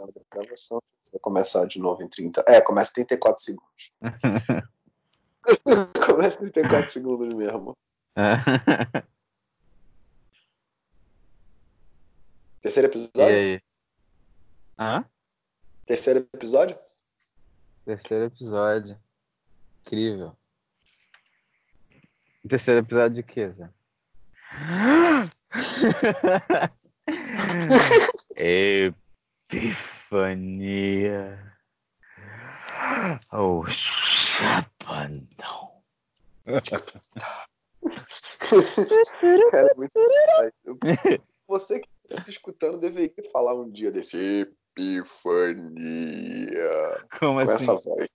iniciando 0.00 0.18
a 0.18 0.22
gravação. 0.34 0.82
Você 1.00 1.12
vai 1.12 1.20
começar 1.20 1.64
de 1.66 1.78
novo 1.78 2.02
em 2.02 2.08
30. 2.08 2.44
É, 2.48 2.60
começa 2.60 2.90
em 2.90 2.94
34 2.94 3.40
segundos. 3.42 3.92
começa 6.06 6.36
em 6.36 6.48
34 6.48 6.90
segundos 6.90 7.32
mesmo. 7.34 7.76
Terceiro 12.60 12.88
episódio? 12.88 13.20
E 13.20 13.34
aí? 13.34 13.62
Hã? 14.78 15.04
Terceiro 15.86 16.28
episódio? 16.32 16.78
Terceiro 17.84 18.24
episódio. 18.26 18.96
Incrível. 19.80 20.36
Terceiro 22.46 22.80
episódio 22.80 23.16
de 23.16 23.22
quê, 23.22 23.50
Zé? 23.50 23.70
Epifania. 29.52 31.36
O 33.32 33.66
Chapadão. 33.66 34.70
Cara, 39.50 39.74
muito 39.76 39.98
engraçado. 39.98 40.52
Você 41.48 41.80
que 41.80 41.88
está 42.08 42.30
escutando 42.30 42.78
deveria 42.78 43.12
falar 43.32 43.54
um 43.54 43.68
dia 43.68 43.90
desse 43.90 44.46
epifania. 44.76 45.74
Como 47.18 47.34
com 47.34 47.40
assim? 47.40 47.64
essa 47.64 47.74
voz. 47.74 48.06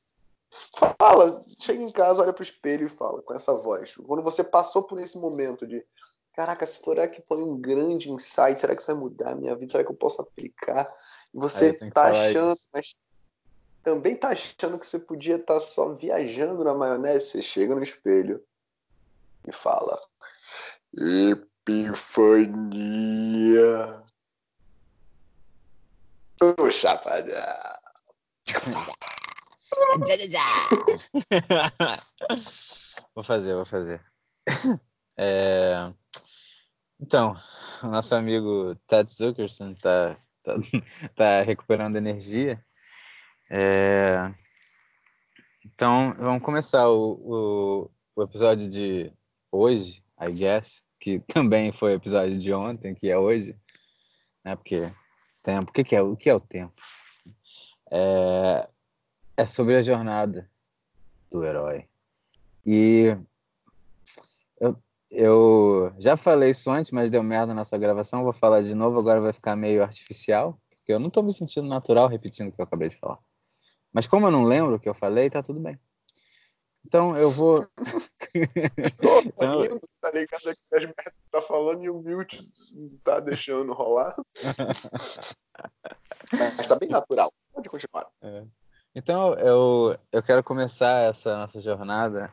Fala, 0.97 1.43
chega 1.59 1.83
em 1.83 1.91
casa, 1.91 2.21
olha 2.21 2.31
pro 2.31 2.43
espelho 2.43 2.85
e 2.85 2.89
fala 2.89 3.21
com 3.21 3.33
essa 3.33 3.53
voz. 3.53 3.93
Quando 3.95 4.23
você 4.23 4.41
passou 4.41 4.83
por 4.83 4.97
esse 4.99 5.17
momento 5.17 5.67
de 5.67 5.85
caraca, 6.33 6.65
se 6.65 6.79
for 6.79 6.95
que 7.09 7.21
foi 7.21 7.43
um 7.43 7.59
grande 7.59 8.09
insight, 8.11 8.59
será 8.59 8.73
que 8.75 8.81
isso 8.81 8.91
vai 8.91 9.01
mudar 9.01 9.31
a 9.31 9.35
minha 9.35 9.55
vida? 9.55 9.71
Será 9.71 9.83
que 9.83 9.91
eu 9.91 9.95
posso 9.95 10.21
aplicar? 10.21 10.89
Você 11.35 11.73
tá 11.91 12.11
achando, 12.11 12.53
isso. 12.53 12.69
mas 12.73 12.95
também 13.83 14.15
tá 14.15 14.29
achando 14.29 14.79
que 14.79 14.85
você 14.85 14.97
podia 14.97 15.35
estar 15.35 15.59
só 15.59 15.93
viajando 15.93 16.63
na 16.63 16.73
maionese, 16.73 17.27
você 17.27 17.41
chega 17.41 17.75
no 17.75 17.83
espelho 17.83 18.41
e 19.45 19.51
fala 19.51 19.99
Epifania. 21.67 21.91
Ô, 26.41 26.71
chapadão. 26.71 27.35
vou 33.13 33.25
fazer, 33.25 33.55
vou 33.55 33.65
fazer. 33.65 34.01
É, 35.17 35.91
Então, 36.99 37.35
o 37.83 37.87
nosso 37.87 38.15
amigo 38.15 38.75
Ted 38.87 39.11
Zuckerson 39.11 39.73
tá, 39.73 40.17
tá, 40.45 40.53
tá 41.15 41.41
recuperando 41.41 41.95
energia. 41.95 42.63
É, 43.49 44.31
Então, 45.65 46.15
vamos 46.17 46.43
começar 46.43 46.87
o, 46.89 47.11
o, 47.13 47.91
o 48.15 48.23
episódio 48.23 48.69
de 48.69 49.11
hoje, 49.51 50.03
I 50.21 50.31
guess, 50.31 50.83
que 50.99 51.19
também 51.33 51.71
foi 51.71 51.93
episódio 51.93 52.39
de 52.39 52.53
ontem, 52.53 52.93
que 52.93 53.09
é 53.09 53.17
hoje, 53.17 53.55
né? 54.43 54.55
Porque 54.55 54.91
tempo, 55.43 55.69
o 55.69 55.73
que, 55.73 55.83
que 55.83 55.95
é 55.95 56.01
o 56.01 56.15
que 56.15 56.29
é 56.29 56.35
o 56.35 56.39
tempo? 56.39 56.81
É, 57.91 58.67
é 59.37 59.45
sobre 59.45 59.75
a 59.75 59.81
jornada 59.81 60.49
do 61.31 61.43
herói. 61.43 61.87
E 62.65 63.15
eu, 65.15 65.93
já 65.99 66.15
falei 66.17 66.51
isso 66.51 66.69
antes, 66.69 66.91
mas 66.91 67.09
deu 67.09 67.23
merda 67.23 67.47
na 67.47 67.55
nossa 67.55 67.77
gravação. 67.77 68.23
Vou 68.23 68.33
falar 68.33 68.61
de 68.61 68.73
novo, 68.75 68.99
agora 68.99 69.21
vai 69.21 69.33
ficar 69.33 69.55
meio 69.55 69.81
artificial, 69.83 70.59
porque 70.69 70.93
eu 70.93 70.99
não 70.99 71.09
tô 71.09 71.21
me 71.21 71.33
sentindo 71.33 71.67
natural 71.67 72.07
repetindo 72.07 72.49
o 72.49 72.51
que 72.51 72.61
eu 72.61 72.65
acabei 72.65 72.89
de 72.89 72.97
falar. 72.97 73.19
Mas 73.93 74.07
como 74.07 74.27
eu 74.27 74.31
não 74.31 74.43
lembro 74.43 74.75
o 74.75 74.79
que 74.79 74.89
eu 74.89 74.93
falei, 74.93 75.29
tá 75.29 75.41
tudo 75.41 75.59
bem. 75.59 75.79
Então 76.85 77.17
eu 77.17 77.31
vou. 77.31 77.65
Tô 79.01 79.19
Então- 79.25 79.61
rindo, 79.61 79.81
tá 80.01 80.11
ligado? 80.11 80.49
Aqui 80.49 80.61
as 80.73 80.83
merdas 80.83 81.13
que 81.15 81.29
tá 81.31 81.41
falando 81.41 81.83
e 81.83 81.89
o 81.89 82.01
mute 82.01 82.47
tá 83.03 83.19
deixando 83.19 83.73
rolar. 83.73 84.15
Mas 86.31 86.67
tá 86.67 86.75
bem 86.75 86.89
natural. 86.89 87.31
Pode 87.53 87.69
continuar. 87.69 88.07
Então 88.93 89.33
eu, 89.35 89.97
eu 90.11 90.21
quero 90.21 90.43
começar 90.43 91.05
essa 91.05 91.37
nossa 91.37 91.59
jornada. 91.59 92.31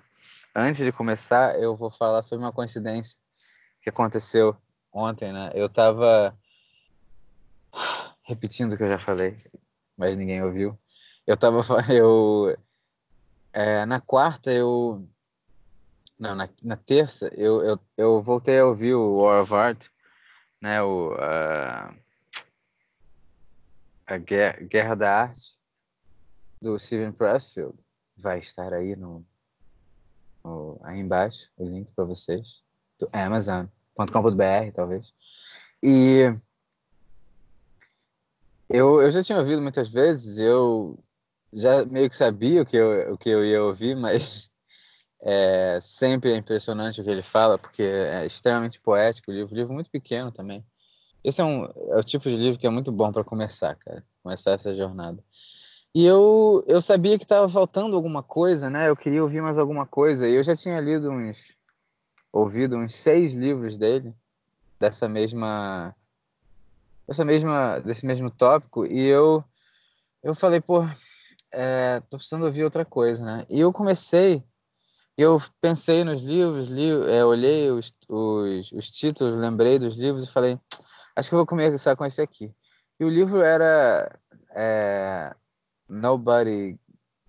Antes 0.55 0.85
de 0.85 0.93
começar, 0.93 1.59
eu 1.59 1.75
vou 1.75 1.91
falar 1.91 2.23
sobre 2.23 2.45
uma 2.45 2.53
coincidência 2.53 3.19
que 3.81 3.89
aconteceu 3.89 4.55
ontem, 4.93 5.33
né? 5.33 5.51
Eu 5.55 5.67
tava 5.67 6.39
repetindo 8.23 8.75
o 8.75 8.77
que 8.77 8.83
eu 8.83 8.89
já 8.89 8.99
falei, 8.99 9.39
mas 9.97 10.15
ninguém 10.15 10.43
ouviu. 10.43 10.79
Eu 11.27 11.39
tava 11.39 11.61
eu 11.91 12.55
é, 13.55 13.87
na 13.87 13.99
quarta 13.99 14.53
eu 14.53 15.09
não, 16.19 16.35
na, 16.35 16.47
na 16.63 16.77
terça 16.77 17.29
eu, 17.35 17.65
eu, 17.65 17.81
eu 17.97 18.23
voltei 18.23 18.59
a 18.59 18.67
ouvir 18.67 18.95
o 18.95 19.23
War 19.23 19.43
of 19.43 19.55
Art, 19.55 19.89
né, 20.61 20.83
o 20.83 21.15
ah, 21.19 21.95
a 24.07 24.19
Guerra, 24.19 24.61
Guerra 24.61 24.95
da 24.95 25.17
Arte 25.23 25.59
do 26.61 26.79
Steven 26.79 27.13
Pressfield. 27.13 27.79
Vai 28.17 28.39
estar 28.39 28.75
aí 28.75 28.95
no 28.95 29.27
aí 30.83 30.99
embaixo 30.99 31.51
o 31.57 31.65
link 31.65 31.91
para 31.93 32.05
vocês 32.05 32.63
do 32.99 33.09
Amazon.com.br 33.13 34.73
talvez. 34.75 35.13
E 35.83 36.35
eu, 38.69 39.03
eu 39.03 39.11
já 39.11 39.23
tinha 39.23 39.39
ouvido 39.39 39.61
muitas 39.61 39.89
vezes, 39.89 40.39
eu 40.39 40.99
já 41.53 41.85
meio 41.85 42.09
que 42.09 42.17
sabia 42.17 42.63
o 42.63 42.67
que 42.67 42.77
eu, 42.77 43.13
o 43.13 43.19
que 43.19 43.29
eu 43.29 43.45
ia 43.45 43.63
ouvir, 43.63 43.95
mas 43.95 44.51
é, 45.21 45.79
sempre 45.81 46.33
é 46.33 46.37
impressionante 46.37 47.01
o 47.01 47.05
que 47.05 47.11
ele 47.11 47.23
fala, 47.23 47.59
porque 47.59 47.83
é 47.83 48.25
extremamente 48.25 48.81
poético 48.81 49.31
o 49.31 49.35
livro, 49.35 49.55
livro 49.55 49.75
muito 49.75 49.91
pequeno 49.91 50.33
também. 50.33 50.65
Esse 51.23 51.41
é, 51.41 51.45
um, 51.45 51.65
é 51.67 51.99
o 51.99 52.03
tipo 52.03 52.29
de 52.29 52.37
livro 52.37 52.59
que 52.59 52.67
é 52.67 52.71
muito 52.71 52.91
bom 52.91 53.13
para 53.13 53.23
começar, 53.23 53.77
cara, 53.77 54.05
começar 54.23 54.53
essa 54.53 54.75
jornada. 54.75 55.23
E 55.95 56.07
eu, 56.07 56.65
eu 56.67 56.81
sabia 56.81 57.19
que 57.19 57.25
estava 57.25 57.47
faltando 57.49 57.95
alguma 57.95 58.23
coisa, 58.23 58.71
né? 58.71 58.89
Eu 58.89 58.97
queria 58.97 59.23
ouvir 59.23 59.43
mais 59.43 59.59
alguma 59.59 59.87
coisa. 59.87 60.27
E 60.27 60.35
eu 60.35 60.43
já 60.43 60.57
tinha 60.57 60.81
lido 60.81 61.11
uns, 61.11 61.55
ouvido 62.33 62.79
uns 62.79 62.95
seis 62.95 63.35
livros 63.35 63.77
dele, 63.77 64.15
dessa 64.81 65.07
mesma, 65.07 65.95
dessa 67.07 67.25
mesma, 67.27 67.79
desse 67.81 68.07
mesmo 68.07 68.31
tópico. 68.31 68.87
E 68.87 69.07
eu, 69.07 69.45
eu 70.23 70.35
falei, 70.35 70.63
pô, 70.63 70.83
é, 71.53 72.01
tô 72.09 72.17
precisando 72.17 72.47
ouvir 72.47 72.65
outra 72.65 72.87
coisa, 72.87 73.23
né? 73.23 73.47
E 73.51 73.61
eu 73.61 73.71
comecei, 73.71 74.43
eu 75.17 75.39
pensei 75.61 76.05
nos 76.05 76.25
livros, 76.25 76.69
li, 76.69 76.89
é, 77.11 77.23
olhei 77.23 77.71
os, 77.71 77.93
os, 78.09 78.73
os 78.73 78.91
títulos, 78.91 79.39
lembrei 79.39 79.79
dos 79.79 79.99
livros 79.99 80.25
e 80.25 80.33
falei, 80.33 80.59
acho 81.15 81.29
que 81.29 81.37
vou 81.37 81.45
começar 81.45 81.95
com 81.97 82.07
esse 82.07 82.23
aqui. 82.23 82.51
E 82.99 83.05
o 83.05 83.11
livro 83.11 83.43
era 83.43 84.19
é, 84.55 85.35
Nobody 85.93 86.79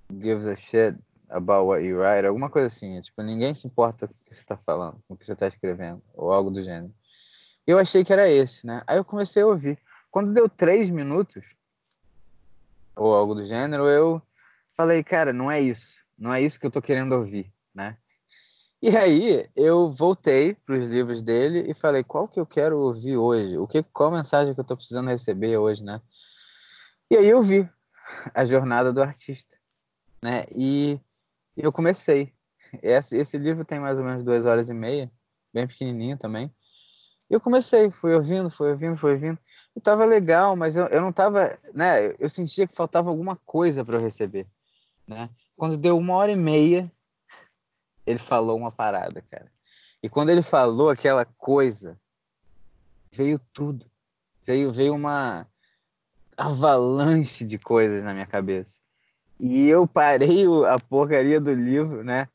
Gives 0.10 0.48
a 0.48 0.56
Shit 0.56 0.98
About 1.30 1.68
What 1.68 1.84
You 1.84 2.00
Write, 2.00 2.26
alguma 2.26 2.50
coisa 2.50 2.68
assim. 2.68 3.02
Tipo, 3.02 3.22
ninguém 3.22 3.54
se 3.54 3.68
importa 3.68 4.08
com 4.08 4.14
o 4.14 4.24
que 4.24 4.34
você 4.34 4.40
está 4.40 4.56
falando, 4.56 5.04
com 5.06 5.16
o 5.16 5.18
que 5.18 5.26
você 5.26 5.34
está 5.34 5.48
escrevendo, 5.48 6.02
ou 6.14 6.32
algo 6.32 6.50
do 6.50 6.64
gênero. 6.64 6.94
E 7.68 7.72
eu 7.72 7.78
achei 7.78 8.06
que 8.06 8.14
era 8.14 8.30
esse, 8.30 8.66
né? 8.66 8.82
Aí 8.88 8.98
eu 8.98 9.04
comecei 9.04 9.44
a 9.44 9.48
ouvir. 9.48 9.78
Quando 10.10 10.32
deu 10.32 10.48
três 10.48 10.90
minutos, 10.90 11.46
ou 12.96 13.14
algo 13.14 13.36
do 13.36 13.44
gênero, 13.44 13.90
eu 13.90 14.22
falei, 14.78 15.04
cara, 15.04 15.34
não 15.34 15.52
é 15.52 15.60
isso. 15.60 16.06
Não 16.18 16.34
é 16.34 16.42
isso 16.42 16.58
que 16.58 16.66
eu 16.66 16.72
tô 16.72 16.82
querendo 16.82 17.14
ouvir, 17.14 17.52
né? 17.74 17.98
E 18.82 18.96
aí 18.96 19.50
eu 19.56 19.92
voltei 19.92 20.54
para 20.54 20.76
os 20.76 20.90
livros 20.90 21.22
dele 21.22 21.70
e 21.70 21.74
falei, 21.74 22.04
qual 22.04 22.28
que 22.28 22.40
eu 22.40 22.46
quero 22.46 22.80
ouvir 22.80 23.18
hoje? 23.18 23.58
O 23.58 23.68
que, 23.68 23.84
qual 23.84 24.12
mensagem 24.12 24.54
que 24.54 24.60
eu 24.60 24.66
tô 24.66 24.78
precisando 24.78 25.10
receber 25.10 25.58
hoje, 25.58 25.84
né? 25.84 26.02
E 27.10 27.18
aí 27.18 27.28
eu 27.28 27.42
vi 27.42 27.68
a 28.34 28.46
jornada 28.46 28.92
do 28.92 29.02
artista, 29.02 29.58
né? 30.22 30.46
E 30.56 31.00
eu 31.56 31.72
comecei. 31.72 32.34
Esse, 32.82 33.18
esse 33.18 33.38
livro 33.38 33.64
tem 33.64 33.80
mais 33.80 34.00
ou 34.00 34.06
menos 34.06 34.24
duas 34.24 34.46
horas 34.46 34.70
e 34.70 34.74
meia, 34.74 35.12
bem 35.54 35.68
pequenininho 35.68 36.18
também. 36.18 36.54
Eu 37.30 37.40
comecei, 37.40 37.90
fui 37.90 38.14
ouvindo, 38.14 38.50
fui 38.50 38.72
ouvindo, 38.72 38.98
fui 38.98 39.14
ouvindo. 39.14 39.40
E 39.76 39.80
tava 39.80 40.06
legal, 40.06 40.56
mas 40.56 40.76
eu, 40.76 40.86
eu 40.88 41.02
não 41.02 41.12
tava, 41.12 41.58
né? 41.74 42.14
Eu 42.20 42.30
sentia 42.30 42.68
que 42.68 42.76
faltava 42.76 43.10
alguma 43.10 43.36
coisa 43.36 43.84
para 43.84 43.98
eu 43.98 44.02
receber, 44.02 44.48
né? 45.08 45.30
Quando 45.56 45.78
deu 45.78 45.98
uma 45.98 46.16
hora 46.16 46.32
e 46.32 46.36
meia, 46.36 46.92
ele 48.06 48.20
falou 48.20 48.58
uma 48.58 48.72
parada, 48.72 49.22
cara. 49.30 49.52
E 50.02 50.10
quando 50.10 50.30
ele 50.30 50.42
falou 50.42 50.90
aquela 50.90 51.26
coisa, 51.26 52.00
veio 53.12 53.40
tudo. 53.54 53.90
Veio, 54.44 54.74
veio 54.74 54.94
uma 54.94 55.48
avalanche 56.38 57.46
de 57.46 57.58
coisas 57.58 58.04
na 58.04 58.14
minha 58.14 58.26
cabeça. 58.26 58.80
E 59.40 59.68
eu 59.68 59.88
parei 59.88 60.46
a 60.68 60.80
porcaria 60.80 61.40
do 61.40 61.54
livro, 61.54 62.04
né? 62.04 62.28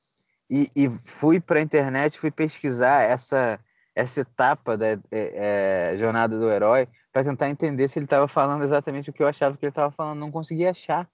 E, 0.50 0.70
e 0.74 0.88
fui 0.88 1.40
para 1.40 1.58
a 1.58 1.62
internet, 1.62 2.18
fui 2.18 2.30
pesquisar 2.30 3.02
essa 3.02 3.58
essa 3.94 4.20
etapa 4.20 4.76
da 4.76 4.86
é, 4.86 5.00
é, 5.10 5.96
jornada 5.98 6.38
do 6.38 6.48
herói 6.48 6.86
para 7.12 7.24
tentar 7.24 7.48
entender 7.48 7.88
se 7.88 7.98
ele 7.98 8.06
estava 8.06 8.28
falando 8.28 8.62
exatamente 8.62 9.10
o 9.10 9.12
que 9.12 9.20
eu 9.20 9.26
achava 9.26 9.56
que 9.56 9.64
ele 9.64 9.70
estava 9.70 9.90
falando. 9.90 10.20
Não 10.20 10.30
conseguia 10.30 10.70
achar. 10.70 11.08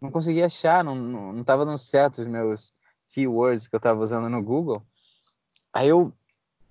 Não 0.00 0.10
conseguia 0.10 0.46
achar, 0.46 0.84
não 0.84 1.40
estava 1.40 1.64
dando 1.64 1.78
certo 1.78 2.20
os 2.20 2.26
meus 2.26 2.74
keywords 3.08 3.68
que 3.68 3.74
eu 3.74 3.78
estava 3.78 4.02
usando 4.02 4.28
no 4.28 4.42
Google. 4.42 4.82
Aí 5.72 5.88
eu 5.88 6.12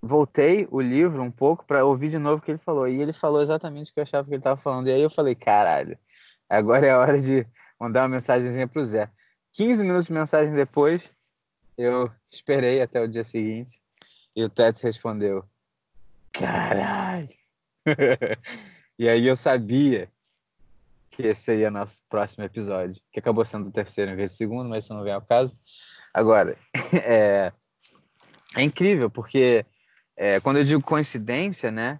voltei 0.02 0.68
o 0.72 0.80
livro 0.80 1.22
um 1.22 1.32
pouco 1.32 1.66
para 1.66 1.86
ouvir 1.86 2.10
de 2.10 2.18
novo 2.18 2.38
o 2.38 2.42
que 2.42 2.52
ele 2.52 2.58
falou. 2.58 2.88
E 2.88 3.02
ele 3.02 3.14
falou 3.14 3.42
exatamente 3.42 3.92
o 3.92 3.94
que 3.94 4.00
eu 4.00 4.04
achava 4.04 4.26
que 4.26 4.32
ele 4.32 4.40
estava 4.40 4.60
falando. 4.60 4.88
E 4.88 4.94
aí 4.94 5.02
eu 5.02 5.10
falei, 5.10 5.36
caralho, 5.36 5.98
agora 6.50 6.86
é 6.86 6.92
a 6.92 7.00
hora 7.00 7.20
de 7.20 7.46
mandar 7.80 8.02
uma 8.02 8.10
mensagenzinha 8.10 8.68
pro 8.68 8.84
Zé. 8.84 9.10
15 9.54 9.84
minutos 9.84 10.06
de 10.06 10.14
mensagem 10.14 10.54
depois, 10.54 11.02
eu 11.78 12.12
esperei 12.32 12.82
até 12.82 13.02
o 13.02 13.08
dia 13.08 13.24
seguinte 13.24 13.82
e 14.36 14.44
o 14.44 14.50
Tets 14.50 14.82
respondeu: 14.82 15.44
Caralho! 16.32 17.30
e 18.98 19.10
aí 19.10 19.28
eu 19.28 19.36
sabia 19.36 20.10
que 21.10 21.24
esse 21.24 21.42
seria 21.42 21.72
nosso 21.72 22.02
próximo 22.08 22.44
episódio, 22.44 23.02
que 23.12 23.20
acabou 23.20 23.44
sendo 23.44 23.68
o 23.68 23.72
terceiro 23.72 24.12
em 24.12 24.16
vez 24.16 24.32
do 24.32 24.38
segundo, 24.38 24.70
mas 24.70 24.86
isso 24.86 24.94
não 24.94 25.04
vem 25.04 25.14
ao 25.14 25.22
caso. 25.22 25.60
Agora, 26.14 26.58
é, 26.94 27.52
é 28.56 28.62
incrível, 28.62 29.10
porque 29.10 29.66
é, 30.22 30.38
quando 30.42 30.58
eu 30.58 30.66
digo 30.66 30.84
coincidência, 30.84 31.72
né? 31.72 31.98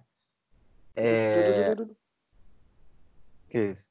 É... 0.94 1.74
que 3.48 3.56
é 3.56 3.70
isso? 3.70 3.88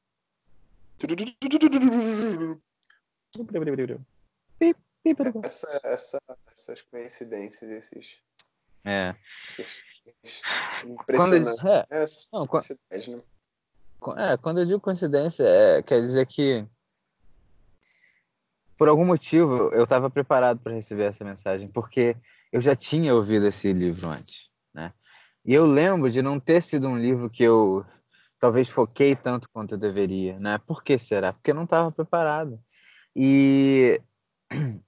Essa, 5.42 5.80
essa, 5.82 6.22
essas 6.52 6.80
coincidências, 6.82 7.68
esses. 7.68 8.18
É. 8.84 9.16
Impressionante. 10.86 11.60
Quando, 11.60 11.68
é, 11.68 11.86
é, 11.90 12.04
não, 12.32 12.46
quando, 12.46 12.64
né? 13.08 14.32
é, 14.32 14.36
quando 14.36 14.60
eu 14.60 14.66
digo 14.66 14.80
coincidência, 14.80 15.42
é, 15.42 15.82
quer 15.82 16.00
dizer 16.02 16.24
que 16.28 16.64
por 18.80 18.88
algum 18.88 19.04
motivo 19.04 19.68
eu 19.74 19.82
estava 19.82 20.08
preparado 20.08 20.58
para 20.58 20.72
receber 20.72 21.02
essa 21.02 21.22
mensagem, 21.22 21.68
porque 21.68 22.16
eu 22.50 22.62
já 22.62 22.74
tinha 22.74 23.14
ouvido 23.14 23.46
esse 23.46 23.70
livro 23.74 24.08
antes, 24.08 24.48
né? 24.72 24.94
E 25.44 25.52
eu 25.52 25.66
lembro 25.66 26.10
de 26.10 26.22
não 26.22 26.40
ter 26.40 26.62
sido 26.62 26.88
um 26.88 26.96
livro 26.96 27.28
que 27.28 27.42
eu 27.42 27.84
talvez 28.38 28.70
foquei 28.70 29.14
tanto 29.14 29.50
quanto 29.50 29.74
eu 29.74 29.78
deveria, 29.78 30.40
né? 30.40 30.56
Por 30.66 30.82
que 30.82 30.98
será? 30.98 31.30
Porque 31.30 31.50
eu 31.50 31.54
não 31.54 31.64
estava 31.64 31.92
preparado. 31.92 32.58
E 33.14 34.00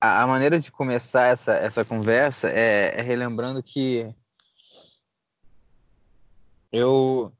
a, 0.00 0.26
maneira 0.26 0.58
de 0.58 0.72
começar 0.72 1.26
essa, 1.26 1.52
essa 1.52 1.84
conversa 1.84 2.48
é, 2.48 2.98
é 2.98 3.02
relembrando 3.02 3.62
que 3.62 4.10
eu 6.72 7.30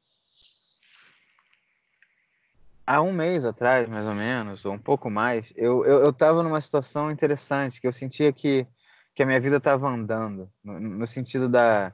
há 2.87 3.01
um 3.03 3.13
mês 3.13 3.45
atrás, 3.45 3.89
mais 3.89 4.07
ou 4.07 4.15
menos, 4.15 4.65
ou 4.65 4.73
um 4.75 4.79
pouco 4.79 5.11
mais, 5.11 5.53
eu 5.57 5.85
eu 5.85 6.11
estava 6.11 6.43
numa 6.43 6.61
situação 6.61 7.11
interessante 7.11 7.81
que 7.81 7.87
eu 7.87 7.93
sentia 7.93 8.33
que 8.33 8.67
que 9.15 9.23
a 9.23 9.27
minha 9.27 9.41
vida 9.41 9.57
estava 9.59 9.89
andando 9.89 10.51
no, 10.65 10.81
no, 10.81 11.07
sentido 11.07 11.49
da, 11.49 11.93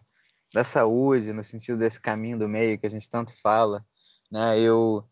da 0.55 0.63
saúde, 0.65 1.33
no 1.33 1.43
sentido 1.43 1.79
desse 1.79 2.01
caminho 2.01 2.39
do 2.39 2.49
meio 2.49 2.79
que 2.79 2.87
a 2.87 2.91
gente 2.91 3.11
tanto 3.11 3.33
fala, 3.43 3.85
né? 4.31 4.59
Eu 4.61 5.05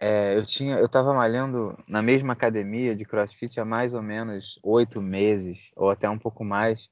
é, 0.00 0.36
eu 0.36 0.46
tinha, 0.46 0.78
eu 0.78 0.86
estava 0.86 1.12
malhando 1.12 1.76
na 1.86 2.00
mesma 2.02 2.32
academia 2.32 2.96
de 2.96 3.04
CrossFit 3.04 3.60
há 3.60 3.64
mais 3.66 3.92
ou 3.94 4.02
menos 4.02 4.58
oito 4.62 5.02
meses 5.02 5.70
ou 5.76 5.90
até 5.90 6.08
um 6.08 6.18
pouco 6.18 6.42
mais. 6.44 6.88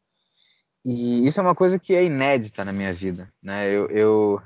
E 0.85 1.27
isso 1.27 1.41
é 1.41 1.43
uma 1.43 1.55
coisa 1.55 1.79
que 1.79 1.95
é 1.95 2.05
inédita 2.05 2.65
na 2.65 2.73
minha 2.73 2.93
vida, 2.93 3.33
né? 3.43 3.67
Eu, 3.69 3.89
eu 3.89 4.43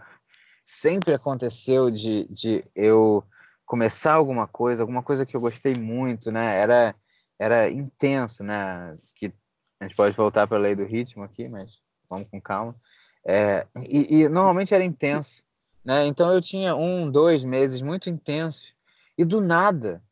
sempre 0.65 1.13
aconteceu 1.15 1.91
de, 1.91 2.27
de 2.31 2.65
eu 2.75 3.25
começar 3.73 4.13
alguma 4.13 4.47
coisa, 4.47 4.83
alguma 4.83 5.03
coisa 5.03 5.25
que 5.25 5.35
eu 5.35 5.41
gostei 5.41 5.75
muito, 5.75 6.31
né? 6.31 6.59
Era 6.59 6.95
era 7.39 7.71
intenso, 7.71 8.45
né? 8.45 8.95
Que 9.15 9.33
a 9.81 9.87
gente 9.87 9.97
pode 9.97 10.15
voltar 10.15 10.47
para 10.47 10.59
a 10.59 10.61
lei 10.61 10.75
do 10.75 10.85
ritmo 10.85 11.25
aqui, 11.25 11.49
mas 11.49 11.81
vamos 12.07 12.29
com 12.29 12.39
calma. 12.39 12.77
É, 13.25 13.67
e, 13.89 14.19
e 14.21 14.29
normalmente 14.29 14.75
era 14.75 14.85
intenso. 14.85 15.43
Né? 15.83 16.07
Então 16.07 16.31
eu 16.31 16.43
tinha 16.43 16.77
um, 16.77 17.11
dois 17.11 17.45
meses 17.45 17.81
muito 17.81 18.11
intensos 18.11 18.75
e 19.17 19.25
do 19.25 19.41
nada, 19.41 20.03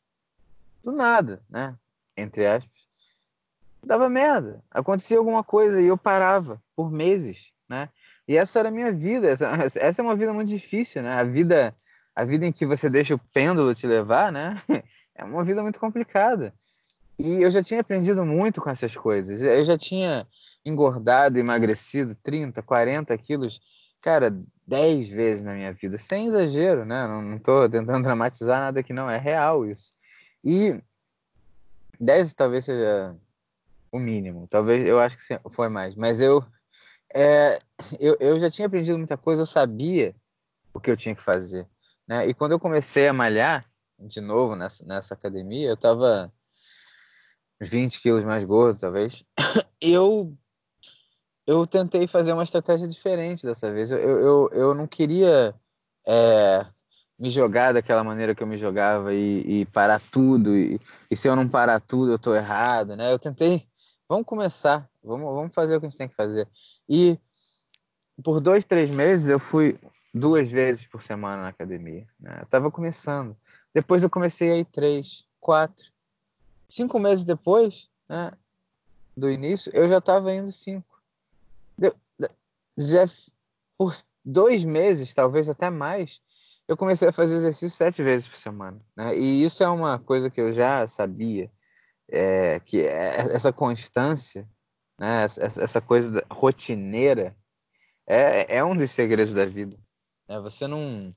do 0.83 0.91
nada, 0.91 1.43
né? 1.49 1.77
Entre 2.17 2.47
aspas, 2.47 2.89
dava 3.85 4.09
merda. 4.09 4.65
Acontecia 4.71 5.19
alguma 5.19 5.45
coisa 5.45 5.83
e 5.83 5.87
eu 5.87 5.99
parava 5.99 6.63
por 6.75 6.91
meses, 6.91 7.53
né? 7.69 7.91
E 8.27 8.39
essa 8.39 8.59
era 8.59 8.71
a 8.71 8.73
minha 8.73 8.91
vida. 8.91 9.29
Essa, 9.29 9.49
essa 9.77 10.01
é 10.01 10.03
uma 10.03 10.17
vida 10.17 10.33
muito 10.33 10.49
difícil, 10.49 11.03
né? 11.03 11.13
A 11.13 11.25
vida, 11.25 11.75
a 12.15 12.25
vida 12.25 12.47
em 12.47 12.53
que 12.53 12.67
você 12.67 12.91
deixa 12.91 13.15
o 13.15 13.21
pêndulo 13.33 13.75
te 13.75 13.87
levar, 13.87 14.31
né? 14.33 14.55
É 15.13 15.25
uma 15.25 15.45
vida 15.45 15.63
muito 15.63 15.79
complicada. 15.79 16.55
E 17.19 17.43
eu 17.43 17.51
já 17.51 17.63
tinha 17.63 17.83
aprendido 17.83 18.25
muito 18.25 18.59
com 18.59 18.71
essas 18.71 18.97
coisas. 18.97 19.43
Eu 19.43 19.63
já 19.63 19.77
tinha 19.77 20.27
engordado, 20.65 21.39
emagrecido 21.39 22.15
30, 22.23 22.63
40 22.63 23.19
quilos 23.19 23.61
cara, 24.01 24.35
dez 24.67 25.09
vezes 25.09 25.45
na 25.45 25.55
minha 25.55 25.73
vida, 25.73 25.99
sem 25.99 26.29
exagero, 26.29 26.85
né? 26.85 27.07
Não, 27.07 27.39
tô 27.39 27.69
tentando 27.69 28.03
dramatizar 28.03 28.61
nada 28.61 28.83
que 28.83 28.93
não 28.93 29.11
é 29.11 29.19
real 29.19 29.67
isso. 29.67 29.93
E 30.43 30.81
dez 31.99 32.33
talvez 32.35 32.65
seja 32.65 33.15
o 33.93 33.99
mínimo, 33.99 34.47
talvez 34.49 34.85
eu 34.85 35.01
acho 35.01 35.17
que 35.17 35.41
foi 35.51 35.69
mais, 35.69 35.97
mas 35.97 36.21
eu, 36.21 36.45
é, 37.13 37.59
eu, 37.99 38.17
eu 38.21 38.39
já 38.39 38.49
tinha 38.49 38.67
aprendido 38.67 38.97
muita 38.97 39.17
coisa, 39.17 39.43
eu 39.43 39.47
sabia 39.47 40.15
o 40.73 40.81
que 40.81 40.91
eu 40.91 40.97
tinha 40.97 41.15
que 41.15 41.23
fazer, 41.23 41.67
né? 42.11 42.27
E 42.27 42.35
quando 42.35 42.51
eu 42.51 42.59
comecei 42.59 43.07
a 43.07 43.13
malhar 43.13 43.65
de 43.97 44.21
novo 44.21 44.57
nessa, 44.57 44.85
nessa 44.85 45.15
academia, 45.15 45.69
eu 45.69 45.77
tava 45.77 46.33
uns 47.63 47.69
20 47.69 48.01
quilos 48.01 48.25
mais 48.25 48.45
gordo, 48.45 48.81
talvez. 48.81 49.23
Eu 49.81 50.37
eu 51.47 51.67
tentei 51.67 52.07
fazer 52.07 52.35
uma 52.35 52.43
estratégia 52.43 52.87
diferente 52.87 53.47
dessa 53.47 53.73
vez. 53.73 53.91
Eu, 53.91 53.99
eu, 53.99 54.51
eu 54.53 54.75
não 54.75 54.87
queria 54.87 55.55
é, 56.07 56.67
me 57.19 57.31
jogar 57.31 57.73
daquela 57.73 58.05
maneira 58.05 58.35
que 58.35 58.43
eu 58.43 58.47
me 58.47 58.59
jogava 58.59 59.15
e, 59.15 59.63
e 59.63 59.67
parar 59.67 59.99
tudo. 60.13 60.55
E, 60.55 60.79
e, 61.11 61.17
se 61.17 61.29
eu 61.29 61.35
não 61.35 61.49
parar 61.49 61.81
tudo, 61.81 62.13
eu 62.13 62.17
estou 62.17 62.37
errado, 62.37 62.95
né? 62.95 63.11
Eu 63.11 63.19
tentei. 63.19 63.67
Vamos 64.07 64.27
começar. 64.27 64.87
Vamos, 65.03 65.35
vamos 65.35 65.55
fazer 65.55 65.75
o 65.77 65.81
que 65.81 65.87
a 65.87 65.89
gente 65.89 65.99
tem 65.99 66.09
que 66.09 66.15
fazer. 66.15 66.47
E 66.87 67.19
por 68.23 68.39
dois, 68.39 68.67
três 68.67 68.91
meses 68.91 69.29
eu 69.29 69.39
fui 69.39 69.79
duas 70.13 70.51
vezes 70.51 70.85
por 70.85 71.03
semana 71.03 71.43
na 71.43 71.49
academia. 71.49 72.07
Né? 72.19 72.39
Eu 72.39 72.45
estava 72.45 72.71
começando. 72.71 73.37
Depois 73.73 74.03
eu 74.03 74.11
comecei 74.11 74.51
a 74.51 74.57
ir 74.57 74.65
três, 74.65 75.27
quatro. 75.41 75.87
Cinco 76.69 76.99
meses 76.99 77.25
depois, 77.25 77.89
né, 78.09 78.33
do 79.17 79.31
início, 79.31 79.73
eu 79.75 79.89
já 79.89 79.99
estava 79.99 80.33
indo 80.33 80.53
cinco 80.53 80.91
já 82.77 83.05
por 83.79 83.95
dois 84.25 84.65
meses, 84.65 85.15
talvez 85.15 85.49
até 85.49 85.71
mais, 85.71 86.21
eu 86.69 86.77
comecei 86.77 87.09
a 87.09 87.13
fazer 87.13 87.37
exercício 87.37 87.77
sete 87.77 88.03
vezes 88.03 88.29
por 88.29 88.37
semana. 88.37 88.81
Né? 88.97 89.17
E 89.17 89.45
isso 89.45 89.63
é 89.63 89.69
uma 89.69 89.99
coisa 89.99 90.31
que 90.31 90.41
eu 90.41 90.53
já 90.53 90.87
sabia, 90.87 91.51
é, 92.09 92.61
que 92.61 92.83
é 92.83 93.17
essa 93.33 93.53
constância, 93.53 94.49
né? 94.99 95.25
essa, 95.25 95.63
essa 95.63 95.81
coisa 95.81 96.25
rotineira, 96.31 97.37
é, 98.07 98.59
é 98.59 98.65
um 98.65 98.77
dos 98.77 98.91
segredos 98.91 99.35
da 99.35 99.45
vida. 99.45 99.77
Né? 100.31 100.39
Você 100.39 100.69
não. 100.69 101.11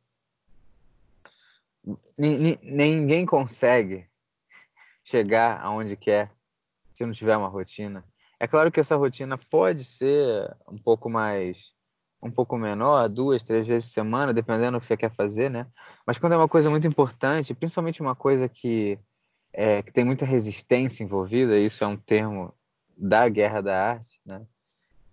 Ninguém 2.17 3.25
consegue 3.25 4.07
chegar 5.03 5.61
aonde 5.61 5.95
quer 5.95 6.31
se 6.93 7.05
não 7.05 7.13
tiver 7.13 7.37
uma 7.37 7.47
rotina. 7.47 8.03
É 8.39 8.47
claro 8.47 8.71
que 8.71 8.79
essa 8.79 8.95
rotina 8.95 9.37
pode 9.37 9.83
ser 9.83 10.55
um 10.67 10.77
pouco 10.77 11.09
mais 11.09 11.75
um 12.21 12.31
pouco 12.31 12.57
menor, 12.57 13.09
duas, 13.09 13.43
três 13.43 13.67
vezes 13.67 13.89
por 13.89 13.93
semana, 13.95 14.33
dependendo 14.33 14.77
do 14.77 14.79
que 14.79 14.85
você 14.85 14.95
quer 14.95 15.11
fazer, 15.13 15.51
né? 15.51 15.67
Mas 16.07 16.17
quando 16.17 16.31
é 16.31 16.37
uma 16.37 16.47
coisa 16.47 16.69
muito 16.69 16.87
importante, 16.87 17.53
principalmente 17.53 18.01
uma 18.01 18.15
coisa 18.15 18.47
que, 18.47 18.97
é, 19.51 19.81
que 19.81 19.91
tem 19.91 20.05
muita 20.05 20.25
resistência 20.25 21.03
envolvida, 21.03 21.59
isso 21.59 21.83
é 21.83 21.87
um 21.87 21.97
termo 21.97 22.53
da 22.95 23.27
guerra 23.27 23.59
da 23.59 23.89
arte, 23.89 24.21
né? 24.25 24.41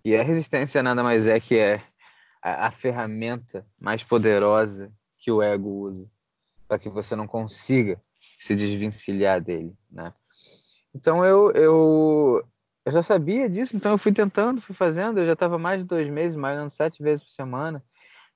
E 0.05 0.15
a 0.15 0.23
resistência 0.23 0.81
nada 0.81 1.03
mais 1.03 1.27
é 1.27 1.37
que 1.37 1.57
é 1.57 1.81
a, 2.41 2.67
a 2.67 2.71
ferramenta 2.71 3.65
mais 3.79 4.03
poderosa 4.03 4.91
que 5.17 5.31
o 5.31 5.41
ego 5.41 5.69
usa 5.69 6.09
para 6.67 6.79
que 6.79 6.89
você 6.89 7.15
não 7.15 7.27
consiga 7.27 8.01
se 8.39 8.55
desvencilhar 8.55 9.41
dele, 9.41 9.75
né? 9.91 10.13
Então 10.93 11.23
eu, 11.25 11.51
eu 11.51 12.45
eu 12.83 12.91
já 12.91 13.03
sabia 13.03 13.47
disso, 13.47 13.75
então 13.77 13.91
eu 13.91 13.97
fui 13.97 14.11
tentando, 14.11 14.61
fui 14.61 14.73
fazendo. 14.73 15.19
Eu 15.19 15.25
já 15.25 15.33
estava 15.33 15.57
mais 15.59 15.81
de 15.81 15.87
dois 15.87 16.09
meses 16.09 16.35
malhando 16.35 16.69
sete 16.69 17.03
vezes 17.03 17.23
por 17.23 17.29
semana. 17.29 17.83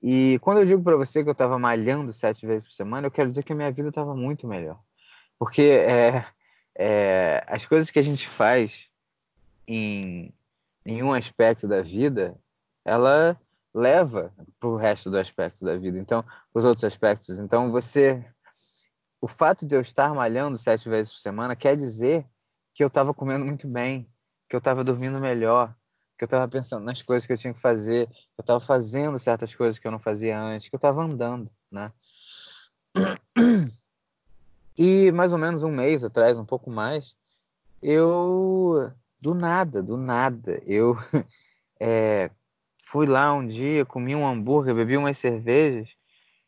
E 0.02 0.38
quando 0.42 0.60
eu 0.60 0.66
digo 0.66 0.84
para 0.84 0.96
você 0.96 1.24
que 1.24 1.30
eu 1.30 1.34
estava 1.34 1.58
malhando 1.58 2.14
sete 2.14 2.46
vezes 2.46 2.68
por 2.68 2.74
semana, 2.74 3.08
eu 3.08 3.12
quero 3.12 3.30
dizer 3.30 3.44
que 3.44 3.54
a 3.54 3.56
minha 3.56 3.72
vida 3.72 3.90
estava 3.90 4.16
muito 4.16 4.48
melhor. 4.48 4.80
Porque 5.40 5.64
é, 5.64 6.26
é, 6.78 7.44
as 7.48 7.66
coisas 7.66 7.90
que 7.90 7.98
a 8.00 8.04
gente 8.04 8.28
faz 8.28 8.90
em 9.68 10.34
em 10.86 11.02
um 11.02 11.14
aspecto 11.14 11.68
da 11.68 11.82
vida, 11.82 12.38
ela 12.86 13.40
leva 13.76 14.34
para 14.58 14.70
o 14.70 14.78
resto 14.78 15.12
do 15.12 15.20
aspecto 15.20 15.66
da 15.66 15.76
vida. 15.76 16.00
Então, 16.00 16.24
os 16.54 16.64
outros 16.64 16.86
aspectos. 16.86 17.38
Então, 17.38 17.70
você, 17.70 18.26
o 19.20 19.28
fato 19.28 19.66
de 19.66 19.76
eu 19.76 19.82
estar 19.82 20.14
malhando 20.14 20.58
sete 20.58 20.88
vezes 20.88 21.12
por 21.12 21.20
semana 21.20 21.58
quer 21.58 21.76
dizer 21.76 22.26
que 22.74 22.82
eu 22.82 22.88
estava 22.88 23.14
comendo 23.14 23.46
muito 23.46 23.68
bem, 23.68 24.10
que 24.48 24.56
eu 24.56 24.60
estava 24.60 24.82
dormindo 24.82 25.20
melhor, 25.20 25.76
que 26.18 26.24
eu 26.24 26.28
estava 26.28 26.48
pensando 26.48 26.86
nas 26.86 27.02
coisas 27.02 27.28
que 27.28 27.34
eu 27.34 27.38
tinha 27.38 27.54
que 27.54 27.60
fazer, 27.60 28.08
que 28.08 28.40
eu 28.40 28.44
estava 28.44 28.62
fazendo 28.62 29.20
certas 29.20 29.54
coisas 29.54 29.78
que 29.78 29.86
eu 29.86 29.92
não 29.92 30.00
fazia 30.00 30.40
antes, 30.40 30.70
que 30.70 30.76
eu 30.76 30.78
estava 30.78 31.04
andando, 31.04 31.52
né? 31.70 31.92
E 34.78 35.10
mais 35.14 35.32
ou 35.32 35.40
menos 35.40 35.64
um 35.64 35.72
mês 35.72 36.04
atrás, 36.04 36.38
um 36.38 36.44
pouco 36.44 36.70
mais, 36.70 37.16
eu 37.82 38.92
do 39.22 39.34
nada, 39.34 39.82
do 39.82 39.96
nada, 39.96 40.62
eu 40.66 40.98
é, 41.80 42.30
fui 42.86 43.06
lá 43.06 43.34
um 43.34 43.46
dia, 43.46 43.86
comi 43.86 44.16
um 44.16 44.26
hambúrguer, 44.26 44.76
bebi 44.76 44.98
umas 44.98 45.18
cervejas 45.18 45.96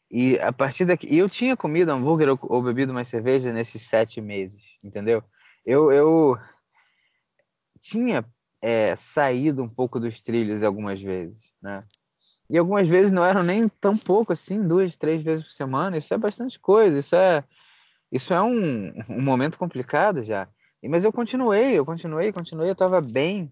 e 0.09 0.39
a 0.39 0.53
partir 0.53 0.85
daqui, 0.85 1.15
eu 1.15 1.29
tinha 1.29 1.57
comido 1.57 1.91
hambúrguer 1.91 2.29
ou, 2.29 2.39
ou 2.43 2.63
bebido 2.63 2.91
umas 2.91 3.07
cervejas 3.07 3.53
nesses 3.53 3.81
sete 3.81 4.21
meses, 4.21 4.77
entendeu? 4.81 5.21
Eu, 5.65 5.91
eu 5.91 6.37
tinha 7.79 8.25
é, 8.61 8.95
saído 8.95 9.61
um 9.61 9.69
pouco 9.69 9.99
dos 9.99 10.21
trilhos 10.21 10.63
algumas 10.63 11.01
vezes, 11.01 11.51
né? 11.61 11.83
E 12.49 12.57
algumas 12.57 12.87
vezes 12.87 13.11
não 13.11 13.25
eram 13.25 13.43
nem 13.43 13.67
tão 13.67 13.97
pouco 13.97 14.31
assim, 14.31 14.65
duas, 14.65 14.95
três 14.95 15.21
vezes 15.21 15.43
por 15.43 15.51
semana. 15.51 15.97
Isso 15.97 16.13
é 16.13 16.17
bastante 16.17 16.57
coisa. 16.57 16.97
Isso 16.97 17.13
é, 17.15 17.43
isso 18.09 18.33
é 18.33 18.41
um, 18.41 18.93
um 19.09 19.21
momento 19.21 19.57
complicado 19.57 20.23
já. 20.23 20.47
Mas 20.81 21.03
eu 21.03 21.11
continuei, 21.11 21.77
eu 21.77 21.85
continuei, 21.85 22.31
continuei. 22.31 22.69
Eu 22.69 22.73
estava 22.73 23.01
bem, 23.01 23.51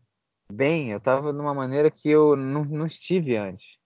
bem. 0.51 0.91
Eu 0.91 0.97
estava 0.97 1.33
de 1.33 1.39
uma 1.39 1.53
maneira 1.53 1.89
que 1.91 2.09
eu 2.09 2.35
não, 2.35 2.63
não 2.65 2.85
estive 2.85 3.35
antes, 3.35 3.79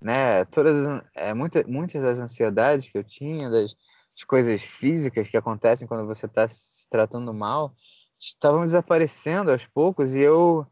né? 0.00 0.44
Todas, 0.46 1.02
é, 1.14 1.32
muita, 1.34 1.64
muitas 1.66 2.02
das 2.02 2.18
ansiedades 2.18 2.88
que 2.88 2.98
eu 2.98 3.04
tinha, 3.04 3.50
das, 3.50 3.74
das 4.14 4.24
coisas 4.24 4.62
físicas 4.62 5.28
que 5.28 5.36
acontecem 5.36 5.88
quando 5.88 6.06
você 6.06 6.26
está 6.26 6.46
se 6.48 6.88
tratando 6.88 7.32
mal, 7.32 7.74
estavam 8.18 8.62
desaparecendo 8.62 9.50
aos 9.50 9.66
poucos 9.66 10.14
e 10.14 10.20
eu 10.20 10.66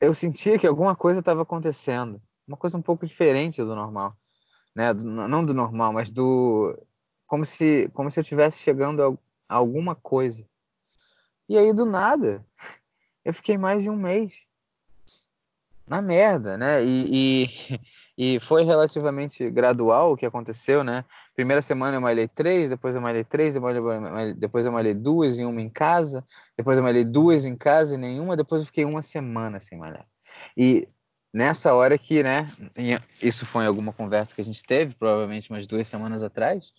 eu 0.00 0.12
sentia 0.12 0.58
que 0.58 0.66
alguma 0.66 0.96
coisa 0.96 1.20
estava 1.20 1.42
acontecendo 1.42 2.20
uma 2.46 2.56
coisa 2.56 2.76
um 2.76 2.82
pouco 2.82 3.06
diferente 3.06 3.62
do 3.62 3.74
normal, 3.74 4.16
né? 4.74 4.92
Do, 4.92 5.04
não 5.04 5.44
do 5.44 5.54
normal, 5.54 5.92
mas 5.92 6.10
do 6.10 6.78
como 7.26 7.44
se 7.44 7.90
como 7.94 8.10
se 8.10 8.20
eu 8.20 8.22
estivesse 8.22 8.58
chegando 8.58 9.02
a, 9.02 9.54
a 9.54 9.56
alguma 9.56 9.94
coisa. 9.94 10.46
E 11.48 11.56
aí 11.56 11.72
do 11.72 11.84
nada, 11.84 12.44
eu 13.24 13.32
fiquei 13.32 13.56
mais 13.56 13.82
de 13.82 13.90
um 13.90 13.96
mês 13.96 14.46
na 15.86 16.00
merda, 16.00 16.56
né? 16.56 16.82
E, 16.82 17.46
e, 17.46 17.80
e, 18.36 18.40
foi 18.40 18.64
relativamente 18.64 19.50
gradual 19.50 20.12
o 20.12 20.16
que 20.16 20.24
aconteceu, 20.24 20.82
né? 20.82 21.04
Primeira 21.34 21.60
semana 21.60 21.96
eu 21.96 22.00
malhei 22.00 22.28
três, 22.28 22.70
depois 22.70 22.94
eu 22.94 23.02
malhei 23.02 23.24
três, 23.24 23.54
depois 24.36 24.66
eu 24.66 24.72
malhei 24.72 24.94
duas 24.94 25.38
e 25.38 25.44
uma 25.44 25.60
em 25.60 25.68
casa, 25.68 26.24
depois 26.56 26.78
eu 26.78 26.84
malhei 26.84 27.04
duas 27.04 27.44
em 27.44 27.56
casa 27.56 27.94
e 27.94 27.98
nenhuma, 27.98 28.36
depois 28.36 28.62
eu 28.62 28.66
fiquei 28.66 28.84
uma 28.84 29.02
semana 29.02 29.60
sem 29.60 29.78
malhar. 29.78 30.06
E 30.56 30.88
nessa 31.32 31.74
hora 31.74 31.96
que, 31.98 32.22
né, 32.22 32.50
isso 33.22 33.46
foi 33.46 33.64
em 33.64 33.66
alguma 33.66 33.92
conversa 33.92 34.34
que 34.34 34.40
a 34.40 34.44
gente 34.44 34.62
teve, 34.62 34.94
provavelmente 34.94 35.50
umas 35.50 35.66
duas 35.66 35.88
semanas 35.88 36.22
atrás, 36.22 36.70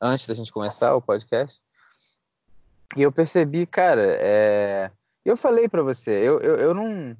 antes 0.00 0.26
da 0.26 0.34
gente 0.34 0.52
começar 0.52 0.94
o 0.94 1.02
podcast, 1.02 1.62
e 2.96 3.02
eu 3.02 3.12
percebi, 3.12 3.66
cara, 3.66 4.02
é... 4.02 4.90
eu 5.30 5.36
falei 5.36 5.68
para 5.68 5.82
você, 5.82 6.10
eu, 6.10 6.40
eu, 6.40 6.56
eu 6.56 6.74
não 6.74 7.16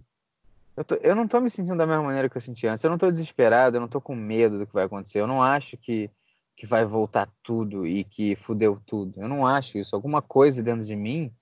eu, 0.77 0.85
tô, 0.85 0.95
eu 0.97 1.15
não 1.15 1.27
tô 1.27 1.41
me 1.41 1.50
sentindo 1.50 1.77
da 1.77 1.87
mesma 1.87 2.05
maneira 2.05 2.29
que 2.29 2.37
eu 2.37 2.41
senti 2.41 2.67
antes, 2.67 2.85
eu 2.85 2.91
não 2.91 2.99
tô 2.99 3.11
desesperado, 3.11 3.77
eu 3.77 3.81
não 3.81 3.88
tô 3.88 4.00
com 4.00 4.15
medo 4.15 4.59
do 4.59 4.67
que 4.67 4.73
vai 4.73 4.85
acontecer, 4.85 5.21
eu 5.21 5.27
não 5.27 5.43
acho 5.43 5.77
que, 5.77 6.11
que 6.57 6.67
vai 6.67 6.85
voltar 6.85 7.29
tudo 7.43 7.87
e 7.87 8.05
que 8.05 8.37
fudeu 8.37 8.81
tudo, 8.87 9.21
eu 9.21 9.29
não 9.29 9.47
acho 9.47 9.79
isso, 9.79 9.95
alguma 9.95 10.23
coisa 10.23 10.62
dentro 10.62 10.87
de 10.87 10.95
mim 10.95 11.33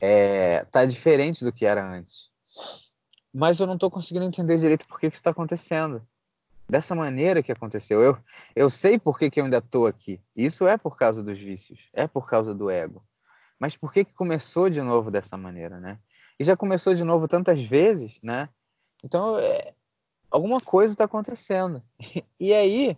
é, 0.00 0.64
tá 0.70 0.84
diferente 0.84 1.44
do 1.44 1.52
que 1.52 1.64
era 1.64 1.84
antes 1.84 2.30
mas 3.36 3.60
eu 3.60 3.66
não 3.66 3.74
estou 3.74 3.90
conseguindo 3.90 4.24
entender 4.24 4.56
direito 4.56 4.86
por 4.86 4.98
que, 4.98 5.10
que 5.10 5.14
isso 5.14 5.20
está 5.20 5.30
acontecendo. 5.30 6.00
Dessa 6.66 6.94
maneira 6.94 7.42
que 7.42 7.52
aconteceu. 7.52 8.00
Eu, 8.00 8.18
eu 8.56 8.70
sei 8.70 8.98
por 8.98 9.18
que, 9.18 9.30
que 9.30 9.38
eu 9.38 9.44
ainda 9.44 9.58
estou 9.58 9.86
aqui. 9.86 10.18
Isso 10.34 10.66
é 10.66 10.78
por 10.78 10.96
causa 10.96 11.22
dos 11.22 11.38
vícios, 11.38 11.90
é 11.92 12.06
por 12.08 12.26
causa 12.26 12.54
do 12.54 12.70
ego. 12.70 13.04
Mas 13.58 13.76
por 13.76 13.92
que, 13.92 14.04
que 14.04 14.14
começou 14.14 14.68
de 14.68 14.82
novo 14.82 15.10
dessa 15.10 15.36
maneira, 15.36 15.80
né? 15.80 15.98
E 16.38 16.44
já 16.44 16.56
começou 16.56 16.94
de 16.94 17.04
novo 17.04 17.26
tantas 17.26 17.62
vezes, 17.62 18.20
né? 18.22 18.48
Então, 19.02 19.38
é, 19.38 19.72
alguma 20.30 20.60
coisa 20.60 20.92
está 20.94 21.04
acontecendo. 21.04 21.82
E 22.38 22.52
aí, 22.52 22.96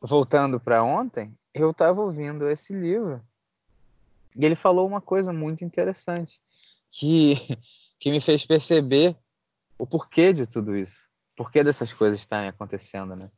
voltando 0.00 0.58
para 0.58 0.82
ontem, 0.82 1.32
eu 1.54 1.70
estava 1.70 2.00
ouvindo 2.00 2.50
esse 2.50 2.72
livro 2.72 3.22
e 4.36 4.44
ele 4.44 4.54
falou 4.54 4.86
uma 4.86 5.00
coisa 5.00 5.32
muito 5.32 5.64
interessante 5.64 6.40
que, 6.90 7.34
que 7.98 8.10
me 8.10 8.20
fez 8.20 8.44
perceber 8.44 9.16
o 9.78 9.86
porquê 9.86 10.32
de 10.32 10.46
tudo 10.46 10.76
isso. 10.76 11.08
Porquê 11.36 11.64
dessas 11.64 11.92
coisas 11.92 12.18
estarem 12.18 12.48
acontecendo, 12.48 13.16
né? 13.16 13.30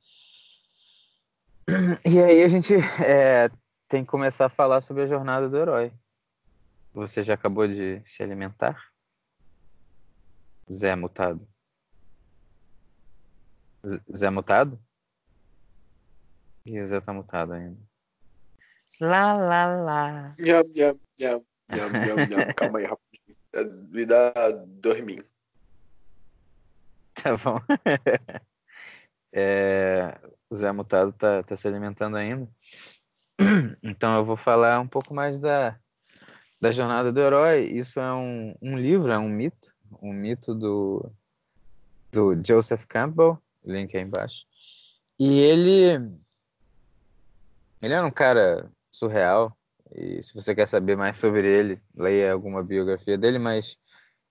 E 2.05 2.21
aí 2.21 2.43
a 2.43 2.49
gente 2.49 2.75
é, 3.05 3.49
tem 3.89 4.05
que 4.05 4.11
começar 4.11 4.47
a 4.47 4.51
falar 4.51 4.81
sobre 4.81 5.03
a 5.05 5.07
jornada 5.07 5.49
do 5.49 5.57
herói. 5.57 5.93
Você 6.93 7.23
já 7.23 7.35
acabou 7.35 7.67
de 7.67 8.03
se 8.05 8.23
alimentar? 8.23 8.93
Zé 10.71 10.95
mutado. 10.95 11.49
Zé 14.15 14.31
mutado? 14.31 14.79
E 16.67 16.81
o 16.81 16.87
Zé 16.87 17.01
tá 17.01 17.13
mutado 17.13 17.53
ainda. 17.55 17.81
Lá, 19.01 19.33
lá, 19.33 19.67
lá. 19.67 20.35
Nham, 20.39 20.63
nham, 20.75 21.01
nham, 21.19 21.45
nham, 21.69 21.91
nham, 21.91 22.27
nham. 22.29 22.53
Calma 22.55 22.79
aí, 22.79 22.85
rapidinho. 22.85 23.37
Me 23.91 24.07
dá 24.07 24.33
dormir. 24.67 25.27
Tá 27.15 27.37
bom. 27.37 27.59
é, 29.33 30.19
o 30.49 30.57
Zé 30.57 30.71
Mutado 30.73 31.13
tá, 31.13 31.43
tá 31.43 31.57
se 31.57 31.67
alimentando 31.67 32.17
ainda. 32.17 32.49
Então 33.83 34.17
eu 34.17 34.25
vou 34.25 34.37
falar 34.37 34.79
um 34.79 34.87
pouco 34.87 35.13
mais 35.13 35.39
da, 35.39 35.82
da 36.63 36.71
jornada 36.71 37.13
do 37.13 37.21
herói. 37.21 37.65
Isso 37.65 37.99
é 37.99 38.15
um, 38.15 38.55
um 38.63 38.79
livro, 38.79 39.11
é 39.11 39.19
um 39.19 39.29
mito, 39.29 39.75
um 40.01 40.13
mito 40.13 40.55
do, 40.55 41.11
do 42.13 42.41
Joseph 42.47 42.85
Campbell, 42.87 43.37
link 43.65 43.97
aí 43.97 44.05
embaixo. 44.05 44.47
E 45.19 45.41
ele 45.41 45.95
ele 47.83 47.95
era 47.95 48.07
um 48.07 48.13
cara 48.13 48.71
surreal. 48.93 49.59
E 49.91 50.23
se 50.23 50.33
você 50.33 50.55
quer 50.55 50.67
saber 50.67 50.97
mais 50.97 51.17
sobre 51.17 51.47
ele, 51.47 51.83
leia 51.97 52.33
alguma 52.33 52.63
biografia 52.63 53.19
dele, 53.19 53.41
mas 53.41 53.77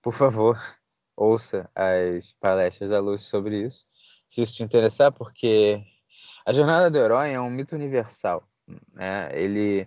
por 0.01 0.13
favor, 0.13 0.57
ouça 1.17 1.69
as 1.75 2.33
palestras 2.39 2.91
da 2.91 3.00
Luz 3.00 3.21
sobre 3.21 3.65
isso, 3.65 3.85
se 4.27 4.41
isso 4.41 4.55
te 4.55 4.63
interessar, 4.63 5.11
porque 5.11 5.83
a 6.45 6.53
jornada 6.53 6.89
do 6.89 6.97
herói 6.97 7.33
é 7.33 7.41
um 7.41 7.50
mito 7.50 7.75
universal. 7.75 8.47
Né? 8.93 9.29
Ele 9.33 9.85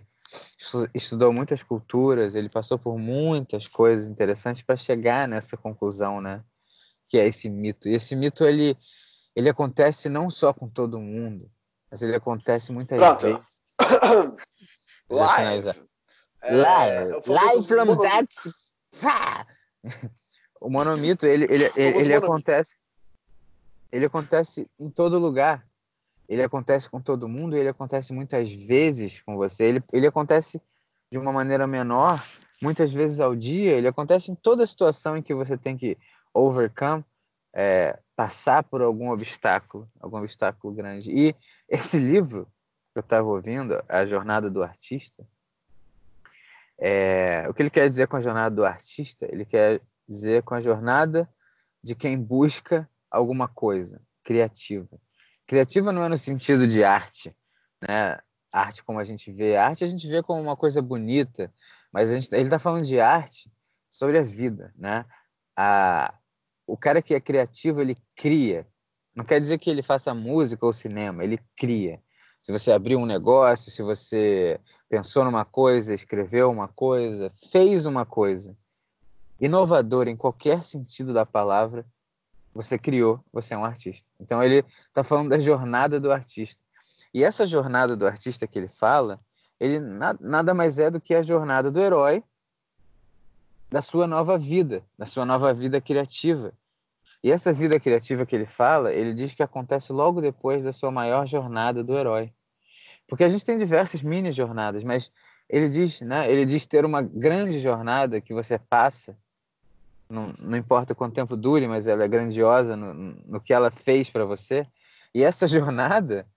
estudou 0.93 1.31
muitas 1.31 1.63
culturas, 1.63 2.35
ele 2.35 2.49
passou 2.49 2.77
por 2.79 2.97
muitas 2.97 3.67
coisas 3.67 4.07
interessantes 4.07 4.61
para 4.61 4.75
chegar 4.75 5.27
nessa 5.27 5.55
conclusão, 5.55 6.19
né? 6.19 6.43
Que 7.07 7.17
é 7.19 7.27
esse 7.27 7.49
mito. 7.49 7.87
E 7.87 7.93
esse 7.95 8.15
mito 8.15 8.43
ele 8.45 8.77
ele 9.35 9.49
acontece 9.49 10.07
não 10.07 10.29
só 10.29 10.53
com 10.53 10.67
todo 10.67 10.99
mundo, 10.99 11.49
mas 11.91 12.01
ele 12.01 12.15
acontece 12.15 12.71
muitas 12.71 12.97
Pronto. 12.97 13.25
vezes. 13.25 13.61
Live. 15.09 15.69
É, 16.41 16.51
live. 16.51 17.29
Live 17.29 17.67
from 17.67 17.97
that. 17.97 18.27
O 20.65 20.69
monomito, 20.69 21.27
ele, 21.27 21.45
ele, 21.45 21.71
ele, 21.75 21.97
ele 21.99 22.13
acontece. 22.15 22.75
Ele 23.91 24.05
acontece 24.05 24.67
em 24.79 24.89
todo 24.89 25.19
lugar. 25.19 25.63
Ele 26.27 26.43
acontece 26.43 26.89
com 26.89 26.99
todo 26.99 27.29
mundo, 27.29 27.55
ele 27.55 27.69
acontece 27.69 28.13
muitas 28.13 28.51
vezes 28.51 29.19
com 29.21 29.35
você. 29.35 29.65
Ele, 29.65 29.83
ele 29.93 30.07
acontece 30.07 30.61
de 31.11 31.17
uma 31.17 31.31
maneira 31.31 31.67
menor, 31.67 32.25
muitas 32.61 32.91
vezes 32.91 33.19
ao 33.19 33.35
dia. 33.35 33.73
Ele 33.73 33.87
acontece 33.87 34.31
em 34.31 34.35
toda 34.35 34.65
situação 34.65 35.17
em 35.17 35.21
que 35.21 35.33
você 35.33 35.57
tem 35.57 35.77
que 35.77 35.97
overcome, 36.33 37.05
é, 37.53 37.97
passar 38.15 38.63
por 38.63 38.81
algum 38.81 39.11
obstáculo, 39.11 39.87
algum 39.99 40.17
obstáculo 40.17 40.73
grande. 40.73 41.11
E 41.11 41.35
esse 41.69 41.97
livro 41.97 42.47
que 42.91 42.99
eu 42.99 43.01
estava 43.01 43.27
ouvindo, 43.27 43.83
A 43.87 44.05
Jornada 44.05 44.49
do 44.49 44.63
Artista, 44.63 45.25
é, 46.77 47.45
o 47.47 47.53
que 47.53 47.61
ele 47.61 47.69
quer 47.69 47.87
dizer 47.87 48.07
com 48.07 48.17
a 48.17 48.21
jornada 48.21 48.53
do 48.53 48.65
artista? 48.65 49.25
Ele 49.31 49.45
quer 49.45 49.81
dizer 50.07 50.43
com 50.43 50.53
a 50.55 50.59
jornada 50.59 51.29
de 51.81 51.95
quem 51.95 52.17
busca 52.17 52.89
alguma 53.09 53.47
coisa 53.47 54.01
criativa. 54.23 54.99
Criativa 55.47 55.91
não 55.91 56.03
é 56.03 56.09
no 56.09 56.17
sentido 56.17 56.67
de 56.67 56.83
arte, 56.83 57.35
né? 57.87 58.19
Arte 58.51 58.83
como 58.83 58.99
a 58.99 59.03
gente 59.03 59.31
vê, 59.31 59.57
arte 59.57 59.83
a 59.83 59.87
gente 59.87 60.07
vê 60.07 60.23
como 60.23 60.41
uma 60.41 60.55
coisa 60.55 60.81
bonita, 60.81 61.53
mas 61.91 62.09
gente, 62.09 62.33
ele 62.33 62.43
está 62.43 62.57
falando 62.57 62.85
de 62.85 62.99
arte 62.99 63.51
sobre 63.89 64.17
a 64.17 64.23
vida, 64.23 64.73
né? 64.75 65.05
A, 65.55 66.13
o 66.65 66.77
cara 66.77 67.01
que 67.01 67.13
é 67.13 67.19
criativo, 67.19 67.81
ele 67.81 67.97
cria. 68.15 68.67
Não 69.15 69.23
quer 69.23 69.39
dizer 69.39 69.57
que 69.59 69.69
ele 69.69 69.83
faça 69.83 70.13
música 70.13 70.65
ou 70.65 70.73
cinema, 70.73 71.23
ele 71.23 71.39
cria. 71.55 72.01
Se 72.41 72.51
você 72.51 72.71
abriu 72.71 72.99
um 72.99 73.05
negócio, 73.05 73.71
se 73.71 73.81
você 73.81 74.59
pensou 74.89 75.23
numa 75.25 75.45
coisa, 75.45 75.93
escreveu 75.93 76.51
uma 76.51 76.67
coisa, 76.67 77.31
fez 77.51 77.85
uma 77.85 78.05
coisa, 78.05 78.55
inovador 79.39 80.07
em 80.07 80.15
qualquer 80.15 80.63
sentido 80.63 81.13
da 81.13 81.25
palavra, 81.25 81.85
você 82.55 82.79
criou, 82.79 83.19
você 83.33 83.53
é 83.53 83.57
um 83.57 83.65
artista. 83.65 84.09
Então 84.17 84.41
ele 84.41 84.65
está 84.87 85.03
falando 85.03 85.29
da 85.29 85.37
jornada 85.37 85.99
do 85.99 86.09
artista. 86.09 86.63
E 87.13 87.21
essa 87.21 87.45
jornada 87.45 87.97
do 87.97 88.07
artista 88.07 88.47
que 88.47 88.57
ele 88.57 88.69
fala, 88.69 89.19
ele 89.59 89.77
nada 89.79 90.53
mais 90.53 90.79
é 90.79 90.89
do 90.89 91.01
que 91.01 91.13
a 91.13 91.21
jornada 91.21 91.69
do 91.69 91.81
herói 91.81 92.23
da 93.69 93.81
sua 93.81 94.07
nova 94.07 94.37
vida, 94.37 94.83
da 94.97 95.05
sua 95.05 95.25
nova 95.25 95.53
vida 95.53 95.81
criativa. 95.81 96.53
E 97.21 97.29
essa 97.29 97.51
vida 97.51 97.77
criativa 97.79 98.25
que 98.25 98.35
ele 98.35 98.45
fala, 98.45 98.93
ele 98.93 99.13
diz 99.13 99.33
que 99.33 99.43
acontece 99.43 99.91
logo 99.91 100.21
depois 100.21 100.63
da 100.63 100.71
sua 100.71 100.91
maior 100.91 101.25
jornada 101.27 101.83
do 101.83 101.97
herói. 101.97 102.31
Porque 103.07 103.23
a 103.23 103.29
gente 103.29 103.43
tem 103.43 103.57
diversas 103.57 104.01
mini 104.01 104.31
jornadas, 104.31 104.83
mas 104.83 105.11
ele 105.49 105.67
diz, 105.67 106.01
né, 106.01 106.31
ele 106.31 106.45
diz 106.45 106.65
ter 106.65 106.85
uma 106.85 107.01
grande 107.01 107.59
jornada 107.59 108.21
que 108.21 108.33
você 108.33 108.57
passa 108.57 109.17
não, 110.09 110.33
não 110.39 110.57
importa 110.57 110.95
quanto 110.95 111.15
tempo 111.15 111.35
dure, 111.35 111.67
mas 111.67 111.87
ela 111.87 112.03
é 112.03 112.07
grandiosa 112.07 112.75
no, 112.75 112.93
no 112.93 113.41
que 113.41 113.53
ela 113.53 113.71
fez 113.71 114.09
para 114.09 114.25
você. 114.25 114.65
E 115.13 115.23
essa 115.23 115.45
jornada, 115.47 116.27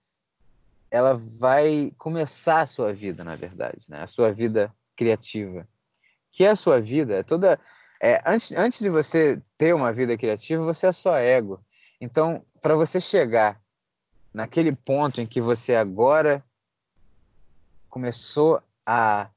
ela 0.89 1.13
vai 1.13 1.91
começar 1.97 2.61
a 2.61 2.65
sua 2.65 2.93
vida, 2.93 3.23
na 3.23 3.35
verdade, 3.35 3.81
né? 3.87 4.01
A 4.01 4.07
sua 4.07 4.31
vida 4.31 4.73
criativa. 4.95 5.67
Que 6.31 6.43
é 6.43 6.49
a 6.49 6.55
sua 6.55 6.79
vida, 6.79 7.15
é 7.15 7.23
toda 7.23 7.59
é, 8.01 8.21
antes, 8.25 8.53
antes 8.53 8.79
de 8.79 8.89
você 8.89 9.41
ter 9.57 9.75
uma 9.75 9.91
vida 9.91 10.17
criativa, 10.17 10.63
você 10.63 10.87
é 10.87 10.91
só 10.91 11.17
ego. 11.17 11.59
Então, 11.99 12.45
para 12.61 12.75
você 12.75 13.01
chegar 13.01 13.61
naquele 14.33 14.73
ponto 14.73 15.19
em 15.19 15.27
que 15.27 15.41
você 15.41 15.75
agora 15.75 16.43
começou 17.89 18.61
a 18.85 19.29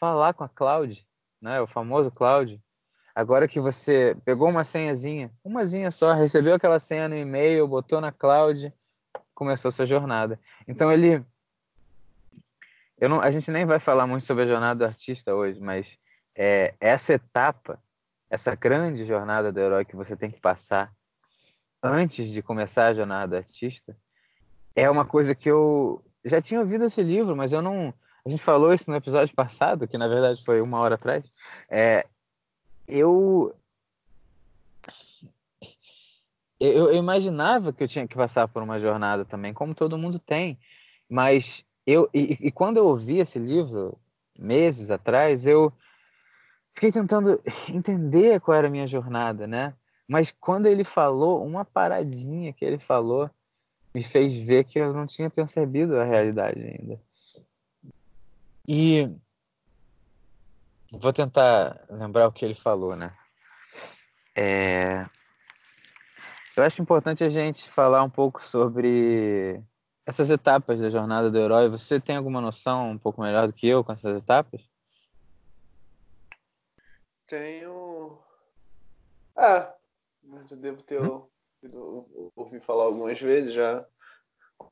falar 0.00 0.32
com 0.32 0.44
a 0.44 0.48
Cloud, 0.48 1.06
né, 1.42 1.60
o 1.60 1.66
famoso 1.66 2.10
Cloud, 2.10 2.62
Agora 3.16 3.48
que 3.48 3.58
você 3.58 4.14
pegou 4.26 4.50
uma 4.50 4.62
senhazinha, 4.62 5.32
umazinha 5.42 5.90
só, 5.90 6.12
recebeu 6.12 6.54
aquela 6.54 6.78
senha 6.78 7.08
no 7.08 7.16
e-mail, 7.16 7.66
botou 7.66 7.98
na 7.98 8.12
cloud, 8.12 8.70
começou 9.34 9.72
sua 9.72 9.86
jornada. 9.86 10.38
Então 10.68 10.92
ele 10.92 11.24
eu 12.98 13.08
não, 13.08 13.22
a 13.22 13.30
gente 13.30 13.50
nem 13.50 13.64
vai 13.64 13.78
falar 13.78 14.06
muito 14.06 14.26
sobre 14.26 14.44
a 14.44 14.46
jornada 14.46 14.84
do 14.84 14.88
artista 14.88 15.34
hoje, 15.34 15.58
mas 15.58 15.98
é, 16.34 16.74
essa 16.78 17.14
etapa, 17.14 17.82
essa 18.28 18.54
grande 18.54 19.06
jornada 19.06 19.50
do 19.50 19.60
herói 19.60 19.86
que 19.86 19.96
você 19.96 20.14
tem 20.14 20.30
que 20.30 20.40
passar 20.40 20.92
antes 21.82 22.28
de 22.28 22.42
começar 22.42 22.88
a 22.88 22.94
jornada 22.94 23.28
do 23.28 23.36
artista, 23.36 23.96
é 24.74 24.90
uma 24.90 25.06
coisa 25.06 25.34
que 25.34 25.50
eu 25.50 26.04
já 26.22 26.42
tinha 26.42 26.60
ouvido 26.60 26.84
esse 26.84 27.02
livro, 27.02 27.34
mas 27.34 27.50
eu 27.50 27.62
não. 27.62 27.94
A 28.26 28.28
gente 28.28 28.42
falou 28.42 28.74
isso 28.74 28.90
no 28.90 28.96
episódio 28.96 29.34
passado, 29.34 29.88
que 29.88 29.96
na 29.96 30.06
verdade 30.06 30.44
foi 30.44 30.60
uma 30.60 30.80
hora 30.80 30.96
atrás. 30.96 31.24
É, 31.70 32.04
eu, 32.88 33.54
eu, 36.60 36.90
eu 36.90 36.94
imaginava 36.94 37.72
que 37.72 37.84
eu 37.84 37.88
tinha 37.88 38.06
que 38.06 38.16
passar 38.16 38.48
por 38.48 38.62
uma 38.62 38.78
jornada 38.78 39.24
também, 39.24 39.52
como 39.52 39.74
todo 39.74 39.98
mundo 39.98 40.18
tem, 40.18 40.58
mas 41.08 41.64
eu 41.86 42.08
e, 42.12 42.38
e 42.40 42.50
quando 42.50 42.78
eu 42.78 42.86
ouvi 42.86 43.18
esse 43.18 43.38
livro 43.38 43.98
meses 44.38 44.90
atrás, 44.90 45.46
eu 45.46 45.72
fiquei 46.72 46.92
tentando 46.92 47.40
entender 47.68 48.40
qual 48.40 48.56
era 48.56 48.68
a 48.68 48.70
minha 48.70 48.86
jornada, 48.86 49.46
né? 49.46 49.74
Mas 50.08 50.30
quando 50.30 50.66
ele 50.66 50.84
falou, 50.84 51.44
uma 51.44 51.64
paradinha 51.64 52.52
que 52.52 52.64
ele 52.64 52.78
falou 52.78 53.30
me 53.94 54.02
fez 54.02 54.34
ver 54.34 54.64
que 54.64 54.78
eu 54.78 54.92
não 54.92 55.06
tinha 55.06 55.30
percebido 55.30 55.96
a 55.96 56.04
realidade 56.04 56.60
ainda. 56.60 57.00
E 58.68 59.10
Vou 60.92 61.12
tentar 61.12 61.84
lembrar 61.90 62.28
o 62.28 62.32
que 62.32 62.44
ele 62.44 62.54
falou, 62.54 62.94
né? 62.94 63.16
É... 64.36 65.06
Eu 66.56 66.62
acho 66.62 66.80
importante 66.80 67.22
a 67.24 67.28
gente 67.28 67.68
falar 67.68 68.02
um 68.02 68.10
pouco 68.10 68.42
sobre 68.42 69.62
essas 70.06 70.30
etapas 70.30 70.80
da 70.80 70.88
jornada 70.88 71.30
do 71.30 71.38
herói. 71.38 71.68
Você 71.68 72.00
tem 72.00 72.16
alguma 72.16 72.40
noção 72.40 72.92
um 72.92 72.98
pouco 72.98 73.20
melhor 73.20 73.46
do 73.46 73.52
que 73.52 73.66
eu 73.66 73.84
com 73.84 73.92
essas 73.92 74.16
etapas? 74.16 74.62
Tenho. 77.26 78.18
Ah, 79.36 79.74
eu 80.50 80.56
devo 80.56 80.82
ter 80.82 81.00
hum? 81.00 81.26
ouvido 82.36 82.64
falar 82.64 82.84
algumas 82.84 83.20
vezes, 83.20 83.52
já 83.52 83.84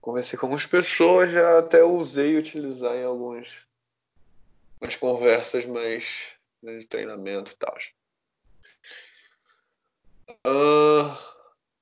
conversei 0.00 0.38
com 0.38 0.46
algumas 0.46 0.66
pessoas, 0.66 1.32
já 1.32 1.58
até 1.58 1.82
usei 1.82 2.38
utilizar 2.38 2.94
em 2.94 3.04
alguns 3.04 3.66
umas 4.80 4.96
conversas 4.96 5.66
mais 5.66 6.32
né, 6.62 6.76
de 6.76 6.86
treinamento 6.86 7.52
e 7.52 7.56
tal. 7.56 7.76
Uh, 10.46 11.16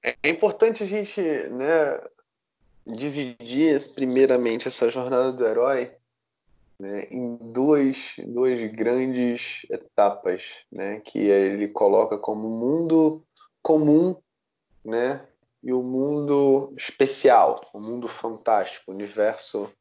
é 0.02 0.28
importante 0.28 0.83
a 0.83 0.87
gente 0.87 1.20
né, 1.20 2.00
dividir 2.87 3.81
primeiramente 3.94 4.68
essa 4.68 4.90
jornada 4.90 5.33
do 5.33 5.46
herói 5.46 5.92
né, 6.78 7.07
em 7.11 7.37
duas, 7.37 8.14
duas 8.26 8.61
grandes 8.72 9.64
etapas, 9.70 10.64
né, 10.70 11.00
que 11.00 11.18
ele 11.18 11.68
coloca 11.68 12.18
como 12.18 12.48
mundo 12.48 13.24
comum 13.62 14.16
né, 14.85 15.24
e 15.62 15.72
o 15.72 15.83
mundo 15.83 16.74
especial, 16.76 17.57
o 17.72 17.81
mundo 17.81 18.09
fantástico, 18.09 18.90
o 18.90 18.94
universo 18.94 19.72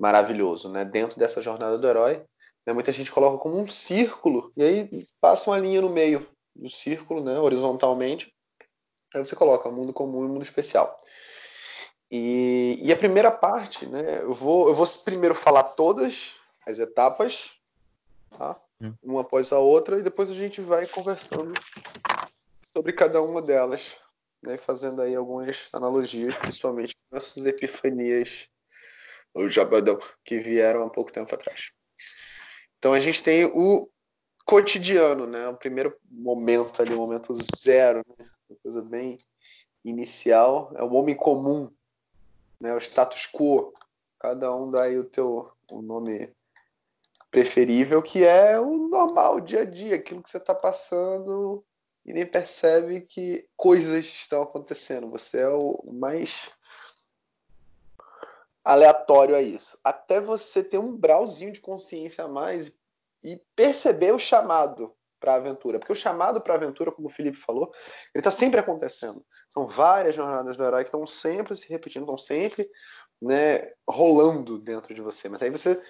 maravilhoso, 0.00 0.70
né? 0.70 0.82
Dentro 0.82 1.18
dessa 1.18 1.42
jornada 1.42 1.76
do 1.76 1.86
herói, 1.86 2.24
né? 2.66 2.72
muita 2.72 2.90
gente 2.90 3.12
coloca 3.12 3.36
como 3.36 3.60
um 3.60 3.66
círculo 3.66 4.50
e 4.56 4.62
aí 4.62 5.06
passa 5.20 5.50
uma 5.50 5.58
linha 5.58 5.82
no 5.82 5.90
meio 5.90 6.26
do 6.56 6.70
círculo, 6.70 7.22
né? 7.22 7.38
Horizontalmente. 7.38 8.34
Aí 9.14 9.22
você 9.22 9.36
coloca 9.36 9.70
mundo 9.70 9.92
comum 9.92 10.24
e 10.24 10.28
mundo 10.28 10.42
especial. 10.42 10.96
E, 12.10 12.78
e 12.80 12.90
a 12.90 12.96
primeira 12.96 13.30
parte, 13.30 13.84
né? 13.86 14.22
Eu 14.22 14.32
vou, 14.32 14.68
eu 14.68 14.74
vou 14.74 14.86
primeiro 15.04 15.34
falar 15.34 15.64
todas 15.64 16.36
as 16.66 16.78
etapas, 16.78 17.58
tá? 18.30 18.58
Hum. 18.80 18.94
Uma 19.02 19.20
após 19.20 19.52
a 19.52 19.58
outra 19.58 19.98
e 19.98 20.02
depois 20.02 20.30
a 20.30 20.34
gente 20.34 20.62
vai 20.62 20.86
conversando 20.86 21.52
sobre 22.72 22.94
cada 22.94 23.20
uma 23.20 23.42
delas, 23.42 23.98
né? 24.42 24.56
Fazendo 24.56 25.02
aí 25.02 25.14
algumas 25.14 25.68
analogias, 25.74 26.36
principalmente 26.36 26.96
com 27.10 27.18
essas 27.18 27.44
epifanias 27.44 28.48
o 29.34 29.48
Jabadão, 29.48 29.98
que 30.24 30.38
vieram 30.38 30.82
há 30.82 30.90
pouco 30.90 31.12
tempo 31.12 31.34
atrás. 31.34 31.72
Então 32.78 32.92
a 32.92 33.00
gente 33.00 33.22
tem 33.22 33.44
o 33.44 33.88
cotidiano, 34.44 35.26
né? 35.26 35.48
O 35.48 35.56
primeiro 35.56 35.96
momento 36.10 36.82
ali, 36.82 36.94
o 36.94 36.98
momento 36.98 37.34
zero, 37.56 38.04
né? 38.18 38.26
uma 38.48 38.58
coisa 38.62 38.82
bem 38.82 39.18
inicial, 39.84 40.72
é 40.76 40.82
o 40.82 40.92
homem 40.92 41.14
comum, 41.14 41.70
né? 42.60 42.74
O 42.74 42.78
status 42.78 43.26
quo. 43.26 43.72
Cada 44.18 44.54
um 44.54 44.70
dá 44.70 44.84
aí 44.84 44.98
o 44.98 45.04
teu 45.04 45.50
o 45.70 45.80
nome 45.80 46.34
preferível, 47.30 48.02
que 48.02 48.24
é 48.24 48.58
o 48.58 48.88
normal, 48.88 49.36
o 49.36 49.40
dia 49.40 49.60
a 49.60 49.64
dia, 49.64 49.96
aquilo 49.96 50.22
que 50.22 50.28
você 50.28 50.38
está 50.38 50.54
passando 50.54 51.64
e 52.04 52.12
nem 52.12 52.26
percebe 52.26 53.02
que 53.02 53.46
coisas 53.56 54.04
estão 54.06 54.42
acontecendo. 54.42 55.08
Você 55.10 55.40
é 55.40 55.48
o 55.48 55.92
mais 55.92 56.50
aleatório 58.64 59.34
a 59.34 59.42
isso. 59.42 59.78
Até 59.82 60.20
você 60.20 60.62
ter 60.62 60.78
um 60.78 60.96
brauzinho 60.96 61.52
de 61.52 61.60
consciência 61.60 62.24
a 62.24 62.28
mais 62.28 62.72
e 63.22 63.40
perceber 63.54 64.12
o 64.12 64.18
chamado 64.18 64.94
para 65.18 65.34
a 65.34 65.36
aventura. 65.36 65.78
Porque 65.78 65.92
o 65.92 65.96
chamado 65.96 66.40
para 66.40 66.54
a 66.54 66.56
aventura, 66.56 66.90
como 66.90 67.08
o 67.08 67.10
Felipe 67.10 67.36
falou, 67.36 67.70
ele 68.14 68.20
está 68.20 68.30
sempre 68.30 68.58
acontecendo. 68.58 69.24
São 69.50 69.66
várias 69.66 70.14
jornadas 70.14 70.56
do 70.56 70.64
herói 70.64 70.82
que 70.82 70.88
estão 70.88 71.06
sempre 71.06 71.54
se 71.54 71.68
repetindo, 71.68 72.02
estão 72.02 72.18
sempre 72.18 72.68
né, 73.20 73.70
rolando 73.88 74.58
dentro 74.58 74.94
de 74.94 75.02
você. 75.02 75.28
Mas 75.28 75.42
aí 75.42 75.50
você 75.50 75.80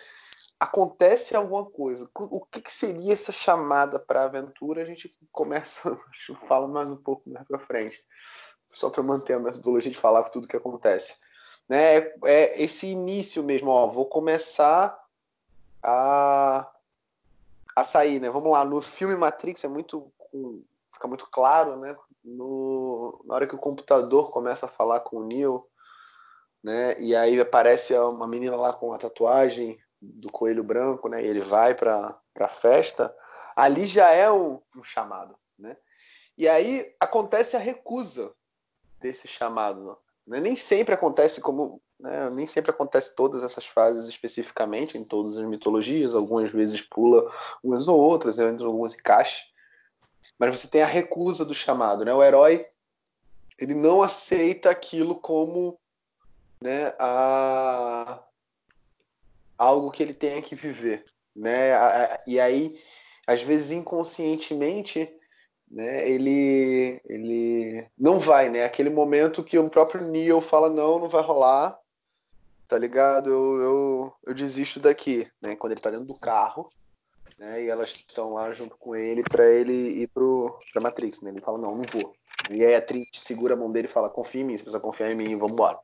acontece 0.58 1.36
alguma 1.36 1.64
coisa. 1.70 2.10
O 2.14 2.44
que, 2.44 2.60
que 2.60 2.72
seria 2.72 3.12
essa 3.12 3.30
chamada 3.30 3.98
para 4.00 4.22
a 4.22 4.24
aventura? 4.24 4.82
A 4.82 4.84
gente 4.84 5.16
começa, 5.30 5.90
acho, 6.10 6.34
fala 6.48 6.66
mais 6.66 6.90
um 6.90 6.96
pouco 6.96 7.30
mais 7.30 7.46
para 7.46 7.58
frente, 7.60 8.02
só 8.72 8.90
para 8.90 9.02
manter 9.02 9.34
a 9.34 9.38
metodologia 9.38 9.90
de 9.90 9.96
falar 9.96 10.24
tudo 10.24 10.48
que 10.48 10.56
acontece 10.56 11.16
né? 11.70 11.98
É 12.24 12.60
esse 12.60 12.88
início 12.88 13.44
mesmo, 13.44 13.70
ó, 13.70 13.86
vou 13.86 14.06
começar 14.06 15.00
a 15.80 16.68
a 17.76 17.84
sair, 17.84 18.20
né? 18.20 18.28
Vamos 18.28 18.50
lá, 18.50 18.64
no 18.64 18.82
filme 18.82 19.14
Matrix 19.14 19.62
é 19.62 19.68
muito 19.68 20.12
fica 20.92 21.06
muito 21.06 21.28
claro, 21.30 21.76
né? 21.76 21.96
No, 22.24 23.22
na 23.24 23.36
hora 23.36 23.46
que 23.46 23.54
o 23.54 23.58
computador 23.58 24.32
começa 24.32 24.66
a 24.66 24.68
falar 24.68 24.98
com 25.00 25.18
o 25.18 25.24
Neo, 25.24 25.64
né? 26.60 27.00
E 27.00 27.14
aí 27.14 27.38
aparece 27.40 27.96
uma 27.96 28.26
menina 28.26 28.56
lá 28.56 28.72
com 28.72 28.92
a 28.92 28.98
tatuagem 28.98 29.78
do 30.02 30.30
coelho 30.30 30.64
branco, 30.64 31.08
né? 31.08 31.22
E 31.22 31.26
ele 31.28 31.40
vai 31.40 31.72
para 31.72 32.18
para 32.34 32.48
festa. 32.48 33.14
Ali 33.54 33.86
já 33.86 34.10
é 34.10 34.30
um, 34.30 34.60
um 34.76 34.82
chamado, 34.82 35.36
né? 35.56 35.76
E 36.36 36.48
aí 36.48 36.92
acontece 36.98 37.54
a 37.54 37.60
recusa 37.60 38.34
desse 38.98 39.28
chamado. 39.28 39.96
Né? 40.30 40.40
Nem 40.40 40.54
sempre 40.54 40.94
acontece 40.94 41.40
como. 41.40 41.82
Né? 41.98 42.30
Nem 42.30 42.46
sempre 42.46 42.70
acontece 42.70 43.16
todas 43.16 43.42
essas 43.42 43.66
fases 43.66 44.08
especificamente 44.08 44.96
em 44.96 45.02
todas 45.02 45.36
as 45.36 45.44
mitologias. 45.44 46.14
Algumas 46.14 46.52
vezes 46.52 46.80
pula 46.80 47.28
umas 47.62 47.88
ou 47.88 47.98
outras, 47.98 48.36
né? 48.36 48.46
algumas 48.48 48.94
encaixes. 48.94 49.50
Mas 50.38 50.58
você 50.60 50.68
tem 50.68 50.82
a 50.82 50.86
recusa 50.86 51.44
do 51.44 51.52
chamado. 51.52 52.04
Né? 52.04 52.14
O 52.14 52.22
herói 52.22 52.64
ele 53.58 53.74
não 53.74 54.02
aceita 54.02 54.70
aquilo 54.70 55.16
como 55.16 55.76
né, 56.62 56.94
a, 56.98 58.22
algo 59.58 59.90
que 59.90 60.02
ele 60.02 60.14
tenha 60.14 60.40
que 60.40 60.54
viver. 60.54 61.04
Né? 61.34 61.72
E 62.26 62.38
aí, 62.38 62.80
às 63.26 63.42
vezes, 63.42 63.72
inconscientemente, 63.72 65.12
né, 65.70 66.08
ele, 66.08 67.00
ele 67.04 67.86
não 67.96 68.18
vai, 68.18 68.48
né? 68.48 68.64
Aquele 68.64 68.90
momento 68.90 69.44
que 69.44 69.58
o 69.58 69.70
próprio 69.70 70.02
Neo 70.02 70.40
fala, 70.40 70.68
não, 70.68 70.98
não 70.98 71.08
vai 71.08 71.22
rolar, 71.22 71.78
tá 72.66 72.76
ligado? 72.76 73.30
Eu, 73.30 73.58
eu, 73.60 74.12
eu 74.26 74.34
desisto 74.34 74.80
daqui, 74.80 75.30
né? 75.40 75.54
Quando 75.54 75.72
ele 75.72 75.80
tá 75.80 75.90
dentro 75.90 76.06
do 76.06 76.14
carro, 76.14 76.68
né? 77.38 77.62
E 77.62 77.68
elas 77.68 77.90
estão 77.90 78.34
lá 78.34 78.52
junto 78.52 78.76
com 78.76 78.96
ele 78.96 79.22
para 79.22 79.48
ele 79.50 80.02
ir 80.02 80.08
pro, 80.08 80.58
pra 80.72 80.82
Matrix, 80.82 81.22
né? 81.22 81.30
Ele 81.30 81.40
fala, 81.40 81.58
não, 81.58 81.76
não 81.76 81.84
vou. 81.84 82.12
E 82.50 82.64
aí 82.64 82.74
a 82.74 82.82
Trinity 82.82 83.20
segura 83.20 83.54
a 83.54 83.56
mão 83.56 83.70
dele 83.70 83.86
e 83.86 83.90
fala, 83.90 84.10
confia 84.10 84.40
em 84.40 84.44
mim, 84.44 84.56
você 84.56 84.64
precisa 84.64 84.82
confiar 84.82 85.12
em 85.12 85.16
mim, 85.16 85.36
vamos 85.36 85.52
embora. 85.52 85.78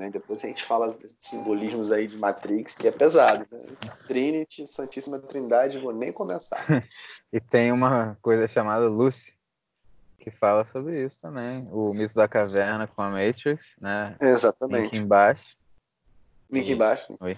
Né? 0.00 0.08
Depois 0.08 0.42
a 0.42 0.48
gente 0.48 0.64
fala 0.64 0.94
de 0.94 1.14
simbolismos 1.20 1.92
aí 1.92 2.06
de 2.06 2.16
Matrix, 2.16 2.74
que 2.74 2.88
é 2.88 2.90
pesado. 2.90 3.46
Né? 3.52 3.60
Trinity, 4.06 4.66
Santíssima 4.66 5.18
Trindade, 5.18 5.78
vou 5.78 5.92
nem 5.92 6.10
começar. 6.10 6.58
e 7.30 7.38
tem 7.38 7.70
uma 7.70 8.16
coisa 8.22 8.48
chamada 8.48 8.88
Lucy, 8.88 9.34
que 10.18 10.30
fala 10.30 10.64
sobre 10.64 11.04
isso 11.04 11.20
também. 11.20 11.66
O 11.70 11.92
mito 11.92 12.14
da 12.14 12.26
caverna 12.26 12.86
com 12.86 13.02
a 13.02 13.10
Matrix, 13.10 13.76
né? 13.78 14.16
Exatamente. 14.18 14.94
Link 14.94 14.96
embaixo. 14.96 15.58
Link 16.50 16.72
embaixo. 16.72 17.14
Oi. 17.20 17.36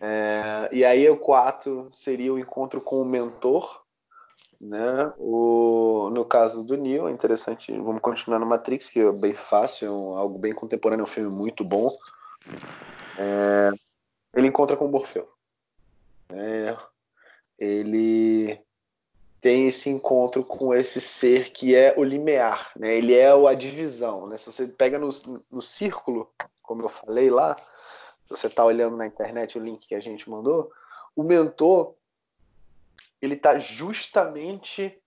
É, 0.00 0.70
e 0.72 0.86
aí 0.86 1.06
o 1.10 1.18
4 1.18 1.88
seria 1.90 2.32
o 2.32 2.38
encontro 2.38 2.80
com 2.80 3.02
o 3.02 3.04
mentor, 3.04 3.83
né? 4.64 5.12
O, 5.18 6.08
no 6.10 6.24
caso 6.24 6.64
do 6.64 6.76
Neo, 6.76 7.06
é 7.06 7.12
interessante. 7.12 7.70
Vamos 7.72 8.00
continuar 8.00 8.38
no 8.38 8.46
Matrix, 8.46 8.88
que 8.88 9.00
é 9.00 9.12
bem 9.12 9.34
fácil, 9.34 9.86
é 9.86 9.90
um, 9.90 10.16
algo 10.16 10.38
bem 10.38 10.52
contemporâneo, 10.52 11.02
é 11.02 11.04
um 11.04 11.08
filme 11.08 11.30
muito 11.30 11.62
bom. 11.62 11.94
É, 13.18 13.70
ele 14.34 14.48
encontra 14.48 14.76
com 14.76 14.86
o 14.86 14.88
Morfeu. 14.88 15.28
Né? 16.30 16.74
Ele 17.58 18.58
tem 19.40 19.66
esse 19.66 19.90
encontro 19.90 20.42
com 20.42 20.74
esse 20.74 20.98
ser 21.00 21.52
que 21.52 21.74
é 21.74 21.94
o 21.98 22.02
limiar, 22.02 22.72
né? 22.74 22.96
Ele 22.96 23.14
é 23.14 23.30
a 23.30 23.54
divisão, 23.54 24.26
né? 24.26 24.38
Se 24.38 24.50
você 24.50 24.66
pega 24.66 24.98
no, 24.98 25.10
no 25.50 25.60
círculo, 25.60 26.32
como 26.62 26.80
eu 26.80 26.88
falei 26.88 27.28
lá, 27.28 27.54
você 28.26 28.46
está 28.46 28.64
olhando 28.64 28.96
na 28.96 29.06
internet 29.06 29.58
o 29.58 29.62
link 29.62 29.86
que 29.86 29.94
a 29.94 30.00
gente 30.00 30.30
mandou, 30.30 30.72
o 31.14 31.22
mentor 31.22 31.94
ele 33.24 33.34
está 33.34 33.58
justamente 33.58 35.00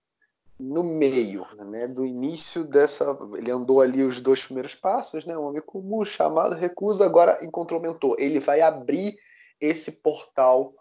no 0.58 0.82
meio, 0.82 1.46
né, 1.66 1.86
do 1.86 2.04
início 2.04 2.64
dessa, 2.64 3.16
ele 3.36 3.50
andou 3.50 3.80
ali 3.80 4.02
os 4.02 4.20
dois 4.20 4.44
primeiros 4.44 4.74
passos, 4.74 5.24
né, 5.24 5.38
um 5.38 5.44
homem 5.44 5.62
comum 5.62 6.04
chamado 6.04 6.56
recusa, 6.56 7.06
agora 7.06 7.38
encontrou 7.44 7.80
mentor. 7.80 8.16
Ele 8.18 8.40
vai 8.40 8.60
abrir 8.60 9.16
esse 9.60 10.02
portal 10.02 10.74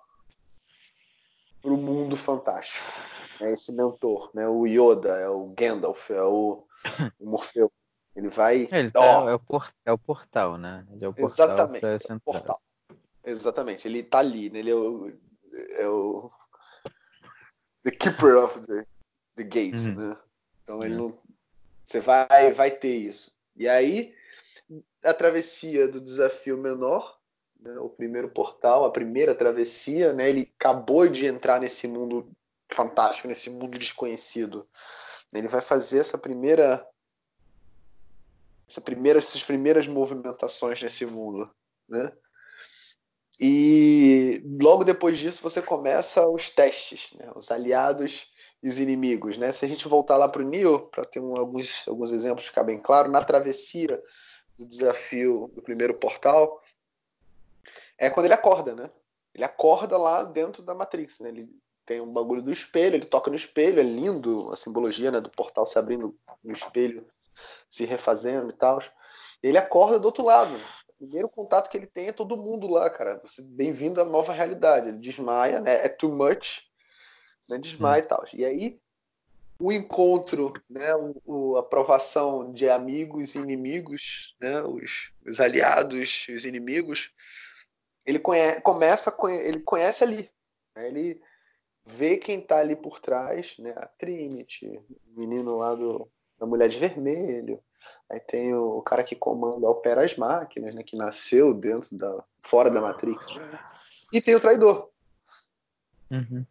para 1.62 1.72
o 1.72 1.78
mundo 1.78 2.18
fantástico. 2.18 2.90
É 3.40 3.54
esse 3.54 3.72
mentor, 3.72 4.32
né, 4.34 4.48
o 4.48 4.66
Yoda, 4.66 5.10
é 5.10 5.30
o 5.30 5.54
Gandalf, 5.56 6.10
é 6.10 6.24
o, 6.24 6.66
o 7.20 7.30
Morfeu. 7.30 7.72
Ele 8.16 8.30
vai. 8.30 8.68
Ele 8.72 8.90
tá, 8.90 9.26
oh, 9.26 9.30
é, 9.30 9.36
o 9.36 9.42
é 9.86 9.94
o 9.94 9.98
portal, 9.98 10.58
né? 10.58 10.84
Ele 10.92 11.06
é 11.06 11.08
o 11.08 11.14
portal 11.14 11.46
exatamente. 11.46 11.86
É 11.86 12.16
o 12.16 12.20
portal. 12.20 12.60
Exatamente. 13.24 13.88
Ele 13.88 14.00
está 14.00 14.18
ali, 14.18 14.50
né? 14.50 14.58
Ele 14.58 14.72
é 14.72 14.76
o, 14.76 15.12
é 15.78 15.88
o 15.88 16.27
keeper 17.98 18.38
of 18.38 18.60
the, 18.62 18.86
the 19.36 19.44
gates, 19.44 19.86
uhum. 19.86 19.96
né? 19.96 20.18
Então 20.64 20.84
ele 20.84 20.96
não, 20.96 21.18
você 21.84 22.00
vai 22.00 22.52
vai 22.52 22.72
ter 22.72 22.96
isso. 22.96 23.38
E 23.56 23.68
aí 23.68 24.16
a 25.04 25.14
travessia 25.14 25.88
do 25.88 26.02
desafio 26.02 26.58
menor, 26.58 27.18
né, 27.60 27.78
o 27.80 27.90
primeiro 27.90 28.30
portal, 28.30 28.84
a 28.84 28.92
primeira 28.92 29.34
travessia, 29.34 30.14
né? 30.14 30.30
Ele 30.30 30.52
acabou 30.60 31.08
de 31.08 31.26
entrar 31.26 31.60
nesse 31.60 31.88
mundo 31.88 32.30
fantástico, 32.70 33.28
nesse 33.28 33.50
mundo 33.50 33.78
desconhecido. 33.78 34.68
Ele 35.34 35.48
vai 35.48 35.62
fazer 35.62 36.00
essa 36.00 36.18
primeira 36.18 36.86
essa 38.68 38.82
primeira, 38.82 39.18
essas 39.18 39.42
primeiras 39.42 39.88
movimentações 39.88 40.82
nesse 40.82 41.06
mundo, 41.06 41.50
né? 41.88 42.12
E 43.40 44.42
logo 44.62 44.84
depois 44.84 45.18
disso 45.18 45.42
você 45.44 45.62
começa 45.62 46.28
os 46.28 46.50
testes, 46.50 47.12
né? 47.14 47.32
os 47.36 47.52
aliados 47.52 48.32
e 48.64 48.70
os 48.70 48.80
inimigos. 48.80 49.38
Né? 49.38 49.52
Se 49.52 49.64
a 49.64 49.68
gente 49.68 49.88
voltar 49.88 50.18
lá 50.18 50.28
para 50.28 50.42
o 50.42 50.46
Neo, 50.46 50.88
para 50.88 51.06
ter 51.06 51.20
um, 51.20 51.38
alguns, 51.38 51.88
alguns 51.88 52.12
exemplos 52.12 52.48
ficar 52.48 52.64
bem 52.64 52.80
claro, 52.80 53.12
na 53.12 53.24
travessia 53.24 54.02
do 54.58 54.66
desafio 54.66 55.52
do 55.54 55.62
primeiro 55.62 55.94
portal, 55.94 56.64
é 57.98 58.10
quando 58.10 58.26
ele 58.26 58.34
acorda, 58.34 58.74
né? 58.74 58.90
Ele 59.34 59.44
acorda 59.44 59.98
lá 59.98 60.24
dentro 60.24 60.64
da 60.64 60.74
Matrix, 60.74 61.20
né? 61.20 61.30
Ele 61.30 61.48
tem 61.86 62.02
um 62.02 62.12
bagulho 62.12 62.42
do 62.42 62.52
espelho, 62.52 62.96
ele 62.96 63.06
toca 63.06 63.30
no 63.30 63.36
espelho, 63.36 63.80
é 63.80 63.84
lindo 63.84 64.52
a 64.52 64.56
simbologia 64.56 65.10
né, 65.10 65.22
do 65.22 65.30
portal 65.30 65.66
se 65.66 65.80
abrindo 65.80 66.14
no 66.44 66.52
espelho, 66.52 67.08
se 67.70 67.86
refazendo 67.86 68.50
e 68.50 68.54
tal. 68.54 68.80
Ele 69.42 69.58
acorda 69.58 69.98
do 70.00 70.06
outro 70.06 70.26
lado, 70.26 70.60
primeiro 70.98 71.30
contato 71.30 71.70
que 71.70 71.78
ele 71.78 71.88
tem 71.88 72.08
é 72.08 72.12
todo 72.12 72.38
mundo 72.38 72.68
lá, 72.68 72.90
cara. 72.90 73.20
Você 73.24 73.42
bem-vindo 73.42 74.02
à 74.02 74.06
nova 74.06 74.34
realidade. 74.34 74.90
Ele 74.90 74.98
desmaia, 74.98 75.60
né? 75.60 75.86
É 75.86 75.90
too 75.90 76.16
much, 76.16 76.64
né? 77.50 77.58
Desmaia 77.58 78.02
hum. 78.02 78.06
e 78.06 78.08
tal. 78.08 78.26
E 78.34 78.46
aí 78.46 78.80
o 79.60 79.72
encontro, 79.72 80.54
né? 80.70 80.94
O, 81.26 81.58
a 81.58 81.62
aprovação 81.62 82.52
de 82.52 82.70
amigos 82.70 83.36
e 83.36 83.40
inimigos, 83.40 84.36
né? 84.40 84.62
Os, 84.62 85.12
os 85.26 85.40
aliados, 85.40 86.28
os 86.30 86.46
inimigos. 86.46 87.12
Ele 88.06 88.20
conhece, 88.20 88.62
começa, 88.62 89.16
ele 89.44 89.60
conhece 89.62 90.04
ali. 90.04 90.30
Né? 90.76 90.88
Ele 90.88 91.22
vê 91.86 92.18
quem 92.18 92.42
tá 92.42 92.60
ali 92.60 92.76
por 92.76 93.00
trás, 93.00 93.58
né? 93.60 93.74
A 93.78 93.88
Trinity, 93.88 94.68
o 94.68 95.20
menino 95.20 95.58
lá 95.58 95.76
do 95.76 96.10
da 96.40 96.46
Mulher 96.46 96.70
de 96.70 96.78
Vermelho. 96.78 97.60
Aí 98.10 98.20
tem 98.20 98.54
o, 98.54 98.78
o 98.78 98.82
cara 98.82 99.04
que 99.04 99.16
comanda, 99.16 99.70
opera 99.70 100.04
as 100.04 100.16
máquinas, 100.16 100.74
né? 100.74 100.84
Que 100.84 100.96
nasceu 100.96 101.54
dentro 101.54 101.96
da. 101.98 102.24
fora 102.42 102.70
da 102.70 102.82
Matrix. 102.82 103.28
E 104.12 104.22
tem 104.22 104.36
o 104.36 104.40
traidor. 104.40 104.90
Uhum. 106.10 106.46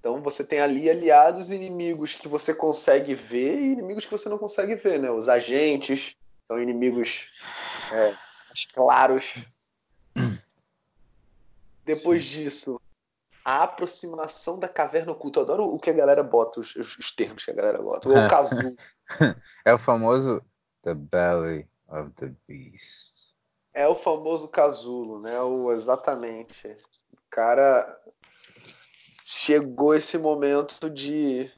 Então 0.00 0.22
você 0.22 0.44
tem 0.44 0.60
ali 0.60 0.88
aliados 0.88 1.50
e 1.50 1.56
inimigos 1.56 2.14
que 2.14 2.28
você 2.28 2.54
consegue 2.54 3.14
ver 3.14 3.58
e 3.58 3.72
inimigos 3.72 4.04
que 4.04 4.10
você 4.10 4.28
não 4.28 4.38
consegue 4.38 4.74
ver, 4.74 4.98
né? 4.98 5.10
Os 5.10 5.28
agentes 5.28 6.16
são 6.46 6.62
inimigos 6.62 7.30
é, 7.92 8.14
claros. 8.72 9.34
Depois 11.84 12.24
Sim. 12.24 12.44
disso, 12.44 12.80
a 13.48 13.62
aproximação 13.62 14.58
da 14.58 14.68
caverna 14.68 15.12
oculta. 15.12 15.38
Eu 15.38 15.44
adoro 15.44 15.64
o 15.64 15.78
que 15.78 15.88
a 15.88 15.94
galera 15.94 16.22
bota, 16.22 16.60
os, 16.60 16.76
os 16.76 17.12
termos 17.12 17.46
que 17.46 17.50
a 17.50 17.54
galera 17.54 17.80
bota. 17.80 18.06
O 18.06 18.12
casulo. 18.28 18.76
é 19.64 19.72
o 19.72 19.78
famoso 19.78 20.42
The 20.82 20.92
Belly 20.92 21.66
of 21.88 22.10
the 22.10 22.30
Beast. 22.46 23.32
É 23.72 23.88
o 23.88 23.94
famoso 23.94 24.48
casulo, 24.48 25.20
né? 25.20 25.40
O, 25.40 25.72
exatamente. 25.72 26.68
O 27.10 27.16
cara 27.30 27.98
chegou 29.24 29.94
esse 29.94 30.18
momento 30.18 30.90
de, 30.90 31.50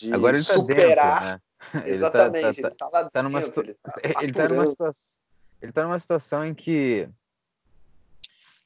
de 0.00 0.12
Agora 0.12 0.36
ele 0.36 0.44
tá 0.44 0.52
superar. 0.52 1.20
Dentro, 1.20 1.80
né? 1.80 1.88
Exatamente, 1.88 2.60
ele 2.60 2.70
tá, 2.70 2.70
tá, 2.70 2.70
ele 2.70 2.76
tá 2.76 2.88
lá 2.88 3.10
tá 3.10 3.22
numa 3.22 3.40
dentro, 3.40 3.62
ele, 3.62 3.74
tá 3.74 3.94
ele 4.20 4.32
tá 4.32 4.48
numa 4.48 4.66
situação 4.66 5.24
ele 5.62 5.72
tá 5.72 5.82
numa 5.84 5.98
situação 5.98 6.44
em 6.44 6.54
que 6.54 7.08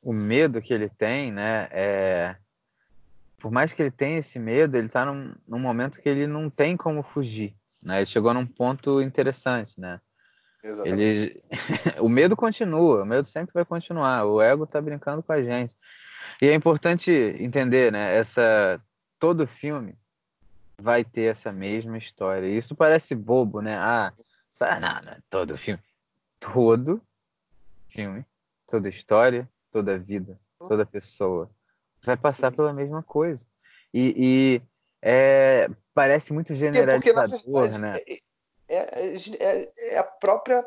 o 0.08 0.12
medo 0.14 0.62
que 0.62 0.72
ele 0.72 0.88
tem, 0.88 1.30
né, 1.30 1.68
é 1.70 2.36
por 3.38 3.50
mais 3.52 3.74
que 3.74 3.82
ele 3.82 3.90
tenha 3.90 4.18
esse 4.18 4.38
medo, 4.38 4.74
ele 4.74 4.86
está 4.86 5.04
num, 5.04 5.34
num, 5.46 5.58
momento 5.58 6.00
que 6.00 6.08
ele 6.08 6.26
não 6.26 6.48
tem 6.48 6.78
como 6.78 7.02
fugir, 7.02 7.54
né? 7.82 7.98
Ele 7.98 8.06
chegou 8.06 8.32
num 8.32 8.46
ponto 8.46 9.02
interessante, 9.02 9.78
né? 9.78 10.00
Exatamente. 10.64 11.02
Ele... 11.02 11.42
o 12.00 12.08
medo 12.08 12.34
continua, 12.34 13.02
o 13.02 13.06
medo 13.06 13.24
sempre 13.24 13.52
vai 13.52 13.66
continuar. 13.66 14.24
O 14.24 14.40
ego 14.40 14.64
está 14.64 14.80
brincando 14.80 15.22
com 15.22 15.32
a 15.32 15.42
gente. 15.42 15.76
E 16.40 16.48
é 16.48 16.54
importante 16.54 17.12
entender, 17.38 17.92
né? 17.92 18.16
Essa 18.16 18.80
todo 19.18 19.46
filme 19.46 19.94
vai 20.80 21.04
ter 21.04 21.30
essa 21.30 21.52
mesma 21.52 21.98
história. 21.98 22.46
Isso 22.46 22.74
parece 22.74 23.14
bobo, 23.14 23.60
né? 23.60 23.76
Ah, 23.76 24.12
não, 24.80 25.12
não, 25.12 25.22
todo 25.28 25.56
filme, 25.58 25.82
todo 26.40 27.00
filme, 27.88 28.24
toda 28.66 28.88
história, 28.88 29.48
toda 29.78 29.96
vida, 29.96 30.38
toda 30.66 30.84
pessoa 30.84 31.48
vai 32.04 32.16
passar 32.16 32.50
pela 32.50 32.72
mesma 32.72 33.02
coisa. 33.02 33.46
E, 33.94 34.60
é, 35.00 35.70
parece 35.94 36.32
muito 36.32 36.52
generalizador, 36.54 37.42
porque, 37.44 37.78
né? 37.78 37.96
É, 38.68 38.76
é, 38.76 39.16
é, 39.16 39.72
é, 39.94 39.98
a 39.98 40.02
própria 40.02 40.64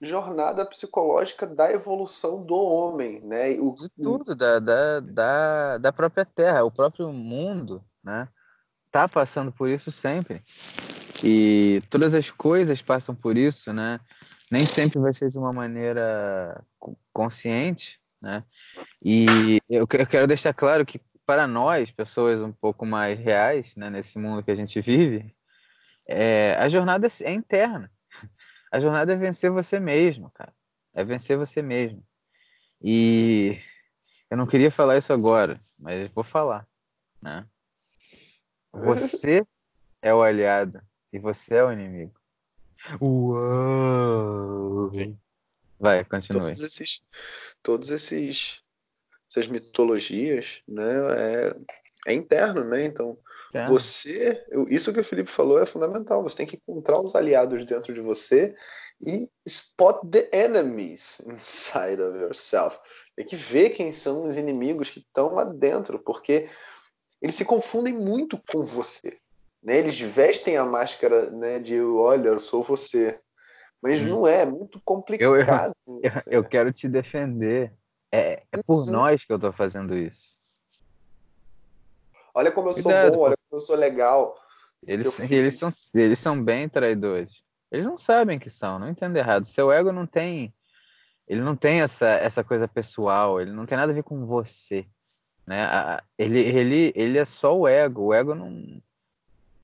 jornada 0.00 0.66
psicológica 0.66 1.46
da 1.46 1.72
evolução 1.72 2.42
do 2.42 2.56
homem, 2.56 3.20
né? 3.20 3.52
O, 3.60 3.74
de 3.74 3.88
tudo, 3.90 4.34
da, 4.34 4.58
da, 4.58 5.00
da, 5.00 5.78
da 5.78 5.92
própria 5.92 6.24
Terra, 6.24 6.64
o 6.64 6.70
próprio 6.70 7.12
mundo, 7.12 7.82
né? 8.02 8.28
Tá 8.90 9.08
passando 9.08 9.52
por 9.52 9.68
isso 9.68 9.92
sempre. 9.92 10.42
E 11.22 11.80
todas 11.90 12.14
as 12.14 12.30
coisas 12.30 12.82
passam 12.82 13.14
por 13.14 13.36
isso, 13.36 13.72
né? 13.72 14.00
Nem 14.50 14.66
sempre 14.66 14.98
vai 14.98 15.12
ser 15.12 15.28
de 15.28 15.38
uma 15.38 15.52
maneira 15.52 16.64
consciente, 17.12 18.00
né? 18.20 18.44
E 19.02 19.60
eu 19.68 19.86
quero 19.86 20.26
deixar 20.26 20.54
claro 20.54 20.84
que 20.86 21.00
para 21.26 21.46
nós, 21.46 21.90
pessoas 21.90 22.40
um 22.40 22.52
pouco 22.52 22.86
mais 22.86 23.18
reais, 23.18 23.76
né, 23.76 23.90
nesse 23.90 24.18
mundo 24.18 24.42
que 24.42 24.50
a 24.50 24.54
gente 24.54 24.80
vive, 24.80 25.30
é, 26.08 26.54
a 26.54 26.68
jornada 26.68 27.06
é 27.22 27.32
interna. 27.32 27.90
A 28.70 28.78
jornada 28.78 29.14
é 29.14 29.16
vencer 29.16 29.50
você 29.50 29.80
mesmo, 29.80 30.30
cara. 30.30 30.54
É 30.92 31.02
vencer 31.02 31.38
você 31.38 31.62
mesmo. 31.62 32.04
E 32.82 33.58
eu 34.30 34.36
não 34.36 34.46
queria 34.46 34.70
falar 34.70 34.98
isso 34.98 35.12
agora, 35.12 35.58
mas 35.78 36.10
vou 36.10 36.22
falar, 36.22 36.68
né? 37.22 37.46
Você 38.72 39.44
é 40.02 40.12
o 40.14 40.22
aliado 40.22 40.80
e 41.12 41.18
você 41.18 41.56
é 41.56 41.64
o 41.64 41.72
inimigo. 41.72 42.14
Uau! 43.00 44.90
Vai, 45.78 46.04
continue. 46.04 46.40
Todos 46.40 46.62
esses, 46.62 47.02
todos 47.62 47.90
esses 47.90 48.62
essas 49.30 49.46
mitologias, 49.46 50.62
né, 50.66 50.92
é, 51.16 51.56
é 52.06 52.14
interno, 52.14 52.64
né? 52.64 52.84
Então, 52.84 53.18
é. 53.54 53.66
você, 53.66 54.42
isso 54.68 54.92
que 54.92 55.00
o 55.00 55.04
Felipe 55.04 55.30
falou 55.30 55.60
é 55.60 55.66
fundamental. 55.66 56.22
Você 56.22 56.38
tem 56.38 56.46
que 56.46 56.56
encontrar 56.56 56.98
os 56.98 57.14
aliados 57.14 57.66
dentro 57.66 57.92
de 57.92 58.00
você 58.00 58.54
e 59.00 59.30
spot 59.46 60.00
the 60.10 60.28
enemies 60.32 61.20
inside 61.28 62.00
of 62.00 62.18
yourself. 62.18 62.78
Tem 63.14 63.26
que 63.26 63.36
ver 63.36 63.70
quem 63.70 63.92
são 63.92 64.26
os 64.26 64.36
inimigos 64.36 64.90
que 64.90 65.00
estão 65.00 65.34
lá 65.34 65.44
dentro, 65.44 65.98
porque 65.98 66.48
eles 67.20 67.34
se 67.34 67.44
confundem 67.44 67.92
muito 67.92 68.40
com 68.50 68.62
você. 68.62 69.16
Né? 69.62 69.78
Eles 69.78 70.00
vestem 70.00 70.56
a 70.56 70.64
máscara 70.64 71.30
né, 71.30 71.58
de 71.58 71.80
olha, 71.80 72.28
eu 72.28 72.38
sou 72.38 72.62
você. 72.62 73.20
Mas 73.82 74.02
hum. 74.02 74.08
não 74.08 74.26
é, 74.26 74.42
é 74.42 74.46
muito 74.46 74.80
complicado. 74.84 75.72
Eu, 75.86 76.00
eu, 76.02 76.12
eu 76.26 76.44
quero 76.44 76.72
te 76.72 76.88
defender. 76.88 77.72
É, 78.10 78.42
é 78.50 78.62
por 78.62 78.86
uhum. 78.86 78.90
nós 78.90 79.24
que 79.24 79.32
eu 79.32 79.38
tô 79.38 79.52
fazendo 79.52 79.96
isso. 79.96 80.36
Olha 82.34 82.50
como 82.50 82.68
eu 82.68 82.74
sou 82.74 82.84
Cuidado, 82.84 83.12
bom, 83.12 83.20
olha 83.20 83.36
como 83.36 83.60
eu 83.60 83.64
sou 83.64 83.76
legal. 83.76 84.34
Eles, 84.86 85.18
eles, 85.30 85.56
são, 85.56 85.72
eles 85.94 86.18
são 86.18 86.42
bem 86.42 86.68
traidores. 86.68 87.42
Eles 87.70 87.84
não 87.84 87.98
sabem 87.98 88.38
que 88.38 88.48
são, 88.48 88.78
não 88.78 88.88
entendo 88.88 89.16
errado. 89.16 89.44
Seu 89.44 89.70
ego 89.70 89.92
não 89.92 90.06
tem. 90.06 90.54
Ele 91.26 91.42
não 91.42 91.54
tem 91.54 91.82
essa, 91.82 92.06
essa 92.06 92.42
coisa 92.42 92.66
pessoal, 92.66 93.40
ele 93.40 93.52
não 93.52 93.66
tem 93.66 93.76
nada 93.76 93.92
a 93.92 93.94
ver 93.94 94.02
com 94.02 94.24
você. 94.24 94.86
Né? 95.46 95.68
Ele, 96.16 96.40
ele, 96.40 96.92
ele 96.94 97.18
é 97.18 97.24
só 97.24 97.54
o 97.54 97.68
ego. 97.68 98.06
O 98.06 98.14
ego 98.14 98.34
não, 98.34 98.80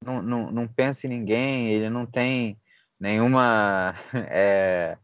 não, 0.02 0.22
não, 0.22 0.50
não 0.50 0.68
pensa 0.68 1.06
em 1.06 1.10
ninguém, 1.10 1.68
ele 1.68 1.88
não 1.88 2.04
tem 2.04 2.60
nenhuma. 3.04 3.94
É, 4.30 4.96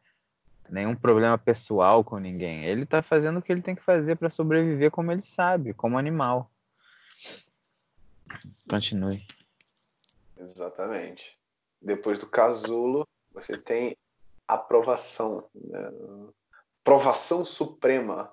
nenhum 0.69 0.95
problema 0.95 1.37
pessoal 1.37 2.03
com 2.03 2.19
ninguém. 2.19 2.65
Ele 2.65 2.85
está 2.85 3.03
fazendo 3.03 3.39
o 3.39 3.43
que 3.43 3.53
ele 3.53 3.61
tem 3.61 3.75
que 3.75 3.83
fazer 3.83 4.17
para 4.17 4.31
sobreviver 4.31 4.91
como 4.91 5.13
ele 5.13 5.21
sabe, 5.21 5.75
como 5.75 5.99
animal. 5.99 6.51
Continue. 8.69 9.25
Exatamente. 10.39 11.37
Depois 11.83 12.19
do 12.21 12.27
casulo, 12.27 13.07
você 13.33 13.59
tem 13.59 13.97
aprovação, 14.47 15.45
né? 15.55 15.91
provação 16.85 17.45
suprema, 17.45 18.31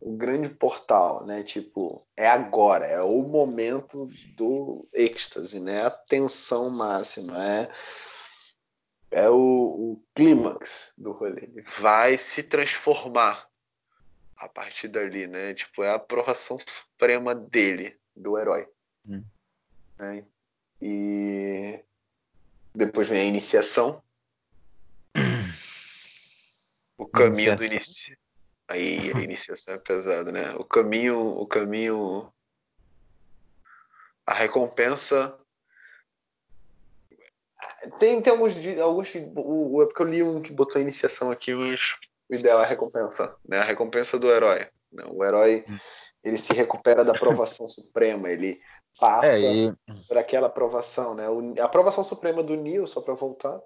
o 0.00 0.14
grande 0.16 0.50
portal, 0.50 1.24
né? 1.24 1.42
Tipo, 1.42 2.02
é 2.16 2.28
agora, 2.28 2.86
é 2.86 3.00
o 3.00 3.22
momento 3.22 4.10
do 4.36 4.86
êxtase, 4.92 5.58
né? 5.58 5.86
A 5.86 5.90
tensão 5.90 6.70
máxima, 6.70 7.42
é 7.42 7.70
é 9.10 9.28
o, 9.28 9.34
o 9.36 10.04
clímax 10.14 10.92
do 10.96 11.12
rolê. 11.12 11.48
Vai 11.78 12.16
se 12.18 12.42
transformar 12.42 13.48
a 14.36 14.48
partir 14.48 14.88
dali, 14.88 15.26
né? 15.26 15.54
Tipo, 15.54 15.82
é 15.82 15.90
a 15.90 15.94
aprovação 15.94 16.58
suprema 16.58 17.34
dele, 17.34 17.98
do 18.14 18.38
herói. 18.38 18.68
Hum. 19.06 19.24
Né? 19.98 20.24
E 20.80 21.84
depois 22.74 23.08
vem 23.08 23.20
a 23.20 23.24
iniciação. 23.24 24.02
O 26.96 27.06
caminho 27.10 27.52
iniciação. 27.52 27.56
do 27.56 27.64
início. 27.64 28.18
Aí 28.68 29.12
a 29.14 29.20
iniciação 29.20 29.74
é 29.74 29.78
pesada, 29.78 30.30
né? 30.30 30.54
O 30.56 30.64
caminho, 30.64 31.18
o 31.18 31.46
caminho, 31.46 32.30
a 34.26 34.34
recompensa 34.34 35.36
tem, 37.98 38.20
tem 38.22 38.32
alguns, 38.32 38.54
alguns 38.80 39.14
o, 39.36 39.82
é 39.82 39.86
porque 39.86 40.02
eu 40.02 40.06
li 40.06 40.22
um 40.22 40.40
que 40.40 40.52
botou 40.52 40.78
a 40.78 40.82
iniciação 40.82 41.30
aqui, 41.30 41.54
mas 41.54 41.94
o 42.28 42.34
ideal 42.34 42.60
é 42.60 42.64
a 42.64 42.66
recompensa, 42.66 43.34
né? 43.48 43.58
A 43.58 43.64
recompensa 43.64 44.18
do 44.18 44.30
herói. 44.30 44.66
Né? 44.92 45.04
O 45.08 45.24
herói, 45.24 45.64
ele 46.22 46.38
se 46.38 46.52
recupera 46.52 47.04
da 47.04 47.12
aprovação 47.12 47.66
suprema, 47.68 48.30
ele 48.30 48.60
passa 48.98 49.26
é, 49.26 49.40
e... 49.40 49.74
por 50.06 50.18
aquela 50.18 50.46
aprovação, 50.46 51.14
né? 51.14 51.28
O, 51.28 51.54
a 51.60 51.64
aprovação 51.64 52.04
suprema 52.04 52.42
do 52.42 52.56
Neil, 52.56 52.86
só 52.86 53.00
para 53.00 53.14
voltar, 53.14 53.60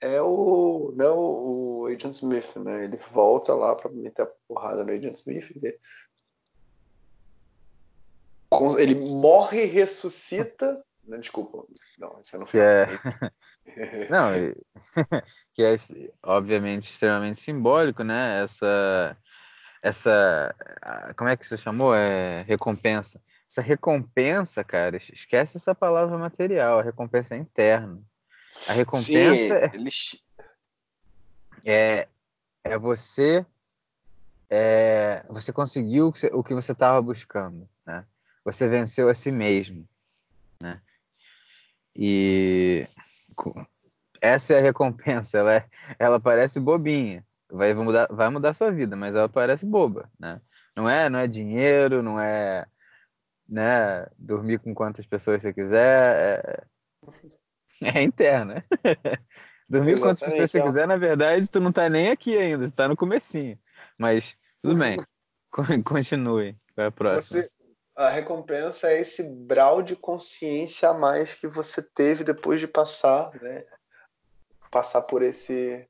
é 0.00 0.20
o, 0.22 0.92
né, 0.96 1.08
o, 1.08 1.82
o, 1.82 1.86
Agent 1.86 2.14
Smith, 2.14 2.56
né? 2.56 2.84
Ele 2.84 2.96
volta 2.96 3.54
lá 3.54 3.76
para 3.76 3.90
meter 3.90 4.22
a 4.22 4.30
porrada 4.48 4.82
no 4.82 4.92
Agent 4.92 5.16
Smith. 5.16 5.50
Ele, 5.54 5.78
ele 8.78 8.94
morre 8.94 9.64
e 9.64 9.66
ressuscita 9.66 10.82
não, 11.06 11.18
desculpa. 11.18 11.64
Não, 11.98 12.20
isso 12.20 12.38
não 12.38 12.46
foi. 12.46 12.60
É... 12.60 12.86
não, 14.08 14.30
que 15.52 15.62
é 15.62 15.74
obviamente 16.22 16.90
extremamente 16.90 17.40
simbólico, 17.40 18.02
né? 18.02 18.42
Essa, 18.42 19.16
essa, 19.82 20.54
como 21.16 21.30
é 21.30 21.36
que 21.36 21.46
você 21.46 21.56
chamou? 21.56 21.94
É 21.94 22.42
recompensa. 22.42 23.20
Essa 23.48 23.62
recompensa, 23.62 24.62
cara, 24.62 24.96
esquece 24.96 25.56
essa 25.56 25.74
palavra 25.74 26.16
material. 26.16 26.78
A 26.78 26.82
recompensa 26.82 27.34
é 27.34 27.38
interna. 27.38 28.00
A 28.68 28.72
recompensa 28.72 29.08
Sim, 29.08 29.52
é, 29.52 29.70
eles... 29.74 30.24
é, 31.64 32.08
é 32.62 32.78
você 32.78 33.44
é, 34.48 35.24
você 35.28 35.52
conseguiu 35.52 36.12
o 36.32 36.42
que 36.42 36.54
você 36.54 36.72
estava 36.72 37.00
buscando, 37.00 37.68
né? 37.86 38.04
Você 38.44 38.66
venceu 38.66 39.08
a 39.08 39.14
si 39.14 39.30
mesmo, 39.30 39.88
né? 40.60 40.82
E 42.02 42.86
essa 44.22 44.54
é 44.54 44.58
a 44.58 44.62
recompensa. 44.62 45.38
Ela, 45.38 45.54
é, 45.56 45.64
ela 45.98 46.18
parece 46.18 46.58
bobinha, 46.58 47.22
vai 47.52 47.74
mudar, 47.74 48.08
vai 48.10 48.30
mudar 48.30 48.54
sua 48.54 48.72
vida, 48.72 48.96
mas 48.96 49.14
ela 49.14 49.28
parece 49.28 49.66
boba, 49.66 50.10
né? 50.18 50.40
Não 50.74 50.88
é, 50.88 51.10
não 51.10 51.18
é 51.18 51.26
dinheiro, 51.26 52.02
não 52.02 52.18
é, 52.18 52.66
né? 53.46 54.06
Dormir 54.16 54.60
com 54.60 54.74
quantas 54.74 55.04
pessoas 55.04 55.42
você 55.42 55.52
quiser, 55.52 56.64
é, 57.82 57.98
é 57.98 58.02
interna. 58.02 58.64
Dormir 59.68 59.96
com 59.96 60.00
quantas 60.00 60.22
pessoas 60.22 60.50
você 60.50 60.62
quiser, 60.62 60.88
na 60.88 60.96
verdade, 60.96 61.50
tu 61.50 61.60
não 61.60 61.70
tá 61.70 61.86
nem 61.90 62.10
aqui 62.10 62.36
ainda, 62.36 62.66
você 62.66 62.72
tá 62.72 62.88
no 62.88 62.96
comecinho. 62.96 63.58
Mas 63.98 64.38
tudo 64.58 64.74
bem, 64.74 64.96
continue. 65.84 66.56
Vai 66.74 66.86
a 66.86 66.90
próxima. 66.90 67.42
Você, 67.42 67.50
a 68.00 68.08
recompensa 68.08 68.90
é 68.90 68.98
esse 68.98 69.22
brau 69.22 69.82
de 69.82 69.94
consciência 69.94 70.88
a 70.88 70.94
mais 70.94 71.34
que 71.34 71.46
você 71.46 71.82
teve 71.82 72.24
depois 72.24 72.58
de 72.58 72.66
passar, 72.66 73.30
né? 73.42 73.66
Passar 74.70 75.02
por 75.02 75.22
esse 75.22 75.86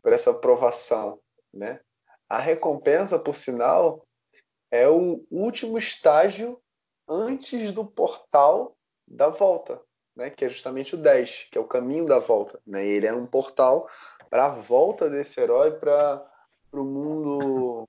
por 0.00 0.12
essa 0.12 0.30
aprovação, 0.30 1.18
né? 1.52 1.80
A 2.28 2.38
recompensa, 2.38 3.18
por 3.18 3.34
sinal, 3.34 4.06
é 4.70 4.88
o 4.88 5.24
último 5.28 5.76
estágio 5.76 6.60
antes 7.08 7.72
do 7.72 7.84
portal 7.84 8.76
da 9.04 9.28
volta, 9.28 9.82
né? 10.14 10.30
Que 10.30 10.44
é 10.44 10.48
justamente 10.48 10.94
o 10.94 10.98
10, 10.98 11.48
que 11.50 11.58
é 11.58 11.60
o 11.60 11.66
caminho 11.66 12.06
da 12.06 12.20
volta, 12.20 12.60
né? 12.64 12.86
Ele 12.86 13.08
é 13.08 13.12
um 13.12 13.26
portal 13.26 13.90
para 14.30 14.46
a 14.46 14.50
volta 14.50 15.10
desse 15.10 15.40
herói 15.40 15.72
para 15.72 16.30
o 16.72 16.84
mundo 16.84 17.88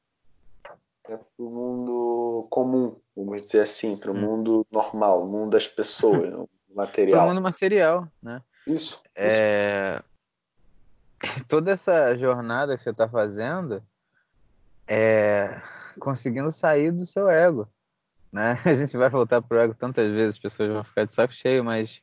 né, 1.09 1.19
o 1.37 1.49
mundo 1.49 2.47
comum, 2.49 2.95
vamos 3.25 3.41
dizer 3.41 3.61
assim, 3.61 3.97
para 3.97 4.11
o 4.11 4.15
hum. 4.15 4.21
mundo 4.21 4.67
normal, 4.71 5.23
o 5.23 5.27
mundo 5.27 5.51
das 5.51 5.67
pessoas, 5.67 6.47
material. 6.73 7.19
Para 7.19 7.25
o 7.25 7.29
mundo 7.29 7.41
material, 7.41 8.07
né? 8.21 8.41
Isso. 8.65 9.01
É... 9.15 9.95
Isso. 9.95 10.09
Toda 11.47 11.71
essa 11.71 12.15
jornada 12.15 12.75
que 12.75 12.81
você 12.81 12.91
está 12.91 13.07
fazendo 13.07 13.83
é 14.87 15.61
conseguindo 15.99 16.49
sair 16.49 16.91
do 16.91 17.05
seu 17.05 17.29
ego, 17.29 17.67
né? 18.31 18.57
A 18.65 18.73
gente 18.73 18.95
vai 18.97 19.09
voltar 19.09 19.41
pro 19.41 19.59
ego 19.59 19.73
tantas 19.73 20.09
vezes, 20.11 20.35
as 20.35 20.39
pessoas 20.39 20.71
vão 20.71 20.83
ficar 20.83 21.05
de 21.05 21.13
saco 21.13 21.33
cheio, 21.33 21.63
mas 21.63 22.01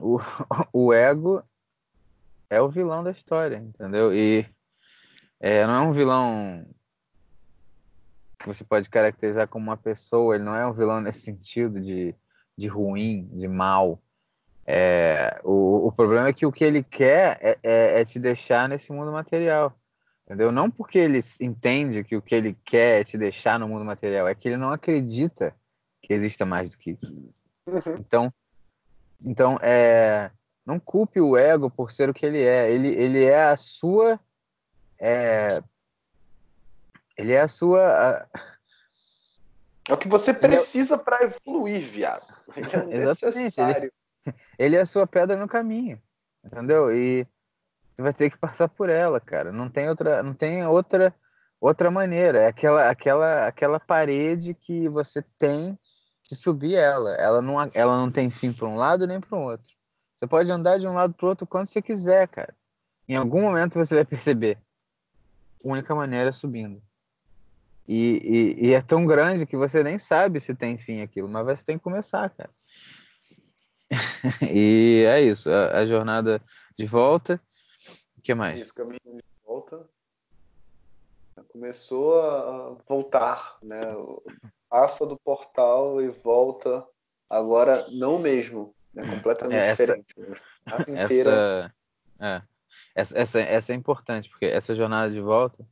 o, 0.00 0.18
o 0.72 0.92
ego 0.92 1.42
é 2.48 2.60
o 2.60 2.68
vilão 2.68 3.04
da 3.04 3.10
história, 3.10 3.56
entendeu? 3.56 4.14
E 4.14 4.46
é, 5.38 5.66
não 5.66 5.74
é 5.74 5.80
um 5.80 5.92
vilão 5.92 6.66
que 8.38 8.46
você 8.46 8.62
pode 8.64 8.88
caracterizar 8.88 9.48
como 9.48 9.64
uma 9.64 9.76
pessoa, 9.76 10.34
ele 10.34 10.44
não 10.44 10.54
é 10.54 10.66
um 10.66 10.72
vilão 10.72 11.00
nesse 11.00 11.20
sentido 11.20 11.80
de, 11.80 12.14
de 12.56 12.68
ruim, 12.68 13.28
de 13.32 13.48
mal. 13.48 14.00
É, 14.66 15.40
o, 15.44 15.88
o 15.88 15.92
problema 15.92 16.28
é 16.28 16.32
que 16.32 16.46
o 16.46 16.52
que 16.52 16.62
ele 16.62 16.82
quer 16.82 17.38
é, 17.40 17.58
é, 17.62 18.00
é 18.00 18.04
te 18.04 18.18
deixar 18.18 18.68
nesse 18.68 18.92
mundo 18.92 19.10
material. 19.10 19.74
Entendeu? 20.24 20.52
Não 20.52 20.70
porque 20.70 20.98
ele 20.98 21.20
entende 21.40 22.04
que 22.04 22.14
o 22.14 22.20
que 22.20 22.34
ele 22.34 22.54
quer 22.62 23.00
é 23.00 23.04
te 23.04 23.16
deixar 23.16 23.58
no 23.58 23.66
mundo 23.66 23.82
material, 23.82 24.28
é 24.28 24.34
que 24.34 24.46
ele 24.46 24.58
não 24.58 24.70
acredita 24.70 25.54
que 26.02 26.12
exista 26.12 26.44
mais 26.44 26.70
do 26.70 26.76
que 26.76 26.98
isso. 27.00 27.14
Uhum. 27.66 27.96
Então, 27.98 28.34
então 29.24 29.58
é, 29.62 30.30
não 30.66 30.78
culpe 30.78 31.18
o 31.18 31.34
ego 31.34 31.70
por 31.70 31.90
ser 31.90 32.10
o 32.10 32.14
que 32.14 32.26
ele 32.26 32.42
é. 32.42 32.70
Ele, 32.70 32.88
ele 32.88 33.24
é 33.24 33.44
a 33.44 33.56
sua. 33.56 34.20
É, 34.98 35.62
ele 37.18 37.32
é 37.32 37.40
a 37.40 37.48
sua. 37.48 38.26
É 39.88 39.92
o 39.92 39.96
que 39.98 40.06
você 40.06 40.30
é 40.30 40.34
precisa 40.34 40.94
é... 40.94 40.98
para 40.98 41.24
evoluir, 41.24 41.80
viado. 41.80 42.26
É 42.54 42.60
Exatamente. 42.96 43.60
Ele, 43.60 43.92
ele 44.56 44.76
é 44.76 44.80
a 44.80 44.86
sua 44.86 45.06
pedra 45.06 45.36
no 45.36 45.48
caminho. 45.48 46.00
Entendeu? 46.44 46.92
E 46.94 47.26
você 47.94 48.02
vai 48.02 48.12
ter 48.12 48.30
que 48.30 48.38
passar 48.38 48.68
por 48.68 48.88
ela, 48.88 49.20
cara. 49.20 49.50
Não 49.50 49.68
tem 49.68 49.88
outra, 49.88 50.22
não 50.22 50.32
tem 50.32 50.64
outra 50.64 51.12
outra 51.60 51.90
maneira. 51.90 52.42
É 52.42 52.46
aquela 52.46 52.88
aquela 52.88 53.48
aquela 53.48 53.80
parede 53.80 54.54
que 54.54 54.88
você 54.88 55.20
tem 55.36 55.76
de 56.22 56.36
subir 56.36 56.76
ela. 56.76 57.14
Ela 57.16 57.42
não 57.42 57.56
ela 57.74 57.96
não 57.96 58.12
tem 58.12 58.30
fim 58.30 58.52
para 58.52 58.68
um 58.68 58.76
lado 58.76 59.08
nem 59.08 59.20
para 59.20 59.36
o 59.36 59.42
outro. 59.42 59.72
Você 60.14 60.26
pode 60.26 60.50
andar 60.52 60.78
de 60.78 60.86
um 60.86 60.94
lado 60.94 61.14
para 61.14 61.26
o 61.26 61.28
outro 61.28 61.46
quando 61.46 61.66
você 61.66 61.82
quiser, 61.82 62.28
cara. 62.28 62.54
Em 63.08 63.16
algum 63.16 63.42
momento 63.42 63.74
você 63.74 63.96
vai 63.96 64.04
perceber. 64.04 64.58
A 65.64 65.68
única 65.68 65.94
maneira 65.94 66.28
é 66.28 66.32
subindo. 66.32 66.80
E, 67.88 68.56
e, 68.60 68.66
e, 68.68 68.74
é 68.74 68.82
tão 68.82 69.06
grande 69.06 69.46
que 69.46 69.56
você 69.56 69.82
nem 69.82 69.98
sabe 69.98 70.40
se 70.40 70.54
tem 70.54 70.76
fim 70.76 71.00
aquilo, 71.00 71.26
mas 71.26 71.46
você 71.46 71.64
tem 71.64 71.78
que 71.78 71.84
começar, 71.84 72.28
cara. 72.30 72.50
e 74.52 75.04
é 75.08 75.22
isso, 75.22 75.50
a, 75.50 75.78
a 75.78 75.86
jornada 75.86 76.42
de 76.78 76.86
volta 76.86 77.40
o 78.18 78.20
que 78.20 78.34
mais? 78.34 78.58
Isso, 78.58 78.74
caminho 78.74 78.98
de 79.04 79.22
volta. 79.46 79.88
Começou 81.48 82.20
a 82.20 82.76
voltar, 82.86 83.58
né? 83.62 83.80
Passa 84.68 85.06
do 85.06 85.16
portal 85.16 86.02
e 86.02 86.08
volta. 86.08 86.84
Agora, 87.30 87.86
não 87.92 88.18
mesmo. 88.18 88.74
Né? 88.92 89.08
Completamente 89.08 89.56
é, 89.56 89.68
essa, 89.68 89.84
diferente. 89.84 90.14
Essa, 90.96 91.74
é, 92.20 92.42
essa, 92.94 93.18
essa, 93.18 93.40
essa 93.40 93.72
é 93.72 93.76
importante, 93.76 94.28
porque 94.28 94.46
essa 94.46 94.74
jornada 94.74 95.10
de 95.10 95.20
volta 95.20 95.64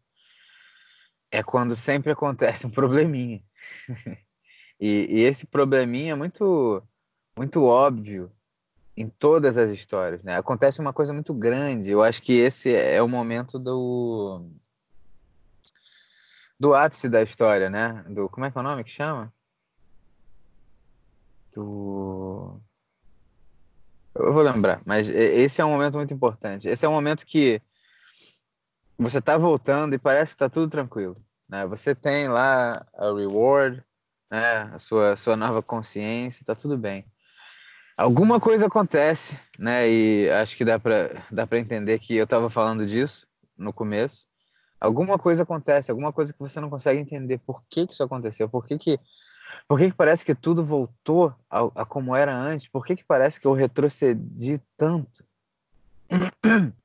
é 1.36 1.42
quando 1.42 1.76
sempre 1.76 2.10
acontece 2.12 2.66
um 2.66 2.70
probleminha. 2.70 3.42
e, 4.80 5.06
e, 5.10 5.20
esse 5.22 5.46
probleminha 5.46 6.12
é 6.12 6.14
muito, 6.14 6.82
muito 7.36 7.64
óbvio 7.64 8.32
em 8.96 9.08
todas 9.08 9.58
as 9.58 9.70
histórias, 9.70 10.22
né? 10.22 10.36
Acontece 10.38 10.80
uma 10.80 10.92
coisa 10.92 11.12
muito 11.12 11.34
grande. 11.34 11.92
Eu 11.92 12.02
acho 12.02 12.22
que 12.22 12.32
esse 12.32 12.74
é 12.74 13.02
o 13.02 13.08
momento 13.08 13.58
do 13.58 14.48
do 16.58 16.74
ápice 16.74 17.06
da 17.08 17.22
história, 17.22 17.68
né? 17.68 18.02
Do 18.08 18.30
como 18.30 18.46
é 18.46 18.50
que 18.50 18.56
é 18.56 18.60
o 18.60 18.64
nome 18.64 18.82
que 18.82 18.90
chama? 18.90 19.30
Do 21.52 22.58
eu 24.14 24.32
vou 24.32 24.42
lembrar, 24.42 24.80
mas 24.86 25.10
esse 25.10 25.60
é 25.60 25.64
um 25.64 25.70
momento 25.70 25.98
muito 25.98 26.14
importante. 26.14 26.66
Esse 26.66 26.86
é 26.86 26.88
um 26.88 26.92
momento 26.92 27.26
que 27.26 27.60
você 28.98 29.18
está 29.18 29.36
voltando 29.36 29.94
e 29.94 29.98
parece 29.98 30.32
que 30.32 30.36
está 30.36 30.48
tudo 30.48 30.70
tranquilo, 30.70 31.16
né? 31.48 31.66
Você 31.66 31.94
tem 31.94 32.28
lá 32.28 32.86
a 32.94 33.04
reward, 33.06 33.82
né? 34.30 34.70
A 34.72 34.78
sua 34.78 35.16
sua 35.16 35.36
nova 35.36 35.62
consciência, 35.62 36.42
está 36.42 36.54
tudo 36.54 36.76
bem 36.76 37.04
alguma 37.96 38.38
coisa 38.38 38.66
acontece, 38.66 39.38
né? 39.58 39.88
E 39.88 40.30
acho 40.30 40.56
que 40.56 40.64
dá 40.64 40.78
para 40.78 41.24
dá 41.30 41.46
para 41.46 41.58
entender 41.58 41.98
que 41.98 42.14
eu 42.14 42.24
estava 42.24 42.50
falando 42.50 42.86
disso 42.86 43.26
no 43.56 43.72
começo. 43.72 44.26
Alguma 44.78 45.18
coisa 45.18 45.42
acontece, 45.42 45.90
alguma 45.90 46.12
coisa 46.12 46.32
que 46.32 46.38
você 46.38 46.60
não 46.60 46.68
consegue 46.68 47.00
entender 47.00 47.38
por 47.38 47.62
que, 47.68 47.86
que 47.86 47.94
isso 47.94 48.02
aconteceu, 48.02 48.46
por 48.48 48.66
que, 48.66 48.76
que, 48.76 49.00
por 49.66 49.78
que, 49.78 49.90
que 49.90 49.96
parece 49.96 50.24
que 50.24 50.34
tudo 50.34 50.62
voltou 50.62 51.34
a, 51.48 51.60
a 51.74 51.86
como 51.86 52.14
era 52.14 52.36
antes, 52.36 52.68
por 52.68 52.84
que, 52.84 52.94
que 52.94 53.04
parece 53.04 53.40
que 53.40 53.46
eu 53.46 53.54
retrocedi 53.54 54.60
tanto. 54.76 55.24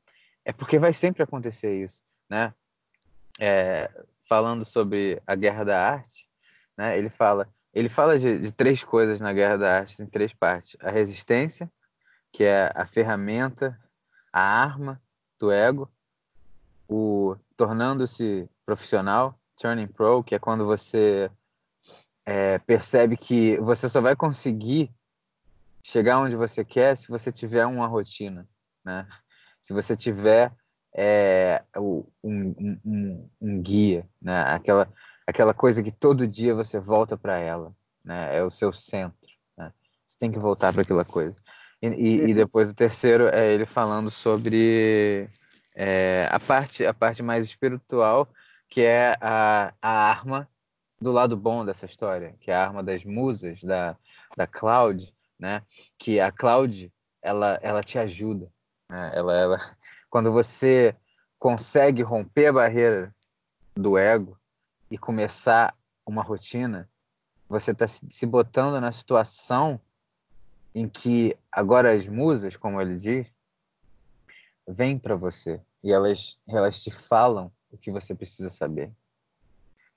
É 0.43 0.51
porque 0.51 0.79
vai 0.79 0.91
sempre 0.91 1.21
acontecer 1.21 1.83
isso, 1.83 2.03
né? 2.27 2.51
É, 3.39 3.91
falando 4.31 4.63
sobre 4.63 5.21
a 5.27 5.35
guerra 5.35 5.65
da 5.65 5.85
arte, 5.85 6.25
né? 6.77 6.97
Ele 6.97 7.09
fala 7.09 7.53
ele 7.73 7.89
fala 7.89 8.17
de, 8.17 8.39
de, 8.39 8.51
três 8.51 8.81
coisas 8.81 9.19
na 9.19 9.33
Guerra 9.33 9.57
da 9.57 9.77
Arte, 9.79 10.01
em 10.01 10.05
três 10.05 10.33
partes. 10.33 10.77
A 10.81 10.89
resistência, 10.89 11.71
que 12.31 12.43
é 12.43 12.71
a 12.73 12.85
ferramenta, 12.85 13.77
a 14.31 14.41
arma 14.41 15.01
do 15.39 15.51
ego. 15.51 15.89
O 16.89 17.35
tornando-se 17.55 18.49
profissional, 18.65 19.37
turning 19.55 19.87
pro, 19.87 20.23
que 20.23 20.35
é 20.35 20.39
quando 20.39 20.65
você 20.65 21.31
é, 22.25 22.57
percebe 22.59 23.15
que 23.15 23.57
você 23.59 23.87
só 23.87 24.01
vai 24.01 24.15
conseguir 24.15 24.93
chegar 25.81 26.19
onde 26.19 26.35
você 26.35 26.63
quer 26.65 26.95
se 26.95 27.07
você 27.07 27.31
tiver 27.31 27.65
uma 27.65 27.87
rotina, 27.87 28.47
né? 28.83 29.07
Se 29.61 29.73
você 29.73 29.95
tiver 29.95 30.53
é, 30.93 31.63
um, 31.77 32.03
um, 32.23 33.29
um, 33.41 33.61
guia, 33.61 34.07
né? 34.21 34.41
Aquela 34.43 34.91
aquela 35.25 35.53
coisa 35.53 35.81
que 35.81 35.91
todo 35.91 36.27
dia 36.27 36.53
você 36.53 36.79
volta 36.79 37.17
para 37.17 37.37
ela, 37.37 37.73
né? 38.03 38.37
É 38.37 38.43
o 38.43 38.51
seu 38.51 38.73
centro, 38.73 39.31
né? 39.57 39.71
Você 40.05 40.17
tem 40.17 40.31
que 40.31 40.39
voltar 40.39 40.73
para 40.73 40.81
aquela 40.81 41.05
coisa. 41.05 41.35
E, 41.81 41.87
e, 41.87 42.29
e, 42.29 42.33
depois 42.33 42.69
o 42.69 42.75
terceiro 42.75 43.27
é 43.29 43.53
ele 43.53 43.65
falando 43.65 44.09
sobre 44.09 45.27
é, 45.75 46.27
a 46.29 46.39
parte 46.39 46.85
a 46.85 46.93
parte 46.93 47.23
mais 47.23 47.45
espiritual, 47.45 48.27
que 48.69 48.81
é 48.81 49.17
a, 49.21 49.73
a 49.81 49.89
arma 49.89 50.47
do 50.99 51.11
lado 51.11 51.35
bom 51.35 51.65
dessa 51.65 51.85
história, 51.85 52.35
que 52.39 52.51
é 52.51 52.55
a 52.55 52.63
arma 52.63 52.83
das 52.83 53.05
musas 53.05 53.63
da 53.63 53.97
da 54.35 54.45
Cloud, 54.45 55.13
né? 55.39 55.63
Que 55.97 56.19
a 56.19 56.31
Cloud 56.31 56.91
ela 57.21 57.57
ela 57.61 57.81
te 57.81 57.97
ajuda, 57.97 58.51
né? 58.89 59.11
Ela 59.13 59.37
ela 59.37 59.59
quando 60.11 60.31
você 60.31 60.93
consegue 61.39 62.03
romper 62.03 62.47
a 62.47 62.53
barreira 62.53 63.15
do 63.73 63.97
ego 63.97 64.37
e 64.91 64.97
começar 64.97 65.73
uma 66.05 66.21
rotina, 66.21 66.87
você 67.47 67.71
está 67.71 67.87
se 67.87 68.25
botando 68.25 68.79
na 68.81 68.91
situação 68.91 69.79
em 70.75 70.87
que 70.87 71.35
agora 71.49 71.93
as 71.93 72.07
musas, 72.07 72.57
como 72.57 72.79
ele 72.81 72.97
diz, 72.97 73.33
vêm 74.67 74.99
para 74.99 75.15
você 75.15 75.61
e 75.81 75.91
elas, 75.91 76.39
elas 76.45 76.83
te 76.83 76.91
falam 76.91 77.51
o 77.71 77.77
que 77.77 77.89
você 77.89 78.13
precisa 78.13 78.49
saber. 78.49 78.91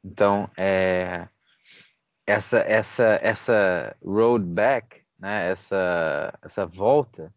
Então, 0.03 0.49
é, 0.57 1.29
essa 2.25 2.59
essa 2.59 3.19
essa 3.21 3.97
road 4.03 4.45
back, 4.45 5.03
né, 5.19 5.51
essa 5.51 6.39
essa 6.41 6.65
volta, 6.65 7.35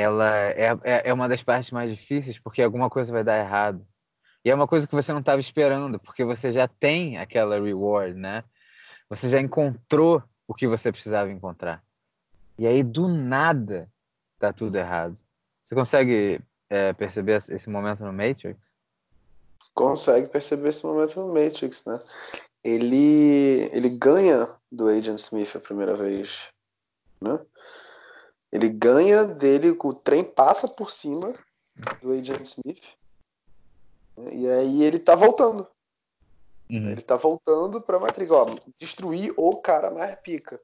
ela 0.00 0.36
é, 0.36 0.78
é, 0.84 1.02
é 1.08 1.12
uma 1.12 1.28
das 1.28 1.42
partes 1.42 1.70
mais 1.70 1.90
difíceis 1.90 2.38
porque 2.38 2.62
alguma 2.62 2.88
coisa 2.90 3.12
vai 3.12 3.24
dar 3.24 3.38
errado. 3.38 3.86
E 4.44 4.50
é 4.50 4.54
uma 4.54 4.68
coisa 4.68 4.86
que 4.86 4.94
você 4.94 5.12
não 5.12 5.20
estava 5.20 5.40
esperando, 5.40 5.98
porque 5.98 6.24
você 6.24 6.52
já 6.52 6.68
tem 6.68 7.18
aquela 7.18 7.58
reward, 7.60 8.14
né? 8.14 8.44
Você 9.08 9.28
já 9.28 9.40
encontrou 9.40 10.22
o 10.46 10.54
que 10.54 10.68
você 10.68 10.92
precisava 10.92 11.30
encontrar. 11.30 11.82
E 12.58 12.66
aí, 12.66 12.82
do 12.82 13.08
nada, 13.08 13.90
tá 14.38 14.52
tudo 14.52 14.76
errado. 14.76 15.18
Você 15.64 15.74
consegue 15.74 16.40
é, 16.70 16.92
perceber 16.92 17.36
esse 17.36 17.68
momento 17.68 18.04
no 18.04 18.12
Matrix? 18.12 18.72
Consegue 19.74 20.28
perceber 20.28 20.68
esse 20.68 20.86
momento 20.86 21.20
no 21.20 21.34
Matrix, 21.34 21.84
né? 21.84 22.00
Ele, 22.64 23.68
ele 23.72 23.90
ganha 23.90 24.48
do 24.70 24.88
Agent 24.88 25.18
Smith 25.18 25.54
a 25.56 25.60
primeira 25.60 25.94
vez, 25.94 26.48
né? 27.20 27.38
Ele 28.56 28.70
ganha 28.70 29.26
dele, 29.26 29.76
o 29.78 29.92
trem 29.92 30.24
passa 30.24 30.66
por 30.66 30.90
cima 30.90 31.34
do 32.00 32.10
Agent 32.10 32.40
Smith 32.40 32.82
e 34.32 34.48
aí 34.48 34.82
ele 34.82 34.98
tá 34.98 35.14
voltando. 35.14 35.68
Uhum. 36.70 36.90
Ele 36.90 37.02
tá 37.02 37.16
voltando 37.16 37.82
pra 37.82 38.00
Matrix, 38.00 38.30
ó, 38.30 38.56
destruir 38.78 39.34
o 39.36 39.58
cara 39.58 39.90
mais 39.90 40.16
pica. 40.16 40.58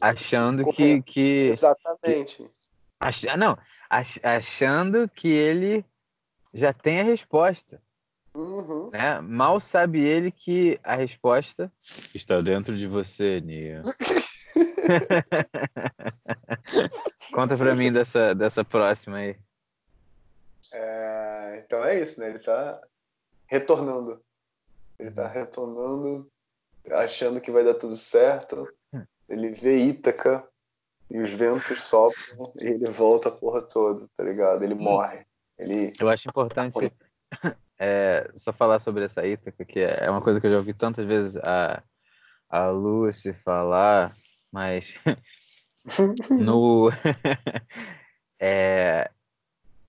Achando 0.00 0.70
que, 0.70 1.02
que. 1.02 1.48
Exatamente. 1.48 2.48
Ach... 3.00 3.24
Não, 3.36 3.58
ach... 3.90 4.20
achando 4.22 5.08
que 5.08 5.26
ele 5.28 5.84
já 6.54 6.72
tem 6.72 7.00
a 7.00 7.04
resposta. 7.04 7.82
Uhum. 8.32 8.90
Né? 8.90 9.20
Mal 9.20 9.58
sabe 9.58 10.00
ele 10.04 10.30
que 10.30 10.78
a 10.84 10.94
resposta 10.94 11.72
está 12.14 12.40
dentro 12.40 12.76
de 12.76 12.86
você, 12.86 13.40
Nia. 13.40 13.82
Conta 17.32 17.56
pra 17.56 17.74
mim 17.74 17.92
dessa, 17.92 18.34
dessa 18.34 18.64
próxima 18.64 19.18
aí. 19.18 19.36
É, 20.72 21.62
então 21.64 21.84
é 21.84 22.00
isso, 22.00 22.20
né? 22.20 22.28
Ele 22.28 22.38
tá 22.38 22.80
retornando. 23.46 24.20
Ele 24.98 25.10
tá 25.10 25.28
retornando, 25.28 26.30
achando 26.90 27.40
que 27.40 27.50
vai 27.50 27.64
dar 27.64 27.74
tudo 27.74 27.96
certo. 27.96 28.68
Ele 29.28 29.50
vê 29.50 29.78
Ítaca 29.78 30.46
e 31.10 31.18
os 31.18 31.32
ventos 31.32 31.82
sopram 31.82 32.52
e 32.60 32.66
ele 32.66 32.90
volta 32.90 33.28
a 33.28 33.32
porra 33.32 33.62
toda, 33.62 34.08
tá 34.16 34.24
ligado? 34.24 34.62
Ele 34.62 34.74
morre. 34.74 35.26
Ele... 35.58 35.92
Eu 35.98 36.08
acho 36.08 36.28
importante 36.28 36.92
é, 37.78 38.30
só 38.34 38.52
falar 38.52 38.78
sobre 38.78 39.04
essa 39.04 39.26
Ítaca, 39.26 39.64
que 39.64 39.80
é 39.80 40.10
uma 40.10 40.22
coisa 40.22 40.40
que 40.40 40.46
eu 40.46 40.50
já 40.50 40.56
ouvi 40.56 40.72
tantas 40.72 41.06
vezes 41.06 41.36
a, 41.38 41.82
a 42.48 42.68
Lucy 42.68 43.32
falar, 43.32 44.12
mas 44.52 44.94
no. 46.30 46.90
é, 48.40 49.10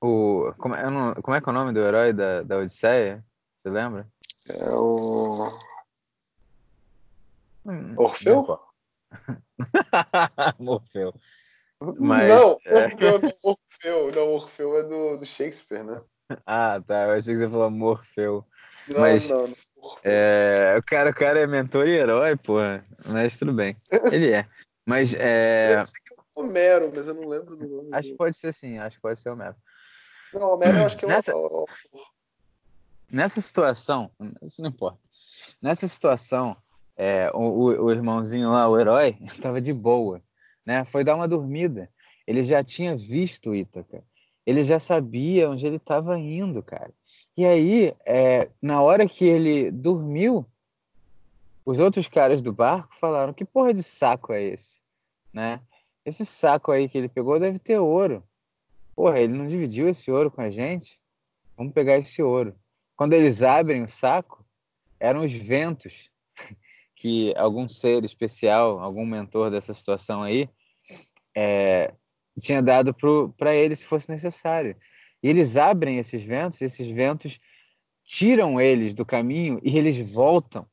o, 0.01 0.53
como, 0.57 0.75
é, 0.75 0.89
não, 0.89 1.13
como 1.15 1.35
é 1.35 1.41
que 1.41 1.49
é 1.49 1.51
o 1.51 1.55
nome 1.55 1.73
do 1.73 1.79
herói 1.79 2.13
da, 2.13 2.43
da 2.43 2.57
Odisseia? 2.57 3.23
Você 3.57 3.69
lembra? 3.69 4.07
É 4.49 4.69
o. 4.75 5.47
Hum, 7.65 7.95
Orfeu? 7.97 8.59
Morfeu. 10.59 11.13
Mas, 11.99 12.29
não, 12.29 12.57
é... 12.65 12.85
Orfeu, 12.85 13.19
não, 13.21 13.31
Orfeu, 13.43 14.11
não, 14.11 14.33
Orfeu 14.33 14.77
é 14.77 14.83
do, 14.83 15.17
do 15.17 15.25
Shakespeare, 15.25 15.83
né? 15.83 16.01
Ah, 16.45 16.81
tá. 16.85 17.05
Eu 17.05 17.11
achei 17.11 17.33
que 17.33 17.39
você 17.39 17.49
falou 17.49 17.69
Morfeu. 17.69 18.45
Não, 18.87 18.99
mas, 18.99 19.29
não, 19.29 19.47
não. 19.47 19.55
É, 20.03 20.75
o, 20.77 20.83
cara, 20.83 21.09
o 21.09 21.13
cara 21.13 21.39
é 21.39 21.47
mentor 21.47 21.87
e 21.87 21.91
herói, 21.91 22.35
porra. 22.35 22.83
Mas 23.05 23.37
tudo 23.37 23.53
bem. 23.53 23.75
Ele 24.11 24.31
é. 24.31 24.45
Mas 24.85 25.13
é. 25.13 25.79
Eu 25.79 25.85
sei 25.85 26.01
que 26.05 26.13
é 26.13 26.17
Homero, 26.35 26.91
mas 26.93 27.07
eu 27.07 27.13
não 27.13 27.27
lembro 27.27 27.55
do 27.55 27.67
nome. 27.67 27.89
Acho 27.91 28.09
que 28.09 28.15
pode 28.15 28.37
ser 28.37 28.53
sim, 28.53 28.77
acho 28.77 28.97
que 28.97 29.01
pode 29.01 29.19
ser 29.19 29.29
Homero. 29.29 29.55
Não, 30.33 30.53
Homero 30.53 30.77
eu 30.77 30.85
acho 30.85 30.97
que 30.97 31.05
é 31.05 31.07
Nessa... 31.07 31.35
o. 31.35 31.65
Nessa 33.11 33.39
situação, 33.41 34.11
isso 34.43 34.61
não 34.61 34.69
importa. 34.69 34.99
Nessa 35.61 35.87
situação, 35.87 36.57
é, 36.95 37.31
o, 37.33 37.39
o, 37.39 37.85
o 37.85 37.91
irmãozinho 37.91 38.51
lá, 38.51 38.67
o 38.67 38.77
herói, 38.77 39.17
tava 39.41 39.61
de 39.61 39.73
boa, 39.73 40.21
né? 40.65 40.83
Foi 40.83 41.03
dar 41.03 41.15
uma 41.15 41.27
dormida. 41.27 41.89
Ele 42.25 42.43
já 42.43 42.61
tinha 42.63 42.95
visto 42.97 43.55
Ítaca. 43.55 44.03
Ele 44.47 44.63
já 44.63 44.79
sabia 44.79 45.49
onde 45.49 45.67
ele 45.67 45.75
estava 45.75 46.17
indo, 46.17 46.63
cara. 46.63 46.93
E 47.35 47.45
aí, 47.45 47.93
é, 48.05 48.49
na 48.61 48.81
hora 48.81 49.05
que 49.05 49.25
ele 49.25 49.69
dormiu, 49.69 50.45
os 51.65 51.79
outros 51.79 52.07
caras 52.07 52.41
do 52.41 52.53
barco 52.53 52.95
falaram: 52.95 53.33
que 53.33 53.43
porra 53.43 53.73
de 53.73 53.83
saco 53.83 54.31
é 54.31 54.41
esse? 54.41 54.81
Né? 55.33 55.59
Esse 56.05 56.25
saco 56.25 56.71
aí 56.71 56.87
que 56.87 56.97
ele 56.97 57.09
pegou 57.09 57.37
deve 57.37 57.59
ter 57.59 57.77
ouro. 57.77 58.23
Porra, 58.95 59.19
ele 59.19 59.33
não 59.33 59.45
dividiu 59.45 59.89
esse 59.89 60.09
ouro 60.09 60.31
com 60.31 60.39
a 60.39 60.49
gente? 60.49 60.97
Vamos 61.57 61.73
pegar 61.73 61.97
esse 61.97 62.23
ouro. 62.23 62.55
Quando 62.95 63.11
eles 63.11 63.43
abrem 63.43 63.83
o 63.83 63.87
saco, 63.89 64.45
eram 64.97 65.19
os 65.19 65.33
ventos 65.33 66.09
que 66.95 67.33
algum 67.35 67.67
ser 67.67 68.05
especial, 68.05 68.79
algum 68.79 69.05
mentor 69.05 69.51
dessa 69.51 69.73
situação 69.73 70.23
aí, 70.23 70.49
é, 71.35 71.93
tinha 72.39 72.61
dado 72.61 72.95
para 73.37 73.55
ele 73.55 73.75
se 73.75 73.85
fosse 73.85 74.09
necessário. 74.09 74.75
E 75.21 75.29
eles 75.29 75.57
abrem 75.57 75.97
esses 75.97 76.23
ventos, 76.23 76.61
esses 76.61 76.87
ventos 76.87 77.39
tiram 78.03 78.61
eles 78.61 78.93
do 78.93 79.05
caminho 79.05 79.59
e 79.63 79.77
eles 79.77 79.97
voltam 80.11 80.65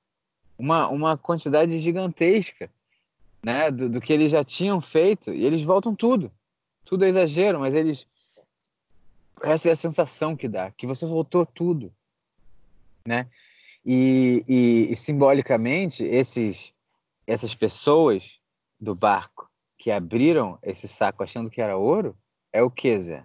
uma, 0.59 0.89
uma 0.89 1.19
quantidade 1.19 1.79
gigantesca 1.81 2.71
né, 3.43 3.71
do, 3.71 3.89
do 3.89 4.01
que 4.01 4.13
eles 4.13 4.31
já 4.31 4.43
tinham 4.43 4.81
feito, 4.81 5.33
e 5.33 5.45
eles 5.45 5.63
voltam 5.63 5.95
tudo. 5.95 6.33
Tudo 6.85 7.05
é 7.05 7.09
exagero, 7.09 7.61
mas 7.61 7.75
eles. 7.75 8.07
Essa 9.43 9.69
é 9.69 9.73
a 9.73 9.77
sensação 9.77 10.35
que 10.37 10.49
dá, 10.49 10.71
que 10.71 10.87
você 10.87 11.05
voltou 11.05 11.45
tudo. 11.45 11.93
Né? 13.07 13.29
E, 13.85 14.43
e, 14.49 14.93
e 14.93 14.97
simbolicamente, 14.97 16.05
esses, 16.05 16.73
essas 17.27 17.55
pessoas 17.55 18.41
do 18.81 18.95
barco 18.95 19.51
que 19.85 19.91
abriram 19.91 20.59
esse 20.63 20.89
saco 20.89 21.23
achando 21.23 21.51
que 21.51 21.61
era 21.61 21.77
ouro, 21.77 22.17
é 22.51 22.63
o 22.63 22.71
que, 22.71 22.99
Zé? 22.99 23.23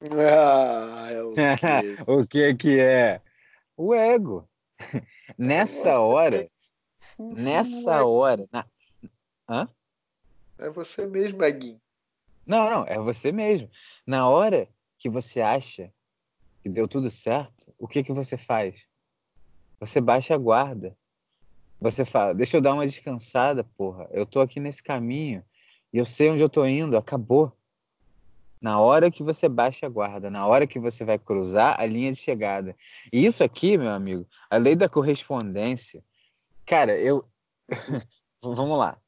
Ah, 0.00 1.08
é 1.10 1.22
o, 1.22 1.34
o 2.22 2.26
que 2.26 2.54
que 2.54 2.80
é? 2.80 3.20
O 3.76 3.94
ego. 3.94 4.48
nessa 5.36 6.00
hora, 6.00 6.48
nessa 7.18 8.02
hora... 8.06 8.48
Na... 8.50 8.64
Hã? 9.46 9.68
É 10.58 10.70
você 10.70 11.06
mesmo, 11.06 11.44
Eguinho. 11.44 11.78
Não, 12.46 12.70
não, 12.70 12.86
é 12.86 12.98
você 12.98 13.30
mesmo. 13.30 13.70
Na 14.06 14.26
hora 14.26 14.66
que 14.96 15.10
você 15.10 15.42
acha 15.42 15.92
que 16.62 16.70
deu 16.70 16.88
tudo 16.88 17.10
certo, 17.10 17.74
o 17.78 17.86
que 17.86 18.02
que 18.02 18.14
você 18.14 18.38
faz? 18.38 18.88
Você 19.78 20.00
baixa 20.00 20.34
a 20.34 20.38
guarda. 20.38 20.96
Você 21.78 22.06
fala, 22.06 22.34
deixa 22.34 22.56
eu 22.56 22.62
dar 22.62 22.72
uma 22.72 22.86
descansada, 22.86 23.64
porra. 23.76 24.08
Eu 24.10 24.24
tô 24.24 24.40
aqui 24.40 24.58
nesse 24.60 24.82
caminho 24.82 25.44
e 25.92 25.98
eu 25.98 26.04
sei 26.04 26.30
onde 26.30 26.42
eu 26.42 26.48
tô 26.48 26.66
indo, 26.66 26.96
acabou. 26.96 27.52
Na 28.60 28.80
hora 28.80 29.10
que 29.10 29.22
você 29.22 29.48
baixa 29.48 29.86
a 29.86 29.88
guarda, 29.88 30.30
na 30.30 30.46
hora 30.46 30.66
que 30.66 30.80
você 30.80 31.04
vai 31.04 31.18
cruzar 31.18 31.80
a 31.80 31.86
linha 31.86 32.10
de 32.10 32.18
chegada. 32.18 32.74
E 33.12 33.24
isso 33.24 33.44
aqui, 33.44 33.78
meu 33.78 33.90
amigo, 33.90 34.26
a 34.50 34.56
lei 34.56 34.74
da 34.74 34.88
correspondência. 34.88 36.02
Cara, 36.66 36.98
eu. 36.98 37.24
Vamos 38.42 38.78
lá. 38.78 38.98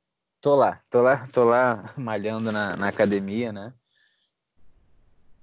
Tô 0.40 0.54
lá, 0.54 0.80
tô 0.88 1.02
lá, 1.02 1.26
tô 1.26 1.44
lá 1.44 1.84
malhando 1.98 2.50
na, 2.50 2.76
na 2.76 2.88
academia, 2.88 3.52
né? 3.52 3.74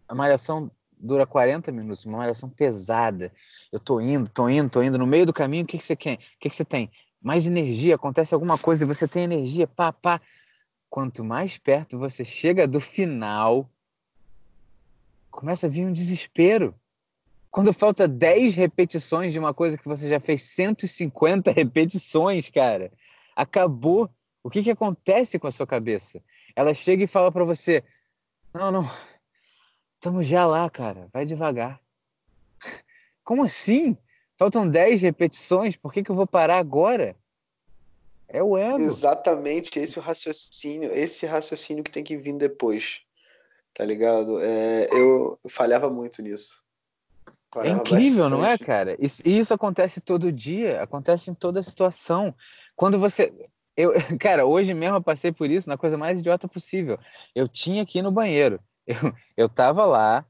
A 0.07 0.15
malhação 0.15 0.71
dura 0.97 1.27
40 1.27 1.71
minutos, 1.71 2.05
uma 2.05 2.17
malhação 2.17 2.49
pesada. 2.49 3.31
Eu 3.71 3.79
tô 3.79 3.99
indo, 4.01 4.29
tô 4.29 4.49
indo, 4.49 4.69
tô 4.69 4.81
indo. 4.81 4.97
No 4.97 5.05
meio 5.05 5.25
do 5.25 5.33
caminho, 5.33 5.65
o 5.65 5.67
que, 5.67 5.77
que 5.77 5.85
você 5.85 5.95
quer? 5.95 6.15
O 6.15 6.39
que, 6.39 6.49
que 6.49 6.55
você 6.55 6.65
tem? 6.65 6.89
Mais 7.21 7.45
energia, 7.45 7.95
acontece 7.95 8.33
alguma 8.33 8.57
coisa 8.57 8.83
e 8.83 8.88
você 8.88 9.07
tem 9.07 9.23
energia, 9.23 9.67
pá, 9.67 9.91
pá 9.91 10.19
quanto 10.89 11.23
mais 11.23 11.57
perto 11.57 11.97
você 11.97 12.23
chega 12.23 12.67
do 12.67 12.79
final, 12.79 13.69
começa 15.29 15.67
a 15.67 15.69
vir 15.69 15.85
um 15.85 15.91
desespero. 15.91 16.73
Quando 17.49 17.73
falta 17.73 18.07
10 18.07 18.55
repetições 18.55 19.33
de 19.33 19.39
uma 19.39 19.53
coisa 19.53 19.77
que 19.77 19.88
você 19.88 20.07
já 20.07 20.19
fez 20.19 20.43
150 20.43 21.51
repetições, 21.51 22.49
cara, 22.49 22.91
acabou. 23.35 24.09
O 24.43 24.49
que, 24.49 24.63
que 24.63 24.71
acontece 24.71 25.38
com 25.39 25.47
a 25.47 25.51
sua 25.51 25.67
cabeça? 25.67 26.21
Ela 26.55 26.73
chega 26.73 27.03
e 27.03 27.07
fala 27.07 27.31
para 27.31 27.43
você: 27.43 27.83
Não, 28.53 28.71
não, 28.71 28.89
estamos 29.95 30.25
já 30.25 30.45
lá, 30.45 30.69
cara, 30.69 31.07
vai 31.11 31.25
devagar. 31.25 31.79
Como 33.23 33.43
assim? 33.43 33.97
Faltam 34.38 34.69
10 34.69 35.01
repetições, 35.01 35.75
por 35.75 35.91
que, 35.91 36.03
que 36.03 36.11
eu 36.11 36.15
vou 36.15 36.27
parar 36.27 36.59
agora? 36.59 37.15
É 38.30 38.43
o 38.43 38.57
ego. 38.57 38.82
Exatamente 38.82 39.80
esse 39.80 39.97
o 39.97 40.01
raciocínio, 40.01 40.91
esse 40.91 41.25
raciocínio 41.25 41.84
que 41.84 41.91
tem 41.91 42.03
que 42.03 42.17
vir 42.17 42.34
depois. 42.34 43.01
Tá 43.73 43.86
ligado? 43.86 44.39
É, 44.41 44.88
eu, 44.91 45.39
falhava 45.47 45.89
muito 45.89 46.21
nisso. 46.21 46.61
Falhava 47.53 47.78
é 47.78 47.82
incrível, 47.82 48.23
bastante. 48.23 48.39
não 48.39 48.45
é, 48.45 48.57
cara? 48.57 48.97
Isso, 48.99 49.21
isso 49.23 49.53
acontece 49.53 50.01
todo 50.01 50.32
dia, 50.32 50.82
acontece 50.82 51.32
em 51.32 51.34
toda 51.34 51.63
situação. 51.63 52.34
Quando 52.75 52.99
você. 52.99 53.34
Eu, 53.75 53.93
cara, 54.19 54.45
hoje 54.45 54.73
mesmo 54.73 54.97
eu 54.97 55.03
passei 55.03 55.32
por 55.32 55.49
isso 55.49 55.69
na 55.69 55.78
coisa 55.78 55.97
mais 55.97 56.19
idiota 56.19 56.47
possível. 56.47 56.99
Eu 57.34 57.47
tinha 57.47 57.86
que 57.86 57.99
ir 57.99 58.01
no 58.01 58.11
banheiro. 58.11 58.59
Eu, 58.86 59.13
eu 59.36 59.49
tava 59.49 59.86
lá, 59.86 60.25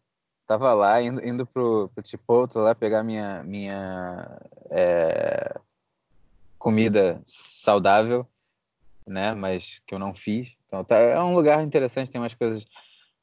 tava 0.45 0.73
lá 0.73 1.01
indo, 1.01 1.25
indo 1.25 1.45
pro, 1.45 1.89
pro 1.93 2.07
Chipotle 2.07 2.61
lá 2.61 2.73
pegar 2.75 3.03
minha, 3.03 3.43
minha 3.43 4.39
é, 4.71 5.55
comida 6.57 7.21
saudável, 7.25 8.27
né? 9.05 9.33
Mas 9.33 9.81
que 9.85 9.93
eu 9.95 9.99
não 9.99 10.13
fiz. 10.13 10.57
Então 10.65 10.83
tá, 10.83 10.97
é 10.97 11.19
um 11.21 11.33
lugar 11.33 11.63
interessante, 11.63 12.11
tem 12.11 12.19
umas 12.19 12.33
coisas 12.33 12.65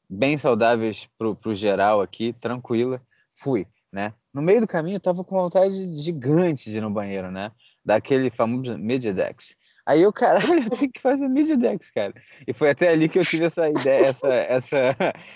bem 0.09 0.37
saudáveis 0.37 1.07
pro, 1.17 1.35
pro 1.35 1.55
geral 1.55 2.01
aqui, 2.01 2.33
tranquila. 2.33 3.01
Fui, 3.33 3.67
né? 3.91 4.13
No 4.33 4.41
meio 4.41 4.61
do 4.61 4.67
caminho 4.67 4.95
eu 4.95 5.01
tava 5.01 5.23
com 5.23 5.35
vontade 5.35 6.01
gigante 6.01 6.69
de 6.69 6.77
ir 6.77 6.81
no 6.81 6.89
banheiro, 6.89 7.31
né? 7.31 7.51
Daquele 7.83 8.29
famoso 8.29 8.77
Mediadex. 8.77 9.55
Aí 9.85 10.01
eu, 10.01 10.11
caralho, 10.11 10.63
eu 10.63 10.69
tenho 10.69 10.91
que 10.91 10.99
fazer 10.99 11.27
Mediadex, 11.27 11.91
cara. 11.91 12.13
E 12.47 12.53
foi 12.53 12.71
até 12.71 12.89
ali 12.89 13.07
que 13.07 13.19
eu 13.19 13.23
tive 13.23 13.45
essa 13.45 13.69
ideia, 13.69 14.07
essa, 14.07 14.27
essa, 14.33 14.77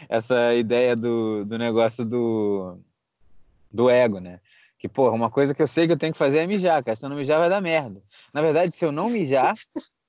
essa 0.09 0.55
ideia 0.55 0.95
do, 0.95 1.45
do 1.45 1.57
negócio 1.57 2.03
do, 2.03 2.79
do 3.71 3.89
ego, 3.89 4.19
né? 4.19 4.39
Que, 4.79 4.87
porra, 4.87 5.13
uma 5.13 5.29
coisa 5.29 5.53
que 5.53 5.61
eu 5.61 5.67
sei 5.67 5.85
que 5.85 5.91
eu 5.91 5.97
tenho 5.97 6.13
que 6.13 6.17
fazer 6.17 6.39
é 6.39 6.47
mijar, 6.47 6.81
cara. 6.81 6.95
Se 6.95 7.05
eu 7.05 7.09
não 7.09 7.17
mijar, 7.17 7.37
vai 7.37 7.49
dar 7.49 7.59
merda. 7.59 8.01
Na 8.33 8.41
verdade, 8.41 8.71
se 8.71 8.85
eu 8.85 8.93
não 8.93 9.09
mijar, 9.09 9.53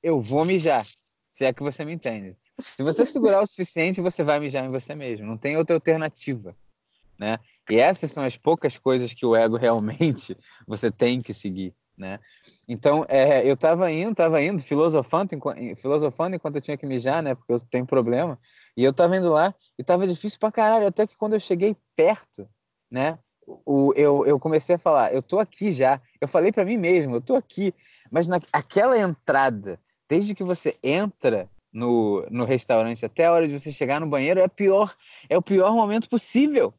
eu 0.01 0.21
vou 0.21 0.45
mijar. 0.45 0.87
Se 1.33 1.45
é 1.45 1.53
que 1.53 1.63
você 1.63 1.85
me 1.85 1.93
entende. 1.93 2.37
Se 2.61 2.85
você 2.85 3.05
segurar 3.05 3.43
o 3.43 3.47
suficiente, 3.47 4.01
você 4.01 4.23
vai 4.23 4.39
mijar 4.39 4.65
em 4.65 4.71
você 4.71 4.95
mesmo. 4.95 5.27
Não 5.27 5.37
tem 5.37 5.57
outra 5.57 5.75
alternativa, 5.75 6.55
né? 7.19 7.39
E 7.69 7.77
essas 7.77 8.13
são 8.13 8.23
as 8.23 8.37
poucas 8.37 8.79
coisas 8.79 9.13
que 9.13 9.27
o 9.27 9.35
ego 9.35 9.57
realmente 9.57 10.37
você 10.69 10.91
tem 10.91 11.21
que 11.21 11.35
seguir, 11.35 11.75
né? 11.97 12.21
Então, 12.69 13.05
é, 13.09 13.49
eu 13.49 13.55
estava 13.55 13.91
indo, 13.91 14.13
estava 14.13 14.41
indo, 14.41 14.63
filosofando, 14.63 15.31
filosofando 15.77 16.37
enquanto 16.37 16.57
eu 16.57 16.63
tinha 16.63 16.77
que 16.77 16.87
mijar, 16.87 17.23
né? 17.23 17.35
Porque 17.35 17.53
eu 17.53 17.61
tenho 17.61 17.87
problema. 17.87 18.39
E 18.77 18.85
eu 18.85 18.93
estava 18.93 19.17
indo 19.17 19.33
lá 19.33 19.53
e 19.77 19.83
estava 19.83 20.07
difícil 20.07 20.39
pra 20.39 20.53
caralho. 20.53 20.87
Até 20.87 21.09
que 21.09 21.17
quando 21.17 21.33
eu 21.33 21.41
cheguei 21.41 21.77
perto, 21.97 22.49
né? 22.89 23.19
O, 23.65 23.93
eu, 23.97 24.25
eu 24.27 24.39
comecei 24.39 24.77
a 24.77 24.79
falar, 24.79 25.13
eu 25.13 25.23
tô 25.23 25.39
aqui 25.39 25.73
já. 25.73 26.01
Eu 26.21 26.29
falei 26.29 26.53
para 26.53 26.65
mim 26.65 26.77
mesmo, 26.77 27.17
eu 27.17 27.21
tô 27.21 27.35
aqui. 27.35 27.75
Mas 28.11 28.29
naquela 28.29 28.99
entrada, 28.99 29.81
desde 30.09 30.35
que 30.35 30.45
você 30.45 30.77
entra 30.83 31.49
no, 31.73 32.27
no 32.31 32.45
restaurante 32.45 33.07
até 33.07 33.27
a 33.27 33.33
hora 33.33 33.47
de 33.47 33.59
você 33.59 33.73
chegar 33.73 34.01
no 34.01 34.07
banheiro, 34.07 34.41
é 34.41 34.49
pior, 34.49 34.95
é 35.29 35.37
o 35.37 35.43
pior 35.43 35.75
momento 35.75 36.09
possível. 36.09 36.75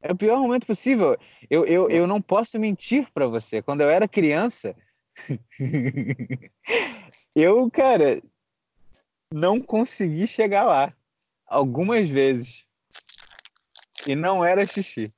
É 0.00 0.12
o 0.12 0.16
pior 0.16 0.38
momento 0.38 0.66
possível. 0.66 1.18
Eu, 1.50 1.64
eu, 1.64 1.88
eu 1.88 2.06
não 2.06 2.22
posso 2.22 2.58
mentir 2.58 3.10
para 3.12 3.26
você. 3.26 3.60
Quando 3.60 3.80
eu 3.80 3.90
era 3.90 4.06
criança, 4.06 4.76
eu, 7.34 7.68
cara, 7.70 8.22
não 9.32 9.60
consegui 9.60 10.26
chegar 10.26 10.64
lá 10.64 10.92
algumas 11.46 12.08
vezes. 12.08 12.66
E 14.06 14.14
não 14.14 14.44
era 14.44 14.64
xixi. 14.64 15.12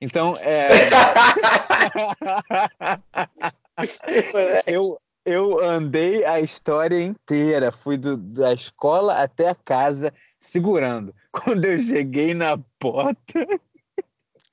Então, 0.00 0.36
é. 0.36 0.66
eu, 4.66 5.00
eu 5.24 5.64
andei 5.64 6.24
a 6.24 6.40
história 6.40 7.02
inteira. 7.02 7.72
Fui 7.72 7.96
do, 7.96 8.16
da 8.16 8.52
escola 8.52 9.14
até 9.14 9.48
a 9.48 9.54
casa 9.54 10.12
segurando. 10.38 11.14
Quando 11.32 11.64
eu 11.64 11.78
cheguei 11.78 12.34
na 12.34 12.58
porta. 12.78 13.46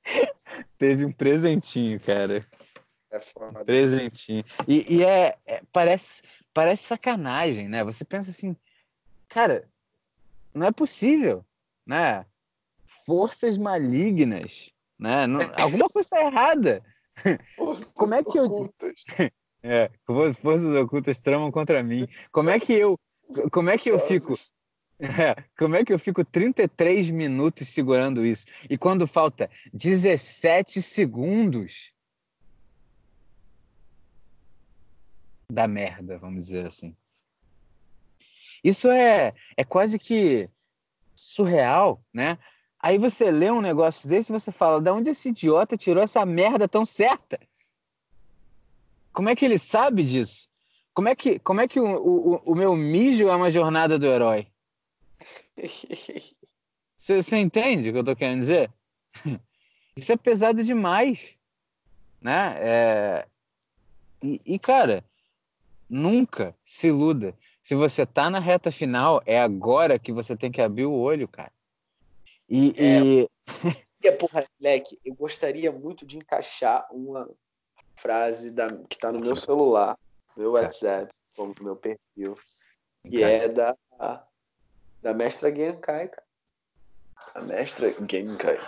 Teve 0.78 1.06
um 1.06 1.12
presentinho, 1.12 2.00
cara. 2.00 2.46
É 3.12 3.20
foda. 3.20 3.64
Presentinho. 3.64 4.44
E, 4.68 4.98
e 4.98 5.04
é, 5.04 5.38
é, 5.46 5.62
parece, 5.72 6.24
parece 6.54 6.84
sacanagem, 6.84 7.70
né? 7.70 7.84
Você 7.84 8.04
pensa 8.04 8.32
assim, 8.32 8.56
cara, 9.30 9.68
não 10.54 10.66
é 10.66 10.72
possível, 10.72 11.46
né? 11.86 12.26
Forças 13.06 13.58
malignas, 13.58 14.73
né? 15.00 15.28
Não, 15.28 15.42
alguma 15.58 15.88
coisa 15.90 16.02
está 16.02 16.22
errada. 16.22 16.84
Forças 17.56 17.94
Como 17.94 18.14
é 18.14 18.24
que 18.24 18.40
ocultas. 18.40 19.04
eu 19.20 19.30
É, 19.66 19.90
forças 20.42 20.76
ocultas 20.76 21.22
tramam 21.22 21.50
contra 21.50 21.82
mim. 21.82 22.06
Como 22.34 22.50
é 22.50 22.60
que 22.60 22.74
eu 22.74 23.00
como 23.50 23.70
é 23.70 23.78
que 23.78 23.90
eu 23.90 23.98
fico 23.98 24.34
é, 25.00 25.42
como 25.58 25.76
é 25.76 25.86
que 25.86 25.94
eu 25.94 25.98
fico 25.98 26.26
33 26.26 27.12
minutos 27.12 27.70
segurando 27.70 28.26
isso? 28.26 28.46
E 28.70 28.78
quando 28.78 29.08
falta 29.08 29.50
17 29.74 30.82
segundos, 30.82 31.94
da 35.50 35.68
merda, 35.68 36.18
vamos 36.18 36.46
dizer 36.46 36.66
assim. 36.66 36.96
Isso 38.64 38.90
é, 38.90 39.34
é 39.56 39.64
quase 39.64 40.00
que 40.00 40.50
surreal, 41.16 42.04
né? 42.14 42.38
Aí 42.84 42.98
você 42.98 43.32
lê 43.32 43.50
um 43.50 43.62
negócio 43.62 44.10
desse 44.10 44.34
e 44.34 44.38
você 44.38 44.52
fala: 44.52 44.82
de 44.82 44.92
onde 44.92 45.10
esse 45.10 45.30
idiota 45.30 45.78
tirou 45.78 46.04
essa 46.04 46.26
merda 46.26 46.68
tão 46.68 46.86
certa? 46.86 47.40
Como 49.14 49.30
é 49.30 49.36
que 49.38 49.46
ele 49.46 49.58
sabe 49.58 50.04
disso? 50.04 50.50
Como 50.94 51.08
é 51.08 51.16
que, 51.16 51.40
como 51.40 51.62
é 51.62 51.68
que 51.68 51.80
o, 51.80 51.86
o, 51.86 52.36
o 52.52 52.56
meu 52.56 52.76
mijo 52.76 53.30
é 53.30 53.36
uma 53.36 53.50
jornada 53.50 53.98
do 53.98 54.06
herói? 54.06 54.48
Você 56.98 57.38
entende 57.38 57.90
o 57.90 57.94
que 57.94 58.00
eu 58.00 58.04
tô 58.04 58.16
querendo 58.18 58.42
dizer? 58.42 58.70
Isso 59.96 60.12
é 60.12 60.18
pesado 60.18 60.62
demais, 60.62 61.38
né? 62.20 62.58
É... 62.60 63.28
E, 64.22 64.42
e, 64.46 64.60
cara, 64.60 65.06
nunca 65.90 66.54
se 66.66 66.88
iluda. 66.88 67.34
Se 67.62 67.76
você 67.76 68.06
tá 68.06 68.30
na 68.30 68.40
reta 68.40 68.72
final, 68.72 69.22
é 69.26 69.40
agora 69.40 70.00
que 70.00 70.12
você 70.12 70.36
tem 70.36 70.52
que 70.52 70.62
abrir 70.62 70.86
o 70.86 70.94
olho, 70.94 71.28
cara. 71.28 71.53
E, 72.50 72.74
é, 72.78 74.08
e... 74.08 74.12
porra, 74.14 74.46
Leque, 74.60 75.00
eu 75.04 75.16
gostaria 75.16 75.72
muito 75.72 76.06
de 76.06 76.18
encaixar 76.18 76.88
uma 76.92 77.30
frase 77.96 78.52
da, 78.52 78.70
que 78.86 78.98
tá 78.98 79.12
no 79.12 79.20
meu 79.20 79.36
celular, 79.36 79.98
meu 80.36 80.54
tá. 80.54 80.62
WhatsApp, 80.62 81.14
como 81.36 81.54
meu 81.62 81.76
perfil, 81.76 82.36
que 83.10 83.24
é 83.24 83.48
da 83.48 83.76
da 85.04 85.14
mestra 85.14 85.54
Genkai, 85.54 86.08
cara. 86.08 86.28
A 87.36 87.42
mestra 87.42 87.92
Genkai. 88.10 88.58
A 88.58 88.68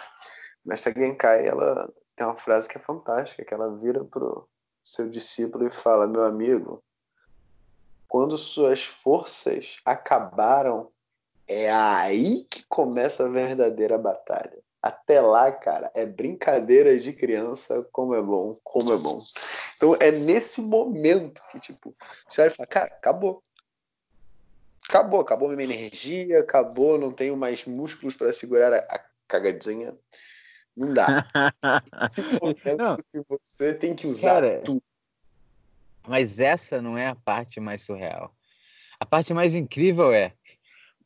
mestra 0.65 0.93
Genkai, 0.93 1.47
ela 1.47 1.91
tem 2.15 2.27
uma 2.27 2.35
frase 2.35 2.67
que 2.67 2.77
é 2.77 2.81
fantástica, 2.81 3.45
que 3.45 3.53
ela 3.53 3.75
vira 3.77 4.03
pro 4.03 4.47
seu 4.83 5.09
discípulo 5.09 5.65
e 5.65 5.71
fala, 5.71 6.05
meu 6.05 6.23
amigo, 6.23 6.83
quando 8.07 8.37
suas 8.37 8.83
forças 8.83 9.79
acabaram, 9.85 10.91
é 11.47 11.71
aí 11.71 12.45
que 12.49 12.63
começa 12.67 13.25
a 13.25 13.29
verdadeira 13.29 13.97
batalha. 13.97 14.63
Até 14.81 15.19
lá, 15.19 15.51
cara, 15.51 15.91
é 15.95 16.05
brincadeira 16.05 16.99
de 16.99 17.11
criança, 17.11 17.87
como 17.91 18.13
é 18.13 18.21
bom, 18.21 18.55
como 18.63 18.93
é 18.93 18.97
bom. 18.97 19.19
Então 19.75 19.95
é 19.99 20.11
nesse 20.11 20.61
momento 20.61 21.41
que, 21.51 21.59
tipo, 21.59 21.95
você 22.27 22.41
vai 22.41 22.49
falar, 22.51 22.67
cara, 22.67 22.85
acabou 22.85 23.41
acabou, 24.87 25.19
acabou 25.19 25.49
minha 25.49 25.63
energia, 25.63 26.39
acabou, 26.39 26.99
não 26.99 27.11
tenho 27.11 27.35
mais 27.35 27.65
músculos 27.65 28.15
para 28.15 28.31
segurar 28.31 28.71
a, 28.73 28.77
a, 28.77 29.03
cagadinha. 29.27 29.95
Não 30.75 30.93
dá. 30.93 31.25
não. 32.77 32.97
você 33.41 33.73
tem 33.73 33.95
que 33.95 34.07
usar 34.07 34.41
Cara, 34.41 34.61
tudo. 34.61 34.83
Mas 36.07 36.39
essa 36.39 36.81
não 36.81 36.97
é 36.97 37.07
a 37.07 37.15
parte 37.15 37.59
mais 37.59 37.81
surreal. 37.81 38.35
A 38.99 39.05
parte 39.05 39.33
mais 39.33 39.55
incrível 39.55 40.13
é 40.13 40.33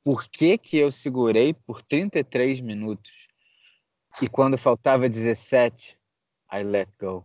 por 0.10 0.28
que, 0.28 0.58
que 0.58 0.76
eu 0.76 0.92
segurei 0.92 1.54
por 1.54 1.84
33 1.84 2.62
minutos 2.62 3.12
e 4.20 4.28
quando 4.28 4.58
faltava 4.58 5.08
17, 5.08 6.00
I 6.52 6.64
let 6.64 6.90
go. 7.00 7.24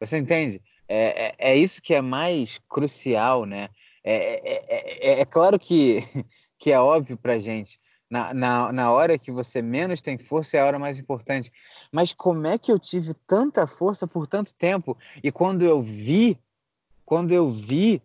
Você 0.00 0.18
entende? 0.18 0.60
É, 0.88 1.26
é, 1.26 1.52
é 1.52 1.56
isso 1.56 1.80
que 1.80 1.94
é 1.94 2.00
mais 2.00 2.58
crucial, 2.68 3.46
né? 3.46 3.68
É 4.02 4.16
é, 4.16 4.40
é, 4.42 5.18
é, 5.18 5.20
é, 5.20 5.24
claro 5.24 5.56
que, 5.56 6.02
que 6.58 6.72
é 6.72 6.80
óbvio 6.80 7.16
para 7.16 7.38
gente. 7.38 7.78
Na, 8.10 8.34
na, 8.34 8.72
na 8.72 8.90
hora 8.90 9.16
que 9.16 9.30
você 9.30 9.62
menos 9.62 10.02
tem 10.02 10.18
força 10.18 10.56
é 10.56 10.60
a 10.60 10.66
hora 10.66 10.80
mais 10.80 10.98
importante. 10.98 11.52
Mas 11.92 12.12
como 12.12 12.48
é 12.48 12.58
que 12.58 12.72
eu 12.72 12.78
tive 12.80 13.14
tanta 13.24 13.68
força 13.68 14.04
por 14.04 14.26
tanto 14.26 14.52
tempo? 14.52 14.98
E 15.22 15.30
quando 15.30 15.62
eu 15.62 15.80
vi, 15.80 16.36
quando 17.04 17.30
eu 17.30 17.48
vi 17.48 18.02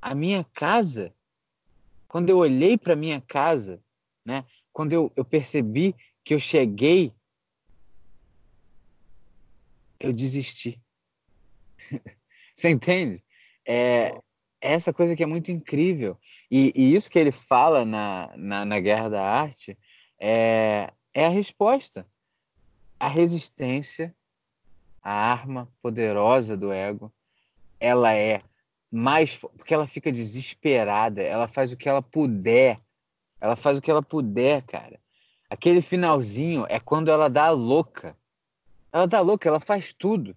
a 0.00 0.14
minha 0.14 0.46
casa, 0.54 1.12
quando 2.14 2.30
eu 2.30 2.38
olhei 2.38 2.78
para 2.78 2.94
minha 2.94 3.20
casa, 3.20 3.82
né? 4.24 4.44
Quando 4.72 4.92
eu, 4.92 5.12
eu 5.16 5.24
percebi 5.24 5.96
que 6.22 6.32
eu 6.32 6.38
cheguei, 6.38 7.12
eu 9.98 10.12
desisti. 10.12 10.80
Você 12.54 12.70
entende? 12.70 13.20
É, 13.66 14.16
essa 14.60 14.92
coisa 14.92 15.16
que 15.16 15.24
é 15.24 15.26
muito 15.26 15.50
incrível. 15.50 16.16
E, 16.48 16.72
e 16.76 16.94
isso 16.94 17.10
que 17.10 17.18
ele 17.18 17.32
fala 17.32 17.84
na, 17.84 18.32
na, 18.36 18.64
na, 18.64 18.78
Guerra 18.78 19.08
da 19.08 19.20
Arte 19.20 19.76
é, 20.16 20.92
é 21.12 21.26
a 21.26 21.30
resposta. 21.30 22.06
A 22.96 23.08
resistência, 23.08 24.14
a 25.02 25.12
arma 25.12 25.68
poderosa 25.82 26.56
do 26.56 26.70
ego, 26.70 27.12
ela 27.80 28.14
é 28.14 28.40
mais. 28.94 29.36
Porque 29.36 29.74
ela 29.74 29.86
fica 29.86 30.12
desesperada, 30.12 31.22
ela 31.22 31.48
faz 31.48 31.72
o 31.72 31.76
que 31.76 31.88
ela 31.88 32.02
puder. 32.02 32.76
Ela 33.40 33.56
faz 33.56 33.78
o 33.78 33.82
que 33.82 33.90
ela 33.90 34.02
puder, 34.02 34.62
cara. 34.62 34.98
Aquele 35.50 35.82
finalzinho 35.82 36.66
é 36.68 36.80
quando 36.80 37.10
ela 37.10 37.28
dá 37.28 37.50
louca. 37.50 38.16
Ela 38.92 39.06
dá 39.06 39.20
louca, 39.20 39.48
ela 39.48 39.60
faz 39.60 39.92
tudo 39.92 40.36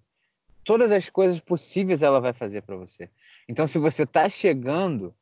todas 0.68 0.92
as 0.92 1.10
coisas 1.10 1.40
possíveis 1.40 2.04
ela 2.04 2.20
vai 2.20 2.34
fazer 2.34 2.62
para 2.62 2.76
você. 2.76 3.10
Então, 3.48 3.66
se 3.66 3.80
você 3.80 4.04
está 4.04 4.28
chegando, 4.28 5.16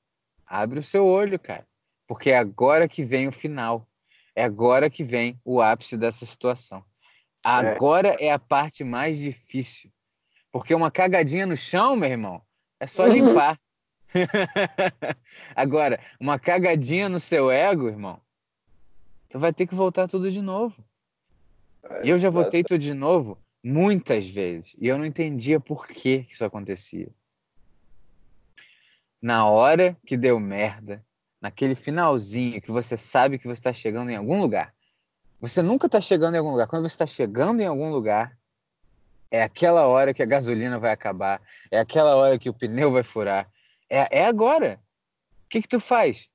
abre 0.43 0.79
o 0.79 0.83
seu 0.83 1.05
olho, 1.05 1.37
cara, 1.37 1.67
porque 2.07 2.31
é 2.31 2.37
agora 2.37 2.87
que 2.87 3.03
vem 3.03 3.27
o 3.27 3.31
final. 3.31 3.87
É 4.35 4.43
agora 4.43 4.89
que 4.89 5.03
vem 5.03 5.39
o 5.45 5.61
ápice 5.61 5.95
dessa 5.95 6.25
situação. 6.25 6.83
Agora 7.43 8.17
é, 8.19 8.25
é 8.25 8.31
a 8.31 8.39
parte 8.39 8.83
mais 8.83 9.19
difícil. 9.19 9.91
Porque 10.51 10.73
uma 10.73 10.89
cagadinha 10.89 11.45
no 11.45 11.55
chão, 11.55 11.95
meu 11.95 12.09
irmão, 12.09 12.41
é 12.79 12.87
só 12.87 13.05
limpar. 13.05 13.59
Agora, 15.55 15.99
uma 16.19 16.39
cagadinha 16.39 17.09
no 17.09 17.19
seu 17.19 17.51
ego, 17.51 17.87
irmão, 17.87 18.21
tu 19.29 19.39
vai 19.39 19.53
ter 19.53 19.67
que 19.67 19.75
voltar 19.75 20.07
tudo 20.07 20.31
de 20.31 20.41
novo. 20.41 20.83
É, 21.83 22.01
eu 22.03 22.17
já 22.17 22.29
voltei 22.29 22.63
tudo 22.63 22.79
de 22.79 22.93
novo 22.93 23.37
muitas 23.63 24.29
vezes, 24.29 24.75
e 24.79 24.87
eu 24.87 24.97
não 24.97 25.05
entendia 25.05 25.59
por 25.59 25.87
que 25.87 26.25
isso 26.29 26.45
acontecia. 26.45 27.09
Na 29.21 29.49
hora 29.49 29.97
que 30.05 30.15
deu 30.15 30.39
merda, 30.39 31.03
naquele 31.41 31.73
finalzinho 31.73 32.61
que 32.61 32.71
você 32.71 32.95
sabe 32.95 33.39
que 33.39 33.47
você 33.47 33.59
está 33.59 33.73
chegando 33.73 34.11
em 34.11 34.15
algum 34.15 34.39
lugar, 34.39 34.73
Você 35.39 35.61
nunca 35.61 35.85
está 35.85 35.99
chegando 35.99 36.35
em 36.35 36.37
algum 36.37 36.51
lugar. 36.51 36.67
Quando 36.67 36.87
você 36.87 36.93
está 36.93 37.05
chegando 37.05 37.61
em 37.61 37.67
algum 37.67 37.91
lugar, 37.91 38.37
é 39.31 39.43
aquela 39.43 39.87
hora 39.87 40.13
que 40.13 40.23
a 40.23 40.25
gasolina 40.25 40.79
vai 40.79 40.91
acabar, 40.91 41.41
é 41.71 41.79
aquela 41.79 42.15
hora 42.15 42.37
que 42.37 42.49
o 42.49 42.53
pneu 42.53 42.91
vai 42.91 43.03
furar. 43.03 43.49
É, 43.89 44.19
é 44.19 44.25
agora. 44.25 44.79
O 45.45 45.49
que, 45.49 45.61
que 45.61 45.67
tu 45.67 45.79
faz? 45.79 46.29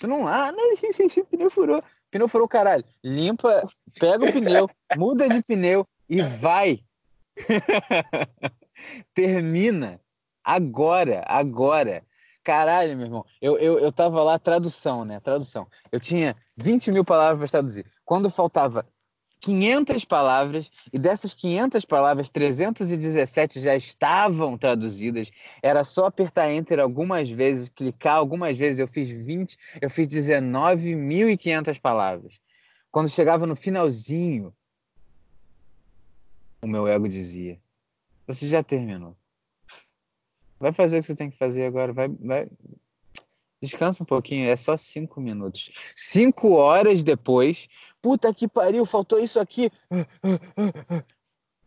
Tu 0.00 0.06
não, 0.06 0.26
ah, 0.26 0.52
não, 0.52 0.72
o 0.74 1.26
pneu 1.26 1.50
furou. 1.50 1.82
Pneu 2.10 2.28
furou, 2.28 2.48
caralho. 2.48 2.84
Limpa, 3.04 3.62
pega 3.98 4.24
o 4.24 4.32
pneu, 4.32 4.70
muda 4.96 5.28
de 5.28 5.42
pneu 5.42 5.86
e 6.08 6.22
vai. 6.22 6.80
Termina. 9.14 10.00
Agora, 10.42 11.24
agora. 11.26 12.02
Caralho, 12.42 12.96
meu 12.96 13.06
irmão. 13.06 13.26
Eu, 13.42 13.58
eu, 13.58 13.78
eu 13.78 13.92
tava 13.92 14.22
lá, 14.22 14.38
tradução, 14.38 15.04
né? 15.04 15.20
Tradução. 15.20 15.66
Eu 15.92 16.00
tinha 16.00 16.34
20 16.56 16.90
mil 16.92 17.04
palavras 17.04 17.38
para 17.38 17.60
traduzir. 17.60 17.84
Quando 18.04 18.30
faltava 18.30 18.86
500 19.40 20.04
palavras, 20.04 20.70
e 20.92 20.98
dessas 20.98 21.32
500 21.34 21.84
palavras, 21.84 22.30
317 22.30 23.60
já 23.60 23.76
estavam 23.76 24.58
traduzidas. 24.58 25.30
Era 25.62 25.84
só 25.84 26.06
apertar 26.06 26.50
Enter 26.50 26.80
algumas 26.80 27.28
vezes, 27.30 27.68
clicar 27.68 28.16
algumas 28.16 28.56
vezes. 28.56 28.80
Eu 28.80 28.88
fiz 28.88 29.08
20, 29.08 29.56
eu 29.80 29.90
fiz 29.90 30.08
19.500 30.08 31.80
palavras. 31.80 32.40
Quando 32.90 33.08
chegava 33.08 33.46
no 33.46 33.54
finalzinho, 33.54 34.52
o 36.60 36.66
meu 36.66 36.88
ego 36.88 37.08
dizia: 37.08 37.60
Você 38.26 38.48
já 38.48 38.62
terminou. 38.62 39.16
Vai 40.58 40.72
fazer 40.72 40.98
o 40.98 41.00
que 41.00 41.06
você 41.06 41.14
tem 41.14 41.30
que 41.30 41.36
fazer 41.36 41.64
agora. 41.64 41.92
Vai, 41.92 42.08
vai. 42.08 42.48
Descansa 43.60 44.04
um 44.04 44.06
pouquinho, 44.06 44.48
é 44.48 44.54
só 44.54 44.76
cinco 44.76 45.20
minutos. 45.20 45.70
Cinco 45.96 46.52
horas 46.52 47.02
depois, 47.02 47.68
puta 48.02 48.32
que 48.32 48.48
pariu, 48.48 48.84
faltou 48.84 49.18
isso 49.18 49.38
aqui. 49.40 49.70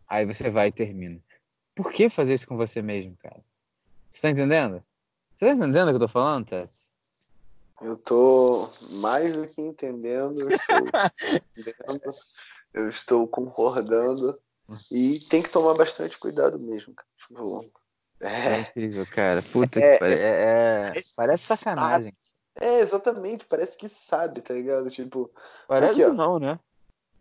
Aí 0.08 0.26
você 0.26 0.50
vai 0.50 0.68
e 0.68 0.72
termina. 0.72 1.20
Por 1.74 1.92
que 1.92 2.10
fazer 2.10 2.34
isso 2.34 2.46
com 2.46 2.56
você 2.56 2.82
mesmo, 2.82 3.16
cara? 3.16 3.42
Você 4.10 4.20
tá 4.20 4.30
entendendo? 4.30 4.82
Você 5.36 5.46
tá 5.46 5.52
entendendo 5.52 5.88
o 5.88 5.90
que 5.90 5.96
eu 5.96 6.00
tô 6.00 6.08
falando, 6.08 6.46
Tess? 6.46 6.90
Eu 7.80 7.96
tô 7.96 8.68
mais 8.90 9.32
do 9.32 9.48
que 9.48 9.60
entendendo, 9.60 10.40
eu 10.40 10.50
estou, 10.50 10.78
entendendo, 11.56 12.14
eu 12.74 12.88
estou 12.88 13.26
concordando 13.26 14.38
e 14.90 15.18
tem 15.28 15.42
que 15.42 15.48
tomar 15.48 15.74
bastante 15.74 16.16
cuidado 16.18 16.58
mesmo, 16.58 16.94
cara. 16.94 17.08
Tipo, 17.16 17.72
é, 18.20 18.54
é 18.54 18.60
incrível, 18.60 19.06
cara. 19.06 19.42
Puta 19.42 19.80
é, 19.80 19.92
que 19.92 19.98
pariu. 19.98 20.16
É, 20.16 20.90
é, 20.90 20.92
parece 21.16 21.44
sacanagem. 21.44 22.14
É, 22.60 22.80
exatamente. 22.80 23.46
Parece 23.46 23.76
que 23.76 23.88
sabe, 23.88 24.40
tá 24.40 24.54
ligado? 24.54 24.90
Tipo. 24.90 25.30
Parece 25.66 26.02
aqui, 26.02 26.14
não, 26.14 26.38
né? 26.38 26.58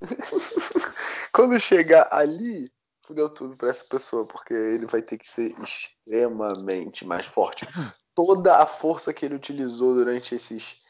Quando 1.34 1.60
chegar 1.60 2.08
ali, 2.12 2.72
fudeu 3.06 3.30
tudo 3.30 3.56
pra 3.56 3.70
essa 3.70 3.84
pessoa, 3.84 4.26
porque 4.26 4.54
ele 4.54 4.86
vai 4.86 5.02
ter 5.02 5.18
que 5.18 5.28
ser 5.28 5.54
extremamente 5.62 7.06
mais 7.06 7.26
forte. 7.26 7.68
Toda 8.16 8.58
a 8.58 8.66
força 8.66 9.14
que 9.14 9.26
ele 9.26 9.36
utilizou 9.36 9.94
durante 9.94 10.36
esses 10.36 10.82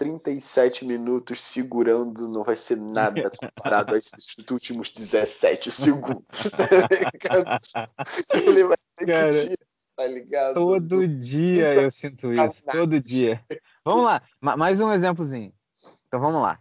37 0.00 0.86
minutos 0.86 1.42
segurando 1.42 2.26
não 2.26 2.42
vai 2.42 2.56
ser 2.56 2.78
nada 2.78 3.30
comparado 3.36 3.94
a 3.94 3.98
esses 3.98 4.34
últimos 4.50 4.90
17 4.90 5.70
segundos. 5.70 6.24
Tá 6.56 6.66
Ele 8.32 8.64
vai 8.64 8.78
ter 8.96 9.06
Cara, 9.06 9.30
que 9.30 9.40
tirar, 9.40 9.69
tá 10.00 10.06
ligado? 10.06 10.54
Todo 10.54 11.06
dia 11.06 11.74
eu 11.74 11.90
sinto 11.90 12.32
isso, 12.32 12.64
todo 12.64 12.98
dia. 12.98 13.44
Vamos 13.84 14.06
lá, 14.06 14.22
mais 14.40 14.80
um 14.80 14.90
exemplozinho. 14.90 15.52
Então 16.08 16.18
vamos 16.18 16.40
lá. 16.40 16.58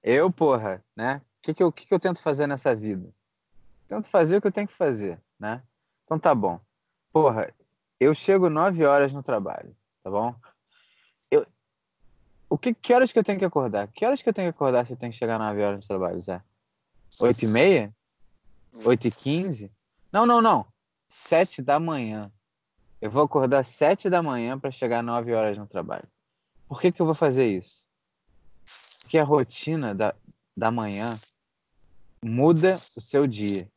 Eu, 0.00 0.30
porra, 0.30 0.84
né? 0.94 1.20
O 1.38 1.42
que, 1.42 1.54
que, 1.54 1.62
eu, 1.62 1.72
que, 1.72 1.86
que 1.88 1.94
eu 1.94 1.98
tento 1.98 2.20
fazer 2.20 2.46
nessa 2.46 2.74
vida? 2.76 3.12
Tento 3.88 4.08
fazer 4.08 4.36
o 4.36 4.40
que 4.40 4.46
eu 4.46 4.52
tenho 4.52 4.68
que 4.68 4.74
fazer, 4.74 5.20
né? 5.40 5.60
Então 6.04 6.20
tá 6.20 6.32
bom. 6.32 6.60
Porra, 7.12 7.52
eu 7.98 8.14
chego 8.14 8.48
9 8.48 8.84
horas 8.84 9.12
no 9.12 9.24
trabalho, 9.24 9.74
tá 10.04 10.10
bom? 10.10 10.34
O 12.50 12.56
que, 12.56 12.72
que 12.72 12.94
horas 12.94 13.12
que 13.12 13.18
eu 13.18 13.24
tenho 13.24 13.38
que 13.38 13.44
acordar? 13.44 13.88
Que 13.88 14.06
horas 14.06 14.22
que 14.22 14.28
eu 14.28 14.32
tenho 14.32 14.50
que 14.50 14.56
acordar 14.56 14.86
se 14.86 14.92
eu 14.92 14.96
tenho 14.96 15.12
que 15.12 15.18
chegar 15.18 15.38
9 15.38 15.62
horas 15.62 15.80
no 15.80 15.86
trabalho, 15.86 16.20
Zé? 16.20 16.40
8 17.20 17.44
e 17.44 17.48
meia? 17.48 17.94
8 18.84 19.08
e 19.08 19.10
15? 19.10 19.72
Não, 20.10 20.24
não, 20.24 20.40
não. 20.40 20.64
7 21.08 21.60
da 21.60 21.78
manhã. 21.78 22.32
Eu 23.00 23.10
vou 23.10 23.22
acordar 23.22 23.64
7 23.64 24.10
da 24.10 24.22
manhã 24.22 24.58
para 24.58 24.70
chegar 24.70 25.02
9 25.02 25.32
horas 25.32 25.56
no 25.56 25.66
trabalho. 25.66 26.06
Por 26.68 26.80
que, 26.80 26.92
que 26.92 27.00
eu 27.00 27.06
vou 27.06 27.14
fazer 27.14 27.46
isso? 27.46 27.86
Porque 29.00 29.18
a 29.18 29.24
rotina 29.24 29.94
da, 29.94 30.14
da 30.56 30.70
manhã 30.70 31.18
muda 32.22 32.80
o 32.96 33.00
seu 33.00 33.26
dia. 33.26 33.68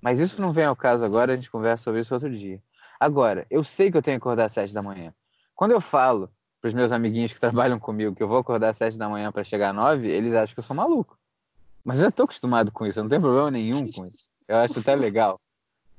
Mas 0.00 0.20
isso 0.20 0.40
não 0.40 0.52
vem 0.52 0.64
ao 0.64 0.76
caso 0.76 1.04
agora, 1.04 1.32
a 1.32 1.36
gente 1.36 1.50
conversa 1.50 1.84
sobre 1.84 2.00
isso 2.00 2.14
outro 2.14 2.30
dia. 2.30 2.62
Agora, 2.98 3.46
eu 3.50 3.62
sei 3.62 3.90
que 3.90 3.96
eu 3.96 4.02
tenho 4.02 4.18
que 4.18 4.22
acordar 4.22 4.44
às 4.44 4.52
7 4.52 4.72
da 4.72 4.82
manhã. 4.82 5.12
Quando 5.54 5.72
eu 5.72 5.80
falo 5.80 6.30
para 6.62 6.68
os 6.68 6.74
meus 6.74 6.92
amiguinhos 6.92 7.32
que 7.32 7.40
trabalham 7.40 7.78
comigo 7.78 8.14
que 8.14 8.22
eu 8.22 8.28
vou 8.28 8.38
acordar 8.38 8.70
às 8.70 8.76
sete 8.76 8.96
da 8.96 9.08
manhã 9.08 9.32
para 9.32 9.42
chegar 9.42 9.70
às 9.70 9.74
nove, 9.74 10.08
eles 10.08 10.32
acham 10.32 10.54
que 10.54 10.60
eu 10.60 10.64
sou 10.64 10.76
maluco. 10.76 11.18
Mas 11.84 11.98
eu 11.98 12.02
já 12.02 12.08
estou 12.08 12.24
acostumado 12.24 12.70
com 12.70 12.86
isso, 12.86 13.00
eu 13.00 13.02
não 13.02 13.10
tenho 13.10 13.20
problema 13.20 13.50
nenhum 13.50 13.90
com 13.90 14.06
isso. 14.06 14.30
Eu 14.46 14.58
acho 14.58 14.78
até 14.78 14.94
legal. 14.94 15.40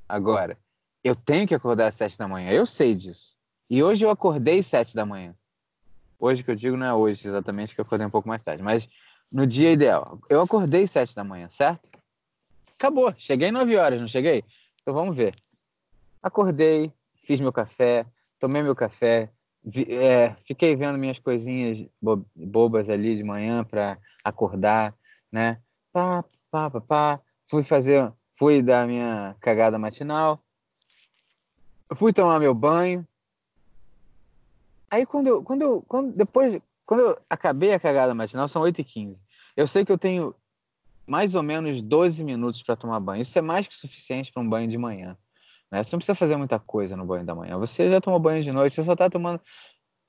Agora, 0.08 0.56
eu 1.04 1.14
tenho 1.14 1.46
que 1.46 1.54
acordar 1.54 1.88
às 1.88 1.94
sete 1.94 2.16
da 2.16 2.26
manhã, 2.26 2.50
eu 2.50 2.64
sei 2.64 2.94
disso. 2.94 3.36
E 3.68 3.82
hoje 3.82 4.04
eu 4.04 4.10
acordei 4.10 4.60
às 4.60 4.66
sete 4.66 4.96
da 4.96 5.04
manhã. 5.04 5.36
Hoje 6.18 6.42
que 6.42 6.50
eu 6.50 6.54
digo 6.54 6.76
não 6.76 6.86
é 6.86 6.94
hoje 6.94 7.28
exatamente, 7.28 7.74
que 7.74 7.80
eu 7.80 7.84
acordei 7.84 8.06
um 8.06 8.10
pouco 8.10 8.26
mais 8.26 8.42
tarde, 8.42 8.62
mas 8.62 8.88
no 9.30 9.46
dia 9.46 9.70
ideal. 9.70 10.18
Eu 10.30 10.40
acordei 10.40 10.84
às 10.84 10.90
sete 10.90 11.14
da 11.14 11.22
manhã, 11.22 11.48
certo? 11.50 11.90
Acabou, 12.78 13.14
cheguei 13.18 13.50
nove 13.50 13.76
horas, 13.76 14.00
não 14.00 14.08
cheguei? 14.08 14.42
Então 14.80 14.94
vamos 14.94 15.14
ver. 15.14 15.34
Acordei, 16.22 16.90
fiz 17.16 17.38
meu 17.38 17.52
café, 17.52 18.06
tomei 18.38 18.62
meu 18.62 18.74
café, 18.74 19.30
é, 19.88 20.34
fiquei 20.44 20.76
vendo 20.76 20.98
minhas 20.98 21.18
coisinhas 21.18 21.86
bobas 22.34 22.90
ali 22.90 23.16
de 23.16 23.24
manhã 23.24 23.64
para 23.64 23.98
acordar, 24.22 24.94
né? 25.32 25.60
Pá, 25.92 26.24
pá, 26.50 26.70
pá, 26.70 26.80
pá. 26.80 27.20
Fui 27.48 27.62
fazer, 27.62 28.12
fui 28.38 28.62
dar 28.62 28.86
minha 28.86 29.36
cagada 29.40 29.78
matinal. 29.78 30.43
Fui 31.92 32.12
tomar 32.12 32.40
meu 32.40 32.54
banho. 32.54 33.06
Aí 34.90 35.04
quando 35.04 35.26
eu, 35.26 35.42
quando 35.42 35.62
eu, 35.62 35.82
quando, 35.82 36.14
depois, 36.14 36.58
quando 36.86 37.00
eu 37.00 37.18
acabei 37.28 37.72
a 37.74 37.80
cagada 37.80 38.14
matinal, 38.14 38.48
são 38.48 38.62
8h15. 38.62 39.20
Eu 39.56 39.66
sei 39.66 39.84
que 39.84 39.92
eu 39.92 39.98
tenho 39.98 40.34
mais 41.06 41.34
ou 41.34 41.42
menos 41.42 41.82
12 41.82 42.24
minutos 42.24 42.62
para 42.62 42.76
tomar 42.76 43.00
banho. 43.00 43.22
Isso 43.22 43.38
é 43.38 43.42
mais 43.42 43.68
que 43.68 43.74
suficiente 43.74 44.32
para 44.32 44.42
um 44.42 44.48
banho 44.48 44.68
de 44.68 44.78
manhã. 44.78 45.16
Né? 45.70 45.82
Você 45.82 45.94
não 45.94 45.98
precisa 45.98 46.14
fazer 46.14 46.36
muita 46.36 46.58
coisa 46.58 46.96
no 46.96 47.04
banho 47.04 47.24
da 47.24 47.34
manhã. 47.34 47.58
Você 47.58 47.90
já 47.90 48.00
tomou 48.00 48.18
banho 48.18 48.42
de 48.42 48.52
noite, 48.52 48.74
você 48.74 48.82
só 48.82 48.92
está 48.92 49.10
tomando, 49.10 49.40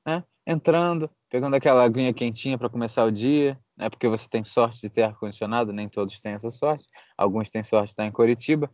né? 0.06 0.24
entrando, 0.46 1.10
pegando 1.30 1.56
aquela 1.56 1.84
aguinha 1.84 2.14
quentinha 2.14 2.58
para 2.58 2.70
começar 2.70 3.04
o 3.04 3.12
dia, 3.12 3.60
né? 3.76 3.90
porque 3.90 4.08
você 4.08 4.30
tem 4.30 4.44
sorte 4.44 4.80
de 4.80 4.90
ter 4.90 5.04
ar-condicionado, 5.04 5.74
nem 5.74 5.90
todos 5.90 6.20
têm 6.20 6.34
essa 6.34 6.52
sorte. 6.52 6.86
Alguns 7.18 7.50
têm 7.50 7.64
sorte 7.64 7.88
de 7.88 7.92
estar 7.92 8.06
em 8.06 8.12
Curitiba. 8.12 8.72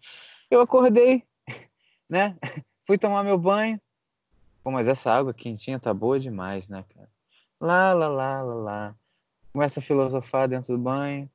Eu 0.49 0.61
acordei, 0.61 1.23
né? 2.09 2.37
Fui 2.85 2.97
tomar 2.97 3.23
meu 3.23 3.37
banho. 3.37 3.79
Pô, 4.63 4.71
mas 4.71 4.87
essa 4.87 5.11
água 5.11 5.33
quentinha 5.33 5.79
tá 5.79 5.93
boa 5.93 6.19
demais, 6.19 6.69
né, 6.69 6.85
cara? 6.93 7.09
Lá, 7.59 7.93
lá, 7.93 8.07
lá, 8.07 8.41
lá, 8.41 8.53
lá. 8.53 8.95
Começa 9.51 9.79
a 9.79 9.83
filosofar 9.83 10.47
dentro 10.47 10.75
do 10.75 10.81
banho. 10.81 11.29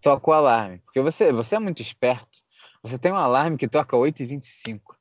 Toca 0.00 0.30
o 0.30 0.32
alarme. 0.32 0.78
Porque 0.78 1.00
você, 1.00 1.32
você 1.32 1.56
é 1.56 1.58
muito 1.58 1.82
esperto. 1.82 2.40
Você 2.82 2.98
tem 2.98 3.12
um 3.12 3.16
alarme 3.16 3.56
que 3.56 3.68
toca 3.68 3.96
8h25. 3.96 4.80
O 4.80 4.94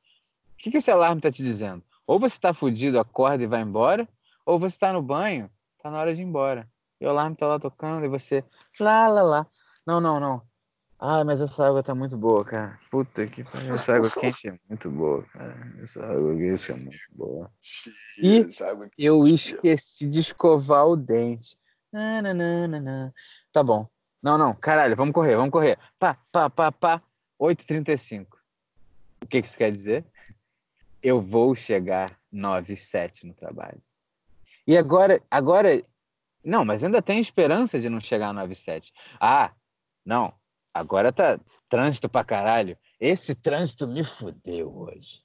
que, 0.58 0.70
que 0.70 0.78
esse 0.78 0.92
alarme 0.92 1.18
está 1.18 1.32
te 1.32 1.42
dizendo? 1.44 1.84
Ou 2.06 2.20
você 2.20 2.36
está 2.36 2.54
fudido, 2.54 3.00
acorda 3.00 3.44
e 3.44 3.48
vai 3.48 3.62
embora, 3.62 4.08
ou 4.46 4.60
você 4.60 4.76
está 4.76 4.94
no 4.94 5.02
banho, 5.02 5.50
está 5.78 5.90
na 5.90 6.00
hora 6.00 6.14
de 6.14 6.22
ir 6.22 6.26
embora. 6.26 6.70
E 7.00 7.06
o 7.06 7.10
alarme 7.10 7.34
está 7.34 7.48
lá 7.48 7.60
tocando 7.60 8.06
e 8.06 8.10
você. 8.10 8.44
Lá, 8.80 9.08
lá, 9.08 9.24
lá. 9.24 9.48
Não, 9.86 10.00
não, 10.00 10.20
não. 10.20 10.42
Ai, 11.04 11.24
mas 11.24 11.42
essa 11.42 11.66
água 11.66 11.82
tá 11.82 11.96
muito 11.96 12.16
boa, 12.16 12.46
cara. 12.46 12.80
Puta 12.92 13.26
que 13.26 13.44
pariu. 13.44 13.74
Essa 13.74 13.96
água 13.96 14.12
quente 14.12 14.50
é 14.50 14.60
muito 14.70 14.88
boa, 14.92 15.24
cara. 15.34 15.74
Essa 15.82 16.06
água 16.06 16.36
quente 16.36 16.72
é 16.72 16.76
muito 16.76 17.16
boa. 17.16 17.52
E 18.22 18.46
eu 19.00 19.26
esqueci 19.26 20.06
de 20.06 20.20
escovar 20.20 20.86
o 20.86 20.96
dente. 20.96 21.58
Nananana. 21.92 23.12
Tá 23.52 23.64
bom. 23.64 23.90
Não, 24.22 24.38
não. 24.38 24.54
Caralho, 24.54 24.96
vamos 24.96 25.12
correr, 25.12 25.36
vamos 25.36 25.52
correr. 25.52 25.80
Pá, 25.98 26.20
pá, 26.32 26.48
pá, 26.52 26.72
pá. 26.72 27.02
8h35. 27.42 28.28
O 29.24 29.26
que 29.26 29.40
isso 29.40 29.58
quer 29.58 29.72
dizer? 29.72 30.06
Eu 31.02 31.20
vou 31.20 31.56
chegar 31.56 32.16
9 32.32 32.76
7 32.76 33.26
no 33.26 33.34
trabalho. 33.34 33.82
E 34.68 34.78
agora, 34.78 35.20
agora, 35.32 35.84
não, 36.46 36.64
mas 36.64 36.84
ainda 36.84 37.02
tenho 37.02 37.20
esperança 37.20 37.80
de 37.80 37.90
não 37.90 38.00
chegar 38.00 38.32
9 38.32 38.54
7. 38.54 38.94
Ah, 39.20 39.52
não, 40.06 40.32
agora 40.74 41.12
tá 41.12 41.40
trânsito 41.70 42.10
pra 42.10 42.24
caralho. 42.24 42.78
Esse 43.00 43.34
trânsito 43.34 43.88
me 43.88 44.04
fudeu 44.04 44.76
hoje. 44.76 45.24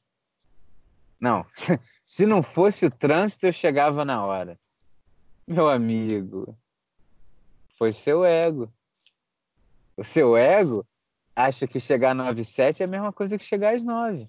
Não, 1.21 1.45
se 2.05 2.27
não 2.27 2.43
fosse 2.43 2.87
o 2.87 2.91
trânsito, 2.91 3.47
eu 3.47 3.53
chegava 3.53 4.05
na 4.05 4.25
hora. 4.25 4.59
Meu 5.47 5.69
amigo, 5.69 6.57
foi 7.79 7.93
seu 7.93 8.25
ego. 8.25 8.73
O 9.97 10.05
seu 10.05 10.37
ego 10.37 10.87
acha 11.35 11.67
que 11.67 11.79
chegar 11.79 12.11
às 12.11 12.17
9 12.17 12.43
é 12.81 12.85
a 12.85 12.87
mesma 12.87 13.13
coisa 13.13 13.39
que 13.39 13.45
chegar 13.45 13.75
às 13.75 13.83
9. 13.83 14.29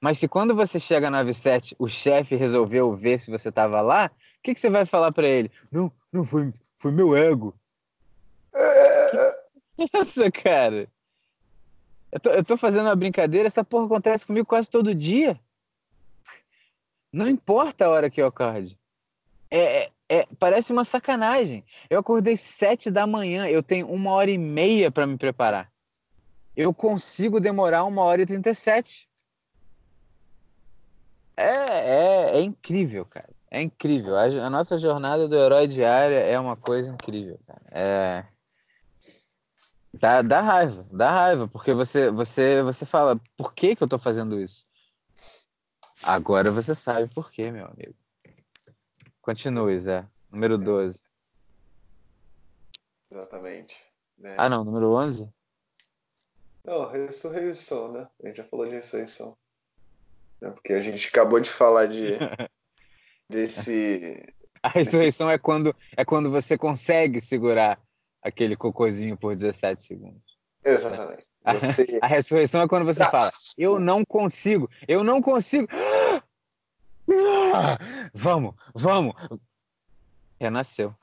Mas 0.00 0.18
se 0.18 0.26
quando 0.26 0.54
você 0.54 0.80
chega 0.80 1.06
às 1.08 1.12
9 1.12 1.32
o 1.78 1.88
chefe 1.88 2.34
resolveu 2.36 2.94
ver 2.94 3.20
se 3.20 3.30
você 3.30 3.50
estava 3.50 3.80
lá, 3.80 4.06
o 4.06 4.42
que, 4.42 4.54
que 4.54 4.60
você 4.60 4.70
vai 4.70 4.84
falar 4.84 5.12
para 5.12 5.26
ele? 5.26 5.50
Não, 5.70 5.92
não, 6.12 6.24
foi, 6.24 6.52
foi 6.76 6.92
meu 6.92 7.16
ego. 7.16 7.54
Essa, 9.92 10.30
cara. 10.30 10.88
Eu 12.12 12.20
tô, 12.20 12.30
eu 12.30 12.44
tô 12.44 12.56
fazendo 12.56 12.86
uma 12.86 12.96
brincadeira, 12.96 13.46
essa 13.46 13.64
porra 13.64 13.86
acontece 13.86 14.26
comigo 14.26 14.46
quase 14.46 14.68
todo 14.68 14.94
dia. 14.94 15.38
Não 17.12 17.28
importa 17.28 17.86
a 17.86 17.88
hora 17.88 18.10
que 18.10 18.20
eu 18.20 18.26
acorde. 18.26 18.78
É, 19.50 19.84
é, 19.84 19.90
é, 20.08 20.26
parece 20.38 20.72
uma 20.72 20.84
sacanagem. 20.84 21.64
Eu 21.88 21.98
acordei 22.00 22.36
sete 22.36 22.90
da 22.90 23.06
manhã, 23.06 23.48
eu 23.48 23.62
tenho 23.62 23.88
uma 23.88 24.12
hora 24.12 24.30
e 24.30 24.38
meia 24.38 24.90
para 24.90 25.06
me 25.06 25.16
preparar. 25.16 25.70
Eu 26.56 26.74
consigo 26.74 27.40
demorar 27.40 27.84
uma 27.84 28.02
hora 28.02 28.22
e 28.22 28.26
trinta 28.26 28.50
e 28.50 28.54
sete. 28.54 29.08
É, 31.36 31.44
é, 31.44 32.38
é 32.38 32.40
incrível, 32.42 33.06
cara. 33.06 33.30
É 33.50 33.60
incrível. 33.62 34.16
A, 34.16 34.24
a, 34.24 34.50
nossa 34.50 34.76
jornada 34.76 35.26
do 35.26 35.36
herói 35.36 35.66
diária 35.66 36.18
é 36.18 36.38
uma 36.38 36.56
coisa 36.56 36.92
incrível, 36.92 37.38
cara. 37.46 37.62
É... 37.70 38.24
Dá, 39.92 40.22
dá 40.22 40.40
raiva, 40.40 40.86
dá 40.92 41.10
raiva, 41.10 41.48
porque 41.48 41.74
você, 41.74 42.10
você, 42.10 42.62
você 42.62 42.86
fala, 42.86 43.20
por 43.36 43.52
que, 43.52 43.74
que 43.74 43.82
eu 43.82 43.88
tô 43.88 43.98
fazendo 43.98 44.40
isso? 44.40 44.66
Agora 46.02 46.50
você 46.50 46.74
sabe 46.74 47.12
por 47.12 47.30
quê, 47.30 47.50
meu 47.50 47.66
amigo. 47.66 47.94
Continue, 49.20 49.78
Zé. 49.80 50.06
Número 50.30 50.56
12. 50.56 51.00
Exatamente. 53.10 53.76
Né? 54.16 54.36
Ah, 54.38 54.48
não, 54.48 54.64
número 54.64 54.92
11? 54.92 55.28
Não, 56.64 56.88
ressurreição, 56.88 57.90
né? 57.92 58.08
A 58.22 58.26
gente 58.26 58.36
já 58.36 58.44
falou 58.44 58.66
de 58.66 58.72
ressurreição. 58.72 59.36
É 60.40 60.50
porque 60.50 60.72
a 60.72 60.80
gente 60.80 61.08
acabou 61.08 61.40
de 61.40 61.50
falar 61.50 61.86
de 61.86 62.12
desse. 63.28 64.22
A 64.62 64.68
ressurreição 64.68 65.26
desse... 65.26 65.36
é 65.36 65.38
quando 65.38 65.76
é 65.96 66.04
quando 66.04 66.30
você 66.30 66.56
consegue 66.56 67.20
segurar 67.20 67.80
aquele 68.22 68.56
cocôzinho 68.56 69.16
por 69.16 69.34
17 69.34 69.82
segundos. 69.82 70.38
Exatamente. 70.64 71.26
Você... 71.44 71.98
A, 72.02 72.06
a 72.06 72.08
ressurreição 72.08 72.62
é 72.62 72.68
quando 72.68 72.84
você 72.84 73.04
fala: 73.10 73.30
Eu 73.56 73.78
não 73.78 74.04
consigo, 74.04 74.68
eu 74.86 75.02
não 75.02 75.20
consigo. 75.22 75.68
Vamos, 78.14 78.54
vamos. 78.72 79.16
Renasceu. 80.38 80.94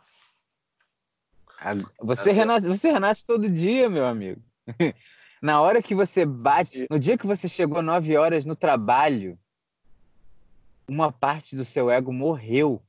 Você 1.99 2.31
renasce, 2.31 2.67
você 2.67 2.91
renasce 2.91 3.25
todo 3.25 3.49
dia, 3.49 3.89
meu 3.89 4.05
amigo. 4.05 4.41
Na 5.41 5.61
hora 5.61 5.81
que 5.81 5.93
você 5.93 6.25
bate, 6.25 6.87
no 6.89 6.99
dia 6.99 7.17
que 7.17 7.27
você 7.27 7.47
chegou 7.47 7.81
nove 7.81 8.15
horas 8.17 8.45
no 8.45 8.55
trabalho, 8.55 9.37
uma 10.87 11.11
parte 11.11 11.55
do 11.55 11.65
seu 11.65 11.91
ego 11.91 12.11
morreu 12.11 12.81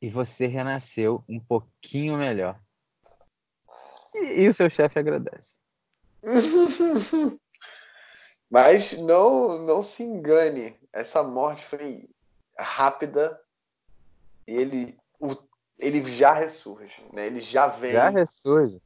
e 0.00 0.08
você 0.08 0.46
renasceu 0.46 1.24
um 1.28 1.40
pouquinho 1.40 2.16
melhor. 2.16 2.60
E, 4.14 4.42
e 4.42 4.48
o 4.48 4.54
seu 4.54 4.68
chefe 4.68 4.98
agradece. 4.98 5.58
Mas 8.50 8.92
não, 8.98 9.58
não 9.58 9.82
se 9.82 10.02
engane, 10.02 10.74
essa 10.92 11.22
morte 11.22 11.64
foi 11.64 12.08
rápida 12.58 13.38
e 14.46 14.52
ele, 14.52 14.98
o, 15.20 15.36
ele 15.78 16.02
já 16.10 16.32
ressurge, 16.32 16.96
né? 17.12 17.26
Ele 17.26 17.40
já 17.40 17.68
vem. 17.68 17.92
Já 17.92 18.08
ressurge. 18.08 18.80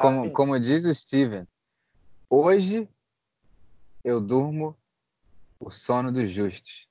Como, 0.00 0.30
como 0.30 0.60
diz 0.60 0.84
o 0.84 0.94
Steven, 0.94 1.46
hoje 2.28 2.88
eu 4.04 4.20
durmo 4.20 4.78
o 5.58 5.70
sono 5.70 6.12
dos 6.12 6.30
justos. 6.30 6.88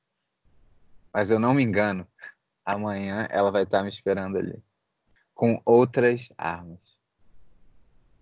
Mas 1.14 1.32
eu 1.32 1.40
não 1.40 1.54
me 1.54 1.64
engano. 1.64 2.06
Amanhã 2.66 3.26
ela 3.32 3.50
vai 3.50 3.64
estar 3.64 3.82
me 3.82 3.90
esperando 3.90 4.38
ali. 4.38 4.62
Com 5.34 5.62
outras 5.66 6.32
armas. 6.38 6.99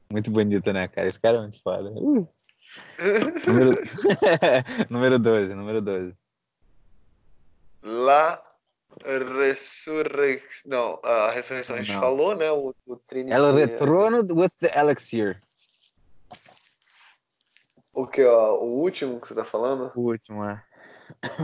Muito 0.09 0.31
bonito, 0.31 0.71
né, 0.71 0.87
cara? 0.87 1.07
Esse 1.07 1.19
cara 1.19 1.37
é 1.37 1.41
muito 1.41 1.61
foda. 1.61 1.91
Uh. 1.91 2.27
número... 3.47 3.81
número 4.89 5.19
12, 5.19 5.55
número 5.55 5.81
12. 5.81 6.15
La 7.83 8.41
Resurreição. 9.03 10.69
Não, 10.71 10.99
a 11.03 11.31
ressurreição 11.31 11.75
a 11.75 11.79
gente 11.81 11.93
não. 11.93 11.99
falou, 12.01 12.35
né? 12.35 12.51
O, 12.51 12.73
o 12.85 12.95
Trinity. 12.95 13.35
El 13.35 13.53
Retrono 13.53 14.25
with 14.33 14.51
the 14.59 14.71
Elixir. 14.79 15.41
O 17.93 18.07
que, 18.07 18.23
ó? 18.23 18.55
O 18.55 18.79
último 18.79 19.19
que 19.19 19.27
você 19.27 19.35
tá 19.35 19.43
falando? 19.43 19.91
O 19.95 20.01
último, 20.01 20.43
é. 20.43 20.63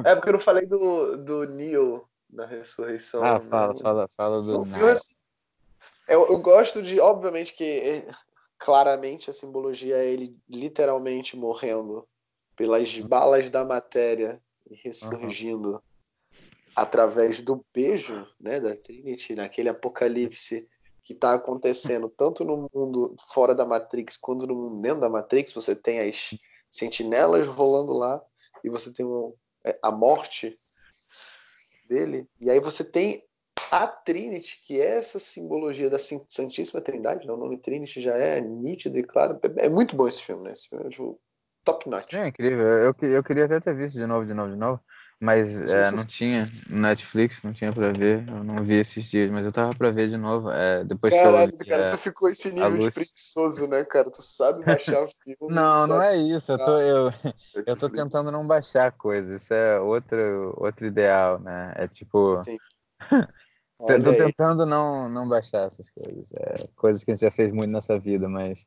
É 0.04 0.16
porque 0.16 0.30
eu 0.30 0.34
não 0.34 0.40
falei 0.40 0.66
do, 0.66 1.18
do 1.18 1.48
Neo 1.48 2.08
na 2.30 2.46
ressurreição. 2.46 3.24
Ah, 3.24 3.40
fala, 3.40 3.76
fala, 3.76 4.08
fala 4.10 4.42
do 4.42 4.64
eu, 6.08 6.28
eu 6.28 6.38
gosto 6.38 6.82
de, 6.82 7.00
obviamente, 7.00 7.54
que 7.54 8.06
claramente 8.64 9.30
a 9.30 9.34
simbologia 9.34 9.98
é 9.98 10.08
ele 10.08 10.38
literalmente 10.50 11.36
morrendo 11.36 12.08
pelas 12.56 12.98
balas 13.02 13.50
da 13.50 13.66
matéria 13.66 14.42
e 14.72 14.76
ressurgindo 14.76 15.72
uhum. 15.74 15.80
através 16.74 17.42
do 17.42 17.66
beijo 17.74 18.26
né, 18.40 18.62
da 18.62 18.74
Trinity, 18.74 19.36
naquele 19.36 19.68
apocalipse 19.68 20.66
que 21.04 21.12
está 21.12 21.34
acontecendo 21.34 22.08
tanto 22.18 22.46
no 22.46 22.70
mundo 22.74 23.14
fora 23.28 23.54
da 23.54 23.66
Matrix 23.66 24.16
quanto 24.16 24.48
no 24.48 24.56
mundo 24.56 24.82
dentro 24.82 25.02
da 25.02 25.10
Matrix. 25.10 25.52
Você 25.52 25.76
tem 25.76 26.00
as 26.00 26.30
sentinelas 26.72 27.46
rolando 27.46 27.92
lá 27.92 28.24
e 28.64 28.70
você 28.70 28.94
tem 28.94 29.06
é, 29.66 29.78
a 29.84 29.92
morte 29.92 30.58
dele. 31.90 32.30
E 32.40 32.50
aí 32.50 32.62
você 32.62 32.86
tem 32.86 33.22
a 33.74 33.88
Trinity, 33.88 34.62
que 34.64 34.80
é 34.80 34.98
essa 34.98 35.18
simbologia 35.18 35.90
da 35.90 35.98
Santíssima 35.98 36.80
Trindade, 36.80 37.26
né? 37.26 37.34
o 37.34 37.38
nome 37.38 37.58
Trinity 37.58 38.02
já 38.02 38.16
é 38.16 38.40
nítido 38.40 39.00
e 39.00 39.04
claro. 39.04 39.40
É, 39.58 39.66
é 39.66 39.70
muito 39.70 39.96
bom 39.96 40.08
esse 40.08 40.22
filme, 40.22 40.44
né? 40.44 40.52
Esse 40.52 40.70
filme 40.70 40.86
é 40.86 40.90
tipo, 40.90 41.20
top 41.64 41.90
notch. 41.90 42.14
É 42.14 42.28
incrível. 42.28 42.68
Eu, 42.68 42.96
eu 43.02 43.24
queria 43.24 43.46
até 43.46 43.60
ter 43.60 43.76
visto 43.76 43.96
de 43.96 44.06
novo, 44.06 44.28
de 44.28 44.34
novo, 44.36 44.52
de 44.52 44.58
novo. 44.58 44.80
Mas 45.20 45.60
é, 45.62 45.90
não 45.90 46.06
tinha 46.06 46.48
no 46.70 46.82
Netflix, 46.82 47.42
não 47.42 47.52
tinha 47.52 47.74
pra 47.74 47.92
ver. 47.92 48.28
Eu 48.28 48.44
não 48.44 48.64
vi 48.64 48.76
esses 48.76 49.10
dias, 49.10 49.32
mas 49.32 49.46
eu 49.46 49.52
tava 49.52 49.74
pra 49.74 49.90
ver 49.90 50.08
de 50.08 50.18
novo. 50.18 50.52
É, 50.52 50.84
depois 50.84 51.12
Caralho, 51.12 51.52
eu, 51.60 51.66
cara, 51.66 51.84
é, 51.84 51.88
tu 51.88 51.98
ficou 51.98 52.30
esse 52.30 52.52
nível 52.52 52.78
de 52.78 52.92
preguiçoso, 52.92 53.66
né, 53.68 53.84
cara? 53.86 54.12
Tu 54.12 54.22
sabe 54.22 54.64
baixar 54.64 55.02
o 55.02 55.08
filme. 55.08 55.38
não, 55.42 55.88
não 55.88 56.02
é 56.02 56.16
isso. 56.18 56.52
Eu 56.52 56.60
tô, 56.60 56.80
eu, 56.80 57.12
eu 57.66 57.76
tô 57.76 57.90
tentando 57.90 58.32
não 58.32 58.46
baixar 58.46 58.92
coisas. 58.92 59.42
Isso 59.42 59.54
é 59.54 59.80
outro, 59.80 60.54
outro 60.58 60.86
ideal, 60.86 61.40
né? 61.40 61.74
É 61.76 61.88
tipo. 61.88 62.40
aí. 64.10 64.18
tentando 64.18 64.66
não, 64.66 65.10
não 65.10 65.28
baixar 65.28 65.68
essas 65.68 65.90
coisas. 65.90 66.32
É, 66.34 66.68
coisas 66.76 67.04
que 67.04 67.12
a 67.12 67.16
gente 67.16 67.24
já 67.24 67.32
fez 67.32 67.52
muito 67.52 67.72
nessa 67.72 67.98
vida, 68.00 68.30
mas 68.30 68.66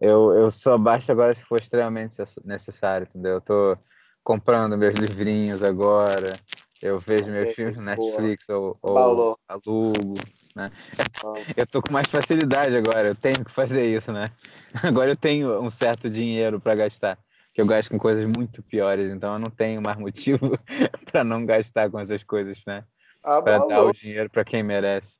eu, 0.00 0.32
eu 0.32 0.50
só 0.50 0.78
baixo 0.78 1.10
agora 1.10 1.34
se 1.34 1.44
for 1.44 1.58
extremamente 1.58 2.16
necessário, 2.44 3.06
entendeu? 3.08 3.34
Eu 3.34 3.40
tô 3.40 3.76
comprando 4.22 4.76
meus 4.76 4.94
livrinhos 4.94 5.62
agora, 5.62 6.32
eu 6.80 6.98
vejo 6.98 7.32
meus 7.32 7.54
filmes 7.54 7.76
no 7.76 7.82
Netflix 7.82 8.48
ou, 8.48 8.78
ou 8.82 9.38
alugo, 9.48 10.14
né? 10.54 10.70
Eu 11.56 11.66
tô 11.66 11.82
com 11.82 11.92
mais 11.92 12.08
facilidade 12.08 12.76
agora, 12.76 13.08
eu 13.08 13.14
tenho 13.14 13.44
que 13.44 13.50
fazer 13.50 13.86
isso, 13.86 14.12
né? 14.12 14.26
Agora 14.82 15.10
eu 15.10 15.16
tenho 15.16 15.60
um 15.60 15.70
certo 15.70 16.08
dinheiro 16.08 16.60
para 16.60 16.74
gastar, 16.74 17.18
que 17.54 17.60
eu 17.60 17.66
gasto 17.66 17.90
com 17.90 17.98
coisas 17.98 18.24
muito 18.26 18.62
piores, 18.62 19.10
então 19.10 19.32
eu 19.32 19.38
não 19.38 19.50
tenho 19.50 19.82
mais 19.82 19.98
motivo 19.98 20.58
para 21.10 21.24
não 21.24 21.44
gastar 21.44 21.90
com 21.90 21.98
essas 21.98 22.22
coisas, 22.22 22.64
né? 22.66 22.84
Ah, 23.22 23.42
para 23.42 23.58
dar 23.66 23.82
o 23.82 23.92
dinheiro 23.92 24.30
para 24.30 24.44
quem 24.44 24.62
merece. 24.62 25.18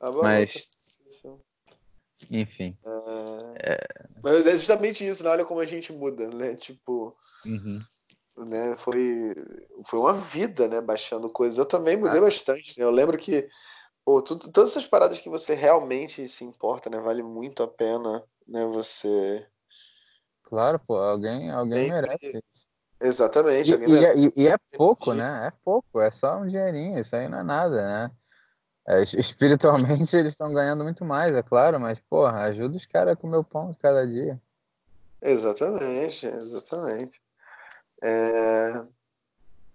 Ah, 0.00 0.10
Mas, 0.10 0.68
enfim. 2.30 2.76
É... 3.58 3.72
É... 3.72 3.78
Mas 4.22 4.46
é 4.46 4.52
justamente 4.52 5.06
isso, 5.06 5.22
né? 5.22 5.30
Olha 5.30 5.44
como 5.44 5.60
a 5.60 5.66
gente 5.66 5.92
muda, 5.92 6.28
né? 6.28 6.54
Tipo, 6.56 7.16
uhum. 7.44 7.80
né? 8.38 8.76
Foi, 8.76 9.34
foi 9.84 9.98
uma 9.98 10.12
vida, 10.12 10.66
né? 10.68 10.80
Baixando 10.80 11.30
coisas. 11.30 11.58
Eu 11.58 11.66
também 11.66 11.96
mudei 11.96 12.18
ah. 12.18 12.22
bastante. 12.22 12.78
Né? 12.78 12.84
Eu 12.84 12.90
lembro 12.90 13.16
que 13.16 13.48
pô, 14.04 14.22
tudo, 14.22 14.50
todas 14.52 14.70
essas 14.70 14.86
paradas 14.86 15.20
que 15.20 15.28
você 15.28 15.54
realmente 15.54 16.26
se 16.28 16.44
importa, 16.44 16.88
né? 16.88 16.98
Vale 17.00 17.22
muito 17.22 17.62
a 17.62 17.68
pena, 17.68 18.22
né? 18.46 18.64
Você. 18.66 19.46
Claro, 20.44 20.78
pô, 20.78 20.96
alguém, 20.96 21.50
alguém 21.50 21.90
merece 21.90 22.28
isso. 22.28 22.65
Exatamente. 23.00 23.72
E, 23.72 23.74
e, 23.74 24.44
e, 24.44 24.48
é 24.48 24.56
pouco, 24.72 25.12
né? 25.12 25.48
É 25.48 25.52
pouco, 25.64 26.00
é 26.00 26.10
só 26.10 26.38
um 26.38 26.46
dinheirinho, 26.46 26.98
isso 26.98 27.14
aí 27.14 27.28
não 27.28 27.40
é 27.40 27.42
nada, 27.42 27.76
né? 27.76 28.10
É, 28.88 29.02
espiritualmente 29.02 30.14
eles 30.16 30.32
estão 30.32 30.52
ganhando 30.52 30.84
muito 30.84 31.04
mais, 31.04 31.34
é 31.34 31.42
claro, 31.42 31.78
mas, 31.80 32.00
porra, 32.00 32.42
ajuda 32.42 32.76
os 32.76 32.86
caras 32.86 33.14
a 33.14 33.16
comer 33.16 33.36
o 33.36 33.44
pão 33.44 33.70
de 33.70 33.78
cada 33.78 34.06
dia. 34.06 34.40
Exatamente, 35.20 36.26
exatamente. 36.26 37.20
É... 38.02 38.84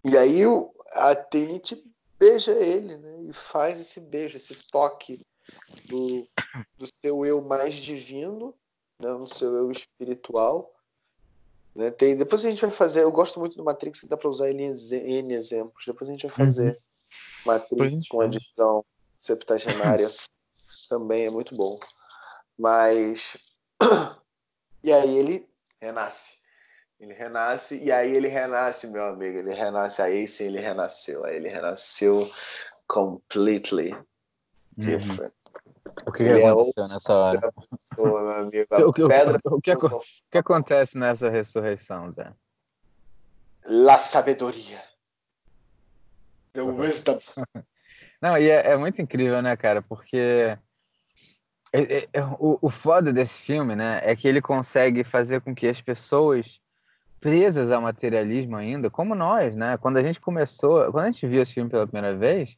E 0.05 0.17
aí 0.17 0.45
o, 0.47 0.73
a 0.91 1.13
Trinity 1.15 1.83
beija 2.17 2.53
ele, 2.53 2.97
né? 2.97 3.23
E 3.23 3.33
faz 3.33 3.79
esse 3.79 3.99
beijo, 3.99 4.37
esse 4.37 4.55
toque 4.69 5.19
do, 5.89 6.27
do 6.77 6.87
seu 7.01 7.25
eu 7.25 7.41
mais 7.41 7.75
divino, 7.75 8.55
né, 8.99 9.09
no 9.11 9.27
seu 9.27 9.53
eu 9.55 9.71
espiritual. 9.71 10.73
Né? 11.75 11.91
Tem, 11.91 12.15
depois 12.17 12.45
a 12.45 12.49
gente 12.49 12.61
vai 12.61 12.71
fazer, 12.71 13.03
eu 13.03 13.11
gosto 13.11 13.39
muito 13.39 13.55
do 13.55 13.63
Matrix, 13.63 14.01
que 14.01 14.07
dá 14.07 14.17
para 14.17 14.29
usar 14.29 14.49
ele 14.49 14.63
em 14.63 14.73
N 14.73 15.33
exemplos. 15.33 15.83
Depois 15.85 16.09
a 16.09 16.11
gente 16.11 16.27
vai 16.27 16.35
fazer 16.35 16.71
uhum. 16.71 16.77
Matrix 17.45 18.07
com 18.07 18.21
a 18.21 18.25
edição 18.25 18.85
septagenária. 19.19 20.09
Também 20.89 21.25
é 21.25 21.29
muito 21.29 21.55
bom. 21.55 21.79
Mas. 22.57 23.37
E 24.83 24.91
aí 24.91 25.15
ele 25.15 25.47
renasce. 25.79 26.41
Ele 26.99 27.13
renasce, 27.13 27.83
e 27.83 27.91
aí 27.91 28.15
ele 28.15 28.27
renasce, 28.27 28.87
meu 28.87 29.05
amigo. 29.05 29.37
Ele 29.37 29.53
renasce, 29.53 30.01
aí 30.01 30.27
sim 30.27 30.45
ele 30.45 30.59
renasceu. 30.59 31.23
Aí 31.23 31.35
ele 31.35 31.49
renasceu 31.49 32.27
completely 32.87 33.93
uhum. 33.93 34.03
different. 34.77 35.33
O 36.05 36.11
que, 36.11 36.23
que 36.23 36.31
aconteceu 36.31 36.85
é 36.85 36.87
nessa 36.87 37.13
hora? 37.13 37.53
Pessoa, 37.95 38.21
meu 38.21 38.31
amigo. 38.31 38.89
o, 38.89 38.93
que, 38.93 39.07
pedra 39.07 39.39
o, 39.45 39.61
que, 39.61 39.71
o 39.71 40.01
que 40.31 40.37
acontece 40.37 40.97
nessa 40.97 41.29
ressurreição, 41.29 42.11
Zé? 42.11 42.33
La 43.65 43.97
sabedoria. 43.97 44.81
The 46.53 46.61
wisdom. 46.61 47.19
Não, 48.21 48.37
e 48.37 48.49
é, 48.49 48.71
é, 48.71 48.77
muito 48.77 49.01
incrível, 49.01 49.41
né, 49.41 49.55
cara? 49.55 49.81
Porque 49.81 50.57
é, 51.73 51.81
é, 51.81 52.07
é, 52.13 52.23
o, 52.39 52.59
o 52.61 52.69
foda 52.69 53.11
desse 53.11 53.41
filme, 53.41 53.75
né, 53.75 54.01
é 54.03 54.15
que 54.15 54.27
ele 54.27 54.41
consegue 54.41 55.03
fazer 55.03 55.41
com 55.41 55.55
que 55.55 55.67
as 55.67 55.81
pessoas 55.81 56.61
presas 57.19 57.71
ao 57.71 57.81
materialismo 57.81 58.57
ainda, 58.57 58.89
como 58.89 59.13
nós, 59.13 59.55
né? 59.55 59.77
Quando 59.77 59.97
a 59.97 60.03
gente 60.03 60.19
começou, 60.19 60.91
quando 60.91 61.05
a 61.05 61.11
gente 61.11 61.27
viu 61.27 61.41
esse 61.41 61.53
filme 61.53 61.69
pela 61.69 61.87
primeira 61.87 62.17
vez, 62.17 62.57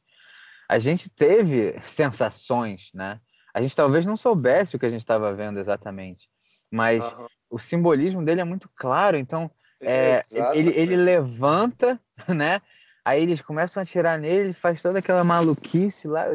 a 0.70 0.80
gente 0.80 1.10
teve 1.10 1.80
sensações, 1.82 2.90
né? 2.94 3.20
A 3.54 3.62
gente 3.62 3.76
talvez 3.76 4.06
não 4.06 4.18
soubesse 4.18 4.76
o 4.76 4.80
que 4.80 4.86
a 4.86 4.89
gente 4.89 5.01
estava 5.01 5.34
vendo 5.34 5.60
exatamente, 5.60 6.30
mas 6.72 7.14
uhum. 7.14 7.28
o 7.51 7.60
simbolismo 7.60 8.24
dele 8.24 8.41
é 8.41 8.43
muito 8.43 8.70
claro. 8.76 9.16
Então, 9.16 9.51
é, 9.80 10.22
ele, 10.54 10.72
ele 10.72 10.95
levanta, 10.95 11.99
né? 12.28 12.62
Aí 13.06 13.22
eles 13.22 13.41
começam 13.41 13.82
a 13.82 13.84
atirar 13.84 14.18
nele, 14.18 14.45
ele 14.45 14.54
faz 14.54 14.82
toda 14.82 14.99
aquela 14.99 15.24
maluquice 15.24 16.08
lá. 16.08 16.26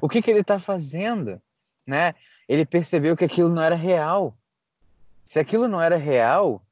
O 0.00 0.08
que, 0.08 0.22
que 0.22 0.30
ele 0.30 0.40
está 0.40 0.58
fazendo? 0.58 1.42
Né? 1.86 2.14
Ele 2.48 2.64
percebeu 2.64 3.14
que 3.14 3.24
aquilo 3.24 3.50
não 3.50 3.62
era 3.62 3.74
real. 3.74 4.34
Se 5.24 5.38
aquilo 5.38 5.68
não 5.68 5.80
era 5.80 5.96
real, 5.96 6.64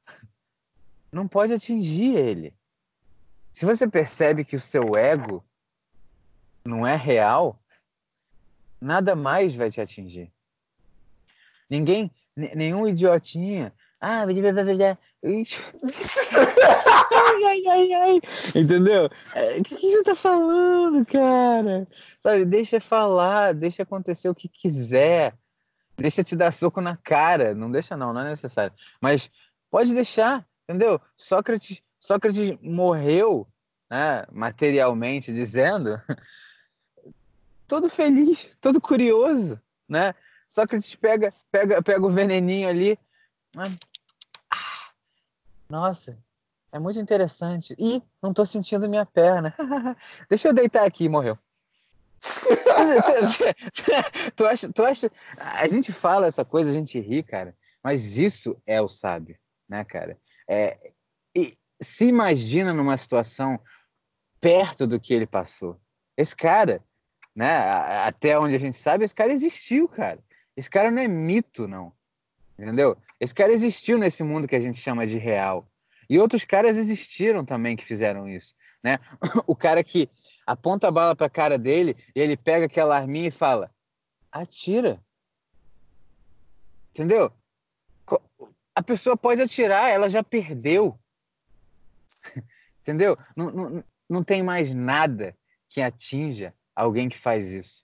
não 1.11 1.27
pode 1.27 1.53
atingir 1.53 2.15
ele. 2.15 2.53
Se 3.51 3.65
você 3.65 3.87
percebe 3.87 4.43
que 4.43 4.55
o 4.55 4.61
seu 4.61 4.95
ego 4.95 5.43
não 6.69 6.85
é 6.87 6.95
real, 6.95 7.59
nada 8.79 9.15
mais 9.15 9.55
vai 9.55 9.69
te 9.69 9.81
atingir. 9.81 10.31
Ninguém, 11.69 12.11
nenhum 12.35 12.87
idiotinha. 12.87 13.73
Ah, 13.99 14.23
ai, 14.23 14.35
ai, 17.45 17.67
ai, 17.67 17.93
ai. 17.93 18.21
Entendeu? 18.55 19.09
É, 19.35 19.57
o 19.59 19.63
que, 19.63 19.75
que, 19.75 19.91
você 19.91 20.03
tá 20.03 20.15
falando, 20.15 21.05
cara? 21.05 21.85
Sabe, 22.19 22.45
deixa 22.45 22.79
falar, 22.79 23.53
deixa 23.53 23.83
acontecer 23.83 24.29
o 24.29 24.35
que 24.35 24.47
quiser. 24.47 25.35
Deixa 25.97 26.23
te 26.23 26.37
dar 26.37 26.53
soco 26.53 26.79
na 26.79 26.95
cara. 26.95 27.53
Não 27.53 27.69
deixa, 27.69 27.97
não, 27.97 28.13
não 28.13 28.21
é 28.21 28.29
necessário. 28.29 28.73
Mas 29.01 29.29
pode 29.69 29.93
deixar, 29.93 30.47
entendeu? 30.65 31.01
Sócrates 31.17 31.83
Sócrates 31.99 32.57
morreu, 32.61 33.45
né, 33.91 34.25
materialmente 34.31 35.33
dizendo, 35.33 36.01
todo 37.69 37.87
feliz, 37.87 38.49
todo 38.59 38.81
curioso, 38.81 39.61
né? 39.87 40.15
Sócrates 40.49 40.95
pega, 40.95 41.31
pega, 41.51 41.81
pega 41.83 42.05
o 42.05 42.09
veneninho 42.09 42.67
ali. 42.67 42.99
Ah, 43.55 43.69
nossa, 45.69 46.17
é 46.71 46.79
muito 46.79 46.99
interessante. 46.99 47.75
E 47.77 48.01
não 48.21 48.31
estou 48.31 48.45
sentindo 48.45 48.89
minha 48.89 49.05
perna. 49.05 49.55
Deixa 50.27 50.47
eu 50.47 50.53
deitar 50.53 50.83
aqui 50.83 51.07
morreu. 51.07 51.37
tu, 54.35 54.45
acha, 54.45 54.73
tu 54.73 54.83
acha. 54.83 55.11
A 55.37 55.67
gente 55.67 55.93
fala 55.93 56.25
essa 56.25 56.43
coisa, 56.43 56.71
a 56.71 56.73
gente 56.73 56.99
ri, 56.99 57.21
cara. 57.21 57.55
Mas 57.83 58.17
isso 58.17 58.59
é 58.65 58.81
o 58.81 58.89
sábio, 58.89 59.37
né, 59.69 59.85
cara? 59.85 60.19
É, 60.47 60.91
e, 61.35 61.55
se 61.79 62.05
imagina 62.05 62.73
numa 62.73 62.97
situação 62.97 63.59
perto 64.41 64.87
do 64.87 64.99
que 64.99 65.13
ele 65.13 65.27
passou. 65.27 65.79
Esse 66.17 66.35
cara, 66.35 66.83
né, 67.39 67.57
até 68.03 68.37
onde 68.37 68.53
a 68.53 68.59
gente 68.59 68.75
sabe, 68.75 69.05
esse 69.05 69.15
cara 69.15 69.31
existiu, 69.31 69.87
cara. 69.87 70.19
Esse 70.57 70.69
cara 70.69 70.91
não 70.91 71.01
é 71.01 71.07
mito, 71.07 71.69
não. 71.69 71.93
Entendeu? 72.57 72.97
Esse 73.17 73.33
cara 73.33 73.53
existiu 73.53 73.97
nesse 73.97 74.23
mundo 74.23 74.45
que 74.45 74.57
a 74.57 74.59
gente 74.59 74.77
chama 74.77 75.07
de 75.07 75.17
real. 75.17 75.65
E 76.09 76.19
outros 76.19 76.43
caras 76.43 76.75
existiram 76.75 77.45
também 77.45 77.77
que 77.77 77.85
fizeram 77.85 78.27
isso, 78.27 78.53
né? 78.83 78.99
O 79.47 79.55
cara 79.55 79.81
que 79.85 80.09
aponta 80.45 80.89
a 80.89 80.91
bala 80.91 81.15
para 81.15 81.27
a 81.27 81.29
cara 81.29 81.57
dele 81.57 81.95
e 82.13 82.19
ele 82.19 82.35
pega 82.35 82.65
aquela 82.65 82.97
arminha 82.97 83.29
e 83.29 83.31
fala: 83.31 83.71
"Atira". 84.29 85.01
Entendeu? 86.89 87.31
A 88.75 88.83
pessoa 88.83 89.15
pode 89.15 89.41
atirar, 89.41 89.89
ela 89.89 90.09
já 90.09 90.21
perdeu. 90.21 90.99
Entendeu? 92.81 93.17
Não, 93.33 93.49
não, 93.49 93.83
não 94.09 94.23
tem 94.25 94.43
mais 94.43 94.73
nada 94.73 95.33
que 95.69 95.79
atinja 95.79 96.53
alguém 96.81 97.09
que 97.09 97.17
faz 97.17 97.51
isso. 97.51 97.83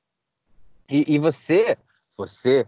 E, 0.90 1.16
e 1.16 1.20
você, 1.20 1.78
você, 2.18 2.66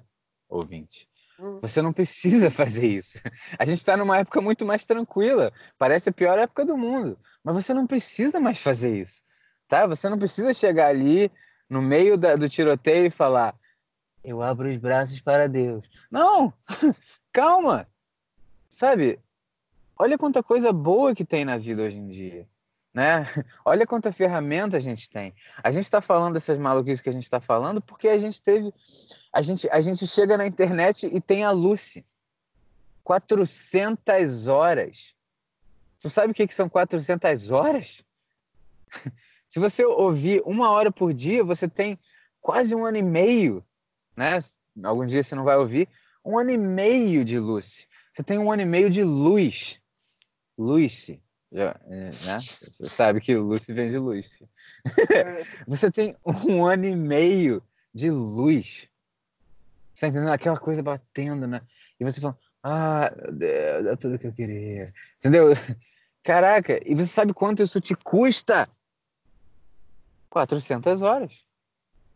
ouvinte, 0.49 1.07
hum. 1.39 1.59
você 1.61 1.81
não 1.81 1.93
precisa 1.93 2.49
fazer 2.51 2.87
isso. 2.87 3.19
A 3.57 3.65
gente 3.65 3.77
está 3.77 3.95
numa 3.95 4.17
época 4.17 4.41
muito 4.41 4.65
mais 4.65 4.85
tranquila. 4.85 5.51
Parece 5.77 6.09
a 6.09 6.13
pior 6.13 6.37
época 6.37 6.65
do 6.65 6.77
mundo. 6.77 7.17
Mas 7.43 7.55
você 7.55 7.73
não 7.73 7.87
precisa 7.87 8.39
mais 8.39 8.59
fazer 8.59 8.99
isso. 8.99 9.23
Tá? 9.67 9.85
Você 9.85 10.09
não 10.09 10.17
precisa 10.17 10.53
chegar 10.53 10.87
ali 10.87 11.31
no 11.69 11.81
meio 11.81 12.17
da, 12.17 12.35
do 12.35 12.49
tiroteio 12.49 13.05
e 13.05 13.11
falar: 13.11 13.55
Eu 14.23 14.41
abro 14.41 14.69
os 14.69 14.77
braços 14.77 15.19
para 15.21 15.47
Deus. 15.47 15.89
Não! 16.09 16.53
Calma! 17.31 17.87
Sabe? 18.69 19.19
olha 19.99 20.17
quanta 20.17 20.43
coisa 20.43 20.71
boa 20.71 21.15
que 21.15 21.25
tem 21.25 21.43
na 21.43 21.57
vida 21.57 21.81
hoje 21.81 21.97
em 21.97 22.07
dia. 22.07 22.47
Né? 22.97 23.25
Olha 23.63 23.85
quanta 23.85 24.11
ferramenta 24.11 24.75
a 24.75 24.79
gente 24.79 25.07
tem. 25.07 25.31
A 25.63 25.71
gente 25.71 25.83
está 25.83 26.01
falando 26.01 26.33
dessas 26.33 26.57
maluquices 26.57 26.99
que 26.99 27.09
a 27.09 27.11
gente 27.11 27.25
está 27.25 27.39
falando 27.39 27.79
porque 27.79 28.07
a 28.07 28.17
gente 28.17 28.41
teve. 28.41 28.73
A 29.31 29.39
gente, 29.39 29.69
a 29.69 29.79
gente 29.81 30.07
chega 30.07 30.35
na 30.35 30.47
internet 30.47 31.05
e 31.05 31.21
tem 31.21 31.43
a 31.43 31.51
Lucy. 31.51 32.03
400 33.03 34.47
horas. 34.47 35.15
Tu 35.99 36.09
sabe 36.09 36.31
o 36.31 36.33
que, 36.33 36.47
que 36.47 36.55
são 36.55 36.67
400 36.67 37.51
horas? 37.51 38.03
Se 39.47 39.59
você 39.59 39.85
ouvir 39.85 40.41
uma 40.43 40.71
hora 40.71 40.91
por 40.91 41.13
dia, 41.13 41.43
você 41.43 41.67
tem 41.67 41.99
quase 42.41 42.73
um 42.73 42.83
ano 42.83 42.97
e 42.97 43.03
meio, 43.03 43.63
né? 44.15 44.39
Algum 44.83 45.05
dia 45.05 45.23
você 45.23 45.35
não 45.35 45.43
vai 45.43 45.55
ouvir. 45.55 45.87
Um 46.25 46.39
ano 46.39 46.49
e 46.49 46.57
meio 46.57 47.23
de 47.23 47.37
luz. 47.37 47.87
Você 48.11 48.23
tem 48.23 48.39
um 48.39 48.51
ano 48.51 48.63
e 48.63 48.65
meio 48.65 48.89
de 48.89 49.03
luz. 49.03 49.79
Lucy, 50.57 51.21
é, 51.53 52.05
né? 52.25 52.39
Você 52.39 52.89
sabe 52.89 53.21
que 53.21 53.35
o 53.35 53.43
Lucy 53.43 53.71
vem 53.71 53.89
de 53.89 53.97
Lucy. 53.97 54.47
É. 55.13 55.45
Você 55.67 55.89
tem 55.89 56.15
um 56.25 56.65
ano 56.65 56.85
e 56.85 56.95
meio 56.95 57.63
de 57.93 58.11
luz. 58.11 58.89
Você 59.93 60.01
tá 60.01 60.07
entendendo? 60.07 60.31
Aquela 60.31 60.57
coisa 60.57 60.83
batendo, 60.83 61.47
né? 61.47 61.61
E 61.99 62.03
você 62.03 62.21
fala, 62.21 62.37
ah, 62.61 63.11
é 63.41 63.95
tudo 63.95 64.19
que 64.19 64.27
eu 64.27 64.33
queria. 64.33 64.93
Entendeu? 65.17 65.47
Caraca, 66.21 66.79
e 66.85 66.93
você 66.93 67.07
sabe 67.07 67.33
quanto 67.33 67.63
isso 67.63 67.79
te 67.79 67.95
custa? 67.95 68.69
400 70.29 71.01
horas. 71.01 71.43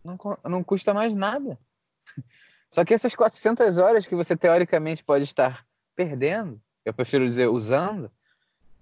Não, 0.04 0.18
não 0.44 0.64
custa 0.64 0.94
mais 0.94 1.16
nada. 1.16 1.58
Só 2.70 2.86
que 2.86 2.94
essas 2.94 3.16
400 3.16 3.78
horas 3.78 4.06
que 4.06 4.16
você 4.16 4.36
teoricamente 4.36 5.04
pode 5.04 5.24
estar 5.24 5.66
perdendo, 5.96 6.62
eu 6.86 6.94
prefiro 6.94 7.26
dizer 7.26 7.48
usando, 7.48 8.12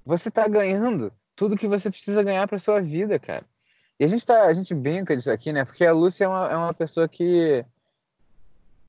você 0.09 0.29
está 0.29 0.47
ganhando 0.47 1.13
tudo 1.35 1.55
que 1.55 1.67
você 1.67 1.89
precisa 1.89 2.23
ganhar 2.23 2.47
para 2.47 2.57
sua 2.57 2.81
vida, 2.81 3.19
cara. 3.19 3.45
E 3.99 4.03
a 4.03 4.07
gente 4.07 4.25
tá, 4.25 4.45
a 4.45 4.53
gente 4.53 4.73
brinca 4.73 5.15
disso 5.15 5.29
aqui, 5.29 5.53
né? 5.53 5.63
Porque 5.63 5.85
a 5.85 5.93
Lúcia 5.93 6.25
é 6.25 6.27
uma, 6.27 6.51
é 6.51 6.55
uma 6.55 6.73
pessoa 6.73 7.07
que 7.07 7.63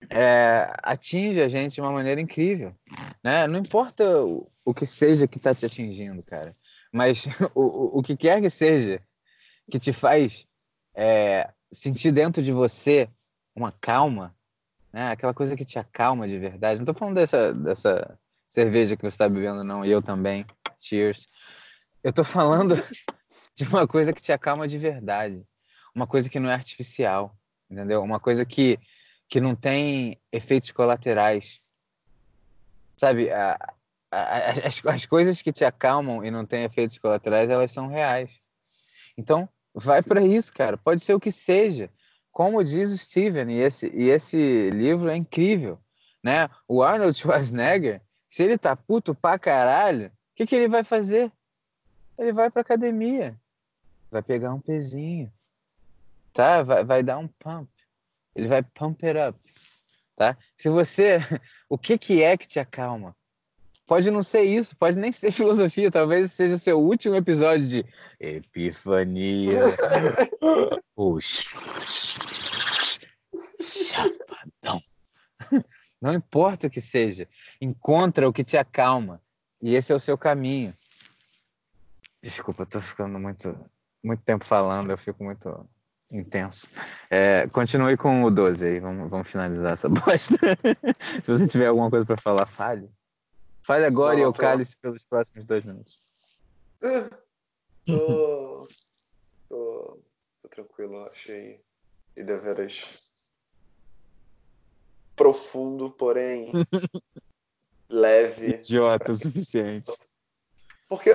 é, 0.08 0.72
atinge 0.82 1.42
a 1.42 1.48
gente 1.48 1.74
de 1.74 1.80
uma 1.80 1.92
maneira 1.92 2.20
incrível, 2.20 2.74
né? 3.22 3.46
Não 3.46 3.58
importa 3.58 4.24
o, 4.24 4.50
o 4.64 4.72
que 4.72 4.86
seja 4.86 5.28
que 5.28 5.36
está 5.36 5.54
te 5.54 5.66
atingindo, 5.66 6.22
cara, 6.22 6.56
mas 6.90 7.26
o, 7.54 7.98
o 7.98 8.02
que 8.02 8.16
quer 8.16 8.40
que 8.40 8.48
seja 8.48 9.02
que 9.70 9.78
te 9.78 9.92
faz 9.92 10.48
é, 10.94 11.50
sentir 11.70 12.12
dentro 12.12 12.42
de 12.42 12.50
você 12.50 13.08
uma 13.54 13.72
calma, 13.72 14.34
né? 14.90 15.10
Aquela 15.10 15.34
coisa 15.34 15.54
que 15.54 15.66
te 15.66 15.78
acalma 15.78 16.26
de 16.26 16.38
verdade. 16.38 16.76
Não 16.76 16.84
estou 16.84 16.94
falando 16.94 17.16
dessa, 17.16 17.52
dessa 17.52 18.18
cerveja 18.50 18.96
que 18.96 19.02
você 19.02 19.14
está 19.14 19.28
bebendo, 19.28 19.62
não, 19.62 19.84
e 19.84 19.90
eu 19.90 20.02
também. 20.02 20.44
Cheers. 20.78 21.28
Eu 22.02 22.12
tô 22.12 22.24
falando 22.24 22.74
de 23.54 23.64
uma 23.64 23.86
coisa 23.86 24.12
que 24.12 24.20
te 24.20 24.32
acalma 24.32 24.66
de 24.66 24.76
verdade. 24.76 25.42
uma 25.94 26.06
coisa 26.06 26.28
que 26.28 26.40
não 26.40 26.50
é 26.50 26.54
artificial, 26.54 27.36
entendeu? 27.70 28.02
Uma 28.02 28.18
coisa 28.18 28.44
que, 28.44 28.78
que 29.28 29.40
não 29.40 29.54
tem 29.54 30.20
efeitos 30.32 30.72
colaterais. 30.72 31.60
Sabe, 32.96 33.30
a, 33.30 33.56
a, 34.10 34.50
as, 34.66 34.84
as 34.84 35.06
coisas 35.06 35.40
que 35.40 35.52
te 35.52 35.64
acalmam 35.64 36.24
e 36.24 36.30
não 36.30 36.44
têm 36.44 36.64
efeitos 36.64 36.98
colaterais, 36.98 37.48
elas 37.48 37.70
são 37.70 37.86
reais. 37.86 38.40
Então, 39.16 39.48
vai 39.72 40.02
para 40.02 40.22
isso, 40.22 40.52
cara. 40.52 40.76
Pode 40.76 41.02
ser 41.02 41.14
o 41.14 41.20
que 41.20 41.30
seja. 41.30 41.90
Como 42.32 42.62
diz 42.64 42.90
o 42.90 42.98
Steven, 42.98 43.52
e 43.52 43.60
esse, 43.60 43.90
e 43.94 44.08
esse 44.08 44.70
livro 44.70 45.08
é 45.08 45.16
incrível, 45.16 45.78
né? 46.22 46.48
O 46.66 46.82
Arnold 46.82 47.16
Schwarzenegger, 47.18 48.00
se 48.30 48.44
ele 48.44 48.56
tá 48.56 48.76
puto 48.76 49.14
pra 49.14 49.38
caralho, 49.38 50.06
o 50.06 50.10
que, 50.36 50.46
que 50.46 50.54
ele 50.54 50.68
vai 50.68 50.84
fazer? 50.84 51.32
Ele 52.16 52.32
vai 52.32 52.48
pra 52.48 52.62
academia, 52.62 53.36
vai 54.10 54.22
pegar 54.22 54.54
um 54.54 54.60
pezinho, 54.60 55.30
tá? 56.32 56.62
Vai, 56.62 56.84
vai 56.84 57.02
dar 57.02 57.18
um 57.18 57.26
pump. 57.26 57.68
Ele 58.34 58.46
vai 58.46 58.62
pump 58.62 59.04
it 59.04 59.18
up, 59.18 59.38
tá? 60.14 60.36
Se 60.56 60.68
você, 60.68 61.18
o 61.68 61.76
que 61.76 61.98
que 61.98 62.22
é 62.22 62.36
que 62.36 62.46
te 62.46 62.60
acalma? 62.60 63.16
Pode 63.86 64.08
não 64.08 64.22
ser 64.22 64.42
isso, 64.42 64.76
pode 64.76 64.96
nem 64.96 65.10
ser 65.10 65.32
filosofia, 65.32 65.90
talvez 65.90 66.30
seja 66.30 66.56
seu 66.56 66.80
último 66.80 67.16
episódio 67.16 67.66
de 67.66 67.84
Epifania. 68.20 69.58
Puxa. 70.94 71.58
Não 76.00 76.14
importa 76.14 76.66
o 76.66 76.70
que 76.70 76.80
seja, 76.80 77.28
encontra 77.60 78.28
o 78.28 78.32
que 78.32 78.42
te 78.42 78.56
acalma. 78.56 79.20
E 79.60 79.74
esse 79.74 79.92
é 79.92 79.94
o 79.94 80.00
seu 80.00 80.16
caminho. 80.16 80.72
Desculpa, 82.22 82.64
tô 82.64 82.80
ficando 82.80 83.18
muito, 83.18 83.54
muito 84.02 84.22
tempo 84.22 84.44
falando, 84.44 84.90
eu 84.90 84.98
fico 84.98 85.22
muito 85.22 85.68
intenso. 86.10 86.68
É, 87.10 87.46
continue 87.48 87.96
com 87.96 88.24
o 88.24 88.30
12 88.30 88.64
aí, 88.64 88.80
vamos, 88.80 89.10
vamos 89.10 89.28
finalizar 89.28 89.72
essa 89.72 89.88
bosta. 89.90 90.36
Se 91.22 91.30
você 91.30 91.46
tiver 91.46 91.66
alguma 91.66 91.90
coisa 91.90 92.06
para 92.06 92.16
falar, 92.16 92.46
fale. 92.46 92.90
Fale 93.62 93.84
agora 93.84 94.14
Não, 94.14 94.20
e 94.20 94.24
eu 94.24 94.32
tô... 94.32 94.40
cale-se 94.40 94.76
pelos 94.78 95.04
próximos 95.04 95.44
dois 95.44 95.64
minutos. 95.64 96.00
tô, 97.86 98.66
tô, 99.48 100.02
tô 100.42 100.48
tranquilo, 100.48 101.04
achei. 101.04 101.62
E 102.16 102.24
deveras 102.24 103.09
profundo, 105.20 105.90
porém 105.90 106.50
leve. 107.90 108.52
Idiota 108.52 109.12
o 109.12 109.14
suficiente. 109.14 109.92
Porque 110.88 111.10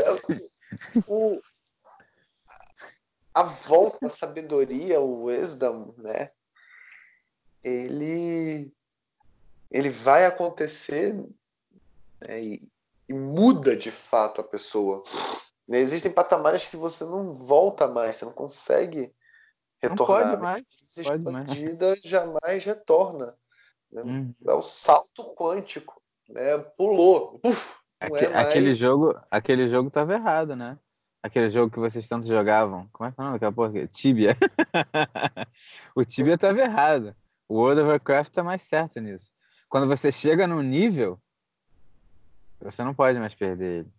o, 1.08 1.42
a 3.34 3.42
volta 3.42 4.06
à 4.06 4.10
sabedoria, 4.12 5.02
o 5.02 5.24
wisdom, 5.24 5.96
né? 5.98 6.30
Ele, 7.64 8.72
ele 9.72 9.90
vai 9.90 10.28
acontecer 10.28 11.16
né, 12.22 12.44
e, 12.44 12.72
e, 13.10 13.14
muda 13.14 13.76
de 13.76 13.90
fato 13.90 14.40
a 14.40 14.44
pessoa. 14.44 15.04
Né, 15.68 15.80
existem 15.80 16.12
patamares 16.12 16.68
que 16.68 16.78
você 16.78 17.04
não 17.06 17.34
volta 17.34 17.88
mais, 17.88 18.18
você 18.18 18.26
não 18.26 18.34
consegue 18.34 19.12
retornar. 19.82 20.28
Não 20.28 20.30
pode 20.30 20.42
mais. 20.44 20.64
Expandida 20.96 21.88
mais. 21.88 22.02
jamais 22.04 22.64
retorna. 22.64 23.36
Né? 23.92 24.02
Hum. 24.04 24.34
É 24.48 24.54
o 24.54 24.62
salto 24.62 25.24
quântico, 25.36 26.02
né? 26.30 26.58
Pulou. 26.78 27.40
Uf, 27.44 27.76
Aque, 28.00 28.26
é 28.26 28.30
mais... 28.30 28.48
Aquele 28.48 28.74
jogo, 28.74 29.20
aquele 29.30 29.68
jogo 29.68 29.90
tava 29.90 30.14
errado, 30.14 30.56
né? 30.56 30.78
Aquele 31.24 31.50
jogo 31.50 31.72
que 31.72 31.80
vocês 31.80 32.08
tanto 32.08 32.28
jogavam. 32.28 32.88
Como 32.94 33.10
é 33.10 33.12
que 33.12 33.20
é 33.20 33.22
o 33.22 33.26
nome 33.26 33.36
daquela 33.36 33.52
porra? 33.52 33.88
Tibia. 33.88 34.38
o 35.96 36.06
Tibia 36.06 36.38
tava 36.38 36.60
errado. 36.60 37.16
O 37.50 37.56
World 37.56 37.82
of 37.82 37.90
Warcraft 37.90 38.32
tá 38.32 38.44
mais 38.44 38.62
certo 38.62 39.00
nisso. 39.00 39.32
Quando 39.68 39.88
você 39.88 40.12
chega 40.12 40.46
num 40.46 40.62
nível, 40.62 41.20
você 42.62 42.84
não 42.84 42.94
pode 42.94 43.20
mais 43.20 43.34
perder 43.34 43.80
ele. 43.80 43.92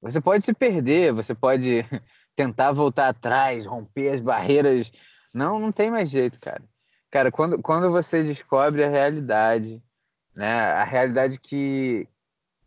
Você 0.00 0.20
pode 0.20 0.44
se 0.44 0.52
perder, 0.52 1.12
você 1.12 1.34
pode 1.34 1.84
tentar 2.36 2.72
voltar 2.72 3.08
atrás, 3.08 3.66
romper 3.66 4.12
as 4.12 4.20
barreiras. 4.20 4.92
Não, 5.34 5.58
não 5.58 5.72
tem 5.72 5.90
mais 5.90 6.08
jeito, 6.08 6.38
cara. 6.40 6.62
Cara, 7.10 7.32
quando, 7.32 7.60
quando 7.62 7.90
você 7.90 8.22
descobre 8.22 8.84
a 8.84 8.88
realidade, 8.88 9.82
né? 10.36 10.60
A 10.72 10.84
realidade 10.84 11.38
que. 11.40 12.06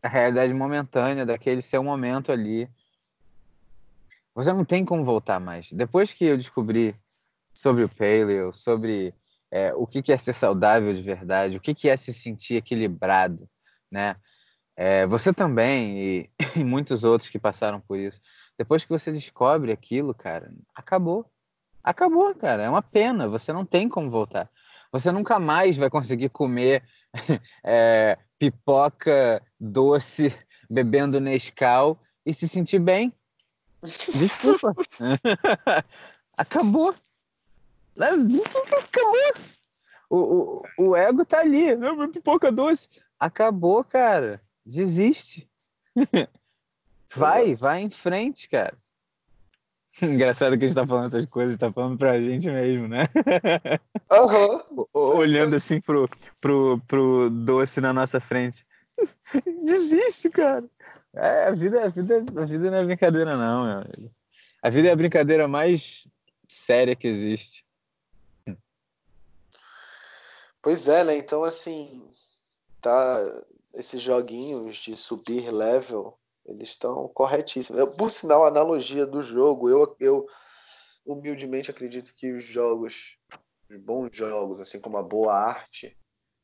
A 0.04 0.08
realidade 0.08 0.54
momentânea 0.54 1.26
daquele 1.26 1.62
seu 1.62 1.84
momento 1.84 2.32
ali. 2.32 2.70
Você 4.34 4.52
não 4.52 4.66
tem 4.66 4.84
como 4.84 5.06
voltar 5.06 5.40
mais. 5.40 5.72
Depois 5.72 6.12
que 6.14 6.26
eu 6.26 6.38
descobri 6.38 6.96
sobre 7.54 7.84
o 7.84 7.90
paleo, 7.90 8.52
sobre 8.54 9.14
é, 9.52 9.74
o 9.74 9.86
que 9.86 10.12
é 10.12 10.18
ser 10.18 10.34
saudável 10.34 10.94
de 10.94 11.02
verdade, 11.02 11.58
o 11.58 11.62
que 11.62 11.90
é 11.90 11.98
se 11.98 12.14
sentir 12.14 12.56
equilibrado, 12.56 13.48
né? 13.92 14.16
É, 14.76 15.06
você 15.06 15.34
também 15.34 15.98
e, 15.98 16.30
e, 16.56 16.64
muitos 16.64 17.04
outros 17.04 17.30
que 17.30 17.38
passaram 17.38 17.80
por 17.80 17.98
isso. 17.98 18.20
Depois 18.58 18.84
que 18.84 18.90
você 18.90 19.12
descobre 19.12 19.72
aquilo, 19.72 20.14
cara, 20.14 20.52
acabou. 20.74 21.31
Acabou, 21.84 22.34
cara. 22.36 22.64
É 22.64 22.70
uma 22.70 22.82
pena. 22.82 23.28
Você 23.28 23.52
não 23.52 23.66
tem 23.66 23.90
como 23.90 24.10
voltar. 24.10 24.50
Você 24.92 25.12
nunca 25.12 25.40
mais 25.40 25.78
vai 25.78 25.90
conseguir 25.90 26.30
comer 26.30 26.84
é, 27.64 28.18
pipoca 28.38 29.42
doce, 29.60 30.34
bebendo 30.70 31.20
Nescau 31.20 32.00
e 32.26 32.34
se 32.34 32.48
sentir 32.48 32.80
bem. 32.80 33.14
Desculpa. 33.84 34.76
Acabou. 36.38 36.94
Acabou. 37.98 39.34
O, 40.10 40.18
o, 40.18 40.64
o 40.78 40.96
ego 40.96 41.26
tá 41.26 41.40
ali. 41.40 41.70
Pipoca 42.12 42.52
doce. 42.52 42.88
Acabou, 43.20 43.84
cara. 43.84 44.42
Desiste. 44.66 45.50
Vai, 47.16 47.56
vai 47.56 47.82
em 47.82 47.90
frente, 47.90 48.48
cara. 48.48 48.78
Engraçado 50.02 50.58
que 50.58 50.66
a 50.66 50.68
gente 50.68 50.76
tá 50.76 50.88
falando 50.88 51.08
essas 51.08 51.26
coisas, 51.26 51.58
tá 51.58 51.72
falando 51.72 51.98
pra 51.98 52.22
gente 52.22 52.50
mesmo, 52.50 52.88
né? 52.88 53.08
Uhum. 54.12 54.86
Olhando 54.94 55.56
assim 55.56 55.80
pro, 55.80 56.10
pro, 56.42 56.82
pro 56.86 57.30
doce 57.30 57.80
na 57.80 57.94
nossa 57.94 58.20
frente. 58.20 58.66
Desiste, 59.66 60.30
cara. 60.30 60.66
É, 61.14 61.46
a 61.46 61.52
vida, 61.52 61.86
a 61.86 61.88
vida, 61.88 62.18
a 62.18 62.46
vida 62.46 62.70
não 62.70 62.78
é 62.78 62.86
brincadeira, 62.86 63.38
não, 63.38 63.66
meu 63.66 63.78
amigo. 63.78 64.14
A 64.62 64.70
vida 64.70 64.90
é 64.90 64.92
a 64.92 64.96
brincadeira 64.96 65.48
mais 65.48 66.08
séria 66.48 66.94
que 66.94 67.08
existe. 67.08 67.66
Pois 70.62 70.88
é, 70.88 71.06
né? 71.06 71.18
Então, 71.18 71.44
assim, 71.44 72.06
tá 72.82 73.18
esses 73.74 74.02
joguinhos 74.02 74.76
de 74.76 74.96
subir 74.96 75.52
level, 75.52 76.18
eles 76.52 76.70
estão 76.70 77.08
corretíssimos. 77.10 77.84
Por 77.96 78.12
sinal, 78.12 78.46
a 78.46 78.48
analogia 78.48 79.06
do 79.06 79.22
jogo, 79.22 79.70
eu, 79.70 79.96
eu 80.00 80.28
humildemente 81.06 81.72
acredito 81.72 82.14
que 82.16 82.32
os 82.32 82.46
jogos, 82.46 83.18
os 83.70 83.78
bons 83.78 84.16
jogos, 84.16 84.60
assim 84.60 84.80
como 84.80 84.98
a 84.98 85.04
boa 85.04 85.34
arte, 85.34 85.98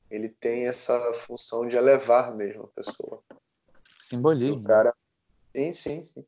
ele 0.10 0.30
tem 0.30 0.68
essa 0.68 1.14
função 1.14 1.68
de 1.68 1.78
elevar 1.78 2.36
mesmo 2.36 2.64
a 2.64 2.68
pessoa. 2.68 3.22
Simbolismo. 4.02 4.62
O 4.62 4.64
cara... 4.64 4.94
Sim, 5.56 5.74
sim, 5.74 6.04
sim. 6.04 6.26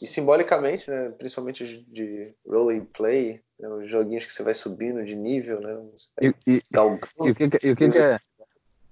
E 0.00 0.06
simbolicamente, 0.06 0.90
né, 0.90 1.10
principalmente 1.10 1.84
de 1.84 2.34
role 2.44 2.80
play, 2.86 3.40
né, 3.58 3.68
os 3.68 3.88
joguinhos 3.88 4.24
que 4.24 4.34
você 4.34 4.42
vai 4.42 4.52
subindo 4.52 5.04
de 5.04 5.14
nível, 5.14 5.60
né? 5.60 5.80
E, 6.20 6.34
e, 6.44 6.62
e, 6.70 6.78
o 6.78 7.34
que, 7.34 7.44
e 7.64 7.70
o 7.70 7.76
que, 7.76 7.88
que 7.88 7.98
é, 7.98 8.18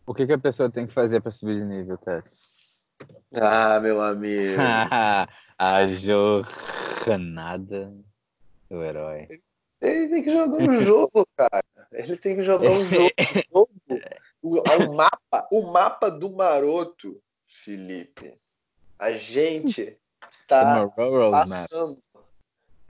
o 0.07 0.15
que, 0.15 0.27
que 0.27 0.33
a 0.33 0.39
pessoa 0.39 0.71
tem 0.71 0.87
que 0.87 0.93
fazer 0.93 1.21
para 1.21 1.33
subir 1.33 1.57
de 1.57 1.65
nível, 1.65 1.99
Tets? 1.99 2.49
Ah, 3.35 3.81
meu 3.81 4.01
amigo. 4.01 4.57
a 5.59 5.87
jornada 5.87 7.93
do 8.69 8.83
herói. 8.83 9.29
Ele 9.81 10.09
tem 10.09 10.23
que 10.23 10.31
jogar 10.31 10.59
um 10.59 10.83
jogo, 10.83 11.27
cara. 11.37 11.65
Ele 11.93 12.17
tem 12.17 12.37
que 12.37 12.43
jogar 12.43 12.71
um 12.71 12.87
jogo. 12.87 13.11
O, 14.43 14.57
o, 14.57 14.95
mapa, 14.95 15.47
o 15.53 15.71
mapa 15.71 16.11
do 16.11 16.31
maroto, 16.31 17.23
Felipe. 17.47 18.41
A 18.99 19.13
gente 19.13 19.99
tá 20.49 20.89
passando. 21.31 22.01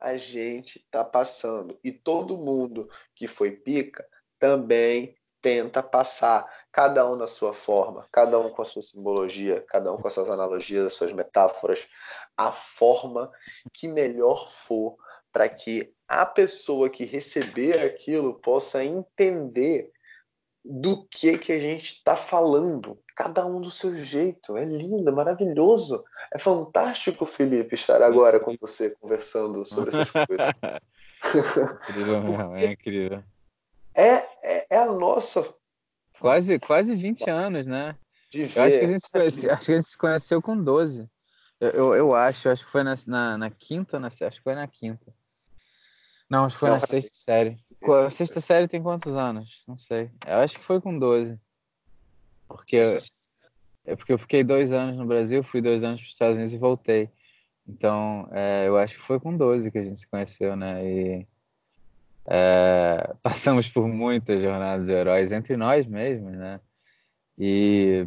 A 0.01 0.17
gente 0.17 0.79
tá 0.93 1.05
passando. 1.05 1.77
E 1.83 1.91
todo 1.91 2.39
mundo 2.39 2.89
que 3.17 3.27
foi 3.27 3.51
pica 3.51 4.07
também 4.39 5.17
tenta 5.41 5.83
passar, 5.83 6.47
cada 6.73 7.09
um 7.11 7.17
na 7.17 7.27
sua 7.27 7.53
forma, 7.53 8.07
cada 8.13 8.39
um 8.39 8.51
com 8.51 8.63
a 8.63 8.65
sua 8.65 8.83
simbologia, 8.83 9.65
cada 9.69 9.93
um 9.93 9.97
com 9.97 10.07
as 10.07 10.15
suas 10.15 10.29
analogias, 10.29 10.87
as 10.87 10.93
suas 10.95 11.13
metáforas, 11.13 11.87
a 12.37 12.51
forma 12.53 13.31
que 13.73 13.89
melhor 13.89 14.51
for 14.53 14.97
para 15.33 15.49
que 15.49 15.89
a 16.09 16.27
pessoa 16.27 16.91
que 16.91 17.05
receber 17.05 17.79
aquilo 17.85 18.35
possa 18.41 18.85
entender 18.85 19.91
do 20.65 21.07
que 21.07 21.39
que 21.39 21.53
a 21.53 21.59
gente 21.59 21.85
está 21.85 22.15
falando, 22.17 22.99
cada 23.17 23.47
um 23.47 23.61
do 23.61 23.71
seu 23.71 23.95
jeito. 24.05 24.57
É 24.57 24.65
lindo, 24.65 25.09
é 25.09 25.13
maravilhoso, 25.13 26.05
é 26.33 26.39
fantástico, 26.39 27.25
Felipe, 27.25 27.75
estar 27.75 28.03
agora 28.03 28.39
com 28.39 28.55
você 28.61 28.91
conversando 28.97 29.65
sobre 29.65 29.91
essas 29.91 30.11
coisas. 30.11 30.55
Incrível 31.91 32.23
é 32.57 32.67
incrível. 32.67 33.23
É, 33.95 34.15
é, 34.43 34.67
é, 34.71 34.77
a 34.79 34.87
nossa. 34.87 35.55
Quase, 36.19 36.59
quase 36.59 36.95
20 36.95 37.29
anos, 37.31 37.67
né? 37.67 37.97
De 38.31 38.45
ver. 38.45 38.59
Eu 38.59 38.65
acho 38.65 38.79
que, 38.79 38.85
a 38.85 38.89
gente 38.89 39.11
conheceu, 39.11 39.53
acho 39.53 39.67
que 39.67 39.73
a 39.73 39.75
gente 39.77 39.89
se 39.89 39.99
conheceu 39.99 40.43
com 40.43 40.63
12. 40.63 41.09
Eu, 41.61 41.71
eu, 41.71 41.95
eu 41.95 42.15
acho, 42.15 42.49
acho 42.49 42.65
que 42.65 42.71
foi 42.71 42.83
na, 42.83 42.95
na, 43.07 43.39
na 43.39 43.51
quinta, 43.51 43.99
na, 43.99 44.09
acho 44.09 44.19
que 44.19 44.43
foi 44.43 44.55
na 44.55 44.67
quinta. 44.67 45.13
Não, 46.29 46.45
acho 46.45 46.57
que 46.57 46.61
foi 46.61 46.71
Não, 46.71 46.77
na 46.77 46.87
sexta 46.87 47.17
série. 47.17 47.59
A 48.07 48.11
sexta 48.11 48.41
série 48.41 48.69
tem 48.69 48.83
quantos 48.83 49.17
anos? 49.17 49.65
Não 49.67 49.77
sei. 49.77 50.11
Eu 50.27 50.39
acho 50.39 50.59
que 50.59 50.65
foi 50.65 50.81
com 50.81 50.97
12. 50.97 51.39
Porque 52.47 52.85
é 53.85 53.97
porque 53.97 54.13
eu 54.13 54.19
fiquei 54.19 54.45
dois 54.45 54.73
anos 54.73 54.97
no 54.97 55.07
Brasil, 55.07 55.43
fui 55.43 55.61
dois 55.61 55.83
anos 55.83 56.01
para 56.01 56.07
os 56.07 56.13
Estados 56.13 56.37
Unidos 56.37 56.55
e 56.55 56.59
voltei. 56.59 57.11
Então, 57.67 58.29
é, 58.33 58.69
eu 58.69 58.77
acho 58.77 58.95
que 58.95 59.03
foi 59.03 59.19
com 59.19 59.37
12 59.37 59.71
que 59.71 59.79
a 59.79 59.83
gente 59.83 60.01
se 60.01 60.07
conheceu, 60.07 60.55
né? 60.55 60.85
E 60.85 61.27
é, 62.31 63.13
passamos 63.21 63.69
por 63.69 63.89
muitas 63.89 64.41
jornadas 64.41 64.89
heróis 64.89 65.33
entre 65.33 65.57
nós 65.57 65.87
mesmos, 65.87 66.33
né? 66.33 66.61
E. 67.37 68.07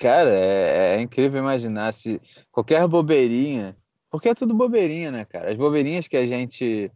Cara, 0.00 0.30
é, 0.30 0.96
é 0.96 1.00
incrível 1.00 1.38
imaginar 1.38 1.92
se 1.92 2.20
qualquer 2.50 2.86
bobeirinha. 2.88 3.76
Porque 4.08 4.30
é 4.30 4.34
tudo 4.34 4.54
bobeirinha, 4.54 5.10
né, 5.10 5.24
cara? 5.24 5.50
As 5.50 5.56
bobeirinhas 5.56 6.08
que 6.08 6.16
a 6.16 6.24
gente 6.24 6.90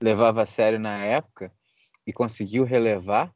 levava 0.00 0.42
a 0.42 0.46
sério 0.46 0.78
na 0.78 1.02
época 1.04 1.50
e 2.06 2.12
conseguiu 2.12 2.64
relevar, 2.64 3.34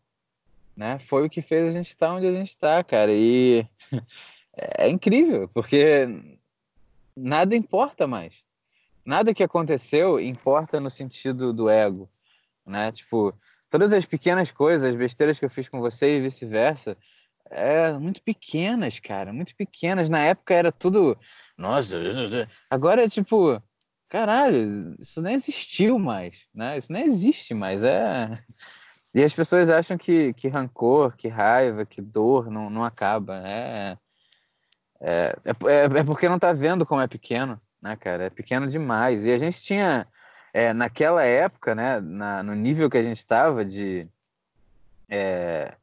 né? 0.76 0.98
Foi 0.98 1.26
o 1.26 1.30
que 1.30 1.40
fez 1.40 1.68
a 1.68 1.70
gente 1.72 1.88
estar 1.88 2.12
onde 2.12 2.26
a 2.26 2.32
gente 2.32 2.50
está, 2.50 2.84
cara. 2.84 3.10
E 3.12 3.66
é 4.78 4.88
incrível, 4.88 5.48
porque 5.48 6.06
nada 7.16 7.56
importa 7.56 8.06
mais. 8.06 8.45
Nada 9.06 9.32
que 9.32 9.44
aconteceu 9.44 10.18
importa 10.18 10.80
no 10.80 10.90
sentido 10.90 11.52
do 11.52 11.70
ego, 11.70 12.10
né? 12.66 12.90
Tipo, 12.90 13.32
todas 13.70 13.92
as 13.92 14.04
pequenas 14.04 14.50
coisas, 14.50 14.84
as 14.84 14.96
besteiras 14.96 15.38
que 15.38 15.44
eu 15.44 15.50
fiz 15.50 15.68
com 15.68 15.80
você 15.80 16.16
e 16.16 16.20
vice-versa, 16.20 16.96
é 17.48 17.92
muito 17.92 18.20
pequenas, 18.22 18.98
cara, 18.98 19.32
muito 19.32 19.54
pequenas. 19.54 20.08
Na 20.08 20.18
época 20.18 20.52
era 20.52 20.72
tudo, 20.72 21.16
nossa, 21.56 21.96
agora 22.68 23.04
é 23.04 23.08
tipo, 23.08 23.62
caralho, 24.08 24.96
isso 24.98 25.22
nem 25.22 25.34
existiu 25.34 25.98
mais, 25.98 26.48
né? 26.52 26.76
Isso 26.76 26.92
nem 26.92 27.04
existe 27.04 27.54
mais, 27.54 27.84
é 27.84 28.42
e 29.16 29.24
as 29.24 29.32
pessoas 29.32 29.70
acham 29.70 29.96
que, 29.96 30.34
que 30.34 30.46
rancor, 30.46 31.16
que 31.16 31.26
raiva, 31.26 31.86
que 31.86 32.02
dor 32.02 32.50
não, 32.50 32.68
não 32.68 32.84
acaba. 32.84 33.40
É, 33.46 33.96
é, 35.00 35.34
é, 35.64 36.00
é 36.00 36.04
porque 36.04 36.28
não 36.28 36.38
tá 36.38 36.52
vendo 36.52 36.84
como 36.84 37.00
é 37.00 37.06
pequeno, 37.06 37.58
né, 37.86 37.96
cara? 37.96 38.24
É 38.24 38.30
pequeno 38.30 38.66
demais. 38.66 39.24
E 39.24 39.30
a 39.30 39.38
gente 39.38 39.62
tinha, 39.62 40.06
é, 40.52 40.72
naquela 40.72 41.24
época, 41.24 41.74
né, 41.74 42.00
na, 42.00 42.42
no 42.42 42.54
nível 42.54 42.90
que 42.90 42.98
a 42.98 43.02
gente 43.02 43.18
estava 43.18 43.64
de 43.64 44.08
é, 45.08 45.74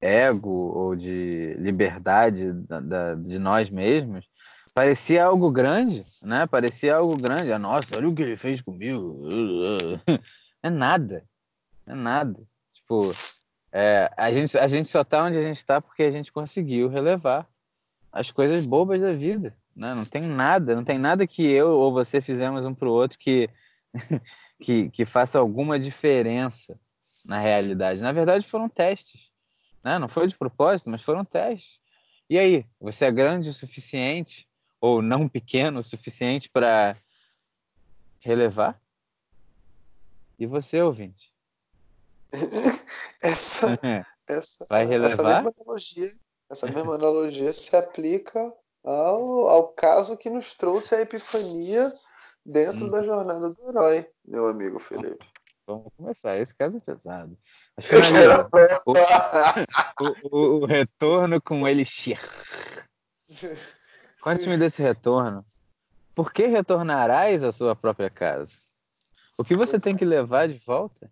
ego 0.00 0.50
ou 0.50 0.96
de 0.96 1.54
liberdade 1.58 2.52
da, 2.52 2.80
da, 2.80 3.14
de 3.14 3.38
nós 3.38 3.70
mesmos, 3.70 4.28
parecia 4.74 5.24
algo 5.24 5.50
grande, 5.50 6.04
né? 6.22 6.46
Parecia 6.46 6.96
algo 6.96 7.16
grande. 7.16 7.52
Ah, 7.52 7.58
nossa, 7.58 7.96
olha 7.96 8.08
o 8.08 8.14
que 8.14 8.22
ele 8.22 8.36
fez 8.36 8.60
comigo. 8.60 9.22
É 10.64 10.70
nada. 10.70 11.24
É 11.84 11.92
nada. 11.92 12.40
Tipo, 12.72 13.10
é, 13.72 14.08
a, 14.16 14.30
gente, 14.30 14.56
a 14.56 14.68
gente 14.68 14.88
só 14.88 15.02
tá 15.02 15.24
onde 15.24 15.36
a 15.36 15.42
gente 15.42 15.66
tá 15.66 15.80
porque 15.80 16.04
a 16.04 16.10
gente 16.12 16.30
conseguiu 16.30 16.86
relevar 16.88 17.48
as 18.12 18.30
coisas 18.30 18.64
bobas 18.64 19.00
da 19.00 19.12
vida. 19.12 19.56
Né? 19.74 19.94
Não 19.94 20.04
tem 20.04 20.22
nada, 20.22 20.74
não 20.74 20.84
tem 20.84 20.98
nada 20.98 21.26
que 21.26 21.42
eu 21.42 21.70
ou 21.70 21.92
você 21.92 22.20
fizemos 22.20 22.64
um 22.64 22.74
pro 22.74 22.92
outro 22.92 23.18
que, 23.18 23.48
que, 24.60 24.90
que 24.90 25.04
faça 25.04 25.38
alguma 25.38 25.78
diferença 25.78 26.78
na 27.24 27.38
realidade. 27.38 28.02
Na 28.02 28.12
verdade, 28.12 28.46
foram 28.46 28.68
testes. 28.68 29.30
Né? 29.82 29.98
Não 29.98 30.08
foi 30.08 30.26
de 30.26 30.36
propósito, 30.36 30.90
mas 30.90 31.02
foram 31.02 31.24
testes. 31.24 31.80
E 32.28 32.38
aí, 32.38 32.66
você 32.80 33.06
é 33.06 33.10
grande 33.10 33.50
o 33.50 33.54
suficiente 33.54 34.48
ou 34.80 35.02
não 35.02 35.28
pequeno 35.28 35.80
o 35.80 35.82
suficiente 35.82 36.48
para 36.48 36.94
relevar? 38.20 38.80
E 40.38 40.46
você, 40.46 40.80
ouvinte? 40.80 41.32
essa, 43.22 43.78
essa, 44.26 44.66
Vai 44.68 44.86
relevar? 44.86 45.12
essa 45.12 45.22
mesma 45.22 45.54
analogia, 45.56 46.12
essa 46.50 46.70
mesma 46.70 46.94
analogia 46.94 47.52
se 47.52 47.76
aplica 47.76 48.52
ao, 48.82 49.48
ao 49.48 49.68
caso 49.68 50.16
que 50.16 50.30
nos 50.30 50.54
trouxe 50.54 50.94
a 50.94 51.00
epifania 51.00 51.92
dentro 52.44 52.86
hum. 52.86 52.90
da 52.90 53.02
jornada 53.02 53.50
do 53.50 53.68
herói, 53.68 54.08
meu 54.24 54.48
amigo 54.48 54.78
Felipe. 54.78 55.26
Vamos 55.66 55.92
começar. 55.96 56.38
Esse 56.38 56.54
caso 56.54 56.76
é 56.76 56.80
pesado. 56.80 57.38
o, 60.00 60.36
o, 60.36 60.38
o, 60.60 60.66
retorno 60.66 61.40
com 61.40 61.66
Elixir. 61.66 62.20
Conte-me 64.20 64.58
desse 64.58 64.82
retorno. 64.82 65.46
Por 66.14 66.32
que 66.32 66.46
retornarás 66.46 67.42
à 67.44 67.52
sua 67.52 67.74
própria 67.74 68.10
casa? 68.10 68.58
O 69.38 69.44
que 69.44 69.56
você 69.56 69.80
tem 69.80 69.96
que 69.96 70.04
levar 70.04 70.48
de 70.48 70.58
volta? 70.58 71.10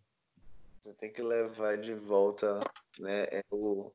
Você 0.80 0.92
tem 0.94 1.12
que 1.12 1.22
levar 1.22 1.78
de 1.78 1.94
volta, 1.94 2.60
né? 2.98 3.22
É, 3.30 3.44
o, 3.50 3.92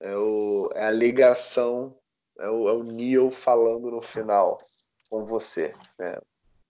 é, 0.00 0.16
o, 0.16 0.70
é 0.74 0.86
a 0.86 0.90
ligação, 0.90 1.96
é 2.38 2.48
o, 2.48 2.68
é 2.68 2.72
o 2.72 2.82
Neo 2.82 3.30
falando 3.30 3.90
no 3.90 4.00
final 4.00 4.58
com 5.10 5.24
você, 5.24 5.74
né? 5.98 6.18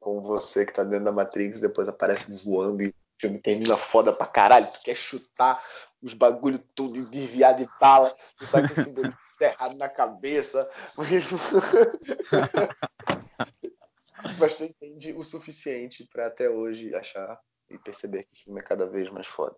Com 0.00 0.20
você 0.20 0.66
que 0.66 0.72
tá 0.72 0.82
dentro 0.82 1.04
da 1.04 1.12
Matrix, 1.12 1.60
depois 1.60 1.88
aparece 1.88 2.44
voando 2.44 2.82
e 2.82 2.88
o 2.88 2.94
filme 3.20 3.38
termina 3.38 3.76
foda 3.76 4.12
pra 4.12 4.26
caralho. 4.26 4.70
Tu 4.72 4.80
quer 4.82 4.96
chutar 4.96 5.62
os 6.02 6.14
bagulho 6.14 6.58
tudo 6.74 7.04
desviado 7.06 7.64
de 7.64 7.70
bala, 7.80 8.14
tu 8.36 8.46
sabe 8.46 8.72
que 8.72 8.80
esse 8.80 8.92
errado 9.40 9.76
na 9.76 9.88
cabeça. 9.88 10.68
Mas... 10.96 11.08
mas 14.38 14.56
tu 14.56 14.64
entende 14.64 15.12
o 15.12 15.22
suficiente 15.22 16.08
para 16.12 16.26
até 16.26 16.50
hoje 16.50 16.94
achar 16.94 17.38
e 17.70 17.78
perceber 17.78 18.24
que 18.24 18.32
o 18.32 18.44
filme 18.44 18.60
é 18.60 18.64
cada 18.64 18.86
vez 18.86 19.10
mais 19.10 19.26
foda. 19.26 19.56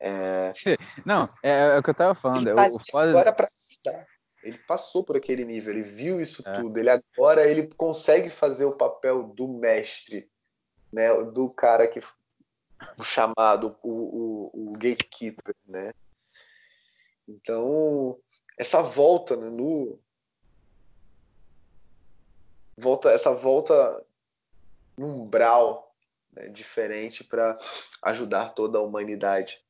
É... 0.00 0.52
Não, 1.06 1.28
é, 1.42 1.76
é, 1.76 1.78
o 1.78 1.82
que 1.82 1.90
eu 1.90 1.94
tava 1.94 2.14
falando. 2.14 2.46
Ele 2.46 2.56
tá 2.56 2.66
o 2.66 2.78
foda... 2.90 3.10
agora 3.10 3.32
pra 3.32 3.48
Ele 4.42 4.58
passou 4.58 5.04
por 5.04 5.16
aquele 5.16 5.44
nível, 5.44 5.72
ele 5.72 5.82
viu 5.82 6.20
isso 6.20 6.42
é. 6.46 6.60
tudo. 6.60 6.76
Ele 6.76 6.90
agora 6.90 7.46
ele 7.48 7.68
consegue 7.68 8.28
fazer 8.28 8.64
o 8.64 8.76
papel 8.76 9.22
do 9.22 9.48
mestre, 9.48 10.28
né? 10.92 11.14
Do 11.24 11.48
cara 11.50 11.86
que 11.86 12.00
o 12.98 13.04
chamado 13.04 13.76
o, 13.82 13.90
o, 13.90 14.70
o 14.70 14.72
gatekeeper, 14.72 15.54
né? 15.66 15.92
Então 17.28 18.18
essa 18.58 18.82
volta 18.82 19.36
né, 19.36 19.48
no 19.48 19.98
volta 22.76 23.10
essa 23.10 23.32
volta 23.32 24.04
no 24.96 25.22
umbral 25.22 25.94
né, 26.32 26.48
diferente 26.48 27.22
para 27.22 27.58
ajudar 28.02 28.50
toda 28.50 28.78
a 28.78 28.82
humanidade, 28.82 29.62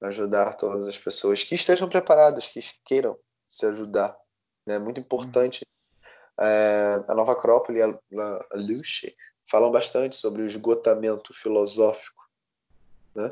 ajudar 0.00 0.54
todas 0.56 0.86
as 0.86 0.98
pessoas 0.98 1.42
que 1.42 1.54
estejam 1.54 1.88
preparadas, 1.88 2.48
que 2.48 2.60
queiram 2.84 3.18
se 3.48 3.66
ajudar. 3.66 4.16
É 4.66 4.72
né? 4.72 4.78
muito 4.78 5.00
importante. 5.00 5.66
É, 6.38 7.02
a 7.08 7.14
Nova 7.14 7.32
Acrópole 7.32 7.78
e 7.78 7.82
a, 7.82 7.88
a 7.88 8.56
Luce 8.56 9.16
falam 9.48 9.70
bastante 9.70 10.16
sobre 10.16 10.42
o 10.42 10.46
esgotamento 10.46 11.32
filosófico, 11.32 12.28
né? 13.14 13.30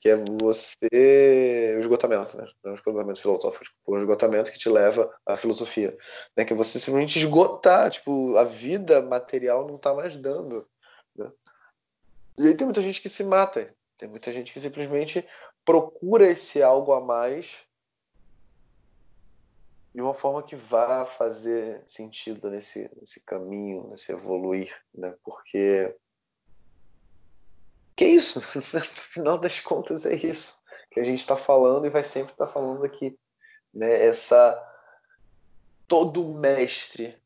que 0.00 0.08
é 0.08 0.16
você 0.16 1.76
o 1.76 1.80
esgotamento, 1.80 2.36
né? 2.36 2.46
Não 2.64 2.70
é 2.70 2.74
o 2.74 2.74
esgotamento 2.74 3.20
filosófico, 3.20 3.66
o 3.86 3.98
esgotamento 3.98 4.50
que 4.50 4.58
te 4.58 4.68
leva 4.68 5.14
à 5.26 5.36
filosofia, 5.36 5.96
né? 6.34 6.44
Que 6.44 6.54
é 6.54 6.56
você 6.56 6.78
simplesmente 6.78 7.18
esgotar, 7.18 7.90
tipo, 7.90 8.36
a 8.38 8.44
vida 8.44 9.02
material 9.02 9.66
não 9.68 9.76
está 9.76 9.92
mais 9.92 10.16
dando, 10.16 10.66
né? 11.14 11.30
E 12.38 12.48
aí 12.48 12.56
tem 12.56 12.66
muita 12.66 12.80
gente 12.80 13.02
que 13.02 13.10
se 13.10 13.22
mata. 13.22 13.74
Tem 13.98 14.08
muita 14.08 14.32
gente 14.32 14.50
que 14.50 14.58
simplesmente 14.58 15.26
procura 15.62 16.26
esse 16.26 16.62
algo 16.62 16.94
a 16.94 17.00
mais 17.02 17.58
de 19.94 20.00
uma 20.00 20.14
forma 20.14 20.42
que 20.42 20.54
vá 20.54 21.04
fazer 21.04 21.82
sentido 21.86 22.50
nesse, 22.50 22.90
nesse 22.98 23.24
caminho, 23.24 23.88
nesse 23.88 24.12
evoluir, 24.12 24.74
né? 24.94 25.14
Porque 25.24 25.94
que 27.96 28.04
é 28.04 28.08
isso? 28.08 28.40
No 28.72 28.80
final 28.80 29.38
das 29.38 29.60
contas 29.60 30.06
é 30.06 30.14
isso 30.14 30.60
que 30.90 30.98
a 30.98 31.04
gente 31.04 31.20
está 31.20 31.36
falando 31.36 31.86
e 31.86 31.90
vai 31.90 32.02
sempre 32.02 32.32
estar 32.32 32.46
tá 32.46 32.52
falando 32.52 32.84
aqui, 32.84 33.18
né? 33.72 34.04
Essa 34.04 34.58
todo 35.86 36.34
mestre 36.34 37.20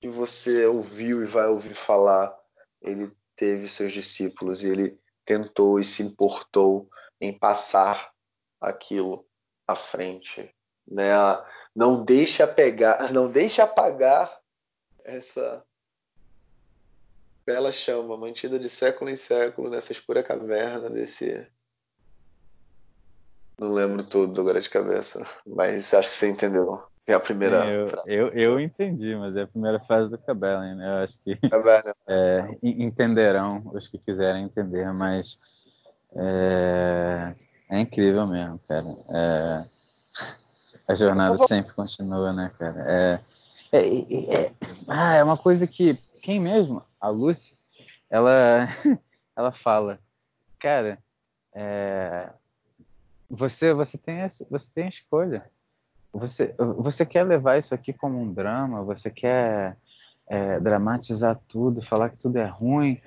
que 0.00 0.08
você 0.08 0.66
ouviu 0.66 1.22
e 1.22 1.26
vai 1.26 1.46
ouvir 1.46 1.74
falar, 1.74 2.36
ele 2.80 3.10
teve 3.36 3.68
seus 3.68 3.92
discípulos 3.92 4.62
e 4.62 4.70
ele 4.70 5.00
tentou 5.24 5.78
e 5.78 5.84
se 5.84 6.02
importou 6.02 6.90
em 7.20 7.38
passar 7.38 8.12
aquilo 8.60 9.26
à 9.66 9.76
frente, 9.76 10.54
né? 10.86 11.12
Não 11.74 12.04
deixe 12.04 12.42
apegar, 12.42 13.10
não 13.12 13.30
deixe 13.30 13.60
apagar 13.60 14.40
essa 15.04 15.64
Bela 17.44 17.72
chama, 17.72 18.16
mantida 18.16 18.56
de 18.56 18.68
século 18.68 19.10
em 19.10 19.16
século 19.16 19.68
nessa 19.68 19.90
escura 19.90 20.22
caverna 20.22 20.88
desse. 20.88 21.44
Não 23.58 23.72
lembro 23.72 24.04
tudo 24.04 24.40
agora 24.40 24.60
de 24.60 24.70
cabeça, 24.70 25.26
mas 25.44 25.92
acho 25.92 26.10
que 26.10 26.16
você 26.16 26.28
entendeu. 26.28 26.82
É 27.04 27.14
a 27.14 27.20
primeira 27.20 27.66
eu, 27.66 27.88
frase. 27.88 28.14
Eu, 28.14 28.28
eu 28.28 28.60
entendi, 28.60 29.16
mas 29.16 29.34
é 29.34 29.42
a 29.42 29.46
primeira 29.46 29.80
frase 29.80 30.08
do 30.08 30.18
Cabela, 30.18 30.72
né? 30.74 30.86
Eu 30.86 31.02
acho 31.02 31.20
que 31.20 31.32
é, 32.08 32.58
entenderão 32.62 33.60
os 33.74 33.88
que 33.88 33.98
quiserem 33.98 34.44
entender, 34.44 34.92
mas 34.92 35.38
é, 36.14 37.34
é 37.70 37.80
incrível 37.80 38.24
mesmo, 38.28 38.60
cara. 38.68 38.86
É, 39.10 39.64
a 40.86 40.94
jornada 40.94 41.38
sempre 41.38 41.72
continua, 41.72 42.32
né, 42.32 42.50
cara? 42.58 42.84
É, 42.86 43.20
é, 43.72 44.34
é, 44.34 44.52
ah, 44.88 45.14
é 45.14 45.24
uma 45.24 45.36
coisa 45.36 45.66
que 45.66 45.98
quem 46.20 46.40
mesmo, 46.40 46.82
a 47.00 47.08
Lucy, 47.08 47.56
ela, 48.08 48.68
ela 49.36 49.52
fala, 49.52 49.98
cara, 50.58 50.98
é, 51.54 52.30
você, 53.28 53.72
você 53.72 53.96
tem, 53.96 54.18
você 54.50 54.70
tem 54.74 54.88
escolha. 54.88 55.50
Você, 56.12 56.54
você 56.76 57.06
quer 57.06 57.24
levar 57.24 57.58
isso 57.58 57.74
aqui 57.74 57.92
como 57.92 58.20
um 58.20 58.32
drama? 58.32 58.82
Você 58.84 59.10
quer 59.10 59.76
é, 60.28 60.60
dramatizar 60.60 61.40
tudo, 61.48 61.80
falar 61.82 62.10
que 62.10 62.18
tudo 62.18 62.36
é 62.36 62.46
ruim? 62.46 63.00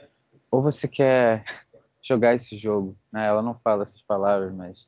Ou 0.49 0.61
você 0.61 0.87
quer 0.87 1.45
jogar 2.01 2.33
esse 2.33 2.57
jogo? 2.57 2.97
Né? 3.11 3.27
Ela 3.27 3.43
não 3.43 3.53
fala 3.53 3.83
essas 3.83 4.01
palavras, 4.01 4.53
mas 4.53 4.87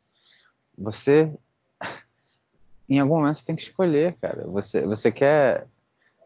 você, 0.76 1.32
em 2.96 3.00
algum 3.00 3.18
momento, 3.18 3.38
você 3.38 3.46
tem 3.46 3.56
que 3.56 3.64
escolher, 3.64 4.16
cara. 4.22 4.46
Você, 4.48 4.82
você 4.82 5.12
quer 5.12 5.68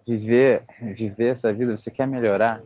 viver, 0.06 0.64
viver 0.80 1.30
essa 1.30 1.52
vida? 1.52 1.76
Você 1.76 1.90
quer 1.90 2.08
melhorar? 2.08 2.62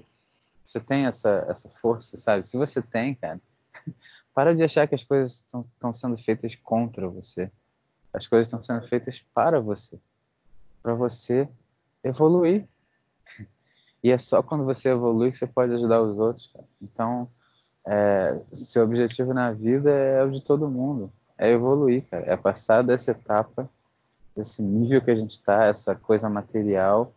Você 0.63 0.80
tem 0.80 1.05
essa, 1.05 1.45
essa 1.47 1.69
força, 1.69 2.17
sabe? 2.17 2.45
Se 2.45 2.57
você 2.57 2.81
tem, 2.81 3.15
cara, 3.15 3.39
para 4.34 4.55
de 4.55 4.63
achar 4.63 4.88
que 4.88 4.95
as 4.95 5.03
coisas 5.03 5.45
estão 5.51 5.93
sendo 5.93 6.17
feitas 6.17 6.55
contra 6.55 7.07
você. 7.07 7.51
As 8.11 8.27
coisas 8.27 8.47
estão 8.47 8.63
sendo 8.63 8.85
feitas 8.85 9.23
para 9.34 9.59
você, 9.59 9.99
para 10.81 10.93
você 10.93 11.47
evoluir. 12.03 12.65
E 14.03 14.11
é 14.11 14.17
só 14.17 14.41
quando 14.43 14.63
você 14.63 14.89
evolui 14.89 15.31
que 15.31 15.38
você 15.38 15.47
pode 15.47 15.73
ajudar 15.73 16.01
os 16.01 16.17
outros. 16.17 16.47
Cara. 16.47 16.65
Então, 16.81 17.30
é, 17.85 18.39
seu 18.53 18.84
objetivo 18.84 19.34
na 19.34 19.51
vida 19.51 19.91
é 19.91 20.23
o 20.23 20.31
de 20.31 20.41
todo 20.41 20.69
mundo, 20.69 21.11
é 21.38 21.51
evoluir, 21.51 22.03
cara. 22.09 22.26
É 22.26 22.38
passar 22.38 22.84
dessa 22.84 23.11
etapa, 23.11 23.69
desse 24.36 24.62
nível 24.62 25.02
que 25.02 25.12
a 25.12 25.16
gente 25.16 25.32
está, 25.32 25.66
essa 25.66 25.95
coisa 25.95 26.30
material, 26.30 27.14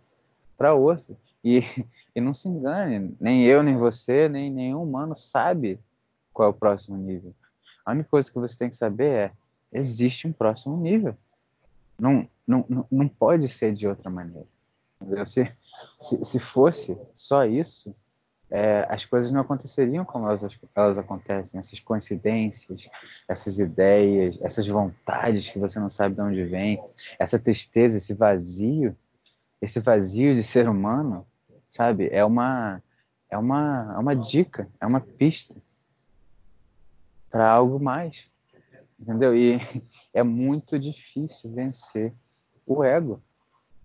para 0.57 0.74
outra. 0.74 1.16
E, 1.43 1.62
e 2.15 2.20
não 2.20 2.32
se 2.35 2.49
engane, 2.49 3.16
nem 3.20 3.45
eu, 3.45 3.62
nem 3.62 3.77
você, 3.77 4.28
nem 4.28 4.51
nenhum 4.51 4.82
humano 4.82 5.15
sabe 5.15 5.78
qual 6.32 6.49
é 6.49 6.51
o 6.51 6.55
próximo 6.55 6.97
nível. 6.97 7.35
A 7.85 7.93
única 7.93 8.09
coisa 8.11 8.31
que 8.31 8.39
você 8.39 8.57
tem 8.57 8.70
que 8.70 8.77
saber 8.77 9.11
é 9.11 9.32
existe 9.73 10.27
um 10.27 10.32
próximo 10.32 10.77
nível. 10.77 11.16
Não, 11.99 12.28
não, 12.47 12.65
não 12.90 13.09
pode 13.09 13.49
ser 13.49 13.74
de 13.74 13.86
outra 13.86 14.09
maneira. 14.09 14.47
Se, 15.27 15.51
se, 15.99 16.24
se 16.24 16.39
fosse 16.39 16.97
só 17.15 17.45
isso, 17.45 17.95
é, 18.50 18.86
as 18.88 19.04
coisas 19.04 19.30
não 19.30 19.40
aconteceriam 19.40 20.04
como 20.04 20.26
elas, 20.26 20.42
elas 20.74 20.98
acontecem, 20.98 21.58
essas 21.58 21.80
coincidências, 21.80 22.88
essas 23.28 23.58
ideias, 23.58 24.38
essas 24.42 24.66
vontades 24.66 25.48
que 25.50 25.58
você 25.58 25.78
não 25.78 25.90
sabe 25.90 26.14
de 26.14 26.20
onde 26.20 26.44
vem, 26.44 26.82
essa 27.18 27.38
tristeza, 27.38 27.98
esse 27.98 28.14
vazio, 28.14 28.96
esse 29.60 29.80
vazio 29.80 30.34
de 30.34 30.42
ser 30.42 30.68
humano, 30.68 31.26
sabe? 31.70 32.08
É 32.10 32.24
uma 32.24 32.82
é 33.30 33.36
uma 33.36 33.92
é 33.94 33.98
uma 33.98 34.16
dica, 34.16 34.68
é 34.80 34.86
uma 34.86 35.00
pista 35.00 35.54
para 37.30 37.50
algo 37.50 37.78
mais 37.78 38.28
entendeu? 38.98 39.34
E 39.36 39.58
é 40.12 40.22
muito 40.22 40.78
difícil 40.78 41.50
vencer 41.50 42.12
o 42.66 42.82
ego. 42.82 43.22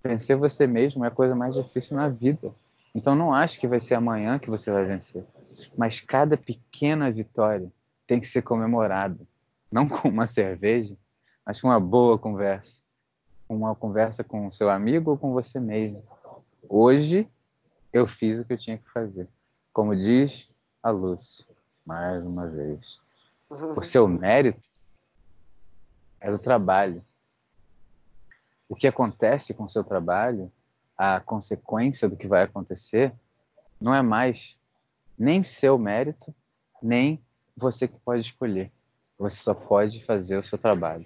Vencer 0.03 0.35
você 0.35 0.65
mesmo 0.67 1.05
é 1.05 1.07
a 1.07 1.11
coisa 1.11 1.35
mais 1.35 1.55
difícil 1.55 1.95
na 1.95 2.09
vida. 2.09 2.51
Então 2.93 3.15
não 3.15 3.33
acho 3.33 3.59
que 3.59 3.67
vai 3.67 3.79
ser 3.79 3.95
amanhã 3.95 4.37
que 4.37 4.49
você 4.49 4.71
vai 4.71 4.85
vencer. 4.85 5.25
Mas 5.77 5.99
cada 5.99 6.37
pequena 6.37 7.11
vitória 7.11 7.71
tem 8.05 8.19
que 8.19 8.27
ser 8.27 8.43
comemorada. 8.43 9.19
Não 9.71 9.87
com 9.87 10.07
uma 10.07 10.27
cerveja, 10.27 10.95
mas 11.45 11.59
com 11.59 11.67
uma 11.67 11.79
boa 11.79 12.17
conversa. 12.19 12.81
Uma 13.49 13.75
conversa 13.75 14.23
com 14.23 14.47
o 14.47 14.51
seu 14.51 14.69
amigo 14.69 15.11
ou 15.11 15.17
com 15.17 15.33
você 15.33 15.59
mesmo. 15.59 16.03
Hoje 16.69 17.27
eu 17.91 18.05
fiz 18.07 18.39
o 18.39 18.45
que 18.45 18.53
eu 18.53 18.57
tinha 18.57 18.77
que 18.77 18.89
fazer. 18.91 19.27
Como 19.71 19.95
diz 19.95 20.49
a 20.81 20.89
Lúcia, 20.91 21.45
mais 21.85 22.25
uma 22.25 22.47
vez. 22.47 23.01
Por 23.47 23.83
seu 23.85 24.07
mérito, 24.07 24.69
é 26.19 26.31
do 26.31 26.39
trabalho. 26.39 27.03
O 28.69 28.75
que 28.75 28.87
acontece 28.87 29.53
com 29.53 29.65
o 29.65 29.69
seu 29.69 29.83
trabalho, 29.83 30.51
a 31.03 31.19
consequência 31.19 32.07
do 32.07 32.15
que 32.15 32.27
vai 32.27 32.43
acontecer, 32.43 33.13
não 33.79 33.93
é 33.93 34.01
mais 34.01 34.57
nem 35.19 35.43
seu 35.43 35.77
mérito, 35.77 36.33
nem 36.81 37.21
você 37.57 37.87
que 37.87 37.99
pode 37.99 38.21
escolher. 38.21 38.71
Você 39.19 39.37
só 39.37 39.53
pode 39.53 40.03
fazer 40.05 40.37
o 40.37 40.43
seu 40.43 40.57
trabalho. 40.57 41.05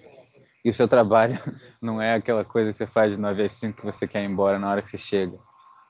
E 0.64 0.70
o 0.70 0.74
seu 0.74 0.88
trabalho 0.88 1.36
não 1.82 2.02
é 2.02 2.14
aquela 2.14 2.46
coisa 2.46 2.72
que 2.72 2.78
você 2.78 2.86
faz 2.86 3.14
de 3.14 3.20
9 3.20 3.44
às 3.44 3.54
5 3.54 3.78
que 3.78 3.86
você 3.86 4.08
quer 4.08 4.22
ir 4.24 4.30
embora 4.30 4.60
na 4.60 4.70
hora 4.70 4.82
que 4.82 4.90
você 4.90 4.98
chega. 4.98 5.38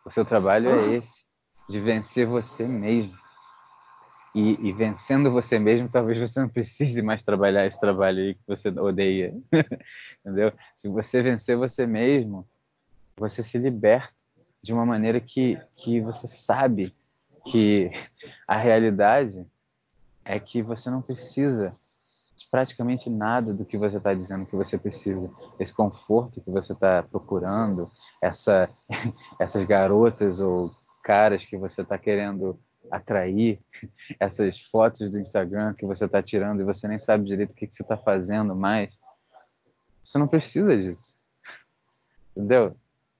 O 0.06 0.10
seu 0.10 0.24
trabalho 0.24 0.70
é 0.70 0.94
esse, 0.96 1.26
de 1.68 1.80
vencer 1.82 2.26
você 2.26 2.66
mesmo 2.66 3.18
e, 4.38 4.68
e, 4.68 4.72
vencendo 4.72 5.32
você 5.32 5.58
mesmo, 5.58 5.90
talvez 5.90 6.20
você 6.20 6.40
não 6.40 6.48
precise 6.48 7.02
mais 7.02 7.24
trabalhar 7.24 7.66
esse 7.66 7.80
trabalho 7.80 8.20
aí 8.20 8.36
que 8.36 8.44
você 8.46 8.70
odeia, 8.70 9.34
entendeu? 10.24 10.54
Se 10.76 10.88
você 10.88 11.24
vencer 11.24 11.58
você 11.58 11.88
mesmo, 11.88 12.48
você 13.18 13.41
se 13.41 13.57
liberta 13.57 14.14
de 14.61 14.73
uma 14.73 14.85
maneira 14.85 15.19
que, 15.19 15.60
que 15.76 15.99
você 15.99 16.27
sabe 16.27 16.95
que 17.45 17.91
a 18.48 18.57
realidade 18.57 19.45
é 20.23 20.39
que 20.39 20.61
você 20.61 20.89
não 20.89 21.02
precisa 21.02 21.76
de 22.35 22.45
praticamente 22.52 23.10
nada 23.10 23.53
do 23.53 23.65
que 23.65 23.77
você 23.77 23.98
está 23.98 24.14
dizendo 24.14 24.45
que 24.45 24.56
você 24.56 24.77
precisa. 24.77 25.31
Esse 25.60 25.73
conforto 25.73 26.39
que 26.41 26.52
você 26.52 26.73
está 26.73 27.02
procurando, 27.02 27.89
essa, 28.22 28.69
essas 29.39 29.64
garotas 29.64 30.39
ou 30.39 30.76
caras 31.03 31.45
que 31.45 31.57
você 31.57 31.81
está 31.81 31.98
querendo 31.98 32.60
atrair 32.91 33.60
essas 34.19 34.60
fotos 34.60 35.10
do 35.10 35.19
Instagram 35.19 35.73
que 35.73 35.85
você 35.85 36.06
está 36.06 36.22
tirando 36.22 36.61
e 36.61 36.65
você 36.65 36.88
nem 36.88 36.99
sabe 36.99 37.26
direito 37.26 37.52
o 37.52 37.56
que, 37.56 37.65
que 37.65 37.76
você 37.76 37.81
está 37.81 37.98
fazendo 37.98 38.56
mais. 38.56 38.98
Você 40.03 40.18
não 40.18 40.27
precisa 40.27 40.77
disso. 40.77 41.18
Entendeu? 42.35 42.76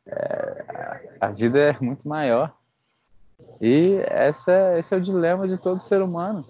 É, 0.08 1.18
a 1.20 1.28
vida 1.28 1.60
é 1.60 1.78
muito 1.80 2.08
maior. 2.08 2.56
E 3.62 4.00
essa, 4.08 4.78
esse 4.78 4.94
é 4.94 4.98
o 4.98 5.02
dilema 5.02 5.48
de 5.48 5.58
todo 5.58 5.80
ser 5.80 6.02
humano. 6.02 6.46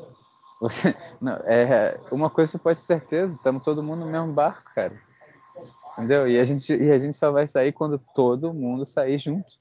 Você, 0.59 0.95
não, 1.21 1.33
é, 1.45 1.99
uma 2.11 2.29
coisa 2.29 2.51
você 2.51 2.57
pode 2.57 2.79
ter 2.79 2.85
certeza, 2.85 3.35
estamos 3.35 3.63
todo 3.63 3.83
mundo 3.83 4.05
no 4.05 4.11
mesmo 4.11 4.33
barco, 4.33 4.71
cara. 4.73 4.93
Entendeu? 5.93 6.27
E 6.27 6.39
a, 6.39 6.43
gente, 6.43 6.73
e 6.73 6.91
a 6.91 6.97
gente 6.99 7.17
só 7.17 7.31
vai 7.31 7.47
sair 7.47 7.71
quando 7.73 7.99
todo 8.13 8.53
mundo 8.53 8.85
sair 8.85 9.17
junto. 9.17 9.53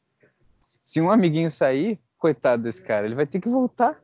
Se 0.84 1.00
um 1.00 1.10
amiguinho 1.10 1.50
sair, 1.50 1.98
coitado 2.18 2.62
desse 2.62 2.82
cara, 2.82 3.06
ele 3.06 3.14
vai 3.14 3.26
ter 3.26 3.40
que 3.40 3.48
voltar. 3.48 3.98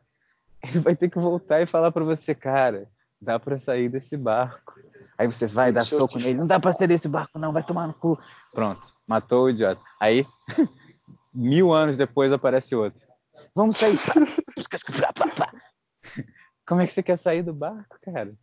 Ele 0.62 0.78
vai 0.78 0.94
ter 0.94 1.10
que 1.10 1.18
voltar 1.18 1.60
e 1.60 1.66
falar 1.66 1.90
para 1.90 2.04
você, 2.04 2.34
cara, 2.34 2.88
dá 3.20 3.38
para 3.38 3.58
sair 3.58 3.88
desse 3.88 4.16
barco. 4.16 4.74
Aí 5.22 5.28
você 5.28 5.46
vai 5.46 5.70
dar 5.70 5.84
soco 5.84 6.18
nele, 6.18 6.34
não 6.34 6.48
dá 6.48 6.58
para 6.58 6.72
sair 6.72 6.88
desse 6.88 7.08
barco, 7.08 7.38
não, 7.38 7.52
vai 7.52 7.62
tomar 7.62 7.86
no 7.86 7.94
cu. 7.94 8.18
Pronto, 8.52 8.92
matou 9.06 9.44
o 9.44 9.50
idiota. 9.50 9.80
Aí, 10.00 10.26
mil 11.32 11.72
anos 11.72 11.96
depois 11.96 12.32
aparece 12.32 12.74
outro. 12.74 13.00
Vamos 13.54 13.76
sair. 13.76 13.96
Como 16.66 16.80
é 16.80 16.86
que 16.88 16.92
você 16.92 17.04
quer 17.04 17.16
sair 17.16 17.44
do 17.44 17.54
barco, 17.54 17.96
cara? 18.02 18.34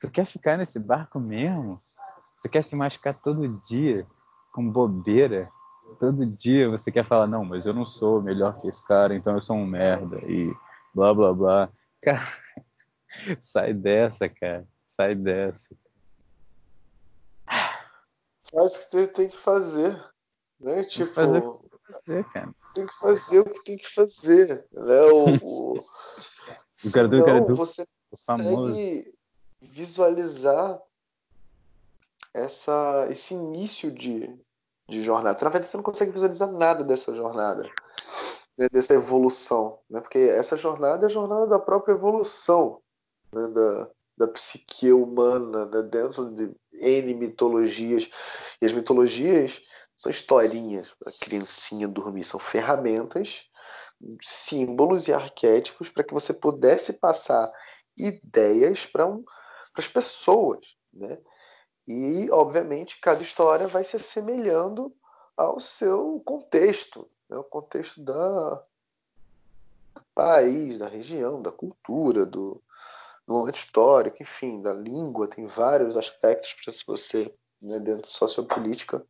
Tu 0.00 0.10
quer 0.10 0.24
ficar 0.24 0.58
nesse 0.58 0.80
barco 0.80 1.20
mesmo? 1.20 1.80
Você 2.34 2.48
quer 2.48 2.64
se 2.64 2.74
machucar 2.74 3.14
todo 3.14 3.60
dia 3.68 4.04
com 4.52 4.68
bobeira? 4.68 5.48
todo 6.00 6.26
dia 6.26 6.68
você 6.68 6.90
quer 6.90 7.04
falar, 7.04 7.28
não, 7.28 7.44
mas 7.44 7.64
eu 7.64 7.72
não 7.72 7.84
sou 7.84 8.20
melhor 8.20 8.60
que 8.60 8.66
esse 8.66 8.84
cara, 8.84 9.14
então 9.14 9.34
eu 9.34 9.40
sou 9.40 9.56
um 9.56 9.66
merda 9.66 10.18
e 10.26 10.52
blá 10.92 11.14
blá 11.14 11.32
blá. 11.32 11.68
Cara, 12.02 12.26
sai 13.40 13.72
dessa, 13.72 14.28
cara. 14.28 14.66
Sai 14.90 15.14
dessa. 15.14 15.70
Faz 18.52 18.74
o 18.74 18.78
que 18.78 18.90
você 18.90 19.06
tem 19.06 19.28
que 19.28 19.36
fazer. 19.36 20.12
Né? 20.58 20.84
Tipo, 20.84 21.14
fazer 21.14 21.40
que 21.40 21.46
tem 22.04 22.22
que 22.22 22.32
fazer. 22.32 22.54
Tem 22.74 22.86
que 22.86 22.98
fazer 22.98 23.38
o 23.40 23.44
que 23.44 23.64
tem 23.64 23.76
que 23.76 23.94
fazer. 23.94 24.66
Né? 24.72 25.02
O, 25.02 25.36
o... 25.42 25.78
o 26.84 27.46
do 27.46 27.54
você 27.54 27.86
consegue 28.10 29.14
visualizar 29.60 30.80
essa, 32.34 33.06
esse 33.10 33.34
início 33.34 33.92
de, 33.92 34.36
de 34.88 35.02
jornada. 35.04 35.38
Na 35.44 35.50
verdade, 35.50 35.70
você 35.70 35.76
não 35.76 35.84
consegue 35.84 36.10
visualizar 36.10 36.50
nada 36.50 36.82
dessa 36.82 37.14
jornada. 37.14 37.70
né, 38.58 38.68
dessa 38.70 38.94
evolução, 38.94 39.78
né? 39.88 40.00
Porque 40.00 40.18
essa 40.18 40.56
jornada 40.56 41.04
é 41.04 41.06
a 41.06 41.10
jornada 41.10 41.46
da 41.46 41.58
própria 41.58 41.92
evolução, 41.92 42.82
né? 43.32 43.48
da, 43.48 43.90
da 44.20 44.28
psique 44.28 44.92
humana, 44.92 45.64
né? 45.64 45.82
dentro 45.82 46.30
de 46.30 46.54
N 46.74 47.14
mitologias. 47.14 48.10
E 48.60 48.66
as 48.66 48.72
mitologias 48.72 49.62
são 49.96 50.10
historinhas 50.10 50.94
para 50.98 51.10
a 51.10 51.18
criancinha 51.18 51.88
dormir, 51.88 52.24
são 52.24 52.38
ferramentas, 52.38 53.48
símbolos 54.20 55.08
e 55.08 55.12
arquétipos 55.14 55.88
para 55.88 56.04
que 56.04 56.12
você 56.12 56.34
pudesse 56.34 56.94
passar 56.94 57.50
ideias 57.98 58.84
para 58.84 59.06
um, 59.06 59.24
as 59.74 59.88
pessoas, 59.88 60.76
né? 60.92 61.18
E, 61.88 62.30
obviamente, 62.30 63.00
cada 63.00 63.22
história 63.22 63.66
vai 63.66 63.84
se 63.84 63.96
assemelhando 63.96 64.94
ao 65.34 65.58
seu 65.58 66.20
contexto, 66.24 67.10
né? 67.28 67.36
o 67.38 67.42
contexto 67.42 68.02
da 68.02 68.62
país, 70.14 70.78
da 70.78 70.86
região, 70.86 71.40
da 71.42 71.50
cultura, 71.50 72.24
do, 72.26 72.62
do 73.30 73.34
momento 73.34 73.54
histórico, 73.54 74.20
enfim, 74.20 74.60
da 74.60 74.74
língua, 74.74 75.28
tem 75.28 75.46
vários 75.46 75.96
aspectos 75.96 76.52
para 76.54 76.72
se 76.72 76.84
você, 76.84 77.32
né, 77.62 77.78
dentro 77.78 78.02
da 78.02 78.08
sociopolítica, 78.08 79.06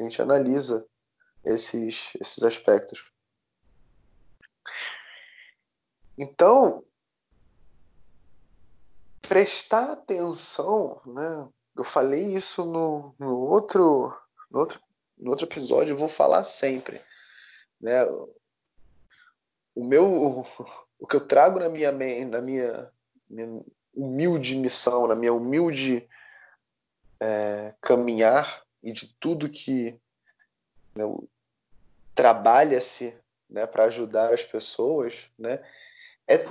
a 0.00 0.02
gente 0.02 0.20
analisa 0.20 0.84
esses, 1.44 2.12
esses 2.20 2.42
aspectos. 2.42 3.12
Então, 6.18 6.84
prestar 9.22 9.92
atenção, 9.92 11.00
né? 11.06 11.48
Eu 11.76 11.84
falei 11.84 12.34
isso 12.34 12.64
no, 12.64 13.14
no, 13.16 13.38
outro, 13.38 14.12
no, 14.50 14.58
outro, 14.58 14.80
no 15.16 15.30
outro 15.30 15.46
episódio, 15.46 15.92
eu 15.92 15.96
vou 15.96 16.08
falar 16.08 16.42
sempre. 16.42 17.00
Né? 17.80 18.04
O 19.72 19.84
meu, 19.84 20.44
o 20.98 21.06
que 21.06 21.14
eu 21.14 21.24
trago 21.24 21.60
na 21.60 21.68
minha, 21.68 21.92
na 21.92 22.40
minha, 22.42 22.92
minha 23.32 23.62
humilde 23.94 24.54
missão, 24.56 25.06
na 25.06 25.14
minha 25.14 25.32
humilde 25.32 26.06
é, 27.20 27.74
caminhar 27.80 28.62
e 28.82 28.92
de 28.92 29.14
tudo 29.18 29.48
que 29.48 29.98
né, 30.94 31.04
trabalha-se 32.14 33.16
né, 33.48 33.66
para 33.66 33.84
ajudar 33.84 34.32
as 34.32 34.42
pessoas, 34.42 35.26
né, 35.38 35.64
é 36.28 36.44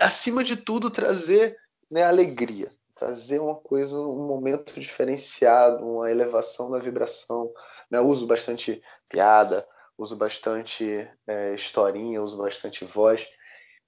acima 0.00 0.44
de 0.44 0.56
tudo 0.56 0.90
trazer 0.90 1.58
né, 1.90 2.02
alegria, 2.02 2.70
trazer 2.94 3.40
uma 3.40 3.54
coisa, 3.54 3.98
um 3.98 4.26
momento 4.26 4.78
diferenciado, 4.78 5.86
uma 5.86 6.10
elevação 6.10 6.70
na 6.70 6.78
vibração. 6.78 7.52
Né? 7.90 8.00
uso 8.00 8.26
bastante 8.26 8.82
piada, 9.08 9.66
uso 9.96 10.16
bastante 10.16 11.08
é, 11.26 11.54
historinha, 11.54 12.22
uso 12.22 12.36
bastante 12.36 12.84
voz, 12.84 13.28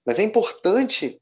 mas 0.04 0.18
é 0.18 0.22
importante 0.22 1.20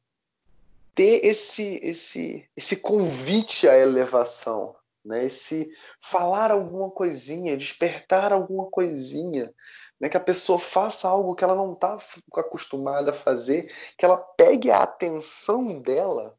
ter 0.99 1.25
esse 1.25 1.79
esse 1.81 2.51
esse 2.57 2.79
convite 2.79 3.69
à 3.69 3.79
elevação, 3.79 4.75
né? 5.05 5.25
Esse 5.25 5.70
falar 6.01 6.51
alguma 6.51 6.91
coisinha, 6.91 7.57
despertar 7.57 8.33
alguma 8.33 8.69
coisinha, 8.69 9.55
né? 10.01 10.09
Que 10.09 10.16
a 10.16 10.20
pessoa 10.20 10.59
faça 10.59 11.07
algo 11.07 11.37
que 11.37 11.45
ela 11.45 11.55
não 11.55 11.75
está 11.75 11.97
acostumada 12.35 13.12
a 13.12 13.15
fazer, 13.15 13.73
que 13.97 14.05
ela 14.05 14.16
pegue 14.37 14.73
a 14.73 14.83
atenção 14.83 15.81
dela 15.81 16.37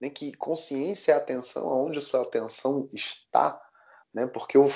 né, 0.00 0.08
que 0.08 0.32
consciência 0.36 1.12
é 1.12 1.16
atenção 1.16 1.68
aonde 1.68 2.00
sua 2.00 2.22
atenção 2.22 2.88
está, 2.92 3.60
né, 4.14 4.26
porque 4.26 4.56
o, 4.56 4.68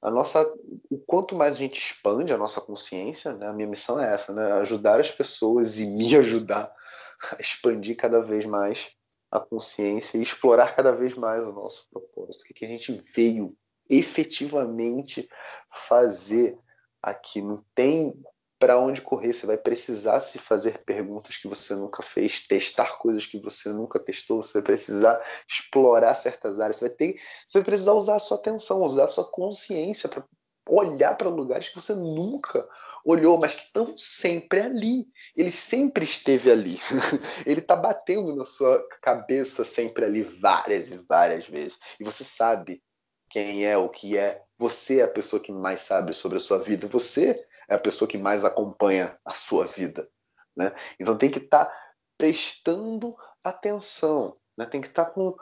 a 0.00 0.10
nossa, 0.10 0.42
o 0.90 0.98
quanto 0.98 1.34
mais 1.34 1.56
a 1.56 1.58
gente 1.58 1.78
expande 1.78 2.32
a 2.32 2.38
nossa 2.38 2.62
consciência, 2.62 3.34
né, 3.34 3.48
a 3.48 3.52
minha 3.52 3.68
missão 3.68 4.00
é 4.00 4.14
essa, 4.14 4.32
né, 4.32 4.52
ajudar 4.52 5.00
as 5.00 5.10
pessoas 5.10 5.78
e 5.78 5.86
me 5.86 6.14
ajudar 6.16 6.72
expandir 7.38 7.96
cada 7.96 8.20
vez 8.20 8.44
mais 8.46 8.90
a 9.30 9.38
consciência 9.38 10.18
e 10.18 10.22
explorar 10.22 10.74
cada 10.74 10.92
vez 10.92 11.14
mais 11.14 11.44
o 11.44 11.52
nosso 11.52 11.86
propósito, 11.90 12.42
o 12.42 12.54
que, 12.54 12.64
a 12.64 12.68
gente 12.68 12.92
veio 13.14 13.54
efetivamente 13.90 15.28
fazer 15.70 16.58
aqui. 17.02 17.42
Não 17.42 17.62
tem 17.74 18.14
para 18.58 18.78
onde 18.78 19.00
correr, 19.00 19.32
você 19.32 19.46
vai 19.46 19.56
precisar 19.56 20.18
se 20.18 20.38
fazer 20.38 20.82
perguntas 20.84 21.36
que 21.36 21.46
você 21.46 21.74
nunca 21.76 22.02
fez, 22.02 22.44
testar 22.46 22.98
coisas 22.98 23.24
que 23.24 23.38
você 23.38 23.68
nunca 23.68 24.00
testou, 24.00 24.42
você 24.42 24.54
vai 24.54 24.62
precisar 24.62 25.22
explorar 25.48 26.14
certas 26.14 26.58
áreas, 26.58 26.76
você 26.76 26.88
vai 26.88 26.96
ter, 26.96 27.20
você 27.46 27.58
vai 27.58 27.64
precisar 27.64 27.92
usar 27.92 28.16
a 28.16 28.20
sua 28.20 28.36
atenção, 28.36 28.82
usar 28.82 29.04
a 29.04 29.08
sua 29.08 29.24
consciência 29.24 30.08
para 30.08 30.24
olhar 30.68 31.16
para 31.16 31.28
lugares 31.28 31.68
que 31.68 31.76
você 31.76 31.94
nunca 31.94 32.68
olhou, 33.04 33.38
mas 33.38 33.54
que 33.54 33.62
estão 33.62 33.96
sempre 33.96 34.60
ali. 34.60 35.06
Ele 35.36 35.50
sempre 35.50 36.04
esteve 36.04 36.50
ali. 36.50 36.80
Ele 37.46 37.60
está 37.60 37.76
batendo 37.76 38.34
na 38.34 38.44
sua 38.44 38.86
cabeça 39.02 39.64
sempre 39.64 40.04
ali 40.04 40.22
várias 40.22 40.88
e 40.88 40.98
várias 40.98 41.46
vezes. 41.46 41.78
E 41.98 42.04
você 42.04 42.24
sabe 42.24 42.82
quem 43.30 43.66
é, 43.66 43.76
o 43.76 43.88
que 43.88 44.16
é. 44.16 44.42
Você 44.58 45.00
é 45.00 45.04
a 45.04 45.08
pessoa 45.08 45.40
que 45.40 45.52
mais 45.52 45.82
sabe 45.82 46.12
sobre 46.14 46.38
a 46.38 46.40
sua 46.40 46.58
vida. 46.58 46.86
Você 46.88 47.46
é 47.68 47.74
a 47.74 47.78
pessoa 47.78 48.08
que 48.08 48.18
mais 48.18 48.44
acompanha 48.44 49.18
a 49.24 49.32
sua 49.32 49.66
vida. 49.66 50.08
Né? 50.56 50.72
Então 50.98 51.16
tem 51.16 51.30
que 51.30 51.38
estar 51.38 51.66
tá 51.66 51.72
prestando 52.16 53.14
atenção, 53.44 54.36
né? 54.56 54.66
tem 54.66 54.80
que 54.80 54.88
estar 54.88 55.04
tá 55.04 55.10
com 55.10 55.36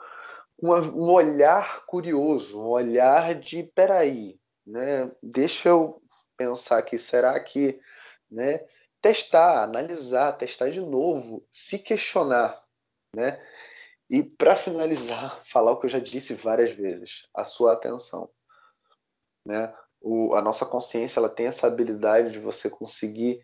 um 0.61 1.11
olhar 1.11 1.85
curioso, 1.85 2.59
um 2.59 2.67
olhar 2.67 3.33
de 3.35 3.63
peraí, 3.63 4.39
né? 4.65 5.11
deixa 5.21 5.69
eu 5.69 6.01
pensar 6.37 6.77
aqui, 6.77 6.97
será 6.97 7.37
que 7.39 7.79
né? 8.29 8.65
testar, 9.01 9.63
analisar, 9.63 10.33
testar 10.33 10.69
de 10.69 10.79
novo, 10.79 11.45
se 11.51 11.79
questionar. 11.79 12.63
Né? 13.15 13.43
E 14.09 14.23
para 14.23 14.55
finalizar, 14.55 15.41
falar 15.45 15.71
o 15.71 15.79
que 15.79 15.87
eu 15.87 15.89
já 15.89 15.99
disse 15.99 16.33
várias 16.33 16.71
vezes, 16.71 17.27
a 17.33 17.43
sua 17.43 17.73
atenção. 17.73 18.29
Né? 19.45 19.73
o, 20.01 20.35
a 20.35 20.41
nossa 20.41 20.65
consciência 20.65 21.19
ela 21.19 21.29
tem 21.29 21.47
essa 21.47 21.67
habilidade 21.67 22.31
de 22.31 22.39
você 22.39 22.69
conseguir 22.69 23.41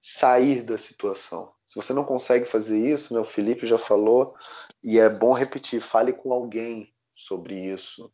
sair 0.00 0.62
da 0.62 0.78
situação. 0.78 1.52
Se 1.66 1.76
você 1.76 1.92
não 1.92 2.04
consegue 2.04 2.44
fazer 2.44 2.78
isso, 2.78 3.14
meu 3.14 3.24
Felipe 3.24 3.66
já 3.66 3.78
falou, 3.78 4.34
e 4.82 4.98
é 4.98 5.08
bom 5.08 5.32
repetir, 5.32 5.80
fale 5.80 6.12
com 6.12 6.32
alguém 6.32 6.94
sobre 7.14 7.58
isso, 7.58 8.12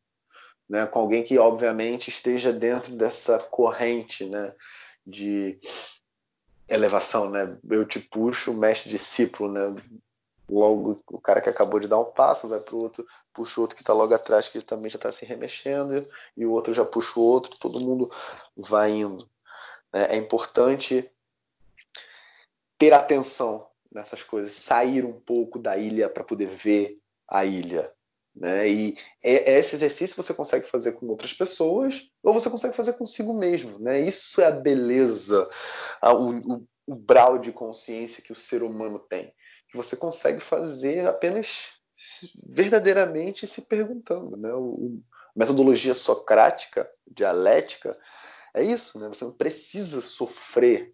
né? 0.70 0.86
Com 0.86 1.00
alguém 1.00 1.22
que 1.22 1.38
obviamente 1.38 2.08
esteja 2.08 2.52
dentro 2.52 2.92
dessa 2.92 3.38
corrente, 3.38 4.24
né? 4.24 4.54
De 5.06 5.60
elevação, 6.68 7.28
né? 7.28 7.58
Eu 7.68 7.84
te 7.84 7.98
puxo, 7.98 8.54
mestre 8.54 8.88
discípulo, 8.88 9.52
né? 9.52 9.82
logo 10.50 11.02
o 11.06 11.20
cara 11.20 11.40
que 11.40 11.48
acabou 11.48 11.78
de 11.78 11.86
dar 11.86 12.00
um 12.00 12.10
passo 12.10 12.48
vai 12.48 12.58
para 12.58 12.74
o 12.74 12.82
outro, 12.82 13.06
puxa 13.32 13.60
o 13.60 13.62
outro 13.62 13.76
que 13.76 13.82
está 13.82 13.92
logo 13.92 14.12
atrás, 14.12 14.48
que 14.48 14.60
também 14.60 14.90
já 14.90 14.96
está 14.96 15.12
se 15.12 15.24
remexendo, 15.24 16.06
e 16.36 16.44
o 16.44 16.50
outro 16.50 16.74
já 16.74 16.84
puxa 16.84 17.18
o 17.20 17.22
outro, 17.22 17.56
todo 17.56 17.80
mundo 17.80 18.10
vai 18.56 18.90
indo. 18.90 19.28
É, 19.92 20.16
é 20.16 20.16
importante 20.16 21.08
ter 22.76 22.92
atenção 22.92 23.68
nessas 23.92 24.22
coisas, 24.22 24.52
sair 24.52 25.04
um 25.04 25.20
pouco 25.20 25.58
da 25.58 25.76
ilha 25.76 26.08
para 26.08 26.24
poder 26.24 26.46
ver 26.46 26.98
a 27.28 27.44
ilha. 27.44 27.92
Né? 28.34 28.68
E 28.68 28.98
é, 29.22 29.52
é 29.52 29.58
esse 29.58 29.74
exercício 29.74 30.16
você 30.16 30.32
consegue 30.32 30.66
fazer 30.66 30.92
com 30.92 31.06
outras 31.06 31.32
pessoas 31.32 32.08
ou 32.22 32.32
você 32.32 32.48
consegue 32.48 32.76
fazer 32.76 32.94
consigo 32.94 33.34
mesmo. 33.34 33.78
Né? 33.78 34.00
Isso 34.00 34.40
é 34.40 34.46
a 34.46 34.50
beleza, 34.50 35.48
a, 36.00 36.14
o, 36.14 36.66
o, 36.86 36.94
brau 36.94 37.38
de 37.38 37.52
consciência 37.52 38.22
que 38.22 38.32
o 38.32 38.36
ser 38.36 38.62
humano 38.62 38.98
tem 38.98 39.32
que 39.70 39.76
você 39.76 39.96
consegue 39.96 40.40
fazer 40.40 41.06
apenas 41.06 41.74
verdadeiramente 42.48 43.46
se 43.46 43.62
perguntando. 43.62 44.36
Né? 44.36 44.52
O, 44.52 45.00
a 45.14 45.38
metodologia 45.38 45.94
socrática, 45.94 46.90
dialética, 47.06 47.96
é 48.52 48.64
isso, 48.64 48.98
né? 48.98 49.06
Você 49.06 49.24
não 49.24 49.32
precisa 49.32 50.00
sofrer 50.00 50.92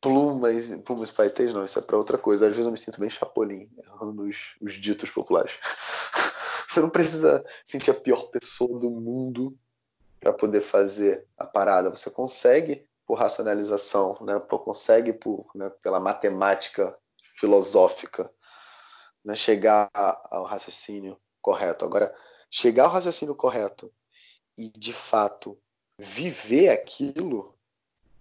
plumas, 0.00 0.68
plumas 0.84 1.10
paetês, 1.10 1.52
não, 1.52 1.64
isso 1.64 1.78
é 1.78 1.82
para 1.82 1.98
outra 1.98 2.16
coisa. 2.16 2.46
Às 2.46 2.52
vezes 2.52 2.66
eu 2.66 2.72
me 2.72 2.78
sinto 2.78 3.00
bem 3.00 3.10
chapolim, 3.10 3.70
errando 3.78 4.22
os, 4.22 4.54
os 4.60 4.74
ditos 4.74 5.10
populares. 5.10 5.52
Você 6.74 6.80
não 6.80 6.90
precisa 6.90 7.44
sentir 7.64 7.92
a 7.92 7.94
pior 7.94 8.30
pessoa 8.30 8.80
do 8.80 8.90
mundo 8.90 9.56
para 10.18 10.32
poder 10.32 10.60
fazer 10.60 11.24
a 11.38 11.46
parada. 11.46 11.88
Você 11.88 12.10
consegue 12.10 12.84
por 13.06 13.14
racionalização, 13.14 14.18
né? 14.22 14.40
consegue 14.40 15.12
por, 15.12 15.46
né, 15.54 15.70
pela 15.80 16.00
matemática 16.00 16.98
filosófica, 17.16 18.28
né? 19.24 19.36
chegar 19.36 19.88
ao 19.94 20.42
raciocínio 20.42 21.16
correto. 21.40 21.84
Agora, 21.84 22.12
chegar 22.50 22.86
ao 22.86 22.90
raciocínio 22.90 23.36
correto 23.36 23.92
e, 24.58 24.68
de 24.68 24.92
fato, 24.92 25.56
viver 25.96 26.70
aquilo, 26.70 27.56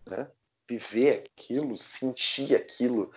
né? 0.06 0.30
viver 0.70 1.24
aquilo, 1.26 1.76
sentir 1.76 2.56
aquilo, 2.56 3.12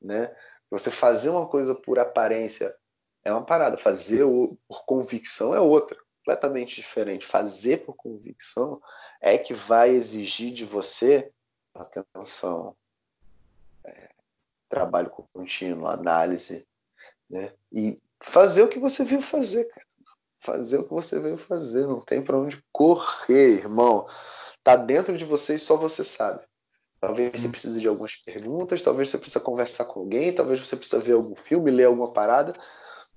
né? 0.00 0.36
Você 0.70 0.90
fazer 0.90 1.30
uma 1.30 1.46
coisa 1.46 1.74
por 1.74 1.98
aparência 1.98 2.76
é 3.24 3.32
uma 3.32 3.44
parada, 3.44 3.76
fazer 3.76 4.24
por 4.68 4.84
convicção 4.84 5.54
é 5.54 5.60
outra, 5.60 5.96
completamente 6.18 6.76
diferente. 6.76 7.24
Fazer 7.24 7.84
por 7.84 7.94
convicção 7.94 8.80
é 9.20 9.38
que 9.38 9.54
vai 9.54 9.90
exigir 9.90 10.52
de 10.52 10.64
você 10.64 11.30
atenção, 11.74 12.76
é, 13.84 14.08
trabalho 14.68 15.10
contínuo, 15.10 15.86
análise, 15.86 16.66
né? 17.30 17.52
E 17.72 17.98
fazer 18.20 18.62
o 18.62 18.68
que 18.68 18.78
você 18.78 19.04
veio 19.04 19.22
fazer, 19.22 19.64
cara. 19.64 19.86
Fazer 20.40 20.78
o 20.78 20.84
que 20.84 20.92
você 20.92 21.20
veio 21.20 21.38
fazer, 21.38 21.86
não 21.86 22.00
tem 22.00 22.20
para 22.20 22.36
onde 22.36 22.62
correr, 22.72 23.58
irmão. 23.58 24.08
Tá 24.62 24.74
dentro 24.74 25.16
de 25.16 25.24
você 25.24 25.54
e 25.54 25.58
só 25.58 25.76
você 25.76 26.02
sabe. 26.02 26.44
Talvez 27.00 27.40
você 27.40 27.48
hum. 27.48 27.50
precise 27.50 27.80
de 27.80 27.88
algumas 27.88 28.16
perguntas, 28.16 28.82
talvez 28.82 29.10
você 29.10 29.18
precisa 29.18 29.40
conversar 29.44 29.84
com 29.86 30.00
alguém, 30.00 30.32
talvez 30.32 30.60
você 30.60 30.76
precisa 30.76 31.02
ver 31.02 31.12
algum 31.12 31.34
filme, 31.34 31.70
ler 31.70 31.84
alguma 31.84 32.12
parada, 32.12 32.52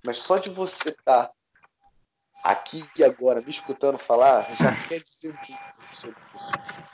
mas 0.06 0.18
só 0.18 0.38
de 0.38 0.50
você 0.50 0.90
estar 0.90 1.28
tá 1.28 1.34
aqui 2.44 2.88
e 2.98 3.04
agora 3.04 3.42
me 3.42 3.50
escutando 3.50 3.98
falar 3.98 4.44
já 4.56 4.72
quer 4.88 5.00
dizer 5.02 5.34
muito 5.34 5.96
sobre 5.96 6.16
isso. 6.36 6.52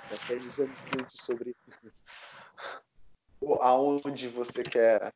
Já 0.09 0.27
quer 0.27 0.39
dizer 0.39 0.69
muito 0.95 1.17
sobre 1.17 1.55
aonde 3.59 4.27
você 4.29 4.63
quer 4.63 5.13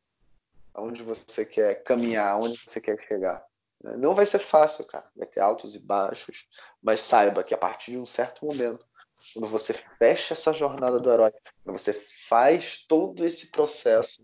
aonde 0.74 1.02
você 1.02 1.44
quer 1.44 1.82
caminhar, 1.82 2.32
aonde 2.32 2.58
você 2.58 2.80
quer 2.80 3.02
chegar. 3.08 3.42
Não 3.82 4.14
vai 4.14 4.26
ser 4.26 4.38
fácil, 4.38 4.84
cara. 4.84 5.10
Vai 5.16 5.26
ter 5.26 5.40
altos 5.40 5.74
e 5.74 5.78
baixos, 5.78 6.46
mas 6.82 7.00
saiba 7.00 7.42
que 7.42 7.54
a 7.54 7.58
partir 7.58 7.92
de 7.92 7.98
um 7.98 8.04
certo 8.04 8.44
momento, 8.44 8.86
quando 9.32 9.46
você 9.46 9.72
fecha 9.98 10.34
essa 10.34 10.52
jornada 10.52 11.00
do 11.00 11.10
herói, 11.10 11.32
quando 11.64 11.78
você 11.78 11.92
faz 11.92 12.84
todo 12.86 13.24
esse 13.24 13.50
processo, 13.50 14.22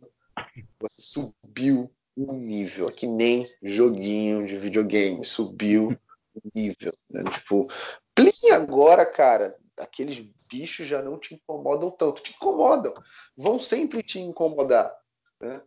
você 0.78 1.00
subiu 1.00 1.90
um 2.16 2.32
nível, 2.34 2.90
que 2.90 3.06
nem 3.06 3.44
joguinho 3.62 4.46
de 4.46 4.56
videogame, 4.56 5.24
subiu 5.24 5.96
um 6.34 6.50
nível. 6.54 6.92
Né? 7.10 7.24
Tipo, 7.30 7.70
plim 8.14 8.50
agora, 8.52 9.04
cara, 9.06 9.56
aqueles 9.78 10.18
bichos 10.50 10.86
já 10.86 11.02
não 11.02 11.18
te 11.18 11.34
incomodam 11.34 11.90
tanto. 11.90 12.22
Te 12.22 12.34
incomodam, 12.34 12.92
vão 13.36 13.58
sempre 13.58 14.02
te 14.02 14.20
incomodar. 14.20 14.94
Né? 15.40 15.60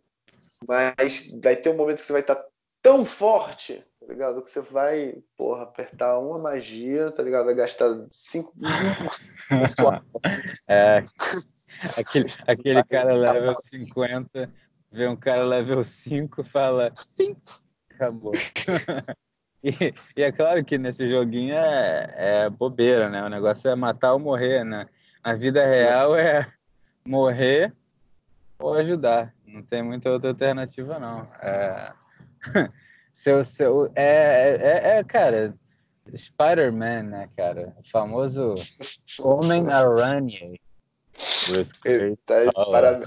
Mas 0.67 1.31
vai 1.41 1.55
ter 1.55 1.69
um 1.69 1.77
momento 1.77 1.97
que 1.97 2.05
você 2.05 2.13
vai 2.13 2.21
estar 2.21 2.43
tão 2.81 3.03
forte, 3.03 3.83
tá 3.99 4.05
ligado? 4.05 4.43
Que 4.43 4.51
você 4.51 4.61
vai, 4.61 5.17
porra, 5.35 5.63
apertar 5.63 6.19
uma 6.19 6.37
magia, 6.37 7.11
tá 7.11 7.23
ligado? 7.23 7.45
Vai 7.45 7.55
gastar 7.55 7.89
5% 7.89 8.51
da 9.49 9.67
sua 9.67 10.05
É, 10.69 11.03
aquele, 11.97 12.31
aquele 12.47 12.83
cara 12.83 13.15
level 13.15 13.55
50, 13.59 14.53
vê 14.95 15.07
um 15.07 15.15
cara 15.15 15.43
level 15.43 15.83
5 15.83 16.43
fala, 16.43 16.93
acabou. 17.91 18.31
E, 19.67 19.95
e, 20.15 20.21
é 20.21 20.31
claro 20.31 20.63
que 20.63 20.77
nesse 20.77 21.09
joguinho 21.09 21.55
é, 21.55 22.13
é, 22.15 22.49
bobeira, 22.51 23.09
né? 23.09 23.23
O 23.23 23.29
negócio 23.29 23.67
é 23.67 23.73
matar 23.73 24.13
ou 24.13 24.19
morrer, 24.19 24.63
né? 24.63 24.87
A 25.23 25.33
vida 25.33 25.65
real 25.65 26.15
é 26.15 26.47
morrer 27.03 27.73
ou 28.59 28.75
ajudar. 28.75 29.33
Não 29.43 29.63
tem 29.63 29.81
muita 29.81 30.11
outra 30.11 30.29
alternativa, 30.29 30.99
não. 30.99 31.27
É... 31.41 31.91
seu, 33.11 33.43
seu, 33.43 33.91
é, 33.95 34.51
é, 34.51 34.97
é, 34.99 35.03
cara, 35.03 35.55
Spider-Man, 36.15 37.01
né, 37.01 37.29
cara? 37.35 37.75
O 37.79 37.89
famoso 37.89 38.53
Homem-Aranha. 39.19 40.59
With 41.49 41.69
great 41.83 42.19
power. 42.27 43.01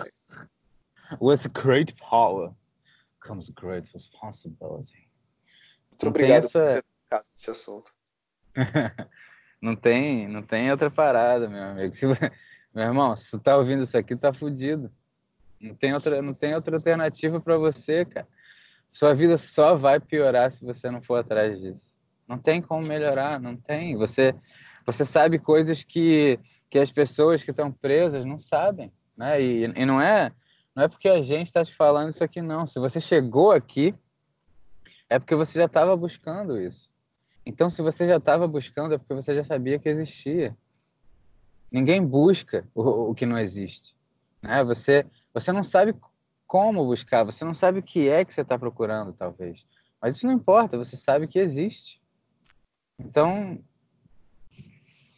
With 1.21 1.49
great 1.53 1.95
power 1.97 2.53
comes 3.21 3.49
great 3.49 3.91
responsibility. 3.93 5.09
Muito 5.91 6.05
não 6.05 6.11
obrigado 6.11 6.45
essa... 6.45 6.61
por 6.61 7.19
ter 7.19 7.25
nesse 7.33 7.51
assunto. 7.51 7.93
não 9.61 9.75
tem, 9.75 10.29
não 10.29 10.43
tem 10.43 10.71
outra 10.71 10.91
parada, 10.91 11.49
meu 11.49 11.63
amigo. 11.63 11.95
Se, 11.95 12.07
meu 12.07 12.85
irmão, 12.85 13.17
se 13.17 13.31
tu 13.31 13.39
tá 13.39 13.57
ouvindo 13.57 13.85
isso 13.85 13.97
aqui, 13.97 14.15
tá 14.15 14.33
fudido. 14.33 14.93
Não 15.61 15.75
tem 15.75 15.93
outra, 15.93 16.23
não 16.23 16.33
tem 16.33 16.55
outra 16.55 16.77
alternativa 16.77 17.41
para 17.41 17.57
você, 17.57 18.05
cara. 18.05 18.29
Sua 18.93 19.15
vida 19.15 19.37
só 19.37 19.75
vai 19.75 20.01
piorar 20.01 20.51
se 20.51 20.65
você 20.65 20.91
não 20.91 21.03
for 21.03 21.17
atrás 21.17 21.61
disso. 21.61 21.97
Não 22.27 22.39
tem 22.39 22.61
como 22.61 22.87
melhorar, 22.87 23.41
não 23.41 23.57
tem. 23.57 23.97
Você, 23.97 24.35
você 24.85 25.05
sabe 25.05 25.39
coisas 25.39 25.83
que, 25.83 26.39
que 26.71 26.79
as 26.79 26.91
pessoas 26.91 27.43
que 27.43 27.51
estão 27.51 27.73
presas 27.73 28.25
não 28.25 28.39
sabem, 28.39 28.93
né? 29.17 29.41
E, 29.41 29.65
e 29.65 29.87
não 29.87 30.01
é, 30.01 30.31
não 30.75 30.85
é 30.85 30.89
porque 30.89 31.09
a 31.09 31.23
gente 31.23 31.47
está 31.47 31.65
te 31.65 31.75
falando 31.75 32.11
isso 32.11 32.23
aqui 32.23 32.41
não. 32.41 32.67
Se 32.67 32.79
você 32.79 33.01
chegou 33.01 33.53
aqui, 33.53 33.95
é 35.09 35.19
porque 35.19 35.35
você 35.35 35.59
já 35.59 35.65
estava 35.65 35.97
buscando 35.97 36.61
isso. 36.61 36.93
Então, 37.45 37.71
se 37.71 37.81
você 37.81 38.07
já 38.07 38.19
estava 38.19 38.47
buscando, 38.47 38.95
é 38.95 38.99
porque 38.99 39.15
você 39.15 39.35
já 39.35 39.43
sabia 39.43 39.79
que 39.79 39.89
existia. 39.89 40.57
Ninguém 41.73 42.05
busca 42.05 42.69
o, 42.75 43.11
o 43.11 43.15
que 43.15 43.25
não 43.25 43.39
existe. 43.39 43.97
Né? 44.43 44.63
Você, 44.65 45.07
você 45.33 45.51
não 45.51 45.65
sabe 45.65 45.95
como 46.47 46.85
buscar, 46.85 47.25
você 47.25 47.45
não 47.45 47.55
sabe 47.55 47.79
o 47.79 47.83
que 47.83 48.09
é 48.09 48.25
que 48.25 48.33
você 48.33 48.43
está 48.43 48.59
procurando, 48.59 49.13
talvez. 49.13 49.67
Mas 50.01 50.17
isso 50.17 50.27
não 50.27 50.35
importa, 50.35 50.79
você 50.79 50.97
sabe 50.97 51.27
que 51.27 51.39
existe. 51.39 52.01
Então, 52.99 53.59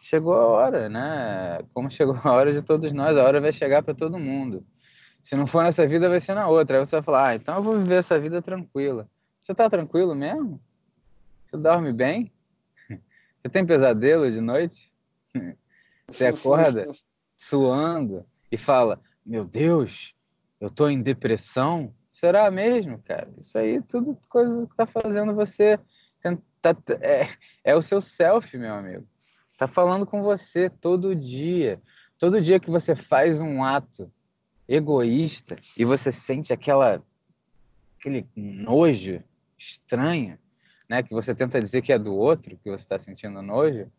chegou 0.00 0.34
a 0.34 0.46
hora, 0.46 0.88
né? 0.88 1.60
Como 1.72 1.90
chegou 1.90 2.18
a 2.22 2.32
hora 2.32 2.52
de 2.52 2.62
todos 2.62 2.92
nós, 2.92 3.16
a 3.16 3.24
hora 3.24 3.40
vai 3.40 3.52
chegar 3.52 3.82
para 3.82 3.94
todo 3.94 4.18
mundo. 4.18 4.64
Se 5.22 5.36
não 5.36 5.46
for 5.46 5.62
nessa 5.62 5.86
vida, 5.86 6.08
vai 6.08 6.20
ser 6.20 6.34
na 6.34 6.48
outra. 6.48 6.78
Aí 6.78 6.86
você 6.86 6.96
vai 6.96 7.02
falar, 7.02 7.28
ah, 7.28 7.34
então 7.34 7.56
eu 7.56 7.62
vou 7.62 7.78
viver 7.78 7.96
essa 7.96 8.18
vida 8.18 8.40
tranquila. 8.40 9.08
Você 9.40 9.54
tá 9.54 9.68
tranquilo 9.68 10.14
mesmo? 10.14 10.60
Você 11.46 11.56
dorme 11.56 11.92
bem? 11.92 12.32
Você 12.88 13.48
tem 13.50 13.64
pesadelo 13.64 14.30
de 14.30 14.40
noite? 14.40 14.92
Você 16.06 16.26
acorda 16.26 16.86
suando 17.36 18.26
e 18.50 18.58
fala: 18.58 19.00
Meu 19.24 19.44
Deus, 19.44 20.14
eu 20.60 20.68
tô 20.68 20.88
em 20.88 21.00
depressão? 21.00 21.94
Será 22.12 22.50
mesmo, 22.50 23.00
cara? 23.02 23.32
Isso 23.38 23.56
aí 23.56 23.80
tudo 23.80 24.18
coisa 24.28 24.66
que 24.66 24.76
tá 24.76 24.84
fazendo 24.84 25.34
você. 25.34 25.78
Tá, 26.60 26.76
é, 27.00 27.28
é 27.64 27.74
o 27.74 27.80
seu 27.80 28.02
self, 28.02 28.58
meu 28.58 28.74
amigo. 28.74 29.06
Tá 29.56 29.66
falando 29.66 30.04
com 30.04 30.22
você 30.22 30.68
todo 30.68 31.14
dia. 31.14 31.80
Todo 32.18 32.40
dia 32.40 32.60
que 32.60 32.70
você 32.70 32.94
faz 32.94 33.40
um 33.40 33.64
ato 33.64 34.12
egoísta 34.70 35.56
e 35.76 35.84
você 35.84 36.12
sente 36.12 36.52
aquela 36.52 37.02
aquele 37.98 38.26
nojo 38.36 39.22
estranha, 39.58 40.38
né, 40.88 41.02
que 41.02 41.12
você 41.12 41.34
tenta 41.34 41.60
dizer 41.60 41.82
que 41.82 41.92
é 41.92 41.98
do 41.98 42.14
outro, 42.14 42.56
que 42.56 42.70
você 42.70 42.84
está 42.84 42.98
sentindo 42.98 43.42
nojo, 43.42 43.90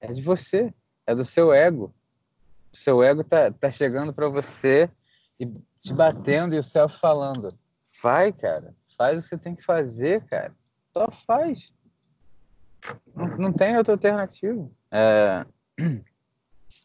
é 0.00 0.12
de 0.12 0.22
você, 0.22 0.72
é 1.06 1.14
do 1.14 1.24
seu 1.24 1.52
ego. 1.52 1.92
O 2.72 2.76
seu 2.76 3.02
ego 3.02 3.22
tá, 3.22 3.50
tá 3.50 3.70
chegando 3.70 4.14
para 4.14 4.28
você 4.28 4.88
e 5.38 5.46
te 5.80 5.92
batendo 5.92 6.54
e 6.54 6.58
o 6.58 6.62
céu 6.62 6.88
falando: 6.88 7.52
vai, 8.02 8.32
cara, 8.32 8.74
faz 8.96 9.18
o 9.18 9.22
que 9.22 9.28
você 9.28 9.38
tem 9.38 9.54
que 9.54 9.64
fazer, 9.64 10.24
cara. 10.24 10.54
Só 10.94 11.10
faz. 11.10 11.72
Não, 13.14 13.26
não 13.36 13.52
tem 13.52 13.76
outra 13.76 13.92
alternativa. 13.92 14.70
É, 14.90 15.46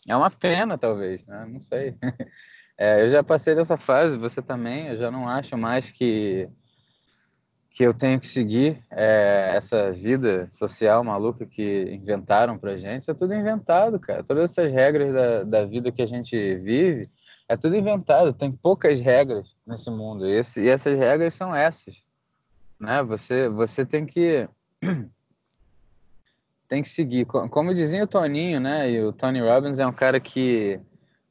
é 0.08 0.16
uma 0.16 0.30
pena, 0.30 0.78
talvez, 0.78 1.26
né? 1.26 1.46
Não 1.50 1.60
sei. 1.60 1.96
É, 2.80 3.02
eu 3.02 3.10
já 3.10 3.24
passei 3.24 3.56
dessa 3.56 3.76
fase, 3.76 4.16
você 4.16 4.40
também. 4.40 4.90
Eu 4.90 4.98
já 5.00 5.10
não 5.10 5.28
acho 5.28 5.58
mais 5.58 5.90
que 5.90 6.48
que 7.78 7.84
eu 7.84 7.94
tenho 7.94 8.20
que 8.20 8.28
seguir 8.28 8.84
é, 8.90 9.52
essa 9.56 9.92
vida 9.92 10.48
social 10.50 11.04
maluca 11.04 11.46
que 11.46 11.92
inventaram 11.92 12.58
pra 12.58 12.76
gente, 12.76 13.02
isso 13.04 13.12
é 13.12 13.14
tudo 13.14 13.36
inventado, 13.36 14.00
cara. 14.00 14.24
Todas 14.24 14.50
essas 14.50 14.72
regras 14.72 15.14
da, 15.14 15.44
da 15.44 15.64
vida 15.64 15.92
que 15.92 16.02
a 16.02 16.06
gente 16.08 16.56
vive, 16.56 17.08
é 17.48 17.56
tudo 17.56 17.76
inventado. 17.76 18.34
Tem 18.34 18.52
poucas 18.52 19.00
regras 19.00 19.56
nesse 19.66 19.92
mundo. 19.92 20.26
E, 20.26 20.40
esse, 20.40 20.62
e 20.62 20.68
essas 20.68 20.98
regras 20.98 21.36
são 21.36 21.56
essas. 21.56 22.04
Né? 22.80 23.04
Você, 23.04 23.48
você 23.48 23.86
tem 23.86 24.08
que 24.08 24.50
tem 26.68 26.84
que 26.84 26.90
seguir. 26.90 27.26
Como 27.26 27.74
dizia 27.74 28.04
o 28.04 28.08
Toninho, 28.08 28.60
né? 28.60 28.90
E 28.92 29.02
o 29.02 29.14
Tony 29.14 29.40
Robbins 29.40 29.80
é 29.80 29.88
um 29.88 29.94
cara 29.94 30.20
que, 30.20 30.80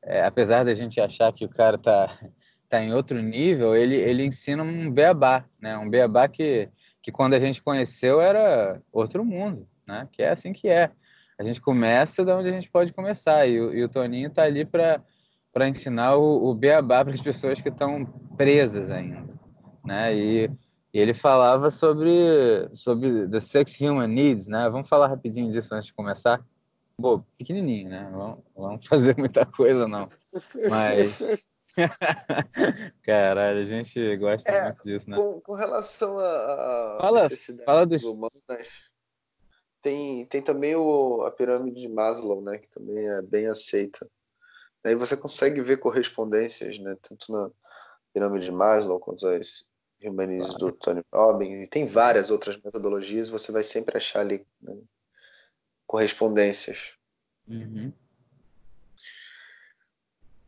é, 0.03 0.25
apesar 0.25 0.65
da 0.65 0.73
gente 0.75 1.01
achar 1.01 1.33
que 1.33 1.45
o 1.45 1.49
cara 1.49 1.77
tá 1.77 2.19
está 2.65 2.81
em 2.83 2.93
outro 2.93 3.21
nível, 3.23 3.77
ele, 3.77 3.95
ele 3.95 4.25
ensina 4.25 4.63
um 4.63 4.91
beabá, 4.91 5.45
né? 5.61 5.77
Um 5.77 5.89
beabá 5.89 6.27
que, 6.29 6.69
que 7.03 7.13
quando 7.13 7.35
a 7.35 7.41
gente 7.41 7.63
conheceu 7.63 8.21
era 8.21 8.81
outro 8.93 9.25
mundo, 9.25 9.69
né? 9.87 10.09
Que 10.11 10.23
é 10.23 10.31
assim 10.31 10.53
que 10.53 10.69
é. 10.69 10.91
A 11.39 11.45
gente 11.45 11.61
começa 11.61 12.25
de 12.25 12.33
onde 12.33 12.49
a 12.49 12.53
gente 12.53 12.71
pode 12.71 12.93
começar 12.95 13.47
e, 13.47 13.61
o, 13.61 13.75
e 13.75 13.85
o 13.85 13.89
Toninho 13.89 14.29
está 14.29 14.45
ali 14.45 14.65
para 14.65 15.69
ensinar 15.69 16.17
o, 16.17 16.49
o 16.49 16.55
beabá 16.55 17.05
para 17.05 17.13
as 17.13 17.21
pessoas 17.21 17.61
que 17.61 17.69
estão 17.69 18.07
presas 18.37 18.91
ainda, 18.91 19.35
né? 19.85 20.15
E, 20.17 20.51
e 20.97 20.99
ele 20.99 21.13
falava 21.13 21.71
sobre 21.71 22.71
sobre 22.73 23.29
the 23.29 23.39
six 23.39 23.79
human 23.79 24.07
needs, 24.07 24.47
né? 24.47 24.67
Vamos 24.71 24.89
falar 24.89 25.09
rapidinho 25.09 25.53
disso 25.53 25.75
antes 25.75 25.89
de 25.89 25.93
começar. 25.93 26.43
Bom, 26.99 27.23
pequenininho, 27.37 27.91
né? 27.91 28.09
Vamos, 28.11 28.39
vamos 28.57 28.87
fazer 28.89 29.15
muita 29.19 29.45
coisa 29.45 29.87
não, 29.87 30.09
mas 30.71 31.47
Caralho, 33.05 33.61
a 33.61 33.65
gente 33.65 34.17
gosta 34.17 34.51
é, 34.51 34.65
muito 34.65 34.83
disso, 34.85 35.11
né? 35.11 35.19
Com, 35.19 35.39
com 35.43 35.55
relação 35.55 36.19
a, 36.19 36.97
fala, 36.99 37.29
fala 37.67 37.87
dos... 37.87 38.03
humanas, 38.03 38.43
tem, 39.83 40.25
tem 40.25 40.41
também 40.41 40.77
o, 40.77 41.25
a 41.27 41.31
pirâmide 41.31 41.79
de 41.79 41.89
Maslow, 41.89 42.41
né? 42.41 42.57
Que 42.57 42.71
também 42.71 43.07
é 43.07 43.21
bem 43.21 43.49
aceita. 43.49 44.11
Aí 44.83 44.95
você 44.95 45.15
consegue 45.15 45.61
ver 45.61 45.77
correspondências, 45.77 46.79
né? 46.79 46.97
Tanto 47.03 47.31
na 47.31 47.51
pirâmide 48.15 48.47
de 48.47 48.53
Maslow 48.53 48.99
quanto 48.99 49.29
as 49.29 49.69
Humanis 50.09 50.55
do 50.55 50.73
Tony 50.73 51.03
Robbins. 51.13 51.67
E 51.67 51.71
tem 51.71 51.85
várias 51.87 52.31
outras 52.31 52.57
metodologias, 52.63 53.29
você 53.29 53.51
vai 53.53 53.63
sempre 53.63 53.97
achar 53.97 54.21
ali 54.21 54.47
né, 54.61 54.77
correspondências. 55.87 56.95
Uhum. 57.49 57.93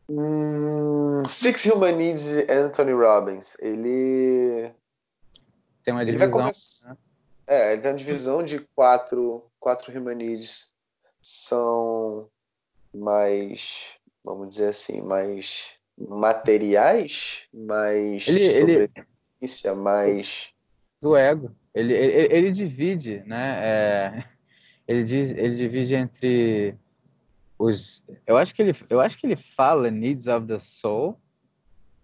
Hum, 0.09 1.23
Six 1.27 1.65
Human 1.67 1.95
Needs 1.95 2.27
Anthony 2.49 2.91
Robbins. 2.93 3.55
Ele. 3.59 4.71
Tem 5.83 5.93
uma 5.93 6.01
Ele 6.01 6.11
divisão. 6.11 6.31
vai 6.31 6.41
começar. 6.41 6.97
É, 7.45 7.73
ele 7.73 7.81
tem 7.81 7.91
uma 7.91 7.97
divisão 7.97 8.43
de 8.43 8.59
quatro, 8.75 9.45
quatro 9.59 9.95
Human 9.97 10.15
Needs. 10.15 10.73
São 11.21 12.29
mais, 12.93 13.97
vamos 14.23 14.49
dizer 14.49 14.67
assim, 14.69 15.01
mais 15.01 15.73
materiais, 15.97 17.43
mais 17.53 18.27
Ele- 18.27 18.45
ele- 18.45 18.91
sobrevivência, 19.41 19.75
mais. 19.75 20.53
do 21.01 21.15
ego. 21.15 21.55
Ele, 21.73 21.93
ele, 21.93 22.33
ele 22.33 22.51
divide, 22.51 23.23
né? 23.25 23.59
é, 23.61 24.23
ele, 24.87 25.03
diz, 25.03 25.31
ele 25.31 25.55
divide 25.55 25.95
entre 25.95 26.75
os. 27.57 28.03
Eu 28.25 28.37
acho 28.37 28.53
que 28.53 28.61
ele, 28.61 28.75
eu 28.89 28.99
acho 28.99 29.17
que 29.17 29.27
ele 29.27 29.35
fala 29.35 29.89
needs 29.91 30.27
of 30.27 30.47
the 30.47 30.59
soul, 30.59 31.19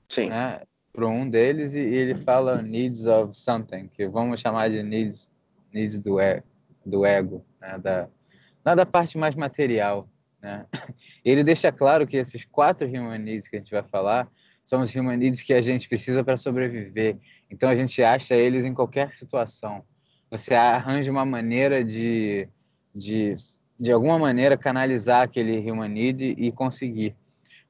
Sim. 0.08 0.30
né? 0.30 0.62
Para 0.94 1.08
um 1.08 1.30
deles 1.30 1.74
e, 1.74 1.80
e 1.80 1.96
ele 1.96 2.16
fala 2.16 2.62
needs 2.62 3.06
of 3.06 3.36
something, 3.36 3.88
que 3.88 4.08
vamos 4.08 4.40
chamar 4.40 4.70
de 4.70 4.82
needs, 4.82 5.30
needs 5.74 6.00
do, 6.00 6.22
e, 6.22 6.42
do 6.86 7.06
ego, 7.06 7.46
né? 7.60 7.78
Da, 7.80 8.08
não 8.64 8.76
da 8.76 8.86
parte 8.86 9.18
mais 9.18 9.36
material, 9.36 10.08
né? 10.42 10.66
Ele 11.24 11.44
deixa 11.44 11.72
claro 11.72 12.08
que 12.08 12.18
esses 12.18 12.46
quatro 12.46 12.88
human 12.88 13.18
needs 13.18 13.48
que 13.48 13.56
a 13.56 13.60
gente 13.60 13.72
vai 13.72 13.84
falar 13.84 14.30
são 14.66 14.82
os 14.82 14.94
human 14.94 15.16
needs 15.16 15.44
que 15.44 15.54
a 15.54 15.62
gente 15.62 15.88
precisa 15.88 16.24
para 16.24 16.36
sobreviver. 16.36 17.18
Então 17.50 17.70
a 17.70 17.76
gente 17.76 18.02
acha 18.04 18.36
eles 18.36 18.66
em 18.66 18.74
qualquer 18.74 19.14
situação. 19.14 19.84
Você 20.30 20.56
arranja 20.56 21.12
uma 21.12 21.24
maneira 21.24 21.84
de, 21.84 22.50
de, 22.94 23.36
de 23.80 23.92
alguma 23.92 24.18
maneira, 24.18 24.58
canalizar 24.58 25.22
aquele 25.22 25.60
human 25.60 25.88
need 25.88 26.36
e 26.38 26.52
conseguir. 26.52 27.16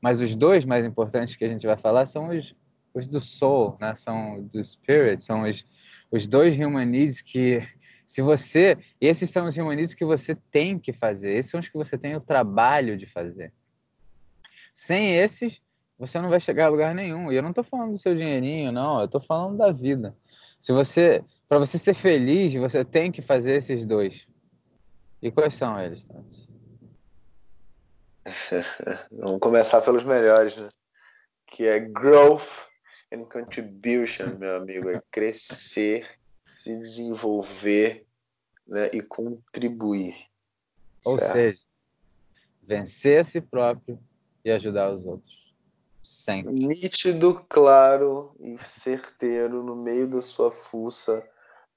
Mas 0.01 0.21
os 0.21 0.35
dois 0.35 0.63
mais 0.63 0.85
importantes 0.85 1.35
que 1.35 1.43
a 1.43 1.49
gente 1.49 1.67
vai 1.67 1.77
falar 1.77 2.05
são 2.05 2.29
os, 2.29 2.55
os 2.93 3.07
do 3.07 3.19
soul, 3.19 3.75
né? 3.79 3.93
São 3.93 4.43
do 4.43 4.63
spirit, 4.63 5.21
são 5.21 5.43
os, 5.43 5.65
os 6.09 6.27
dois 6.27 6.57
human 6.57 6.85
needs 6.85 7.21
que 7.21 7.61
se 8.05 8.21
você, 8.21 8.77
esses 9.01 9.29
são 9.29 9.47
os 9.47 9.57
human 9.57 9.75
needs 9.75 9.93
que 9.93 10.05
você 10.05 10.35
tem 10.49 10.79
que 10.79 10.93
fazer, 10.93 11.33
esses 11.33 11.51
são 11.51 11.59
os 11.59 11.67
que 11.67 11.75
você 11.75 11.97
tem 11.97 12.15
o 12.15 12.21
trabalho 12.21 12.97
de 12.97 13.05
fazer. 13.05 13.51
Sem 14.73 15.15
esses, 15.15 15.61
você 15.97 16.19
não 16.19 16.29
vai 16.29 16.39
chegar 16.39 16.65
a 16.65 16.69
lugar 16.69 16.93
nenhum. 16.93 17.31
E 17.31 17.35
eu 17.35 17.41
não 17.41 17.49
estou 17.49 17.63
falando 17.63 17.91
do 17.91 17.97
seu 17.97 18.13
dinheirinho, 18.13 18.71
não. 18.71 18.99
Eu 18.99 19.05
estou 19.05 19.21
falando 19.21 19.57
da 19.57 19.71
vida. 19.71 20.15
Se 20.59 20.73
você, 20.73 21.23
para 21.47 21.59
você 21.59 21.77
ser 21.77 21.93
feliz, 21.93 22.53
você 22.53 22.83
tem 22.83 23.11
que 23.11 23.21
fazer 23.21 23.55
esses 23.55 23.85
dois. 23.85 24.27
E 25.21 25.31
quais 25.31 25.53
são 25.53 25.79
eles? 25.79 26.05
Tati? 26.05 26.45
Vamos 29.11 29.39
começar 29.39 29.81
pelos 29.81 30.03
melhores, 30.03 30.55
né? 30.57 30.69
Que 31.47 31.65
é 31.67 31.79
growth 31.79 32.67
and 33.13 33.25
contribution, 33.25 34.35
meu 34.37 34.57
amigo. 34.57 34.89
É 34.89 35.01
crescer, 35.11 36.05
se 36.57 36.77
desenvolver 36.79 38.05
né? 38.67 38.89
e 38.91 39.01
contribuir. 39.01 40.15
Ou 41.05 41.17
certo? 41.17 41.33
seja, 41.33 41.61
vencer 42.63 43.19
a 43.19 43.23
si 43.23 43.39
próprio 43.39 43.99
e 44.43 44.51
ajudar 44.51 44.91
os 44.91 45.05
outros. 45.05 45.44
Sempre. 46.05 46.53
nítido, 46.53 47.43
claro 47.49 48.35
e 48.39 48.57
certeiro 48.59 49.63
no 49.63 49.75
meio 49.75 50.07
da 50.07 50.21
sua 50.21 50.51
fuça. 50.51 51.27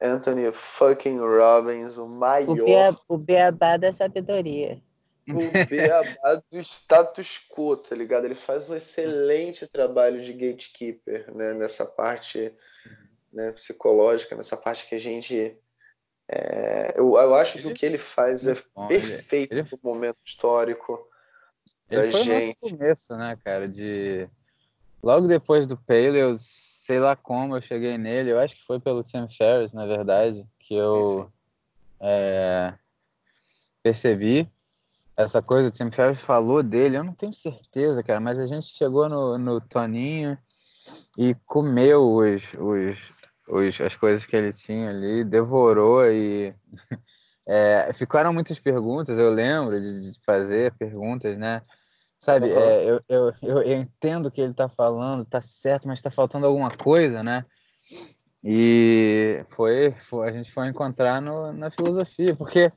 Anthony 0.01 0.53
fucking 0.53 1.19
Robbins, 1.19 1.97
o 1.97 2.05
O, 2.05 2.09
maior 2.09 2.55
bea, 2.65 2.97
o 3.09 3.19
beabá 3.19 3.77
da 3.77 3.93
sabedoria. 3.93 4.81
o 5.29 5.67
beabá 5.69 6.41
do 6.51 6.59
status 6.61 7.41
quo, 7.51 7.77
tá 7.77 7.97
ligado? 7.97 8.25
Ele 8.27 8.35
faz 8.35 8.71
um 8.71 8.77
excelente 8.77 9.67
trabalho 9.67 10.21
de 10.23 10.33
gatekeeper, 10.33 11.35
né? 11.35 11.53
Nessa 11.55 11.85
parte 11.85 12.55
né, 13.33 13.51
psicológica, 13.53 14.37
nessa 14.37 14.57
parte 14.57 14.87
que 14.89 14.95
a 14.95 14.99
gente. 14.99 15.59
é, 16.31 16.95
eu, 16.97 17.17
eu 17.17 17.35
acho 17.35 17.59
que 17.59 17.67
o 17.67 17.75
que 17.75 17.85
ele 17.85 17.99
faz 17.99 18.47
é 18.47 18.55
Bom, 18.75 18.87
ele- 18.91 19.01
perfeito 19.01 19.53
ele- 19.55 19.65
pro 19.65 19.79
momento 19.83 20.19
histórico. 20.25 21.09
Ele 21.90 22.06
da 22.06 22.10
foi 22.10 22.23
gente. 22.23 22.44
o 22.44 22.47
nosso 22.47 22.77
começo, 22.77 23.16
né, 23.16 23.39
cara? 23.44 23.69
De 23.69 24.28
logo 25.02 25.27
depois 25.27 25.66
do 25.66 25.77
Paley, 25.77 26.20
eu 26.20 26.36
sei 26.39 26.98
lá 26.98 27.15
como 27.15 27.56
eu 27.56 27.62
cheguei 27.62 27.98
nele. 27.98 28.31
Eu 28.31 28.39
acho 28.39 28.56
que 28.56 28.65
foi 28.65 28.81
pelo 28.81 29.02
Tim 29.02 29.28
Ferriss, 29.28 29.74
na 29.74 29.86
verdade, 29.86 30.47
que 30.59 30.74
eu 30.74 31.31
é, 32.01 32.73
percebi 33.82 34.48
essa 35.16 35.43
coisa. 35.43 35.69
O 35.69 35.73
Tim 35.73 35.90
Ferriss 35.90 36.20
falou 36.20 36.62
dele. 36.62 36.97
Eu 36.97 37.05
não 37.05 37.12
tenho 37.12 37.32
certeza, 37.32 38.02
cara, 38.02 38.20
mas 38.20 38.40
a 38.40 38.47
gente 38.47 38.66
chegou 38.66 39.09
no, 39.09 39.36
no 39.36 39.60
Toninho 39.60 40.39
e 41.19 41.35
comeu 41.47 42.10
os, 42.10 42.55
os, 42.55 43.12
os, 43.48 43.81
as 43.81 43.97
coisas 43.97 44.24
que 44.24 44.36
ele 44.36 44.52
tinha 44.52 44.90
ali, 44.90 45.24
devorou 45.24 46.06
e 46.06 46.55
é, 47.47 47.93
ficaram 47.93 48.32
muitas 48.32 48.59
perguntas. 48.59 49.19
Eu 49.19 49.31
lembro 49.31 49.81
de, 49.81 50.12
de 50.12 50.20
fazer 50.24 50.73
perguntas, 50.74 51.36
né? 51.36 51.60
Sabe, 52.19 52.47
Uhum. 52.47 52.59
é, 52.59 52.85
eu, 52.85 53.01
eu, 53.09 53.35
eu, 53.43 53.62
eu 53.62 53.73
entendo 53.81 54.27
o 54.27 54.31
que 54.31 54.40
ele 54.40 54.51
está 54.51 54.69
falando, 54.69 55.24
tá 55.24 55.40
certo, 55.40 55.86
mas 55.86 56.01
está 56.01 56.11
faltando 56.11 56.47
alguma 56.47 56.70
coisa, 56.70 57.23
né? 57.23 57.45
E 58.43 59.45
foi, 59.49 59.93
foi 59.93 60.28
a 60.28 60.32
gente 60.32 60.51
foi 60.53 60.69
encontrar 60.69 61.20
no, 61.20 61.53
na 61.53 61.70
filosofia, 61.70 62.35
porque 62.35 62.73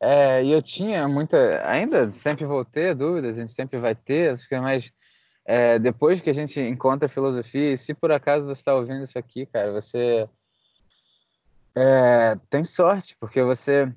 é, 0.00 0.44
eu 0.44 0.60
tinha 0.60 1.06
muita, 1.08 1.66
ainda 1.66 2.10
sempre 2.12 2.44
vou 2.44 2.64
ter 2.64 2.94
dúvidas, 2.94 3.36
a 3.36 3.40
gente 3.40 3.52
sempre 3.52 3.78
vai 3.78 3.94
ter, 3.94 4.34
mas 4.60 4.92
é, 5.44 5.78
depois 5.78 6.20
que 6.20 6.30
a 6.30 6.34
gente 6.34 6.60
encontra 6.60 7.06
a 7.06 7.08
filosofia, 7.08 7.72
e 7.72 7.78
se 7.78 7.94
por 7.94 8.12
acaso 8.12 8.44
você 8.46 8.52
está 8.60 8.74
ouvindo 8.74 9.04
isso 9.04 9.18
aqui, 9.18 9.46
cara, 9.46 9.72
você 9.72 10.28
é, 11.74 12.36
tem 12.50 12.64
sorte, 12.64 13.16
porque 13.18 13.42
você, 13.42 13.92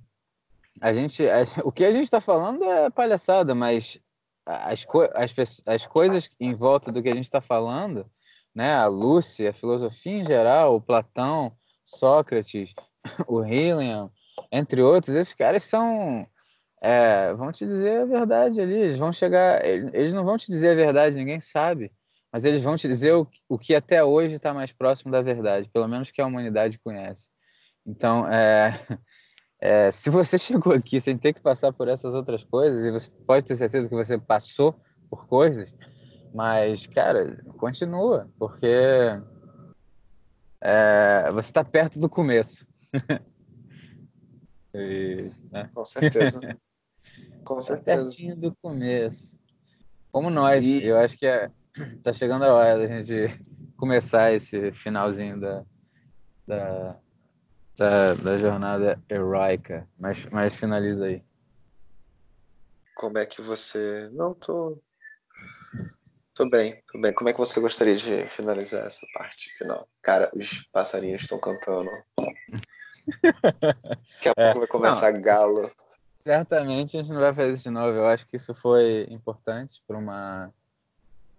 a 0.82 0.94
gente, 0.94 1.28
a- 1.30 1.44
o 1.64 1.72
que 1.72 1.84
a 1.86 1.92
gente 1.92 2.06
está 2.06 2.22
falando 2.22 2.64
é 2.64 2.90
palhaçada, 2.90 3.54
mas 3.54 4.00
as, 4.46 4.86
co 4.86 5.08
as, 5.16 5.34
as 5.66 5.88
coisas 5.88 6.30
em 6.40 6.54
volta 6.54 6.92
do 6.92 7.02
que 7.02 7.10
a 7.10 7.14
gente 7.14 7.26
está 7.26 7.42
falando, 7.42 8.06
né, 8.54 8.74
a 8.76 8.88
Lúcia, 8.88 9.50
a 9.50 9.54
filosofia 9.54 10.14
em 10.20 10.24
geral, 10.24 10.76
o 10.76 10.82
Platão, 10.82 11.52
Sócrates, 11.84 12.74
o 13.28 13.44
Helium, 13.44 14.10
entre 14.52 14.82
outros, 14.82 15.16
esses 15.16 15.34
caras 15.34 15.64
são 15.64 16.28
é, 16.82 17.34
vão 17.34 17.52
te 17.52 17.66
dizer 17.66 18.02
a 18.02 18.06
verdade 18.06 18.62
ali, 18.62 18.76
eles 18.76 18.98
vão 18.98 19.12
chegar, 19.12 19.66
ele- 19.66 19.90
eles 19.94 20.14
não 20.14 20.24
vão 20.24 20.38
te 20.38 20.48
dizer 20.52 20.72
a 20.72 20.76
verdade, 20.76 21.16
ninguém 21.16 21.40
sabe, 21.40 21.92
mas 22.32 22.44
eles 22.46 22.62
vão 22.62 22.78
te 22.78 22.88
dizer 22.88 23.14
o, 23.14 23.28
o 23.50 23.58
que 23.58 23.74
até 23.74 24.04
hoje 24.04 24.36
está 24.36 24.54
mais 24.54 24.72
próximo 24.72 25.12
da 25.12 25.22
verdade, 25.22 25.70
pelo 25.74 25.88
menos 25.88 26.12
que 26.12 26.22
a 26.22 26.26
humanidade 26.28 26.78
conhece. 26.80 27.30
Então, 27.86 28.28
é, 28.32 28.70
é, 29.66 29.92
se 29.92 30.10
você 30.10 30.38
chegou 30.40 30.74
aqui 30.74 31.02
sem 31.02 31.18
ter 31.18 31.34
que 31.34 31.42
passar 31.42 31.74
por 31.74 31.88
essas 31.88 32.14
outras 32.14 32.44
coisas, 32.44 32.86
e 32.86 32.92
você 32.92 33.12
pode 33.26 33.46
ter 33.46 33.56
certeza 33.56 33.90
que 33.90 33.96
você 33.96 34.18
passou 34.18 34.80
por 35.10 35.28
coisas, 35.28 35.74
mas, 36.34 36.86
cara, 36.88 37.42
continua, 37.58 38.30
porque 38.38 38.68
é, 40.62 41.32
você 41.32 41.50
está 41.50 41.64
perto 41.64 42.00
do 42.00 42.10
começo. 42.10 42.66
E, 44.78 45.32
né? 45.52 45.70
Com 45.74 45.86
certeza. 45.86 46.42
Com 47.46 47.56
Tá 47.56 47.62
certeza. 47.62 48.04
pertinho 48.10 48.36
do 48.36 48.54
começo. 48.62 49.40
Como 50.12 50.30
nós, 50.30 50.66
E- 50.66 50.86
eu 50.86 51.00
acho 51.00 51.18
que 51.18 51.26
é, 51.26 51.50
tá 52.04 52.12
chegando 52.12 52.44
a 52.44 52.54
hora 52.54 52.78
da 52.80 52.88
gente 52.88 53.40
começar 53.78 54.34
esse 54.34 54.74
finalzinho 54.74 55.40
da, 55.40 55.64
da, 56.46 57.00
da, 57.78 58.14
da 58.14 58.38
jornada 58.38 59.02
heróica. 59.10 59.88
Mas, 60.00 60.26
mas 60.28 60.56
finaliza 60.56 61.06
aí. 61.06 61.24
Como 62.96 63.18
é 63.18 63.26
que 63.26 63.42
você. 63.42 64.10
Não, 64.14 64.34
tô. 64.34 64.82
Tô 66.34 66.50
bem, 66.50 66.82
tô 66.92 67.00
bem. 67.00 67.14
Como 67.14 67.30
é 67.30 67.34
que 67.34 67.40
você 67.40 67.60
gostaria 67.60 67.96
de 67.96 68.28
finalizar 68.28 68.86
essa 68.86 69.06
parte 69.14 69.52
final? 69.58 69.88
Cara, 70.02 70.30
os 70.34 70.66
passarinhos 70.72 71.22
estão 71.22 71.40
cantando. 71.40 71.90
Daqui 73.22 74.30
a 74.30 74.34
É, 74.36 74.54
pouco 74.54 74.60
vai 74.60 74.68
começar 74.68 75.12
galo. 75.12 75.72
Certamente 76.22 76.98
a 76.98 77.02
gente 77.02 77.14
não 77.14 77.22
vai 77.22 77.34
fazer 77.34 77.54
isso 77.54 77.64
de 77.64 77.70
novo. 77.70 77.98
Eu 77.98 78.08
acho 78.08 78.26
que 78.28 78.36
isso 78.36 78.54
foi 78.54 79.06
importante 79.10 79.82
para 79.88 79.98
uma 79.98 80.52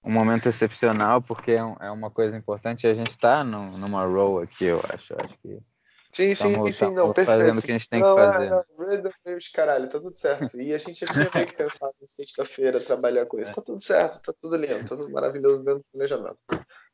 um 0.05 0.13
momento 0.13 0.49
excepcional, 0.49 1.21
porque 1.21 1.51
é, 1.51 1.59
é 1.81 1.91
uma 1.91 2.11
coisa 2.11 2.37
importante. 2.37 2.87
E 2.87 2.91
a 2.91 2.95
gente 2.95 3.11
está 3.11 3.43
numa 3.43 4.05
row 4.05 4.39
aqui, 4.39 4.67
eu 4.67 4.81
acho. 4.95 5.13
Eu 5.13 5.19
acho 5.21 5.37
que 5.39 5.61
Sim, 6.17 6.23
sim, 6.29 6.33
Estamos- 6.33 6.77
sim, 6.77 6.85
não, 6.87 6.91
estamos 7.11 7.15
perfeito. 7.15 7.39
fazendo 7.39 7.59
o 7.59 7.63
que 7.63 7.71
a 7.71 7.77
gente 7.79 7.89
tem 7.91 8.01
que 8.03 8.09
Não, 8.09 8.19
é, 8.19 8.25
fazer. 8.33 8.47
é, 8.47 8.65
meu 8.79 9.13
Deus, 9.27 9.49
caralho, 9.49 9.87
tá 9.91 10.01
tudo 10.01 10.17
certo. 10.17 10.59
E 10.59 10.73
a 10.73 10.79
gente 10.79 11.01
já 11.01 11.13
tinha 11.13 11.31
meio 11.35 11.47
que 11.47 11.55
pensado 11.55 11.95
em 12.01 12.07
sexta-feira 12.07 12.81
trabalhar 12.81 13.27
com 13.27 13.39
isso. 13.39 13.55
Tá 13.55 13.61
tudo 13.61 13.83
certo, 13.85 14.23
tá 14.23 14.33
tudo 14.41 14.57
lindo, 14.57 14.79
tá 14.89 14.97
tudo 14.97 15.11
maravilhoso 15.11 15.63
dentro 15.63 15.81
do 15.81 15.85
planejamento. 15.93 16.39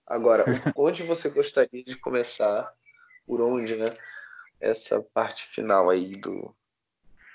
Agora, 0.05 0.45
onde 0.77 1.05
você 1.05 1.29
gostaria 1.29 1.85
de 1.85 1.97
começar? 2.01 2.69
Por 3.25 3.41
onde, 3.41 3.77
né? 3.77 3.97
Essa 4.59 5.01
parte 5.15 5.47
final 5.47 5.89
aí 5.89 6.17
do 6.17 6.53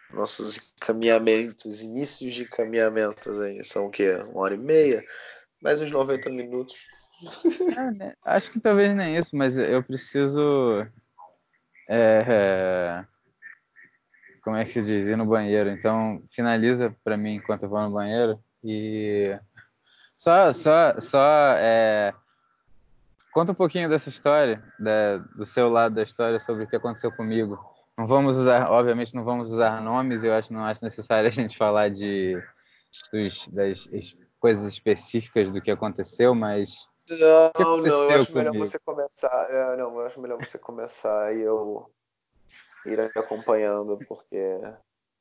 nossos 0.10 0.74
encaminhamentos, 0.76 1.82
inícios 1.84 2.34
de 2.34 2.44
encaminhamentos 2.44 3.40
aí. 3.40 3.64
São 3.64 3.86
o 3.86 3.90
quê? 3.90 4.12
Uma 4.30 4.42
hora 4.42 4.56
e 4.56 4.58
meia? 4.58 5.06
Mais 5.62 5.82
uns 5.82 5.90
90 5.92 6.30
minutos. 6.30 6.76
É, 7.78 7.92
né? 7.92 8.14
Acho 8.26 8.52
que 8.52 8.60
talvez 8.60 8.94
nem 8.94 9.18
isso, 9.18 9.38
mas 9.38 9.58
eu 9.58 9.82
preciso. 9.82 10.86
É, 11.88 12.26
é, 12.28 13.06
como 14.44 14.56
é 14.56 14.64
que 14.64 14.72
se 14.72 14.82
diz? 14.82 15.08
Ir 15.08 15.18
no 15.18 15.26
banheiro. 15.26 15.70
Então, 15.70 16.22
finaliza 16.32 16.96
para 17.04 17.18
mim 17.18 17.36
enquanto 17.36 17.64
eu 17.64 17.70
vou 17.70 17.82
no 17.82 17.92
banheiro. 17.92 18.40
E 18.64 19.38
só, 20.16 20.52
só, 20.52 21.00
só 21.00 21.54
é, 21.58 22.14
conta 23.32 23.52
um 23.52 23.56
pouquinho 23.56 23.90
dessa 23.90 24.10
história, 24.10 24.64
da, 24.80 25.18
do 25.36 25.46
seu 25.46 25.70
lado 25.70 25.96
da 25.96 26.04
história, 26.04 26.40
sobre 26.40 26.64
o 26.64 26.68
que 26.68 26.76
aconteceu 26.76 27.12
comigo. 27.12 27.60
Não 27.98 28.06
vamos 28.08 28.38
usar, 28.38 28.70
obviamente, 28.70 29.16
não 29.16 29.24
vamos 29.24 29.52
usar 29.52 29.82
nomes. 29.82 30.24
Eu 30.24 30.34
acho 30.34 30.54
não 30.54 30.66
acho 30.66 30.84
necessário 30.84 31.28
a 31.28 31.32
gente 31.32 31.58
falar 31.58 31.90
de 31.90 32.42
dos, 33.12 33.48
das 33.50 33.90
coisas 34.40 34.66
específicas 34.72 35.52
do 35.52 35.62
que 35.62 35.72
aconteceu, 35.72 36.34
mas 36.34 36.88
não, 37.10 37.78
não, 37.78 38.12
eu 38.12 38.22
acho 38.22 38.36
melhor 38.36 38.56
você 38.56 38.80
começar. 38.80 39.48
É, 39.50 39.78
não, 39.78 40.00
eu 40.00 40.06
acho 40.06 40.20
melhor 40.20 40.38
você 40.38 40.58
começar 40.58 41.36
e 41.36 41.42
eu 41.42 41.90
ir 42.86 43.00
acompanhando, 43.16 43.98
porque 44.08 44.60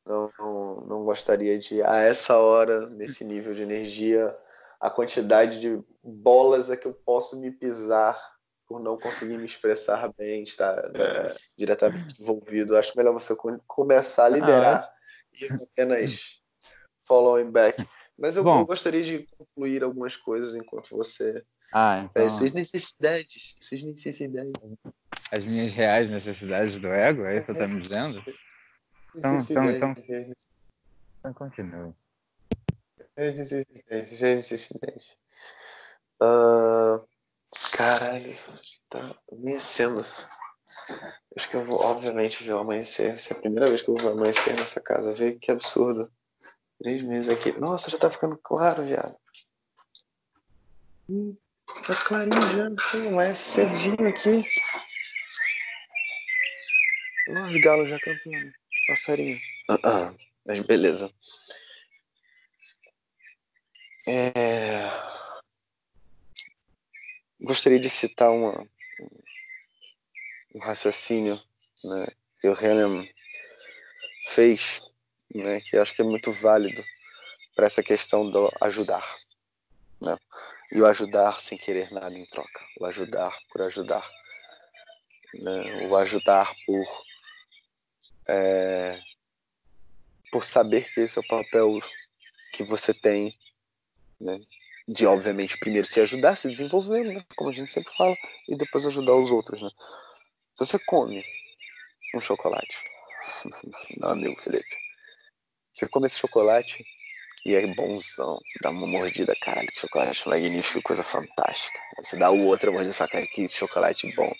não, 0.04 0.30
não, 0.38 0.80
não 0.82 1.04
gostaria 1.04 1.58
de, 1.58 1.82
a 1.82 1.98
essa 1.98 2.38
hora, 2.38 2.88
nesse 2.90 3.24
nível 3.24 3.54
de 3.54 3.62
energia, 3.62 4.36
a 4.80 4.90
quantidade 4.90 5.60
de 5.60 5.80
bolas 6.02 6.70
a 6.70 6.76
que 6.76 6.86
eu 6.86 6.92
posso 6.92 7.40
me 7.40 7.50
pisar 7.50 8.16
por 8.68 8.80
não 8.80 8.96
conseguir 8.98 9.38
me 9.38 9.44
expressar 9.46 10.12
bem, 10.16 10.42
estar 10.42 10.74
né, 10.90 11.34
diretamente 11.56 12.20
envolvido. 12.20 12.76
Acho 12.76 12.96
melhor 12.96 13.12
você 13.12 13.34
começar 13.66 14.26
a 14.26 14.28
liderar 14.28 14.82
ah, 14.82 14.94
e 15.32 15.46
apenas 15.46 16.42
following 17.04 17.50
back. 17.50 17.86
Mas 18.18 18.36
eu, 18.36 18.46
eu, 18.46 18.66
gostaria 18.66 19.02
de 19.02 19.26
concluir 19.36 19.84
algumas 19.84 20.16
coisas 20.16 20.54
enquanto 20.56 20.96
você. 20.96 21.44
Ah, 21.72 22.04
então... 22.04 22.24
É, 22.24 22.30
suas 22.30 22.52
necessidades. 22.52 23.56
Suas 23.60 23.82
necessidades. 23.82 24.52
As 25.30 25.44
minhas 25.44 25.72
reais 25.72 26.08
necessidades 26.08 26.76
do 26.76 26.88
ego, 26.88 27.24
é 27.24 27.36
isso 27.36 27.46
que 27.46 27.54
você 27.54 27.62
está 27.62 27.74
me 27.74 27.82
dizendo? 27.82 28.22
Então, 29.18 29.38
então, 29.38 29.64
então, 29.64 29.94
então 31.20 31.32
continua. 31.32 31.96
Necessidade. 33.16 35.16
Uh, 36.20 37.02
caralho, 37.72 38.36
tá 38.90 39.16
amanhecendo. 39.32 40.04
Acho 41.34 41.48
que 41.48 41.56
eu 41.56 41.64
vou, 41.64 41.80
obviamente, 41.80 42.44
ver 42.44 42.52
o 42.52 42.58
amanhecer. 42.58 43.14
Essa 43.14 43.32
é 43.32 43.36
a 43.36 43.40
primeira 43.40 43.66
vez 43.66 43.80
que 43.80 43.88
eu 43.88 43.94
vou 43.94 44.12
amanhecer 44.12 44.54
nessa 44.54 44.80
casa. 44.80 45.14
Ver 45.14 45.38
que 45.38 45.50
absurdo. 45.50 46.12
Três 46.78 47.02
meses 47.02 47.30
aqui. 47.30 47.58
Nossa, 47.58 47.90
já 47.90 47.98
tá 47.98 48.10
ficando 48.10 48.36
claro, 48.36 48.84
viado. 48.84 49.16
Hum, 51.08 51.36
tá 51.66 51.94
clarinho 52.06 52.42
já. 52.42 52.98
Não 52.98 53.20
é 53.20 53.34
cedinho 53.34 54.08
aqui. 54.08 54.44
Os 57.28 57.60
galos 57.60 57.88
já 57.88 57.98
cantando. 58.00 58.52
Passarinho. 58.88 59.38
Uh 59.68 59.74
-uh. 59.74 60.18
Mas 60.44 60.60
beleza. 60.60 61.12
É... 64.08 64.88
Gostaria 67.40 67.80
de 67.80 67.90
citar 67.90 68.30
uma, 68.30 68.66
um 70.54 70.60
raciocínio 70.60 71.40
né, 71.84 72.06
que 72.40 72.48
o 72.48 72.52
Renan 72.52 73.06
fez 74.32 74.80
né, 75.34 75.60
que 75.60 75.76
acho 75.76 75.94
que 75.94 76.02
é 76.02 76.04
muito 76.04 76.30
válido 76.30 76.84
para 77.54 77.66
essa 77.66 77.82
questão 77.82 78.30
do 78.30 78.50
ajudar, 78.60 79.04
né? 80.00 80.16
E 80.72 80.80
o 80.80 80.86
ajudar 80.86 81.40
sem 81.40 81.56
querer 81.56 81.92
nada 81.92 82.16
em 82.16 82.26
troca, 82.26 82.64
o 82.80 82.86
ajudar 82.86 83.36
por 83.50 83.62
ajudar, 83.62 84.08
né? 85.34 85.86
O 85.86 85.96
ajudar 85.96 86.52
por 86.66 87.06
é, 88.28 89.00
por 90.32 90.44
saber 90.44 90.90
que 90.92 91.00
esse 91.00 91.18
é 91.18 91.20
o 91.20 91.26
papel 91.26 91.80
que 92.52 92.62
você 92.64 92.92
tem, 92.92 93.38
né? 94.20 94.40
De 94.88 95.06
obviamente 95.06 95.58
primeiro 95.58 95.86
se 95.86 96.00
ajudar, 96.00 96.36
se 96.36 96.48
desenvolvendo, 96.48 97.12
né? 97.12 97.24
como 97.36 97.50
a 97.50 97.52
gente 97.52 97.72
sempre 97.72 97.92
fala, 97.94 98.16
e 98.48 98.56
depois 98.56 98.86
ajudar 98.86 99.14
os 99.14 99.30
outros, 99.30 99.62
né? 99.62 99.70
Se 100.54 100.66
você 100.66 100.78
come 100.78 101.24
um 102.14 102.20
chocolate, 102.20 102.76
não 103.98 104.10
amigo 104.10 104.40
Felipe, 104.40 104.76
você 105.72 105.88
come 105.88 106.06
esse 106.06 106.18
chocolate 106.18 106.84
e 107.46 107.54
é 107.54 107.64
bonzão. 107.64 108.40
Você 108.44 108.58
dá 108.60 108.70
uma 108.70 108.88
mordida, 108.88 109.32
caralho, 109.40 109.68
que 109.68 109.78
chocolate 109.78 110.28
magnífico, 110.28 110.82
coisa 110.82 111.04
fantástica. 111.04 111.78
Aí 111.96 112.04
você 112.04 112.16
dá 112.16 112.28
outra 112.28 112.72
mordida 112.72 112.92
e 112.92 112.96
fala, 112.96 113.10
cara, 113.10 113.26
que 113.28 113.48
chocolate 113.48 114.12
bom. 114.16 114.32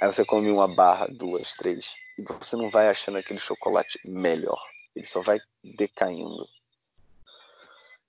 Aí 0.00 0.06
você 0.06 0.24
come 0.24 0.50
uma 0.50 0.66
barra, 0.66 1.06
duas, 1.06 1.52
três, 1.52 1.94
e 2.18 2.22
você 2.22 2.56
não 2.56 2.70
vai 2.70 2.88
achando 2.88 3.18
aquele 3.18 3.38
chocolate 3.38 4.00
melhor. 4.06 4.58
Ele 4.94 5.04
só 5.04 5.20
vai 5.20 5.38
decaindo. 5.62 6.48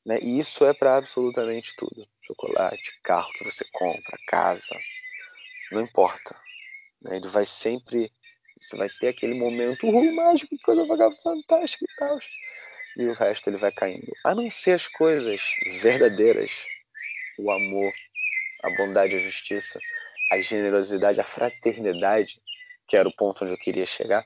Né? 0.05 0.17
E 0.21 0.39
isso 0.39 0.65
é 0.65 0.73
para 0.73 0.95
absolutamente 0.95 1.75
tudo. 1.75 2.07
Chocolate, 2.21 2.97
carro 3.03 3.29
que 3.33 3.43
você 3.43 3.65
compra, 3.73 4.17
casa, 4.27 4.79
não 5.73 5.81
importa. 5.81 6.39
Né? 7.01 7.17
Ele 7.17 7.27
vai 7.27 7.45
sempre 7.45 8.09
você 8.59 8.75
vai 8.75 8.89
ter 8.89 9.09
aquele 9.09 9.35
momento 9.35 9.87
uh, 9.87 10.15
mágico, 10.15 10.57
coisa 10.63 10.83
fantástica 11.21 11.85
e 11.85 11.95
tal. 11.99 12.17
E 12.97 13.05
o 13.05 13.13
resto 13.13 13.49
ele 13.49 13.57
vai 13.57 13.71
caindo. 13.71 14.11
A 14.23 14.33
não 14.33 14.49
ser 14.49 14.71
as 14.71 14.87
coisas 14.87 15.41
verdadeiras, 15.81 16.51
o 17.37 17.51
amor, 17.51 17.93
a 18.63 18.69
bondade, 18.75 19.15
a 19.15 19.19
justiça, 19.19 19.79
a 20.31 20.41
generosidade, 20.41 21.19
a 21.19 21.23
fraternidade, 21.23 22.41
que 22.87 22.97
era 22.97 23.07
o 23.07 23.15
ponto 23.15 23.43
onde 23.43 23.53
eu 23.53 23.57
queria 23.57 23.85
chegar, 23.85 24.25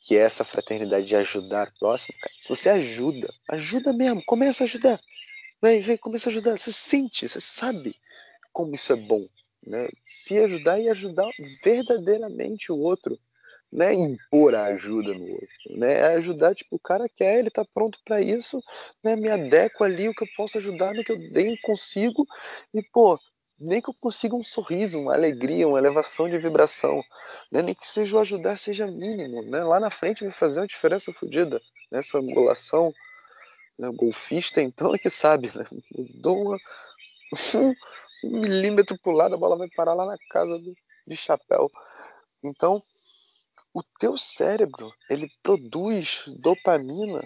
que 0.00 0.16
é 0.16 0.20
essa 0.20 0.44
fraternidade 0.44 1.06
de 1.06 1.16
ajudar 1.16 1.68
o 1.68 1.78
próximo. 1.78 2.18
Cara. 2.20 2.34
Se 2.36 2.48
você 2.48 2.68
ajuda, 2.68 3.32
ajuda 3.48 3.92
mesmo, 3.92 4.22
começa 4.26 4.64
a 4.64 4.66
ajudar. 4.66 5.00
Vem, 5.62 5.80
vem, 5.80 5.96
começa 5.96 6.28
a 6.28 6.32
ajudar. 6.32 6.58
Você 6.58 6.72
sente, 6.72 7.28
você 7.28 7.40
sabe 7.40 7.94
como 8.52 8.74
isso 8.74 8.92
é 8.92 8.96
bom 8.96 9.28
né? 9.66 9.88
Se 10.04 10.38
ajudar 10.38 10.80
e 10.80 10.88
ajudar 10.88 11.28
verdadeiramente 11.62 12.70
o 12.70 12.78
outro, 12.78 13.18
né? 13.72 13.92
Impor 13.94 14.54
a 14.54 14.64
ajuda 14.66 15.12
no 15.14 15.24
outro, 15.32 15.76
né? 15.76 15.94
É 15.94 16.04
ajudar, 16.14 16.54
tipo, 16.54 16.76
o 16.76 16.78
cara 16.78 17.08
quer, 17.08 17.38
ele 17.38 17.50
tá 17.50 17.64
pronto 17.64 17.98
para 18.04 18.20
isso, 18.20 18.62
né? 19.02 19.16
Me 19.16 19.30
adequo 19.30 19.84
ali 19.84 20.08
o 20.08 20.14
que 20.14 20.24
eu 20.24 20.28
posso 20.36 20.58
ajudar 20.58 20.94
no 20.94 21.04
que 21.04 21.12
eu 21.12 21.18
nem 21.18 21.56
consigo 21.62 22.26
e, 22.72 22.82
pô, 22.82 23.18
nem 23.58 23.80
que 23.80 23.90
eu 23.90 23.94
consiga 24.00 24.36
um 24.36 24.42
sorriso, 24.42 24.98
uma 24.98 25.14
alegria, 25.14 25.66
uma 25.66 25.78
elevação 25.78 26.28
de 26.28 26.38
vibração, 26.38 27.02
né? 27.50 27.62
nem 27.62 27.74
que 27.74 27.86
seja 27.86 28.16
o 28.16 28.20
ajudar 28.20 28.56
seja 28.56 28.86
mínimo, 28.86 29.42
né? 29.42 29.64
Lá 29.64 29.80
na 29.80 29.90
frente 29.90 30.24
vai 30.24 30.32
fazer 30.32 30.60
uma 30.60 30.66
diferença 30.66 31.12
fodida 31.12 31.60
nessa 31.90 32.18
angulação, 32.18 32.92
né? 33.78 33.88
O 33.88 33.92
golfista 33.92 34.60
então 34.60 34.94
é 34.94 34.98
que 34.98 35.10
sabe, 35.10 35.50
né? 35.56 35.64
Eu 35.96 36.06
dou 36.14 36.42
uma 36.42 36.58
um 38.24 38.40
milímetro 38.40 38.98
pro 38.98 39.12
lado, 39.12 39.34
a 39.34 39.38
bola 39.38 39.56
vai 39.56 39.68
parar 39.70 39.94
lá 39.94 40.06
na 40.06 40.16
casa 40.30 40.58
do, 40.58 40.74
de 41.06 41.16
chapéu. 41.16 41.70
Então, 42.42 42.82
o 43.76 43.82
teu 44.00 44.16
cérebro, 44.16 44.90
ele 45.10 45.30
produz 45.42 46.24
dopamina 46.38 47.22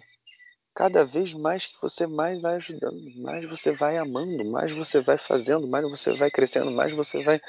cada 0.75 1.05
vez 1.05 1.33
mais 1.33 1.65
que 1.67 1.81
você 1.81 2.09
mais 2.09 2.41
vai 2.41 2.57
ajudando, 2.57 3.01
mais 3.19 3.49
você 3.49 3.71
vai 3.71 3.97
amando, 3.97 4.45
mais 4.45 4.73
você 4.73 5.01
vai 5.01 5.17
fazendo, 5.17 5.69
mais 5.69 5.89
você 5.89 6.13
vai 6.13 6.29
crescendo, 6.29 6.73
mais 6.73 6.93
você 6.93 7.23
vai 7.23 7.41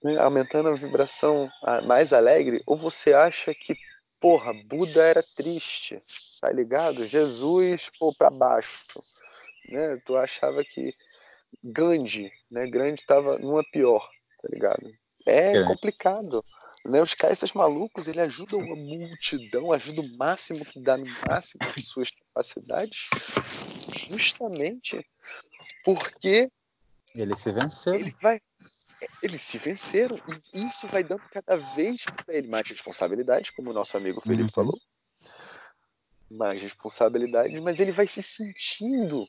né, 0.00 0.16
aumentando 0.18 0.68
a 0.68 0.74
vibração 0.74 1.50
mais 1.86 2.12
alegre, 2.12 2.62
ou 2.68 2.76
você 2.76 3.12
acha 3.12 3.52
que, 3.52 3.76
porra, 4.20 4.52
Buda 4.52 5.02
era 5.02 5.22
triste, 5.34 6.00
tá 6.40 6.52
ligado? 6.52 7.04
Jesus, 7.04 7.90
pô, 7.98 8.14
pra 8.14 8.30
baixo, 8.30 9.02
né? 9.70 10.00
Tu 10.06 10.16
achava 10.16 10.62
que 10.62 10.94
Gandhi, 11.64 12.30
né? 12.48 12.68
Gandhi 12.68 13.00
estava 13.00 13.38
numa 13.38 13.64
pior, 13.72 14.08
tá 14.40 14.48
ligado? 14.52 14.88
É, 15.26 15.56
é. 15.56 15.64
complicado. 15.64 16.44
Né? 16.88 17.02
Os 17.02 17.14
caras, 17.14 17.38
esses 17.38 17.52
malucos, 17.52 18.06
ele 18.06 18.20
ajudam 18.20 18.60
a 18.60 18.76
multidão, 18.76 19.72
ajuda 19.72 20.00
o 20.00 20.16
máximo 20.16 20.64
que 20.64 20.80
dá 20.80 20.96
no 20.96 21.06
máximo 21.28 21.60
de 21.74 21.82
suas 21.82 22.10
capacidades, 22.10 23.08
justamente 24.10 25.06
porque 25.84 26.50
eles 27.14 27.40
se 27.40 27.52
venceram. 27.52 27.98
Ele 27.98 28.14
vai, 28.22 28.40
eles 29.22 29.42
se 29.42 29.58
venceram 29.58 30.16
e 30.54 30.64
isso 30.64 30.86
vai 30.88 31.04
dando 31.04 31.22
cada 31.30 31.56
vez 31.56 32.04
para 32.04 32.34
ele 32.34 32.48
mais 32.48 32.68
responsabilidade, 32.68 33.52
como 33.52 33.70
o 33.70 33.74
nosso 33.74 33.96
amigo 33.96 34.20
Felipe 34.20 34.44
uhum. 34.44 34.48
falou, 34.48 34.78
mais 36.30 36.60
responsabilidades, 36.60 37.58
mas 37.60 37.80
ele 37.80 37.92
vai 37.92 38.06
se 38.06 38.22
sentindo, 38.22 39.26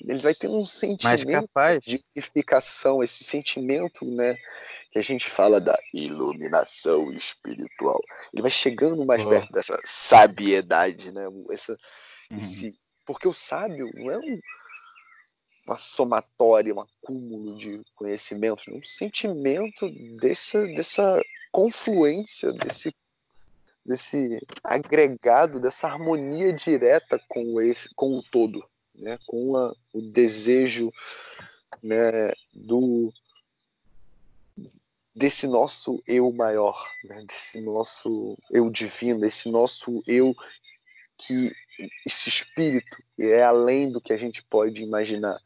ele 0.00 0.18
vai 0.18 0.34
ter 0.34 0.48
um 0.48 0.64
sentimento 0.64 1.48
de 1.84 2.04
unificação, 2.16 3.02
esse 3.02 3.24
sentimento, 3.24 4.04
né, 4.04 4.36
que 4.90 4.98
a 4.98 5.02
gente 5.02 5.28
fala 5.28 5.60
da 5.60 5.78
iluminação 5.92 7.12
espiritual. 7.12 8.00
Ele 8.32 8.42
vai 8.42 8.50
chegando 8.50 9.04
mais 9.04 9.22
Pô. 9.22 9.30
perto 9.30 9.52
dessa 9.52 9.78
sabiedade, 9.84 11.12
né, 11.12 11.24
essa, 11.50 11.76
Uhum. 12.32 12.36
esse, 12.38 12.78
porque 13.04 13.28
o 13.28 13.32
sábio 13.32 13.90
não 13.94 14.10
é 14.10 14.18
um, 14.18 14.40
uma 15.66 15.76
somatória, 15.76 16.74
um 16.74 16.80
acúmulo 16.80 17.56
de 17.56 17.82
conhecimentos, 17.94 18.66
é 18.66 18.72
um 18.72 18.82
sentimento 18.82 19.88
dessa, 20.18 20.66
dessa 20.68 21.20
confluência, 21.50 22.52
desse, 22.52 22.94
desse 23.84 24.40
agregado, 24.64 25.60
dessa 25.60 25.88
harmonia 25.88 26.52
direta 26.52 27.20
com, 27.28 27.60
esse, 27.60 27.88
com 27.94 28.18
o 28.18 28.22
todo, 28.22 28.64
né? 29.02 29.18
com 29.26 29.56
a, 29.56 29.74
o 29.92 30.00
desejo 30.00 30.92
né, 31.82 32.30
do 32.54 33.12
desse 35.14 35.46
nosso 35.46 36.02
eu 36.06 36.32
maior, 36.32 36.88
né? 37.04 37.22
desse 37.28 37.60
nosso 37.60 38.38
eu 38.50 38.70
divino, 38.70 39.20
desse 39.20 39.50
nosso 39.50 40.02
eu 40.06 40.34
que 41.18 41.50
esse 42.06 42.28
espírito 42.28 43.02
é 43.18 43.42
além 43.42 43.90
do 43.90 44.00
que 44.00 44.12
a 44.12 44.16
gente 44.16 44.42
pode 44.44 44.82
imaginar, 44.82 45.38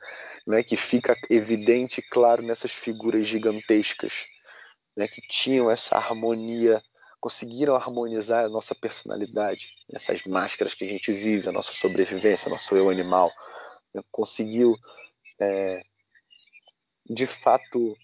né, 0.46 0.62
que 0.62 0.76
fica 0.76 1.14
evidente 1.30 2.00
e 2.00 2.02
claro 2.02 2.42
nessas 2.42 2.72
figuras 2.72 3.26
gigantescas, 3.26 4.26
né, 4.96 5.06
que 5.06 5.20
tinham 5.28 5.70
essa 5.70 5.96
harmonia, 5.96 6.82
conseguiram 7.26 7.74
harmonizar 7.74 8.44
a 8.44 8.48
nossa 8.48 8.72
personalidade, 8.72 9.74
essas 9.92 10.22
máscaras 10.22 10.74
que 10.74 10.84
a 10.84 10.88
gente 10.88 11.10
vive, 11.10 11.48
a 11.48 11.52
nossa 11.52 11.72
sobrevivência, 11.72 12.48
nosso 12.48 12.76
eu 12.76 12.88
animal, 12.88 13.32
né, 13.92 14.00
conseguiu 14.12 14.76
é, 15.40 15.82
de 17.10 17.26
fato 17.26 17.98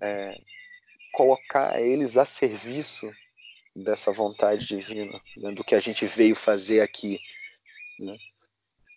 é, 0.00 0.36
colocar 1.12 1.80
eles 1.80 2.16
a 2.16 2.24
serviço 2.24 3.08
dessa 3.72 4.10
vontade 4.10 4.66
divina, 4.66 5.22
né, 5.36 5.52
do 5.52 5.62
que 5.62 5.76
a 5.76 5.78
gente 5.78 6.04
veio 6.04 6.34
fazer 6.34 6.80
aqui. 6.80 7.20
Né? 8.00 8.18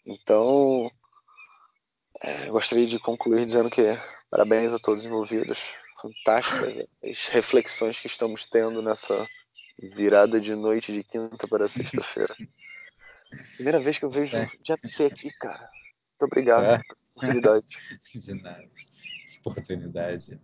Então, 0.04 0.92
é, 2.24 2.48
gostaria 2.48 2.88
de 2.88 2.98
concluir 2.98 3.46
dizendo 3.46 3.70
que 3.70 3.84
parabéns 4.32 4.74
a 4.74 4.80
todos 4.80 5.02
os 5.02 5.06
envolvidos. 5.06 5.80
Fantásticas 6.02 6.86
as 7.04 7.28
reflexões 7.28 8.00
que 8.00 8.08
estamos 8.08 8.46
tendo 8.46 8.82
nessa 8.82 9.28
virada 9.80 10.40
de 10.42 10.56
noite 10.56 10.92
de 10.92 11.04
quinta 11.04 11.48
para 11.48 11.68
sexta-feira. 11.68 12.36
Primeira 13.56 13.80
vez 13.80 13.98
que 14.00 14.06
eu 14.06 14.10
vejo 14.10 14.36
É. 14.38 14.48
já 14.66 14.78
ser 14.84 15.12
aqui, 15.12 15.32
cara. 15.34 15.70
Muito 16.10 16.24
obrigado 16.24 16.64
É. 16.66 16.78
pela 16.80 17.00
oportunidade. 17.16 17.68
De 18.14 18.34
nada. 18.42 18.70
Oportunidade. 19.46 20.40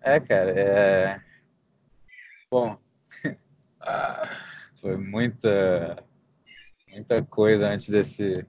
É, 0.00 0.20
cara, 0.20 0.50
é. 0.60 1.22
Bom, 2.50 2.78
foi 4.80 4.96
muita, 4.96 6.04
muita 6.88 7.22
coisa 7.24 7.68
antes 7.68 7.88
desse, 7.88 8.46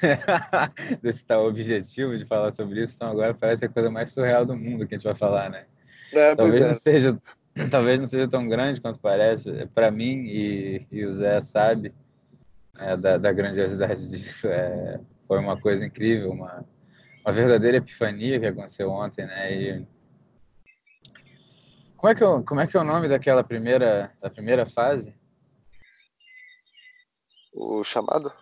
desse 1.02 1.24
tal 1.24 1.46
objetivo 1.46 2.16
de 2.16 2.24
falar 2.24 2.52
sobre 2.52 2.82
isso, 2.82 2.94
então 2.94 3.10
agora 3.10 3.34
parece 3.34 3.64
a 3.64 3.68
coisa 3.68 3.90
mais 3.90 4.10
surreal 4.10 4.44
do 4.44 4.56
mundo 4.56 4.86
que 4.86 4.94
a 4.94 4.98
gente 4.98 5.04
vai 5.04 5.14
falar, 5.14 5.50
né? 5.50 5.66
É, 6.12 6.34
Talvez 6.34 6.56
é. 6.56 6.68
não 6.68 6.74
seja, 6.74 7.22
talvez 7.70 8.00
não 8.00 8.06
seja 8.06 8.28
tão 8.28 8.48
grande 8.48 8.80
quanto 8.80 8.98
parece. 8.98 9.66
Para 9.74 9.90
mim 9.90 10.24
e, 10.26 10.86
e 10.90 11.04
o 11.04 11.12
Zé 11.12 11.40
sabe 11.40 11.94
é, 12.78 12.96
da, 12.96 13.18
da 13.18 13.32
grandiosidade 13.32 14.08
disso. 14.08 14.48
É, 14.48 15.00
foi 15.26 15.38
uma 15.38 15.58
coisa 15.58 15.84
incrível, 15.84 16.30
uma, 16.30 16.64
uma 17.24 17.32
verdadeira 17.32 17.78
epifania 17.78 18.38
que 18.38 18.46
aconteceu 18.46 18.90
ontem, 18.90 19.26
né? 19.26 19.54
E 19.54 19.86
como 21.96 22.10
é 22.10 22.14
que 22.16 22.24
eu, 22.24 22.42
como 22.42 22.60
é 22.60 22.66
que 22.66 22.76
é 22.76 22.80
o 22.80 22.84
nome 22.84 23.08
daquela 23.08 23.44
primeira 23.44 24.12
da 24.20 24.28
primeira 24.28 24.66
fase? 24.66 25.14
O 27.54 27.84
chamado? 27.84 28.32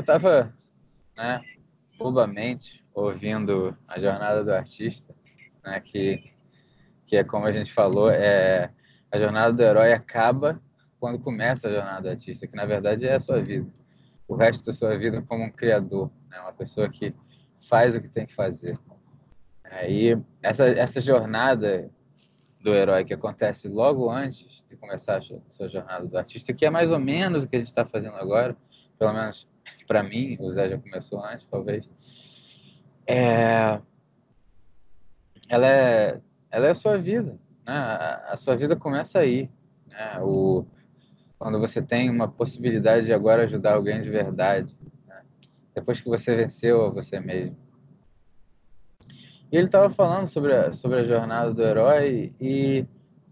Eu 0.00 0.02
estava, 0.02 0.50
né, 1.14 1.42
bobamente 1.98 2.82
ouvindo 2.94 3.76
a 3.86 3.98
jornada 3.98 4.42
do 4.42 4.50
artista, 4.50 5.14
né, 5.62 5.78
que 5.78 6.32
que 7.06 7.18
é 7.18 7.24
como 7.24 7.44
a 7.44 7.52
gente 7.52 7.70
falou, 7.70 8.08
é 8.10 8.72
a 9.12 9.18
jornada 9.18 9.52
do 9.52 9.62
herói 9.62 9.92
acaba 9.92 10.58
quando 10.98 11.18
começa 11.18 11.68
a 11.68 11.72
jornada 11.72 12.00
do 12.02 12.08
artista, 12.08 12.46
que 12.46 12.56
na 12.56 12.64
verdade 12.64 13.06
é 13.06 13.16
a 13.16 13.20
sua 13.20 13.42
vida. 13.42 13.68
O 14.26 14.36
resto 14.36 14.64
da 14.64 14.72
sua 14.72 14.96
vida 14.96 15.20
como 15.20 15.44
um 15.44 15.50
criador, 15.50 16.10
né, 16.30 16.40
uma 16.40 16.54
pessoa 16.54 16.88
que 16.88 17.14
faz 17.68 17.94
o 17.94 18.00
que 18.00 18.08
tem 18.08 18.24
que 18.24 18.34
fazer. 18.34 18.78
Aí 19.64 20.16
essa 20.42 20.66
essa 20.66 20.98
jornada 20.98 21.90
do 22.58 22.72
herói 22.72 23.04
que 23.04 23.12
acontece 23.12 23.68
logo 23.68 24.08
antes 24.08 24.64
de 24.66 24.76
começar 24.76 25.18
a 25.18 25.20
sua- 25.20 25.68
jornada 25.68 26.06
do 26.06 26.16
artista, 26.16 26.54
que 26.54 26.64
é 26.64 26.70
mais 26.70 26.90
ou 26.90 26.98
menos 26.98 27.44
o 27.44 27.48
que 27.48 27.56
a 27.56 27.58
gente 27.58 27.68
está 27.68 27.84
fazendo 27.84 28.16
agora, 28.16 28.56
pelo 28.98 29.12
menos 29.12 29.46
para 29.86 30.02
mim, 30.02 30.36
o 30.40 30.50
Zé 30.50 30.68
já 30.68 30.78
começou 30.78 31.24
antes, 31.24 31.46
talvez. 31.48 31.88
É... 33.06 33.80
Ela 35.48 35.66
é, 35.66 36.20
ela 36.50 36.66
é 36.68 36.70
a 36.70 36.74
sua 36.74 36.96
vida, 36.96 37.38
né? 37.66 37.74
A, 38.28 38.36
sua 38.36 38.56
vida 38.56 38.76
começa 38.76 39.18
aí, 39.18 39.50
né? 39.88 40.20
O 40.20 40.64
quando 41.40 41.58
você 41.58 41.80
tem 41.80 42.10
uma 42.10 42.28
possibilidade 42.28 43.06
de 43.06 43.14
agora 43.14 43.44
ajudar 43.44 43.72
alguém 43.72 44.02
de 44.02 44.10
verdade, 44.10 44.76
né? 45.08 45.22
depois 45.74 45.98
que 45.98 46.08
você 46.08 46.36
venceu 46.36 46.84
a 46.84 46.90
você 46.90 47.18
mesmo. 47.18 47.56
E 49.50 49.56
ele 49.56 49.64
estava 49.64 49.88
falando 49.88 50.26
sobre 50.26 50.54
a, 50.54 50.72
sobre 50.74 50.98
a 50.98 51.04
jornada 51.04 51.54
do 51.54 51.62
herói 51.62 52.34
e 52.38 52.86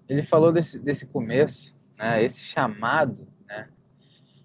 ele 0.08 0.22
falou 0.22 0.50
desse, 0.50 0.78
desse 0.78 1.06
começo, 1.06 1.76
né? 1.98 2.24
Esse 2.24 2.40
chamado? 2.40 3.28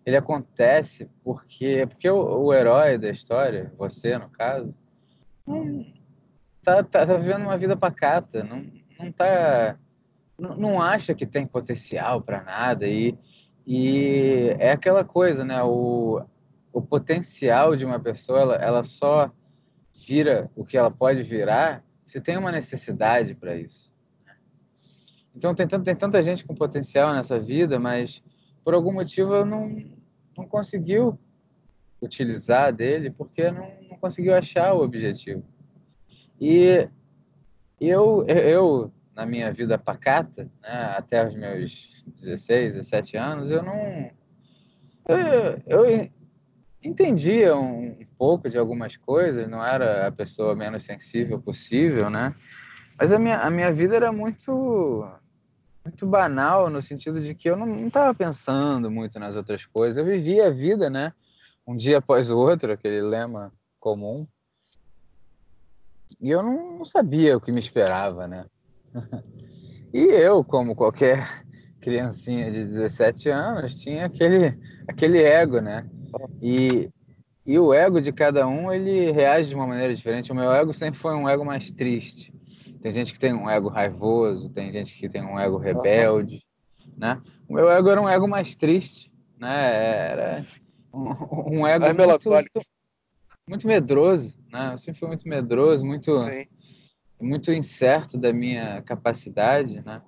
Ele 0.06 0.18
acontece 0.18 1.10
porque 1.24 1.86
porque 1.88 2.10
o, 2.10 2.46
o 2.46 2.54
herói 2.54 2.98
da 2.98 3.10
história, 3.10 3.72
você 3.78 4.18
no 4.18 4.30
caso, 4.30 4.74
não 5.46 5.86
tá, 6.64 6.84
tá, 6.84 7.06
tá 7.06 7.18
vivendo 7.18 7.44
uma 7.44 7.58
vida 7.58 7.76
pacata, 7.78 8.44
não 8.44 8.66
não 9.00 9.12
tá 9.12 9.78
não, 10.38 10.56
não 10.58 10.82
acha 10.82 11.14
que 11.14 11.26
tem 11.26 11.46
potencial 11.48 12.22
para 12.22 12.44
nada 12.44 12.88
e 12.88 13.18
e 13.66 14.56
é 14.60 14.72
aquela 14.72 15.06
coisa, 15.06 15.46
né? 15.46 15.64
O, 15.64 16.22
o 16.72 16.82
potencial 16.82 17.76
de 17.76 17.86
uma 17.86 18.00
pessoa, 18.00 18.40
ela, 18.42 18.56
ela 18.56 18.84
só 18.84 19.32
vira 20.06 20.52
o 20.56 20.66
que 20.66 20.78
ela 20.78 20.92
pode 20.92 21.24
virar 21.24 21.84
se 22.06 22.20
tem 22.20 22.36
uma 22.38 22.52
necessidade 22.52 23.34
para 23.34 23.56
isso. 23.56 23.94
né? 24.26 24.36
Então 25.36 25.56
tem, 25.56 25.66
tem 25.68 25.96
tanta 25.96 26.22
gente 26.22 26.44
com 26.44 26.54
potencial 26.54 27.14
nessa 27.14 27.40
vida, 27.40 27.80
mas 27.80 28.22
por 28.64 28.74
algum 28.74 28.94
motivo 28.94 29.46
não, 29.46 29.76
não 30.38 30.48
conseguiu 30.48 31.20
utilizar 32.02 32.74
dele 32.74 33.10
porque 33.10 33.50
não, 33.52 33.70
não 33.90 33.98
conseguiu 33.98 34.36
achar 34.36 34.74
o 34.74 34.84
objetivo. 34.84 35.44
E 36.40 36.90
eu, 37.80 38.26
eu 38.28 38.92
na 39.16 39.26
minha 39.26 39.52
vida 39.52 39.78
pacata, 39.78 40.50
né, 40.62 40.96
até 40.98 41.26
os 41.26 41.36
meus 41.36 42.04
16, 42.22 42.76
17 42.76 43.18
anos, 43.18 43.52
eu 43.52 43.64
não. 43.64 44.12
Eu, 45.08 45.62
eu 45.68 46.10
entendia 46.82 47.56
um 47.56 48.06
pouco 48.18 48.50
de 48.50 48.58
algumas 48.58 48.98
coisas, 48.98 49.48
não 49.48 49.66
era 49.66 50.08
a 50.08 50.12
pessoa 50.12 50.56
menos 50.56 50.84
sensível 50.84 51.40
possível, 51.40 52.10
né? 52.10 52.34
Mas 52.98 53.12
a 53.12 53.20
minha, 53.20 53.38
a 53.40 53.50
minha 53.50 53.72
vida 53.72 53.96
era 53.96 54.12
muito 54.12 55.06
muito 55.86 56.08
banal 56.08 56.70
no 56.70 56.82
sentido 56.82 57.20
de 57.20 57.36
que 57.36 57.50
eu 57.50 57.58
não 57.58 57.88
estava 57.88 58.14
pensando 58.16 58.90
muito 58.90 59.20
nas 59.20 59.36
outras 59.36 59.66
coisas. 59.66 59.98
Eu 59.98 60.06
vivia 60.06 60.48
a 60.48 60.50
vida, 60.50 60.90
né? 60.90 61.14
Um 61.68 61.76
dia 61.76 61.98
após 61.98 62.30
o 62.30 62.38
outro, 62.38 62.72
aquele 62.72 63.02
lema 63.02 63.52
comum. 63.80 64.26
E 66.22 66.30
eu 66.30 66.42
não, 66.42 66.78
não 66.78 66.86
sabia 66.86 67.36
o 67.36 67.42
que 67.42 67.52
me 67.52 67.60
esperava, 67.60 68.28
né? 68.28 68.46
E 69.96 70.06
eu, 70.06 70.44
como 70.44 70.76
qualquer 70.76 71.46
criancinha 71.80 72.50
de 72.50 72.66
17 72.66 73.30
anos, 73.30 73.76
tinha 73.76 74.08
aquele, 74.08 74.58
aquele 74.88 75.22
ego, 75.22 75.60
né? 75.60 75.88
E, 76.42 76.90
e 77.46 77.60
o 77.60 77.72
ego 77.72 78.02
de 78.02 78.12
cada 78.12 78.48
um, 78.48 78.74
ele 78.74 79.12
reage 79.12 79.50
de 79.50 79.56
uma 79.56 79.68
maneira 79.68 79.94
diferente. 79.94 80.32
O 80.32 80.36
meu 80.36 80.52
ego 80.52 80.74
sempre 80.74 81.00
foi 81.00 81.14
um 81.14 81.30
ego 81.30 81.46
mais 81.46 81.72
triste. 81.72 82.34
Tem 82.84 82.92
gente 82.92 83.14
que 83.14 83.20
tem 83.20 83.34
um 83.34 83.50
ego 83.50 83.70
raivoso, 83.70 84.50
tem 84.50 84.70
gente 84.70 84.94
que 84.98 85.08
tem 85.08 85.24
um 85.24 85.40
ego 85.40 85.58
rebelde, 85.58 86.44
né? 86.98 87.22
O 87.48 87.54
meu 87.54 87.72
ego 87.72 87.90
era 87.90 88.02
um 88.02 88.10
ego 88.10 88.28
mais 88.28 88.58
triste, 88.58 89.10
né? 89.40 90.12
Era 90.12 90.46
um, 90.94 91.62
um 91.62 91.66
ego 91.66 91.86
Mais 91.86 91.96
muito, 91.96 92.30
muito, 92.30 92.62
muito 93.48 93.68
medroso, 93.68 94.38
né? 94.52 94.74
Eu 94.74 94.78
sempre 94.78 95.00
fui 95.00 95.08
muito 95.08 95.26
medroso, 95.26 95.86
muito 95.86 96.28
Sim. 96.28 96.46
muito 97.22 97.54
incerto 97.54 98.18
da 98.18 98.34
minha 98.34 98.82
capacidade, 98.82 99.82
né? 99.86 100.02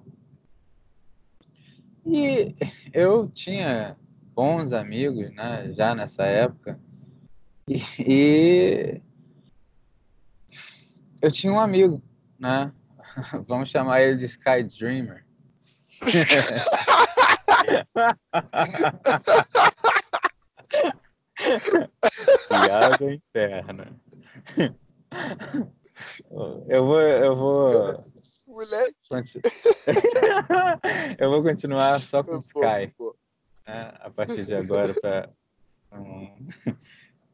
E 2.06 2.54
eu 2.94 3.30
tinha 3.30 3.96
bons 4.34 4.74
amigos, 4.74 5.34
né, 5.34 5.72
já 5.72 5.96
nessa 5.96 6.26
época. 6.26 6.78
E, 7.70 7.82
e 8.06 9.02
eu 11.22 11.32
tinha 11.32 11.54
um 11.54 11.60
amigo, 11.60 12.04
né? 12.46 12.72
Vamos 13.48 13.70
chamar 13.70 14.02
ele 14.02 14.18
de 14.18 14.26
Sky 14.26 14.64
Dreamer. 14.78 15.26
Piada 22.48 23.14
interna. 23.14 24.00
Eu 26.68 26.86
vou, 26.86 27.00
eu 27.00 27.36
vou. 27.36 27.72
Moleque. 28.48 29.42
eu 31.18 31.30
vou 31.30 31.42
continuar 31.42 32.00
só 32.00 32.24
com 32.24 32.38
Sky. 32.38 32.94
Né? 33.68 33.94
A 34.00 34.10
partir 34.12 34.46
de 34.46 34.54
agora 34.54 34.94
para. 34.94 35.30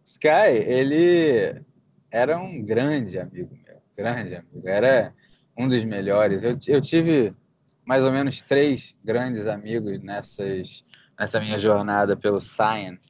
Sky, 0.04 0.56
ele 0.68 1.64
era 2.12 2.38
um 2.38 2.62
grande 2.62 3.18
amigo 3.18 3.56
meu, 3.56 3.71
grande 4.02 4.36
amigo. 4.36 4.68
Era 4.68 5.14
um 5.58 5.68
dos 5.68 5.84
melhores. 5.84 6.44
Eu, 6.44 6.58
eu 6.68 6.82
tive 6.82 7.34
mais 7.86 8.04
ou 8.04 8.12
menos 8.12 8.42
três 8.42 8.96
grandes 9.04 9.48
amigos 9.48 10.02
nessas, 10.02 10.84
nessa 11.20 11.40
minha 11.40 11.58
jornada 11.58 12.16
pelo 12.16 12.40
Science, 12.40 13.02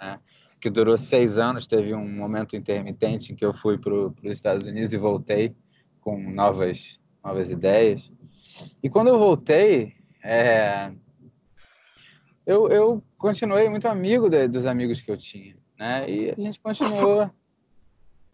né? 0.00 0.18
que 0.60 0.70
durou 0.70 0.96
seis 0.96 1.36
anos. 1.36 1.66
Teve 1.66 1.94
um 1.94 2.08
momento 2.08 2.56
intermitente 2.56 3.32
em 3.32 3.36
que 3.36 3.44
eu 3.44 3.54
fui 3.54 3.78
para 3.78 3.92
os 3.94 4.12
Estados 4.24 4.66
Unidos 4.66 4.92
e 4.92 4.96
voltei 4.96 5.54
com 6.00 6.18
novas, 6.30 6.98
novas 7.24 7.50
ideias. 7.50 8.12
E 8.82 8.88
quando 8.88 9.08
eu 9.08 9.18
voltei, 9.18 9.94
é, 10.22 10.92
eu, 12.46 12.68
eu 12.68 13.02
continuei 13.18 13.68
muito 13.68 13.88
amigo 13.88 14.28
de, 14.28 14.46
dos 14.48 14.66
amigos 14.66 15.00
que 15.00 15.10
eu 15.10 15.16
tinha. 15.16 15.56
Né? 15.78 16.08
E 16.08 16.30
a 16.30 16.40
gente 16.40 16.60
continuou 16.60 17.30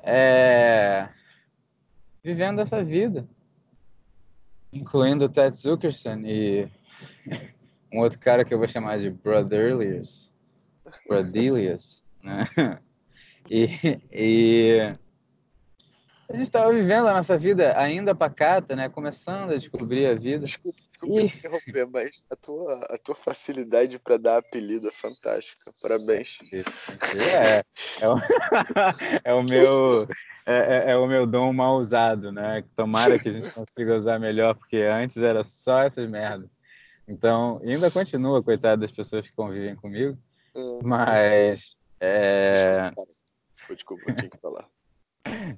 é, 0.02 1.08
vivendo 2.22 2.60
essa 2.60 2.82
vida 2.84 3.26
incluindo 4.72 5.26
o 5.26 5.28
Ted 5.28 5.54
Zuckerson 5.54 6.20
e 6.24 6.68
um 7.92 8.00
outro 8.00 8.18
cara 8.18 8.44
que 8.44 8.54
eu 8.54 8.58
vou 8.58 8.66
chamar 8.66 8.98
de 8.98 9.10
Brotherlius, 9.10 10.32
Brodelius, 11.06 12.02
né? 12.22 12.48
E, 13.50 13.66
e 14.12 14.96
a 16.28 16.32
gente 16.32 16.44
estava 16.44 16.72
vivendo 16.72 17.08
a 17.08 17.14
nossa 17.14 17.36
vida 17.36 17.78
ainda 17.78 18.14
pacata, 18.14 18.74
né? 18.76 18.88
Começando 18.88 19.52
a 19.52 19.56
descobrir 19.56 20.06
a 20.06 20.14
vida. 20.14 20.46
Desculpa, 20.46 20.78
desculpa 20.90 21.20
e... 21.20 21.26
interromper, 21.26 21.86
mas 21.88 22.24
a 22.30 22.36
tua, 22.36 22.86
a 22.90 22.98
tua 22.98 23.14
facilidade 23.14 23.98
para 23.98 24.16
dar 24.16 24.38
apelido 24.38 24.88
é 24.88 24.92
fantástica. 24.92 25.72
Parabéns. 25.82 26.38
É, 26.52 27.64
é, 28.00 28.08
o, 28.08 28.14
é 29.24 29.34
o 29.34 29.42
meu 29.42 30.06
é, 30.44 30.54
é, 30.54 30.90
é, 30.92 30.96
o 30.96 31.06
meu 31.06 31.26
dom 31.26 31.52
mal 31.52 31.76
usado, 31.76 32.32
né? 32.32 32.64
Tomara 32.74 33.18
que 33.18 33.28
a 33.28 33.32
gente 33.32 33.50
consiga 33.50 33.96
usar 33.96 34.18
melhor, 34.18 34.54
porque 34.54 34.76
antes 34.76 35.16
era 35.18 35.44
só 35.44 35.82
essas 35.82 36.08
merdas. 36.08 36.50
Então, 37.06 37.60
ainda 37.64 37.90
continua, 37.90 38.42
coitado 38.42 38.80
das 38.80 38.90
pessoas 38.90 39.26
que 39.26 39.34
convivem 39.34 39.76
comigo, 39.76 40.18
hum. 40.54 40.80
mas. 40.82 41.76
É... 42.00 42.90
Desculpa, 43.70 44.02
eu 44.08 44.16
tinha 44.16 44.30
que 44.30 44.38
falar. 44.38 44.68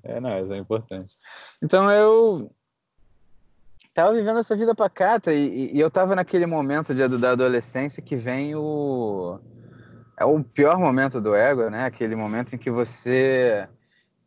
É, 0.02 0.20
não, 0.20 0.38
isso 0.40 0.52
é 0.52 0.58
importante. 0.58 1.14
Então, 1.62 1.90
eu 1.90 2.50
tava 3.94 4.12
vivendo 4.12 4.38
essa 4.38 4.56
vida 4.56 4.74
pacata 4.74 5.32
e, 5.32 5.72
e 5.72 5.80
eu 5.80 5.90
tava 5.90 6.14
naquele 6.14 6.46
momento 6.46 6.94
de, 6.94 7.06
da 7.18 7.30
adolescência 7.30 8.02
que 8.02 8.16
vem 8.16 8.54
o. 8.54 9.38
É 10.18 10.24
o 10.24 10.42
pior 10.44 10.78
momento 10.78 11.20
do 11.20 11.34
ego, 11.34 11.68
né? 11.70 11.84
Aquele 11.84 12.14
momento 12.14 12.54
em 12.54 12.58
que 12.58 12.70
você 12.70 13.68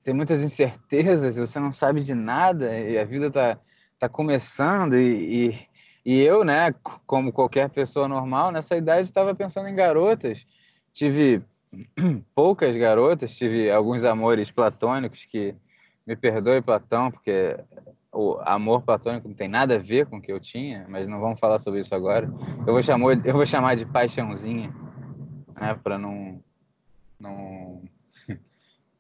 tem 0.04 0.14
muitas 0.14 0.42
incertezas, 0.42 1.38
você 1.38 1.60
não 1.60 1.72
sabe 1.72 2.02
de 2.02 2.16
nada 2.16 2.78
e 2.80 2.98
a 2.98 3.04
vida 3.04 3.30
tá, 3.30 3.60
tá 4.00 4.08
começando 4.08 4.98
e, 4.98 5.50
e, 5.50 5.68
e 6.06 6.22
eu, 6.22 6.46
né, 6.46 6.74
como 7.06 7.34
qualquer 7.34 7.70
pessoa 7.70 8.08
normal, 8.08 8.50
nessa 8.50 8.78
idade 8.78 9.02
estava 9.02 9.36
pensando 9.36 9.68
em 9.68 9.76
garotas. 9.76 10.46
Tive 10.94 11.44
poucas 12.34 12.76
garotas, 12.76 13.36
tive 13.36 13.70
alguns 13.70 14.04
amores 14.04 14.52
platônicos 14.52 15.26
que 15.26 15.56
me 16.06 16.16
perdoe 16.16 16.62
Platão, 16.62 17.12
porque 17.12 17.58
o 18.12 18.40
amor 18.44 18.82
platônico 18.82 19.28
não 19.28 19.36
tem 19.36 19.48
nada 19.48 19.76
a 19.76 19.80
ver 19.80 20.06
com 20.06 20.18
o 20.18 20.22
que 20.22 20.32
eu 20.32 20.40
tinha, 20.40 20.86
mas 20.88 21.08
não 21.08 21.20
vamos 21.20 21.40
falar 21.40 21.60
sobre 21.60 21.82
isso 21.82 21.94
agora. 21.94 22.32
Eu 22.66 22.74
vou 22.74 22.82
chamar, 22.82 23.26
eu 23.26 23.34
vou 23.34 23.46
chamar 23.46 23.76
de 23.76 23.86
paixãozinha, 23.86 24.74
né, 25.60 25.78
para 25.84 25.98
não 25.98 26.42
não 27.20 27.82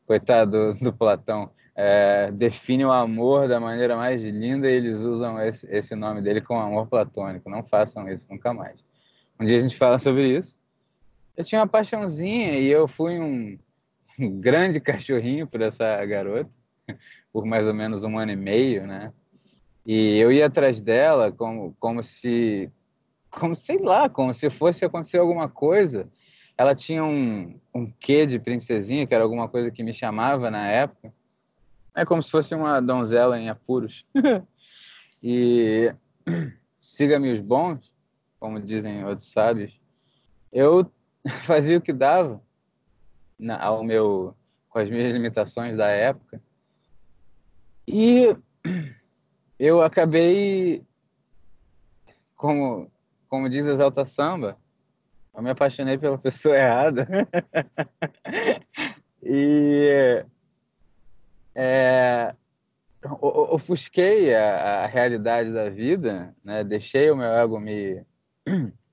coitado 0.06 0.74
do, 0.74 0.80
do 0.80 0.94
Platão, 0.94 1.52
é, 1.76 2.32
define 2.32 2.84
o 2.84 2.92
amor 2.92 3.48
da 3.48 3.60
maneira 3.60 3.96
mais 3.96 4.24
linda 4.26 4.70
e 4.70 4.74
eles 4.74 4.98
usam 4.98 5.40
esse, 5.40 5.68
esse 5.70 5.96
nome 5.96 6.22
dele 6.22 6.42
como 6.42 6.60
amor 6.60 6.88
platônico. 6.88 7.50
Não 7.50 7.64
façam 7.64 8.10
isso 8.10 8.26
nunca 8.30 8.52
mais. 8.52 8.84
Um 9.40 9.46
dia 9.46 9.58
a 9.58 9.60
gente 9.60 9.78
fala 9.78 10.00
sobre 10.00 10.36
isso. 10.36 10.57
Eu 11.38 11.46
tinha 11.46 11.62
uma 11.62 11.68
paixãozinha 11.68 12.60
e 12.60 12.68
eu 12.68 12.88
fui 12.88 13.20
um, 13.20 13.58
um 14.20 14.42
grande 14.42 14.82
cachorrinho 14.82 15.48
por 15.48 15.62
essa 15.62 16.04
garota, 16.06 16.50
por 17.32 17.46
mais 17.46 17.66
ou 17.66 17.74
menos 17.74 18.04
um 18.04 18.18
ano 18.18 18.32
e 18.32 18.36
meio, 18.36 18.86
né? 18.86 19.14
E 19.86 20.18
eu 20.18 20.32
ia 20.32 20.48
atrás 20.48 20.82
dela 20.82 21.32
como, 21.32 21.74
como 21.80 22.04
se, 22.04 22.70
como 23.30 23.56
sei 23.56 23.78
lá, 23.78 24.10
como 24.10 24.34
se 24.34 24.50
fosse 24.50 24.84
acontecer 24.84 25.20
alguma 25.20 25.48
coisa 25.48 26.10
ela 26.58 26.74
tinha 26.74 27.04
um, 27.04 27.60
um 27.74 27.86
quê 27.86 28.26
de 28.26 28.40
princesinha, 28.40 29.06
que 29.06 29.14
era 29.14 29.24
alguma 29.24 29.48
coisa 29.48 29.70
que 29.70 29.84
me 29.84 29.94
chamava 29.94 30.50
na 30.50 30.68
época. 30.68 31.14
É 31.96 32.04
como 32.04 32.22
se 32.22 32.32
fosse 32.32 32.56
uma 32.56 32.82
donzela 32.82 33.40
em 33.40 33.48
apuros. 33.48 34.06
e 35.22 35.94
siga-me 36.80 37.32
os 37.32 37.40
bons, 37.40 37.92
como 38.40 38.60
dizem 38.60 39.06
outros 39.06 39.32
sábios. 39.32 39.80
Eu 40.52 40.92
fazia 41.44 41.78
o 41.78 41.82
que 41.82 41.94
dava 41.94 42.42
na, 43.38 43.62
ao 43.62 43.84
meu, 43.84 44.36
com 44.70 44.80
as 44.80 44.90
minhas 44.90 45.14
limitações 45.14 45.78
da 45.78 45.88
época. 45.88 46.42
E 47.88 48.36
eu 49.60 49.82
acabei, 49.82 50.84
como, 52.36 52.92
como 53.28 53.50
diz 53.50 53.66
Exalta 53.66 54.06
Samba, 54.06 54.58
eu 55.34 55.42
me 55.42 55.50
apaixonei 55.50 55.98
pela 55.98 56.18
pessoa 56.18 56.56
errada. 56.58 57.08
e 59.24 60.26
é, 61.56 62.36
ofusquei 63.22 64.34
a, 64.36 64.84
a, 64.84 64.88
realidade 64.88 65.52
da 65.52 65.70
vida, 65.70 66.36
né? 66.44 66.64
deixei 66.64 67.10
o 67.10 67.16
meu 67.16 67.32
ego 67.32 67.60
me, 67.60 68.04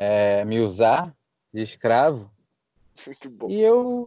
é, 0.00 0.42
me 0.46 0.58
usar 0.60 1.14
de 1.52 1.60
escravo. 1.60 2.30
Muito 3.06 3.28
bom. 3.28 3.50
E 3.50 3.60
eu, 3.60 4.06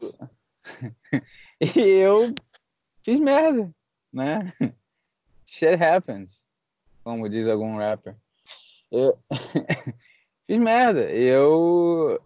e 1.61 1.79
eu 1.79 2.33
fiz 3.03 3.19
merda, 3.19 3.71
né? 4.11 4.51
Shit 5.45 5.83
happens, 5.83 6.41
como 7.03 7.29
diz 7.29 7.47
algum 7.47 7.77
rapper. 7.77 8.15
Eu, 8.91 9.19
fiz 10.47 10.57
merda. 10.57 11.11
Eu 11.11 12.19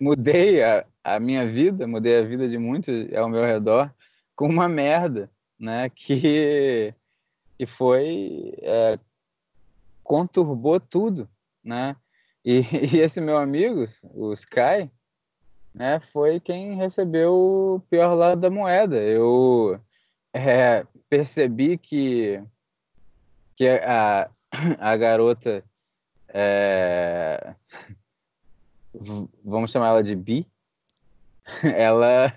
mudei 0.00 0.64
a, 0.64 0.84
a 1.04 1.20
minha 1.20 1.46
vida, 1.46 1.86
mudei 1.86 2.18
a 2.18 2.22
vida 2.22 2.48
de 2.48 2.58
muitos 2.58 3.12
ao 3.14 3.28
meu 3.28 3.44
redor 3.44 3.94
com 4.34 4.48
uma 4.48 4.68
merda, 4.68 5.30
né? 5.56 5.88
Que, 5.88 6.92
que 7.56 7.64
foi 7.64 8.54
é, 8.60 8.98
conturbou 10.02 10.80
tudo, 10.80 11.28
né? 11.64 11.96
E, 12.44 12.60
e, 12.94 13.00
esse 13.00 13.20
meu 13.20 13.36
amigo, 13.36 13.86
o 14.14 14.32
Sky, 14.32 14.90
né, 15.74 16.00
foi 16.00 16.40
quem 16.40 16.74
recebeu 16.76 17.34
o 17.34 17.80
pior 17.88 18.14
lado 18.14 18.40
da 18.40 18.50
moeda. 18.50 18.96
Eu 18.96 19.80
é, 20.32 20.86
percebi 21.08 21.78
que, 21.78 22.42
que 23.56 23.68
a, 23.68 24.30
a 24.78 24.96
garota 24.96 25.64
é... 26.32 27.54
vamos 29.44 29.70
chamar 29.70 29.88
ela 29.88 30.02
de 30.02 30.14
Bi, 30.14 30.46
ela, 31.62 32.32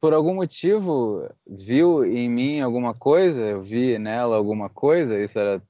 por 0.00 0.14
algum 0.14 0.34
motivo, 0.34 1.28
viu 1.46 2.04
em 2.04 2.28
mim 2.28 2.60
alguma 2.60 2.94
coisa, 2.94 3.40
eu 3.40 3.62
vi 3.62 3.98
nela 3.98 4.36
alguma 4.36 4.68
coisa, 4.68 5.18
isso 5.22 5.38
era 5.38 5.62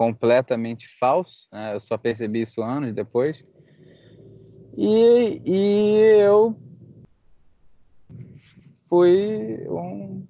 completamente 0.00 0.88
falso, 0.98 1.46
né? 1.52 1.74
eu 1.74 1.78
só 1.78 1.98
percebi 1.98 2.40
isso 2.40 2.62
anos 2.62 2.94
depois. 2.94 3.44
E, 4.74 5.42
e 5.44 5.96
eu 6.22 6.58
fui 8.88 9.68
um 9.68 10.26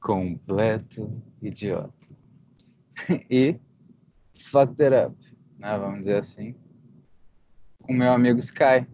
completo 0.00 1.22
idiota. 1.42 1.92
e 3.30 3.60
fucked 4.38 4.82
it 4.82 4.96
up, 4.96 5.14
né, 5.58 5.78
vamos 5.78 5.98
dizer 5.98 6.16
assim, 6.16 6.54
com 7.82 7.92
meu 7.92 8.14
amigo 8.14 8.38
Sky. 8.38 8.86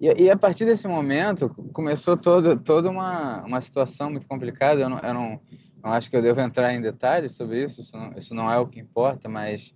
E, 0.00 0.24
e, 0.24 0.30
a 0.30 0.36
partir 0.36 0.64
desse 0.64 0.88
momento 0.88 1.48
começou 1.72 2.16
toda, 2.16 2.56
toda 2.56 2.90
uma, 2.90 3.44
uma 3.44 3.60
situação 3.60 4.10
muito 4.10 4.26
complicada. 4.26 4.80
Eu 4.80 4.88
não, 4.88 4.98
eu 4.98 5.14
não, 5.14 5.40
não 5.82 5.92
acho 5.92 6.10
que 6.10 6.16
eu 6.16 6.22
devo 6.22 6.40
entrar 6.40 6.72
em 6.74 6.80
detalhes 6.80 7.32
sobre 7.32 7.62
isso, 7.62 7.80
isso 7.80 7.96
não, 7.96 8.12
isso 8.18 8.34
não 8.34 8.50
é 8.50 8.58
o 8.58 8.66
que 8.66 8.80
importa, 8.80 9.28
mas 9.28 9.74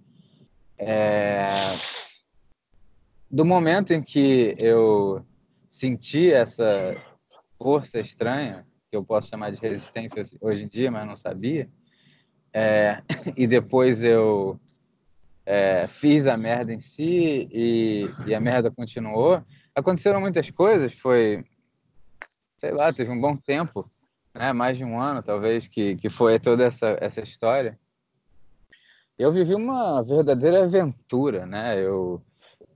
é, 0.78 1.44
do 3.30 3.44
momento 3.44 3.92
em 3.92 4.02
que 4.02 4.54
eu 4.58 5.24
senti 5.70 6.32
essa 6.32 6.94
força 7.58 7.98
estranha, 7.98 8.66
que 8.90 8.96
eu 8.96 9.04
posso 9.04 9.28
chamar 9.28 9.50
de 9.50 9.60
resistência 9.60 10.22
hoje 10.40 10.64
em 10.64 10.68
dia, 10.68 10.90
mas 10.90 11.06
não 11.06 11.16
sabia, 11.16 11.68
é, 12.52 13.02
e 13.36 13.46
depois 13.46 14.02
eu 14.02 14.60
é, 15.46 15.86
fiz 15.86 16.26
a 16.26 16.36
merda 16.36 16.72
em 16.72 16.80
si 16.80 17.48
e, 17.50 18.04
e 18.26 18.34
a 18.34 18.40
merda 18.40 18.70
continuou, 18.70 19.42
aconteceram 19.74 20.20
muitas 20.20 20.48
coisas, 20.50 20.92
foi, 20.92 21.44
sei 22.56 22.72
lá, 22.72 22.92
teve 22.92 23.10
um 23.10 23.20
bom 23.20 23.36
tempo, 23.36 23.84
né, 24.34 24.52
mais 24.52 24.76
de 24.76 24.84
um 24.84 25.00
ano 25.00 25.22
talvez, 25.22 25.68
que, 25.68 25.96
que 25.96 26.10
foi 26.10 26.38
toda 26.38 26.64
essa, 26.64 26.96
essa 27.00 27.20
história. 27.20 27.78
Eu 29.16 29.30
vivi 29.30 29.54
uma 29.54 30.02
verdadeira 30.02 30.64
aventura, 30.64 31.46
né? 31.46 31.78
Eu 31.80 32.20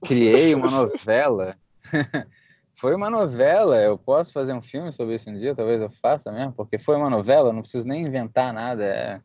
criei 0.07 0.55
uma 0.55 0.71
novela. 0.71 1.57
foi 2.77 2.95
uma 2.95 3.11
novela. 3.11 3.77
Eu 3.77 3.99
posso 3.99 4.33
fazer 4.33 4.53
um 4.53 4.63
filme 4.63 4.93
sobre 4.93 5.17
isso 5.17 5.29
um 5.29 5.37
dia, 5.37 5.55
talvez 5.55 5.83
eu 5.83 5.91
faça 5.91 6.31
mesmo, 6.31 6.53
porque 6.53 6.79
foi 6.79 6.95
uma 6.95 7.11
novela. 7.11 7.53
Não 7.53 7.63
preciso 7.63 7.89
nem 7.89 8.03
inventar 8.03 8.53
nada. 8.53 8.85
É 8.85 9.21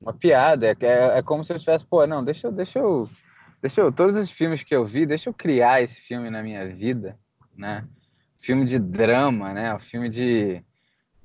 uma 0.00 0.14
piada. 0.14 0.66
É, 0.66 0.76
é, 0.80 1.18
é 1.18 1.22
como 1.22 1.44
se 1.44 1.52
eu 1.52 1.58
tivesse, 1.58 1.84
pô, 1.84 2.06
não, 2.06 2.24
deixa 2.24 2.50
deixa 2.50 2.78
eu 2.78 3.06
deixa 3.60 3.80
eu, 3.80 3.92
todos 3.92 4.16
os 4.16 4.30
filmes 4.30 4.62
que 4.62 4.74
eu 4.74 4.84
vi, 4.84 5.06
deixa 5.06 5.28
eu 5.28 5.34
criar 5.34 5.82
esse 5.82 6.00
filme 6.00 6.28
na 6.30 6.42
minha 6.42 6.66
vida, 6.68 7.18
né? 7.56 7.86
Filme 8.38 8.64
de 8.64 8.78
drama, 8.78 9.52
né? 9.52 9.74
O 9.74 9.78
filme 9.78 10.08
de 10.08 10.62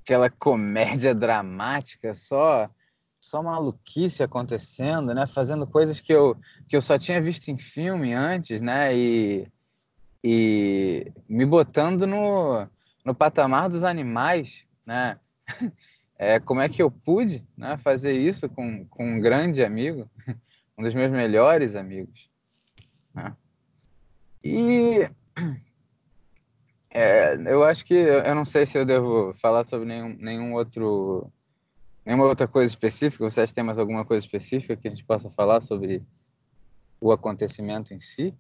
aquela 0.10 0.30
comédia 0.30 1.14
dramática, 1.14 2.16
só 2.16 2.68
só 3.22 3.44
maluquice 3.44 4.24
acontecendo, 4.24 5.14
né? 5.14 5.28
Fazendo 5.28 5.68
coisas 5.68 6.00
que 6.00 6.12
eu 6.12 6.36
que 6.68 6.76
eu 6.76 6.82
só 6.82 6.98
tinha 6.98 7.22
visto 7.22 7.50
em 7.50 7.58
filme 7.58 8.14
antes, 8.14 8.60
né? 8.60 8.96
E 8.96 9.48
e 10.24 11.12
me 11.28 11.46
botando 11.46 12.08
no 12.08 12.68
no 13.06 13.14
patamar 13.14 13.70
dos 13.70 13.84
animais, 13.84 14.66
né? 14.86 15.20
É, 16.22 16.38
como 16.38 16.60
é 16.60 16.68
que 16.68 16.84
eu 16.84 16.92
pude 16.92 17.48
né, 17.56 17.78
fazer 17.78 18.12
isso 18.12 18.50
com, 18.50 18.86
com 18.88 19.14
um 19.14 19.22
grande 19.22 19.64
amigo, 19.64 20.06
um 20.78 20.84
dos 20.84 20.94
meus 20.94 21.10
melhores 21.10 21.76
amigos? 21.76 22.30
Né? 23.16 23.34
E 24.44 25.10
é, 26.92 27.36
eu 27.46 27.64
acho 27.64 27.86
que 27.86 27.94
eu 27.94 28.34
não 28.34 28.46
sei 28.46 28.66
se 28.66 28.78
eu 28.78 28.86
devo 28.86 29.34
falar 29.36 29.64
sobre 29.64 29.86
nenhum, 29.86 30.16
nenhum 30.18 30.54
outro 30.54 31.32
nenhuma 32.06 32.26
outra 32.26 32.48
coisa 32.48 32.72
específica. 32.72 33.24
Você 33.30 33.42
acha 33.42 33.52
que 33.52 33.56
tem 33.56 33.64
mais 33.64 33.78
alguma 33.78 34.04
coisa 34.04 34.26
específica 34.26 34.76
que 34.76 34.88
a 34.88 34.92
gente 34.92 35.04
possa 35.04 35.30
falar 35.30 35.62
sobre 35.62 36.04
o 37.00 37.12
acontecimento 37.12 37.94
em 37.94 38.00
si? 38.00 38.34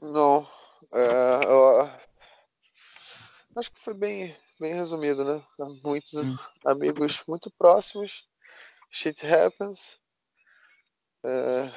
Não, 0.00 0.46
é, 0.92 1.44
eu 1.46 1.90
acho 3.56 3.70
que 3.72 3.80
foi 3.80 3.94
bem 3.94 4.36
bem 4.60 4.74
resumido, 4.74 5.24
né? 5.24 5.42
Muitos 5.82 6.14
hum. 6.14 6.36
amigos 6.66 7.24
muito 7.26 7.50
próximos, 7.50 8.28
shit 8.90 9.26
happens. 9.26 9.98
É, 11.24 11.72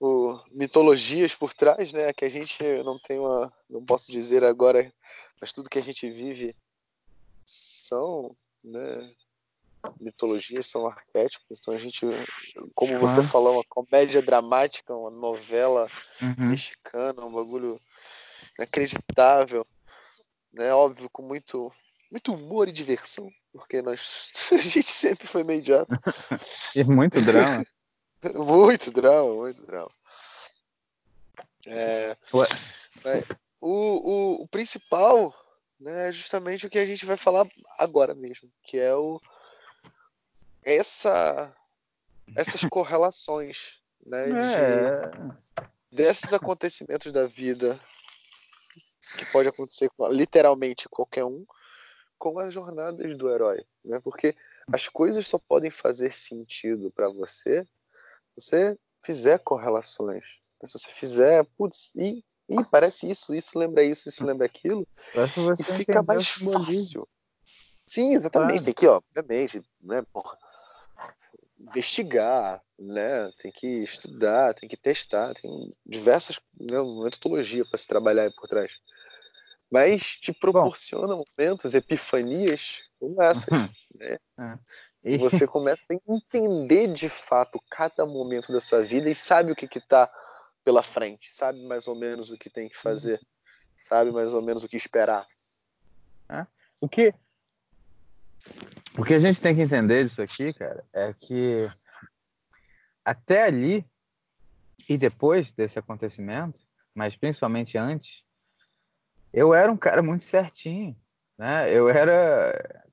o, 0.00 0.40
mitologias 0.50 1.34
por 1.34 1.52
trás, 1.52 1.92
né? 1.92 2.12
Que 2.12 2.24
a 2.24 2.28
gente 2.28 2.64
não 2.82 2.98
tem 2.98 3.18
uma. 3.18 3.52
Não 3.68 3.84
posso 3.84 4.10
dizer 4.10 4.42
agora, 4.42 4.90
mas 5.40 5.52
tudo 5.52 5.68
que 5.68 5.78
a 5.78 5.82
gente 5.82 6.10
vive 6.10 6.56
são, 7.44 8.34
né? 8.64 9.12
Mitologias 9.98 10.66
são 10.66 10.86
arquétipos, 10.86 11.58
então 11.58 11.72
a 11.72 11.78
gente, 11.78 12.04
como 12.74 12.98
você 12.98 13.20
ah. 13.20 13.24
falou, 13.24 13.54
uma 13.54 13.64
comédia 13.66 14.20
dramática, 14.20 14.94
uma 14.94 15.10
novela 15.10 15.88
uhum. 16.20 16.48
mexicana, 16.48 17.24
um 17.24 17.32
bagulho 17.32 17.78
inacreditável, 18.58 19.64
né? 20.52 20.72
Óbvio, 20.74 21.08
com 21.10 21.22
muito, 21.22 21.72
muito 22.10 22.34
humor 22.34 22.68
e 22.68 22.72
diversão, 22.72 23.30
porque 23.52 23.80
nós, 23.80 24.30
a 24.52 24.58
gente 24.58 24.90
sempre 24.90 25.26
foi 25.26 25.44
meio 25.44 25.60
idiota. 25.60 25.98
e 26.76 26.84
muito 26.84 27.20
drama. 27.22 27.64
muito 28.34 28.90
drama, 28.90 29.34
muito 29.34 29.64
drama. 29.66 29.90
É, 31.66 32.16
o, 33.60 33.68
o, 33.68 34.42
o, 34.42 34.48
principal 34.48 35.34
né, 35.78 36.08
é 36.08 36.12
justamente 36.12 36.66
o 36.66 36.70
que 36.70 36.78
a 36.78 36.86
gente 36.86 37.04
vai 37.04 37.16
falar 37.16 37.46
agora 37.78 38.14
mesmo, 38.14 38.50
que 38.62 38.78
é 38.78 38.94
o 38.94 39.20
essa 40.62 41.54
essas 42.34 42.62
correlações 42.70 43.80
né, 44.04 44.28
é. 44.30 45.10
desses 45.92 46.32
acontecimentos 46.32 47.12
da 47.12 47.26
vida 47.26 47.78
que 49.18 49.26
pode 49.26 49.48
acontecer 49.48 49.90
com 49.90 50.08
literalmente 50.08 50.88
qualquer 50.88 51.24
um 51.24 51.44
com 52.18 52.38
as 52.38 52.52
jornadas 52.52 53.16
do 53.16 53.30
herói, 53.30 53.64
né? 53.82 53.98
Porque 54.00 54.36
as 54.70 54.88
coisas 54.88 55.26
só 55.26 55.38
podem 55.38 55.70
fazer 55.70 56.12
sentido 56.12 56.90
para 56.90 57.08
você 57.08 57.66
você 58.40 58.76
fizer 59.02 59.38
correlações. 59.38 60.24
Se 60.64 60.78
você 60.78 60.90
fizer, 60.90 61.44
putz, 61.56 61.92
e, 61.96 62.22
e 62.48 62.64
parece 62.70 63.10
isso, 63.10 63.34
isso 63.34 63.58
lembra 63.58 63.82
isso, 63.82 64.08
isso 64.08 64.24
lembra 64.24 64.46
aquilo, 64.46 64.86
e 65.58 65.62
fica 65.62 66.02
mais 66.02 66.28
fácil. 66.28 67.08
Sim, 67.86 68.14
exatamente. 68.14 68.64
Tem 68.64 68.74
que, 68.74 68.86
obviamente, 68.86 69.62
né, 69.80 70.02
porra, 70.12 70.36
investigar, 71.58 72.62
né? 72.78 73.30
Tem 73.38 73.50
que 73.50 73.82
estudar, 73.82 74.54
tem 74.54 74.68
que 74.68 74.76
testar, 74.76 75.34
tem 75.34 75.70
diversas 75.84 76.40
né, 76.58 76.78
metodologias 77.02 77.68
para 77.68 77.78
se 77.78 77.86
trabalhar 77.86 78.22
aí 78.22 78.34
por 78.34 78.48
trás. 78.48 78.78
Mas 79.70 80.16
te 80.16 80.32
proporciona 80.32 81.16
Bom. 81.16 81.24
momentos, 81.38 81.74
epifanias 81.74 82.80
como 82.98 83.22
essas, 83.22 83.48
uhum. 83.48 83.68
né? 83.94 84.18
É. 84.38 84.58
E 85.04 85.16
você 85.16 85.46
começa 85.48 85.92
a 85.92 86.12
entender 86.12 86.92
de 86.92 87.08
fato 87.08 87.62
cada 87.70 88.04
momento 88.06 88.52
da 88.52 88.60
sua 88.60 88.82
vida 88.82 89.08
e 89.08 89.14
sabe 89.14 89.52
o 89.52 89.56
que 89.56 89.66
está 89.78 90.10
pela 90.64 90.82
frente, 90.82 91.30
sabe 91.30 91.62
mais 91.66 91.88
ou 91.88 91.94
menos 91.94 92.30
o 92.30 92.36
que 92.36 92.50
tem 92.50 92.68
que 92.68 92.76
fazer, 92.76 93.20
sabe 93.82 94.10
mais 94.10 94.34
ou 94.34 94.42
menos 94.42 94.62
o 94.62 94.68
que 94.68 94.76
esperar. 94.76 95.26
É. 96.28 96.46
O 96.80 96.88
que 96.88 97.14
o 98.98 99.04
que 99.04 99.14
a 99.14 99.18
gente 99.18 99.40
tem 99.40 99.54
que 99.54 99.62
entender 99.62 100.02
disso 100.02 100.22
aqui, 100.22 100.52
cara, 100.52 100.84
é 100.92 101.12
que 101.12 101.68
até 103.04 103.44
ali 103.44 103.84
e 104.88 104.98
depois 104.98 105.52
desse 105.52 105.78
acontecimento, 105.78 106.62
mas 106.94 107.16
principalmente 107.16 107.78
antes, 107.78 108.24
eu 109.32 109.54
era 109.54 109.70
um 109.70 109.76
cara 109.76 110.02
muito 110.02 110.24
certinho, 110.24 110.96
né? 111.38 111.72
Eu 111.72 111.88
era 111.88 112.84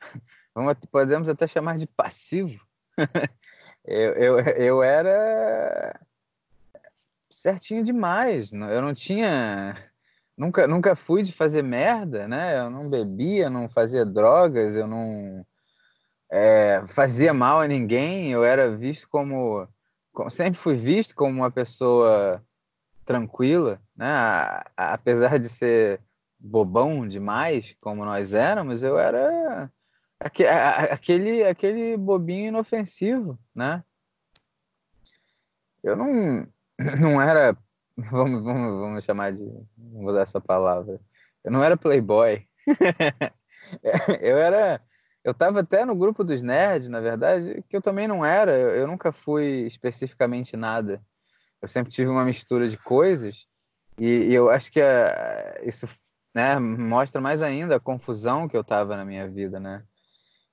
vamos, 0.54 0.74
podemos 0.90 1.28
até 1.28 1.46
chamar 1.46 1.76
de 1.76 1.86
passivo. 1.86 2.60
eu, 3.84 4.12
eu, 4.14 4.40
eu 4.40 4.82
era 4.82 5.98
certinho 7.30 7.84
demais. 7.84 8.52
Eu 8.52 8.82
não 8.82 8.92
tinha. 8.92 9.74
Nunca, 10.36 10.66
nunca 10.66 10.94
fui 10.94 11.22
de 11.22 11.32
fazer 11.32 11.62
merda, 11.62 12.26
né? 12.26 12.58
Eu 12.58 12.70
não 12.70 12.88
bebia, 12.88 13.50
não 13.50 13.68
fazia 13.68 14.04
drogas, 14.04 14.74
eu 14.74 14.86
não 14.86 15.44
é, 16.30 16.82
fazia 16.86 17.32
mal 17.34 17.60
a 17.60 17.68
ninguém. 17.68 18.30
Eu 18.30 18.44
era 18.44 18.74
visto 18.76 19.08
como. 19.08 19.66
Sempre 20.30 20.58
fui 20.58 20.74
visto 20.74 21.14
como 21.14 21.40
uma 21.40 21.50
pessoa 21.50 22.42
tranquila, 23.04 23.80
né? 23.96 24.06
Apesar 24.76 25.38
de 25.38 25.48
ser 25.48 26.00
bobão 26.38 27.06
demais, 27.06 27.76
como 27.80 28.04
nós 28.04 28.34
éramos, 28.34 28.82
eu 28.82 28.98
era 28.98 29.70
aquele, 30.20 31.44
aquele 31.44 31.96
bobinho 31.96 32.48
inofensivo, 32.48 33.38
né? 33.54 33.82
Eu 35.82 35.96
não, 35.96 36.46
não 37.00 37.20
era, 37.20 37.56
vamos, 37.96 38.42
vamos, 38.42 38.80
vamos 38.80 39.04
chamar 39.04 39.32
de, 39.32 39.44
vamos 39.76 40.10
usar 40.10 40.22
essa 40.22 40.40
palavra, 40.40 41.00
eu 41.42 41.50
não 41.50 41.64
era 41.64 41.76
playboy. 41.76 42.46
eu 44.20 44.36
era, 44.36 44.80
eu 45.24 45.32
estava 45.32 45.60
até 45.60 45.84
no 45.84 45.96
grupo 45.96 46.22
dos 46.22 46.42
nerds, 46.42 46.88
na 46.88 47.00
verdade, 47.00 47.64
que 47.68 47.76
eu 47.76 47.80
também 47.80 48.06
não 48.06 48.24
era, 48.24 48.52
eu 48.52 48.86
nunca 48.86 49.10
fui 49.10 49.66
especificamente 49.66 50.56
nada. 50.56 51.02
Eu 51.62 51.68
sempre 51.68 51.92
tive 51.92 52.10
uma 52.10 52.24
mistura 52.24 52.68
de 52.68 52.76
coisas 52.76 53.46
e, 53.98 54.30
e 54.30 54.34
eu 54.34 54.50
acho 54.50 54.70
que 54.70 54.80
a, 54.80 55.60
isso 55.62 55.86
né, 56.34 56.58
mostra 56.58 57.20
mais 57.20 57.42
ainda 57.42 57.76
a 57.76 57.80
confusão 57.80 58.48
que 58.48 58.56
eu 58.56 58.62
estava 58.62 58.96
na 58.96 59.04
minha 59.04 59.28
vida, 59.28 59.58
né? 59.58 59.82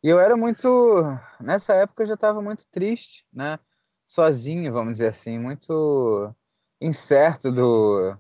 E 0.08 0.10
eu 0.10 0.22
era 0.22 0.38
muito. 0.38 1.04
Nessa 1.38 1.74
época 1.74 2.04
eu 2.04 2.08
já 2.08 2.14
estava 2.14 2.42
muito 2.42 2.66
triste, 2.68 3.26
né? 3.34 3.60
Sozinho, 4.08 4.72
vamos 4.72 4.94
dizer 4.94 5.10
assim, 5.10 5.38
muito 5.38 6.34
incerto 6.80 7.52
do, 7.52 8.16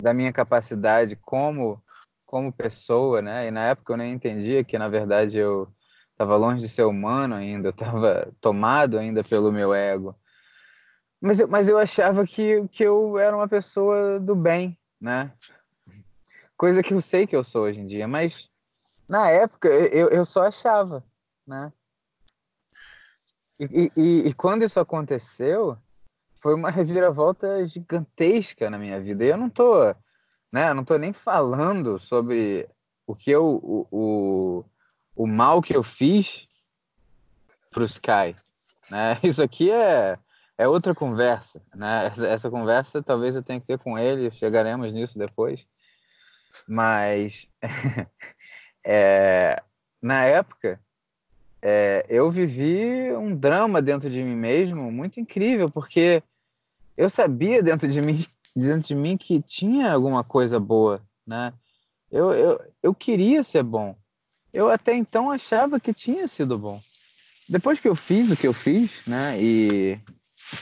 da 0.00 0.14
minha 0.14 0.32
capacidade 0.32 1.16
como, 1.16 1.78
como 2.24 2.50
pessoa, 2.50 3.20
né? 3.20 3.46
E 3.46 3.50
na 3.50 3.66
época 3.66 3.92
eu 3.92 3.98
nem 3.98 4.14
entendia 4.14 4.64
que, 4.64 4.78
na 4.78 4.88
verdade, 4.88 5.36
eu 5.36 5.68
estava 6.12 6.34
longe 6.36 6.62
de 6.62 6.68
ser 6.70 6.84
humano 6.84 7.34
ainda, 7.34 7.68
estava 7.68 8.32
tomado 8.40 8.98
ainda 8.98 9.22
pelo 9.22 9.52
meu 9.52 9.74
ego. 9.74 10.18
Mas 11.20 11.40
eu, 11.40 11.46
mas 11.46 11.68
eu 11.68 11.76
achava 11.76 12.24
que, 12.26 12.66
que 12.68 12.84
eu 12.84 13.18
era 13.18 13.36
uma 13.36 13.46
pessoa 13.46 14.18
do 14.18 14.34
bem, 14.34 14.78
né? 14.98 15.30
Coisa 16.56 16.82
que 16.82 16.94
eu 16.94 17.02
sei 17.02 17.26
que 17.26 17.36
eu 17.36 17.44
sou 17.44 17.64
hoje 17.64 17.82
em 17.82 17.86
dia, 17.86 18.08
mas 18.08 18.50
na 19.10 19.28
época 19.28 19.68
eu, 19.68 20.08
eu 20.08 20.24
só 20.24 20.44
achava, 20.44 21.04
né? 21.44 21.72
E, 23.58 23.90
e, 23.96 24.28
e 24.28 24.34
quando 24.34 24.62
isso 24.64 24.78
aconteceu, 24.78 25.76
foi 26.40 26.54
uma 26.54 26.70
reviravolta 26.70 27.64
gigantesca 27.66 28.70
na 28.70 28.78
minha 28.78 29.00
vida. 29.00 29.24
E 29.24 29.28
eu 29.28 29.36
não 29.36 29.50
tô, 29.50 29.84
né, 30.52 30.72
não 30.72 30.84
tô 30.84 30.96
nem 30.96 31.12
falando 31.12 31.98
sobre 31.98 32.68
o 33.04 33.16
que 33.16 33.32
eu, 33.32 33.44
o, 33.44 33.86
o, 33.90 34.64
o 35.16 35.26
mal 35.26 35.60
que 35.60 35.76
eu 35.76 35.82
fiz 35.82 36.48
pro 37.68 37.84
Sky, 37.84 38.36
né? 38.92 39.18
Isso 39.24 39.42
aqui 39.42 39.72
é 39.72 40.16
é 40.56 40.68
outra 40.68 40.94
conversa, 40.94 41.60
né? 41.74 42.06
Essa, 42.06 42.28
essa, 42.28 42.50
conversa 42.50 43.02
talvez 43.02 43.34
eu 43.34 43.42
tenha 43.42 43.58
que 43.58 43.66
ter 43.66 43.78
com 43.78 43.98
ele, 43.98 44.30
chegaremos 44.30 44.92
nisso 44.92 45.18
depois. 45.18 45.66
Mas 46.68 47.50
é, 48.84 49.62
na 50.00 50.24
época 50.24 50.80
é, 51.62 52.06
eu 52.08 52.30
vivi 52.30 53.12
um 53.12 53.34
drama 53.34 53.82
dentro 53.82 54.08
de 54.08 54.22
mim 54.22 54.34
mesmo 54.34 54.90
muito 54.90 55.20
incrível, 55.20 55.70
porque 55.70 56.22
eu 56.96 57.08
sabia 57.10 57.62
dentro 57.62 57.88
de 57.88 58.00
mim, 58.00 58.24
dentro 58.56 58.88
de 58.88 58.94
mim 58.94 59.16
que 59.16 59.40
tinha 59.42 59.92
alguma 59.92 60.24
coisa 60.24 60.58
boa, 60.58 61.02
né? 61.26 61.52
Eu, 62.10 62.32
eu, 62.32 62.60
eu 62.82 62.94
queria 62.94 63.42
ser 63.42 63.62
bom. 63.62 63.96
Eu 64.52 64.68
até 64.68 64.94
então 64.94 65.30
achava 65.30 65.78
que 65.78 65.94
tinha 65.94 66.26
sido 66.26 66.58
bom. 66.58 66.80
Depois 67.48 67.78
que 67.78 67.88
eu 67.88 67.94
fiz 67.94 68.30
o 68.30 68.36
que 68.36 68.46
eu 68.46 68.52
fiz, 68.52 69.06
né? 69.06 69.40
E 69.40 69.98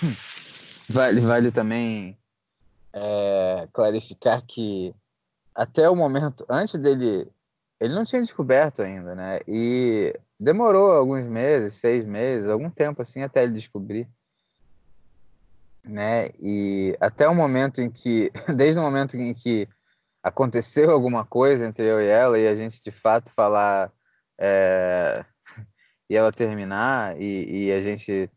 vale, 0.91 1.21
vale 1.21 1.51
também 1.51 2.19
é, 2.93 3.69
clarificar 3.73 4.45
que 4.47 4.95
até 5.55 5.89
o 5.89 5.97
momento, 5.97 6.45
antes 6.49 6.79
dele, 6.79 7.27
ele 7.81 7.95
não 7.95 8.05
tinha 8.05 8.21
descoberto 8.21 8.83
ainda, 8.83 9.15
né? 9.15 9.41
E 9.47 10.15
demorou 10.39 10.93
alguns 10.93 11.27
meses, 11.29 11.75
seis 11.75 12.05
meses, 12.05 12.49
algum 12.49 12.71
tempo 12.71 13.03
assim, 13.03 13.23
até 13.23 13.43
ele 13.43 13.53
descobrir. 13.53 14.09
Né? 15.85 16.31
E 16.41 16.97
até 17.01 17.29
o 17.29 17.35
momento 17.35 17.81
em 17.81 17.91
que, 17.91 18.31
desde 18.55 18.81
o 18.81 18.83
momento 18.83 19.17
em 19.17 19.33
que 19.33 19.69
aconteceu 20.23 20.91
alguma 20.91 21.25
coisa 21.25 21.67
entre 21.67 21.87
eu 21.87 22.01
e 22.01 22.07
ela 22.07 22.39
e 22.39 22.49
a 22.49 22.55
gente 22.55 22.83
de 22.83 22.91
fato 22.91 23.33
falar 23.33 23.93
é, 24.37 25.25
e 26.11 26.17
ela 26.17 26.33
terminar 26.33 27.19
e, 27.21 27.67
e 27.67 27.73
a 27.73 27.81
gente 27.81 28.31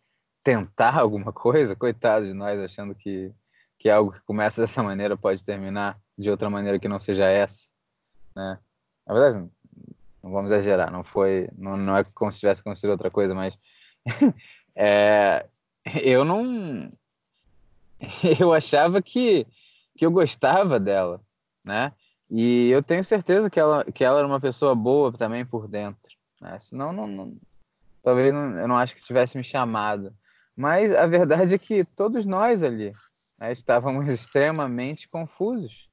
tentar 0.43 0.97
alguma 0.97 1.33
coisa, 1.33 1.75
coitado 1.75 2.25
de 2.25 2.33
nós 2.33 2.59
achando 2.59 2.95
que, 2.95 3.33
que 3.77 3.89
algo 3.89 4.11
que 4.11 4.23
começa 4.23 4.61
dessa 4.61 4.81
maneira 4.83 5.17
pode 5.17 5.43
terminar 5.43 5.99
de 6.17 6.29
outra 6.29 6.49
maneira 6.49 6.79
que 6.79 6.87
não 6.87 6.99
seja 6.99 7.25
essa, 7.25 7.67
né? 8.35 8.59
Na 9.05 9.13
verdade, 9.13 9.37
não, 10.23 10.31
vamos 10.31 10.51
exagerar, 10.51 10.91
não 10.91 11.03
foi, 11.03 11.49
não, 11.57 11.75
não 11.75 11.97
é 11.97 12.03
como 12.03 12.31
se 12.31 12.39
tivesse 12.39 12.61
acontecido 12.61 12.91
outra 12.91 13.09
coisa, 13.11 13.33
mas 13.33 13.57
é, 14.75 15.45
eu 16.03 16.23
não, 16.23 16.91
eu 18.39 18.53
achava 18.53 19.01
que, 19.01 19.45
que 19.97 20.05
eu 20.05 20.11
gostava 20.11 20.79
dela, 20.79 21.21
né? 21.63 21.91
E 22.29 22.69
eu 22.69 22.81
tenho 22.81 23.03
certeza 23.03 23.49
que 23.49 23.59
ela, 23.59 23.83
que 23.83 24.03
ela 24.03 24.19
era 24.19 24.27
uma 24.27 24.39
pessoa 24.39 24.73
boa 24.73 25.11
também 25.11 25.45
por 25.45 25.67
dentro, 25.67 26.13
né? 26.39 26.57
Senão, 26.59 26.93
não, 26.93 27.05
não 27.05 27.37
talvez 28.01 28.33
não, 28.33 28.57
eu 28.57 28.67
não 28.67 28.77
acho 28.77 28.95
que 28.95 29.03
tivesse 29.03 29.37
me 29.37 29.43
chamado. 29.43 30.13
Mas 30.55 30.93
a 30.93 31.05
verdade 31.07 31.55
é 31.55 31.57
que 31.57 31.83
todos 31.83 32.25
nós 32.25 32.63
ali 32.63 32.93
né, 33.39 33.51
estávamos 33.51 34.07
extremamente 34.11 35.07
confusos. 35.09 35.89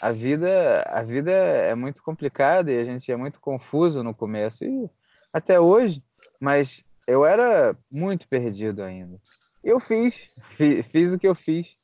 A 0.00 0.12
vida, 0.12 0.82
a 0.82 1.00
vida 1.00 1.30
é 1.30 1.74
muito 1.74 2.02
complicada 2.02 2.70
e 2.70 2.78
a 2.78 2.84
gente 2.84 3.10
é 3.10 3.16
muito 3.16 3.40
confuso 3.40 4.02
no 4.02 4.14
começo 4.14 4.64
e 4.64 4.88
até 5.32 5.58
hoje, 5.58 6.02
mas 6.40 6.84
eu 7.06 7.26
era 7.26 7.76
muito 7.90 8.28
perdido 8.28 8.82
ainda. 8.82 9.18
Eu 9.62 9.80
fiz, 9.80 10.30
fiz, 10.50 10.86
fiz 10.86 11.12
o 11.12 11.18
que 11.18 11.26
eu 11.26 11.34
fiz, 11.34 11.76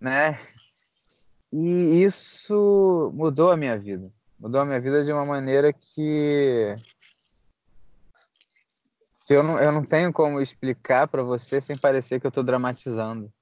né? 0.00 0.38
E 1.52 2.04
isso 2.04 3.10
mudou 3.14 3.50
a 3.50 3.56
minha 3.56 3.76
vida. 3.78 4.12
Mudou 4.38 4.60
a 4.60 4.64
minha 4.64 4.80
vida 4.80 5.02
de 5.02 5.12
uma 5.12 5.24
maneira 5.24 5.72
que 5.72 6.76
eu 9.28 9.42
não, 9.42 9.58
eu 9.58 9.72
não 9.72 9.84
tenho 9.84 10.12
como 10.12 10.40
explicar 10.40 11.08
para 11.08 11.22
você 11.22 11.60
sem 11.60 11.76
parecer 11.76 12.20
que 12.20 12.26
eu 12.26 12.28
estou 12.28 12.44
dramatizando. 12.44 13.32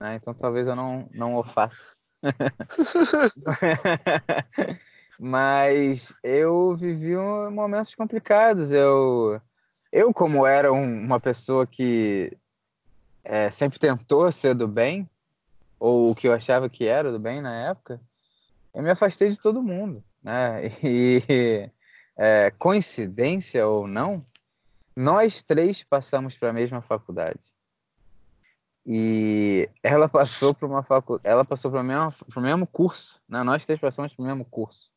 Né? 0.00 0.16
Então 0.16 0.34
talvez 0.34 0.66
eu 0.66 0.76
não, 0.76 1.08
não 1.12 1.34
o 1.36 1.42
faça. 1.42 1.93
Mas 5.18 6.14
eu 6.22 6.74
vivi 6.74 7.16
momentos 7.52 7.94
complicados. 7.94 8.72
Eu, 8.72 9.40
eu 9.92 10.12
como 10.12 10.46
era 10.46 10.72
um, 10.72 11.04
uma 11.04 11.20
pessoa 11.20 11.66
que 11.66 12.36
é, 13.22 13.50
sempre 13.50 13.78
tentou 13.78 14.30
ser 14.32 14.54
do 14.54 14.66
bem, 14.66 15.08
ou 15.78 16.10
o 16.10 16.14
que 16.14 16.26
eu 16.26 16.32
achava 16.32 16.68
que 16.68 16.86
era 16.86 17.12
do 17.12 17.18
bem 17.18 17.40
na 17.40 17.70
época, 17.70 18.00
eu 18.74 18.82
me 18.82 18.90
afastei 18.90 19.30
de 19.30 19.38
todo 19.38 19.62
mundo. 19.62 20.02
Né? 20.22 20.68
E 20.82 21.70
é, 22.16 22.50
coincidência 22.52 23.66
ou 23.66 23.86
não, 23.86 24.24
nós 24.96 25.42
três 25.42 25.82
passamos 25.82 26.36
para 26.36 26.50
a 26.50 26.52
mesma 26.52 26.80
faculdade. 26.80 27.53
E 28.86 29.68
ela 29.82 30.08
passou 30.08 30.54
para 30.54 30.66
uma 30.66 30.82
faculdade, 30.82 31.26
ela 31.26 31.44
passou 31.44 31.70
para 31.70 31.80
o 31.80 32.42
mesmo 32.42 32.66
curso, 32.66 33.20
né? 33.26 33.42
Nós 33.42 33.64
três 33.64 33.80
passamos 33.80 34.14
para 34.14 34.22
o 34.22 34.26
mesmo 34.26 34.44
curso. 34.44 34.92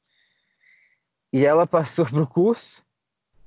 E 1.32 1.46
ela 1.46 1.66
passou 1.66 2.06
para 2.06 2.22
o 2.22 2.28
curso 2.28 2.86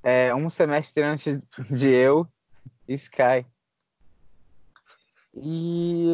é, 0.03 0.35
um 0.35 0.49
semestre 0.49 1.03
antes 1.03 1.39
de 1.71 1.89
eu 1.89 2.27
e 2.89 2.95
Sky. 2.95 3.47
E 5.35 6.09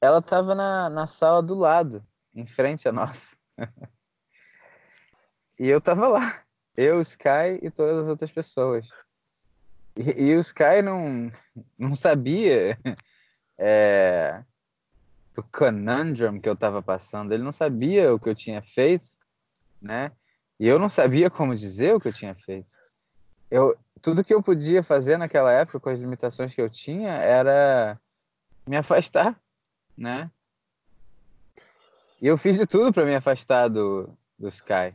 ela 0.00 0.18
estava 0.18 0.54
na, 0.54 0.88
na 0.88 1.06
sala 1.06 1.42
do 1.42 1.54
lado, 1.54 2.04
em 2.34 2.46
frente 2.46 2.88
a 2.88 2.92
nossa. 2.92 3.36
e 5.58 5.68
eu 5.68 5.78
estava 5.78 6.08
lá, 6.08 6.42
eu, 6.76 7.00
Sky 7.00 7.60
e 7.62 7.70
todas 7.70 8.04
as 8.04 8.08
outras 8.08 8.32
pessoas. 8.32 8.88
E, 9.96 10.28
e 10.28 10.36
o 10.36 10.40
Sky 10.40 10.82
não, 10.82 11.30
não 11.78 11.94
sabia 11.94 12.78
é, 13.58 14.42
do 15.34 15.42
conundrum 15.42 16.40
que 16.40 16.48
eu 16.48 16.54
estava 16.54 16.82
passando. 16.82 17.32
Ele 17.32 17.42
não 17.42 17.52
sabia 17.52 18.12
o 18.14 18.18
que 18.18 18.28
eu 18.28 18.34
tinha 18.34 18.62
feito, 18.62 19.06
né? 19.80 20.12
E 20.58 20.66
eu 20.66 20.78
não 20.78 20.88
sabia 20.88 21.28
como 21.30 21.54
dizer 21.54 21.94
o 21.94 22.00
que 22.00 22.08
eu 22.08 22.12
tinha 22.12 22.34
feito. 22.34 22.72
Eu, 23.50 23.76
tudo 24.00 24.24
que 24.24 24.32
eu 24.32 24.42
podia 24.42 24.82
fazer 24.82 25.16
naquela 25.18 25.52
época, 25.52 25.80
com 25.80 25.90
as 25.90 25.98
limitações 25.98 26.54
que 26.54 26.60
eu 26.60 26.70
tinha, 26.70 27.10
era 27.10 27.98
me 28.66 28.76
afastar, 28.76 29.38
né? 29.96 30.30
E 32.20 32.26
eu 32.26 32.38
fiz 32.38 32.56
de 32.56 32.66
tudo 32.66 32.92
para 32.92 33.04
me 33.04 33.14
afastar 33.14 33.68
do, 33.68 34.08
do 34.38 34.48
Sky. 34.48 34.94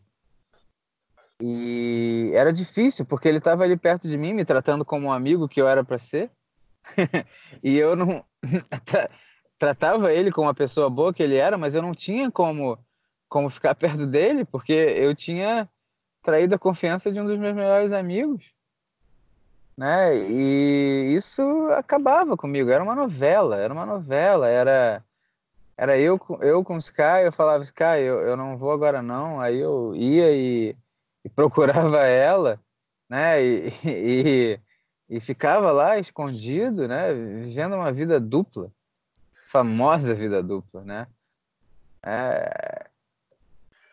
E 1.41 2.31
era 2.33 2.51
difícil, 2.51 3.05
porque 3.05 3.27
ele 3.27 3.37
estava 3.37 3.63
ali 3.63 3.77
perto 3.77 4.07
de 4.07 4.17
mim, 4.17 4.33
me 4.33 4.43
tratando 4.43 4.83
como 4.83 5.07
um 5.07 5.11
amigo 5.11 5.47
que 5.47 5.61
eu 5.61 5.67
era 5.67 5.83
para 5.83 5.99
ser. 5.99 6.31
e 7.63 7.77
eu 7.77 7.95
não 7.95 8.23
tratava 9.59 10.11
ele 10.11 10.31
como 10.31 10.47
uma 10.47 10.53
pessoa 10.53 10.89
boa 10.89 11.13
que 11.13 11.21
ele 11.21 11.35
era, 11.35 11.57
mas 11.57 11.75
eu 11.75 11.81
não 11.81 11.93
tinha 11.93 12.31
como 12.31 12.77
como 13.29 13.49
ficar 13.49 13.75
perto 13.75 14.07
dele, 14.07 14.45
porque 14.45 14.73
eu 14.73 15.13
tinha 15.13 15.69
traído 16.23 16.55
a 16.55 16.59
confiança 16.59 17.11
de 17.11 17.19
um 17.19 17.25
dos 17.25 17.37
meus 17.37 17.55
melhores 17.55 17.93
amigos. 17.93 18.53
Né? 19.77 20.17
E 20.17 21.13
isso 21.13 21.41
acabava 21.77 22.35
comigo, 22.35 22.71
era 22.71 22.83
uma 22.83 22.95
novela, 22.95 23.57
era 23.57 23.71
uma 23.71 23.85
novela, 23.85 24.47
era 24.47 25.03
era 25.77 25.99
eu 25.99 26.19
eu 26.41 26.63
com 26.63 26.75
o 26.75 26.79
Sky, 26.79 27.25
eu 27.25 27.31
falava 27.31 27.63
Sky, 27.63 28.01
eu, 28.01 28.21
eu 28.21 28.35
não 28.35 28.57
vou 28.57 28.71
agora 28.71 29.03
não, 29.03 29.39
aí 29.39 29.59
eu 29.59 29.93
ia 29.95 30.31
e 30.35 30.75
e 31.27 31.29
procurava 31.29 32.05
ela, 32.05 32.59
né? 33.09 33.43
E, 33.43 33.69
e, 33.85 34.59
e, 35.09 35.19
ficava 35.19 35.71
lá 35.71 35.99
escondido, 35.99 36.87
né? 36.87 37.13
Vivendo 37.13 37.75
uma 37.75 37.91
vida 37.91 38.19
dupla, 38.19 38.71
famosa 39.51 40.15
vida 40.15 40.41
dupla, 40.41 40.83
né? 40.83 41.07
É... 42.01 42.87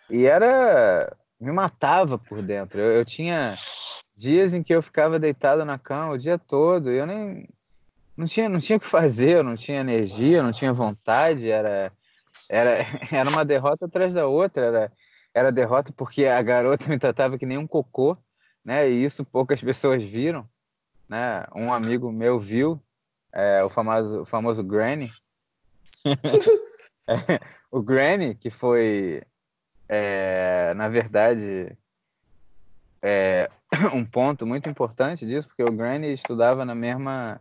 E 0.09 0.27
era 0.27 1.17
me 1.41 1.51
matava 1.51 2.17
por 2.17 2.41
dentro. 2.41 2.81
Eu, 2.81 2.93
eu 2.93 3.05
tinha 3.05 3.57
dias 4.17 4.55
em 4.55 4.63
que 4.63 4.73
eu 4.73 4.81
ficava 4.81 5.19
deitado 5.19 5.65
na 5.65 5.77
cama 5.77 6.13
o 6.13 6.19
dia 6.19 6.39
todo, 6.39 6.93
e 6.93 6.97
eu 6.97 7.07
nem 7.07 7.49
não 8.17 8.27
tinha, 8.27 8.49
não 8.49 8.61
tinha 8.61 8.77
o 8.77 8.81
que 8.81 8.87
fazer, 8.87 9.39
eu 9.39 9.43
não 9.43 9.57
tinha 9.57 9.81
energia, 9.81 10.41
não 10.41 10.53
tinha 10.53 10.73
vontade, 10.73 11.51
era 11.51 11.93
era 12.49 12.87
era 13.11 13.29
uma 13.29 13.45
derrota 13.45 13.87
atrás 13.87 14.15
da 14.15 14.27
outra, 14.29 14.65
era 14.67 14.93
era 15.35 15.53
derrota 15.53 15.93
porque 15.93 16.27
a 16.27 16.41
garota 16.41 16.87
me 16.89 16.99
tratava 16.99 17.37
que 17.37 17.45
nem 17.45 17.59
um 17.59 17.67
cocô, 17.67 18.17
né? 18.65 18.89
E 18.89 19.05
isso 19.05 19.25
poucas 19.25 19.61
pessoas 19.61 20.03
viram, 20.03 20.49
né? 21.09 21.45
Um 21.55 21.73
amigo 21.73 22.11
meu 22.13 22.39
viu, 22.39 22.81
é, 23.33 23.63
o 23.65 23.69
famoso 23.69 24.23
o 24.23 24.25
famoso 24.25 24.63
Granny. 24.63 25.11
o 27.71 27.83
Granny, 27.83 28.35
que 28.35 28.51
foi, 28.51 29.23
é, 29.89 30.73
na 30.75 30.89
verdade, 30.89 31.77
é, 33.03 33.51
um 33.93 34.05
ponto 34.05 34.47
muito 34.47 34.69
importante 34.69 35.27
disso, 35.27 35.49
porque 35.49 35.63
o 35.63 35.73
Granny 35.73 36.13
estudava 36.13 36.65
na 36.65 36.75
mesma, 36.75 37.41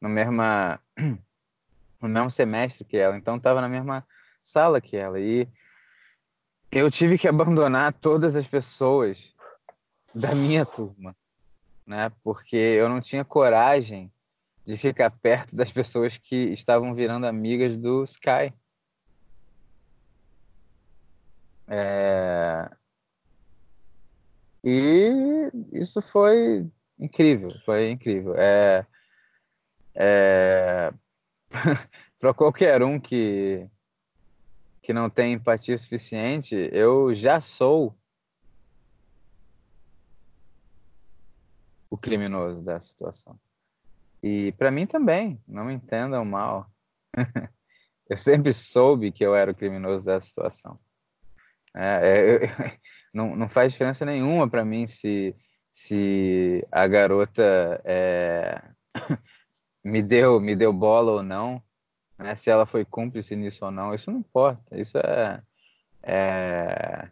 no 0.00 0.08
mesma, 0.08 0.80
no 2.00 2.08
mesmo 2.08 2.30
semestre 2.30 2.84
que 2.84 2.96
ela, 2.96 3.16
então 3.16 3.36
estava 3.36 3.60
na 3.60 3.68
mesma 3.68 4.06
sala 4.42 4.80
que 4.80 4.96
ela 4.96 5.20
e 5.20 5.46
eu 6.72 6.90
tive 6.90 7.18
que 7.18 7.28
abandonar 7.28 7.92
todas 7.92 8.34
as 8.34 8.46
pessoas 8.46 9.34
da 10.14 10.34
minha 10.34 10.64
turma, 10.64 11.14
né? 11.86 12.10
Porque 12.24 12.56
eu 12.56 12.88
não 12.88 12.98
tinha 12.98 13.24
coragem 13.24 14.10
de 14.64 14.76
ficar 14.78 15.10
perto 15.10 15.54
das 15.54 15.70
pessoas 15.70 16.16
que 16.16 16.34
estavam 16.50 16.94
virando 16.94 17.26
amigas 17.26 17.76
do 17.76 18.02
Sky. 18.04 18.54
É... 21.68 22.70
E 24.64 25.50
isso 25.72 26.00
foi 26.00 26.66
incrível, 26.98 27.50
foi 27.66 27.90
incrível. 27.90 28.34
É... 28.36 28.86
É... 29.94 30.92
Para 32.18 32.32
qualquer 32.32 32.82
um 32.82 32.98
que 32.98 33.68
que 34.82 34.92
não 34.92 35.08
tem 35.08 35.34
empatia 35.34 35.78
suficiente, 35.78 36.56
eu 36.72 37.14
já 37.14 37.40
sou 37.40 37.96
o 41.88 41.96
criminoso 41.96 42.62
da 42.64 42.80
situação. 42.80 43.38
E 44.22 44.52
para 44.52 44.70
mim 44.70 44.86
também, 44.86 45.40
não 45.46 45.64
me 45.64 45.74
entendam 45.74 46.24
mal. 46.24 46.68
eu 48.10 48.16
sempre 48.16 48.52
soube 48.52 49.12
que 49.12 49.24
eu 49.24 49.36
era 49.36 49.52
o 49.52 49.54
criminoso 49.54 50.04
da 50.04 50.20
situação. 50.20 50.78
É, 51.74 52.44
é, 52.44 52.78
não, 53.14 53.36
não 53.36 53.48
faz 53.48 53.72
diferença 53.72 54.04
nenhuma 54.04 54.48
para 54.50 54.64
mim 54.64 54.86
se, 54.86 55.34
se 55.70 56.66
a 56.72 56.86
garota 56.86 57.80
é, 57.84 58.62
me 59.84 60.02
deu 60.02 60.38
me 60.38 60.54
deu 60.54 60.72
bola 60.72 61.12
ou 61.12 61.22
não 61.22 61.62
né? 62.22 62.34
Se 62.34 62.50
ela 62.50 62.66
foi 62.66 62.84
cúmplice 62.84 63.34
nisso 63.36 63.64
ou 63.64 63.70
não, 63.70 63.94
isso 63.94 64.10
não 64.10 64.20
importa. 64.20 64.78
Isso 64.78 64.98
é, 64.98 65.42
é, 66.02 67.08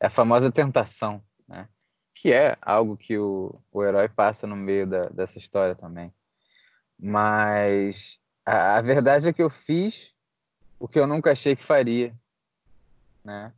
é 0.00 0.06
a 0.06 0.10
famosa 0.10 0.50
tentação, 0.50 1.22
né? 1.46 1.68
que 2.14 2.32
é 2.32 2.56
algo 2.60 2.96
que 2.96 3.16
o, 3.16 3.54
o 3.72 3.84
herói 3.84 4.08
passa 4.08 4.46
no 4.46 4.56
meio 4.56 4.86
da, 4.86 5.02
dessa 5.04 5.38
história 5.38 5.74
também. 5.74 6.12
Mas 6.98 8.18
a, 8.44 8.76
a 8.76 8.80
verdade 8.80 9.28
é 9.28 9.32
que 9.32 9.42
eu 9.42 9.48
fiz 9.48 10.14
o 10.80 10.88
que 10.88 10.98
eu 10.98 11.06
nunca 11.06 11.32
achei 11.32 11.54
que 11.54 11.64
faria, 11.64 12.14
né? 13.24 13.52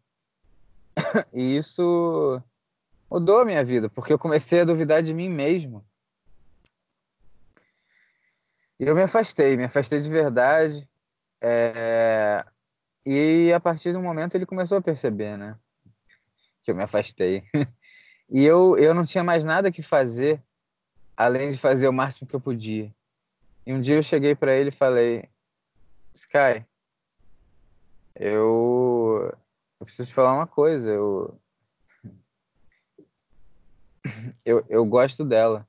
E 1.32 1.56
isso 1.56 2.42
mudou 3.10 3.40
a 3.40 3.44
minha 3.44 3.64
vida, 3.64 3.88
porque 3.88 4.12
eu 4.12 4.18
comecei 4.18 4.60
a 4.60 4.64
duvidar 4.64 5.02
de 5.02 5.14
mim 5.14 5.28
mesmo. 5.28 5.84
E 8.80 8.86
eu 8.86 8.94
me 8.94 9.02
afastei, 9.02 9.58
me 9.58 9.64
afastei 9.64 10.00
de 10.00 10.08
verdade. 10.08 10.88
É... 11.38 12.42
E 13.04 13.52
a 13.52 13.60
partir 13.60 13.92
do 13.92 14.00
momento 14.00 14.34
ele 14.34 14.46
começou 14.46 14.78
a 14.78 14.82
perceber, 14.82 15.36
né? 15.36 15.54
Que 16.62 16.70
eu 16.70 16.74
me 16.74 16.82
afastei. 16.82 17.44
e 18.30 18.42
eu, 18.42 18.78
eu 18.78 18.94
não 18.94 19.04
tinha 19.04 19.22
mais 19.22 19.44
nada 19.44 19.70
que 19.70 19.82
fazer 19.82 20.42
além 21.14 21.50
de 21.50 21.58
fazer 21.58 21.88
o 21.88 21.92
máximo 21.92 22.26
que 22.26 22.34
eu 22.34 22.40
podia. 22.40 22.90
E 23.66 23.74
um 23.74 23.82
dia 23.82 23.96
eu 23.96 24.02
cheguei 24.02 24.34
para 24.34 24.54
ele 24.54 24.70
e 24.70 24.72
falei: 24.72 25.28
Sky, 26.14 26.64
eu, 28.14 29.30
eu 29.78 29.84
preciso 29.84 30.08
te 30.08 30.14
falar 30.14 30.32
uma 30.32 30.46
coisa. 30.46 30.90
Eu, 30.90 31.38
eu, 34.42 34.64
eu 34.70 34.86
gosto 34.86 35.22
dela. 35.22 35.68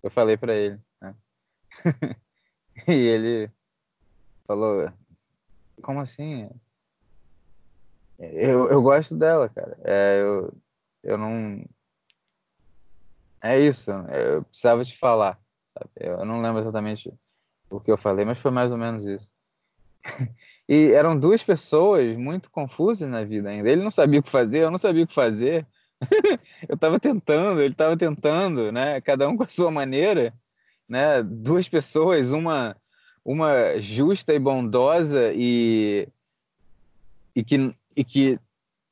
Eu 0.00 0.12
falei 0.12 0.36
para 0.36 0.54
ele. 0.54 0.80
Né? 1.00 1.12
E 2.88 2.92
ele 2.92 3.50
falou: 4.46 4.90
Como 5.82 6.00
assim? 6.00 6.48
Eu, 8.18 8.70
eu 8.70 8.80
gosto 8.80 9.16
dela, 9.16 9.48
cara. 9.48 9.76
É, 9.84 10.20
eu, 10.20 10.52
eu 11.02 11.18
não. 11.18 11.64
É 13.42 13.58
isso. 13.58 13.90
Eu 13.90 14.44
precisava 14.44 14.84
te 14.84 14.96
falar. 14.96 15.38
Sabe? 15.66 15.90
Eu 15.96 16.24
não 16.24 16.40
lembro 16.40 16.60
exatamente 16.60 17.12
o 17.68 17.80
que 17.80 17.90
eu 17.90 17.98
falei, 17.98 18.24
mas 18.24 18.38
foi 18.38 18.50
mais 18.50 18.72
ou 18.72 18.78
menos 18.78 19.04
isso. 19.04 19.32
E 20.68 20.90
eram 20.90 21.16
duas 21.16 21.44
pessoas 21.44 22.16
muito 22.16 22.50
confusas 22.50 23.08
na 23.08 23.22
vida 23.22 23.50
ainda. 23.50 23.68
Ele 23.70 23.84
não 23.84 23.90
sabia 23.90 24.18
o 24.18 24.22
que 24.22 24.30
fazer, 24.30 24.62
eu 24.64 24.70
não 24.70 24.78
sabia 24.78 25.04
o 25.04 25.06
que 25.06 25.14
fazer. 25.14 25.64
eu 26.68 26.74
estava 26.74 26.98
tentando, 26.98 27.60
ele 27.60 27.72
estava 27.72 27.96
tentando, 27.96 28.72
né? 28.72 29.00
Cada 29.00 29.28
um 29.28 29.36
com 29.36 29.44
a 29.44 29.48
sua 29.48 29.70
maneira 29.70 30.34
né? 30.88 31.22
Duas 31.22 31.68
pessoas, 31.68 32.32
uma 32.32 32.76
uma 33.24 33.80
justa 33.80 34.32
e 34.32 34.38
bondosa 34.38 35.32
e 35.34 36.08
e 37.34 37.42
que 37.42 37.72
e 37.96 38.04
que 38.04 38.38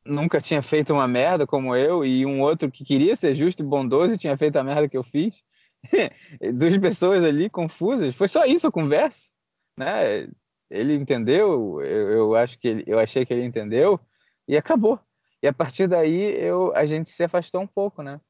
nunca 0.04 0.40
tinha 0.40 0.60
feito 0.60 0.92
uma 0.92 1.06
merda 1.06 1.46
como 1.46 1.74
eu 1.74 2.04
e 2.04 2.26
um 2.26 2.40
outro 2.40 2.70
que 2.70 2.84
queria 2.84 3.14
ser 3.16 3.34
justo 3.34 3.62
e 3.62 3.66
bondoso 3.66 4.14
e 4.14 4.18
tinha 4.18 4.36
feito 4.36 4.56
a 4.56 4.64
merda 4.64 4.88
que 4.88 4.96
eu 4.96 5.04
fiz. 5.04 5.42
Duas 6.54 6.76
pessoas 6.78 7.22
ali 7.24 7.48
confusas. 7.48 8.14
Foi 8.14 8.28
só 8.28 8.44
isso 8.44 8.66
a 8.66 8.72
conversa, 8.72 9.30
né? 9.78 10.28
Ele 10.70 10.94
entendeu, 10.94 11.80
eu, 11.82 12.10
eu 12.10 12.34
acho 12.34 12.58
que 12.58 12.68
ele, 12.68 12.84
eu 12.86 12.98
achei 12.98 13.24
que 13.24 13.32
ele 13.32 13.44
entendeu 13.44 14.00
e 14.48 14.56
acabou. 14.56 14.98
E 15.42 15.46
a 15.46 15.52
partir 15.52 15.86
daí 15.86 16.34
eu 16.40 16.74
a 16.74 16.84
gente 16.84 17.10
se 17.10 17.22
afastou 17.22 17.60
um 17.60 17.66
pouco, 17.66 18.02
né? 18.02 18.20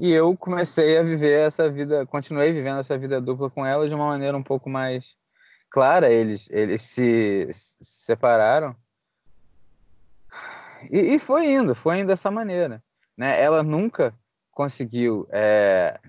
E 0.00 0.10
eu 0.12 0.34
comecei 0.34 0.96
a 0.96 1.02
viver 1.02 1.46
essa 1.46 1.70
vida, 1.70 2.06
continuei 2.06 2.54
vivendo 2.54 2.80
essa 2.80 2.96
vida 2.96 3.20
dupla 3.20 3.50
com 3.50 3.66
ela 3.66 3.86
de 3.86 3.94
uma 3.94 4.06
maneira 4.06 4.34
um 4.34 4.42
pouco 4.42 4.70
mais 4.70 5.14
clara. 5.68 6.10
Eles, 6.10 6.48
eles 6.50 6.80
se, 6.80 7.46
se 7.52 7.76
separaram. 7.80 8.74
E, 10.90 11.14
e, 11.14 11.18
foi 11.18 11.52
indo, 11.52 11.74
foi 11.74 11.98
indo 11.98 12.06
dessa 12.06 12.30
maneira. 12.30 12.82
Né? 13.14 13.38
Ela 13.42 13.62
nunca 13.62 14.14
conseguiu 14.50 15.28
é, 15.30 16.00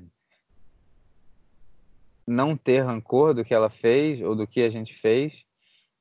não 2.26 2.56
ter 2.56 2.80
rancor 2.80 3.34
do 3.34 3.44
que 3.44 3.54
ela 3.54 3.70
fez 3.70 4.22
ou 4.22 4.34
do 4.34 4.48
que 4.48 4.62
a 4.62 4.70
gente 4.70 4.94
fez. 4.94 5.46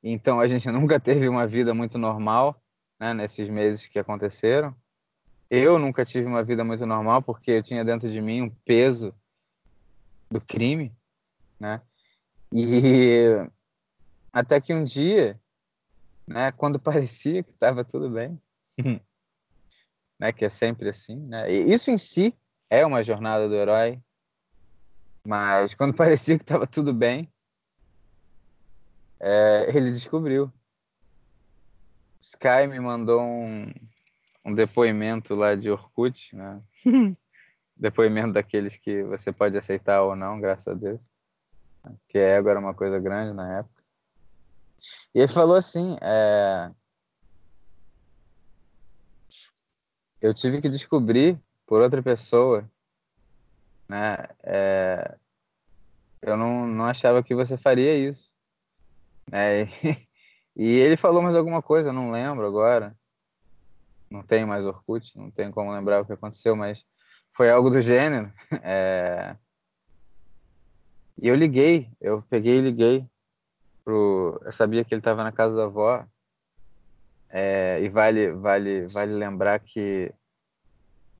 Então 0.00 0.38
a 0.38 0.46
gente 0.46 0.70
nunca 0.70 1.00
teve 1.00 1.28
uma 1.28 1.44
vida 1.44 1.74
muito 1.74 1.98
normal 1.98 2.62
né, 3.00 3.12
nesses 3.12 3.48
meses 3.48 3.88
que 3.88 3.98
aconteceram. 3.98 4.72
Eu 5.50 5.80
nunca 5.80 6.04
tive 6.04 6.26
uma 6.26 6.44
vida 6.44 6.62
muito 6.62 6.86
normal 6.86 7.20
porque 7.20 7.50
eu 7.50 7.62
tinha 7.62 7.84
dentro 7.84 8.08
de 8.08 8.22
mim 8.22 8.42
um 8.42 8.50
peso 8.64 9.12
do 10.30 10.40
crime, 10.40 10.96
né? 11.58 11.82
E 12.52 13.34
até 14.32 14.60
que 14.60 14.72
um 14.72 14.84
dia, 14.84 15.40
né, 16.24 16.52
quando 16.52 16.78
parecia 16.80 17.42
que 17.42 17.50
estava 17.50 17.84
tudo 17.84 18.08
bem, 18.08 18.40
né, 20.20 20.32
que 20.32 20.44
é 20.44 20.48
sempre 20.48 20.88
assim, 20.88 21.16
né? 21.16 21.52
E 21.52 21.72
isso 21.72 21.90
em 21.90 21.98
si 21.98 22.32
é 22.70 22.86
uma 22.86 23.02
jornada 23.02 23.48
do 23.48 23.54
herói, 23.56 24.00
mas 25.26 25.74
quando 25.74 25.94
parecia 25.96 26.38
que 26.38 26.44
estava 26.44 26.64
tudo 26.64 26.94
bem, 26.94 27.28
é, 29.18 29.76
ele 29.76 29.90
descobriu. 29.90 30.52
Sky 32.20 32.68
me 32.68 32.78
mandou 32.78 33.20
um, 33.20 33.72
um 34.44 34.54
depoimento 34.54 35.34
lá 35.34 35.54
de 35.54 35.70
Orkut, 35.70 36.34
né? 36.34 36.60
depoimento 37.76 38.34
daqueles 38.34 38.76
que 38.76 39.02
você 39.04 39.32
pode 39.32 39.56
aceitar 39.56 40.02
ou 40.02 40.14
não, 40.14 40.40
graças 40.40 40.68
a 40.68 40.74
Deus. 40.74 41.10
Que 42.08 42.18
ego 42.18 42.48
era 42.48 42.60
uma 42.60 42.74
coisa 42.74 42.98
grande 42.98 43.32
na 43.32 43.58
época. 43.58 43.82
E 45.14 45.20
ele 45.20 45.28
falou 45.28 45.56
assim: 45.56 45.96
é... 46.00 46.70
eu 50.20 50.34
tive 50.34 50.60
que 50.60 50.68
descobrir 50.68 51.40
por 51.66 51.80
outra 51.80 52.02
pessoa, 52.02 52.70
né? 53.88 54.16
É... 54.42 55.16
Eu 56.22 56.36
não, 56.36 56.66
não 56.66 56.84
achava 56.84 57.22
que 57.22 57.34
você 57.34 57.56
faria 57.56 57.96
isso. 57.96 58.34
É... 59.32 59.64
E 60.56 60.68
ele 60.68 60.96
falou 60.96 61.22
mais 61.22 61.36
alguma 61.36 61.62
coisa, 61.62 61.92
não 61.92 62.10
lembro 62.10 62.44
agora. 62.44 62.94
Não 64.10 64.22
tem 64.22 64.44
mais 64.44 64.66
Orkut, 64.66 65.16
não 65.16 65.30
tenho 65.30 65.52
como 65.52 65.72
lembrar 65.72 66.00
o 66.00 66.04
que 66.04 66.12
aconteceu, 66.12 66.56
mas 66.56 66.84
foi 67.30 67.50
algo 67.50 67.70
do 67.70 67.80
gênero. 67.80 68.32
É... 68.62 69.36
E 71.22 71.28
eu 71.28 71.34
liguei, 71.34 71.90
eu 72.00 72.22
peguei 72.22 72.58
e 72.58 72.62
liguei 72.62 73.06
pro. 73.84 74.40
Eu 74.44 74.52
sabia 74.52 74.84
que 74.84 74.94
ele 74.94 75.00
estava 75.00 75.22
na 75.22 75.30
casa 75.30 75.56
da 75.56 75.64
avó. 75.64 76.04
É... 77.28 77.78
E 77.82 77.88
vale, 77.88 78.32
vale, 78.32 78.86
vale 78.86 79.12
lembrar 79.12 79.60
que 79.60 80.12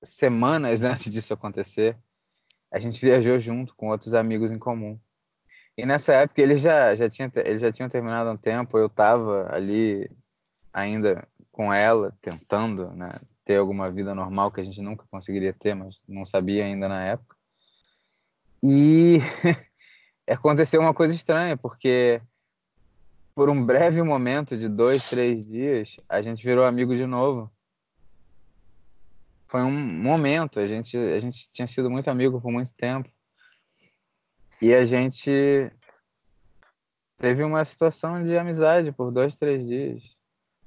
semanas 0.02 0.82
antes 0.84 1.12
disso 1.12 1.34
acontecer, 1.34 1.96
a 2.72 2.78
gente 2.78 3.00
viajou 3.00 3.38
junto 3.38 3.74
com 3.74 3.88
outros 3.88 4.14
amigos 4.14 4.50
em 4.50 4.58
comum. 4.58 4.98
E 5.76 5.86
nessa 5.86 6.14
época 6.14 6.42
ele 6.42 6.56
já, 6.56 6.94
já 6.94 7.08
tinha 7.08 7.30
ele 7.36 7.58
já 7.58 7.70
tinha 7.70 7.88
terminado 7.88 8.30
um 8.30 8.36
tempo, 8.36 8.78
eu 8.78 8.86
estava 8.86 9.48
ali 9.54 10.10
ainda 10.72 11.26
com 11.60 11.70
ela, 11.70 12.16
tentando 12.22 12.90
né, 12.92 13.12
ter 13.44 13.58
alguma 13.58 13.90
vida 13.90 14.14
normal 14.14 14.50
que 14.50 14.62
a 14.62 14.64
gente 14.64 14.80
nunca 14.80 15.04
conseguiria 15.10 15.52
ter, 15.52 15.74
mas 15.74 16.02
não 16.08 16.24
sabia 16.24 16.64
ainda 16.64 16.88
na 16.88 17.04
época. 17.04 17.36
E 18.62 19.18
aconteceu 20.26 20.80
uma 20.80 20.94
coisa 20.94 21.14
estranha, 21.14 21.58
porque 21.58 22.22
por 23.34 23.50
um 23.50 23.62
breve 23.62 24.02
momento 24.02 24.56
de 24.56 24.70
dois, 24.70 25.10
três 25.10 25.44
dias, 25.46 25.98
a 26.08 26.22
gente 26.22 26.42
virou 26.42 26.64
amigo 26.64 26.96
de 26.96 27.04
novo. 27.04 27.52
Foi 29.46 29.60
um 29.60 29.70
momento, 29.70 30.60
a 30.60 30.66
gente, 30.66 30.96
a 30.96 31.18
gente 31.18 31.50
tinha 31.50 31.66
sido 31.66 31.90
muito 31.90 32.08
amigo 32.08 32.40
por 32.40 32.50
muito 32.50 32.72
tempo. 32.72 33.10
E 34.62 34.72
a 34.72 34.82
gente 34.82 35.70
teve 37.18 37.44
uma 37.44 37.62
situação 37.66 38.24
de 38.24 38.38
amizade 38.38 38.92
por 38.92 39.12
dois, 39.12 39.36
três 39.36 39.66
dias, 39.66 40.19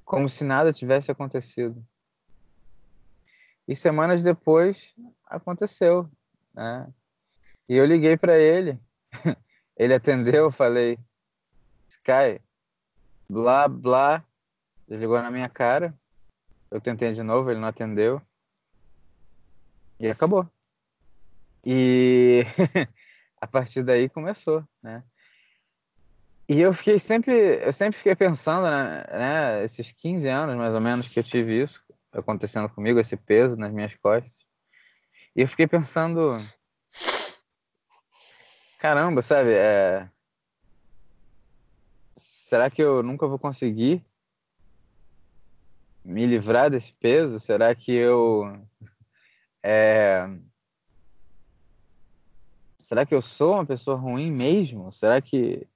como 0.04 0.28
se 0.28 0.44
nada 0.44 0.72
tivesse 0.72 1.10
acontecido. 1.10 1.84
E 3.66 3.74
semanas 3.74 4.22
depois 4.22 4.94
aconteceu, 5.26 6.08
né? 6.52 6.92
E 7.68 7.76
eu 7.76 7.86
liguei 7.86 8.16
para 8.16 8.38
ele, 8.38 8.78
ele 9.76 9.94
atendeu, 9.94 10.50
falei, 10.50 10.98
Sky, 11.88 12.40
blá 13.28 13.66
blá, 13.66 14.22
ele 14.86 15.00
ligou 15.00 15.20
na 15.22 15.30
minha 15.30 15.48
cara, 15.48 15.94
eu 16.70 16.80
tentei 16.80 17.12
de 17.12 17.22
novo, 17.22 17.50
ele 17.50 17.60
não 17.60 17.68
atendeu 17.68 18.20
e 19.98 20.08
acabou. 20.08 20.46
E 21.64 22.42
a 23.40 23.46
partir 23.46 23.82
daí 23.82 24.08
começou, 24.08 24.62
né? 24.82 25.02
E 26.46 26.60
eu 26.60 26.74
fiquei 26.74 26.98
sempre, 26.98 27.32
eu 27.64 27.72
sempre 27.72 27.96
fiquei 27.96 28.14
pensando, 28.14 28.64
né, 28.64 29.04
né, 29.10 29.64
esses 29.64 29.90
15 29.92 30.28
anos 30.28 30.56
mais 30.56 30.74
ou 30.74 30.80
menos 30.80 31.08
que 31.08 31.18
eu 31.18 31.24
tive 31.24 31.62
isso 31.62 31.82
acontecendo 32.12 32.68
comigo, 32.68 33.00
esse 33.00 33.16
peso 33.16 33.56
nas 33.56 33.72
minhas 33.72 33.94
costas. 33.96 34.44
E 35.34 35.40
eu 35.40 35.48
fiquei 35.48 35.66
pensando, 35.66 36.30
caramba, 38.78 39.22
sabe, 39.22 39.54
é... 39.54 40.08
será 42.14 42.70
que 42.70 42.82
eu 42.82 43.02
nunca 43.02 43.26
vou 43.26 43.38
conseguir 43.38 44.04
me 46.04 46.26
livrar 46.26 46.70
desse 46.70 46.92
peso? 46.92 47.40
Será 47.40 47.74
que 47.74 47.90
eu 47.90 48.62
é 49.62 50.28
será 52.78 53.06
que 53.06 53.14
eu 53.14 53.22
sou 53.22 53.54
uma 53.54 53.64
pessoa 53.64 53.96
ruim 53.96 54.30
mesmo? 54.30 54.92
Será 54.92 55.20
que 55.22 55.66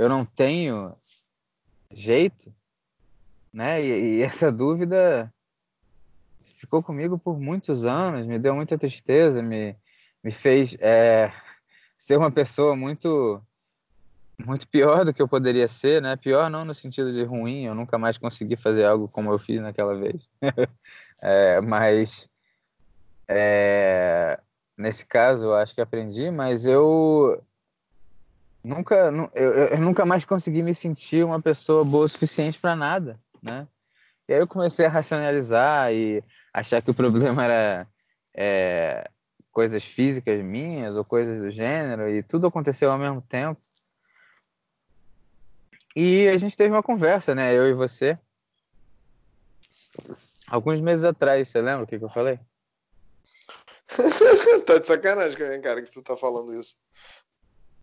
eu 0.00 0.08
não 0.08 0.24
tenho 0.24 0.96
jeito? 1.90 2.50
Né? 3.52 3.84
E, 3.84 4.16
e, 4.16 4.22
essa 4.24 4.50
dúvida 4.50 5.32
ficou 6.56 6.82
comigo 6.82 7.18
por 7.18 7.38
muitos 7.38 7.84
anos, 7.84 8.26
me 8.26 8.38
deu 8.38 8.54
muita 8.54 8.78
tristeza, 8.78 9.42
me, 9.42 9.76
me 10.24 10.30
fez 10.30 10.74
é, 10.80 11.30
ser 11.98 12.16
uma 12.16 12.30
pessoa 12.30 12.74
muito 12.74 13.42
muito 14.38 14.66
pior 14.68 15.04
do 15.04 15.12
que 15.12 15.20
eu 15.20 15.28
poderia 15.28 15.68
ser, 15.68 16.00
né? 16.00 16.16
Pior 16.16 16.48
não 16.48 16.64
no 16.64 16.74
sentido 16.74 17.12
de 17.12 17.22
ruim, 17.22 17.66
eu 17.66 17.74
nunca 17.74 17.98
mais 17.98 18.16
consegui 18.16 18.56
fazer 18.56 18.86
algo 18.86 19.06
como 19.06 19.30
eu 19.30 19.38
fiz 19.38 19.60
naquela 19.60 19.94
vez. 19.94 20.30
é, 21.20 21.60
mas 21.60 22.26
é, 23.28 24.40
nesse 24.78 25.04
caso, 25.04 25.48
eu 25.48 25.54
acho 25.54 25.74
que 25.74 25.80
aprendi, 25.82 26.30
mas 26.30 26.64
eu 26.64 27.44
nunca, 28.62 28.94
eu, 29.34 29.50
eu 29.52 29.80
nunca 29.80 30.04
mais 30.04 30.24
consegui 30.24 30.62
me 30.62 30.74
sentir 30.74 31.24
uma 31.24 31.40
pessoa 31.40 31.84
boa 31.84 32.04
o 32.04 32.08
suficiente 32.08 32.58
para 32.58 32.76
nada, 32.76 33.18
né? 33.42 33.66
E 34.28 34.34
aí 34.34 34.40
eu 34.40 34.46
comecei 34.46 34.86
a 34.86 34.90
racionalizar 34.90 35.92
e 35.92 36.22
achar 36.52 36.80
que 36.80 36.90
o 36.90 36.94
problema 36.94 37.44
era 37.44 37.86
é, 38.34 39.10
coisas 39.50 39.82
físicas 39.82 40.42
minhas 40.42 40.96
ou 40.96 41.04
coisas 41.04 41.40
do 41.40 41.50
gênero 41.50 42.08
e 42.08 42.22
tudo 42.22 42.46
aconteceu 42.46 42.90
ao 42.90 42.98
mesmo 42.98 43.20
tempo. 43.22 43.60
E 45.96 46.28
a 46.28 46.36
gente 46.36 46.56
teve 46.56 46.72
uma 46.72 46.82
conversa, 46.82 47.34
né? 47.34 47.52
Eu 47.52 47.68
e 47.68 47.74
você. 47.74 48.16
Alguns 50.48 50.80
meses 50.80 51.04
atrás, 51.04 51.48
você 51.48 51.60
lembra 51.60 51.84
o 51.84 51.86
que, 51.86 51.98
que 51.98 52.04
eu 52.04 52.10
falei? 52.10 52.38
tá 54.66 54.78
de 54.78 54.86
sacanagem, 54.86 55.60
cara, 55.60 55.82
que 55.82 55.92
tu 55.92 56.02
tá 56.02 56.16
falando 56.16 56.54
isso. 56.54 56.76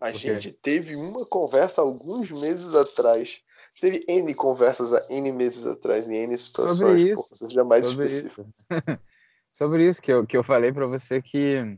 A 0.00 0.12
gente 0.12 0.52
teve 0.52 0.94
uma 0.94 1.26
conversa 1.26 1.80
alguns 1.80 2.30
meses 2.30 2.72
atrás. 2.74 3.42
Teve 3.80 4.04
N 4.08 4.32
conversas 4.34 4.92
há 4.92 5.04
N 5.10 5.32
meses 5.32 5.66
atrás, 5.66 6.08
em 6.08 6.14
N 6.14 6.36
situações. 6.36 6.78
Sobre 6.78 7.02
isso. 7.02 7.28
Pô, 7.28 7.36
seja 7.36 7.64
mais 7.64 7.86
Sobre 7.86 8.06
específico. 8.06 8.42
Isso. 8.42 8.58
Sobre 9.52 9.88
isso 9.88 10.00
que 10.00 10.12
eu, 10.12 10.24
que 10.24 10.36
eu 10.36 10.44
falei 10.44 10.72
para 10.72 10.86
você 10.86 11.20
que 11.20 11.76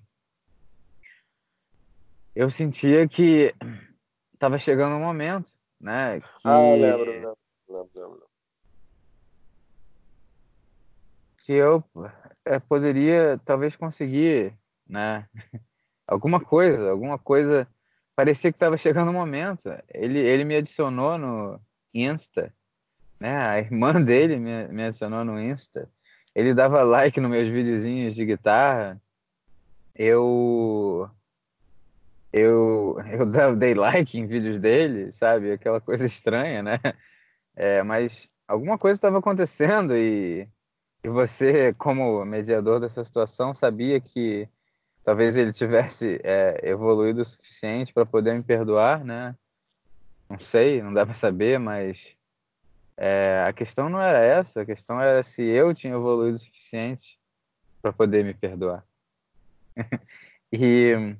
eu 2.34 2.50
sentia 2.50 3.08
que 3.08 3.54
tava 4.38 4.58
chegando 4.58 4.96
um 4.96 5.00
momento, 5.00 5.52
né? 5.80 6.20
Que... 6.20 6.26
Ah, 6.44 6.58
lembro, 6.58 7.10
lembro, 7.10 7.38
lembro, 7.68 7.90
lembro. 7.94 8.26
Que 11.38 11.54
eu 11.54 11.82
é, 12.44 12.58
poderia 12.58 13.40
talvez 13.44 13.76
conseguir, 13.76 14.54
né? 14.86 15.26
alguma 16.06 16.40
coisa, 16.40 16.90
alguma 16.90 17.18
coisa. 17.18 17.66
Parecia 18.20 18.52
que 18.52 18.56
estava 18.56 18.76
chegando 18.76 19.08
o 19.08 19.10
um 19.12 19.14
momento. 19.14 19.70
Ele, 19.88 20.18
ele 20.18 20.44
me 20.44 20.54
adicionou 20.54 21.16
no 21.16 21.58
Insta, 21.94 22.52
né? 23.18 23.34
A 23.34 23.58
irmã 23.58 23.94
dele 24.04 24.36
me, 24.36 24.68
me 24.68 24.84
adicionou 24.84 25.24
no 25.24 25.40
Insta. 25.40 25.90
Ele 26.34 26.52
dava 26.52 26.82
like 26.82 27.18
nos 27.18 27.30
meus 27.30 27.48
videozinhos 27.48 28.14
de 28.14 28.26
guitarra. 28.26 29.00
Eu 29.94 31.08
eu 32.30 32.98
eu 33.10 33.24
dei 33.56 33.72
like 33.72 34.18
em 34.18 34.26
vídeos 34.26 34.60
dele, 34.60 35.10
sabe? 35.10 35.52
Aquela 35.52 35.80
coisa 35.80 36.04
estranha, 36.04 36.62
né? 36.62 36.78
É, 37.56 37.82
mas 37.82 38.30
alguma 38.46 38.76
coisa 38.76 38.98
estava 38.98 39.18
acontecendo 39.18 39.96
e 39.96 40.46
e 41.02 41.08
você, 41.08 41.72
como 41.78 42.22
mediador 42.26 42.80
dessa 42.80 43.02
situação, 43.02 43.54
sabia 43.54 43.98
que 43.98 44.46
talvez 45.02 45.36
ele 45.36 45.52
tivesse 45.52 46.20
é, 46.22 46.60
evoluído 46.62 47.22
o 47.22 47.24
suficiente 47.24 47.92
para 47.92 48.06
poder 48.06 48.34
me 48.34 48.42
perdoar, 48.42 49.04
né? 49.04 49.34
Não 50.28 50.38
sei, 50.38 50.82
não 50.82 50.92
dá 50.92 51.04
para 51.04 51.14
saber, 51.14 51.58
mas 51.58 52.16
é, 52.96 53.44
a 53.46 53.52
questão 53.52 53.88
não 53.88 54.00
era 54.00 54.18
essa. 54.18 54.60
A 54.60 54.66
questão 54.66 55.00
era 55.00 55.22
se 55.22 55.42
eu 55.42 55.74
tinha 55.74 55.94
evoluído 55.94 56.36
o 56.36 56.38
suficiente 56.38 57.18
para 57.82 57.92
poder 57.92 58.24
me 58.24 58.34
perdoar. 58.34 58.84
e, 60.52 61.16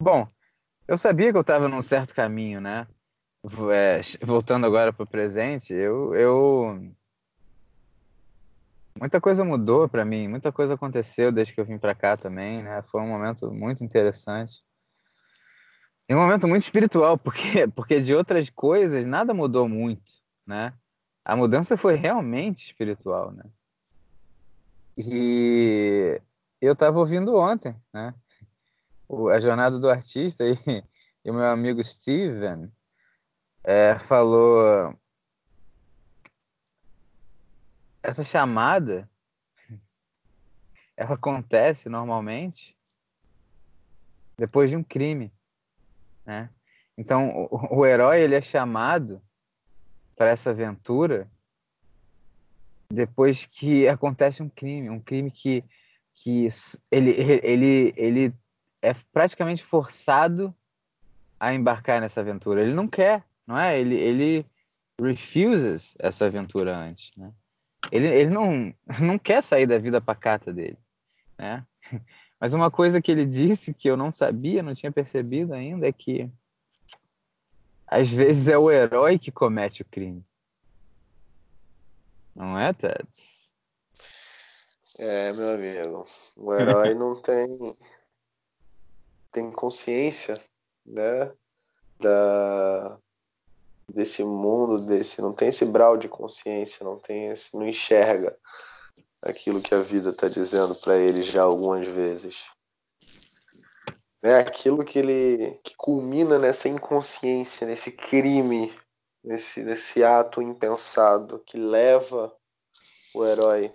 bom, 0.00 0.26
eu 0.88 0.96
sabia 0.96 1.30
que 1.30 1.36
eu 1.36 1.42
estava 1.42 1.68
num 1.68 1.82
certo 1.82 2.14
caminho, 2.14 2.60
né? 2.60 2.86
É, 3.72 4.00
voltando 4.24 4.66
agora 4.66 4.92
para 4.92 5.02
o 5.02 5.06
presente, 5.06 5.74
eu, 5.74 6.14
eu 6.14 6.92
muita 8.98 9.20
coisa 9.20 9.44
mudou 9.44 9.88
para 9.88 10.04
mim, 10.04 10.28
muita 10.28 10.52
coisa 10.52 10.74
aconteceu 10.74 11.32
desde 11.32 11.54
que 11.54 11.60
eu 11.60 11.64
vim 11.64 11.78
para 11.78 11.94
cá 11.94 12.16
também, 12.16 12.62
né? 12.62 12.82
Foi 12.82 13.00
um 13.00 13.08
momento 13.08 13.50
muito 13.52 13.84
interessante. 13.84 14.62
E 16.08 16.14
um 16.14 16.18
momento 16.18 16.46
muito 16.48 16.62
espiritual, 16.62 17.16
porque 17.18 17.66
porque 17.68 18.00
de 18.00 18.14
outras 18.14 18.50
coisas 18.50 19.06
nada 19.06 19.32
mudou 19.34 19.68
muito, 19.68 20.12
né? 20.46 20.72
A 21.24 21.36
mudança 21.36 21.76
foi 21.76 21.94
realmente 21.94 22.64
espiritual, 22.66 23.32
né? 23.32 23.44
E 24.96 26.20
eu 26.60 26.72
estava 26.74 26.98
ouvindo 26.98 27.34
ontem, 27.36 27.74
né? 27.92 28.14
a 29.32 29.38
jornada 29.38 29.78
do 29.78 29.90
artista 29.90 30.44
e, 30.46 30.84
e 31.24 31.30
o 31.30 31.34
meu 31.34 31.44
amigo 31.44 31.82
Steven 31.82 32.70
é, 33.64 33.98
falou 33.98 34.94
essa 38.02 38.24
chamada 38.24 39.08
ela 40.96 41.14
acontece 41.14 41.88
normalmente 41.88 42.76
depois 44.36 44.70
de 44.70 44.76
um 44.76 44.82
crime, 44.82 45.32
né? 46.24 46.50
Então 46.96 47.48
o, 47.50 47.78
o 47.78 47.86
herói 47.86 48.20
ele 48.20 48.34
é 48.34 48.42
chamado 48.42 49.22
para 50.16 50.30
essa 50.30 50.50
aventura 50.50 51.30
depois 52.92 53.46
que 53.46 53.88
acontece 53.88 54.42
um 54.42 54.48
crime, 54.48 54.90
um 54.90 55.00
crime 55.00 55.30
que, 55.30 55.64
que 56.14 56.46
ele, 56.90 57.10
ele, 57.42 57.94
ele 57.96 58.34
é 58.82 58.92
praticamente 59.12 59.64
forçado 59.64 60.54
a 61.40 61.54
embarcar 61.54 62.00
nessa 62.00 62.20
aventura. 62.20 62.62
Ele 62.62 62.74
não 62.74 62.86
quer, 62.86 63.24
não 63.46 63.58
é? 63.58 63.80
Ele, 63.80 63.94
ele 63.94 64.46
refuses 65.00 65.96
essa 65.98 66.26
aventura 66.26 66.76
antes, 66.76 67.16
né? 67.16 67.32
Ele, 67.90 68.06
ele 68.06 68.30
não, 68.30 68.74
não 69.00 69.18
quer 69.18 69.42
sair 69.42 69.66
da 69.66 69.78
vida 69.78 70.00
pacata 70.00 70.52
dele, 70.52 70.78
né? 71.38 71.66
Mas 72.40 72.54
uma 72.54 72.70
coisa 72.70 73.00
que 73.00 73.10
ele 73.10 73.24
disse 73.24 73.72
que 73.72 73.88
eu 73.88 73.96
não 73.96 74.12
sabia, 74.12 74.62
não 74.62 74.74
tinha 74.74 74.90
percebido 74.90 75.54
ainda, 75.54 75.86
é 75.86 75.92
que 75.92 76.28
às 77.86 78.08
vezes 78.08 78.48
é 78.48 78.58
o 78.58 78.70
herói 78.70 79.18
que 79.18 79.30
comete 79.30 79.82
o 79.82 79.84
crime. 79.84 80.24
Não 82.34 82.58
é, 82.58 82.72
Ted? 82.72 83.06
É, 84.98 85.32
meu 85.32 85.50
amigo. 85.50 86.06
O 86.36 86.54
herói 86.54 86.94
não 86.94 87.20
tem 87.20 87.76
tem 89.30 89.50
consciência, 89.50 90.38
né, 90.84 91.32
da 91.98 92.98
desse 93.92 94.24
mundo, 94.24 94.80
desse 94.80 95.20
não 95.20 95.32
tem 95.32 95.48
esse 95.48 95.64
brau 95.66 95.96
de 95.96 96.08
consciência, 96.08 96.84
não 96.84 96.98
tem 96.98 97.26
esse, 97.26 97.54
não 97.56 97.66
enxerga 97.66 98.36
aquilo 99.20 99.60
que 99.60 99.74
a 99.74 99.82
vida 99.82 100.10
está 100.10 100.28
dizendo 100.28 100.74
para 100.74 100.96
ele 100.96 101.22
já 101.22 101.42
algumas 101.42 101.86
vezes. 101.86 102.44
É 104.22 104.36
aquilo 104.36 104.84
que 104.84 104.98
ele 104.98 105.60
que 105.62 105.74
culmina 105.76 106.38
nessa 106.38 106.68
inconsciência, 106.68 107.66
nesse 107.66 107.92
crime, 107.92 108.72
nesse, 109.22 109.62
nesse 109.62 110.02
ato 110.02 110.40
impensado 110.40 111.40
que 111.40 111.58
leva 111.58 112.34
o 113.14 113.26
herói 113.26 113.74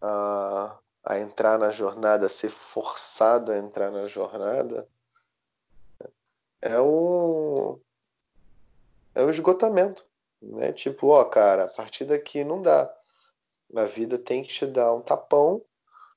a, 0.00 0.78
a 1.04 1.18
entrar 1.18 1.58
na 1.58 1.70
jornada, 1.70 2.26
a 2.26 2.30
ser 2.30 2.50
forçado 2.50 3.52
a 3.52 3.58
entrar 3.58 3.90
na 3.90 4.06
jornada, 4.06 4.88
é 6.60 6.78
o, 6.80 7.78
é 9.18 9.24
o 9.24 9.30
esgotamento. 9.30 10.06
Né? 10.40 10.72
Tipo, 10.72 11.08
ó, 11.08 11.24
cara, 11.24 11.64
a 11.64 11.68
partir 11.68 12.04
daqui 12.04 12.44
não 12.44 12.62
dá. 12.62 12.92
A 13.74 13.84
vida 13.84 14.16
tem 14.16 14.42
que 14.42 14.48
te 14.48 14.64
dar 14.64 14.94
um 14.94 15.02
tapão, 15.02 15.62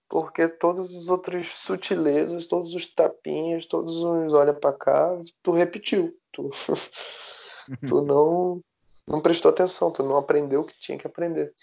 porque 0.08 0.48
todas 0.48 0.96
as 0.96 1.10
outras 1.10 1.48
sutilezas, 1.48 2.46
todos 2.46 2.74
os 2.74 2.88
tapinhas, 2.88 3.66
todos 3.66 3.98
os 3.98 4.34
olha 4.34 4.54
para 4.54 4.78
cá, 4.78 5.18
tu 5.42 5.52
repetiu. 5.52 6.16
Tu, 6.32 6.50
tu 7.88 8.02
não, 8.02 8.64
não 9.08 9.20
prestou 9.20 9.50
atenção, 9.50 9.92
tu 9.92 10.04
não 10.04 10.18
aprendeu 10.18 10.62
o 10.62 10.66
que 10.66 10.80
tinha 10.80 10.98
que 10.98 11.08
aprender. 11.08 11.54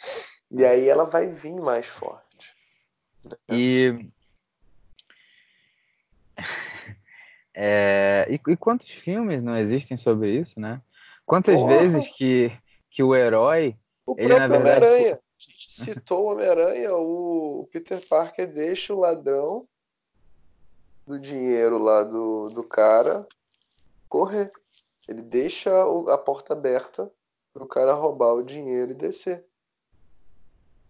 E 0.51 0.65
aí 0.65 0.89
ela 0.89 1.05
vai 1.05 1.28
vir 1.28 1.55
mais 1.55 1.86
forte. 1.86 2.55
E, 3.48 4.10
é, 7.55 8.27
e, 8.28 8.35
e, 8.35 8.56
quantos 8.56 8.90
filmes 8.90 9.43
não 9.43 9.56
existem 9.56 9.97
sobre 9.97 10.39
isso, 10.39 10.60
né? 10.60 10.82
Quantas 11.29 11.57
Porra. 11.57 11.79
vezes 11.79 12.09
que, 12.09 12.51
que 12.91 13.03
o 13.03 13.15
herói. 13.15 13.77
O 14.07 14.15
ele, 14.17 14.29
próprio 14.29 14.49
verdade... 14.49 14.87
Homem-Aranha. 14.87 15.15
A 15.39 15.51
gente 15.51 15.73
citou 15.73 16.25
o 16.25 16.33
Homem-Aranha, 16.33 16.93
o 16.95 17.69
Peter 17.71 18.05
Parker 18.09 18.53
deixa 18.53 18.93
o 18.93 18.99
ladrão 18.99 19.69
do 21.07 21.17
dinheiro 21.17 21.79
lá 21.79 22.03
do, 22.03 22.49
do 22.49 22.65
cara 22.65 23.25
correr. 24.09 24.51
Ele 25.07 25.23
deixa 25.23 25.71
a 26.13 26.19
porta 26.19 26.55
aberta 26.55 27.09
para 27.53 27.63
o 27.63 27.69
cara 27.69 27.93
roubar 27.93 28.35
o 28.35 28.43
dinheiro 28.43 28.91
e 28.91 28.95
descer. 28.95 29.45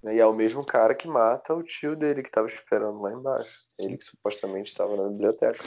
E 0.05 0.19
é 0.19 0.27
o 0.27 0.33
mesmo 0.33 0.65
cara 0.65 0.95
que 0.95 1.07
mata 1.07 1.53
o 1.53 1.63
tio 1.63 1.95
dele 1.95 2.23
que 2.23 2.29
estava 2.29 2.47
esperando 2.47 3.03
lá 3.03 3.13
embaixo. 3.13 3.67
Ele 3.79 3.99
que 3.99 4.05
supostamente 4.05 4.71
estava 4.71 4.97
na 4.97 5.09
biblioteca. 5.09 5.63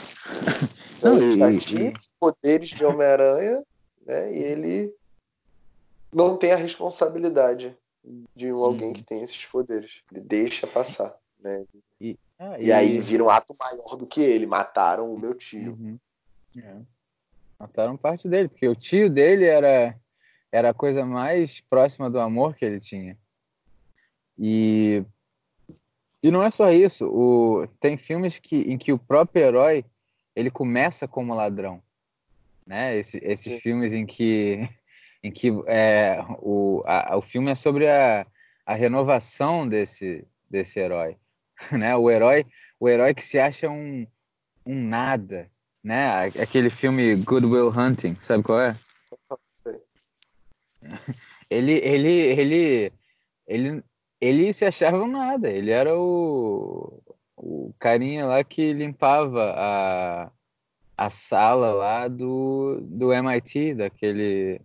Então, 0.98 1.16
ele 1.16 1.32
já 1.32 1.56
tinha 1.58 1.92
os 1.92 2.10
poderes 2.18 2.70
de 2.70 2.84
Homem-Aranha, 2.84 3.62
né? 4.04 4.32
E 4.32 4.42
ele 4.42 4.94
não 6.12 6.36
tem 6.36 6.52
a 6.52 6.56
responsabilidade 6.56 7.76
de 8.34 8.48
alguém 8.48 8.92
que 8.92 9.02
tem 9.02 9.22
esses 9.22 9.44
poderes. 9.46 10.02
Ele 10.10 10.20
deixa 10.20 10.66
passar, 10.66 11.16
né? 11.38 11.64
E, 12.00 12.18
ah, 12.38 12.58
e... 12.58 12.66
e 12.66 12.72
aí 12.72 13.00
vira 13.00 13.24
um 13.24 13.30
ato 13.30 13.54
maior 13.58 13.96
do 13.96 14.06
que 14.06 14.20
ele. 14.20 14.46
Mataram 14.46 15.12
o 15.12 15.18
meu 15.18 15.34
tio. 15.34 15.72
Uhum. 15.72 15.98
É. 16.58 16.76
Mataram 17.58 17.96
parte 17.96 18.28
dele, 18.28 18.48
porque 18.48 18.66
o 18.66 18.74
tio 18.74 19.08
dele 19.08 19.44
era, 19.44 19.96
era 20.50 20.70
a 20.70 20.74
coisa 20.74 21.04
mais 21.04 21.60
próxima 21.60 22.10
do 22.10 22.18
amor 22.18 22.54
que 22.56 22.64
ele 22.64 22.80
tinha. 22.80 23.16
E, 24.36 25.04
e 26.22 26.30
não 26.30 26.42
é 26.42 26.50
só 26.50 26.70
isso. 26.72 27.06
O, 27.06 27.66
tem 27.78 27.96
filmes 27.96 28.38
que, 28.38 28.62
em 28.62 28.76
que 28.76 28.92
o 28.92 28.98
próprio 28.98 29.44
herói 29.44 29.84
ele 30.34 30.50
começa 30.50 31.06
como 31.06 31.34
ladrão. 31.34 31.82
Né? 32.72 32.96
Esse, 32.96 33.20
esses 33.22 33.52
Sim. 33.52 33.60
filmes 33.60 33.92
em 33.92 34.06
que, 34.06 34.66
em 35.22 35.30
que 35.30 35.48
é, 35.66 36.18
o, 36.38 36.82
a, 36.86 37.18
o 37.18 37.20
filme 37.20 37.50
é 37.50 37.54
sobre 37.54 37.86
a, 37.86 38.26
a 38.64 38.74
renovação 38.74 39.68
desse, 39.68 40.26
desse 40.48 40.80
herói. 40.80 41.18
Né? 41.70 41.94
O 41.94 42.10
herói 42.10 42.46
o 42.80 42.88
herói 42.88 43.14
que 43.14 43.22
se 43.22 43.38
acha 43.38 43.68
um, 43.68 44.06
um 44.66 44.88
nada. 44.88 45.50
Né? 45.84 46.24
Aquele 46.40 46.70
filme 46.70 47.14
Good 47.16 47.46
Will 47.46 47.68
Hunting, 47.68 48.14
sabe 48.16 48.42
qual 48.42 48.60
é? 48.60 48.72
Ele, 51.50 51.72
ele, 51.74 52.10
ele, 52.10 52.92
ele, 53.46 53.84
ele 54.20 54.52
se 54.52 54.64
achava 54.64 55.02
um 55.02 55.06
nada, 55.06 55.50
ele 55.50 55.70
era 55.70 55.96
o, 55.96 57.00
o 57.36 57.72
carinha 57.78 58.26
lá 58.26 58.42
que 58.42 58.72
limpava 58.72 59.52
a, 59.56 60.32
a 60.96 61.10
sala 61.10 61.72
lá 61.72 62.08
do, 62.08 62.80
do 62.82 63.12
MIT, 63.12 63.74
daquele 63.74 64.60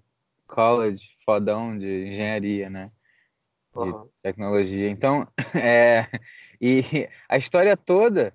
college 0.46 1.16
fodão 1.26 1.78
de 1.78 2.08
engenharia, 2.08 2.70
né? 2.70 2.88
De 3.76 3.90
uhum. 3.90 4.10
tecnologia. 4.22 4.90
Então, 4.90 5.28
é, 5.56 6.08
e 6.60 7.08
a 7.30 7.38
história 7.38 7.76
toda 7.76 8.34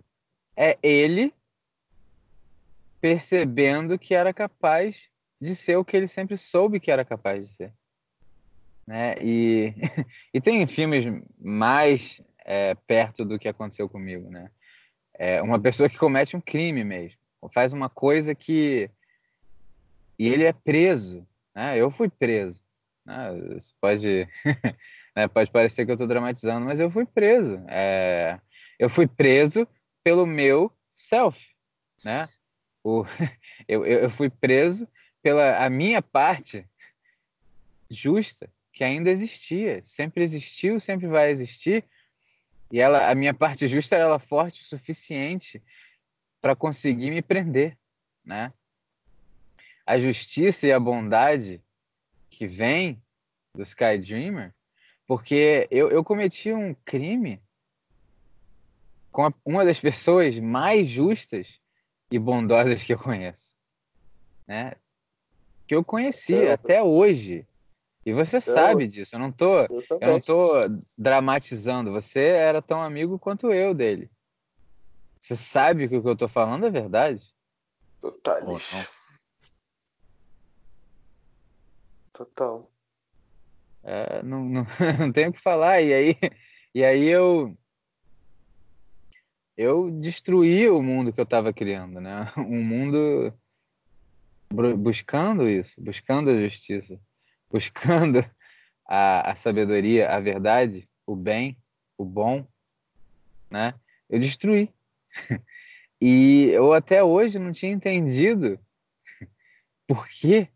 é 0.56 0.78
ele 0.82 1.32
percebendo 3.00 3.98
que 3.98 4.14
era 4.14 4.32
capaz 4.32 5.10
de 5.40 5.56
ser 5.56 5.76
o 5.76 5.84
que 5.84 5.96
ele 5.96 6.06
sempre 6.06 6.36
soube 6.36 6.78
que 6.78 6.90
era 6.90 7.04
capaz 7.04 7.48
de 7.48 7.54
ser 7.54 7.72
né? 8.86 9.16
E, 9.20 9.74
e 10.34 10.40
tem 10.40 10.66
filmes 10.66 11.04
mais 11.40 12.20
é, 12.44 12.74
perto 12.74 13.24
do 13.24 13.38
que 13.38 13.48
aconteceu 13.48 13.88
comigo, 13.88 14.28
né? 14.30 14.50
É 15.14 15.42
uma 15.42 15.60
pessoa 15.60 15.88
que 15.88 15.98
comete 15.98 16.36
um 16.36 16.40
crime 16.40 16.82
mesmo, 16.82 17.18
faz 17.48 17.72
uma 17.72 17.88
coisa 17.88 18.34
que 18.34 18.90
e 20.18 20.28
ele 20.28 20.44
é 20.44 20.52
preso, 20.52 21.26
né? 21.54 21.76
Eu 21.76 21.90
fui 21.90 22.08
preso, 22.08 22.62
né? 23.04 23.30
pode 23.80 24.28
né? 25.16 25.28
pode 25.28 25.50
parecer 25.50 25.84
que 25.84 25.90
eu 25.90 25.94
estou 25.94 26.06
dramatizando, 26.06 26.66
mas 26.66 26.80
eu 26.80 26.90
fui 26.90 27.04
preso. 27.04 27.62
É... 27.68 28.38
Eu 28.78 28.88
fui 28.88 29.06
preso 29.06 29.66
pelo 30.04 30.26
meu 30.26 30.70
self, 30.94 31.54
né? 32.04 32.28
O... 32.84 33.04
eu, 33.66 33.84
eu 33.84 34.10
fui 34.10 34.28
preso 34.30 34.86
pela 35.22 35.64
a 35.64 35.70
minha 35.70 36.02
parte 36.02 36.66
justa 37.90 38.50
que 38.72 38.82
ainda 38.82 39.10
existia, 39.10 39.80
sempre 39.84 40.24
existiu, 40.24 40.80
sempre 40.80 41.06
vai 41.06 41.30
existir. 41.30 41.84
E 42.70 42.80
ela, 42.80 43.10
a 43.10 43.14
minha 43.14 43.34
parte 43.34 43.66
justa 43.66 43.96
era 43.96 44.18
forte 44.18 44.62
o 44.62 44.64
suficiente 44.64 45.62
para 46.42 46.56
conseguir 46.56 47.12
me 47.12 47.22
prender, 47.22 47.78
né? 48.24 48.52
A 49.86 49.96
justiça 49.96 50.66
e 50.66 50.72
a 50.72 50.80
bondade 50.80 51.62
que 52.28 52.46
vem 52.48 53.00
do 53.54 53.62
Sky 53.62 53.96
Dreamer, 53.98 54.52
porque 55.06 55.68
eu, 55.70 55.88
eu 55.88 56.02
cometi 56.02 56.52
um 56.52 56.74
crime 56.84 57.40
com 59.12 59.26
a, 59.26 59.34
uma 59.44 59.64
das 59.64 59.78
pessoas 59.78 60.38
mais 60.38 60.88
justas 60.88 61.60
e 62.10 62.18
bondosas 62.18 62.82
que 62.82 62.92
eu 62.92 62.98
conheço, 62.98 63.56
né? 64.46 64.74
Que 65.66 65.76
eu 65.76 65.84
conheci 65.84 66.34
é, 66.34 66.52
até 66.52 66.82
hoje. 66.82 67.46
E 68.04 68.12
você 68.12 68.40
sabe 68.40 68.88
disso, 68.88 69.14
eu 69.14 69.20
não 69.20 69.30
tô, 69.30 69.60
eu, 69.60 69.84
eu, 69.90 70.08
não 70.08 70.20
tô 70.20 70.50
dramatizando. 70.98 71.92
Você 71.92 72.20
era 72.20 72.60
tão 72.60 72.82
amigo 72.82 73.16
quanto 73.18 73.52
eu 73.52 73.72
dele. 73.72 74.10
Você 75.22 75.36
sabe 75.36 75.88
que 75.88 75.96
o 75.96 76.02
que 76.02 76.08
eu 76.08 76.16
tô 76.16 76.28
falando 76.28 76.66
é 76.66 76.70
verdade? 76.70 77.24
Total. 78.00 78.40
Total. 82.12 82.72
É, 83.84 84.22
não, 84.22 84.44
não, 84.44 84.66
não 84.98 85.12
tenho 85.12 85.30
o 85.30 85.32
que 85.32 85.40
falar. 85.40 85.80
E 85.80 85.94
aí, 85.94 86.16
e 86.74 86.84
aí 86.84 87.04
eu 87.08 87.56
eu 89.56 89.90
destruí 89.90 90.68
o 90.68 90.82
mundo 90.82 91.12
que 91.12 91.20
eu 91.20 91.24
estava 91.24 91.52
criando, 91.52 92.00
né? 92.00 92.32
Um 92.36 92.62
mundo 92.64 93.32
buscando 94.78 95.48
isso, 95.48 95.80
buscando 95.80 96.30
a 96.30 96.36
justiça 96.36 97.00
buscando 97.52 98.18
a, 98.88 99.30
a 99.30 99.34
sabedoria, 99.36 100.10
a 100.10 100.18
verdade, 100.18 100.88
o 101.06 101.14
bem, 101.14 101.58
o 101.98 102.04
bom, 102.04 102.48
né? 103.50 103.78
Eu 104.08 104.18
destruí. 104.18 104.72
E 106.04 106.46
eu 106.50 106.72
até 106.72 107.04
hoje 107.04 107.38
não 107.38 107.52
tinha 107.52 107.70
entendido 107.70 108.58
por 109.86 110.08
que, 110.08 110.48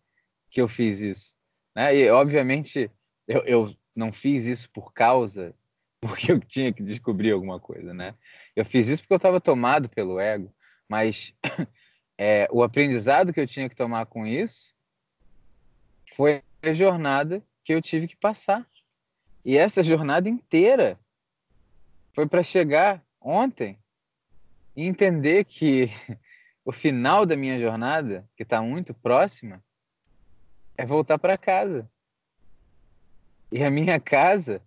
que 0.50 0.60
eu 0.60 0.66
fiz 0.66 0.98
isso. 0.98 1.36
Né? 1.72 1.94
E, 1.94 2.10
obviamente, 2.10 2.90
eu, 3.28 3.44
eu 3.44 3.76
não 3.94 4.10
fiz 4.10 4.46
isso 4.46 4.68
por 4.70 4.92
causa, 4.92 5.54
porque 6.02 6.32
eu 6.32 6.40
tinha 6.40 6.72
que 6.72 6.82
descobrir 6.82 7.30
alguma 7.30 7.60
coisa, 7.60 7.94
né? 7.94 8.16
Eu 8.56 8.64
fiz 8.64 8.88
isso 8.88 9.02
porque 9.02 9.12
eu 9.12 9.18
estava 9.18 9.40
tomado 9.40 9.88
pelo 9.88 10.18
ego, 10.18 10.52
mas 10.88 11.32
é, 12.18 12.48
o 12.50 12.64
aprendizado 12.64 13.32
que 13.32 13.38
eu 13.38 13.46
tinha 13.46 13.68
que 13.68 13.76
tomar 13.76 14.06
com 14.06 14.26
isso 14.26 14.74
foi 16.12 16.42
a 16.60 16.72
jornada 16.72 17.40
que 17.62 17.72
eu 17.72 17.80
tive 17.80 18.08
que 18.08 18.16
passar. 18.16 18.68
E 19.44 19.56
essa 19.56 19.80
jornada 19.80 20.28
inteira 20.28 20.98
foi 22.12 22.26
para 22.26 22.42
chegar 22.42 23.00
ontem 23.20 23.78
e 24.76 24.84
entender 24.84 25.44
que 25.44 25.86
o 26.64 26.70
final 26.70 27.24
da 27.24 27.36
minha 27.36 27.58
jornada, 27.58 28.28
que 28.36 28.42
está 28.42 28.60
muito 28.60 28.92
próxima, 28.92 29.64
é 30.76 30.84
voltar 30.84 31.18
para 31.18 31.38
casa. 31.38 31.90
E 33.50 33.64
a 33.64 33.70
minha 33.70 33.98
casa 33.98 34.60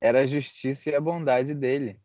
era 0.00 0.20
a 0.20 0.26
justiça 0.26 0.90
e 0.90 0.94
a 0.94 1.00
bondade 1.00 1.54
dele. 1.54 2.00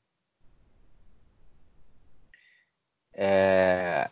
É... 3.13 4.09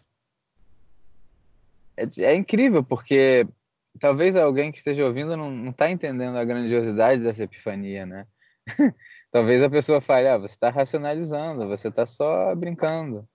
É, 1.97 2.23
é 2.23 2.35
incrível, 2.35 2.84
porque 2.84 3.45
talvez 3.99 4.35
alguém 4.35 4.72
que 4.72 4.77
esteja 4.77 5.06
ouvindo 5.06 5.35
não 5.35 5.69
está 5.69 5.89
entendendo 5.89 6.38
a 6.38 6.45
grandiosidade 6.45 7.23
dessa 7.23 7.43
epifania, 7.43 8.06
né? 8.06 8.27
talvez 9.31 9.61
a 9.64 9.69
pessoa 9.69 10.01
fale, 10.01 10.27
ah, 10.27 10.38
você 10.38 10.53
está 10.53 10.69
racionalizando, 10.69 11.68
você 11.68 11.89
está 11.89 12.06
só 12.06 12.53
brincando 12.56 13.27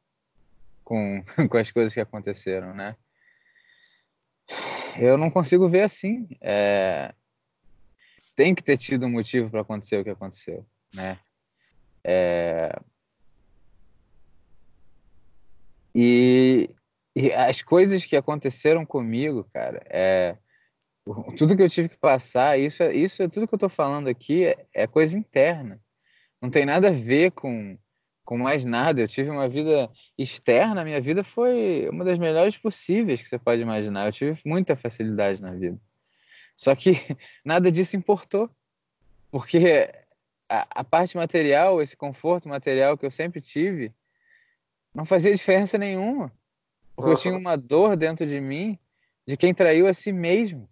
com, 0.83 1.23
com 1.51 1.59
as 1.59 1.71
coisas 1.71 1.95
que 1.95 2.01
aconteceram, 2.01 2.75
né? 2.75 2.97
Eu 4.99 5.17
não 5.17 5.31
consigo 5.31 5.69
ver 5.69 5.83
assim. 5.83 6.29
É... 6.41 7.15
Tem 8.37 8.55
que 8.55 8.63
ter 8.63 8.77
tido 8.77 9.07
um 9.07 9.11
motivo 9.11 9.51
para 9.51 9.61
acontecer 9.61 9.99
o 9.99 10.05
que 10.05 10.11
aconteceu, 10.11 10.67
né? 10.93 11.19
É... 12.03 12.71
E, 15.95 16.69
e 17.15 17.33
as 17.33 17.63
coisas 17.63 18.05
que 18.05 18.17
aconteceram 18.17 18.85
comigo, 18.85 19.49
cara, 19.53 19.81
é 19.89 20.37
tudo 21.37 21.55
que 21.55 21.63
eu 21.63 21.69
tive 21.69 21.91
que 21.91 21.99
passar, 21.99 22.59
isso, 22.59 22.83
é, 22.83 22.95
isso 22.95 23.23
é 23.23 23.29
tudo 23.29 23.47
que 23.47 23.55
eu 23.55 23.57
estou 23.57 23.69
falando 23.69 24.09
aqui 24.09 24.47
é, 24.47 24.67
é, 24.73 24.87
coisa 24.87 25.19
interna. 25.19 25.79
Não 26.45 26.51
tem 26.51 26.67
nada 26.67 26.89
a 26.89 26.93
ver 26.93 27.31
com, 27.31 27.79
com 28.23 28.37
mais 28.37 28.67
nada. 28.67 29.01
Eu 29.01 29.09
tive 29.09 29.31
uma 29.31 29.49
vida 29.49 29.91
externa, 30.19 30.85
minha 30.85 31.01
vida 31.01 31.25
foi 31.25 31.89
uma 31.91 32.05
das 32.05 32.19
melhores 32.19 32.59
possíveis 32.59 33.23
que 33.23 33.29
você 33.31 33.39
pode 33.39 33.63
imaginar. 33.63 34.07
Eu 34.07 34.13
tive 34.13 34.39
muita 34.45 34.77
facilidade 34.77 35.41
na 35.41 35.53
vida. 35.53 35.81
Só 36.55 36.75
que 36.75 36.93
nada 37.43 37.73
disso 37.73 37.97
importou, 37.97 38.51
porque 39.31 39.91
a, 40.47 40.67
a 40.81 40.85
parte 40.85 41.17
material, 41.17 41.81
esse 41.81 41.97
conforto 41.97 42.47
material 42.47 42.99
que 42.99 43.07
eu 43.07 43.11
sempre 43.11 43.41
tive, 43.41 43.91
não 44.95 45.07
fazia 45.07 45.33
diferença 45.33 45.79
nenhuma. 45.79 46.31
Porque 46.95 47.11
eu 47.11 47.17
tinha 47.17 47.39
uma 47.39 47.57
dor 47.57 47.97
dentro 47.97 48.27
de 48.27 48.39
mim 48.39 48.79
de 49.27 49.35
quem 49.39 49.55
traiu 49.55 49.87
a 49.87 49.95
si 49.95 50.13
mesmo. 50.13 50.69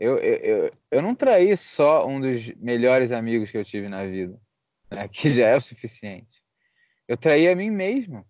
Eu, 0.00 0.16
eu, 0.18 0.70
eu 0.92 1.02
não 1.02 1.12
traí 1.12 1.56
só 1.56 2.06
um 2.06 2.20
dos 2.20 2.54
melhores 2.54 3.10
amigos 3.10 3.50
que 3.50 3.58
eu 3.58 3.64
tive 3.64 3.88
na 3.88 4.06
vida, 4.06 4.40
né, 4.90 5.08
que 5.10 5.30
já 5.30 5.48
é 5.48 5.56
o 5.56 5.60
suficiente. 5.60 6.40
Eu 7.08 7.16
traí 7.16 7.48
a 7.48 7.56
mim 7.56 7.70
mesmo. 7.70 8.24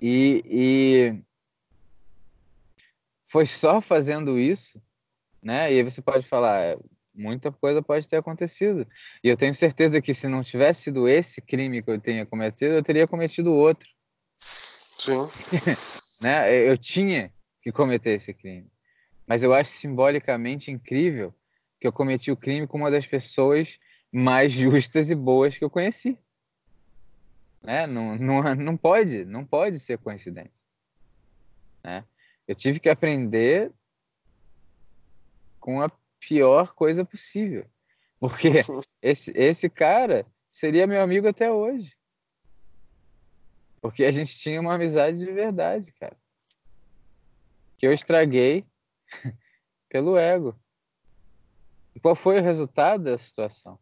E, 0.00 0.42
e 0.46 1.22
foi 3.28 3.44
só 3.46 3.80
fazendo 3.80 4.38
isso, 4.38 4.80
né? 5.42 5.72
E 5.72 5.76
aí 5.76 5.82
você 5.82 6.00
pode 6.00 6.26
falar, 6.26 6.60
é, 6.62 6.78
muita 7.14 7.52
coisa 7.52 7.82
pode 7.82 8.08
ter 8.08 8.16
acontecido. 8.16 8.86
E 9.22 9.28
eu 9.28 9.36
tenho 9.36 9.54
certeza 9.54 10.00
que 10.00 10.14
se 10.14 10.28
não 10.28 10.42
tivesse 10.42 10.84
sido 10.84 11.08
esse 11.08 11.42
crime 11.42 11.82
que 11.82 11.90
eu 11.90 12.00
tenha 12.00 12.24
cometido, 12.24 12.74
eu 12.74 12.82
teria 12.82 13.06
cometido 13.06 13.52
outro. 13.52 13.88
Sim. 14.98 15.26
né? 16.22 16.68
Eu 16.68 16.78
tinha 16.78 17.32
que 17.62 17.72
cometer 17.72 18.14
esse 18.14 18.32
crime. 18.32 18.70
Mas 19.26 19.42
eu 19.42 19.54
acho 19.54 19.70
simbolicamente 19.70 20.70
incrível 20.70 21.34
que 21.80 21.86
eu 21.86 21.92
cometi 21.92 22.30
o 22.30 22.36
crime 22.36 22.66
com 22.66 22.78
uma 22.78 22.90
das 22.90 23.06
pessoas 23.06 23.78
mais 24.12 24.52
justas 24.52 25.10
e 25.10 25.14
boas 25.14 25.56
que 25.56 25.64
eu 25.64 25.70
conheci. 25.70 26.18
Né? 27.62 27.86
Não, 27.86 28.16
não, 28.16 28.54
não 28.54 28.76
pode, 28.76 29.24
não 29.24 29.44
pode 29.44 29.78
ser 29.78 29.98
coincidência. 29.98 30.64
Né? 31.82 32.04
Eu 32.46 32.54
tive 32.54 32.78
que 32.78 32.88
aprender 32.88 33.72
com 35.58 35.80
a 35.80 35.90
pior 36.20 36.74
coisa 36.74 37.04
possível. 37.04 37.66
Porque 38.20 38.48
esse, 39.02 39.32
esse 39.34 39.68
cara 39.68 40.26
seria 40.50 40.86
meu 40.86 41.00
amigo 41.00 41.26
até 41.26 41.50
hoje. 41.50 41.96
Porque 43.80 44.04
a 44.04 44.10
gente 44.10 44.38
tinha 44.38 44.60
uma 44.60 44.74
amizade 44.74 45.18
de 45.18 45.30
verdade, 45.32 45.92
cara. 45.92 46.16
Que 47.76 47.86
eu 47.86 47.92
estraguei 47.92 48.64
pelo 49.88 50.16
ego. 50.16 50.58
E 51.94 52.00
qual 52.00 52.14
foi 52.16 52.38
o 52.40 52.42
resultado 52.42 53.04
da 53.04 53.18
situação? 53.18 53.78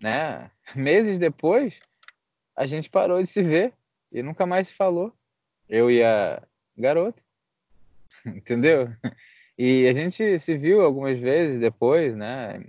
Né? 0.00 0.50
Meses 0.74 1.18
depois, 1.18 1.80
a 2.56 2.66
gente 2.66 2.90
parou 2.90 3.22
de 3.22 3.28
se 3.28 3.42
ver 3.42 3.72
e 4.10 4.22
nunca 4.22 4.46
mais 4.46 4.68
se 4.68 4.74
falou. 4.74 5.12
Eu 5.68 5.90
e 5.90 6.02
a 6.02 6.42
garota. 6.76 7.22
Entendeu? 8.26 8.88
E 9.56 9.86
a 9.86 9.92
gente 9.92 10.38
se 10.38 10.56
viu 10.56 10.82
algumas 10.82 11.18
vezes 11.18 11.60
depois, 11.60 12.16
né? 12.16 12.64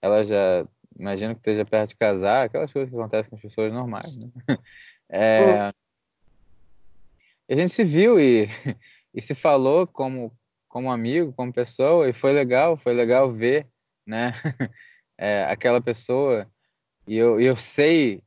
Ela 0.00 0.24
já, 0.24 0.66
imagino 0.98 1.34
que 1.34 1.40
esteja 1.40 1.64
perto 1.64 1.90
de 1.90 1.96
casar, 1.96 2.46
aquelas 2.46 2.72
coisas 2.72 2.90
que 2.90 2.96
acontecem 2.96 3.28
com 3.28 3.36
as 3.36 3.42
pessoas 3.42 3.72
normais, 3.72 4.16
né? 4.16 4.30
É, 5.10 5.72
a 7.50 7.56
gente 7.56 7.70
se 7.70 7.82
viu 7.82 8.20
e, 8.20 8.48
e 9.14 9.22
se 9.22 9.34
falou 9.34 9.86
como 9.86 10.36
como 10.68 10.92
amigo, 10.92 11.32
como 11.32 11.52
pessoa, 11.52 12.08
e 12.08 12.12
foi 12.12 12.32
legal, 12.32 12.76
foi 12.76 12.92
legal 12.92 13.32
ver, 13.32 13.66
né, 14.06 14.32
é, 15.16 15.44
aquela 15.44 15.80
pessoa, 15.80 16.46
e 17.06 17.16
eu, 17.16 17.40
eu 17.40 17.56
sei 17.56 18.22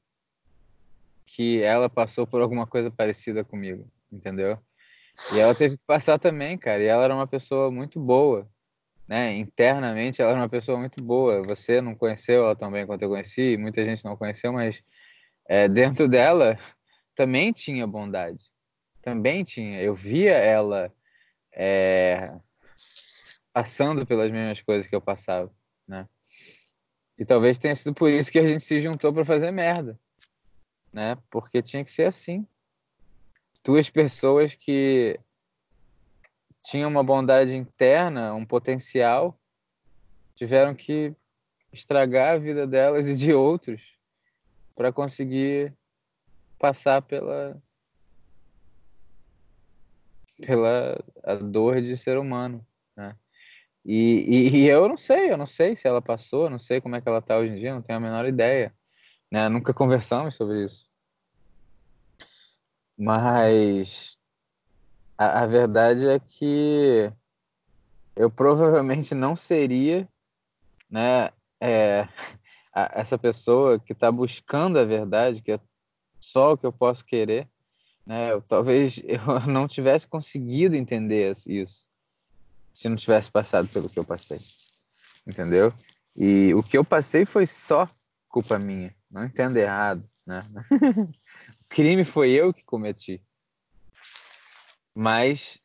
que 1.26 1.62
ela 1.62 1.90
passou 1.90 2.26
por 2.28 2.42
alguma 2.42 2.68
coisa 2.68 2.92
parecida 2.92 3.44
comigo, 3.44 3.90
entendeu? 4.12 4.58
E 5.34 5.40
ela 5.40 5.54
teve 5.56 5.78
que 5.78 5.84
passar 5.86 6.18
também, 6.18 6.58
cara, 6.58 6.82
e 6.82 6.88
ela 6.88 7.04
era 7.04 7.16
uma 7.16 7.28
pessoa 7.28 7.72
muito 7.72 8.00
boa, 8.00 8.50
né, 9.08 9.34
internamente 9.36 10.22
ela 10.22 10.32
era 10.32 10.40
uma 10.40 10.50
pessoa 10.50 10.78
muito 10.78 11.04
boa, 11.04 11.42
você 11.44 11.80
não 11.80 11.94
conheceu 11.94 12.46
ela 12.46 12.56
tão 12.56 12.72
bem 12.72 12.86
quanto 12.88 13.04
eu 13.04 13.10
conheci, 13.10 13.56
muita 13.58 13.84
gente 13.86 14.04
não 14.04 14.18
conheceu, 14.18 14.52
mas 14.52 14.84
é, 15.48 15.68
dentro 15.68 16.08
dela 16.08 16.58
também 17.16 17.52
tinha 17.52 17.86
bondade, 17.86 18.44
também 19.02 19.44
tinha, 19.44 19.82
eu 19.82 19.94
via 19.94 20.34
ela 20.34 20.92
é, 21.54 22.38
passando 23.54 24.06
pelas 24.06 24.32
mesmas 24.32 24.62
coisas 24.62 24.88
que 24.88 24.96
eu 24.96 25.02
passava, 25.02 25.52
né? 25.88 26.08
E 27.18 27.26
talvez 27.26 27.58
tenha 27.58 27.76
sido 27.76 27.94
por 27.94 28.10
isso 28.10 28.32
que 28.32 28.40
a 28.40 28.46
gente 28.46 28.64
se 28.64 28.80
juntou 28.80 29.14
para 29.14 29.26
fazer 29.26 29.52
merda, 29.52 30.00
né? 30.92 31.18
Porque 31.30 31.62
tinha 31.62 31.84
que 31.84 31.92
ser 31.92 32.06
assim. 32.06 32.48
Duas 33.64 33.90
pessoas 33.90 34.56
que 34.56 35.20
tinham 36.64 36.90
uma 36.90 37.04
bondade 37.04 37.56
interna, 37.56 38.34
um 38.34 38.46
potencial, 38.46 39.40
tiveram 40.36 40.74
que 40.74 41.14
estragar 41.72 42.34
a 42.34 42.38
vida 42.38 42.66
delas 42.66 43.08
e 43.08 43.16
de 43.16 43.34
outros 43.34 43.82
para 44.76 44.92
conseguir 44.92 45.74
passar 46.58 47.02
pela 47.02 47.62
pela 50.42 51.04
a 51.24 51.36
dor 51.36 51.82
de 51.82 51.96
ser 51.96 52.18
humano, 52.18 52.66
né? 52.96 53.16
E, 53.86 54.26
e, 54.28 54.58
e, 54.58 54.68
eu 54.68 54.88
não 54.88 54.98
sei, 54.98 55.32
eu 55.32 55.38
não 55.38 55.48
sei 55.48 55.76
se 55.76 55.88
ela 55.88 56.02
passou, 56.02 56.50
não 56.50 56.60
sei 56.60 56.80
como 56.80 56.96
é 56.96 57.02
que 57.02 57.08
ela 57.08 57.18
está 57.20 57.38
hoje 57.38 57.54
em 57.54 57.56
dia, 57.56 57.74
não 57.74 57.82
tenho 57.82 57.98
a 57.98 58.02
menor 58.02 58.28
ideia, 58.28 58.74
né? 59.32 59.50
Nunca 59.50 59.74
conversamos 59.74 60.36
sobre 60.36 60.64
isso. 60.64 60.90
Mas 62.98 64.18
a, 65.18 65.42
a 65.44 65.46
verdade 65.48 66.08
é 66.08 66.20
que 66.20 67.12
eu 68.16 68.30
provavelmente 68.30 69.16
não 69.16 69.36
seria, 69.36 70.08
né? 70.90 71.32
É, 71.60 72.08
a, 72.74 73.00
essa 73.00 73.18
pessoa 73.18 73.80
que 73.80 73.94
está 73.94 74.12
buscando 74.12 74.78
a 74.80 74.86
verdade, 74.86 75.42
que 75.42 75.54
é 75.54 75.60
só 76.20 76.54
o 76.54 76.58
que 76.58 76.66
eu 76.66 76.74
posso 76.74 77.06
querer, 77.06 77.48
né? 78.06 78.32
Eu, 78.32 78.42
talvez 78.42 79.02
eu 79.06 79.40
não 79.48 79.68
tivesse 79.68 80.08
conseguido 80.08 80.76
entender 80.76 81.32
isso, 81.48 81.88
se 82.74 82.90
não 82.90 82.96
tivesse 82.96 83.32
passado 83.32 83.68
pelo 83.68 83.90
que 83.90 84.00
eu 84.00 84.06
passei. 84.06 84.40
Entendeu? 85.28 85.74
E 86.16 86.54
o 86.54 86.64
que 86.64 86.78
eu 86.78 86.84
passei 86.84 87.26
foi 87.26 87.46
só 87.46 87.90
culpa 88.28 88.58
minha. 88.58 88.96
Não 89.10 89.26
entendo 89.26 89.58
errado, 89.58 90.10
né? 90.26 90.42
o 91.62 91.70
crime 91.70 92.04
foi 92.04 92.32
eu 92.32 92.54
que 92.54 92.64
cometi. 92.64 93.22
Mas 94.94 95.62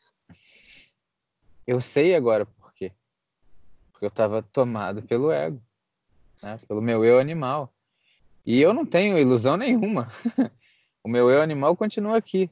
eu 1.66 1.80
sei 1.80 2.14
agora 2.14 2.46
por 2.46 2.72
quê. 2.74 2.92
Porque 3.90 4.04
eu 4.04 4.08
estava 4.08 4.42
tomado 4.42 5.02
pelo 5.02 5.32
ego, 5.32 5.60
né? 6.42 6.58
pelo 6.68 6.82
meu 6.82 7.04
eu 7.04 7.18
animal. 7.18 7.74
E 8.44 8.60
eu 8.60 8.72
não 8.72 8.86
tenho 8.86 9.18
ilusão 9.18 9.56
nenhuma. 9.56 10.08
o 11.06 11.08
meu 11.08 11.30
eu 11.30 11.40
animal 11.40 11.76
continua 11.76 12.16
aqui. 12.16 12.50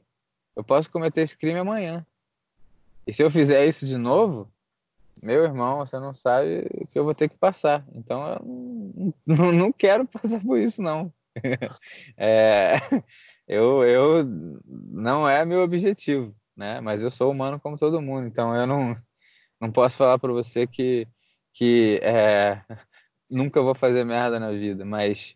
Eu 0.55 0.63
posso 0.63 0.89
cometer 0.89 1.23
esse 1.23 1.35
crime 1.35 1.59
amanhã. 1.59 2.05
E 3.05 3.11
se 3.11 3.21
eu 3.21 3.29
fizer 3.29 3.65
isso 3.65 3.85
de 3.85 3.97
novo, 3.97 4.49
meu 5.21 5.43
irmão, 5.43 5.79
você 5.79 5.99
não 5.99 6.13
sabe 6.13 6.65
o 6.73 6.87
que 6.87 6.97
eu 6.97 7.03
vou 7.03 7.13
ter 7.13 7.27
que 7.27 7.35
passar. 7.35 7.85
Então 7.93 8.25
eu 8.25 9.13
não, 9.27 9.51
não 9.51 9.71
quero 9.73 10.07
passar 10.07 10.41
por 10.41 10.57
isso, 10.57 10.81
não. 10.81 11.11
é, 12.15 12.75
eu, 13.45 13.83
eu 13.83 14.23
não 14.65 15.27
é 15.27 15.43
meu 15.43 15.61
objetivo, 15.61 16.33
né? 16.55 16.79
Mas 16.79 17.03
eu 17.03 17.11
sou 17.11 17.29
humano 17.29 17.59
como 17.59 17.75
todo 17.75 18.01
mundo, 18.01 18.25
então 18.25 18.55
eu 18.55 18.65
não, 18.65 18.95
não 19.59 19.69
posso 19.69 19.97
falar 19.97 20.17
para 20.17 20.31
você 20.31 20.65
que, 20.65 21.05
que 21.51 21.99
é, 22.01 22.61
nunca 23.29 23.61
vou 23.61 23.75
fazer 23.75 24.05
merda 24.05 24.39
na 24.39 24.51
vida, 24.51 24.85
mas 24.85 25.35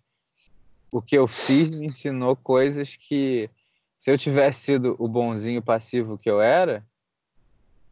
o 0.91 1.01
que 1.01 1.15
eu 1.15 1.27
fiz 1.27 1.69
me 1.71 1.87
ensinou 1.87 2.35
coisas 2.35 2.95
que 2.95 3.49
se 3.97 4.11
eu 4.11 4.17
tivesse 4.17 4.61
sido 4.61 4.95
o 4.97 5.07
bonzinho 5.07 5.61
passivo 5.61 6.17
que 6.17 6.29
eu 6.29 6.41
era, 6.41 6.87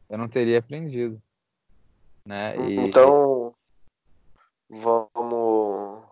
eu 0.09 0.17
não 0.17 0.27
teria 0.27 0.59
aprendido. 0.59 1.21
Né? 2.25 2.55
E... 2.57 2.75
Então, 2.77 3.53
vamos. 4.69 6.05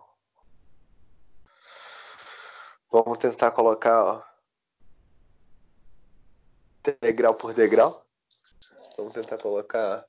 Vamos 2.90 3.18
tentar 3.18 3.50
colocar 3.50 4.04
ó, 4.04 4.22
degrau 7.00 7.34
por 7.34 7.52
degrau. 7.52 8.06
Vamos 8.96 9.12
tentar 9.12 9.38
colocar 9.38 10.06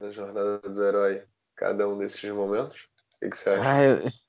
na 0.00 0.10
jornada 0.10 0.58
do 0.58 0.82
herói 0.82 1.24
cada 1.54 1.88
um 1.88 1.98
desses 1.98 2.30
momentos. 2.32 2.88
O 3.16 3.20
que, 3.20 3.30
que 3.30 3.36
você 3.36 3.50
acha? 3.50 3.72
Ah, 3.72 3.82
eu... 3.82 4.27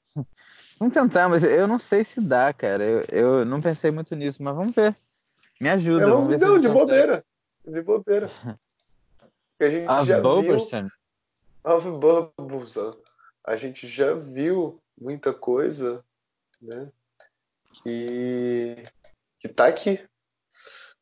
Vamos 0.80 0.94
tentar, 0.94 1.28
mas 1.28 1.44
eu 1.44 1.68
não 1.68 1.78
sei 1.78 2.06
se 2.06 2.22
dá, 2.22 2.54
cara. 2.54 2.84
Eu, 2.84 3.04
eu 3.12 3.46
não 3.46 3.62
pensei 3.62 3.92
muito 3.92 4.16
nisso, 4.16 4.42
mas 4.42 4.56
vamos 4.56 4.74
ver. 4.74 4.96
Me 5.60 5.70
ajuda. 5.70 6.06
Eu 6.06 6.10
vamos 6.10 6.30
ver 6.30 6.40
não, 6.40 6.58
de 6.58 6.70
bobeira. 6.70 7.26
De 7.68 7.82
bobeira. 7.82 8.32
a 9.60 9.70
gente 9.70 9.90
Of 9.90 10.06
já 10.08 10.22
Boberson. 10.22 10.82
viu. 10.84 10.92
Of 11.66 11.92
Boberson. 11.92 12.94
A 13.44 13.58
gente 13.58 13.88
já 13.88 14.14
viu 14.14 14.80
muita 14.98 15.34
coisa, 15.34 16.04
né? 16.62 16.90
Que, 17.84 18.84
que 19.40 19.50
tá 19.50 19.68
aqui. 19.68 20.02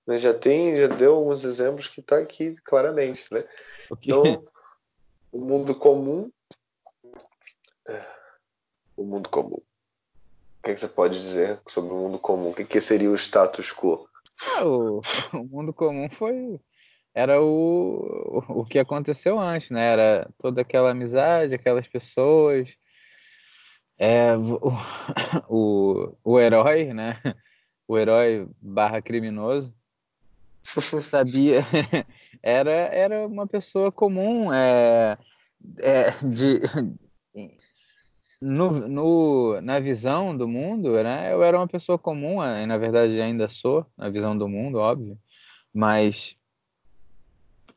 Né? 0.08 0.18
Já 0.18 0.34
tem, 0.34 0.76
já 0.76 0.88
deu 0.88 1.16
alguns 1.16 1.44
exemplos 1.44 1.88
que 1.88 2.02
tá 2.02 2.18
aqui 2.18 2.56
claramente, 2.64 3.28
né? 3.32 3.42
Okay. 3.92 4.12
Então, 4.12 4.44
o 5.32 5.40
mundo 5.40 5.76
comum. 5.76 6.32
O 8.98 9.06
mundo 9.06 9.30
comum. 9.30 9.62
O 9.62 10.64
que, 10.64 10.72
é 10.72 10.74
que 10.74 10.80
você 10.80 10.90
pode 10.90 11.18
dizer 11.18 11.60
sobre 11.68 11.94
o 11.94 11.98
mundo 11.98 12.20
comum? 12.20 12.50
O 12.50 12.54
que, 12.54 12.66
que 12.66 12.82
seria 12.82 13.10
o 13.10 13.16
status 13.16 13.72
quo? 13.72 14.10
Ah, 14.58 14.66
o, 14.66 15.02
o 15.34 15.44
mundo 15.46 15.74
comum 15.74 16.10
foi 16.10 16.60
era 17.14 17.42
o, 17.42 18.44
o 18.50 18.66
que 18.66 18.78
aconteceu 18.78 19.40
antes, 19.40 19.72
né? 19.72 19.92
Era 19.94 20.30
toda 20.38 20.62
aquela 20.62 20.92
amizade, 20.92 21.56
aquelas 21.56 21.88
pessoas, 21.88 22.78
é, 23.98 24.36
o, 24.38 24.72
o, 25.50 26.16
o 26.24 26.40
herói, 26.40 26.94
né? 26.94 27.20
O 27.88 27.98
herói 27.98 28.48
barra 28.62 29.02
criminoso 29.02 29.74
sabia 31.10 31.62
era 32.44 32.72
era 32.72 33.26
uma 33.26 33.48
pessoa 33.48 33.92
comum 33.92 34.52
é, 34.54 35.18
é 35.80 36.12
de 36.24 36.60
no, 38.42 38.88
no, 38.88 39.62
na 39.62 39.80
visão 39.80 40.36
do 40.36 40.48
mundo, 40.48 41.02
né, 41.04 41.34
eu 41.34 41.44
era 41.44 41.58
uma 41.58 41.68
pessoa 41.68 41.98
comum, 41.98 42.44
e 42.44 42.66
na 42.66 42.78
verdade 42.78 43.20
ainda 43.20 43.48
sou, 43.48 43.86
na 43.98 44.10
visão 44.10 44.38
do 44.38 44.48
mundo, 44.48 44.78
óbvio, 44.78 45.18
mas 45.74 46.38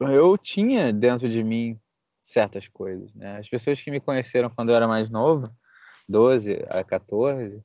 eu 0.01 0.37
tinha 0.39 0.93
dentro 0.93 1.29
de 1.29 1.43
mim 1.43 1.79
certas 2.23 2.69
coisas. 2.69 3.15
Né? 3.15 3.39
As 3.39 3.49
pessoas 3.49 3.81
que 3.81 3.91
me 3.91 4.01
conheceram 4.01 4.51
quando 4.51 4.71
eu 4.71 4.77
era 4.77 4.87
mais 4.87 5.11
novo, 5.11 5.51
12 6.09 6.65
a 6.69 6.83
14, 6.83 7.63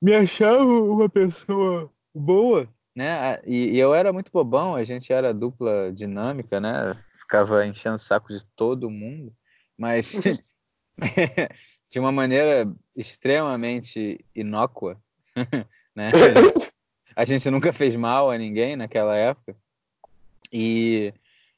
me 0.00 0.14
achavam 0.14 0.90
uma 0.90 1.08
pessoa 1.08 1.90
boa, 2.14 2.68
né? 2.94 3.40
E, 3.44 3.70
e 3.72 3.78
eu 3.78 3.94
era 3.94 4.12
muito 4.12 4.30
bobão, 4.30 4.74
a 4.74 4.84
gente 4.84 5.12
era 5.12 5.32
dupla 5.32 5.92
dinâmica, 5.92 6.60
né? 6.60 6.96
Ficava 7.20 7.66
enchendo 7.66 7.96
o 7.96 7.98
saco 7.98 8.32
de 8.32 8.44
todo 8.54 8.90
mundo, 8.90 9.32
mas 9.76 10.12
de 11.90 12.00
uma 12.00 12.10
maneira 12.10 12.70
extremamente 12.96 14.24
inócua, 14.34 15.00
né? 15.94 16.10
A 17.14 17.24
gente 17.24 17.50
nunca 17.50 17.72
fez 17.72 17.96
mal 17.96 18.30
a 18.30 18.38
ninguém 18.38 18.76
naquela 18.76 19.16
época 19.16 19.56
e 20.52 21.12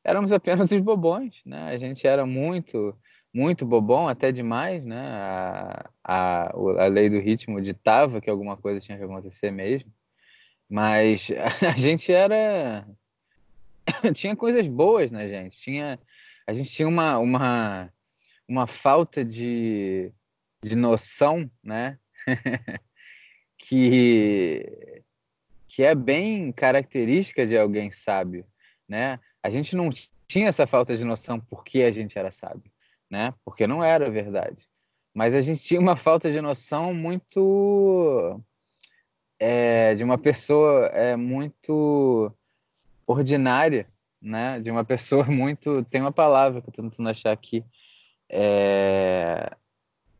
éramos 0.04 0.32
apenas 0.32 0.70
os 0.70 0.80
bobões, 0.80 1.42
né? 1.44 1.68
A 1.68 1.78
gente 1.78 2.06
era 2.06 2.24
muito, 2.24 2.96
muito 3.32 3.66
bobão, 3.66 4.08
até 4.08 4.32
demais, 4.32 4.84
né? 4.84 5.00
A, 5.00 5.90
a, 6.04 6.50
a 6.84 6.86
lei 6.86 7.08
do 7.08 7.18
ritmo 7.18 7.60
ditava 7.60 8.20
que 8.20 8.30
alguma 8.30 8.56
coisa 8.56 8.80
tinha 8.80 8.98
que 8.98 9.04
acontecer 9.04 9.50
mesmo, 9.50 9.92
mas 10.68 11.28
a 11.66 11.76
gente 11.76 12.12
era 12.12 12.86
tinha 14.14 14.36
coisas 14.36 14.66
boas 14.68 15.10
na 15.10 15.26
gente, 15.26 15.56
tinha 15.56 15.98
a 16.46 16.52
gente 16.52 16.70
tinha 16.70 16.88
uma, 16.88 17.18
uma 17.18 17.92
uma 18.48 18.66
falta 18.66 19.24
de, 19.24 20.10
de 20.62 20.74
noção, 20.74 21.50
né? 21.62 21.98
que, 23.58 25.02
que 25.66 25.82
é 25.82 25.94
bem 25.94 26.50
característica 26.50 27.46
de 27.46 27.58
alguém 27.58 27.90
sábio, 27.90 28.46
né? 28.88 29.20
A 29.42 29.50
gente 29.50 29.76
não 29.76 29.90
tinha 30.26 30.48
essa 30.48 30.66
falta 30.66 30.96
de 30.96 31.04
noção 31.04 31.38
porque 31.38 31.82
a 31.82 31.90
gente 31.90 32.18
era 32.18 32.30
sábio, 32.30 32.70
né? 33.10 33.34
Porque 33.44 33.66
não 33.66 33.84
era 33.84 34.10
verdade. 34.10 34.66
Mas 35.14 35.34
a 35.34 35.40
gente 35.40 35.62
tinha 35.62 35.80
uma 35.80 35.96
falta 35.96 36.30
de 36.30 36.40
noção 36.40 36.94
muito 36.94 38.40
é, 39.38 39.94
de 39.94 40.04
uma 40.04 40.16
pessoa 40.16 40.86
é, 40.86 41.16
muito 41.16 42.32
ordinária, 43.06 43.86
né? 44.20 44.60
De 44.60 44.70
uma 44.70 44.84
pessoa 44.84 45.24
muito 45.28 45.84
tem 45.84 46.00
uma 46.00 46.12
palavra 46.12 46.60
que 46.60 46.68
eu 46.68 46.70
estou 46.70 46.84
tentando 46.88 47.08
achar 47.08 47.32
aqui 47.32 47.64
é... 48.30 49.50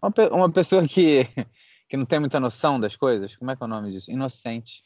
Uma, 0.00 0.12
uma 0.32 0.50
pessoa 0.50 0.86
que, 0.86 1.28
que 1.88 1.96
não 1.96 2.04
tem 2.04 2.20
muita 2.20 2.38
noção 2.38 2.78
das 2.78 2.94
coisas, 2.96 3.36
como 3.36 3.50
é 3.50 3.56
que 3.56 3.62
é 3.62 3.66
o 3.66 3.68
nome 3.68 3.90
disso? 3.90 4.10
Inocente. 4.10 4.82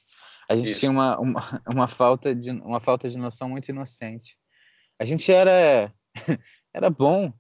A 0.49 0.57
gente 0.57 0.71
Isso. 0.71 0.81
tinha 0.81 0.91
uma, 0.91 1.19
uma, 1.19 1.63
uma, 1.67 1.89
falta 1.89 2.35
de, 2.35 2.51
uma 2.51 2.81
falta 2.81 3.09
de 3.09 3.19
noção 3.19 3.49
muito 3.49 3.69
inocente. 3.69 4.37
A 4.99 5.05
gente 5.05 5.33
era, 5.33 5.93
era 6.75 6.91
bom, 6.91 7.33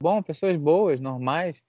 bom, 0.00 0.22
pessoas 0.22 0.56
boas, 0.56 1.00
normais, 1.00 1.62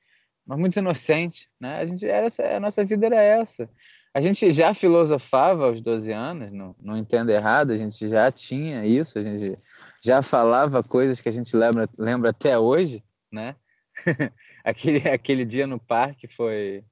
mas 0.45 0.57
muito 0.57 0.79
inocente, 0.79 1.49
né? 1.59 1.79
A 1.79 1.85
gente 1.85 2.07
era 2.07 2.27
a 2.55 2.59
nossa 2.59 2.83
vida 2.83 3.05
era 3.05 3.21
essa. 3.21 3.69
A 4.13 4.21
gente 4.21 4.49
já 4.51 4.73
filosofava 4.73 5.67
aos 5.67 5.81
12 5.81 6.11
anos, 6.11 6.51
não, 6.51 6.75
não 6.81 6.97
entendo 6.97 7.29
errado, 7.29 7.71
a 7.71 7.77
gente 7.77 8.07
já 8.07 8.31
tinha 8.31 8.83
isso, 8.83 9.19
a 9.19 9.21
gente 9.21 9.55
já 10.03 10.23
falava 10.23 10.81
coisas 10.81 11.21
que 11.21 11.29
a 11.29 11.31
gente 11.31 11.55
lembra, 11.55 11.87
lembra 11.99 12.31
até 12.31 12.57
hoje, 12.57 13.03
né? 13.31 13.55
aquele, 14.63 15.07
aquele 15.09 15.45
dia 15.45 15.67
no 15.67 15.79
parque 15.79 16.27
foi 16.27 16.83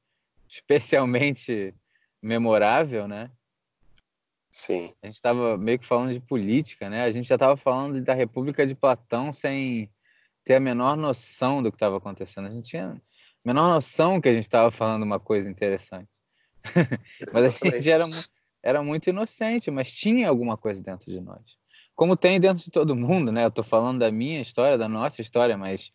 especialmente 0.48 1.74
memorável, 2.22 3.08
né? 3.08 3.32
Sim. 4.50 4.94
A 5.04 5.08
gente 5.08 5.16
estava 5.16 5.58
meio 5.58 5.78
que 5.78 5.86
falando 5.86 6.14
de 6.14 6.20
política, 6.20 6.90
né? 6.90 7.04
A 7.04 7.12
gente 7.12 7.28
já 7.28 7.36
estava 7.36 7.56
falando 7.56 8.02
da 8.02 8.14
República 8.14 8.66
de 8.66 8.74
Platão 8.74 9.32
sem 9.32 9.90
ter 10.44 10.56
a 10.56 10.60
menor 10.60 10.96
noção 10.96 11.62
do 11.62 11.72
que 11.72 11.76
estava 11.76 11.98
acontecendo. 11.98 12.48
A 12.48 12.52
gente 12.52 12.70
tinha 12.70 12.92
a 12.92 12.98
menor 13.46 13.68
noção 13.68 14.20
que 14.20 14.30
a 14.30 14.34
gente 14.34 14.44
estava 14.44 14.72
falando 14.72 15.04
uma 15.04 15.20
coisa 15.20 15.50
interessante. 15.50 16.10
mas 17.34 17.46
a 17.46 17.50
gente 17.50 17.90
era, 17.90 18.06
era 18.64 18.82
muito 18.82 19.10
inocente, 19.10 19.70
mas 19.70 19.92
tinha 19.92 20.28
alguma 20.28 20.58
coisa 20.58 20.82
dentro 20.82 21.12
de 21.12 21.20
nós. 21.20 21.42
Como 21.96 22.16
tem 22.16 22.40
dentro 22.40 22.64
de 22.64 22.72
todo 22.72 22.96
mundo, 22.96 23.32
né? 23.32 23.44
Eu 23.44 23.50
estou 23.50 23.64
falando 23.64 24.00
da 24.00 24.12
minha 24.12 24.40
história, 24.40 24.78
da 24.78 24.88
nossa 24.88 25.22
história, 25.22 25.58
mas 25.58 25.92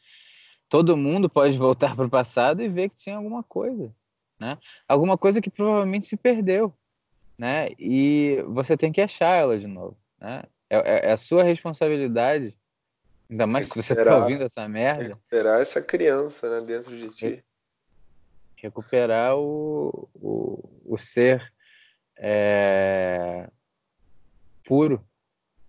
todo 0.73 0.97
mundo 0.97 1.29
pode 1.29 1.59
voltar 1.59 1.95
para 1.95 2.07
o 2.07 2.11
passado 2.11 2.63
e 2.63 2.69
ver 2.69 2.89
que 2.89 2.97
tinha 2.97 3.15
alguma 3.15 3.43
coisa, 3.43 3.95
né? 4.41 4.57
Alguma 4.89 5.19
coisa 5.19 5.39
que 5.39 5.51
provavelmente 5.51 6.07
se 6.07 6.17
perdeu, 6.17 6.75
né? 7.39 7.69
E 7.79 8.43
você 8.49 8.75
tem 8.75 8.91
que 8.91 9.03
achar 9.03 9.37
ela 9.37 9.59
de 9.59 9.67
novo, 9.67 9.99
né? 10.19 10.45
É, 10.71 10.77
é, 10.79 11.09
é 11.11 11.13
a 11.13 11.17
sua 11.19 11.43
responsabilidade 11.43 12.57
Ainda 13.31 13.47
mais 13.47 13.71
que 13.71 13.77
você 13.77 13.95
tá 13.95 14.01
Recuperar- 14.01 14.23
ouvindo 14.23 14.45
essa 14.45 14.67
merda. 14.69 15.05
Recuperar 15.05 15.61
essa 15.61 15.83
criança, 15.83 16.49
né, 16.61 16.67
dentro 16.67 16.97
de 16.97 17.11
ti. 17.11 17.45
recuperar 18.57 19.37
o, 19.37 20.09
o, 20.15 20.95
o 20.95 20.97
ser 20.97 21.53
é, 22.17 23.51
puro 24.65 25.07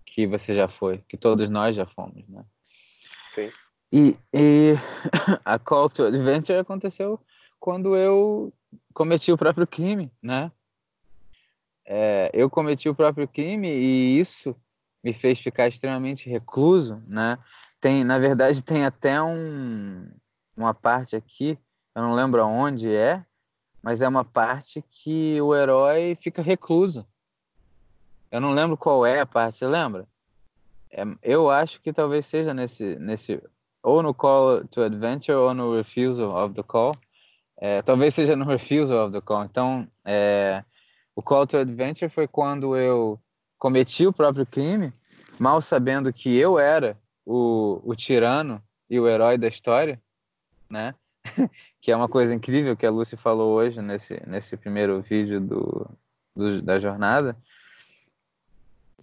que 0.06 0.26
você 0.26 0.54
já 0.54 0.68
foi, 0.68 0.98
que 1.08 1.16
todos 1.16 1.50
nós 1.50 1.76
já 1.76 1.84
fomos, 1.86 2.26
né? 2.28 2.44
Sim. 3.30 3.50
E, 3.96 4.18
e 4.32 4.72
a 5.44 5.56
call 5.56 5.88
to 5.88 6.02
adventure 6.06 6.58
aconteceu 6.58 7.20
quando 7.60 7.94
eu 7.94 8.52
cometi 8.92 9.30
o 9.30 9.38
próprio 9.38 9.68
crime, 9.68 10.10
né? 10.20 10.50
É, 11.86 12.28
eu 12.34 12.50
cometi 12.50 12.88
o 12.88 12.94
próprio 12.94 13.28
crime 13.28 13.68
e 13.68 14.18
isso 14.18 14.56
me 15.00 15.12
fez 15.12 15.38
ficar 15.38 15.68
extremamente 15.68 16.28
recluso, 16.28 17.00
né? 17.06 17.38
Tem, 17.80 18.02
na 18.02 18.18
verdade, 18.18 18.64
tem 18.64 18.84
até 18.84 19.22
um, 19.22 20.10
uma 20.56 20.74
parte 20.74 21.14
aqui, 21.14 21.56
eu 21.94 22.02
não 22.02 22.14
lembro 22.14 22.42
aonde 22.42 22.92
é, 22.92 23.24
mas 23.80 24.02
é 24.02 24.08
uma 24.08 24.24
parte 24.24 24.82
que 24.90 25.40
o 25.40 25.54
herói 25.54 26.18
fica 26.20 26.42
recluso. 26.42 27.06
Eu 28.28 28.40
não 28.40 28.50
lembro 28.50 28.76
qual 28.76 29.06
é 29.06 29.20
a 29.20 29.26
parte, 29.26 29.58
você 29.58 29.68
lembra? 29.68 30.04
É, 30.90 31.04
eu 31.22 31.48
acho 31.48 31.80
que 31.80 31.92
talvez 31.92 32.26
seja 32.26 32.52
nesse, 32.52 32.96
nesse 32.96 33.40
ou 33.84 34.02
no 34.02 34.14
Call 34.14 34.64
to 34.68 34.82
Adventure 34.82 35.36
ou 35.36 35.52
no 35.52 35.76
Refusal 35.76 36.34
of 36.34 36.54
the 36.54 36.62
Call. 36.62 36.96
É, 37.58 37.82
talvez 37.82 38.14
seja 38.14 38.34
no 38.34 38.46
Refusal 38.46 39.06
of 39.06 39.12
the 39.12 39.20
Call. 39.20 39.44
Então, 39.44 39.86
é, 40.04 40.64
o 41.14 41.22
Call 41.22 41.46
to 41.46 41.58
Adventure 41.58 42.08
foi 42.08 42.26
quando 42.26 42.76
eu 42.76 43.20
cometi 43.58 44.06
o 44.06 44.12
próprio 44.12 44.46
crime, 44.46 44.90
mal 45.38 45.60
sabendo 45.60 46.12
que 46.12 46.34
eu 46.34 46.58
era 46.58 46.98
o, 47.26 47.80
o 47.84 47.94
tirano 47.94 48.60
e 48.88 48.98
o 48.98 49.06
herói 49.06 49.36
da 49.36 49.48
história, 49.48 50.00
né? 50.68 50.94
que 51.80 51.92
é 51.92 51.96
uma 51.96 52.08
coisa 52.08 52.34
incrível 52.34 52.76
que 52.76 52.86
a 52.86 52.90
Lucy 52.90 53.16
falou 53.16 53.54
hoje 53.54 53.82
nesse, 53.82 54.20
nesse 54.26 54.56
primeiro 54.56 55.00
vídeo 55.02 55.40
do, 55.40 55.90
do, 56.34 56.62
da 56.62 56.78
jornada, 56.78 57.36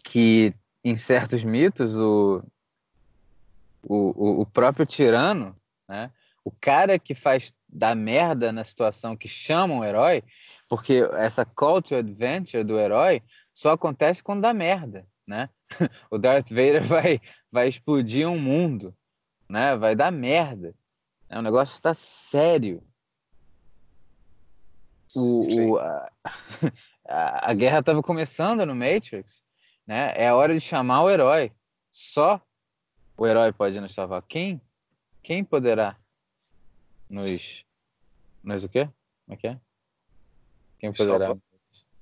que 0.04 0.54
em 0.84 0.98
certos 0.98 1.44
mitos 1.44 1.96
o, 1.96 2.44
o, 3.84 4.42
o 4.42 4.46
próprio 4.46 4.86
tirano, 4.86 5.56
né, 5.88 6.12
o 6.44 6.52
cara 6.52 6.98
que 6.98 7.14
faz 7.14 7.54
da 7.68 7.96
merda 7.96 8.52
na 8.52 8.64
situação 8.64 9.16
que 9.16 9.28
chama 9.28 9.74
um 9.74 9.84
herói, 9.84 10.24
porque 10.68 11.04
essa 11.18 11.46
call 11.46 11.82
to 11.82 11.96
adventure 11.96 12.64
do 12.64 12.80
herói 12.80 13.22
só 13.54 13.72
acontece 13.72 14.24
quando 14.24 14.42
dá 14.42 14.54
merda, 14.54 15.06
né? 15.26 15.50
O 16.10 16.18
Darth 16.18 16.50
Vader 16.50 16.84
vai, 16.84 17.22
vai 17.52 17.68
explodir 17.68 18.28
um 18.28 18.40
mundo, 18.40 18.96
né? 19.48 19.76
Vai 19.76 19.96
dar 19.96 20.12
merda. 20.12 20.74
É, 21.30 21.38
o 21.38 21.42
negócio 21.42 21.74
está 21.74 21.94
sério. 21.94 22.84
O, 25.16 25.74
o, 25.74 25.78
a, 25.78 26.12
a, 27.08 27.52
a 27.52 27.54
guerra 27.54 27.80
estava 27.80 28.02
começando 28.02 28.66
no 28.66 28.76
Matrix, 28.76 29.44
né? 29.86 30.14
É 30.16 30.28
a 30.28 30.36
hora 30.36 30.54
de 30.54 30.60
chamar 30.60 31.04
o 31.04 31.10
herói. 31.10 31.52
Só 31.92 32.42
o 33.22 33.28
herói 33.28 33.54
pode 33.54 33.80
nos 33.80 33.94
salvar. 33.94 34.24
Quem? 34.24 34.60
Quem 35.22 35.44
poderá 35.44 35.96
nos. 37.08 37.64
Nos 38.44 38.64
o 38.64 38.70
quê? 38.70 38.86
Como 39.26 39.34
é 39.34 39.38
que 39.38 39.48
é? 39.48 39.60
Quem 40.80 40.92
poderá? 40.92 41.36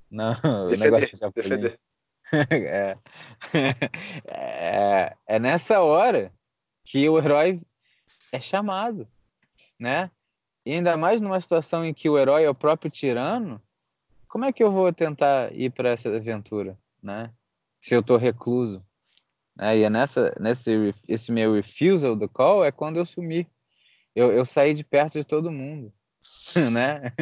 Não, 0.09 0.31
o 0.63 0.67
Defender, 0.69 0.91
negócio 0.91 1.11
de 1.11 1.17
Chapolin. 1.17 1.49
defender. 1.49 1.79
é. 2.71 2.97
é, 4.25 5.17
é 5.27 5.39
nessa 5.39 5.81
hora 5.81 6.31
que 6.85 7.09
o 7.09 7.19
herói 7.19 7.61
é 8.31 8.39
chamado, 8.39 9.05
né? 9.77 10.09
E 10.65 10.71
ainda 10.71 10.95
mais 10.95 11.21
numa 11.21 11.41
situação 11.41 11.83
em 11.83 11.93
que 11.93 12.09
o 12.09 12.17
herói 12.17 12.45
é 12.45 12.49
o 12.49 12.55
próprio 12.55 12.89
tirano, 12.89 13.61
como 14.25 14.45
é 14.45 14.53
que 14.53 14.63
eu 14.63 14.71
vou 14.71 14.93
tentar 14.93 15.53
ir 15.53 15.69
para 15.73 15.89
essa 15.89 16.07
aventura, 16.07 16.79
né? 17.03 17.33
Se 17.81 17.93
eu 17.93 18.01
tô 18.01 18.15
recluso. 18.15 18.81
Né? 19.59 19.77
e 19.77 19.83
é 19.83 19.89
nessa, 19.89 20.33
nesse 20.39 20.95
esse 21.07 21.31
meu 21.31 21.53
refusal 21.53 22.15
do 22.15 22.29
call 22.29 22.63
é 22.63 22.71
quando 22.71 22.97
eu 22.97 23.05
sumi. 23.05 23.47
Eu, 24.15 24.31
eu 24.31 24.45
saí 24.45 24.73
de 24.73 24.83
perto 24.83 25.19
de 25.19 25.25
todo 25.25 25.51
mundo, 25.51 25.93
né? 26.71 27.13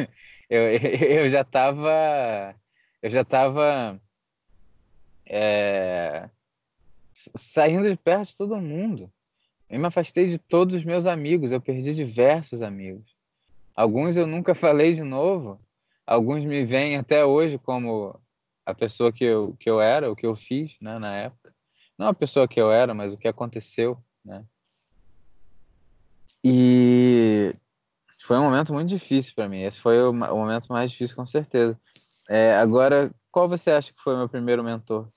Eu, 0.48 0.62
eu 1.22 1.28
já 1.28 1.44
tava 1.44 2.54
eu 3.02 3.10
já 3.10 3.24
tava 3.24 4.00
é, 5.26 6.30
saindo 7.36 7.88
de 7.88 7.96
perto 7.96 8.28
de 8.28 8.36
todo 8.36 8.60
mundo. 8.60 9.12
Eu 9.68 9.78
me 9.78 9.86
afastei 9.86 10.26
de 10.28 10.38
todos 10.38 10.74
os 10.74 10.84
meus 10.84 11.06
amigos, 11.06 11.52
eu 11.52 11.60
perdi 11.60 11.94
diversos 11.94 12.62
amigos. 12.62 13.14
Alguns 13.76 14.16
eu 14.16 14.26
nunca 14.26 14.54
falei 14.54 14.92
de 14.94 15.02
novo, 15.02 15.60
alguns 16.06 16.44
me 16.44 16.64
veem 16.64 16.96
até 16.96 17.24
hoje 17.24 17.58
como 17.58 18.18
a 18.64 18.74
pessoa 18.74 19.12
que 19.12 19.24
eu, 19.24 19.54
que 19.60 19.68
eu 19.68 19.80
era, 19.80 20.10
o 20.10 20.16
que 20.16 20.26
eu 20.26 20.34
fiz 20.34 20.76
né, 20.80 20.98
na 20.98 21.14
época. 21.14 21.54
Não 21.98 22.08
a 22.08 22.14
pessoa 22.14 22.46
que 22.46 22.60
eu 22.60 22.70
era, 22.70 22.94
mas 22.94 23.12
o 23.12 23.18
que 23.18 23.26
aconteceu. 23.26 24.00
Né? 24.24 24.44
E 26.44 27.52
foi 28.22 28.36
um 28.36 28.44
momento 28.44 28.72
muito 28.72 28.88
difícil 28.88 29.34
para 29.34 29.48
mim. 29.48 29.62
Esse 29.62 29.80
foi 29.80 30.00
o, 30.00 30.12
momento 30.12 30.68
mais 30.68 30.90
difícil, 30.92 31.16
com 31.16 31.26
certeza. 31.26 31.78
É, 32.28 32.54
agora, 32.56 33.10
qual 33.32 33.48
você 33.48 33.72
acha 33.72 33.92
que 33.92 34.00
foi 34.00 34.16
meu 34.16 34.28
primeiro 34.28 34.62
mentor? 34.62 35.08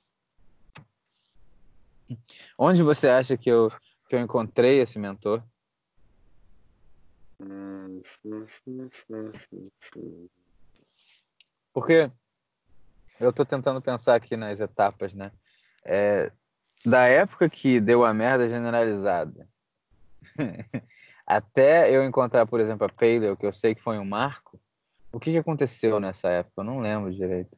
Onde 2.58 2.82
você 2.82 3.08
acha 3.08 3.38
que 3.38 3.50
eu, 3.50 3.69
que 4.10 4.16
eu 4.16 4.19
encontrei 4.19 4.82
esse 4.82 4.98
mentor? 4.98 5.43
Porque 11.74 12.11
eu 13.19 13.30
estou 13.30 13.45
tentando 13.45 13.82
pensar 13.82 14.16
aqui 14.16 14.35
nas 14.35 14.60
etapas, 14.60 15.14
né? 15.14 15.32
É, 15.85 16.32
da 16.85 17.06
época 17.08 17.50
que 17.50 17.80
deu 17.80 18.03
a 18.03 18.14
merda 18.14 18.48
generalizada 18.48 19.48
até 21.26 21.95
eu 21.95 22.03
encontrar, 22.03 22.45
por 22.45 22.60
exemplo, 22.60 22.85
a 22.85 22.90
Paleo, 22.90 23.38
que 23.38 23.45
eu 23.45 23.53
sei 23.53 23.74
que 23.76 23.82
foi 23.82 23.98
um 23.98 24.06
marco, 24.06 24.60
o 25.11 25.19
que, 25.19 25.32
que 25.32 25.38
aconteceu 25.38 26.00
nessa 26.00 26.30
época? 26.30 26.61
Eu 26.61 26.64
não 26.64 26.80
lembro 26.80 27.14
direito. 27.14 27.58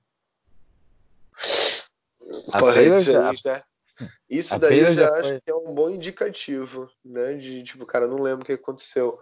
A 2.54 2.82
isso, 2.82 3.02
já- 3.12 3.34
já- 3.34 3.64
isso 4.30 4.56
a 4.56 4.58
daí 4.58 4.80
eu 4.80 4.92
já 4.92 5.06
já 5.06 5.20
acho 5.20 5.30
foi- 5.30 5.42
que 5.42 5.52
é 5.52 5.56
um 5.56 5.74
bom 5.74 5.90
indicativo, 5.90 6.90
né? 7.04 7.34
De 7.36 7.64
tipo, 7.64 7.86
cara, 7.86 8.08
não 8.08 8.22
lembro 8.22 8.44
o 8.44 8.46
que 8.46 8.54
aconteceu. 8.54 9.20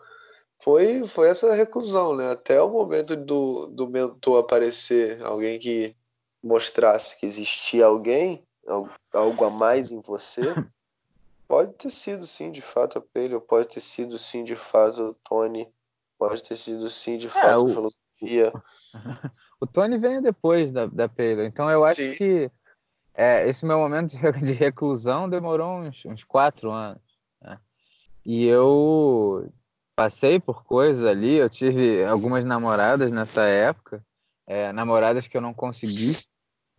Foi, 0.61 1.05
foi 1.07 1.27
essa 1.29 1.53
reclusão, 1.53 2.15
né? 2.15 2.31
Até 2.31 2.61
o 2.61 2.69
momento 2.69 3.15
do, 3.15 3.67
do 3.67 3.89
mentor 3.89 4.39
aparecer, 4.39 5.21
alguém 5.23 5.59
que 5.59 5.95
mostrasse 6.43 7.19
que 7.19 7.25
existia 7.25 7.85
alguém, 7.85 8.43
al- 8.43 8.50
algo 9.13 9.45
a 9.45 9.49
mais 9.49 9.91
em 9.91 10.01
você. 10.01 10.41
Pode 11.47 11.73
ter 11.73 11.89
sido 11.89 12.25
sim, 12.25 12.49
de 12.49 12.61
fato, 12.61 12.97
a 12.97 13.01
Paleo, 13.01 13.41
pode 13.41 13.67
ter 13.67 13.81
sido 13.81 14.17
sim, 14.17 14.41
de 14.41 14.55
fato, 14.55 15.09
o 15.09 15.13
Tony, 15.15 15.67
pode 16.17 16.41
ter 16.41 16.55
sido 16.55 16.89
sim, 16.89 17.17
de 17.17 17.27
fato, 17.27 17.65
o- 17.65 17.69
a 17.71 17.73
filosofia. 17.73 18.53
O 19.59 19.67
Tony 19.67 19.97
veio 19.97 20.21
depois 20.21 20.71
da, 20.71 20.85
da 20.87 21.07
Paleo, 21.09 21.43
então 21.43 21.69
eu 21.69 21.83
acho 21.85 22.01
Sim. 22.01 22.13
que 22.13 22.51
é, 23.13 23.47
esse 23.47 23.65
meu 23.65 23.77
momento 23.77 24.11
de 24.43 24.53
reclusão 24.53 25.29
demorou 25.29 25.79
uns, 25.81 26.03
uns 26.05 26.23
quatro 26.23 26.71
anos. 26.71 27.03
né? 27.41 27.59
E 28.25 28.45
eu 28.47 29.51
passei 29.95 30.39
por 30.39 30.63
coisas 30.63 31.03
ali, 31.03 31.35
eu 31.35 31.49
tive 31.49 32.03
algumas 32.05 32.43
namoradas 32.45 33.11
nessa 33.11 33.43
época, 33.43 34.03
é, 34.47 34.71
namoradas 34.71 35.27
que 35.27 35.35
eu 35.37 35.41
não 35.41 35.53
consegui 35.53 36.17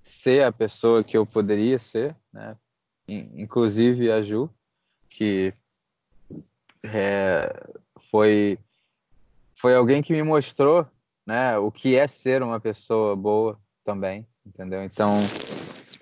ser 0.03 0.45
a 0.45 0.53
pessoa 0.53 1.05
que 1.05 1.17
eu 1.17 1.25
poderia 1.25 1.79
ser, 1.79 2.17
né? 2.33 2.57
In- 3.09 3.31
Inclusive 3.43 4.11
a 4.11 4.23
Ju, 4.23 4.51
que 5.09 5.53
é, 6.85 7.53
foi 8.11 8.59
foi 9.61 9.75
alguém 9.77 10.03
que 10.03 10.13
me 10.13 10.23
mostrou 10.25 10.87
né, 11.25 11.57
o 11.57 11.71
que 11.71 11.95
é 11.95 12.09
ser 12.09 12.43
uma 12.43 12.59
pessoa 12.59 13.15
boa 13.15 13.61
também, 13.85 14.27
entendeu? 14.45 14.83
Então, 14.83 15.19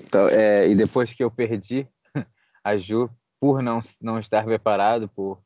então, 0.00 0.28
é, 0.28 0.66
e 0.66 0.74
depois 0.74 1.12
que 1.12 1.22
eu 1.22 1.30
perdi 1.30 1.86
a 2.64 2.76
Ju 2.78 3.10
por 3.38 3.62
não, 3.62 3.80
não 4.00 4.18
estar 4.18 4.44
preparado 4.44 5.08
por 5.08 5.42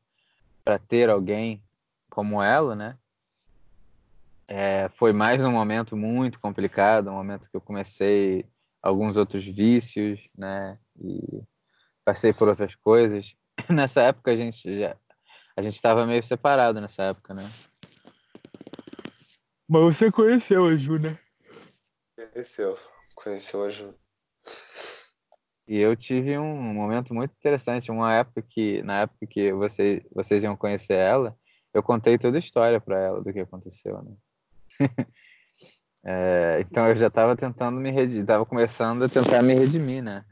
para 0.63 0.79
ter 0.79 1.09
alguém 1.09 1.63
como 2.09 2.41
ela, 2.41 2.75
né? 2.75 2.97
É, 4.47 4.89
foi 4.95 5.11
mais 5.11 5.43
um 5.43 5.51
momento 5.51 5.97
muito 5.97 6.39
complicado, 6.39 7.09
um 7.09 7.15
momento 7.15 7.49
que 7.49 7.57
eu 7.57 7.61
comecei 7.61 8.45
alguns 8.81 9.17
outros 9.17 9.43
vícios, 9.45 10.29
né? 10.37 10.77
E 11.01 11.41
passei 12.03 12.31
por 12.31 12.47
outras 12.47 12.75
coisas. 12.75 13.35
Nessa 13.69 14.03
época 14.03 14.31
a 14.31 14.35
gente 14.35 14.79
já 14.79 14.95
a 15.57 15.61
gente 15.61 15.75
estava 15.75 16.05
meio 16.05 16.21
separado 16.21 16.81
nessa 16.81 17.03
época, 17.03 17.33
né? 17.33 17.43
Mas 19.67 19.81
você 19.81 20.11
conheceu 20.11 20.65
a 20.65 20.75
Ju, 20.75 20.99
né? 20.99 21.17
Conheceu, 22.15 22.77
conheceu 23.15 23.63
a 23.63 23.69
Ju. 23.69 23.95
E 25.67 25.77
eu 25.77 25.95
tive 25.95 26.37
um 26.37 26.73
momento 26.73 27.13
muito 27.13 27.31
interessante, 27.31 27.89
uma 27.89 28.13
época 28.13 28.41
que, 28.41 28.83
na 28.83 29.01
época 29.01 29.25
que 29.25 29.51
você, 29.53 30.05
vocês 30.13 30.43
iam 30.43 30.57
conhecer 30.57 30.93
ela, 30.93 31.35
eu 31.73 31.81
contei 31.81 32.17
toda 32.17 32.37
a 32.37 32.39
história 32.39 32.79
para 32.79 32.99
ela 32.99 33.23
do 33.23 33.33
que 33.33 33.39
aconteceu, 33.39 34.01
né? 34.03 34.15
é, 36.03 36.59
então 36.61 36.87
eu 36.87 36.95
já 36.95 37.07
estava 37.07 37.35
tentando 37.35 37.79
me 37.79 37.91
redimir, 37.91 38.21
estava 38.21 38.45
começando 38.45 39.03
a 39.03 39.09
tentar 39.09 39.41
me 39.41 39.53
redimir, 39.53 40.03
né? 40.03 40.23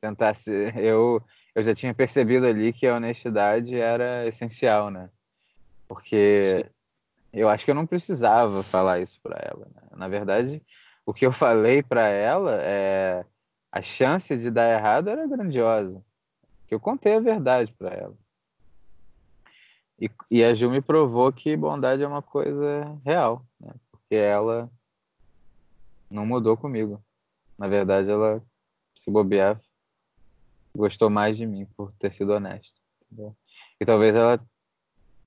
Tentar 0.00 0.34
se, 0.34 0.52
eu, 0.76 1.22
eu 1.54 1.62
já 1.62 1.74
tinha 1.74 1.92
percebido 1.92 2.46
ali 2.46 2.72
que 2.72 2.86
a 2.86 2.96
honestidade 2.96 3.78
era 3.78 4.26
essencial, 4.26 4.90
né? 4.90 5.10
Porque 5.88 6.42
Sim. 6.44 6.70
eu 7.32 7.48
acho 7.48 7.64
que 7.64 7.70
eu 7.70 7.74
não 7.74 7.86
precisava 7.86 8.62
falar 8.62 9.00
isso 9.00 9.18
para 9.22 9.38
ela. 9.42 9.66
Né? 9.74 9.82
Na 9.96 10.08
verdade, 10.08 10.62
o 11.04 11.12
que 11.12 11.26
eu 11.26 11.32
falei 11.32 11.82
para 11.82 12.06
ela 12.06 12.56
é 12.60 13.24
a 13.72 13.82
chance 13.82 14.36
de 14.36 14.50
dar 14.50 14.72
errado 14.72 15.08
era 15.08 15.26
grandiosa. 15.26 16.04
Que 16.66 16.74
eu 16.74 16.80
contei 16.80 17.14
a 17.14 17.20
verdade 17.20 17.72
para 17.72 17.94
ela. 17.94 18.14
E, 20.00 20.10
e, 20.30 20.44
a 20.44 20.54
Ju 20.54 20.70
me 20.70 20.80
provou 20.80 21.32
que 21.32 21.56
bondade 21.56 22.02
é 22.02 22.06
uma 22.06 22.22
coisa 22.22 22.96
real, 23.04 23.44
porque 24.08 24.16
ela 24.16 24.70
não 26.10 26.24
mudou 26.24 26.56
comigo. 26.56 27.04
Na 27.58 27.68
verdade, 27.68 28.10
ela 28.10 28.42
se 28.96 29.10
bobear 29.10 29.60
gostou 30.74 31.10
mais 31.10 31.36
de 31.36 31.46
mim 31.46 31.66
por 31.76 31.92
ter 31.92 32.10
sido 32.10 32.32
honesta. 32.32 32.80
Entendeu? 33.04 33.36
E 33.78 33.84
talvez 33.84 34.16
ela 34.16 34.40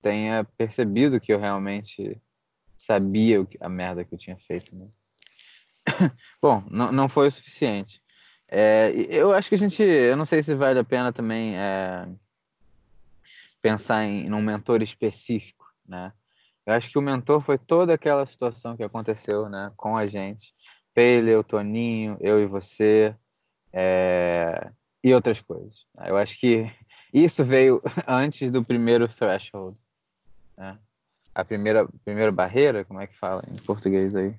tenha 0.02 0.44
percebido 0.58 1.20
que 1.20 1.32
eu 1.32 1.40
realmente 1.40 2.20
sabia 2.76 3.46
a 3.60 3.70
merda 3.70 4.04
que 4.04 4.16
eu 4.16 4.18
tinha 4.18 4.38
feito. 4.38 4.76
Né? 4.76 4.90
Bom, 6.42 6.64
não, 6.70 6.92
não 6.92 7.08
foi 7.08 7.28
o 7.28 7.32
suficiente. 7.32 8.02
É, 8.50 8.92
eu 9.10 9.32
acho 9.32 9.48
que 9.48 9.56
a 9.56 9.58
gente, 9.58 9.84
eu 9.84 10.18
não 10.18 10.26
sei 10.26 10.42
se 10.42 10.56
vale 10.56 10.80
a 10.80 10.84
pena 10.84 11.14
também 11.14 11.56
é, 11.56 12.08
pensar 13.62 14.06
em, 14.06 14.26
em 14.26 14.34
um 14.34 14.42
mentor 14.42 14.82
específico, 14.82 15.72
né? 15.88 16.12
Eu 16.66 16.74
acho 16.74 16.90
que 16.90 16.98
o 16.98 17.02
mentor 17.02 17.42
foi 17.42 17.58
toda 17.58 17.94
aquela 17.94 18.26
situação 18.26 18.78
que 18.78 18.84
aconteceu, 18.84 19.50
né, 19.50 19.72
com 19.76 19.98
a 19.98 20.06
gente, 20.06 20.54
Pele, 20.94 21.36
o 21.36 21.44
Toninho, 21.44 22.18
eu 22.20 22.42
e 22.42 22.46
você, 22.46 23.16
é, 23.74 24.72
e 25.04 25.14
outras 25.14 25.42
coisas. 25.42 25.86
Eu 26.06 26.18
acho 26.18 26.40
que 26.40 26.70
isso 27.14 27.44
veio 27.44 27.82
antes 28.08 28.52
do 28.52 28.64
primeiro 28.64 29.08
threshold, 29.08 29.78
né? 30.58 30.78
A 31.34 31.46
primeira, 31.46 31.88
primeira 32.04 32.32
barreira, 32.32 32.84
como 32.84 33.00
é 33.00 33.08
que 33.08 33.18
fala 33.18 33.42
em 33.50 33.56
português 33.58 34.16
aí? 34.16 34.36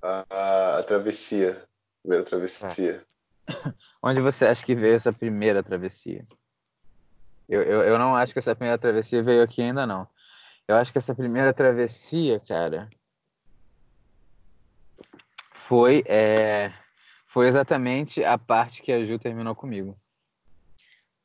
A, 0.00 0.78
a 0.78 0.82
travessia. 0.84 1.64
Primeira 2.00 2.24
travessia. 2.24 3.04
É. 3.48 3.52
Onde 4.00 4.20
você 4.20 4.46
acha 4.46 4.64
que 4.64 4.74
veio 4.74 4.94
essa 4.94 5.12
primeira 5.12 5.64
travessia? 5.64 6.24
Eu, 7.48 7.62
eu, 7.62 7.82
eu 7.82 7.98
não 7.98 8.16
acho 8.16 8.32
que 8.32 8.38
essa 8.38 8.54
primeira 8.54 8.78
travessia 8.78 9.22
veio 9.22 9.42
aqui 9.42 9.62
ainda, 9.62 9.86
não. 9.86 10.08
Eu 10.66 10.76
acho 10.76 10.90
que 10.90 10.98
essa 10.98 11.14
primeira 11.14 11.52
travessia, 11.52 12.40
cara, 12.40 12.88
foi, 15.52 16.02
é, 16.06 16.72
foi 17.26 17.46
exatamente 17.46 18.24
a 18.24 18.36
parte 18.36 18.82
que 18.82 18.92
a 18.92 19.04
Ju 19.04 19.18
terminou 19.18 19.54
comigo. 19.54 19.96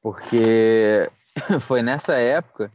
Porque 0.01 1.09
foi 1.61 1.81
nessa 1.81 2.15
época, 2.15 2.71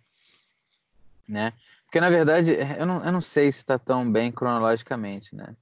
né? 1.28 1.52
Porque, 1.84 2.00
na 2.00 2.10
verdade, 2.10 2.57
eu 2.78 2.84
não, 2.86 3.05
eu 3.05 3.12
não 3.12 3.20
sei 3.20 3.50
se 3.52 3.58
está 3.58 3.78
tão 3.78 4.10
bem 4.10 4.33
cronologicamente, 4.33 5.34
né? 5.34 5.57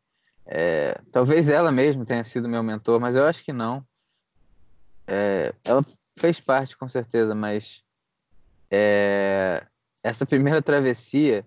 É, 0.47 1.01
talvez 1.11 1.49
ela 1.49 1.73
mesma 1.73 2.05
tenha 2.05 2.25
sido 2.25 2.49
meu 2.49 2.63
mentor, 2.63 3.01
mas 3.01 3.17
eu 3.17 3.27
acho 3.27 3.45
que 3.45 3.53
não. 3.53 3.87
É, 5.07 5.55
ela 5.65 5.85
fez 6.17 6.41
parte, 6.41 6.77
com 6.77 6.89
certeza, 6.89 7.35
mas 7.35 7.85
é, 8.71 9.67
essa 10.03 10.27
primeira 10.27 10.63
travessia 10.63 11.45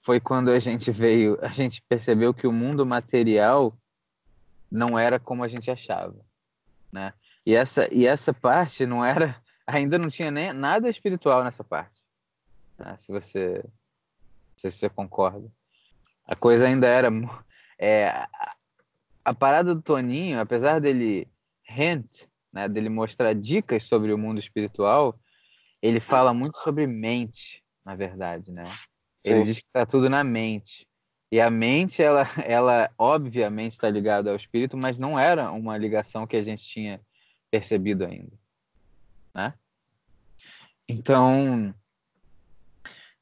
foi 0.00 0.20
quando 0.20 0.50
a 0.50 0.58
gente 0.58 0.90
veio, 0.90 1.38
a 1.42 1.48
gente 1.48 1.82
percebeu 1.88 2.32
que 2.32 2.46
o 2.46 2.52
mundo 2.52 2.86
material 2.86 3.76
não 4.70 4.98
era 4.98 5.18
como 5.18 5.44
a 5.44 5.48
gente 5.48 5.70
achava, 5.70 6.16
né? 6.92 7.12
E 7.44 7.54
essa 7.54 7.92
e 7.92 8.06
essa 8.06 8.32
parte 8.32 8.86
não 8.86 9.04
era, 9.04 9.36
ainda 9.66 9.98
não 9.98 10.10
tinha 10.10 10.30
nem 10.30 10.52
nada 10.52 10.88
espiritual 10.88 11.42
nessa 11.42 11.64
parte. 11.64 11.98
Né? 12.78 12.96
Se 12.96 13.10
você 13.10 13.64
se 14.56 14.70
você 14.70 14.88
concorda, 14.88 15.50
a 16.26 16.36
coisa 16.36 16.66
ainda 16.66 16.86
era 16.86 17.10
é, 17.78 18.26
a 19.24 19.34
parada 19.34 19.74
do 19.74 19.82
Toninho, 19.82 20.40
apesar 20.40 20.80
dele 20.80 21.28
hint, 21.68 22.26
né, 22.52 22.68
dele 22.68 22.88
mostrar 22.88 23.34
dicas 23.34 23.82
sobre 23.82 24.12
o 24.12 24.18
mundo 24.18 24.38
espiritual, 24.38 25.18
ele 25.82 26.00
fala 26.00 26.34
muito 26.34 26.58
sobre 26.58 26.86
mente, 26.86 27.62
na 27.84 27.94
verdade, 27.94 28.50
né? 28.50 28.64
Sim. 29.20 29.30
Ele 29.30 29.44
diz 29.44 29.58
que 29.60 29.66
está 29.66 29.86
tudo 29.86 30.08
na 30.08 30.24
mente. 30.24 30.86
E 31.30 31.40
a 31.40 31.50
mente, 31.50 32.02
ela, 32.02 32.26
ela 32.44 32.90
obviamente 32.96 33.72
está 33.72 33.88
ligada 33.90 34.30
ao 34.30 34.36
espírito, 34.36 34.76
mas 34.76 34.98
não 34.98 35.18
era 35.18 35.50
uma 35.52 35.76
ligação 35.76 36.26
que 36.26 36.36
a 36.36 36.42
gente 36.42 36.62
tinha 36.62 37.00
percebido 37.50 38.04
ainda, 38.04 38.32
né? 39.34 39.54
Então, 40.88 41.74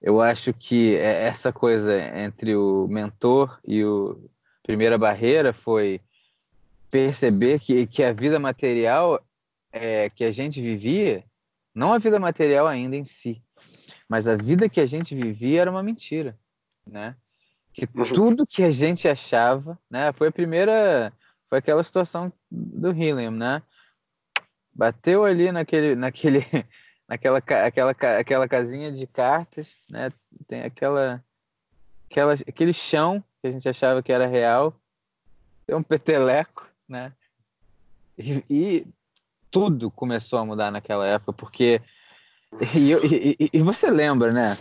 eu 0.01 0.21
acho 0.21 0.53
que 0.53 0.97
é 0.97 1.25
essa 1.25 1.53
coisa 1.53 2.01
entre 2.17 2.55
o 2.55 2.87
mentor 2.89 3.59
e 3.67 3.85
o 3.85 4.31
primeira 4.63 4.99
barreira 4.99 5.53
foi 5.53 6.01
perceber 6.91 7.61
que, 7.61 7.87
que 7.87 8.03
a 8.03 8.13
vida 8.13 8.39
material 8.39 9.25
é, 9.73 10.09
que 10.11 10.25
a 10.25 10.31
gente 10.31 10.61
vivia, 10.61 11.25
não 11.75 11.93
a 11.93 11.99
vida 11.99 12.19
material 12.19 12.67
ainda 12.67 12.97
em 12.97 13.05
si, 13.05 13.43
mas 14.09 14.27
a 14.29 14.37
vida 14.37 14.69
que 14.69 14.81
a 14.81 14.87
gente 14.87 15.15
vivia 15.15 15.61
era 15.63 15.71
uma 15.71 15.83
mentira, 15.83 16.39
né? 16.87 17.17
Que 17.73 17.87
uhum. 17.95 18.05
tudo 18.13 18.47
que 18.47 18.63
a 18.63 18.71
gente 18.71 19.07
achava, 19.07 19.79
né? 19.91 20.13
Foi 20.13 20.29
a 20.29 20.33
primeira, 20.33 21.13
foi 21.49 21.59
aquela 21.59 21.83
situação 21.83 22.33
do 22.51 22.91
Helium, 22.91 23.33
né? 23.33 23.63
Bateu 24.73 25.25
ali 25.25 25.53
naquele, 25.53 25.95
naquele, 25.95 26.39
naquela, 27.07 27.39
aquela, 27.39 27.91
aquela 27.91 28.49
casinha 28.49 28.91
de 28.91 29.07
cartas, 29.07 29.77
né? 29.91 30.11
Tem 30.47 30.63
aquela, 30.63 31.23
aquela, 32.09 32.33
aquele 32.33 32.73
chão 32.73 33.23
que 33.43 33.49
a 33.49 33.51
gente 33.51 33.69
achava 33.69 34.03
que 34.03 34.13
era 34.13 34.27
real, 34.27 34.75
tem 35.67 35.77
um 35.77 35.83
peteleco, 35.83 36.67
né? 36.89 37.13
E, 38.19 38.45
e, 38.49 38.87
tudo 39.51 39.91
começou 39.91 40.39
a 40.39 40.45
mudar 40.45 40.71
naquela 40.71 41.07
época, 41.07 41.33
porque. 41.33 41.81
E, 42.75 42.93
e, 42.93 43.51
e, 43.53 43.63
você 43.63 43.91
lembra, 43.91 44.33
né? 44.33 44.57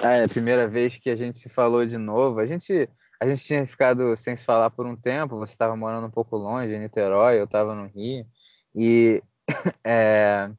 É 0.00 0.24
a 0.24 0.28
primeira 0.28 0.66
vez 0.68 0.96
que 0.96 1.10
a 1.10 1.16
gente 1.16 1.38
se 1.38 1.48
falou 1.48 1.84
de 1.84 1.98
novo, 1.98 2.38
a 2.40 2.46
gente, 2.46 2.88
a 3.20 3.26
gente 3.26 3.44
tinha 3.44 3.66
ficado 3.66 4.16
sem 4.16 4.34
se 4.34 4.44
falar 4.44 4.70
por 4.70 4.86
um 4.86 4.96
tempo, 4.96 5.38
você 5.38 5.52
estava 5.52 5.76
morando 5.76 6.06
um 6.06 6.10
pouco 6.10 6.36
longe, 6.36 6.72
em 6.72 6.80
Niterói, 6.80 7.38
eu 7.38 7.44
estava 7.44 7.74
no 7.74 7.86
Rio, 7.88 8.26
e 8.74 9.22
é, 9.84 10.50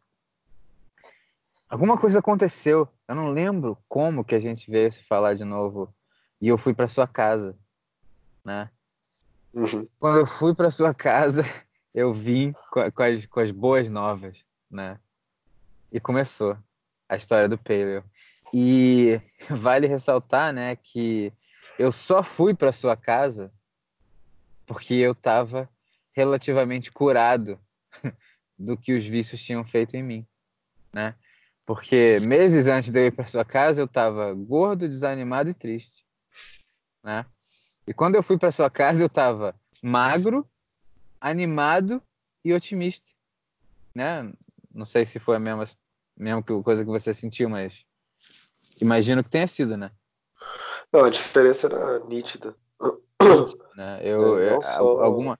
alguma 1.69 1.97
coisa 1.97 2.19
aconteceu. 2.19 2.87
Eu 3.07 3.15
não 3.15 3.31
lembro 3.31 3.77
como 3.87 4.23
que 4.23 4.35
a 4.35 4.39
gente 4.39 4.69
veio 4.69 4.91
se 4.91 5.03
falar 5.03 5.33
de 5.33 5.45
novo 5.45 5.93
e 6.41 6.47
eu 6.47 6.57
fui 6.57 6.73
para 6.73 6.87
sua 6.87 7.07
casa, 7.07 7.57
né? 8.43 8.69
Uhum. 9.57 9.87
Quando 9.99 10.19
eu 10.19 10.25
fui 10.27 10.53
para 10.53 10.69
sua 10.69 10.93
casa, 10.93 11.41
eu 11.91 12.13
vim 12.13 12.53
com, 12.71 13.01
as, 13.01 13.25
com 13.25 13.39
as 13.39 13.49
boas 13.49 13.89
novas, 13.89 14.45
né? 14.69 14.99
E 15.91 15.99
começou 15.99 16.55
a 17.09 17.15
história 17.15 17.49
do 17.49 17.57
Paleo. 17.57 18.03
E 18.53 19.19
vale 19.49 19.87
ressaltar, 19.87 20.53
né, 20.53 20.75
que 20.75 21.33
eu 21.79 21.91
só 21.91 22.21
fui 22.21 22.53
para 22.53 22.71
sua 22.71 22.95
casa 22.95 23.51
porque 24.67 24.93
eu 24.93 25.13
estava 25.13 25.67
relativamente 26.11 26.91
curado 26.91 27.59
do 28.59 28.77
que 28.77 28.93
os 28.93 29.05
vícios 29.05 29.41
tinham 29.41 29.63
feito 29.63 29.95
em 29.95 30.03
mim, 30.03 30.27
né? 30.93 31.15
Porque 31.65 32.19
meses 32.21 32.67
antes 32.67 32.91
de 32.91 32.99
eu 32.99 33.05
ir 33.07 33.11
para 33.11 33.25
sua 33.25 33.43
casa, 33.43 33.81
eu 33.81 33.85
estava 33.85 34.33
gordo, 34.33 34.87
desanimado 34.87 35.49
e 35.49 35.53
triste 35.53 36.05
né? 37.07 37.25
E 37.87 37.93
quando 37.93 38.15
eu 38.15 38.23
fui 38.23 38.37
para 38.37 38.51
sua 38.51 38.69
casa, 38.69 39.01
eu 39.01 39.07
estava 39.07 39.55
magro, 39.81 40.45
animado 41.21 42.03
e 42.43 42.53
otimista, 42.53 43.09
né? 43.95 44.31
Não 44.73 44.85
sei 44.85 45.05
se 45.05 45.19
foi 45.19 45.37
a 45.37 45.39
mesma, 45.39 45.63
mesma 46.15 46.43
coisa 46.43 46.83
que 46.83 46.91
você 46.91 47.13
sentiu, 47.13 47.49
mas 47.49 47.85
imagino 48.81 49.23
que 49.23 49.29
tenha 49.29 49.47
sido, 49.47 49.77
né? 49.77 49.91
Não, 50.91 51.05
a 51.05 51.09
diferença 51.09 51.67
era 51.67 51.99
nítida. 51.99 52.55
Né? 53.75 53.99
Eu, 54.03 54.37
é, 54.39 54.51
não 54.51 54.61
só, 54.61 55.03
alguma 55.03 55.39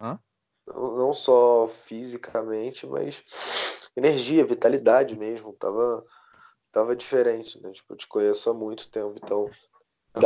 Hã? 0.00 0.18
não 0.66 1.12
só 1.12 1.66
fisicamente, 1.66 2.86
mas 2.86 3.24
energia, 3.96 4.44
vitalidade 4.44 5.16
mesmo, 5.16 5.52
tava 5.54 6.04
tava 6.70 6.94
diferente, 6.94 7.60
né? 7.60 7.72
Tipo, 7.72 7.94
eu 7.94 7.96
te 7.96 8.06
conheço 8.06 8.50
há 8.50 8.54
muito 8.54 8.88
tempo, 8.90 9.14
então 9.16 9.50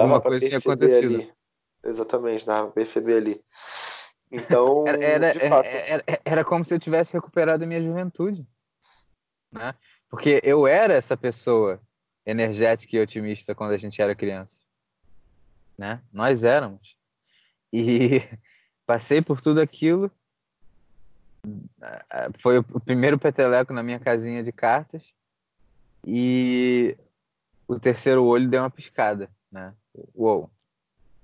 Alguma 0.01 0.21
coisa 0.21 0.47
tinha 0.47 0.59
acontecido. 0.59 1.15
Ali. 1.17 1.33
Exatamente, 1.85 2.47
dava 2.47 2.65
pra 2.67 2.73
perceber 2.75 3.17
ali. 3.17 3.45
Então, 4.31 4.85
Era, 4.89 5.05
era, 5.05 5.33
de 5.33 5.41
fato, 5.41 5.67
era, 5.67 6.05
era- 6.07 6.21
era 6.25 6.45
como 6.45 6.65
se 6.65 6.75
eu 6.75 6.79
tivesse 6.79 7.13
recuperado 7.13 7.65
a 7.65 7.67
minha 7.67 7.81
juventude. 7.81 8.47
Né? 9.51 9.75
Porque 10.09 10.41
eu 10.43 10.67
era 10.67 10.95
essa 10.95 11.17
pessoa 11.17 11.81
energética 12.25 12.97
e 12.97 13.01
otimista 13.01 13.55
quando 13.55 13.73
a 13.73 13.77
gente 13.77 14.01
era 14.01 14.15
criança. 14.15 14.65
Né? 15.77 16.01
Nós 16.13 16.45
éramos. 16.45 16.97
E 17.73 18.23
passei 18.87 19.21
por 19.21 19.41
tudo 19.41 19.61
aquilo. 19.61 20.11
Ah, 21.83 22.31
Foi 22.39 22.59
o 22.59 22.65
primeiro 22.81 23.19
peteleco 23.19 23.73
na 23.73 23.83
minha 23.83 23.99
casinha 23.99 24.43
de 24.43 24.53
cartas. 24.53 25.13
E 26.07 26.97
o 27.67 27.79
terceiro 27.79 28.25
olho 28.25 28.49
deu 28.49 28.63
uma 28.63 28.71
piscada. 28.71 29.29
Né? 29.51 29.75
Uou! 30.15 30.51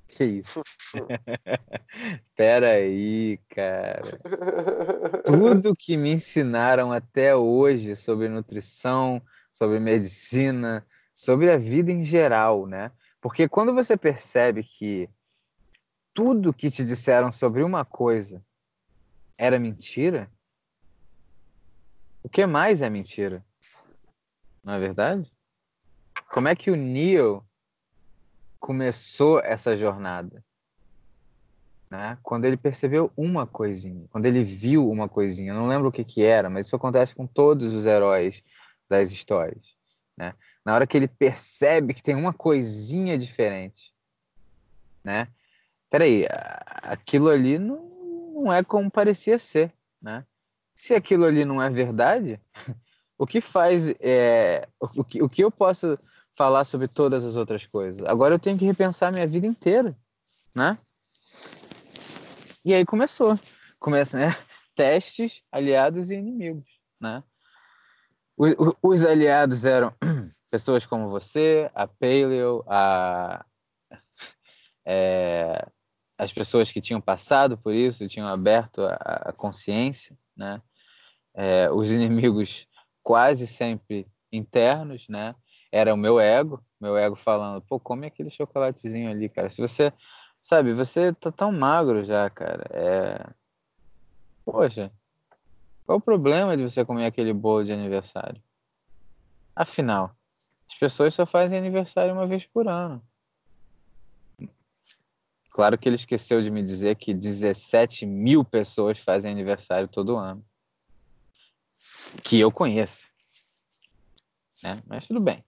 Que 0.07 0.25
isso? 0.25 0.63
Pera 2.37 2.71
aí, 2.71 3.39
cara 3.49 4.03
tudo 5.29 5.75
que 5.75 5.97
me 5.97 6.11
ensinaram 6.11 6.91
até 6.91 7.37
hoje 7.37 7.95
sobre 7.95 8.29
nutrição, 8.29 9.23
sobre 9.53 9.79
medicina, 9.79 10.87
sobre 11.15 11.51
a 11.51 11.59
vida 11.59 11.93
em 11.93 12.03
geral, 12.03 12.67
né? 12.67 12.91
Porque 13.21 13.47
quando 13.49 13.75
você 13.75 13.97
percebe 13.97 14.63
que 14.63 15.09
tudo 16.15 16.55
que 16.55 16.71
te 16.71 16.83
disseram 16.83 17.31
sobre 17.31 17.63
uma 17.63 17.85
coisa 17.85 18.43
era 19.37 19.59
mentira, 19.59 20.31
o 22.23 22.29
que 22.29 22.47
mais 22.47 22.81
é 22.81 22.89
mentira? 22.89 23.45
Não 24.65 24.73
é 24.73 24.79
verdade? 24.79 25.31
Como 26.33 26.49
é 26.49 26.57
que 26.57 26.71
o 26.71 26.77
Neo 26.77 27.47
começou 28.59 29.41
essa 29.41 29.75
jornada? 29.77 30.45
né? 31.91 32.19
Quando 32.23 32.45
ele 32.45 32.57
percebeu 32.57 33.11
uma 33.17 33.47
coisinha, 33.47 34.07
quando 34.11 34.27
ele 34.27 34.45
viu 34.45 34.89
uma 34.89 35.09
coisinha, 35.09 35.53
eu 35.53 35.57
não 35.57 35.67
lembro 35.67 35.89
o 35.89 35.93
que 35.93 36.05
que 36.05 36.23
era, 36.23 36.51
mas 36.51 36.67
isso 36.67 36.77
acontece 36.77 37.15
com 37.15 37.27
todos 37.27 37.73
os 37.73 37.87
heróis 37.87 38.43
das 38.89 39.11
histórias, 39.11 39.75
né? 40.17 40.35
Na 40.65 40.75
hora 40.75 40.87
que 40.87 40.97
ele 40.97 41.09
percebe 41.09 41.95
que 41.95 42.03
tem 42.03 42.15
uma 42.15 42.33
coisinha 42.33 43.17
diferente, 43.17 43.95
né? 45.03 45.29
Peraí, 45.91 46.27
aquilo 46.83 47.29
ali 47.29 47.59
não, 47.59 48.35
não 48.35 48.53
é 48.53 48.63
como 48.63 48.91
parecia 48.91 49.39
ser, 49.39 49.73
né? 50.01 50.25
Se 50.75 50.95
aquilo 50.95 51.25
ali 51.25 51.45
não 51.45 51.63
é 51.63 51.71
verdade, 51.71 52.39
o 53.17 53.27
que 53.27 53.41
faz 53.41 53.89
é 54.01 54.69
o 54.79 55.03
que, 55.03 55.23
o 55.23 55.29
que 55.29 55.43
eu 55.43 55.51
posso 55.51 55.99
falar 56.39 56.63
sobre 56.63 56.87
todas 56.87 57.25
as 57.25 57.35
outras 57.35 57.67
coisas? 57.67 58.07
Agora 58.07 58.37
eu 58.37 58.39
tenho 58.39 58.57
que 58.57 58.65
repensar 58.65 59.11
minha 59.11 59.27
vida 59.27 59.45
inteira, 59.45 59.99
né? 60.55 60.79
E 62.65 62.73
aí 62.73 62.87
começou. 62.87 63.37
Começa, 63.81 64.17
né? 64.17 64.29
Testes, 64.77 65.43
aliados 65.51 66.13
e 66.13 66.15
inimigos, 66.15 66.69
né? 67.01 67.25
Os 68.81 69.05
aliados 69.05 69.65
eram 69.65 69.93
pessoas 70.49 70.87
como 70.87 71.11
você, 71.11 71.69
a 71.75 71.89
Paleo, 71.89 72.65
a, 72.69 73.45
é, 74.87 75.67
as 76.17 76.33
pessoas 76.33 76.71
que 76.71 76.81
tinham 76.81 77.01
passado 77.01 77.59
por 77.59 77.75
isso, 77.75 78.07
tinham 78.07 78.29
aberto 78.29 78.85
a, 78.85 78.95
a 78.95 79.33
consciência, 79.33 80.17
né? 80.37 80.63
É, 81.35 81.69
os 81.69 81.91
inimigos 81.91 82.69
quase 83.03 83.45
sempre 83.49 84.07
internos, 84.31 85.09
né? 85.09 85.35
Era 85.71 85.93
o 85.93 85.97
meu 85.97 86.19
ego, 86.19 86.65
meu 86.81 86.97
ego 86.97 87.15
falando, 87.15 87.61
pô, 87.63 87.79
come 87.79 88.07
aquele 88.07 88.31
chocolatezinho 88.31 89.11
ali, 89.11 89.29
cara. 89.29 89.51
Se 89.51 89.61
você 89.61 89.93
Sabe, 90.41 90.73
você 90.73 91.13
tá 91.15 91.31
tão 91.31 91.53
magro 91.53 92.05
já, 92.05 92.29
cara. 92.31 92.65
É... 92.71 93.35
Poxa, 94.45 94.91
qual 95.85 95.99
o 95.99 96.01
problema 96.01 96.57
de 96.57 96.63
você 96.63 96.85
comer 96.85 97.07
aquele 97.07 97.33
bolo 97.33 97.65
de 97.65 97.73
aniversário? 97.73 98.43
Afinal, 99.55 100.17
as 100.67 100.79
pessoas 100.79 101.13
só 101.13 101.27
fazem 101.27 101.59
aniversário 101.59 102.15
uma 102.15 102.27
vez 102.27 102.47
por 102.47 102.67
ano. 102.67 103.03
Claro 105.51 105.77
que 105.77 105.89
ele 105.89 105.97
esqueceu 105.97 106.41
de 106.41 106.51
me 106.51 106.63
dizer 106.63 106.97
que 106.97 107.13
17 107.13 108.07
mil 108.07 108.45
pessoas 108.45 108.99
fazem 108.99 109.33
aniversário 109.33 109.89
todo 109.89 110.17
ano. 110.17 110.45
Que 112.23 112.39
eu 112.39 112.51
conheça. 112.51 113.09
Né? 114.63 114.81
Mas 114.87 115.07
tudo 115.09 115.21
bem. 115.21 115.45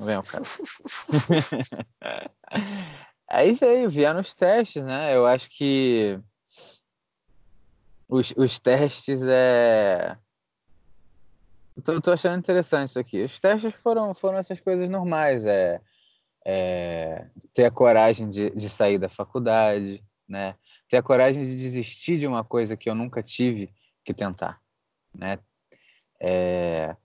Não 0.00 0.06
vem 0.06 0.14
ao 0.14 0.22
caso. 0.22 0.48
Aí 3.28 3.52
veio, 3.52 3.90
vieram 3.90 4.20
os 4.20 4.32
testes, 4.32 4.82
né? 4.82 5.14
Eu 5.14 5.26
acho 5.26 5.50
que 5.50 6.18
os, 8.08 8.32
os 8.34 8.58
testes 8.58 9.20
é. 9.26 10.16
Tô, 11.84 12.00
tô 12.00 12.12
achando 12.12 12.38
interessante 12.38 12.88
isso 12.88 12.98
aqui. 12.98 13.22
Os 13.22 13.38
testes 13.38 13.74
foram, 13.74 14.14
foram 14.14 14.38
essas 14.38 14.58
coisas 14.58 14.88
normais, 14.88 15.44
é, 15.44 15.82
é 16.46 17.26
ter 17.52 17.66
a 17.66 17.70
coragem 17.70 18.30
de, 18.30 18.48
de 18.50 18.70
sair 18.70 18.98
da 18.98 19.10
faculdade, 19.10 20.02
né? 20.26 20.56
Ter 20.88 20.96
a 20.96 21.02
coragem 21.02 21.44
de 21.44 21.56
desistir 21.56 22.18
de 22.18 22.26
uma 22.26 22.42
coisa 22.42 22.74
que 22.74 22.88
eu 22.88 22.94
nunca 22.94 23.22
tive 23.22 23.70
que 24.02 24.14
tentar, 24.14 24.62
né? 25.14 25.38
É, 26.18 26.96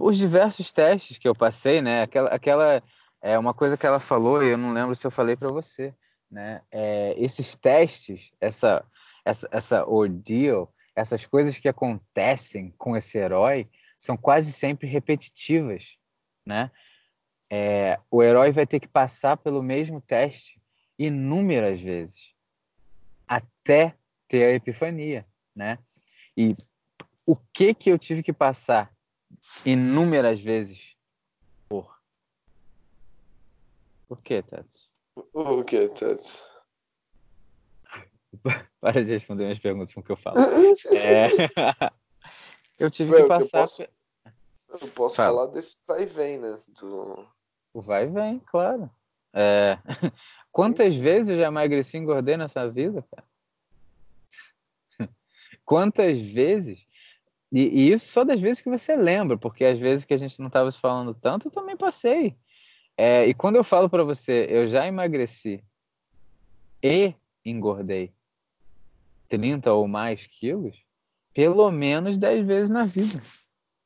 os 0.00 0.16
diversos 0.16 0.72
testes 0.72 1.18
que 1.18 1.26
eu 1.26 1.34
passei, 1.34 1.80
né? 1.80 2.02
Aquela, 2.02 2.28
aquela 2.28 2.82
é 3.22 3.38
uma 3.38 3.54
coisa 3.54 3.76
que 3.76 3.86
ela 3.86 3.98
falou 3.98 4.42
e 4.42 4.50
eu 4.50 4.58
não 4.58 4.72
lembro 4.72 4.94
se 4.94 5.06
eu 5.06 5.10
falei 5.10 5.36
para 5.36 5.48
você, 5.48 5.94
né? 6.30 6.60
É, 6.70 7.14
esses 7.16 7.56
testes, 7.56 8.32
essa, 8.40 8.84
essa, 9.24 9.48
essa 9.50 9.86
ordeal, 9.86 10.72
essas 10.94 11.26
coisas 11.26 11.58
que 11.58 11.68
acontecem 11.68 12.74
com 12.76 12.96
esse 12.96 13.16
herói 13.18 13.68
são 13.98 14.16
quase 14.16 14.52
sempre 14.52 14.86
repetitivas, 14.86 15.96
né? 16.44 16.70
É, 17.50 17.98
o 18.10 18.22
herói 18.22 18.50
vai 18.52 18.66
ter 18.66 18.80
que 18.80 18.88
passar 18.88 19.36
pelo 19.36 19.62
mesmo 19.62 20.00
teste 20.00 20.60
inúmeras 20.98 21.80
vezes 21.80 22.34
até 23.26 23.94
ter 24.28 24.44
a 24.44 24.52
epifania, 24.52 25.26
né? 25.54 25.78
E 26.36 26.54
o 27.26 27.34
que 27.34 27.72
que 27.72 27.90
eu 27.90 27.98
tive 27.98 28.22
que 28.22 28.32
passar 28.32 28.93
inúmeras 29.64 30.40
vezes 30.40 30.96
por? 31.68 31.98
Por 34.08 34.22
quê, 34.22 34.42
Tato? 34.42 34.68
O 35.32 35.64
que, 35.64 35.88
Tets? 35.88 36.44
Para 38.80 39.04
de 39.04 39.12
responder 39.12 39.44
minhas 39.44 39.58
perguntas 39.58 39.92
com 39.92 40.00
o 40.00 40.02
que 40.02 40.12
eu 40.12 40.16
falo. 40.16 40.36
É... 40.92 41.28
eu 42.78 42.90
tive 42.90 43.12
Ué, 43.12 43.16
que 43.22 43.26
que 43.26 43.32
eu 43.32 43.38
passar 43.38 43.60
posso- 43.60 43.82
Eu 43.82 44.88
posso 44.94 45.16
Fala. 45.16 45.28
falar 45.28 45.52
desse 45.52 45.78
vai 45.86 46.02
e 46.02 46.06
vem, 46.06 46.38
né? 46.38 46.60
Do... 46.80 47.28
o 47.72 47.80
vai 47.80 48.04
e 48.04 48.08
vem, 48.08 48.40
claro. 48.40 48.90
É... 49.32 49.78
Quantas 50.50 50.94
vezes 50.94 51.30
eu 51.30 51.38
já 51.38 51.46
emagreci 51.46 51.96
e 51.96 52.00
engordei 52.00 52.36
nessa 52.36 52.68
vida, 52.68 53.04
cara? 53.10 53.26
Quantas 55.64 56.18
vezes? 56.20 56.86
E, 57.54 57.68
e 57.68 57.92
isso 57.92 58.08
só 58.08 58.24
das 58.24 58.40
vezes 58.40 58.60
que 58.60 58.68
você 58.68 58.96
lembra, 58.96 59.38
porque 59.38 59.64
às 59.64 59.78
vezes 59.78 60.04
que 60.04 60.12
a 60.12 60.16
gente 60.16 60.40
não 60.40 60.48
estava 60.48 60.68
se 60.72 60.80
falando 60.80 61.14
tanto, 61.14 61.46
eu 61.46 61.52
também 61.52 61.76
passei. 61.76 62.36
É, 62.96 63.24
e 63.28 63.32
quando 63.32 63.54
eu 63.54 63.62
falo 63.62 63.88
para 63.88 64.02
você, 64.02 64.48
eu 64.50 64.66
já 64.66 64.84
emagreci 64.88 65.62
e 66.82 67.14
engordei 67.44 68.12
30 69.28 69.72
ou 69.72 69.86
mais 69.86 70.26
quilos, 70.26 70.76
pelo 71.32 71.70
menos 71.70 72.18
10 72.18 72.44
vezes 72.44 72.70
na 72.70 72.82
vida. 72.82 73.22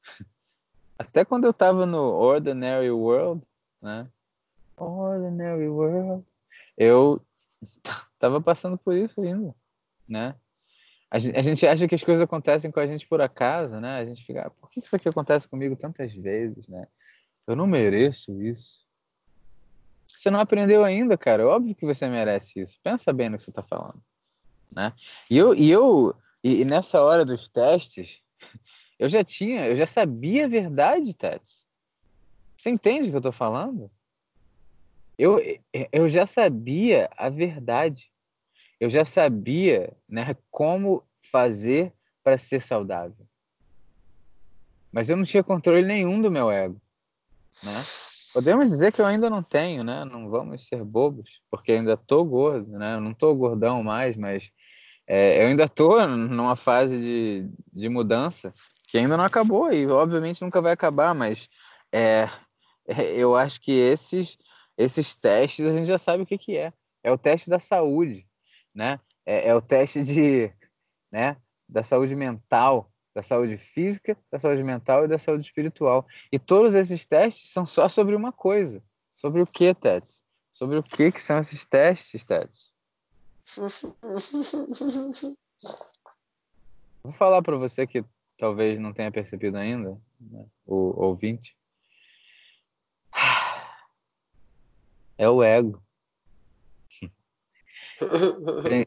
Até 0.99 1.23
quando 1.23 1.45
eu 1.45 1.51
estava 1.51 1.85
no 1.85 1.99
Ordinary 1.99 2.91
World, 2.91 3.47
né? 3.83 4.09
Ordinary 4.79 5.69
World, 5.69 6.25
eu 6.75 7.21
tava 8.19 8.41
passando 8.41 8.79
por 8.79 8.97
isso 8.97 9.21
ainda, 9.21 9.55
né? 10.09 10.35
A 11.11 11.19
gente, 11.19 11.37
a 11.39 11.43
gente 11.43 11.67
acha 11.67 11.89
que 11.89 11.95
as 11.95 12.05
coisas 12.05 12.23
acontecem 12.23 12.71
com 12.71 12.81
a 12.81 12.87
gente 12.87 13.07
por 13.07 13.21
acaso, 13.21 13.81
né? 13.81 13.99
A 13.99 14.05
gente 14.05 14.25
fica, 14.25 14.47
"Ah, 14.47 14.51
por 14.51 14.71
que 14.71 14.81
isso 14.81 14.95
aqui 14.95 15.09
acontece 15.09 15.49
comigo 15.49 15.75
tantas 15.75 16.15
vezes, 16.15 16.69
né? 16.69 16.87
Eu 17.47 17.57
não 17.57 17.67
mereço 17.67 18.43
isso. 18.43 18.87
Você 20.15 20.31
não 20.31 20.41
aprendeu 20.41 20.85
ainda, 20.85 21.17
cara. 21.17 21.47
Óbvio 21.47 21.75
que 21.75 21.87
você 21.87 22.09
merece 22.09 22.61
isso. 22.61 22.79
Pensa 22.83 23.13
bem 23.13 23.29
no 23.31 23.37
que 23.37 23.43
você 23.43 23.51
está 23.51 23.63
falando, 23.63 24.03
né? 24.71 24.93
E 25.31 25.39
eu, 25.39 25.55
e 25.55 25.71
eu, 25.71 26.15
e, 26.45 26.65
nessa 26.65 27.03
hora 27.03 27.25
dos 27.25 27.49
testes, 27.49 28.21
eu 28.99 29.09
já 29.09 29.25
tinha, 29.25 29.67
eu 29.67 29.77
já 29.77 29.87
sabia 29.87 30.45
a 30.45 30.49
verdade, 30.49 31.15
Tets. 31.15 31.65
Você 32.57 32.69
entende 32.69 33.09
o 33.09 33.11
que 33.13 33.17
eu 33.17 33.23
tô 33.23 33.33
falando? 33.33 33.91
Eu, 35.17 35.41
eu 35.93 36.09
já 36.09 36.27
sabia 36.27 37.09
a 37.17 37.29
verdade. 37.29 38.13
Eu 38.81 38.89
já 38.89 39.05
sabia, 39.05 39.93
né, 40.09 40.37
como 40.51 41.03
fazer 41.21 41.93
para 42.23 42.39
ser 42.39 42.61
saudável. 42.61 43.27
Mas 44.93 45.11
eu 45.11 45.17
não 45.17 45.25
tinha 45.25 45.43
controle 45.43 45.83
nenhum 45.83 46.21
do 46.21 46.31
meu 46.31 46.51
ego, 46.51 46.81
né? 47.63 47.85
Podemos 48.33 48.69
dizer 48.69 48.93
que 48.93 49.01
eu 49.01 49.07
ainda 49.07 49.29
não 49.29 49.43
tenho, 49.43 49.83
né? 49.83 50.05
Não 50.05 50.29
vamos 50.29 50.67
ser 50.67 50.85
bobos, 50.85 51.41
porque 51.51 51.73
ainda 51.73 51.97
tô 51.97 52.25
gordo, 52.25 52.79
né? 52.79 52.95
Eu 52.95 53.01
não 53.01 53.13
tô 53.13 53.35
gordão 53.35 53.83
mais, 53.83 54.17
mas 54.17 54.53
é, 55.07 55.43
eu 55.43 55.49
ainda 55.49 55.65
estou 55.65 56.07
numa 56.07 56.55
fase 56.55 56.99
de, 56.99 57.49
de 57.73 57.89
mudança 57.89 58.53
que 58.87 58.99
ainda 58.99 59.17
não 59.17 59.25
acabou 59.25 59.73
e 59.73 59.87
obviamente 59.87 60.43
nunca 60.43 60.61
vai 60.61 60.73
acabar, 60.73 61.15
mas 61.15 61.49
é, 61.91 62.29
é, 62.87 63.13
eu 63.17 63.35
acho 63.35 63.61
que 63.61 63.73
esses, 63.73 64.39
esses 64.77 65.17
testes 65.17 65.67
a 65.67 65.73
gente 65.73 65.87
já 65.87 65.99
sabe 65.99 66.23
o 66.23 66.27
que, 66.27 66.39
que 66.39 66.57
é. 66.57 66.73
É 67.03 67.11
o 67.11 67.19
teste 67.19 67.49
da 67.49 67.59
saúde, 67.59 68.28
né? 68.79 69.01
É, 69.27 69.49
é 69.49 69.55
o 69.55 69.61
teste 69.61 70.05
de, 70.05 70.53
né, 71.11 71.37
da 71.69 71.83
saúde 71.83 72.15
mental, 72.15 72.89
da 73.13 73.21
saúde 73.21 73.57
física, 73.57 74.17
da 74.31 74.39
saúde 74.39 74.63
mental 74.63 75.05
e 75.05 75.09
da 75.09 75.19
saúde 75.19 75.45
espiritual. 75.45 76.07
E 76.31 76.39
todos 76.39 76.77
esses 76.77 77.05
testes 77.05 77.51
são 77.51 77.67
só 77.67 77.89
sobre 77.89 78.15
uma 78.15 78.31
coisa. 78.31 78.81
Sobre 79.17 79.43
o 79.43 79.47
que, 79.47 79.75
Tets? 79.75 80.25
Sobre 80.53 80.79
o 80.79 80.83
que, 80.83 81.11
que 81.11 81.21
são 81.21 81.41
esses 81.41 81.67
testes, 81.67 82.25
Tets? 82.25 82.73
Vou 87.03 87.13
falar 87.13 87.43
para 87.43 87.57
você 87.57 87.85
que 87.85 88.05
talvez 88.37 88.79
não 88.79 88.93
tenha 88.93 89.11
percebido 89.11 89.57
ainda, 89.57 90.01
né? 90.21 90.47
o 90.65 91.03
ouvinte. 91.03 91.57
É 95.19 95.29
o 95.29 95.43
ego. 95.43 95.83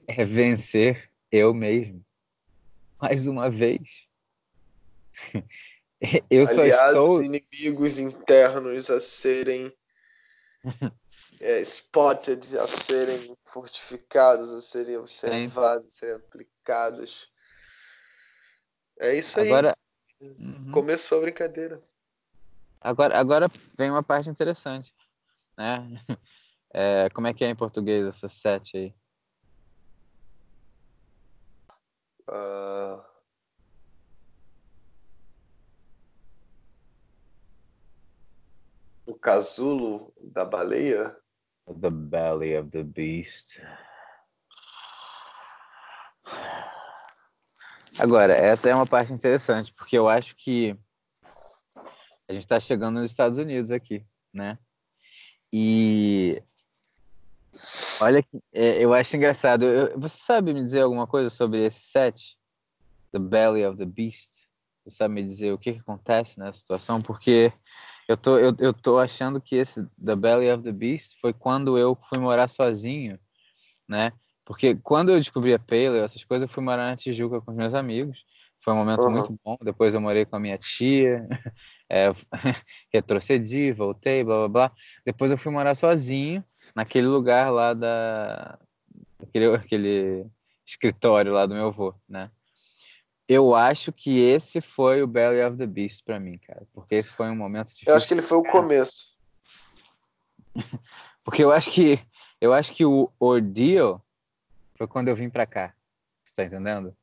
É 0.07 0.23
vencer 0.23 1.11
eu 1.31 1.53
mesmo. 1.53 2.05
Mais 2.99 3.27
uma 3.27 3.49
vez. 3.49 4.07
Eu 6.31 6.47
só 6.47 6.63
estou. 6.63 7.23
inimigos 7.23 7.99
internos 7.99 8.89
a 8.89 8.99
serem 8.99 9.71
é, 11.39 11.61
spotted, 11.61 12.57
a 12.57 12.65
serem 12.65 13.37
fortificados, 13.45 14.51
a 14.51 14.61
serem 14.61 14.97
observados, 14.97 15.85
a 15.85 15.89
serem 15.89 16.15
aplicados. 16.15 17.29
É 18.99 19.15
isso 19.15 19.39
aí. 19.39 19.47
Agora... 19.47 19.77
Uhum. 20.19 20.71
Começou 20.71 21.19
a 21.19 21.21
brincadeira. 21.21 21.81
Agora, 22.79 23.17
agora 23.19 23.47
vem 23.77 23.89
uma 23.89 24.03
parte 24.03 24.29
interessante. 24.29 24.93
Né? 25.57 26.03
É, 26.73 27.09
como 27.09 27.27
é 27.27 27.33
que 27.33 27.43
é 27.43 27.49
em 27.49 27.55
português 27.55 28.07
essa 28.07 28.29
sete 28.29 28.77
aí? 28.77 28.95
Uh... 32.31 33.03
O 39.05 39.15
casulo 39.15 40.13
da 40.21 40.45
baleia? 40.45 41.15
The 41.67 41.89
belly 41.89 42.55
of 42.55 42.69
the 42.69 42.83
beast. 42.83 43.61
Agora, 47.99 48.33
essa 48.33 48.69
é 48.69 48.73
uma 48.73 48.87
parte 48.87 49.11
interessante, 49.11 49.73
porque 49.73 49.97
eu 49.97 50.07
acho 50.07 50.35
que 50.37 50.77
a 52.27 52.33
gente 52.33 52.43
está 52.43 52.59
chegando 52.59 52.99
nos 52.99 53.11
Estados 53.11 53.37
Unidos 53.37 53.69
aqui, 53.69 54.05
né? 54.33 54.57
E 55.51 56.41
olha, 57.99 58.25
é, 58.53 58.83
eu 58.83 58.93
acho 58.93 59.15
engraçado. 59.15 59.65
Você 59.97 60.17
sabe 60.19 60.53
me 60.53 60.63
dizer 60.63 60.81
alguma 60.81 61.07
coisa 61.07 61.29
sobre 61.29 61.65
esse 61.65 61.81
set? 61.81 62.37
The 63.11 63.19
Belly 63.19 63.65
of 63.65 63.77
the 63.77 63.85
Beast? 63.85 64.47
Você 64.83 64.97
sabe 64.97 65.13
me 65.15 65.23
dizer 65.23 65.51
o 65.53 65.57
que, 65.57 65.73
que 65.73 65.79
acontece 65.79 66.39
nessa 66.39 66.59
situação? 66.59 67.01
Porque 67.01 67.51
eu 68.07 68.17
tô, 68.17 68.37
eu, 68.37 68.55
eu 68.59 68.73
tô 68.73 68.97
achando 68.97 69.39
que 69.39 69.55
esse 69.55 69.85
The 70.03 70.15
Belly 70.15 70.51
of 70.51 70.63
the 70.63 70.71
Beast 70.71 71.19
foi 71.19 71.33
quando 71.33 71.77
eu 71.77 71.97
fui 72.09 72.19
morar 72.19 72.47
sozinho, 72.47 73.19
né? 73.87 74.11
Porque 74.43 74.75
quando 74.75 75.11
eu 75.11 75.19
descobri 75.19 75.53
a 75.53 75.59
Paleo, 75.59 76.03
essas 76.03 76.23
coisas, 76.23 76.47
eu 76.47 76.53
fui 76.53 76.63
morar 76.63 76.89
na 76.89 76.97
Tijuca 76.97 77.39
com 77.41 77.51
meus 77.51 77.73
amigos. 77.73 78.25
Foi 78.61 78.73
um 78.73 78.77
momento 78.77 79.01
uhum. 79.01 79.11
muito 79.11 79.39
bom. 79.43 79.57
Depois 79.61 79.93
eu 79.93 79.99
morei 80.01 80.23
com 80.23 80.35
a 80.35 80.39
minha 80.39 80.57
tia, 80.57 81.27
é, 81.89 82.11
retrocedi, 82.93 83.71
voltei, 83.71 84.23
blá 84.23 84.37
blá 84.37 84.47
blá. 84.47 84.71
Depois 85.05 85.31
eu 85.31 85.37
fui 85.37 85.51
morar 85.51 85.73
sozinho 85.73 86.43
naquele 86.75 87.07
lugar 87.07 87.51
lá 87.51 87.73
da. 87.73 88.59
Aquele, 89.21 89.55
aquele 89.55 90.25
escritório 90.65 91.33
lá 91.33 91.45
do 91.45 91.55
meu 91.55 91.67
avô, 91.67 91.93
né? 92.07 92.29
Eu 93.27 93.55
acho 93.55 93.91
que 93.91 94.19
esse 94.19 94.61
foi 94.61 95.01
o 95.01 95.07
Belly 95.07 95.41
of 95.41 95.57
the 95.57 95.65
Beast 95.65 96.03
para 96.03 96.19
mim, 96.19 96.37
cara. 96.37 96.67
Porque 96.73 96.95
esse 96.95 97.09
foi 97.09 97.29
um 97.29 97.35
momento 97.35 97.67
difícil. 97.67 97.91
Eu 97.91 97.95
acho 97.95 98.07
que 98.07 98.13
ele 98.13 98.21
foi 98.21 98.37
o 98.37 98.43
começo. 98.43 99.15
porque 101.23 101.43
eu 101.43 101.51
acho 101.51 101.71
que 101.71 101.99
eu 102.39 102.53
acho 102.53 102.73
que 102.73 102.83
o 102.83 103.11
ordeal 103.19 104.03
foi 104.75 104.87
quando 104.87 105.07
eu 105.07 105.15
vim 105.15 105.29
para 105.29 105.45
cá. 105.45 105.73
Você 106.23 106.35
tá 106.35 106.43
entendendo? 106.43 106.95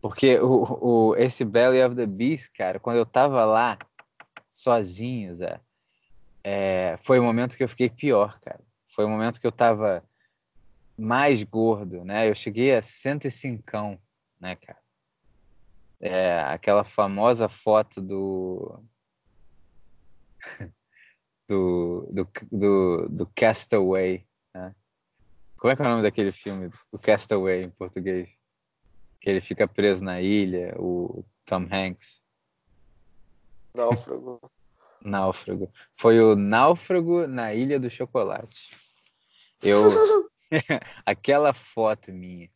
Porque 0.00 0.38
o, 0.38 1.10
o, 1.10 1.16
esse 1.16 1.44
Belly 1.44 1.82
of 1.82 1.94
the 1.94 2.06
Beast, 2.06 2.50
cara, 2.54 2.80
quando 2.80 2.96
eu 2.96 3.06
tava 3.06 3.44
lá, 3.44 3.76
sozinho, 4.52 5.34
Zé, 5.34 5.60
é, 6.42 6.96
foi 6.98 7.18
o 7.18 7.22
momento 7.22 7.56
que 7.56 7.62
eu 7.62 7.68
fiquei 7.68 7.90
pior, 7.90 8.38
cara. 8.40 8.60
Foi 8.94 9.04
o 9.04 9.08
momento 9.08 9.40
que 9.40 9.46
eu 9.46 9.52
tava 9.52 10.02
mais 10.96 11.42
gordo, 11.42 12.04
né? 12.04 12.28
Eu 12.28 12.34
cheguei 12.34 12.74
a 12.74 12.82
105, 12.82 14.00
né, 14.40 14.56
cara? 14.56 14.78
É, 16.00 16.40
aquela 16.44 16.82
famosa 16.82 17.46
foto 17.46 18.00
do 18.00 18.82
do, 21.46 22.08
do, 22.10 22.28
do, 22.50 23.08
do 23.08 23.26
Castaway, 23.34 24.26
né? 24.54 24.74
Como 25.58 25.70
é 25.70 25.76
que 25.76 25.82
é 25.82 25.84
o 25.84 25.88
nome 25.88 26.02
daquele 26.02 26.32
filme? 26.32 26.70
O 26.90 26.98
Castaway 26.98 27.64
em 27.64 27.70
português. 27.70 28.39
Que 29.20 29.30
ele 29.30 29.40
fica 29.40 29.68
preso 29.68 30.04
na 30.04 30.20
ilha, 30.20 30.74
o 30.78 31.24
Tom 31.44 31.66
Hanks. 31.70 32.22
Náufrago. 33.74 34.40
Náufrago. 35.02 35.70
Foi 35.96 36.20
o 36.20 36.34
Náufrago 36.36 37.26
na 37.26 37.54
Ilha 37.54 37.78
do 37.78 37.90
Chocolate. 37.90 38.68
Eu. 39.62 39.88
Aquela 41.06 41.52
foto 41.52 42.12
minha. 42.12 42.48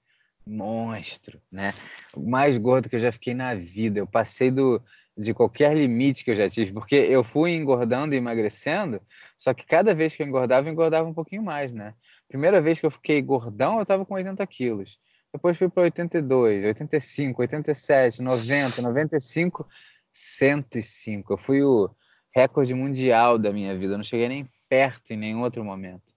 Monstro, 0.46 1.40
né? 1.50 1.72
Mais 2.16 2.58
gordo 2.58 2.88
que 2.88 2.96
eu 2.96 3.00
já 3.00 3.10
fiquei 3.10 3.32
na 3.32 3.54
vida. 3.54 3.98
Eu 3.98 4.06
passei 4.06 4.50
do, 4.50 4.82
de 5.16 5.32
qualquer 5.32 5.76
limite 5.76 6.24
que 6.24 6.32
eu 6.32 6.34
já 6.34 6.50
tive, 6.50 6.72
porque 6.72 6.96
eu 6.96 7.22
fui 7.22 7.52
engordando 7.52 8.14
e 8.14 8.18
emagrecendo, 8.18 9.00
só 9.38 9.54
que 9.54 9.64
cada 9.64 9.94
vez 9.94 10.14
que 10.14 10.22
eu 10.22 10.26
engordava, 10.26 10.68
eu 10.68 10.72
engordava 10.72 11.08
um 11.08 11.14
pouquinho 11.14 11.42
mais, 11.42 11.72
né? 11.72 11.94
Primeira 12.28 12.60
vez 12.60 12.80
que 12.80 12.86
eu 12.86 12.90
fiquei 12.90 13.22
gordão, 13.22 13.76
eu 13.76 13.82
estava 13.82 14.04
com 14.04 14.14
80 14.14 14.44
quilos. 14.46 14.98
Depois 15.34 15.58
fui 15.58 15.68
para 15.68 15.82
82, 15.82 16.64
85, 16.64 17.42
87, 17.42 18.22
90, 18.22 18.80
95, 18.80 19.68
105. 20.12 21.32
Eu 21.32 21.36
fui 21.36 21.62
o 21.62 21.90
recorde 22.34 22.72
mundial 22.72 23.36
da 23.36 23.52
minha 23.52 23.76
vida. 23.76 23.94
Eu 23.94 23.98
não 23.98 24.04
cheguei 24.04 24.28
nem 24.28 24.48
perto 24.68 25.10
em 25.10 25.16
nenhum 25.16 25.42
outro 25.42 25.64
momento. 25.64 26.14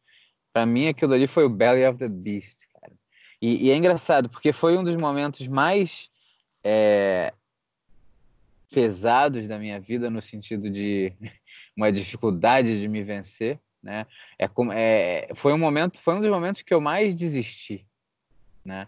Para 0.54 0.66
mim, 0.66 0.88
aquilo 0.88 1.14
ali 1.14 1.26
foi 1.26 1.46
o 1.46 1.50
Belly 1.50 1.86
of 1.86 1.98
the 1.98 2.08
Beast, 2.08 2.68
cara. 2.80 2.94
E, 3.42 3.66
e 3.66 3.72
é 3.72 3.76
engraçado, 3.76 4.30
porque 4.30 4.54
foi 4.54 4.78
um 4.78 4.84
dos 4.84 4.96
momentos 4.96 5.48
mais 5.48 6.12
é, 6.64 7.34
pesados 8.72 9.48
da 9.48 9.58
minha 9.58 9.80
vida, 9.80 10.10
no 10.10 10.22
sentido 10.22 10.70
de 10.70 11.12
uma 11.76 11.92
dificuldade 11.92 12.80
de 12.80 12.88
me 12.88 13.04
vencer 13.04 13.60
né? 13.82 14.06
É, 14.38 14.50
é, 14.74 15.30
foi 15.34 15.54
um 15.54 15.58
momento, 15.58 16.02
foi 16.02 16.16
um 16.16 16.22
dos 16.22 16.30
momentos 16.30 16.62
que 16.62 16.74
eu 16.74 16.82
mais 16.82 17.16
desisti, 17.16 17.88
né? 18.64 18.88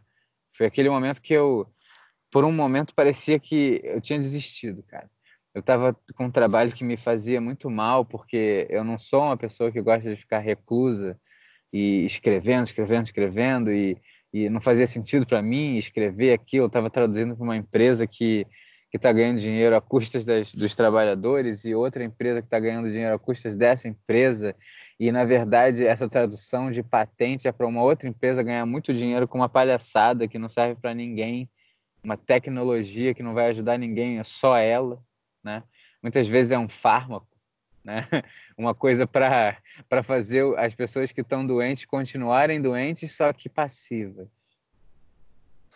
Foi 0.59 0.67
aquele 0.67 0.89
momento 0.89 1.21
que 1.21 1.33
eu, 1.33 1.65
por 2.29 2.43
um 2.43 2.51
momento, 2.51 2.93
parecia 2.93 3.39
que 3.39 3.79
eu 3.81 4.01
tinha 4.01 4.19
desistido, 4.19 4.83
cara. 4.83 5.09
Eu 5.55 5.61
estava 5.61 5.97
com 6.13 6.25
um 6.25 6.31
trabalho 6.31 6.73
que 6.73 6.83
me 6.83 6.97
fazia 6.97 7.39
muito 7.39 7.69
mal, 7.69 8.03
porque 8.03 8.67
eu 8.69 8.83
não 8.83 8.97
sou 8.97 9.23
uma 9.23 9.37
pessoa 9.37 9.71
que 9.71 9.81
gosta 9.81 10.09
de 10.09 10.17
ficar 10.17 10.39
reclusa 10.39 11.17
e 11.71 12.03
escrevendo, 12.03 12.65
escrevendo, 12.65 13.05
escrevendo, 13.05 13.71
e, 13.71 13.97
e 14.33 14.49
não 14.49 14.59
fazia 14.59 14.85
sentido 14.85 15.25
para 15.25 15.41
mim 15.41 15.77
escrever 15.77 16.33
aquilo. 16.33 16.65
Eu 16.65 16.67
estava 16.67 16.89
traduzindo 16.89 17.37
para 17.37 17.43
uma 17.45 17.55
empresa 17.55 18.05
que 18.05 18.45
que 18.89 18.97
está 18.97 19.11
ganhando 19.11 19.39
dinheiro 19.39 19.75
a 19.75 19.81
custas 19.81 20.25
das, 20.25 20.53
dos 20.53 20.75
trabalhadores 20.75 21.63
e 21.63 21.75
outra 21.75 22.03
empresa 22.03 22.41
que 22.41 22.47
está 22.47 22.59
ganhando 22.59 22.89
dinheiro 22.89 23.13
a 23.13 23.19
custas 23.19 23.55
dessa 23.55 23.87
empresa. 23.87 24.55
E, 24.99 25.11
na 25.11 25.23
verdade, 25.23 25.85
essa 25.85 26.09
tradução 26.09 26.71
de 26.71 26.81
patente 26.81 27.47
é 27.47 27.51
para 27.51 27.67
uma 27.67 27.83
outra 27.83 28.09
empresa 28.09 28.41
ganhar 28.41 28.65
muito 28.65 28.93
dinheiro 28.93 29.27
com 29.27 29.37
uma 29.37 29.47
palhaçada 29.47 30.27
que 30.27 30.39
não 30.39 30.49
serve 30.49 30.75
para 30.81 30.93
ninguém, 30.93 31.47
uma 32.03 32.17
tecnologia 32.17 33.13
que 33.13 33.21
não 33.21 33.33
vai 33.33 33.49
ajudar 33.49 33.77
ninguém, 33.77 34.17
é 34.17 34.23
só 34.23 34.57
ela. 34.57 34.99
Né? 35.43 35.63
Muitas 36.01 36.27
vezes 36.27 36.51
é 36.51 36.57
um 36.57 36.67
fármaco, 36.67 37.27
né? 37.83 38.07
uma 38.57 38.73
coisa 38.73 39.05
para 39.05 40.03
fazer 40.03 40.57
as 40.57 40.73
pessoas 40.73 41.11
que 41.11 41.21
estão 41.21 41.45
doentes 41.45 41.85
continuarem 41.85 42.61
doentes, 42.61 43.15
só 43.15 43.31
que 43.31 43.47
passivas. 43.47 44.27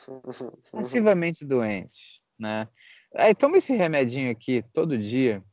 Passivamente 0.72 1.46
doentes. 1.46 2.20
Né? 2.38 2.68
Aí 3.16 3.36
toma 3.36 3.58
esse 3.58 3.76
remedinho 3.76 4.32
aqui 4.32 4.64
todo 4.74 4.98
dia, 4.98 5.44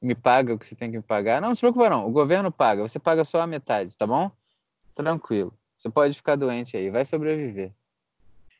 me 0.00 0.14
paga 0.14 0.54
o 0.54 0.58
que 0.58 0.66
você 0.66 0.76
tem 0.76 0.90
que 0.90 0.96
me 0.96 1.02
pagar. 1.02 1.40
Não, 1.40 1.48
não 1.48 1.54
se 1.54 1.60
preocupa 1.60 1.90
não, 1.90 2.06
o 2.06 2.10
governo 2.10 2.52
paga, 2.52 2.82
você 2.82 2.98
paga 2.98 3.24
só 3.24 3.40
a 3.40 3.46
metade, 3.46 3.96
tá 3.96 4.06
bom? 4.06 4.30
Tranquilo. 4.94 5.56
Você 5.76 5.90
pode 5.90 6.14
ficar 6.14 6.36
doente 6.36 6.76
aí, 6.76 6.90
vai 6.90 7.04
sobreviver. 7.04 7.72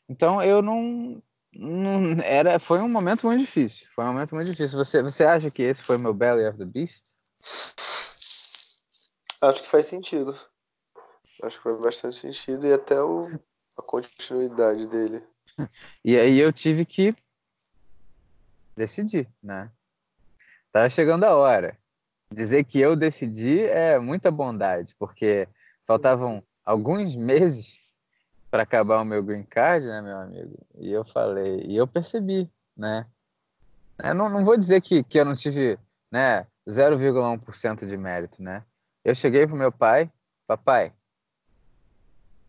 Então 0.09 0.41
eu 0.41 0.61
não, 0.61 1.21
não 1.53 2.21
era, 2.21 2.59
foi 2.59 2.79
um 2.79 2.89
momento 2.89 3.25
muito 3.27 3.41
difícil. 3.41 3.87
Foi 3.95 4.03
um 4.05 4.13
momento 4.13 4.35
muito 4.35 4.49
difícil. 4.49 4.77
Você, 4.77 5.01
você 5.01 5.25
acha 5.25 5.49
que 5.49 5.63
esse 5.63 5.81
foi 5.81 5.97
meu 5.97 6.13
Belly 6.13 6.47
of 6.47 6.57
the 6.57 6.65
Beast? 6.65 7.15
Acho 9.41 9.63
que 9.63 9.69
faz 9.69 9.85
sentido. 9.85 10.37
Acho 11.43 11.57
que 11.57 11.63
faz 11.63 11.79
bastante 11.79 12.15
sentido 12.15 12.65
e 12.65 12.73
até 12.73 13.01
o, 13.01 13.27
a 13.77 13.81
continuidade 13.81 14.87
dele. 14.87 15.23
E 16.05 16.15
aí 16.15 16.39
eu 16.39 16.53
tive 16.53 16.85
que 16.85 17.13
decidir, 18.77 19.27
né? 19.41 19.69
Tava 20.71 20.89
chegando 20.89 21.23
a 21.23 21.35
hora. 21.35 21.77
Dizer 22.31 22.63
que 22.65 22.79
eu 22.79 22.95
decidi 22.95 23.61
é 23.61 23.97
muita 23.99 24.29
bondade, 24.29 24.95
porque 24.99 25.47
faltavam 25.85 26.43
alguns 26.63 27.15
meses 27.15 27.85
para 28.51 28.63
acabar 28.63 29.01
o 29.01 29.05
meu 29.05 29.23
green 29.23 29.43
card, 29.43 29.85
né, 29.85 30.01
meu 30.01 30.17
amigo? 30.17 30.57
E 30.77 30.91
eu 30.91 31.03
falei, 31.03 31.61
e 31.65 31.75
eu 31.75 31.87
percebi, 31.87 32.49
né? 32.75 33.05
Eu 34.03 34.13
não, 34.13 34.29
não 34.29 34.45
vou 34.45 34.57
dizer 34.57 34.81
que, 34.81 35.03
que 35.03 35.19
eu 35.19 35.25
não 35.25 35.33
tive, 35.33 35.79
né, 36.11 36.45
0,1% 36.67 37.87
de 37.87 37.97
mérito, 37.97 38.43
né? 38.43 38.63
Eu 39.03 39.15
cheguei 39.15 39.47
pro 39.47 39.55
meu 39.55 39.71
pai, 39.71 40.11
papai, 40.45 40.93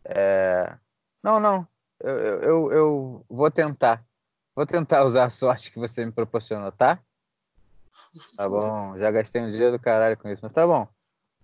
é... 0.04 0.76
não, 1.22 1.38
não, 1.38 1.66
eu, 2.00 2.16
eu, 2.16 2.72
eu 2.72 3.26
vou 3.28 3.50
tentar, 3.50 4.04
vou 4.58 4.66
tentar 4.66 5.04
usar 5.04 5.26
a 5.26 5.30
sorte 5.30 5.70
que 5.70 5.78
você 5.78 6.04
me 6.04 6.10
proporcionou, 6.10 6.72
tá? 6.72 6.98
Tá 8.36 8.48
bom, 8.48 8.98
já 8.98 9.08
gastei 9.08 9.40
um 9.40 9.52
dia 9.52 9.70
do 9.70 9.78
caralho 9.78 10.16
com 10.16 10.28
isso, 10.28 10.40
mas 10.42 10.52
tá 10.52 10.66
bom. 10.66 10.88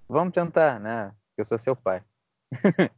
Vamos 0.09 0.35
tentar, 0.35 0.81
né? 0.81 1.15
Eu 1.37 1.45
sou 1.45 1.57
seu 1.57 1.77
pai. 1.77 2.03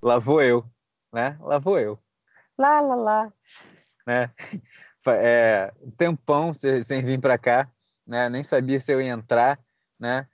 lá 0.00 0.18
vou 0.18 0.40
eu, 0.40 0.64
né? 1.12 1.36
Lá 1.40 1.58
vou 1.58 1.80
eu. 1.80 1.98
Lá, 2.56 2.80
lá, 2.80 2.94
lá. 2.94 3.32
Né? 4.06 4.32
É, 5.08 5.74
tempão 5.96 6.54
sem, 6.54 6.80
sem 6.84 7.02
vir 7.02 7.20
para 7.20 7.38
cá, 7.38 7.68
né? 8.06 8.28
Nem 8.28 8.44
sabia 8.44 8.78
se 8.78 8.92
eu 8.92 9.02
ia 9.02 9.10
entrar, 9.10 9.58
né? 9.98 10.28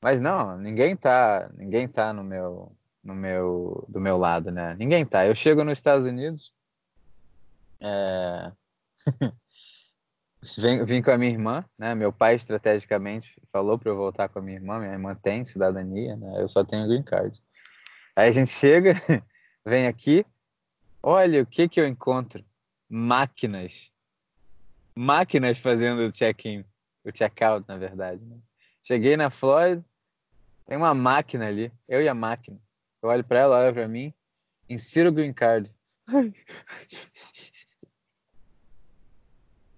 Mas 0.00 0.20
não, 0.20 0.56
ninguém 0.56 0.94
tá, 0.94 1.50
ninguém 1.56 1.88
tá 1.88 2.12
no 2.12 2.22
meu, 2.22 2.70
no 3.02 3.16
meu, 3.16 3.84
do 3.88 4.00
meu 4.00 4.16
lado, 4.16 4.52
né? 4.52 4.76
Ninguém 4.78 5.04
tá. 5.04 5.26
Eu 5.26 5.34
chego 5.34 5.64
nos 5.64 5.78
Estados 5.78 6.06
Unidos, 6.06 6.52
é... 7.80 8.52
Vim, 10.56 10.84
vim, 10.84 11.02
com 11.02 11.10
a 11.10 11.18
minha 11.18 11.32
irmã, 11.32 11.64
né? 11.76 11.96
Meu 11.96 12.12
pai 12.12 12.36
estrategicamente 12.36 13.34
falou 13.52 13.76
para 13.76 13.90
eu 13.90 13.96
voltar 13.96 14.28
com 14.28 14.38
a 14.38 14.42
minha 14.42 14.56
irmã. 14.56 14.78
Minha 14.78 14.92
irmã 14.92 15.14
tem 15.14 15.44
cidadania, 15.44 16.14
né? 16.16 16.40
Eu 16.40 16.48
só 16.48 16.64
tenho 16.64 16.86
green 16.86 17.02
card. 17.02 17.42
Aí 18.14 18.28
a 18.28 18.32
gente 18.32 18.50
chega, 18.50 18.94
vem 19.66 19.88
aqui, 19.88 20.24
olha 21.02 21.42
o 21.42 21.46
que 21.46 21.68
que 21.68 21.80
eu 21.80 21.88
encontro: 21.88 22.44
máquinas, 22.88 23.90
máquinas 24.94 25.58
fazendo 25.58 26.06
o 26.06 26.12
check-in, 26.12 26.64
o 27.04 27.10
check-out, 27.10 27.66
na 27.66 27.76
verdade. 27.76 28.24
Né? 28.24 28.38
Cheguei 28.80 29.16
na 29.16 29.30
Flórida, 29.30 29.84
tem 30.66 30.76
uma 30.76 30.94
máquina 30.94 31.48
ali, 31.48 31.72
eu 31.88 32.00
e 32.00 32.08
a 32.08 32.14
máquina. 32.14 32.60
Eu 33.02 33.08
olho 33.08 33.24
para 33.24 33.40
ela, 33.40 33.58
olha 33.58 33.72
para 33.72 33.88
mim, 33.88 34.14
insira 34.68 35.08
o 35.08 35.12
green 35.12 35.32
card. 35.32 35.68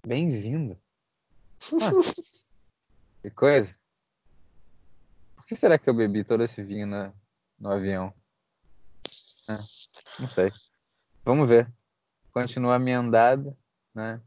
Bem-vindo. 0.07 0.79
Ah, 1.75 1.91
que 3.23 3.31
coisa. 3.31 3.77
Por 5.37 5.47
que 5.47 5.55
será 5.55 5.79
que 5.79 5.91
eu 5.91 5.95
bebi 5.95 6.25
todo 6.25 6.43
esse 6.43 6.62
vinho 6.62 6.87
na, 6.87 7.12
no 7.59 7.70
avião? 7.70 8.12
Ah, 9.47 9.61
não 10.19 10.31
sei. 10.31 10.51
Vamos 11.23 11.49
ver. 11.49 11.70
Continua 12.33 12.77
a 12.77 12.79
minha 12.79 12.99
andada, 12.99 13.55
né? 13.95 14.20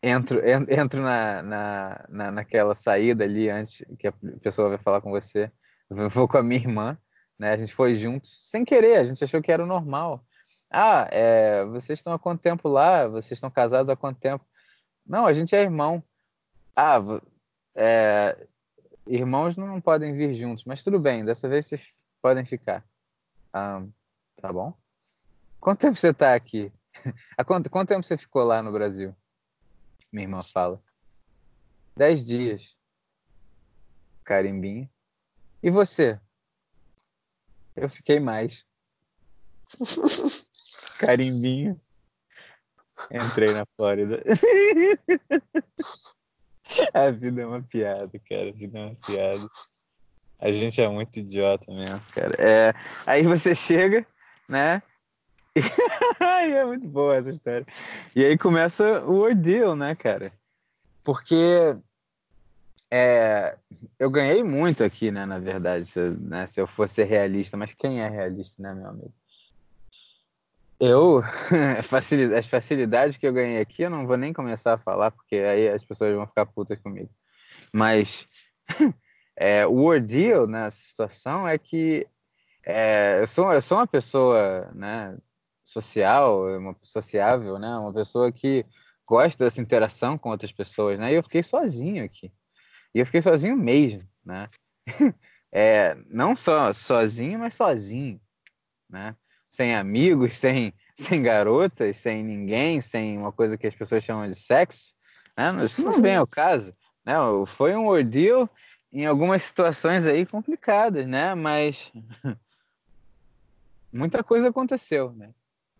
Entro, 0.00 0.40
entro 0.70 1.02
na, 1.02 1.42
na, 1.42 2.06
na, 2.08 2.30
naquela 2.30 2.74
saída 2.74 3.24
ali 3.24 3.50
antes 3.50 3.84
que 3.98 4.06
a 4.06 4.12
pessoa 4.40 4.68
vai 4.68 4.78
falar 4.78 5.00
com 5.00 5.10
você. 5.10 5.50
Vou 5.90 6.28
com 6.28 6.38
a 6.38 6.42
minha 6.42 6.60
irmã, 6.60 6.98
né? 7.36 7.52
A 7.52 7.56
gente 7.56 7.74
foi 7.74 7.96
juntos, 7.96 8.50
sem 8.50 8.64
querer, 8.64 8.98
a 8.98 9.04
gente 9.04 9.22
achou 9.22 9.42
que 9.42 9.50
era 9.50 9.66
normal. 9.66 10.24
Ah, 10.70 11.08
é, 11.10 11.64
vocês 11.66 11.98
estão 11.98 12.12
há 12.12 12.18
quanto 12.18 12.40
tempo 12.40 12.68
lá? 12.68 13.08
Vocês 13.08 13.32
estão 13.32 13.50
casados 13.50 13.90
há 13.90 13.96
quanto 13.96 14.20
tempo? 14.20 14.44
Não, 15.06 15.26
a 15.26 15.32
gente 15.32 15.54
é 15.54 15.60
irmão. 15.60 16.02
Ah, 16.74 16.98
é, 17.74 18.46
irmãos 19.06 19.56
não 19.56 19.80
podem 19.80 20.14
vir 20.16 20.32
juntos, 20.34 20.64
mas 20.64 20.82
tudo 20.82 20.98
bem, 20.98 21.24
dessa 21.24 21.48
vez 21.48 21.66
vocês 21.66 21.94
podem 22.20 22.44
ficar. 22.44 22.84
Ah, 23.52 23.84
tá 24.40 24.52
bom? 24.52 24.74
Quanto 25.60 25.80
tempo 25.80 25.96
você 25.96 26.08
está 26.08 26.34
aqui? 26.34 26.72
Há 27.36 27.44
quanto, 27.44 27.70
quanto 27.70 27.88
tempo 27.88 28.02
você 28.02 28.16
ficou 28.16 28.44
lá 28.44 28.62
no 28.62 28.72
Brasil? 28.72 29.14
Minha 30.10 30.24
irmã 30.24 30.42
fala. 30.42 30.82
Dez 31.96 32.24
dias. 32.24 32.78
Carimbinho. 34.24 34.88
E 35.62 35.70
você? 35.70 36.20
Eu 37.74 37.88
fiquei 37.88 38.18
mais. 38.20 38.66
Carimbinho. 40.98 41.80
Entrei 43.10 43.52
na 43.52 43.64
Flórida. 43.76 44.22
A 46.94 47.10
vida 47.10 47.42
é 47.42 47.46
uma 47.46 47.62
piada, 47.62 48.10
cara. 48.28 48.48
A 48.48 48.52
vida 48.52 48.78
é 48.78 48.82
uma 48.82 48.94
piada. 48.94 49.48
A 50.38 50.50
gente 50.50 50.80
é 50.80 50.88
muito 50.88 51.18
idiota 51.18 51.72
mesmo, 51.72 52.00
cara. 52.14 52.34
É, 52.38 52.74
aí 53.06 53.22
você 53.22 53.54
chega, 53.54 54.06
né? 54.48 54.82
E 56.44 56.54
é 56.54 56.64
muito 56.64 56.88
boa 56.88 57.16
essa 57.16 57.30
história. 57.30 57.64
E 58.16 58.24
aí 58.24 58.36
começa 58.36 59.04
o 59.04 59.20
ordeal, 59.20 59.76
né, 59.76 59.94
cara? 59.94 60.32
Porque 61.04 61.76
é, 62.90 63.56
eu 63.98 64.10
ganhei 64.10 64.42
muito 64.42 64.82
aqui, 64.82 65.10
né, 65.10 65.24
na 65.24 65.38
verdade, 65.38 65.86
se, 65.86 66.00
né, 66.10 66.46
se 66.46 66.60
eu 66.60 66.66
fosse 66.66 67.04
realista. 67.04 67.56
Mas 67.56 67.74
quem 67.74 68.02
é 68.02 68.08
realista, 68.08 68.62
né, 68.62 68.74
meu 68.74 68.88
amigo? 68.88 69.14
Eu, 70.84 71.22
as 72.36 72.48
facilidades 72.48 73.16
que 73.16 73.24
eu 73.24 73.32
ganhei 73.32 73.60
aqui, 73.60 73.82
eu 73.82 73.90
não 73.90 74.04
vou 74.04 74.16
nem 74.16 74.32
começar 74.32 74.74
a 74.74 74.78
falar, 74.78 75.12
porque 75.12 75.36
aí 75.36 75.68
as 75.68 75.84
pessoas 75.84 76.12
vão 76.12 76.26
ficar 76.26 76.44
putas 76.44 76.76
comigo. 76.80 77.08
Mas 77.72 78.28
é, 79.38 79.64
o 79.64 79.84
ordeal 79.84 80.48
nessa 80.48 80.78
situação 80.78 81.46
é 81.46 81.56
que 81.56 82.04
é, 82.66 83.20
eu, 83.20 83.28
sou, 83.28 83.52
eu 83.52 83.62
sou 83.62 83.78
uma 83.78 83.86
pessoa 83.86 84.72
né, 84.74 85.16
social, 85.62 86.48
uma, 86.58 86.76
sociável, 86.82 87.60
né, 87.60 87.76
uma 87.76 87.92
pessoa 87.92 88.32
que 88.32 88.66
gosta 89.06 89.44
dessa 89.44 89.62
interação 89.62 90.18
com 90.18 90.30
outras 90.30 90.50
pessoas, 90.50 90.98
né? 90.98 91.12
E 91.12 91.14
eu 91.14 91.22
fiquei 91.22 91.44
sozinho 91.44 92.04
aqui. 92.04 92.32
E 92.92 92.98
eu 92.98 93.06
fiquei 93.06 93.22
sozinho 93.22 93.56
mesmo, 93.56 94.02
né? 94.24 94.48
É, 95.54 95.94
não 96.08 96.34
só 96.34 96.72
sozinho, 96.72 97.38
mas 97.38 97.52
sozinho, 97.52 98.18
né? 98.88 99.14
Sem 99.52 99.74
amigos, 99.74 100.38
sem, 100.38 100.72
sem 100.96 101.22
garotas, 101.22 101.98
sem 101.98 102.24
ninguém, 102.24 102.80
sem 102.80 103.18
uma 103.18 103.30
coisa 103.30 103.58
que 103.58 103.66
as 103.66 103.74
pessoas 103.74 104.02
chamam 104.02 104.26
de 104.26 104.34
sexo. 104.34 104.94
Né? 105.36 105.66
Isso 105.66 105.82
não 105.82 106.00
vem 106.00 106.16
ao 106.16 106.26
caso. 106.26 106.74
Né? 107.04 107.12
Foi 107.46 107.76
um 107.76 107.86
ordeal 107.86 108.48
em 108.90 109.04
algumas 109.04 109.42
situações 109.42 110.06
aí 110.06 110.24
complicadas, 110.24 111.06
né? 111.06 111.34
Mas 111.34 111.92
muita 113.92 114.24
coisa 114.24 114.48
aconteceu, 114.48 115.12
né? 115.12 115.34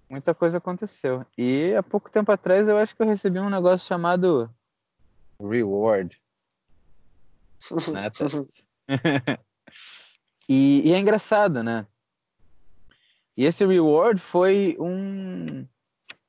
Muita 0.09 0.35
coisa 0.35 0.59
aconteceu. 0.59 1.25
E 1.37 1.75
há 1.75 1.83
pouco 1.83 2.11
tempo 2.11 2.31
atrás 2.31 2.69
eu 2.69 2.77
acho 2.77 2.95
que 2.95 3.01
eu 3.01 3.07
recebi 3.07 3.41
um 3.41 3.49
negócio 3.49 3.87
chamado 3.87 4.51
reward. 5.41 6.21
né? 7.91 8.11
e, 10.47 10.91
e 10.91 10.93
é 10.93 10.99
engraçado, 10.99 11.63
né? 11.63 11.87
E 13.37 13.45
esse 13.45 13.65
reward 13.65 14.21
foi 14.21 14.77
um, 14.79 15.67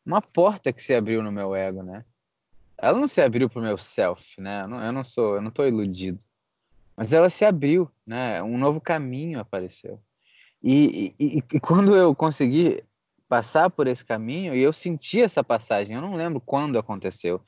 uma 0.06 0.22
porta 0.22 0.72
que 0.72 0.82
se 0.82 0.94
abriu 0.94 1.22
no 1.22 1.32
meu 1.32 1.56
ego, 1.56 1.84
né? 1.84 2.06
Ela 2.78 2.98
não 2.98 3.08
se 3.08 3.22
abriu 3.22 3.50
pro 3.50 3.62
meu 3.62 3.78
self, 3.78 4.40
né? 4.40 4.64
Eu 4.64 4.68
não, 4.68 4.84
eu 4.84 4.92
não 4.92 5.04
sou, 5.04 5.36
eu 5.36 5.42
não 5.42 5.52
tô 5.52 5.66
iludido. 5.66 6.24
Mas 6.96 7.14
ela 7.14 7.30
se 7.30 7.44
abriu, 7.44 7.92
né? 8.06 8.42
Um 8.42 8.58
novo 8.58 8.80
caminho 8.80 9.40
apareceu. 9.40 10.02
E, 10.62 11.14
e, 11.20 11.38
e 11.38 11.60
quando 11.60 11.96
eu 11.96 12.16
consegui 12.16 12.84
passar 13.28 13.70
por 13.70 13.88
esse 13.88 14.06
caminho, 14.06 14.56
e 14.56 14.62
eu 14.62 14.72
senti 14.72 15.22
essa 15.22 15.44
passagem, 15.44 15.96
eu 15.96 16.02
não 16.02 16.14
lembro 16.14 16.40
quando 16.40 16.78
aconteceu, 16.78 17.42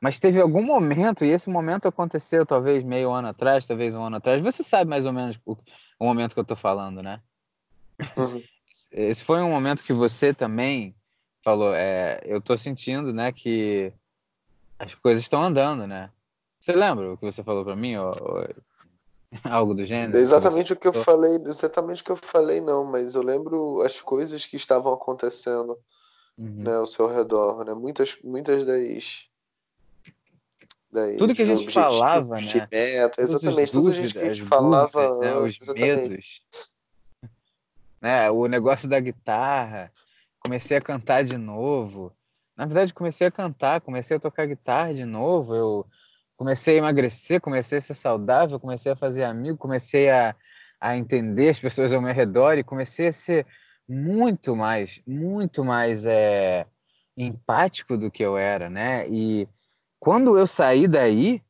mas 0.00 0.20
teve 0.20 0.40
algum 0.40 0.64
momento, 0.64 1.24
e 1.24 1.30
esse 1.30 1.50
momento 1.50 1.88
aconteceu 1.88 2.46
talvez 2.46 2.84
meio 2.84 3.10
ano 3.10 3.28
atrás, 3.28 3.66
talvez 3.66 3.94
um 3.94 4.04
ano 4.04 4.16
atrás. 4.16 4.40
Você 4.40 4.62
sabe 4.62 4.88
mais 4.88 5.04
ou 5.04 5.12
menos 5.12 5.38
o, 5.44 5.56
o 5.98 6.04
momento 6.04 6.32
que 6.32 6.40
eu 6.40 6.44
tô 6.44 6.54
falando, 6.54 7.02
né? 7.02 7.20
Uhum 8.16 8.42
esse 8.90 9.24
foi 9.24 9.40
um 9.40 9.50
momento 9.50 9.82
que 9.82 9.92
você 9.92 10.32
também 10.32 10.94
falou, 11.42 11.74
é, 11.74 12.20
eu 12.24 12.40
tô 12.40 12.56
sentindo, 12.56 13.12
né, 13.12 13.32
que 13.32 13.92
as 14.78 14.94
coisas 14.94 15.22
estão 15.22 15.42
andando, 15.42 15.86
né? 15.86 16.10
Você 16.60 16.72
lembra 16.72 17.12
o 17.12 17.16
que 17.16 17.24
você 17.24 17.42
falou 17.42 17.64
para 17.64 17.76
mim? 17.76 17.96
Ou, 17.96 18.10
ou... 18.10 18.48
Algo 19.44 19.74
do 19.74 19.84
gênero? 19.84 20.18
Exatamente 20.18 20.72
o 20.72 20.76
que 20.76 20.86
eu 20.86 20.92
falei, 20.92 21.36
exatamente 21.46 22.02
o 22.02 22.04
que 22.04 22.12
eu 22.12 22.16
falei, 22.16 22.60
não, 22.60 22.84
mas 22.84 23.14
eu 23.14 23.22
lembro 23.22 23.80
as 23.80 24.00
coisas 24.00 24.44
que 24.44 24.56
estavam 24.56 24.92
acontecendo 24.92 25.76
Uhum. 26.38 26.62
né, 26.62 26.74
ao 26.74 26.86
seu 26.86 27.06
redor, 27.06 27.64
né? 27.64 27.74
Muitas, 27.74 28.18
muitas 28.22 28.64
das, 28.64 29.26
das 30.90 31.16
Tudo 31.18 31.34
que 31.34 31.42
a 31.42 31.46
gente 31.46 31.70
falava, 31.70 32.40
né? 32.40 32.68
meta, 32.72 33.22
exatamente, 33.22 33.72
tudo 33.72 33.92
que 33.92 34.18
a 34.18 34.32
gente 34.32 34.42
falava 34.42 35.08
dúvidas, 35.08 35.20
né, 35.20 35.36
Os 35.36 35.60
exatamente. 35.60 36.08
medos. 36.08 36.46
Né? 38.02 38.28
O 38.30 38.46
negócio 38.48 38.88
da 38.88 38.98
guitarra. 38.98 39.92
Comecei 40.40 40.76
a 40.76 40.80
cantar 40.80 41.22
de 41.22 41.38
novo. 41.38 42.12
Na 42.56 42.66
verdade, 42.66 42.92
comecei 42.92 43.28
a 43.28 43.30
cantar, 43.30 43.80
comecei 43.80 44.16
a 44.16 44.20
tocar 44.20 44.46
guitarra 44.46 44.92
de 44.92 45.04
novo. 45.04 45.54
Eu 45.54 45.86
comecei 46.36 46.74
a 46.74 46.78
emagrecer, 46.78 47.40
comecei 47.40 47.78
a 47.78 47.80
ser 47.80 47.94
saudável, 47.94 48.58
comecei 48.58 48.90
a 48.90 48.96
fazer 48.96 49.22
amigo, 49.22 49.56
comecei 49.56 50.10
a, 50.10 50.34
a 50.80 50.96
entender 50.96 51.50
as 51.50 51.60
pessoas 51.60 51.92
ao 51.92 52.02
meu 52.02 52.12
redor 52.12 52.58
e 52.58 52.64
comecei 52.64 53.06
a 53.06 53.12
ser 53.12 53.46
muito 53.88 54.56
mais, 54.56 55.00
muito 55.06 55.64
mais 55.64 56.04
é, 56.04 56.66
empático 57.16 57.96
do 57.96 58.10
que 58.10 58.24
eu 58.24 58.36
era, 58.36 58.68
né? 58.68 59.06
E 59.08 59.48
quando 60.00 60.36
eu 60.36 60.46
saí 60.46 60.88
daí, 60.88 61.40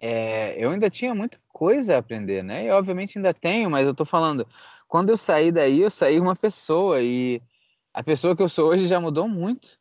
é, 0.00 0.54
eu 0.58 0.70
ainda 0.70 0.88
tinha 0.88 1.14
muita 1.14 1.38
coisa 1.48 1.96
a 1.96 1.98
aprender, 1.98 2.42
né? 2.42 2.66
E 2.66 2.70
obviamente 2.70 3.18
ainda 3.18 3.34
tenho, 3.34 3.70
mas 3.70 3.86
eu 3.86 3.94
tô 3.94 4.04
falando, 4.04 4.46
quando 4.88 5.10
eu 5.10 5.16
saí 5.16 5.50
daí, 5.50 5.80
eu 5.80 5.90
saí 5.90 6.20
uma 6.20 6.36
pessoa 6.36 7.02
e 7.02 7.42
a 7.92 8.02
pessoa 8.02 8.36
que 8.36 8.42
eu 8.42 8.48
sou 8.48 8.68
hoje 8.68 8.86
já 8.86 9.00
mudou 9.00 9.28
muito, 9.28 9.78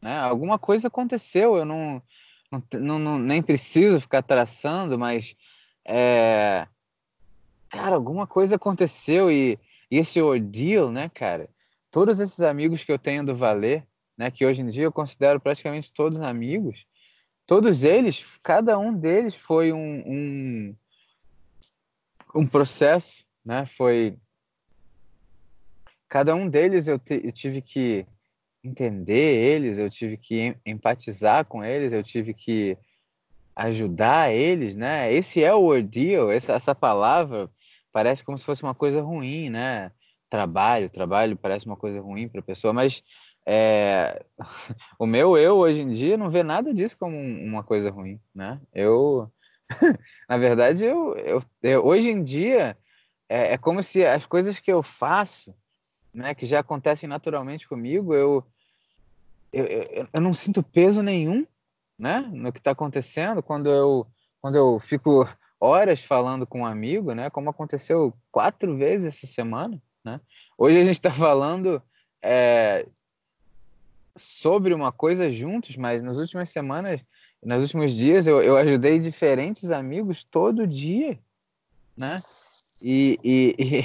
né? 0.00 0.18
Alguma 0.18 0.58
coisa 0.58 0.88
aconteceu, 0.88 1.56
eu 1.56 1.64
não, 1.64 2.02
não, 2.72 2.98
não, 2.98 3.18
nem 3.18 3.42
preciso 3.42 4.00
ficar 4.00 4.22
traçando, 4.22 4.98
mas 4.98 5.36
é, 5.84 6.66
cara, 7.68 7.94
alguma 7.94 8.26
coisa 8.26 8.56
aconteceu 8.56 9.30
e, 9.30 9.58
e 9.90 9.98
esse 9.98 10.20
ordeal, 10.20 10.90
né, 10.90 11.08
cara? 11.08 11.48
Todos 11.90 12.20
esses 12.20 12.40
amigos 12.40 12.82
que 12.84 12.92
eu 12.92 12.98
tenho 12.98 13.24
do 13.24 13.34
Valer, 13.34 13.86
né, 14.16 14.30
que 14.30 14.44
hoje 14.44 14.62
em 14.62 14.66
dia 14.66 14.84
eu 14.84 14.92
considero 14.92 15.40
praticamente 15.40 15.92
todos 15.92 16.20
amigos, 16.20 16.86
todos 17.46 17.84
eles, 17.84 18.26
cada 18.42 18.78
um 18.78 18.92
deles 18.92 19.34
foi 19.34 19.72
um, 19.72 20.02
um, 20.06 20.76
um 22.34 22.46
processo, 22.46 23.24
né? 23.44 23.64
Foi 23.64 24.18
cada 26.08 26.34
um 26.34 26.48
deles 26.48 26.88
eu, 26.88 26.98
te, 26.98 27.20
eu 27.24 27.32
tive 27.32 27.60
que 27.62 28.06
entender 28.64 29.14
eles, 29.14 29.78
eu 29.78 29.90
tive 29.90 30.16
que 30.16 30.40
em, 30.40 30.56
empatizar 30.66 31.44
com 31.44 31.64
eles, 31.64 31.92
eu 31.92 32.02
tive 32.02 32.34
que 32.34 32.76
ajudar 33.54 34.32
eles, 34.32 34.76
né? 34.76 35.12
Esse 35.12 35.42
é 35.42 35.52
o 35.54 35.64
ordeal, 35.64 36.30
essa, 36.30 36.54
essa 36.54 36.74
palavra 36.74 37.50
parece 37.92 38.22
como 38.22 38.38
se 38.38 38.44
fosse 38.44 38.62
uma 38.62 38.74
coisa 38.74 39.00
ruim, 39.00 39.50
né? 39.50 39.90
Trabalho, 40.30 40.90
trabalho 40.90 41.36
parece 41.36 41.66
uma 41.66 41.76
coisa 41.76 42.00
ruim 42.00 42.28
para 42.28 42.40
a 42.40 42.44
pessoa, 42.44 42.72
mas 42.72 43.02
é, 43.46 44.24
o 44.98 45.06
meu 45.06 45.36
eu 45.38 45.56
hoje 45.56 45.80
em 45.80 45.88
dia 45.88 46.16
não 46.16 46.30
vê 46.30 46.42
nada 46.42 46.72
disso 46.72 46.96
como 46.98 47.16
uma 47.16 47.64
coisa 47.64 47.90
ruim, 47.90 48.20
né? 48.34 48.60
Eu, 48.74 49.30
na 50.28 50.36
verdade, 50.36 50.84
eu, 50.84 51.16
eu, 51.16 51.42
eu 51.62 51.84
hoje 51.84 52.10
em 52.10 52.22
dia 52.22 52.76
é, 53.28 53.54
é, 53.54 53.58
como 53.58 53.82
se 53.82 54.06
as 54.06 54.24
coisas 54.24 54.58
que 54.58 54.70
eu 54.70 54.82
faço, 54.82 55.54
né, 56.12 56.34
que 56.34 56.46
já 56.46 56.60
acontecem 56.60 57.08
naturalmente 57.08 57.68
comigo, 57.68 58.14
eu, 58.14 58.44
eu, 59.52 59.64
eu, 59.64 60.08
eu 60.12 60.20
não 60.20 60.34
sinto 60.34 60.62
peso 60.62 61.02
nenhum, 61.02 61.46
né, 61.98 62.20
no 62.32 62.52
que 62.52 62.58
está 62.58 62.70
acontecendo 62.70 63.42
quando 63.42 63.70
eu 63.70 64.06
quando 64.40 64.54
eu 64.54 64.78
fico 64.78 65.28
horas 65.58 66.04
falando 66.04 66.46
com 66.46 66.60
um 66.60 66.66
amigo, 66.66 67.12
né, 67.12 67.28
como 67.28 67.50
aconteceu 67.50 68.14
quatro 68.30 68.76
vezes 68.76 69.16
essa 69.16 69.26
semana, 69.26 69.82
né? 70.04 70.20
Hoje 70.56 70.78
a 70.78 70.84
gente 70.84 70.94
está 70.94 71.10
falando 71.10 71.82
é, 72.22 72.86
sobre 74.16 74.74
uma 74.74 74.92
coisa 74.92 75.30
juntos, 75.30 75.76
mas 75.76 76.02
nas 76.02 76.16
últimas 76.16 76.48
semanas, 76.50 77.04
nos 77.42 77.62
últimos 77.62 77.92
dias, 77.92 78.26
eu, 78.26 78.42
eu 78.42 78.56
ajudei 78.56 78.98
diferentes 78.98 79.70
amigos 79.70 80.24
todo 80.24 80.66
dia, 80.66 81.18
né? 81.96 82.22
E, 82.80 83.18
e, 83.24 83.84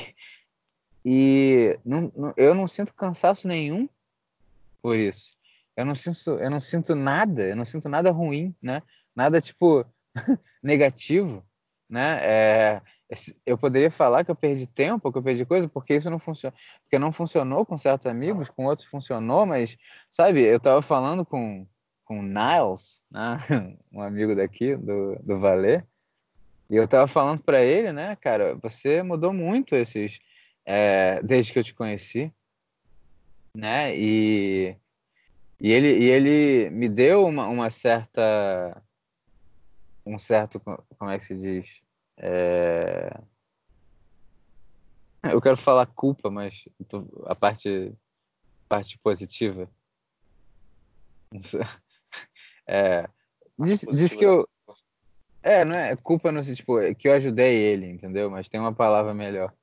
e, 1.06 1.78
não, 1.84 2.12
não, 2.16 2.34
eu 2.38 2.56
não 2.56 2.68
sinto 2.68 2.94
cansaço 2.94 3.48
nenhum 3.48 3.88
por 4.82 4.98
isso. 4.98 5.36
Eu 5.76 5.86
não 5.86 5.96
sinto, 5.96 6.32
eu 6.40 6.50
não 6.50 6.60
sinto 6.60 6.96
nada, 6.96 7.44
eu 7.44 7.56
não 7.56 7.66
sinto 7.66 7.90
nada 7.90 8.12
ruim, 8.12 8.56
né? 8.62 8.82
Nada 9.16 9.42
tipo 9.42 9.86
negativo, 10.62 11.44
né? 11.90 12.20
É, 12.22 12.82
eu 13.46 13.58
poderia 13.58 13.92
falar 13.92 14.24
que 14.24 14.32
eu 14.32 14.36
perdi 14.36 14.68
tempo, 14.68 15.12
que 15.12 15.18
eu 15.18 15.24
perdi 15.24 15.46
coisa, 15.46 15.68
porque 15.68 15.96
isso 15.96 16.10
não 16.10 16.20
funcionou, 16.20 16.58
porque 16.82 17.00
não 17.00 17.12
funcionou 17.12 17.66
com 17.66 17.78
certos 17.78 18.08
amigos, 18.08 18.50
com 18.50 18.66
outros 18.66 18.88
funcionou, 18.88 19.46
mas 19.46 19.78
sabe, 20.10 20.42
eu 20.42 20.58
estava 20.58 20.82
falando 20.82 21.26
com 21.26 21.68
com 22.06 22.22
Niles, 22.22 23.00
né? 23.10 23.38
um 23.92 24.02
amigo 24.02 24.36
daqui 24.36 24.76
do 24.76 25.16
do 25.24 25.40
Valer, 25.40 25.86
e 26.70 26.76
eu 26.76 26.84
estava 26.84 27.08
falando 27.08 27.42
para 27.42 27.62
ele, 27.62 27.92
né, 27.92 28.16
cara, 28.16 28.56
você 28.56 29.04
mudou 29.04 29.34
muito 29.34 29.76
esses 29.76 30.20
é, 30.66 31.22
desde 31.24 31.54
que 31.54 31.60
eu 31.60 31.64
te 31.64 31.74
conheci, 31.74 32.34
né? 33.56 33.96
E 33.96 34.76
e 35.60 35.72
ele 35.72 36.06
e 36.06 36.10
ele 36.10 36.70
me 36.72 36.90
deu 36.90 37.26
uma, 37.26 37.48
uma 37.48 37.70
certa 37.70 38.84
um 40.06 40.18
certo 40.20 40.60
como 40.60 41.12
é 41.12 41.18
que 41.18 41.26
se 41.26 41.36
diz 41.36 41.84
é... 42.18 43.20
Eu 45.24 45.42
quero 45.42 45.56
falar 45.56 45.86
culpa, 45.86 46.30
mas 46.30 46.68
a 47.26 47.36
parte, 47.36 47.94
parte 48.68 48.98
positiva. 49.00 49.70
É... 52.66 53.10
Diz, 53.60 53.82
diz, 53.82 54.16
que 54.16 54.26
eu. 54.26 54.48
É, 55.42 55.66
não 55.66 55.76
é 55.76 55.98
culpa 55.98 56.32
no 56.32 56.42
tipo, 56.42 56.78
que 56.96 57.10
eu 57.10 57.14
ajudei 57.14 57.58
ele, 57.58 57.88
entendeu? 57.88 58.30
Mas 58.32 58.48
tem 58.48 58.58
uma 58.58 58.74
palavra 58.74 59.14
melhor. 59.14 59.54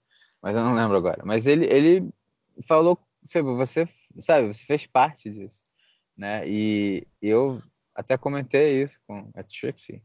Mas 0.42 0.56
eu 0.56 0.64
não 0.64 0.74
lembro 0.74 0.96
agora. 0.96 1.22
Mas 1.24 1.46
ele, 1.46 1.66
ele 1.66 2.08
falou, 2.66 2.98
sabe, 3.26 3.44
você, 3.54 3.86
sabe, 4.18 4.46
você 4.48 4.64
fez 4.64 4.86
parte 4.86 5.30
disso, 5.30 5.62
né? 6.16 6.48
E 6.48 7.06
eu 7.20 7.60
até 7.94 8.16
comentei 8.16 8.82
isso 8.82 8.98
com 9.06 9.30
a 9.34 9.42
Trixie. 9.42 10.02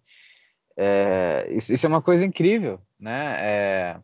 É, 0.78 1.48
isso, 1.52 1.74
isso, 1.74 1.86
é 1.86 1.90
uma 1.90 2.02
coisa 2.02 2.26
incrível, 2.26 2.82
né? 3.00 3.38
É, 3.40 4.00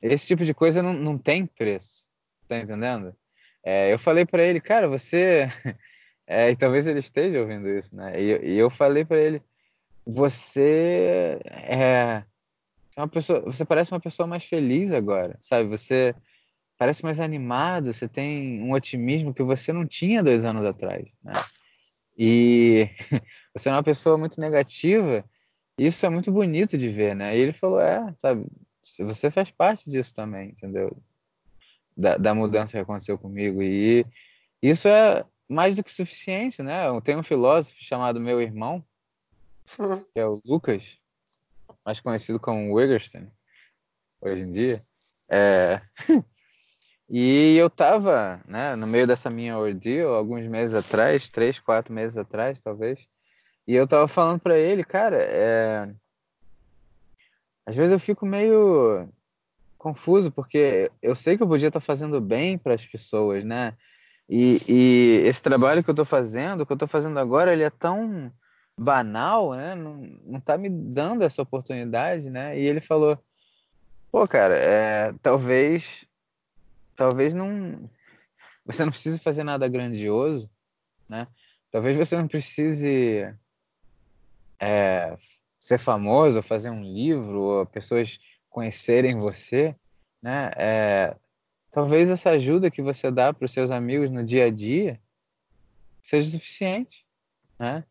esse 0.00 0.26
tipo 0.26 0.44
de 0.44 0.54
coisa 0.54 0.82
não, 0.82 0.92
não 0.92 1.18
tem 1.18 1.44
preço, 1.44 2.08
tá 2.46 2.58
entendendo? 2.58 3.14
É, 3.62 3.92
eu 3.92 3.98
falei 3.98 4.24
para 4.24 4.42
ele, 4.42 4.60
cara, 4.60 4.88
você. 4.88 5.48
e 6.28 6.56
talvez 6.56 6.86
ele 6.86 7.00
esteja 7.00 7.40
ouvindo 7.40 7.68
isso, 7.68 7.94
né? 7.94 8.12
E, 8.20 8.52
e 8.52 8.56
eu 8.56 8.70
falei 8.70 9.04
para 9.04 9.18
ele, 9.18 9.42
você 10.06 11.40
é 11.44 12.24
uma 12.96 13.08
pessoa, 13.08 13.40
você 13.40 13.64
parece 13.64 13.92
uma 13.92 14.00
pessoa 14.00 14.26
mais 14.26 14.44
feliz 14.44 14.92
agora, 14.92 15.38
sabe? 15.40 15.68
Você 15.68 16.14
parece 16.76 17.02
mais 17.04 17.20
animado, 17.20 17.92
você 17.92 18.08
tem 18.08 18.62
um 18.62 18.72
otimismo 18.72 19.34
que 19.34 19.42
você 19.42 19.72
não 19.72 19.86
tinha 19.86 20.22
dois 20.22 20.44
anos 20.44 20.64
atrás, 20.64 21.08
né? 21.22 21.32
E 22.18 22.88
você 23.56 23.68
é 23.68 23.72
uma 23.72 23.82
pessoa 23.82 24.18
muito 24.18 24.40
negativa 24.40 25.24
isso 25.80 26.04
é 26.04 26.10
muito 26.10 26.30
bonito 26.30 26.76
de 26.76 26.90
ver, 26.90 27.16
né? 27.16 27.34
E 27.34 27.40
ele 27.40 27.54
falou, 27.54 27.80
é, 27.80 28.14
sabe, 28.18 28.46
você 28.98 29.30
faz 29.30 29.50
parte 29.50 29.90
disso 29.90 30.14
também, 30.14 30.50
entendeu? 30.50 30.94
Da, 31.96 32.18
da 32.18 32.34
mudança 32.34 32.72
que 32.72 32.78
aconteceu 32.78 33.16
comigo. 33.16 33.62
E 33.62 34.04
isso 34.62 34.88
é 34.88 35.24
mais 35.48 35.76
do 35.76 35.82
que 35.82 35.90
suficiente, 35.90 36.62
né? 36.62 36.82
Tem 37.02 37.16
um 37.16 37.22
filósofo 37.22 37.78
chamado 37.82 38.20
meu 38.20 38.42
irmão, 38.42 38.84
que 40.12 40.20
é 40.20 40.26
o 40.26 40.42
Lucas, 40.44 40.98
mais 41.84 42.00
conhecido 42.00 42.38
como 42.38 42.74
Wiggerstein, 42.74 43.30
hoje 44.20 44.44
em 44.44 44.50
dia. 44.50 44.80
É... 45.28 45.80
e 47.08 47.56
eu 47.56 47.68
tava, 47.70 48.40
né, 48.46 48.76
no 48.76 48.86
meio 48.86 49.06
dessa 49.06 49.30
minha 49.30 49.58
ordeal, 49.58 50.14
alguns 50.14 50.46
meses 50.46 50.74
atrás, 50.74 51.28
três, 51.30 51.58
quatro 51.58 51.92
meses 51.92 52.16
atrás, 52.16 52.60
talvez, 52.60 53.08
e 53.66 53.74
eu 53.74 53.86
tava 53.86 54.08
falando 54.08 54.40
para 54.40 54.58
ele, 54.58 54.82
cara, 54.82 55.16
é... 55.16 55.94
às 57.66 57.76
vezes 57.76 57.92
eu 57.92 58.00
fico 58.00 58.26
meio 58.26 59.08
confuso, 59.78 60.30
porque 60.30 60.90
eu 61.00 61.16
sei 61.16 61.36
que 61.36 61.42
eu 61.42 61.48
podia 61.48 61.68
estar 61.68 61.80
tá 61.80 61.86
fazendo 61.86 62.20
bem 62.20 62.58
para 62.58 62.74
as 62.74 62.86
pessoas, 62.86 63.44
né? 63.44 63.74
E, 64.28 64.60
e, 64.68 65.22
esse 65.26 65.42
trabalho 65.42 65.82
que 65.82 65.90
eu 65.90 65.92
estou 65.92 66.04
fazendo, 66.04 66.64
que 66.64 66.70
eu 66.70 66.74
estou 66.74 66.86
fazendo 66.86 67.18
agora, 67.18 67.52
ele 67.52 67.64
é 67.64 67.70
tão 67.70 68.32
banal, 68.80 69.52
né? 69.52 69.74
Não, 69.74 69.96
não 70.24 70.40
tá 70.40 70.56
me 70.56 70.70
dando 70.70 71.22
essa 71.22 71.42
oportunidade, 71.42 72.30
né? 72.30 72.58
E 72.58 72.64
ele 72.64 72.80
falou, 72.80 73.22
pô, 74.10 74.26
cara, 74.26 74.56
é, 74.56 75.12
talvez, 75.20 76.08
talvez 76.96 77.34
não, 77.34 77.90
você 78.64 78.82
não 78.82 78.90
precise 78.90 79.18
fazer 79.18 79.44
nada 79.44 79.68
grandioso, 79.68 80.50
né? 81.06 81.28
Talvez 81.70 81.94
você 81.94 82.16
não 82.16 82.26
precise 82.26 83.36
é, 84.58 85.14
ser 85.60 85.78
famoso, 85.78 86.38
ou 86.38 86.42
fazer 86.42 86.70
um 86.70 86.82
livro, 86.82 87.38
ou 87.42 87.66
pessoas 87.66 88.18
conhecerem 88.48 89.18
você, 89.18 89.76
né? 90.22 90.52
É, 90.56 91.16
talvez 91.70 92.08
essa 92.08 92.30
ajuda 92.30 92.70
que 92.70 92.80
você 92.80 93.10
dá 93.10 93.30
para 93.30 93.44
os 93.44 93.52
seus 93.52 93.70
amigos 93.70 94.10
no 94.10 94.24
dia 94.24 94.46
a 94.46 94.50
dia 94.50 94.98
seja 96.00 96.30
suficiente, 96.30 97.06
né? 97.58 97.84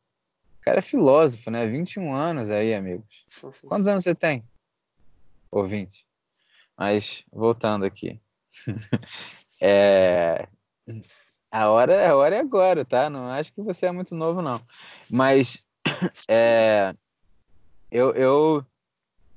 O 0.59 0.61
cara 0.61 0.79
é 0.79 0.81
filósofo, 0.81 1.49
né? 1.49 1.65
21 1.65 2.13
anos 2.13 2.51
aí, 2.51 2.73
amigos. 2.73 3.25
Quantos 3.65 3.87
anos 3.87 4.03
você 4.03 4.13
tem? 4.13 4.43
Ou 5.49 5.65
20? 5.65 6.05
Mas, 6.77 7.25
voltando 7.31 7.85
aqui. 7.85 8.21
é... 9.61 10.47
A 11.49 11.69
hora, 11.69 12.09
a 12.09 12.15
hora 12.15 12.35
é 12.35 12.39
agora, 12.39 12.85
tá? 12.85 13.09
Não 13.09 13.27
acho 13.31 13.53
que 13.53 13.61
você 13.61 13.85
é 13.85 13.91
muito 13.91 14.13
novo, 14.13 14.41
não. 14.41 14.61
Mas 15.09 15.65
é... 16.27 16.93
eu, 17.89 18.13
eu... 18.13 18.65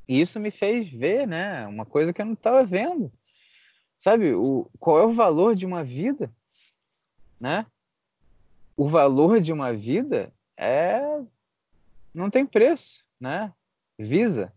isso 0.07 0.41
me 0.41 0.51
fez 0.51 0.91
ver, 0.91 1.27
né? 1.27 1.67
Uma 1.69 1.87
coisa 1.87 2.13
que 2.13 2.21
eu 2.21 2.27
não 2.27 2.35
estava 2.35 2.65
vendo. 2.65 3.13
Sabe, 3.97 4.35
o... 4.35 4.69
qual 4.81 4.99
é 4.99 5.05
o 5.05 5.13
valor 5.13 5.55
de 5.55 5.65
uma 5.65 5.85
vida? 5.85 6.35
Né? 7.41 7.65
O 8.77 8.89
valor 8.89 9.41
de 9.41 9.53
uma 9.53 9.73
vida 9.73 10.33
é 10.63 11.25
não 12.15 12.31
tem 12.31 12.47
preço, 12.47 13.05
né? 13.19 13.53
Visa, 13.99 14.53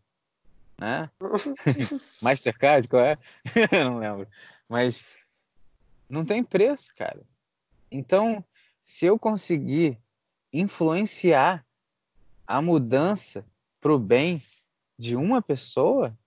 né? 0.79 1.09
Mastercard, 2.21 2.87
qual 2.87 3.03
é? 3.03 3.17
não 3.71 3.99
lembro. 3.99 4.27
Mas 4.67 5.03
não 6.09 6.25
tem 6.25 6.43
preço, 6.43 6.93
cara. 6.95 7.23
Então, 7.89 8.43
se 8.83 9.05
eu 9.05 9.17
conseguir 9.17 9.97
influenciar 10.51 11.65
a 12.45 12.61
mudança 12.61 13.45
para 13.79 13.93
o 13.93 13.99
bem 13.99 14.41
de 14.97 15.15
uma 15.15 15.41
pessoa, 15.41 16.17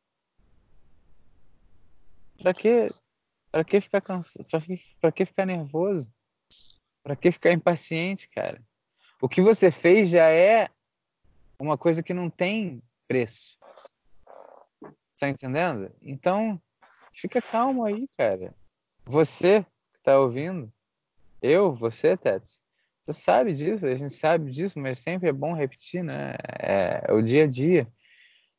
para 2.39 2.55
que 2.55 2.89
para 3.51 3.65
que 3.65 3.81
ficar 3.81 4.01
cansado? 4.01 4.47
Para 4.49 4.61
que, 4.61 5.25
que 5.25 5.25
ficar 5.25 5.47
nervoso? 5.47 6.13
Para 7.03 7.17
que 7.17 7.33
ficar 7.33 7.53
impaciente, 7.53 8.29
cara? 8.29 8.63
O 9.21 9.29
que 9.29 9.43
você 9.43 9.71
fez 9.71 10.09
já 10.09 10.29
é 10.31 10.69
uma 11.59 11.77
coisa 11.77 12.03
que 12.03 12.15
não 12.15 12.31
tem 12.31 12.83
preço. 13.07 13.59
Tá 15.19 15.29
entendendo? 15.29 15.91
Então, 16.01 16.61
fica 17.13 17.43
calmo 17.43 17.85
aí, 17.85 18.09
cara. 18.17 18.55
Você 19.05 19.65
que 19.93 20.01
tá 20.03 20.19
ouvindo, 20.21 20.73
eu, 21.43 21.75
você, 21.75 22.17
Tets, 22.17 22.63
você 23.03 23.13
sabe 23.13 23.53
disso, 23.55 23.87
a 23.87 23.95
gente 23.95 24.15
sabe 24.15 24.53
disso, 24.53 24.79
mas 24.79 24.99
sempre 24.99 25.29
é 25.29 25.33
bom 25.33 25.53
repetir, 25.53 26.05
né? 26.05 26.37
É, 26.61 27.05
é 27.09 27.13
o 27.13 27.23
dia 27.23 27.45
a 27.45 27.47
dia. 27.47 27.89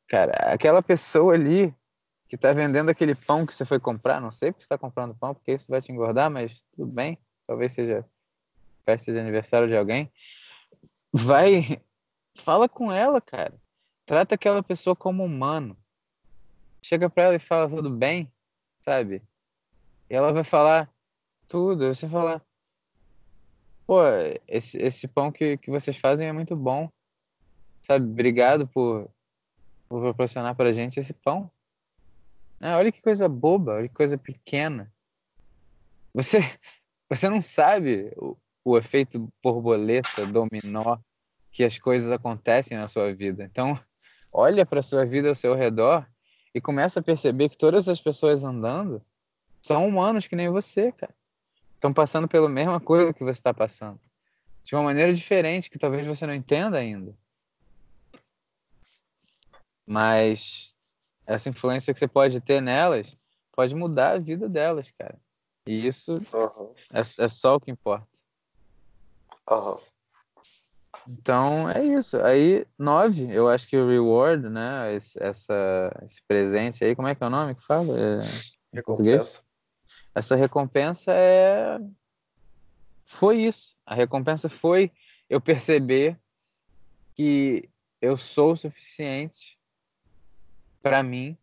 Cara, 0.07 0.33
aquela 0.51 0.81
pessoa 0.81 1.35
ali 1.35 1.73
que 2.27 2.37
tá 2.37 2.51
vendendo 2.51 2.89
aquele 2.89 3.15
pão 3.15 3.45
que 3.45 3.53
você 3.53 3.63
foi 3.63 3.79
comprar, 3.79 4.19
não 4.19 4.31
sei 4.31 4.51
porque 4.51 4.63
você 4.63 4.69
tá 4.69 4.77
comprando 4.77 5.15
pão, 5.15 5.33
porque 5.33 5.53
isso 5.53 5.67
vai 5.69 5.81
te 5.81 5.91
engordar, 5.91 6.29
mas 6.29 6.63
tudo 6.75 6.91
bem, 6.91 7.17
talvez 7.45 7.71
seja 7.71 8.05
festa 8.85 9.13
de 9.13 9.19
aniversário 9.19 9.67
de 9.67 9.77
alguém. 9.77 10.11
Vai 11.11 11.81
Fala 12.39 12.69
com 12.69 12.91
ela, 12.91 13.19
cara. 13.19 13.53
Trata 14.05 14.35
aquela 14.35 14.63
pessoa 14.63 14.95
como 14.95 15.23
humano. 15.23 15.77
Chega 16.81 17.09
pra 17.09 17.25
ela 17.25 17.35
e 17.35 17.39
fala 17.39 17.69
tudo 17.69 17.89
bem, 17.89 18.31
sabe? 18.81 19.21
E 20.09 20.15
ela 20.15 20.31
vai 20.31 20.43
falar 20.43 20.89
tudo. 21.47 21.93
Você 21.93 22.07
fala, 22.07 22.41
pô, 23.85 23.99
esse, 24.47 24.79
esse 24.81 25.07
pão 25.07 25.31
que, 25.31 25.57
que 25.57 25.69
vocês 25.69 25.97
fazem 25.97 26.27
é 26.27 26.31
muito 26.31 26.55
bom. 26.55 26.89
Sabe? 27.81 28.05
Obrigado 28.05 28.67
por, 28.67 29.09
por 29.87 30.01
proporcionar 30.01 30.55
pra 30.55 30.71
gente 30.71 30.99
esse 30.99 31.13
pão. 31.13 31.51
Ah, 32.61 32.77
olha 32.77 32.91
que 32.91 33.01
coisa 33.01 33.27
boba, 33.29 33.75
olha 33.75 33.87
que 33.87 33.95
coisa 33.95 34.17
pequena. 34.17 34.91
Você, 36.13 36.39
você 37.09 37.29
não 37.29 37.41
sabe 37.41 38.11
o 38.63 38.77
efeito 38.77 39.31
borboleta, 39.41 40.25
dominó, 40.25 40.97
que 41.51 41.63
as 41.63 41.77
coisas 41.77 42.11
acontecem 42.11 42.77
na 42.77 42.87
sua 42.87 43.13
vida. 43.13 43.43
Então, 43.43 43.79
olha 44.31 44.65
para 44.65 44.79
a 44.79 44.83
sua 44.83 45.05
vida 45.05 45.29
ao 45.29 45.35
seu 45.35 45.55
redor 45.55 46.07
e 46.53 46.61
começa 46.61 46.99
a 46.99 47.03
perceber 47.03 47.49
que 47.49 47.57
todas 47.57 47.87
as 47.87 47.99
pessoas 47.99 48.43
andando 48.43 49.01
são 49.61 49.87
humanos 49.87 50.27
que 50.27 50.35
nem 50.35 50.49
você, 50.49 50.91
cara. 50.91 51.13
Estão 51.73 51.93
passando 51.93 52.27
pela 52.27 52.49
mesma 52.49 52.79
coisa 52.79 53.13
que 53.13 53.23
você 53.23 53.39
está 53.39 53.53
passando. 53.53 53.99
De 54.63 54.75
uma 54.75 54.83
maneira 54.83 55.13
diferente, 55.13 55.69
que 55.69 55.79
talvez 55.79 56.05
você 56.05 56.27
não 56.27 56.33
entenda 56.33 56.77
ainda. 56.77 57.15
Mas 59.85 60.75
essa 61.25 61.49
influência 61.49 61.93
que 61.93 61.99
você 61.99 62.07
pode 62.07 62.41
ter 62.41 62.61
nelas 62.61 63.17
pode 63.53 63.73
mudar 63.73 64.11
a 64.11 64.19
vida 64.19 64.47
delas, 64.47 64.91
cara. 64.91 65.17
E 65.65 65.85
isso 65.85 66.13
uhum. 66.13 66.73
é, 66.91 66.99
é, 66.99 67.27
só 67.27 67.55
o 67.55 67.59
que 67.59 67.69
importa. 67.69 68.07
Uhum. 69.49 69.75
Então 71.07 71.69
é 71.69 71.83
isso. 71.83 72.17
Aí, 72.17 72.65
nove, 72.77 73.33
eu 73.33 73.49
acho 73.49 73.67
que 73.67 73.77
o 73.77 73.87
reward, 73.87 74.47
né? 74.49 74.93
Esse, 74.95 75.21
essa, 75.21 75.91
esse 76.05 76.21
presente 76.27 76.83
aí, 76.83 76.95
como 76.95 77.07
é 77.07 77.15
que 77.15 77.23
é 77.23 77.27
o 77.27 77.29
nome 77.29 77.55
que 77.55 77.61
fala? 77.61 77.97
É... 77.99 78.19
Recompensa. 78.73 79.43
Essa 80.13 80.35
recompensa 80.35 81.11
é. 81.11 81.79
Foi 83.05 83.41
isso. 83.41 83.75
A 83.85 83.95
recompensa 83.95 84.47
foi 84.47 84.91
eu 85.27 85.41
perceber 85.41 86.19
que 87.15 87.69
eu 88.01 88.15
sou 88.15 88.53
o 88.53 88.57
suficiente 88.57 89.59
para 90.81 91.01
mim 91.01 91.37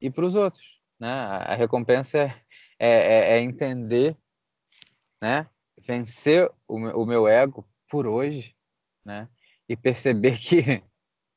e 0.00 0.10
para 0.10 0.26
os 0.26 0.34
outros. 0.34 0.78
Né? 0.98 1.10
A 1.10 1.54
recompensa 1.54 2.18
é, 2.18 2.34
é, 2.78 3.32
é, 3.32 3.40
entender, 3.40 4.16
né? 5.20 5.48
Vencer 5.80 6.50
o, 6.66 6.76
o 6.76 7.06
meu 7.06 7.26
ego 7.26 7.66
por 7.88 8.06
hoje 8.06 8.56
né? 9.08 9.26
E 9.66 9.74
perceber 9.74 10.38
que 10.38 10.82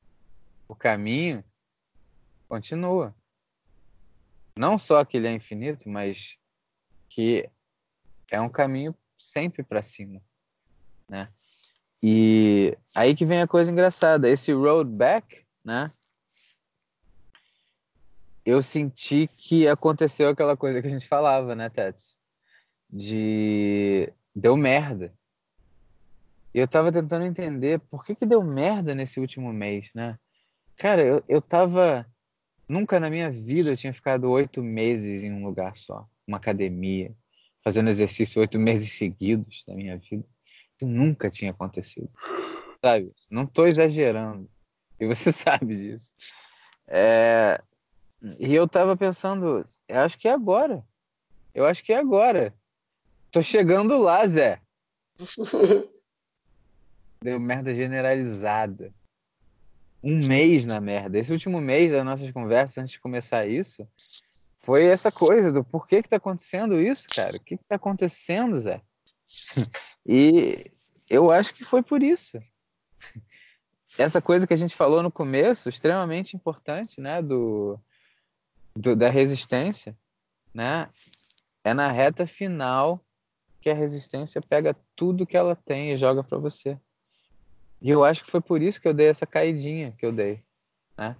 o 0.67 0.75
caminho 0.75 1.41
continua. 2.49 3.15
Não 4.57 4.77
só 4.77 5.05
que 5.05 5.15
ele 5.15 5.27
é 5.27 5.31
infinito, 5.31 5.89
mas 5.89 6.37
que 7.09 7.49
é 8.29 8.41
um 8.41 8.49
caminho 8.49 8.93
sempre 9.17 9.63
para 9.63 9.81
cima, 9.81 10.21
né? 11.07 11.31
E 12.03 12.77
aí 12.93 13.15
que 13.15 13.25
vem 13.25 13.41
a 13.41 13.47
coisa 13.47 13.71
engraçada, 13.71 14.29
esse 14.29 14.51
road 14.51 14.89
back, 14.89 15.45
né? 15.63 15.91
Eu 18.43 18.61
senti 18.61 19.27
que 19.27 19.67
aconteceu 19.67 20.29
aquela 20.29 20.57
coisa 20.57 20.81
que 20.81 20.87
a 20.87 20.89
gente 20.89 21.07
falava, 21.07 21.55
né, 21.55 21.69
Tets? 21.69 22.19
De 22.89 24.11
deu 24.35 24.55
merda. 24.55 25.13
E 26.53 26.59
eu 26.59 26.67
tava 26.67 26.91
tentando 26.91 27.25
entender 27.25 27.79
por 27.79 28.05
que 28.05 28.15
que 28.15 28.25
deu 28.25 28.43
merda 28.43 28.93
nesse 28.93 29.19
último 29.19 29.53
mês, 29.53 29.91
né? 29.93 30.17
Cara, 30.77 31.01
eu, 31.01 31.23
eu 31.27 31.41
tava... 31.41 32.05
Nunca 32.67 32.99
na 32.99 33.09
minha 33.09 33.29
vida 33.29 33.71
eu 33.71 33.77
tinha 33.77 33.93
ficado 33.93 34.29
oito 34.29 34.63
meses 34.63 35.23
em 35.23 35.31
um 35.31 35.43
lugar 35.45 35.75
só. 35.75 36.07
Uma 36.25 36.37
academia, 36.37 37.13
fazendo 37.63 37.89
exercício 37.89 38.39
oito 38.39 38.57
meses 38.57 38.93
seguidos 38.93 39.63
da 39.67 39.75
minha 39.75 39.97
vida. 39.97 40.25
Isso 40.75 40.89
nunca 40.89 41.29
tinha 41.29 41.51
acontecido. 41.51 42.09
Sabe? 42.83 43.13
Não 43.29 43.45
tô 43.45 43.67
exagerando. 43.67 44.49
E 44.99 45.05
você 45.05 45.31
sabe 45.33 45.75
disso. 45.75 46.13
É... 46.87 47.61
E 48.39 48.53
eu 48.53 48.67
tava 48.67 48.95
pensando, 48.95 49.65
eu 49.87 49.99
acho 49.99 50.17
que 50.17 50.27
é 50.27 50.31
agora. 50.31 50.85
Eu 51.53 51.65
acho 51.65 51.83
que 51.83 51.91
é 51.91 51.97
agora. 51.97 52.53
Tô 53.31 53.41
chegando 53.41 53.97
lá, 53.97 54.27
Zé. 54.27 54.61
deu 57.23 57.39
merda 57.39 57.73
generalizada. 57.73 58.93
Um 60.03 60.17
mês 60.27 60.65
na 60.65 60.81
merda. 60.81 61.19
Esse 61.19 61.31
último 61.31 61.61
mês 61.61 61.91
das 61.91 62.03
nossas 62.03 62.29
conversas, 62.31 62.79
antes 62.79 62.91
de 62.91 62.99
começar 62.99 63.45
isso, 63.45 63.87
foi 64.59 64.85
essa 64.85 65.11
coisa 65.11 65.51
do 65.51 65.63
porquê 65.63 66.01
que 66.01 66.09
tá 66.09 66.17
acontecendo 66.17 66.79
isso, 66.79 67.07
cara? 67.15 67.37
O 67.37 67.39
que 67.39 67.57
que 67.57 67.63
tá 67.63 67.75
acontecendo, 67.75 68.59
Zé? 68.59 68.81
E 70.03 70.71
eu 71.07 71.29
acho 71.29 71.53
que 71.53 71.63
foi 71.63 71.83
por 71.83 72.01
isso. 72.01 72.41
Essa 73.99 74.19
coisa 74.19 74.47
que 74.47 74.53
a 74.53 74.57
gente 74.57 74.75
falou 74.75 75.03
no 75.03 75.11
começo, 75.11 75.69
extremamente 75.69 76.35
importante, 76.35 76.99
né, 76.99 77.21
do, 77.21 77.79
do 78.75 78.95
da 78.95 79.11
resistência, 79.11 79.95
né? 80.51 80.89
É 81.63 81.71
na 81.71 81.91
reta 81.91 82.25
final 82.25 83.05
que 83.61 83.69
a 83.69 83.75
resistência 83.75 84.41
pega 84.41 84.75
tudo 84.95 85.25
que 85.25 85.37
ela 85.37 85.55
tem 85.55 85.93
e 85.93 85.97
joga 85.97 86.23
para 86.23 86.37
você. 86.37 86.77
E 87.81 87.89
eu 87.89 88.03
acho 88.03 88.23
que 88.23 88.31
foi 88.31 88.41
por 88.41 88.61
isso 88.61 88.81
que 88.81 88.87
eu 88.87 88.93
dei 88.93 89.07
essa 89.07 89.25
caidinha 89.25 89.93
que 89.97 90.05
eu 90.05 90.11
dei, 90.11 90.43
né? 90.97 91.15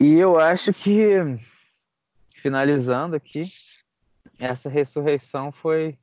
E 0.00 0.14
eu 0.14 0.38
acho 0.38 0.72
que, 0.72 1.16
finalizando 2.28 3.14
aqui, 3.14 3.42
essa 4.38 4.68
ressurreição 4.68 5.52
foi, 5.52 5.98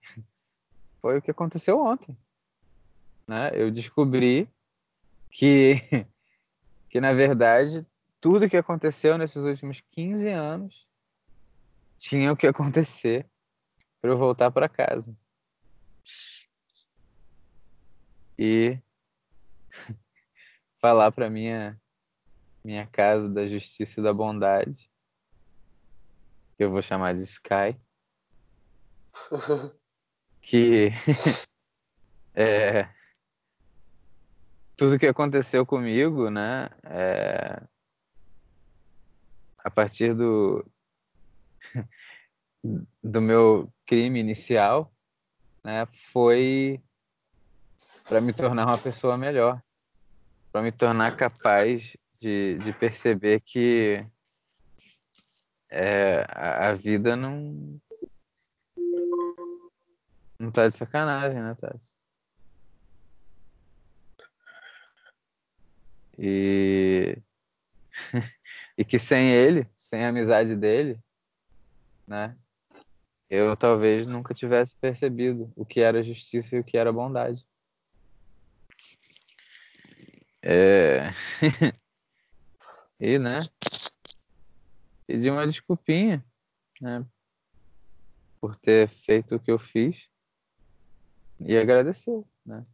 foi 1.01 1.17
o 1.17 1.21
que 1.21 1.31
aconteceu 1.31 1.79
ontem. 1.79 2.17
Né? 3.27 3.51
Eu 3.53 3.71
descobri 3.71 4.49
que 5.29 5.75
que 6.89 6.99
na 6.99 7.13
verdade 7.13 7.85
tudo 8.19 8.49
que 8.49 8.57
aconteceu 8.57 9.17
nesses 9.17 9.43
últimos 9.43 9.81
15 9.91 10.29
anos 10.29 10.87
tinha 11.97 12.31
o 12.31 12.37
que 12.37 12.45
acontecer 12.45 13.25
para 14.01 14.11
eu 14.11 14.17
voltar 14.17 14.51
para 14.51 14.67
casa. 14.67 15.15
E 18.43 18.81
falar 20.81 21.11
para 21.11 21.29
minha 21.29 21.79
minha 22.65 22.87
casa 22.87 23.29
da 23.29 23.47
justiça 23.47 23.99
e 23.99 24.03
da 24.03 24.11
bondade, 24.11 24.89
que 26.57 26.63
eu 26.63 26.71
vou 26.71 26.81
chamar 26.81 27.13
de 27.13 27.21
Sky, 27.21 27.79
que 30.41 30.89
é, 32.33 32.89
tudo 34.75 34.97
que 34.97 35.05
aconteceu 35.05 35.63
comigo, 35.63 36.31
né, 36.31 36.67
é, 36.83 37.63
a 39.59 39.69
partir 39.69 40.15
do 40.15 40.65
do 43.03 43.21
meu 43.21 43.71
crime 43.85 44.19
inicial, 44.19 44.91
né, 45.63 45.85
foi 46.11 46.83
para 48.11 48.19
me 48.19 48.33
tornar 48.33 48.65
uma 48.65 48.77
pessoa 48.77 49.17
melhor, 49.17 49.63
para 50.51 50.61
me 50.61 50.69
tornar 50.69 51.15
capaz 51.15 51.95
de, 52.19 52.57
de 52.57 52.73
perceber 52.73 53.39
que 53.39 54.05
é, 55.69 56.25
a, 56.27 56.67
a, 56.67 56.73
vida 56.73 57.15
não 57.15 57.79
não 60.37 60.51
tá 60.51 60.67
de 60.67 60.75
sacanagem, 60.75 61.41
né, 61.41 61.55
Tati? 61.55 61.97
E 66.19 67.17
e 68.77 68.83
que 68.83 68.99
sem 68.99 69.31
ele, 69.31 69.65
sem 69.73 70.03
a 70.03 70.09
amizade 70.09 70.53
dele, 70.57 70.99
né? 72.05 72.37
Eu 73.29 73.55
talvez 73.55 74.05
nunca 74.05 74.33
tivesse 74.33 74.75
percebido 74.75 75.49
o 75.55 75.65
que 75.65 75.79
era 75.79 76.03
justiça 76.03 76.57
e 76.57 76.59
o 76.59 76.63
que 76.65 76.77
era 76.77 76.91
bondade. 76.91 77.49
É... 80.43 81.09
e, 82.99 83.19
né? 83.19 83.39
Pedir 85.05 85.31
uma 85.31 85.45
desculpinha, 85.45 86.25
né? 86.79 87.05
Por 88.39 88.55
ter 88.55 88.89
feito 88.89 89.35
o 89.35 89.39
que 89.39 89.51
eu 89.51 89.59
fiz 89.59 90.09
e 91.39 91.55
agradecer, 91.57 92.23
né? 92.45 92.65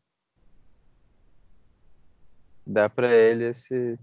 Dar 2.66 2.90
para 2.90 3.14
ele 3.14 3.46
esse 3.46 4.00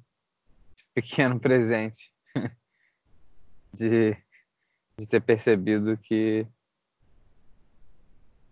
pequeno 0.95 1.41
presente 1.41 2.15
de, 3.73 4.15
de 4.99 5.07
ter 5.07 5.21
percebido 5.21 5.97
que 5.99 6.47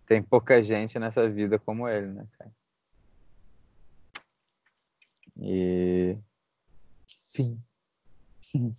tem 0.05 0.21
pouca 0.21 0.61
gente 0.61 0.99
nessa 0.99 1.29
vida 1.29 1.57
como 1.57 1.87
ele, 1.87 2.07
né, 2.07 2.27
cara? 2.37 2.51
E. 5.37 6.17
Sim. 7.07 7.63
o 8.55 8.73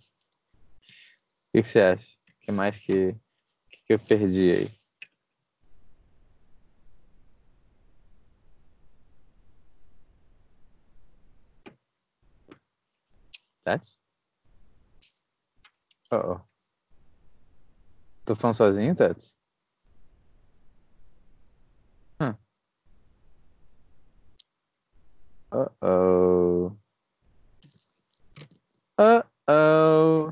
que 1.53 1.63
você 1.63 1.81
acha? 1.81 2.15
O 2.29 2.39
que 2.41 2.51
mais 2.51 2.77
que, 2.77 3.13
que 3.69 3.93
eu 3.93 3.99
perdi 3.99 4.51
aí? 4.51 4.67
Tati? 13.63 13.97
Oh, 16.11 16.15
oh. 16.17 16.41
Tô 18.25 18.35
falando 18.35 18.55
sozinho, 18.55 18.95
Tati? 18.95 19.35
Uh 25.55 25.67
oh. 25.81 26.73
Uh 28.97 29.21
oh. 29.47 30.23